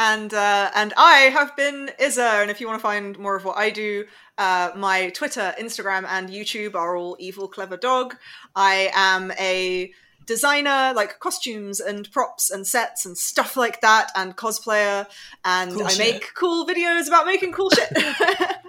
And 0.00 0.32
uh, 0.32 0.70
and 0.76 0.94
I 0.96 1.22
have 1.22 1.56
been 1.56 1.90
Isa, 2.00 2.22
and 2.22 2.52
if 2.52 2.60
you 2.60 2.68
want 2.68 2.78
to 2.78 2.82
find 2.82 3.18
more 3.18 3.34
of 3.34 3.44
what 3.44 3.56
I 3.58 3.70
do, 3.70 4.04
uh, 4.38 4.70
my 4.76 5.10
Twitter, 5.10 5.52
Instagram, 5.58 6.06
and 6.08 6.28
YouTube 6.30 6.76
are 6.76 6.96
all 6.96 7.16
Evil 7.18 7.48
Clever 7.48 7.76
Dog. 7.76 8.16
I 8.54 8.90
am 8.94 9.32
a 9.32 9.92
designer, 10.24 10.92
like 10.94 11.18
costumes 11.18 11.80
and 11.80 12.08
props 12.12 12.48
and 12.48 12.64
sets 12.64 13.06
and 13.06 13.18
stuff 13.18 13.56
like 13.56 13.80
that, 13.80 14.12
and 14.14 14.36
cosplayer, 14.36 15.06
and 15.44 15.72
Cool 15.72 15.86
I 15.86 15.88
shit. 15.90 15.98
make 16.14 16.34
cool 16.34 16.64
videos 16.64 17.08
about 17.08 17.26
making 17.26 17.52
cool 17.52 17.70
shit. 17.70 17.88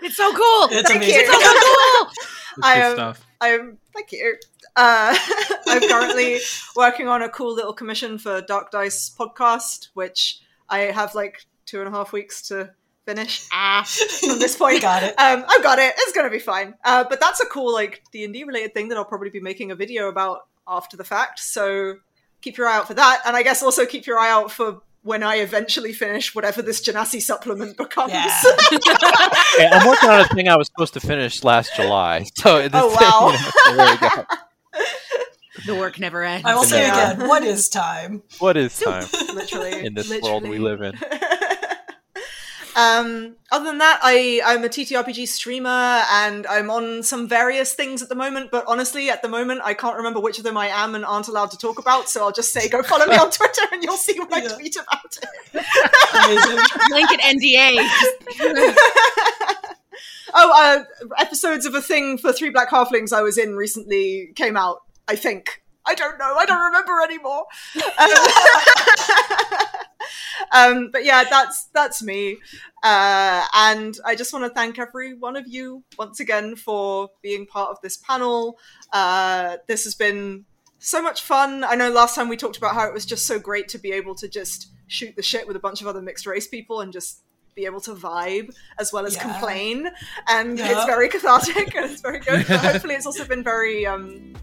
it's 0.02 0.18
so 0.18 0.32
cool. 0.32 0.68
It's 0.72 0.90
Thank 0.90 1.04
amazing. 1.04 1.20
you. 1.22 1.32
so 1.32 1.40
cool. 1.40 2.10
That's 2.58 2.68
I 2.68 2.76
am. 2.80 2.94
stuff. 2.96 3.26
I'm 3.40 3.78
thank 3.94 4.12
you. 4.14 4.36
Uh, 4.76 5.16
I'm 5.68 5.88
currently 5.88 6.40
working 6.76 7.08
on 7.08 7.22
a 7.22 7.30
cool 7.30 7.54
little 7.54 7.74
commission 7.74 8.18
for 8.18 8.42
Dark 8.42 8.72
Dice 8.72 9.16
podcast, 9.16 9.90
which 9.94 10.40
I 10.70 10.80
have 10.92 11.16
like 11.16 11.46
two 11.66 11.80
and 11.80 11.88
a 11.88 11.92
half 11.92 12.12
weeks 12.12 12.44
to 12.50 12.72
finish. 13.06 13.48
Ah, 13.52 13.84
from 14.20 14.40
this 14.40 14.56
point, 14.56 14.82
Got 14.82 15.04
it. 15.04 15.16
Um, 15.20 15.44
I've 15.48 15.64
got 15.64 15.80
it. 15.80 15.94
It's 15.98 16.14
gonna 16.14 16.30
be 16.30 16.40
fine. 16.40 16.76
Uh, 16.84 17.04
but 17.10 17.20
that's 17.20 17.40
a 17.42 17.46
cool 17.46 17.74
like 17.74 18.04
D 18.12 18.24
and 18.24 18.34
D 18.34 18.44
related 18.44 18.74
thing 18.74 18.90
that 18.90 18.98
I'll 18.98 19.06
probably 19.06 19.30
be 19.30 19.40
making 19.40 19.72
a 19.72 19.76
video 19.76 20.10
about 20.10 20.48
after 20.68 20.96
the 20.98 21.04
fact. 21.04 21.40
So 21.40 21.96
keep 22.42 22.58
your 22.58 22.68
eye 22.68 22.78
out 22.78 22.88
for 22.88 22.94
that, 22.94 23.22
and 23.26 23.36
I 23.36 23.44
guess 23.44 23.64
also 23.64 23.86
keep 23.86 24.06
your 24.06 24.20
eye 24.20 24.30
out 24.30 24.52
for 24.52 24.82
when 25.02 25.24
I 25.24 25.38
eventually 25.38 25.94
finish 25.94 26.36
whatever 26.36 26.62
this 26.62 26.82
Genasi 26.86 27.22
supplement 27.22 27.78
becomes. 27.78 28.12
Yeah. 28.14 28.30
Hey, 29.58 29.68
I'm 29.72 29.88
working 29.88 30.10
on 30.10 30.20
a 30.22 30.28
thing 30.28 30.48
I 30.48 30.56
was 30.56 30.68
supposed 30.68 30.94
to 30.94 31.00
finish 31.00 31.44
last 31.44 31.76
July. 31.76 32.26
So 32.36 32.62
this, 32.62 32.72
Oh, 32.74 32.96
wow. 33.00 33.32
you 33.72 33.76
know, 33.76 33.86
there 33.86 33.94
you 33.94 34.00
go. 34.00 34.26
The 35.66 35.76
work 35.76 36.00
never 36.00 36.24
ends. 36.24 36.46
I 36.46 36.56
will 36.56 36.64
say 36.64 36.82
Yeah. 36.82 37.12
again, 37.12 37.28
what 37.28 37.44
is 37.44 37.70
time? 37.70 38.24
What 38.40 38.58
is 38.58 38.78
time 38.80 39.06
literally 39.34 39.86
in 39.86 39.94
this 39.94 40.10
world 40.22 40.48
we 40.48 40.58
live 40.60 40.82
in? 40.82 40.94
um, 42.76 43.36
other 43.52 43.66
than 43.66 43.80
that, 43.80 44.00
I 44.04 44.42
I'm 44.46 44.64
a 44.64 44.70
TTRPG 44.70 45.28
streamer 45.28 45.70
and 45.70 46.46
I'm 46.48 46.70
on 46.70 47.04
some 47.04 47.28
various 47.28 47.74
things 47.74 48.02
at 48.02 48.10
the 48.10 48.16
moment. 48.16 48.52
But 48.52 48.64
honestly, 48.68 49.10
at 49.10 49.22
the 49.22 49.28
moment, 49.28 49.62
I 49.66 49.74
can't 49.74 49.98
remember 49.98 50.20
which 50.20 50.38
of 50.38 50.44
them 50.44 50.56
I 50.58 50.68
am 50.68 50.96
and 50.96 51.04
aren't 51.04 51.28
allowed 51.28 51.52
to 51.52 51.58
talk 51.58 51.80
about. 51.80 52.10
So 52.10 52.24
I'll 52.24 52.32
just 52.32 52.54
say, 52.54 52.70
go 52.70 52.82
follow 52.84 53.06
me 53.06 53.16
on 53.16 53.32
Twitter, 53.32 53.62
and 53.72 53.84
you'll 53.84 53.98
see 53.98 54.18
when 54.20 54.32
I 54.34 54.48
tweet 54.48 54.76
about 54.76 55.18
it. 55.18 55.66
Amazing. 56.14 56.60
Blanket 56.90 57.20
NDA. 57.22 58.76
oh, 60.34 60.52
uh, 60.56 60.84
episodes 61.18 61.66
of 61.66 61.76
a 61.76 61.82
thing 61.82 62.18
for 62.18 62.32
Three 62.32 62.50
Black 62.50 62.70
Halflings 62.70 63.12
I 63.12 63.22
was 63.22 63.38
in 63.38 63.56
recently 63.56 64.32
came 64.36 64.56
out. 64.56 64.84
I 65.10 65.16
think. 65.16 65.62
I 65.86 65.96
don't 65.96 66.20
know. 66.20 66.36
I 66.38 66.46
don't 66.46 66.62
remember 66.62 67.02
anymore. 67.02 67.46
Um, 70.52 70.76
um, 70.78 70.90
but 70.92 71.04
yeah, 71.06 71.24
that's 71.30 71.66
that's 71.74 72.02
me. 72.02 72.38
Uh, 72.84 73.46
and 73.54 73.98
I 74.06 74.16
just 74.16 74.32
want 74.34 74.46
to 74.46 74.50
thank 74.54 74.80
every 74.80 75.14
one 75.14 75.36
of 75.36 75.48
you 75.48 75.84
once 75.98 76.20
again 76.20 76.56
for 76.56 77.10
being 77.22 77.46
part 77.46 77.72
of 77.72 77.78
this 77.82 77.98
panel. 77.98 78.58
Uh, 78.94 79.58
this 79.68 79.84
has 79.84 79.96
been 79.96 80.46
so 80.80 81.02
much 81.02 81.24
fun. 81.24 81.64
I 81.64 81.76
know 81.76 81.90
last 81.92 82.16
time 82.16 82.30
we 82.30 82.38
talked 82.38 82.58
about 82.58 82.74
how 82.76 82.88
it 82.88 82.94
was 82.94 83.06
just 83.06 83.26
so 83.26 83.40
great 83.40 83.68
to 83.70 83.78
be 83.78 83.92
able 83.92 84.16
to 84.16 84.28
just 84.28 84.70
shoot 84.88 85.16
the 85.16 85.22
shit 85.24 85.46
with 85.48 85.56
a 85.56 85.60
bunch 85.60 85.82
of 85.82 85.88
other 85.88 86.02
mixed 86.02 86.26
race 86.26 86.48
people 86.48 86.82
and 86.82 86.94
just 86.94 87.22
be 87.56 87.66
able 87.66 87.82
to 87.82 87.94
vibe 87.94 88.56
as 88.80 88.94
well 88.94 89.06
as 89.06 89.16
Yeah. 89.16 89.24
complain. 89.24 89.90
And 90.28 90.58
Yeah. 90.58 90.72
it's 90.72 90.86
very 90.86 91.10
cathartic 91.10 91.76
and 91.76 91.92
it's 91.92 92.02
very 92.02 92.20
good. 92.20 92.46
But 92.48 92.60
hopefully, 92.62 92.96
it's 92.96 93.06
also 93.06 93.26
been 93.26 93.44
very 93.44 93.86
um, 93.86 94.34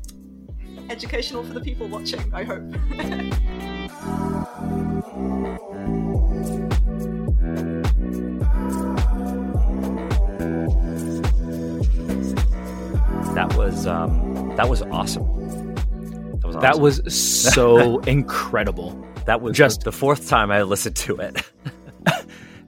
educational 0.90 1.44
for 1.44 1.52
the 1.52 1.60
people 1.60 1.88
watching, 1.88 2.32
I 2.34 2.44
hope. 2.44 2.62
That 13.34 13.55
was 13.56 13.86
um, 13.86 14.55
that 14.56 14.68
was 14.68 14.82
awesome. 14.82 15.74
That 16.40 16.47
was 16.47 16.56
That 16.56 16.81
was 16.81 17.15
so 17.15 17.98
incredible. 18.00 19.05
that 19.26 19.40
was 19.42 19.56
just- 19.56 19.81
just 19.81 19.84
the 19.84 19.92
fourth 19.92 20.28
time 20.28 20.50
I 20.50 20.62
listened 20.62 20.97
to 20.97 21.16
it. 21.18 21.42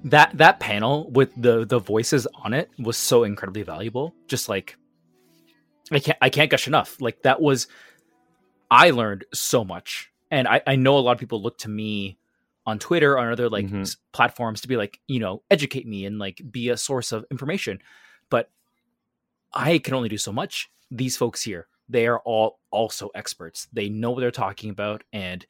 That 0.05 0.39
that 0.39 0.61
panel 0.61 1.11
with 1.11 1.33
the 1.37 1.67
the 1.67 1.81
voices 1.81 2.29
on 2.45 2.55
it 2.55 2.71
was 2.79 2.97
so 2.97 3.25
incredibly 3.25 3.63
valuable. 3.65 4.15
Just 4.29 4.49
like 4.49 4.77
I 5.91 5.99
can't 5.99 6.17
I 6.23 6.31
can't 6.31 6.49
gush 6.49 6.69
enough. 6.69 7.01
Like 7.01 7.23
that 7.23 7.41
was 7.43 7.67
I 8.71 8.91
learned 8.91 9.25
so 9.33 9.65
much. 9.65 10.11
And 10.31 10.47
I, 10.47 10.61
I 10.67 10.77
know 10.77 10.99
a 10.99 11.01
lot 11.01 11.13
of 11.13 11.19
people 11.19 11.41
look 11.43 11.59
to 11.59 11.69
me 11.71 12.19
on 12.67 12.79
Twitter 12.79 13.15
or 13.19 13.31
other 13.31 13.49
like 13.49 13.67
Mhm. 13.67 13.81
s- 13.83 13.97
platforms 14.13 14.61
to 14.61 14.69
be 14.69 14.77
like, 14.77 15.01
you 15.07 15.21
know, 15.21 15.43
educate 15.51 15.87
me 15.87 16.05
and 16.05 16.19
like 16.19 16.43
be 16.51 16.69
a 16.69 16.77
source 16.77 17.13
of 17.13 17.25
information. 17.31 17.79
But 18.29 18.51
I 19.55 19.79
can 19.79 19.95
only 19.95 20.11
do 20.11 20.19
so 20.19 20.33
much. 20.33 20.69
These 20.91 21.17
folks 21.17 21.41
here, 21.43 21.67
they 21.89 22.07
are 22.07 22.19
all 22.21 22.61
also 22.71 23.09
experts. 23.15 23.69
They 23.73 23.89
know 23.89 24.11
what 24.11 24.21
they're 24.21 24.31
talking 24.31 24.69
about, 24.69 25.03
and 25.15 25.47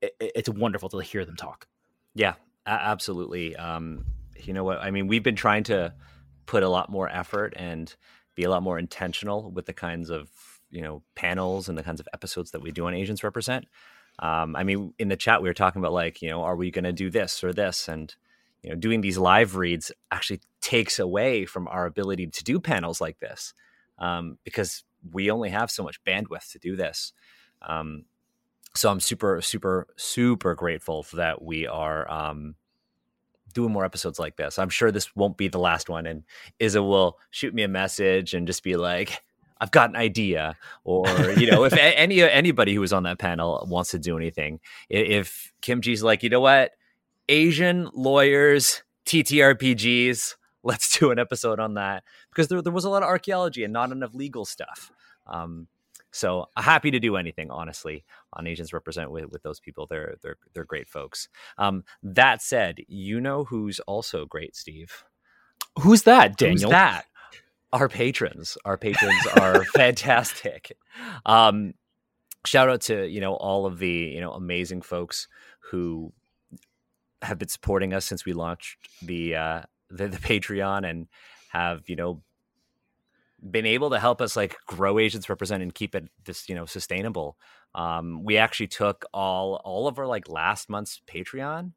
it's 0.00 0.48
wonderful 0.48 0.88
to 0.90 0.98
hear 1.00 1.24
them 1.24 1.36
talk. 1.36 1.66
Yeah, 2.14 2.34
a- 2.64 2.70
absolutely. 2.70 3.56
Um, 3.56 4.06
you 4.42 4.52
know 4.52 4.64
what? 4.64 4.78
I 4.78 4.90
mean, 4.90 5.06
we've 5.08 5.22
been 5.22 5.36
trying 5.36 5.64
to 5.64 5.94
put 6.46 6.62
a 6.62 6.68
lot 6.68 6.90
more 6.90 7.08
effort 7.08 7.54
and 7.56 7.94
be 8.34 8.44
a 8.44 8.50
lot 8.50 8.62
more 8.62 8.78
intentional 8.78 9.50
with 9.50 9.66
the 9.66 9.72
kinds 9.72 10.10
of 10.10 10.30
you 10.70 10.82
know 10.82 11.02
panels 11.14 11.68
and 11.68 11.76
the 11.76 11.82
kinds 11.82 12.00
of 12.00 12.08
episodes 12.12 12.50
that 12.52 12.62
we 12.62 12.72
do 12.72 12.86
on 12.86 12.94
Asians 12.94 13.24
Represent. 13.24 13.66
Um, 14.18 14.56
I 14.56 14.64
mean, 14.64 14.94
in 14.98 15.08
the 15.08 15.16
chat 15.16 15.42
we 15.42 15.48
were 15.48 15.54
talking 15.54 15.80
about 15.80 15.92
like, 15.92 16.22
you 16.22 16.30
know, 16.30 16.42
are 16.42 16.56
we 16.56 16.70
going 16.70 16.84
to 16.84 16.92
do 16.92 17.10
this 17.10 17.44
or 17.44 17.52
this, 17.52 17.88
and 17.88 18.14
you 18.62 18.70
know, 18.70 18.76
doing 18.76 19.00
these 19.00 19.18
live 19.18 19.56
reads 19.56 19.92
actually 20.10 20.40
takes 20.60 20.98
away 20.98 21.44
from 21.44 21.68
our 21.68 21.86
ability 21.86 22.26
to 22.28 22.44
do 22.44 22.58
panels 22.58 23.00
like 23.00 23.18
this 23.20 23.54
um, 23.98 24.38
because 24.44 24.84
we 25.12 25.30
only 25.30 25.50
have 25.50 25.70
so 25.70 25.82
much 25.82 26.02
bandwidth 26.04 26.50
to 26.52 26.58
do 26.58 26.76
this. 26.76 27.12
Um, 27.62 28.04
so 28.74 28.90
I'm 28.90 29.00
super, 29.00 29.40
super, 29.40 29.86
super 29.96 30.54
grateful 30.54 31.02
for 31.02 31.16
that 31.16 31.42
we 31.42 31.66
are 31.66 32.10
um, 32.10 32.56
doing 33.54 33.72
more 33.72 33.84
episodes 33.84 34.18
like 34.18 34.36
this. 34.36 34.58
I'm 34.58 34.68
sure 34.68 34.90
this 34.90 35.14
won't 35.16 35.36
be 35.38 35.48
the 35.48 35.58
last 35.58 35.88
one, 35.88 36.06
and 36.06 36.24
Isa 36.58 36.82
will 36.82 37.18
shoot 37.30 37.54
me 37.54 37.62
a 37.62 37.68
message 37.68 38.34
and 38.34 38.46
just 38.46 38.62
be 38.62 38.76
like, 38.76 39.22
I've 39.60 39.70
got 39.70 39.90
an 39.90 39.96
idea, 39.96 40.56
or 40.84 41.06
you 41.32 41.50
know, 41.50 41.64
if 41.64 41.72
any 41.78 42.22
anybody 42.22 42.74
who 42.74 42.80
was 42.80 42.92
on 42.92 43.04
that 43.04 43.18
panel 43.18 43.66
wants 43.68 43.90
to 43.92 43.98
do 43.98 44.16
anything, 44.16 44.60
if 44.88 45.52
Kimchi's 45.62 46.02
like, 46.02 46.22
you 46.22 46.28
know 46.28 46.40
what, 46.40 46.72
Asian 47.28 47.88
lawyers, 47.94 48.82
TTRPGs, 49.06 50.36
let's 50.62 50.98
do 50.98 51.10
an 51.10 51.18
episode 51.18 51.60
on 51.60 51.74
that 51.74 52.04
because 52.30 52.48
there 52.48 52.60
there 52.62 52.72
was 52.72 52.84
a 52.84 52.90
lot 52.90 53.02
of 53.02 53.08
archaeology 53.08 53.64
and 53.64 53.72
not 53.72 53.92
enough 53.92 54.14
legal 54.14 54.44
stuff. 54.44 54.90
Um, 55.26 55.68
so 56.10 56.48
happy 56.56 56.90
to 56.90 56.98
do 56.98 57.16
anything, 57.16 57.50
honestly, 57.50 58.04
on 58.32 58.46
Asians 58.46 58.72
represent 58.72 59.10
with, 59.10 59.26
with 59.30 59.42
those 59.42 59.60
people. 59.60 59.86
They're 59.86 60.16
they're 60.22 60.36
they're 60.54 60.64
great 60.64 60.88
folks. 60.88 61.28
Um, 61.58 61.84
that 62.02 62.42
said, 62.42 62.80
you 62.88 63.20
know 63.20 63.44
who's 63.44 63.80
also 63.80 64.24
great, 64.24 64.56
Steve. 64.56 65.04
Who's 65.80 66.02
that, 66.04 66.30
Who's 66.30 66.36
Daniel? 66.36 66.70
that? 66.70 67.04
Our 67.72 67.88
patrons. 67.88 68.56
Our 68.64 68.76
patrons 68.76 69.26
are 69.38 69.64
fantastic. 69.74 70.76
Um, 71.24 71.74
shout 72.46 72.68
out 72.68 72.80
to 72.82 73.06
you 73.06 73.20
know 73.20 73.34
all 73.34 73.66
of 73.66 73.78
the 73.78 73.90
you 73.90 74.20
know 74.20 74.32
amazing 74.32 74.82
folks 74.82 75.28
who 75.70 76.12
have 77.22 77.38
been 77.38 77.48
supporting 77.48 77.92
us 77.92 78.04
since 78.04 78.24
we 78.24 78.32
launched 78.32 78.76
the 79.02 79.34
uh, 79.34 79.62
the, 79.90 80.08
the 80.08 80.18
Patreon 80.18 80.88
and 80.88 81.08
have 81.50 81.88
you 81.88 81.96
know 81.96 82.22
been 83.50 83.66
able 83.66 83.90
to 83.90 83.98
help 83.98 84.20
us 84.20 84.36
like 84.36 84.56
grow 84.66 84.98
Asians 84.98 85.28
represent 85.28 85.62
and 85.62 85.74
keep 85.74 85.94
it 85.94 86.08
this 86.24 86.48
you 86.48 86.54
know 86.54 86.66
sustainable. 86.66 87.36
Um, 87.74 88.24
we 88.24 88.38
actually 88.38 88.68
took 88.68 89.04
all 89.12 89.60
all 89.64 89.88
of 89.88 89.98
our 89.98 90.06
like 90.06 90.28
last 90.28 90.68
month's 90.68 91.00
Patreon, 91.06 91.72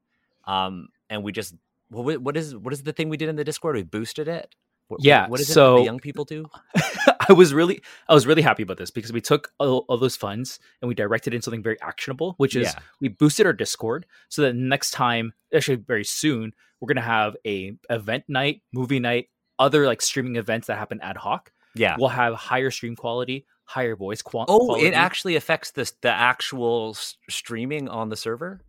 um, 0.45 0.87
and 1.09 1.23
we 1.23 1.31
just 1.31 1.55
what 1.89 2.21
what 2.21 2.37
is 2.37 2.55
what 2.55 2.73
is 2.73 2.83
the 2.83 2.93
thing 2.93 3.09
we 3.09 3.17
did 3.17 3.29
in 3.29 3.35
the 3.35 3.43
Discord? 3.43 3.75
We 3.75 3.83
boosted 3.83 4.27
it. 4.27 4.55
What, 4.89 5.03
Yeah, 5.03 5.27
what 5.27 5.39
is 5.39 5.49
it 5.49 5.53
so- 5.53 5.75
that 5.75 5.79
the 5.79 5.85
young 5.85 5.99
people 5.99 6.25
do? 6.25 6.45
I 7.29 7.33
was 7.33 7.53
really 7.53 7.81
I 8.07 8.13
was 8.15 8.25
really 8.25 8.41
happy 8.41 8.63
about 8.63 8.77
this 8.77 8.89
because 8.91 9.13
we 9.13 9.21
took 9.21 9.51
all, 9.59 9.85
all 9.87 9.97
those 9.97 10.15
funds 10.15 10.59
and 10.81 10.89
we 10.89 10.95
directed 10.95 11.33
it 11.33 11.37
in 11.37 11.41
something 11.43 11.61
very 11.63 11.79
actionable, 11.81 12.33
which 12.37 12.55
is 12.55 12.67
Yeah. 12.67 12.79
we 12.99 13.07
boosted 13.07 13.45
our 13.45 13.53
Discord 13.53 14.05
so 14.29 14.41
that 14.41 14.55
next 14.55 14.91
time, 14.91 15.33
actually 15.53 15.75
very 15.77 16.03
soon, 16.03 16.53
we're 16.81 16.87
gonna 16.87 17.01
have 17.01 17.35
a 17.45 17.73
event 17.89 18.23
night, 18.27 18.63
movie 18.73 18.99
night, 18.99 19.29
other 19.59 19.85
like 19.85 20.01
streaming 20.01 20.37
events 20.37 20.67
that 20.67 20.77
happen 20.79 20.99
ad 21.01 21.17
hoc. 21.17 21.51
Yeah. 21.75 21.95
We'll 21.99 22.09
have 22.09 22.33
higher 22.33 22.71
stream 22.71 22.95
quality, 22.95 23.45
higher 23.65 23.95
voice 23.95 24.23
qual- 24.23 24.45
Oh, 24.47 24.59
quality. 24.65 24.87
it 24.87 24.93
actually 24.95 25.35
affects 25.35 25.69
this 25.71 25.91
the 26.01 26.09
actual 26.09 26.93
s- 26.95 27.15
streaming 27.29 27.87
on 27.89 28.09
the 28.09 28.17
server. 28.17 28.61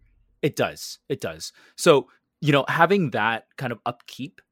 It 0.43 0.55
does. 0.55 0.99
It 1.09 1.21
does. 1.23 1.53
So, 1.77 2.09
you 2.43 2.53
know, 2.53 2.67
having 2.69 3.11
that 3.13 3.47
kind 3.57 3.73
of 3.73 3.79
upkeep 3.87 4.43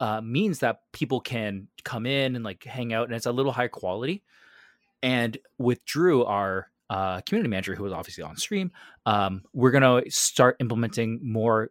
uh, 0.00 0.20
means 0.20 0.60
that 0.60 0.80
people 0.92 1.20
can 1.20 1.68
come 1.84 2.06
in 2.06 2.36
and 2.36 2.44
like 2.44 2.64
hang 2.64 2.92
out 2.92 3.06
and 3.06 3.14
it's 3.14 3.26
a 3.26 3.32
little 3.32 3.52
higher 3.52 3.68
quality. 3.68 4.22
And 5.02 5.38
with 5.58 5.84
Drew, 5.84 6.24
our 6.24 6.70
uh, 6.90 7.20
community 7.22 7.50
manager, 7.50 7.74
who 7.74 7.86
is 7.86 7.92
obviously 7.92 8.24
on 8.24 8.36
stream, 8.36 8.70
um, 9.06 9.42
we're 9.52 9.70
going 9.70 10.04
to 10.04 10.10
start 10.10 10.56
implementing 10.60 11.20
more 11.22 11.70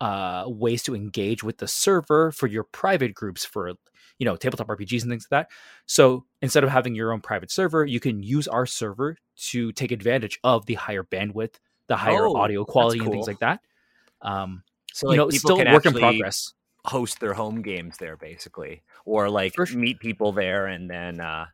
uh, 0.00 0.44
ways 0.46 0.82
to 0.84 0.94
engage 0.94 1.42
with 1.42 1.58
the 1.58 1.68
server 1.68 2.32
for 2.32 2.46
your 2.46 2.64
private 2.64 3.14
groups 3.14 3.44
for, 3.44 3.72
you 4.18 4.24
know, 4.24 4.36
tabletop 4.36 4.66
RPGs 4.68 5.02
and 5.02 5.10
things 5.10 5.26
like 5.30 5.48
that. 5.48 5.50
So 5.86 6.24
instead 6.42 6.64
of 6.64 6.70
having 6.70 6.94
your 6.94 7.12
own 7.12 7.20
private 7.20 7.50
server, 7.50 7.84
you 7.84 8.00
can 8.00 8.22
use 8.22 8.48
our 8.48 8.66
server 8.66 9.16
to 9.36 9.72
take 9.72 9.92
advantage 9.92 10.38
of 10.42 10.66
the 10.66 10.74
higher 10.74 11.04
bandwidth, 11.04 11.54
the 11.86 11.96
higher 11.96 12.26
Oh, 12.26 12.36
audio 12.36 12.64
quality, 12.64 13.00
and 13.00 13.10
things 13.10 13.26
like 13.26 13.40
that. 13.40 13.60
Um, 14.22 14.62
So 14.92 15.06
you 15.06 15.10
like, 15.10 15.16
know, 15.16 15.28
it's 15.28 15.38
still 15.38 15.58
work 15.58 15.86
in 15.86 15.92
progress. 15.92 16.52
Host 16.86 17.20
their 17.20 17.34
home 17.34 17.62
games 17.62 17.96
there, 17.98 18.16
basically, 18.16 18.82
or 19.06 19.30
like 19.30 19.54
sure. 19.54 19.66
meet 19.72 20.00
people 20.00 20.32
there 20.32 20.66
and 20.66 20.90
then 20.90 21.20
uh, 21.20 21.46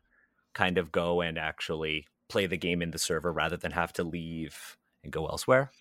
kind 0.53 0.77
of 0.77 0.91
go 0.91 1.21
and 1.21 1.37
actually 1.37 2.07
play 2.29 2.47
the 2.47 2.57
game 2.57 2.81
in 2.81 2.91
the 2.91 2.97
server 2.99 3.31
rather 3.31 3.57
than 3.57 3.71
have 3.71 3.93
to 3.93 4.03
leave 4.03 4.77
and 5.03 5.11
go 5.13 5.27
elsewhere. 5.27 5.71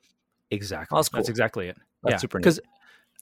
Exactly. 0.50 0.96
That's 0.96 1.08
That's 1.10 1.28
exactly 1.28 1.68
it. 1.68 1.78
That's 2.02 2.14
yeah, 2.14 2.16
super 2.16 2.38
because 2.38 2.60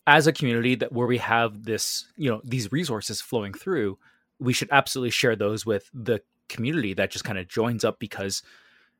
as 0.07 0.27
a 0.27 0.33
community 0.33 0.75
that 0.77 0.93
where 0.93 1.07
we 1.07 1.19
have 1.19 1.65
this, 1.65 2.11
you 2.17 2.31
know, 2.31 2.41
these 2.45 2.73
resources 2.73 3.21
flowing 3.21 3.53
through, 3.53 3.99
we 4.39 4.53
should 4.53 4.69
absolutely 4.73 5.11
share 5.11 5.37
those 5.37 5.67
with 5.67 5.91
the 5.93 6.23
community 6.49 6.95
that 6.95 7.11
just 7.11 7.25
kind 7.25 7.39
of 7.39 7.49
joins 7.49 7.85
up 7.85 7.99
because, 7.99 8.43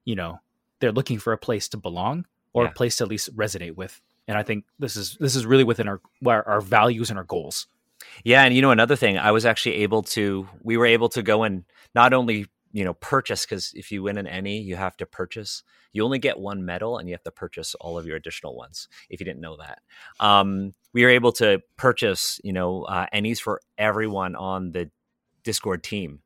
you 0.05 0.17
know, 0.17 0.41
they're 0.81 0.93
looking 0.93 1.19
for 1.19 1.33
a 1.33 1.39
place 1.39 1.69
to 1.71 1.77
belong 1.77 2.27
or 2.53 2.65
Yeah. 2.65 2.71
a 2.71 2.73
place 2.73 2.97
to 2.97 3.05
at 3.05 3.11
least 3.11 3.35
resonate 3.37 3.77
with. 3.77 4.01
And 4.29 4.37
I 4.37 4.43
think 4.43 4.65
this 4.79 4.95
is 4.95 5.17
this 5.19 5.35
is 5.35 5.47
really 5.47 5.65
within 5.65 5.89
our 5.89 6.01
our, 6.27 6.61
values 6.61 7.09
and 7.09 7.19
our 7.19 7.25
goals. 7.25 7.67
Yeah, 8.25 8.45
and 8.45 8.55
you 8.55 8.61
know 8.61 8.71
another 8.71 8.95
thing, 8.95 9.19
I 9.19 9.33
was 9.33 9.47
actually 9.47 9.77
able 9.77 10.03
to. 10.03 10.47
We 10.63 10.77
were 10.77 10.87
able 10.87 11.09
to 11.11 11.23
go 11.23 11.43
and 11.43 11.65
not 11.95 12.13
only 12.13 12.47
you 12.73 12.85
know 12.85 12.93
purchase 12.95 13.47
because 13.47 13.73
if 13.75 13.91
you 13.91 14.03
win 14.03 14.19
an 14.19 14.27
ENnie, 14.27 14.61
you 14.61 14.77
have 14.77 14.97
to 14.99 15.07
purchase. 15.07 15.63
You 15.93 16.05
only 16.05 16.19
get 16.19 16.39
one 16.39 16.67
medal, 16.67 16.99
and 16.99 17.09
you 17.09 17.15
have 17.15 17.25
to 17.25 17.31
purchase 17.31 17.75
all 17.77 17.97
of 17.99 18.05
your 18.05 18.17
additional 18.17 18.55
ones. 18.55 18.87
If 19.09 19.19
you 19.19 19.25
didn't 19.25 19.41
know 19.41 19.57
that, 19.57 19.81
um, 20.21 20.75
we 20.93 21.03
were 21.05 21.11
able 21.11 21.33
to 21.33 21.63
purchase 21.79 22.39
you 22.45 22.53
know 22.53 22.83
uh, 22.83 23.07
for 23.43 23.63
everyone 23.79 24.37
on 24.37 24.73
the 24.73 24.91
Discord 25.43 25.83
team. 25.83 26.21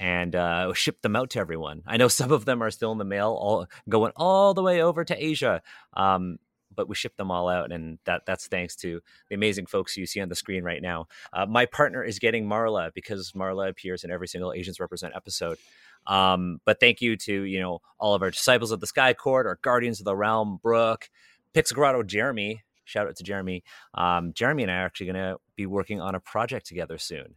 And 0.00 0.36
uh, 0.36 0.72
ship 0.74 1.02
them 1.02 1.16
out 1.16 1.30
to 1.30 1.40
everyone. 1.40 1.82
I 1.84 1.96
know 1.96 2.06
some 2.20 2.30
of 2.30 2.44
them 2.44 2.62
are 2.62 2.70
still 2.70 2.92
in 2.92 2.98
the 2.98 3.04
mail, 3.04 3.30
all 3.30 3.66
going 3.88 4.12
all 4.14 4.54
the 4.54 4.62
way 4.62 4.80
over 4.80 5.04
to 5.04 5.24
Asia. 5.24 5.60
Um, 5.92 6.38
but 6.78 6.88
we 6.88 6.94
shipped 6.94 7.16
them 7.16 7.32
all 7.32 7.48
out, 7.48 7.72
and 7.72 7.98
that 8.04 8.22
that's 8.24 8.46
thanks 8.46 8.76
to 8.76 9.00
the 9.28 9.34
amazing 9.34 9.66
folks 9.66 9.96
you 9.96 10.06
see 10.06 10.20
on 10.20 10.28
the 10.28 10.36
screen 10.36 10.62
right 10.62 10.80
now. 10.80 11.08
Uh, 11.32 11.44
my 11.44 11.66
partner 11.66 12.04
is 12.04 12.20
getting 12.20 12.46
Marla 12.46 12.94
because 12.94 13.32
Marla 13.32 13.68
appears 13.68 14.04
in 14.04 14.12
every 14.12 14.28
single 14.28 14.52
Asians 14.52 14.78
Represent 14.78 15.12
episode. 15.16 15.58
Um, 16.06 16.60
but 16.64 16.78
thank 16.78 17.00
you 17.00 17.16
to 17.16 17.42
you 17.42 17.58
know 17.58 17.80
all 17.98 18.14
of 18.14 18.22
our 18.22 18.30
disciples 18.30 18.70
of 18.70 18.78
the 18.78 18.86
Sky 18.86 19.12
Court, 19.12 19.44
our 19.44 19.58
guardians 19.60 19.98
of 19.98 20.04
the 20.04 20.14
realm, 20.14 20.60
Brooke, 20.62 21.10
Pixelgrotto, 21.52 22.06
Jeremy. 22.06 22.62
Shout 22.84 23.08
out 23.08 23.16
to 23.16 23.24
Jeremy. 23.24 23.64
Um, 23.94 24.32
Jeremy 24.32 24.62
and 24.62 24.72
I 24.72 24.76
are 24.76 24.86
actually 24.86 25.06
going 25.06 25.16
to 25.16 25.36
be 25.56 25.66
working 25.66 26.00
on 26.00 26.14
a 26.14 26.20
project 26.20 26.64
together 26.66 26.96
soon, 26.96 27.34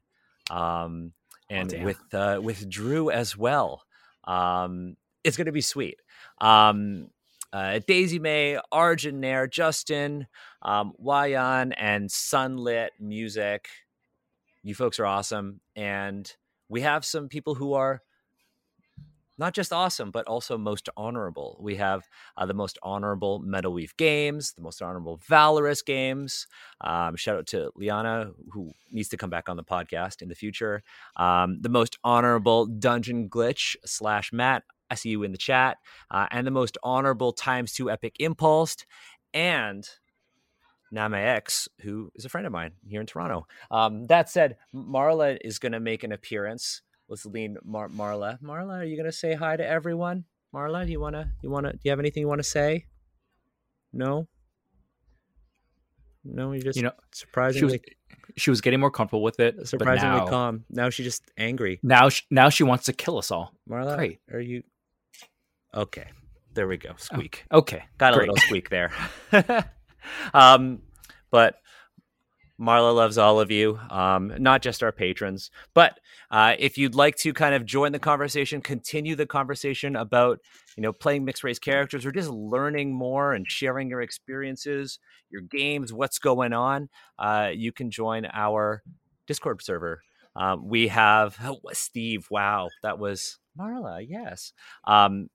um, 0.51 1.13
and 1.49 1.71
damn. 1.71 1.83
with 1.83 2.13
uh, 2.13 2.39
with 2.43 2.69
Drew 2.69 3.09
as 3.09 3.35
well. 3.35 3.81
Um, 4.23 4.97
it's 5.23 5.35
going 5.35 5.47
to 5.47 5.51
be 5.51 5.61
sweet. 5.61 5.99
Um, 6.39 7.07
uh, 7.53 7.79
Daisy 7.87 8.19
May, 8.19 8.59
Arjun 8.71 9.19
Nair, 9.19 9.47
Justin, 9.47 10.27
um, 10.61 10.93
Wayan, 11.03 11.73
and 11.77 12.09
Sunlit 12.09 12.89
Music. 12.99 13.67
You 14.63 14.75
folks 14.75 14.99
are 14.99 15.05
awesome. 15.05 15.59
And 15.75 16.31
we 16.69 16.81
have 16.81 17.03
some 17.03 17.27
people 17.27 17.55
who 17.55 17.73
are 17.73 18.01
not 19.37 19.53
just 19.53 19.73
awesome, 19.73 20.11
but 20.11 20.27
also 20.27 20.55
most 20.55 20.87
honorable. 20.95 21.57
We 21.59 21.75
have 21.77 22.07
uh, 22.37 22.45
the 22.45 22.53
most 22.53 22.77
honorable 22.83 23.39
Metal 23.39 23.73
Weave 23.73 23.97
Games, 23.97 24.53
the 24.53 24.61
most 24.61 24.83
honorable 24.83 25.19
Valorous 25.27 25.81
Games. 25.81 26.45
Um, 26.79 27.15
shout 27.15 27.37
out 27.37 27.47
to 27.47 27.71
Liana, 27.75 28.31
who 28.51 28.71
needs 28.91 29.09
to 29.09 29.17
come 29.17 29.31
back 29.31 29.49
on 29.49 29.57
the 29.57 29.63
podcast 29.63 30.21
in 30.21 30.29
the 30.29 30.35
future. 30.35 30.83
Um, 31.15 31.57
the 31.59 31.69
most 31.69 31.97
honorable 32.03 32.67
Dungeon 32.67 33.29
Glitch 33.29 33.75
slash 33.83 34.31
Matt. 34.31 34.63
I 34.91 34.95
see 34.95 35.09
you 35.09 35.23
in 35.23 35.31
the 35.31 35.37
chat. 35.37 35.77
Uh, 36.11 36.27
and 36.29 36.45
the 36.45 36.51
most 36.51 36.77
honorable 36.83 37.31
times 37.31 37.71
two 37.71 37.89
Epic 37.89 38.17
Impulse. 38.19 38.77
And 39.33 39.87
Name 40.91 41.13
X, 41.13 41.69
who 41.81 42.11
is 42.15 42.25
a 42.25 42.29
friend 42.29 42.45
of 42.45 42.51
mine 42.51 42.73
here 42.85 42.99
in 42.99 43.07
Toronto. 43.07 43.47
Um, 43.71 44.07
that 44.07 44.29
said, 44.29 44.57
Marla 44.75 45.37
is 45.41 45.57
going 45.57 45.71
to 45.71 45.79
make 45.79 46.03
an 46.03 46.11
appearance. 46.11 46.81
Let's 47.07 47.25
lean 47.25 47.57
Mar- 47.63 47.87
Marla. 47.87 48.39
Marla, 48.41 48.81
are 48.81 48.83
you 48.83 48.97
going 48.97 49.05
to 49.05 49.11
say 49.11 49.33
hi 49.33 49.55
to 49.55 49.65
everyone? 49.65 50.25
Marla, 50.53 50.85
do 50.85 50.91
you 50.91 50.99
want 50.99 51.15
to? 51.15 51.29
You 51.41 51.49
want 51.49 51.65
to? 51.65 51.71
Do 51.71 51.79
you 51.85 51.91
have 51.91 51.99
anything 51.99 52.21
you 52.21 52.27
want 52.27 52.39
to 52.39 52.47
say? 52.47 52.85
No. 53.93 54.27
No, 56.25 56.51
you're 56.51 56.61
just 56.61 56.75
You 56.75 56.83
know, 56.83 56.91
She 57.13 57.19
surprisingly 57.19 57.73
was 57.73 57.79
she 58.37 58.49
was 58.49 58.61
getting 58.61 58.79
more 58.79 58.91
comfortable 58.91 59.23
with 59.23 59.39
it, 59.39 59.67
surprisingly 59.67 60.17
now, 60.19 60.27
calm. 60.27 60.65
Now 60.69 60.89
she's 60.89 61.05
just 61.05 61.23
angry. 61.37 61.79
now 61.83 62.09
she, 62.09 62.23
now 62.29 62.49
she 62.49 62.63
wants 62.63 62.85
to 62.85 62.93
kill 62.93 63.17
us 63.17 63.31
all. 63.31 63.53
Marla, 63.69 63.97
Great. 63.97 64.19
are 64.31 64.39
you? 64.39 64.63
Okay, 65.73 66.07
there 66.53 66.67
we 66.67 66.77
go. 66.77 66.93
Squeak. 66.97 67.45
Okay, 67.51 67.83
Got 67.97 68.13
a 68.13 68.17
great. 68.17 68.29
little 68.29 68.41
squeak 68.41 68.69
there. 68.69 68.91
um, 70.33 70.81
but 71.29 71.55
Marla 72.61 72.93
loves 72.93 73.17
all 73.17 73.39
of 73.39 73.49
you, 73.49 73.79
um, 73.89 74.33
not 74.37 74.61
just 74.61 74.83
our 74.83 74.91
patrons. 74.91 75.49
But 75.73 75.99
uh, 76.29 76.55
if 76.59 76.77
you'd 76.77 76.93
like 76.93 77.15
to 77.17 77.33
kind 77.33 77.55
of 77.55 77.65
join 77.65 77.91
the 77.91 77.99
conversation, 77.99 78.61
continue 78.61 79.15
the 79.15 79.25
conversation 79.25 79.95
about 79.95 80.39
you 80.77 80.83
know 80.83 80.93
playing 80.93 81.25
mixed 81.25 81.43
race 81.43 81.59
characters, 81.59 82.05
or 82.05 82.11
just 82.11 82.29
learning 82.29 82.93
more 82.93 83.33
and 83.33 83.49
sharing 83.49 83.89
your 83.89 84.01
experiences, 84.01 84.99
your 85.31 85.41
games, 85.41 85.91
what's 85.91 86.19
going 86.19 86.53
on, 86.53 86.89
uh, 87.17 87.49
you 87.53 87.71
can 87.71 87.89
join 87.89 88.27
our 88.31 88.83
Discord 89.25 89.63
server. 89.63 90.01
Um, 90.35 90.67
we 90.67 90.87
have 90.89 91.37
oh, 91.43 91.59
Steve. 91.73 92.27
Wow, 92.29 92.69
that 92.83 92.99
was 92.99 93.39
Marla. 93.59 94.05
Yes. 94.07 94.53
Um, 94.85 95.29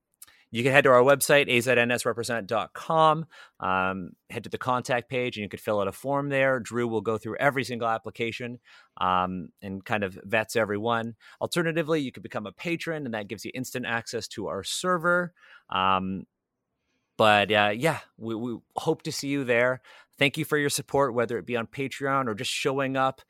you 0.56 0.62
can 0.62 0.72
head 0.72 0.84
to 0.84 0.90
our 0.90 1.02
website, 1.02 1.50
aznsrepresent.com, 1.50 3.26
um, 3.60 4.10
head 4.30 4.44
to 4.44 4.48
the 4.48 4.56
contact 4.56 5.10
page, 5.10 5.36
and 5.36 5.42
you 5.42 5.50
could 5.50 5.60
fill 5.60 5.80
out 5.80 5.86
a 5.86 5.92
form 5.92 6.30
there. 6.30 6.60
Drew 6.60 6.88
will 6.88 7.02
go 7.02 7.18
through 7.18 7.36
every 7.36 7.62
single 7.62 7.86
application 7.86 8.58
um, 8.98 9.50
and 9.60 9.84
kind 9.84 10.02
of 10.02 10.18
vets 10.24 10.56
everyone. 10.56 11.14
Alternatively, 11.42 12.00
you 12.00 12.10
could 12.10 12.22
become 12.22 12.46
a 12.46 12.52
patron, 12.52 13.04
and 13.04 13.12
that 13.12 13.28
gives 13.28 13.44
you 13.44 13.50
instant 13.52 13.84
access 13.84 14.26
to 14.28 14.46
our 14.46 14.64
server. 14.64 15.34
Um, 15.68 16.24
but 17.18 17.52
uh, 17.52 17.72
yeah, 17.76 17.98
we, 18.16 18.34
we 18.34 18.56
hope 18.76 19.02
to 19.02 19.12
see 19.12 19.28
you 19.28 19.44
there. 19.44 19.82
Thank 20.18 20.38
you 20.38 20.46
for 20.46 20.56
your 20.56 20.70
support, 20.70 21.12
whether 21.12 21.36
it 21.36 21.44
be 21.44 21.56
on 21.56 21.66
Patreon 21.66 22.28
or 22.28 22.34
just 22.34 22.50
showing 22.50 22.96
up, 22.96 23.20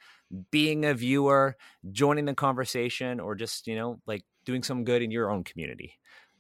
being 0.52 0.84
a 0.84 0.94
viewer, 0.94 1.56
joining 1.90 2.26
the 2.26 2.34
conversation, 2.34 3.18
or 3.18 3.34
just, 3.34 3.66
you 3.66 3.74
know, 3.74 4.00
like 4.06 4.22
doing 4.44 4.62
some 4.62 4.84
good 4.84 5.02
in 5.02 5.10
your 5.10 5.28
own 5.28 5.42
community. 5.42 5.98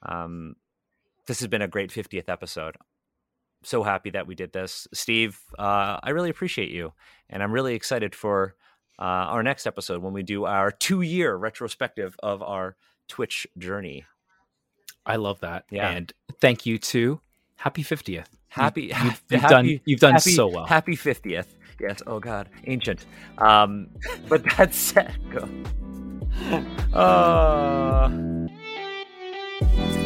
Um, 0.08 0.54
this 1.26 1.40
has 1.40 1.48
been 1.48 1.62
a 1.62 1.68
great 1.68 1.90
50th 1.90 2.28
episode. 2.28 2.76
So 3.62 3.82
happy 3.82 4.10
that 4.10 4.26
we 4.26 4.34
did 4.34 4.52
this. 4.52 4.86
Steve, 4.92 5.40
uh, 5.58 5.98
I 6.02 6.10
really 6.10 6.30
appreciate 6.30 6.70
you. 6.70 6.92
And 7.28 7.42
I'm 7.42 7.52
really 7.52 7.74
excited 7.74 8.14
for 8.14 8.54
uh, 8.98 9.02
our 9.02 9.42
next 9.42 9.66
episode 9.66 10.02
when 10.02 10.12
we 10.12 10.22
do 10.22 10.44
our 10.44 10.70
two 10.70 11.00
year 11.02 11.34
retrospective 11.34 12.16
of 12.22 12.42
our 12.42 12.76
Twitch 13.08 13.46
journey. 13.58 14.04
I 15.04 15.16
love 15.16 15.40
that. 15.40 15.64
Yeah. 15.70 15.90
And 15.90 16.12
thank 16.40 16.66
you 16.66 16.78
too. 16.78 17.20
Happy 17.56 17.82
50th. 17.82 18.26
Happy, 18.48 18.84
You, 18.84 18.94
have 18.94 19.50
done 19.50 19.80
you've 19.84 20.00
done 20.00 20.14
happy- 20.14 20.32
so 20.32 20.46
well. 20.46 20.66
Happy 20.66 20.96
50th. 20.96 21.46
Yes. 21.78 22.02
Oh, 22.06 22.20
God. 22.20 22.48
Ancient. 22.66 23.04
Um, 23.36 23.88
but 24.28 24.42
that's 24.56 24.78
said. 24.78 25.14
Go. 25.30 25.46
Uh... 26.98 28.08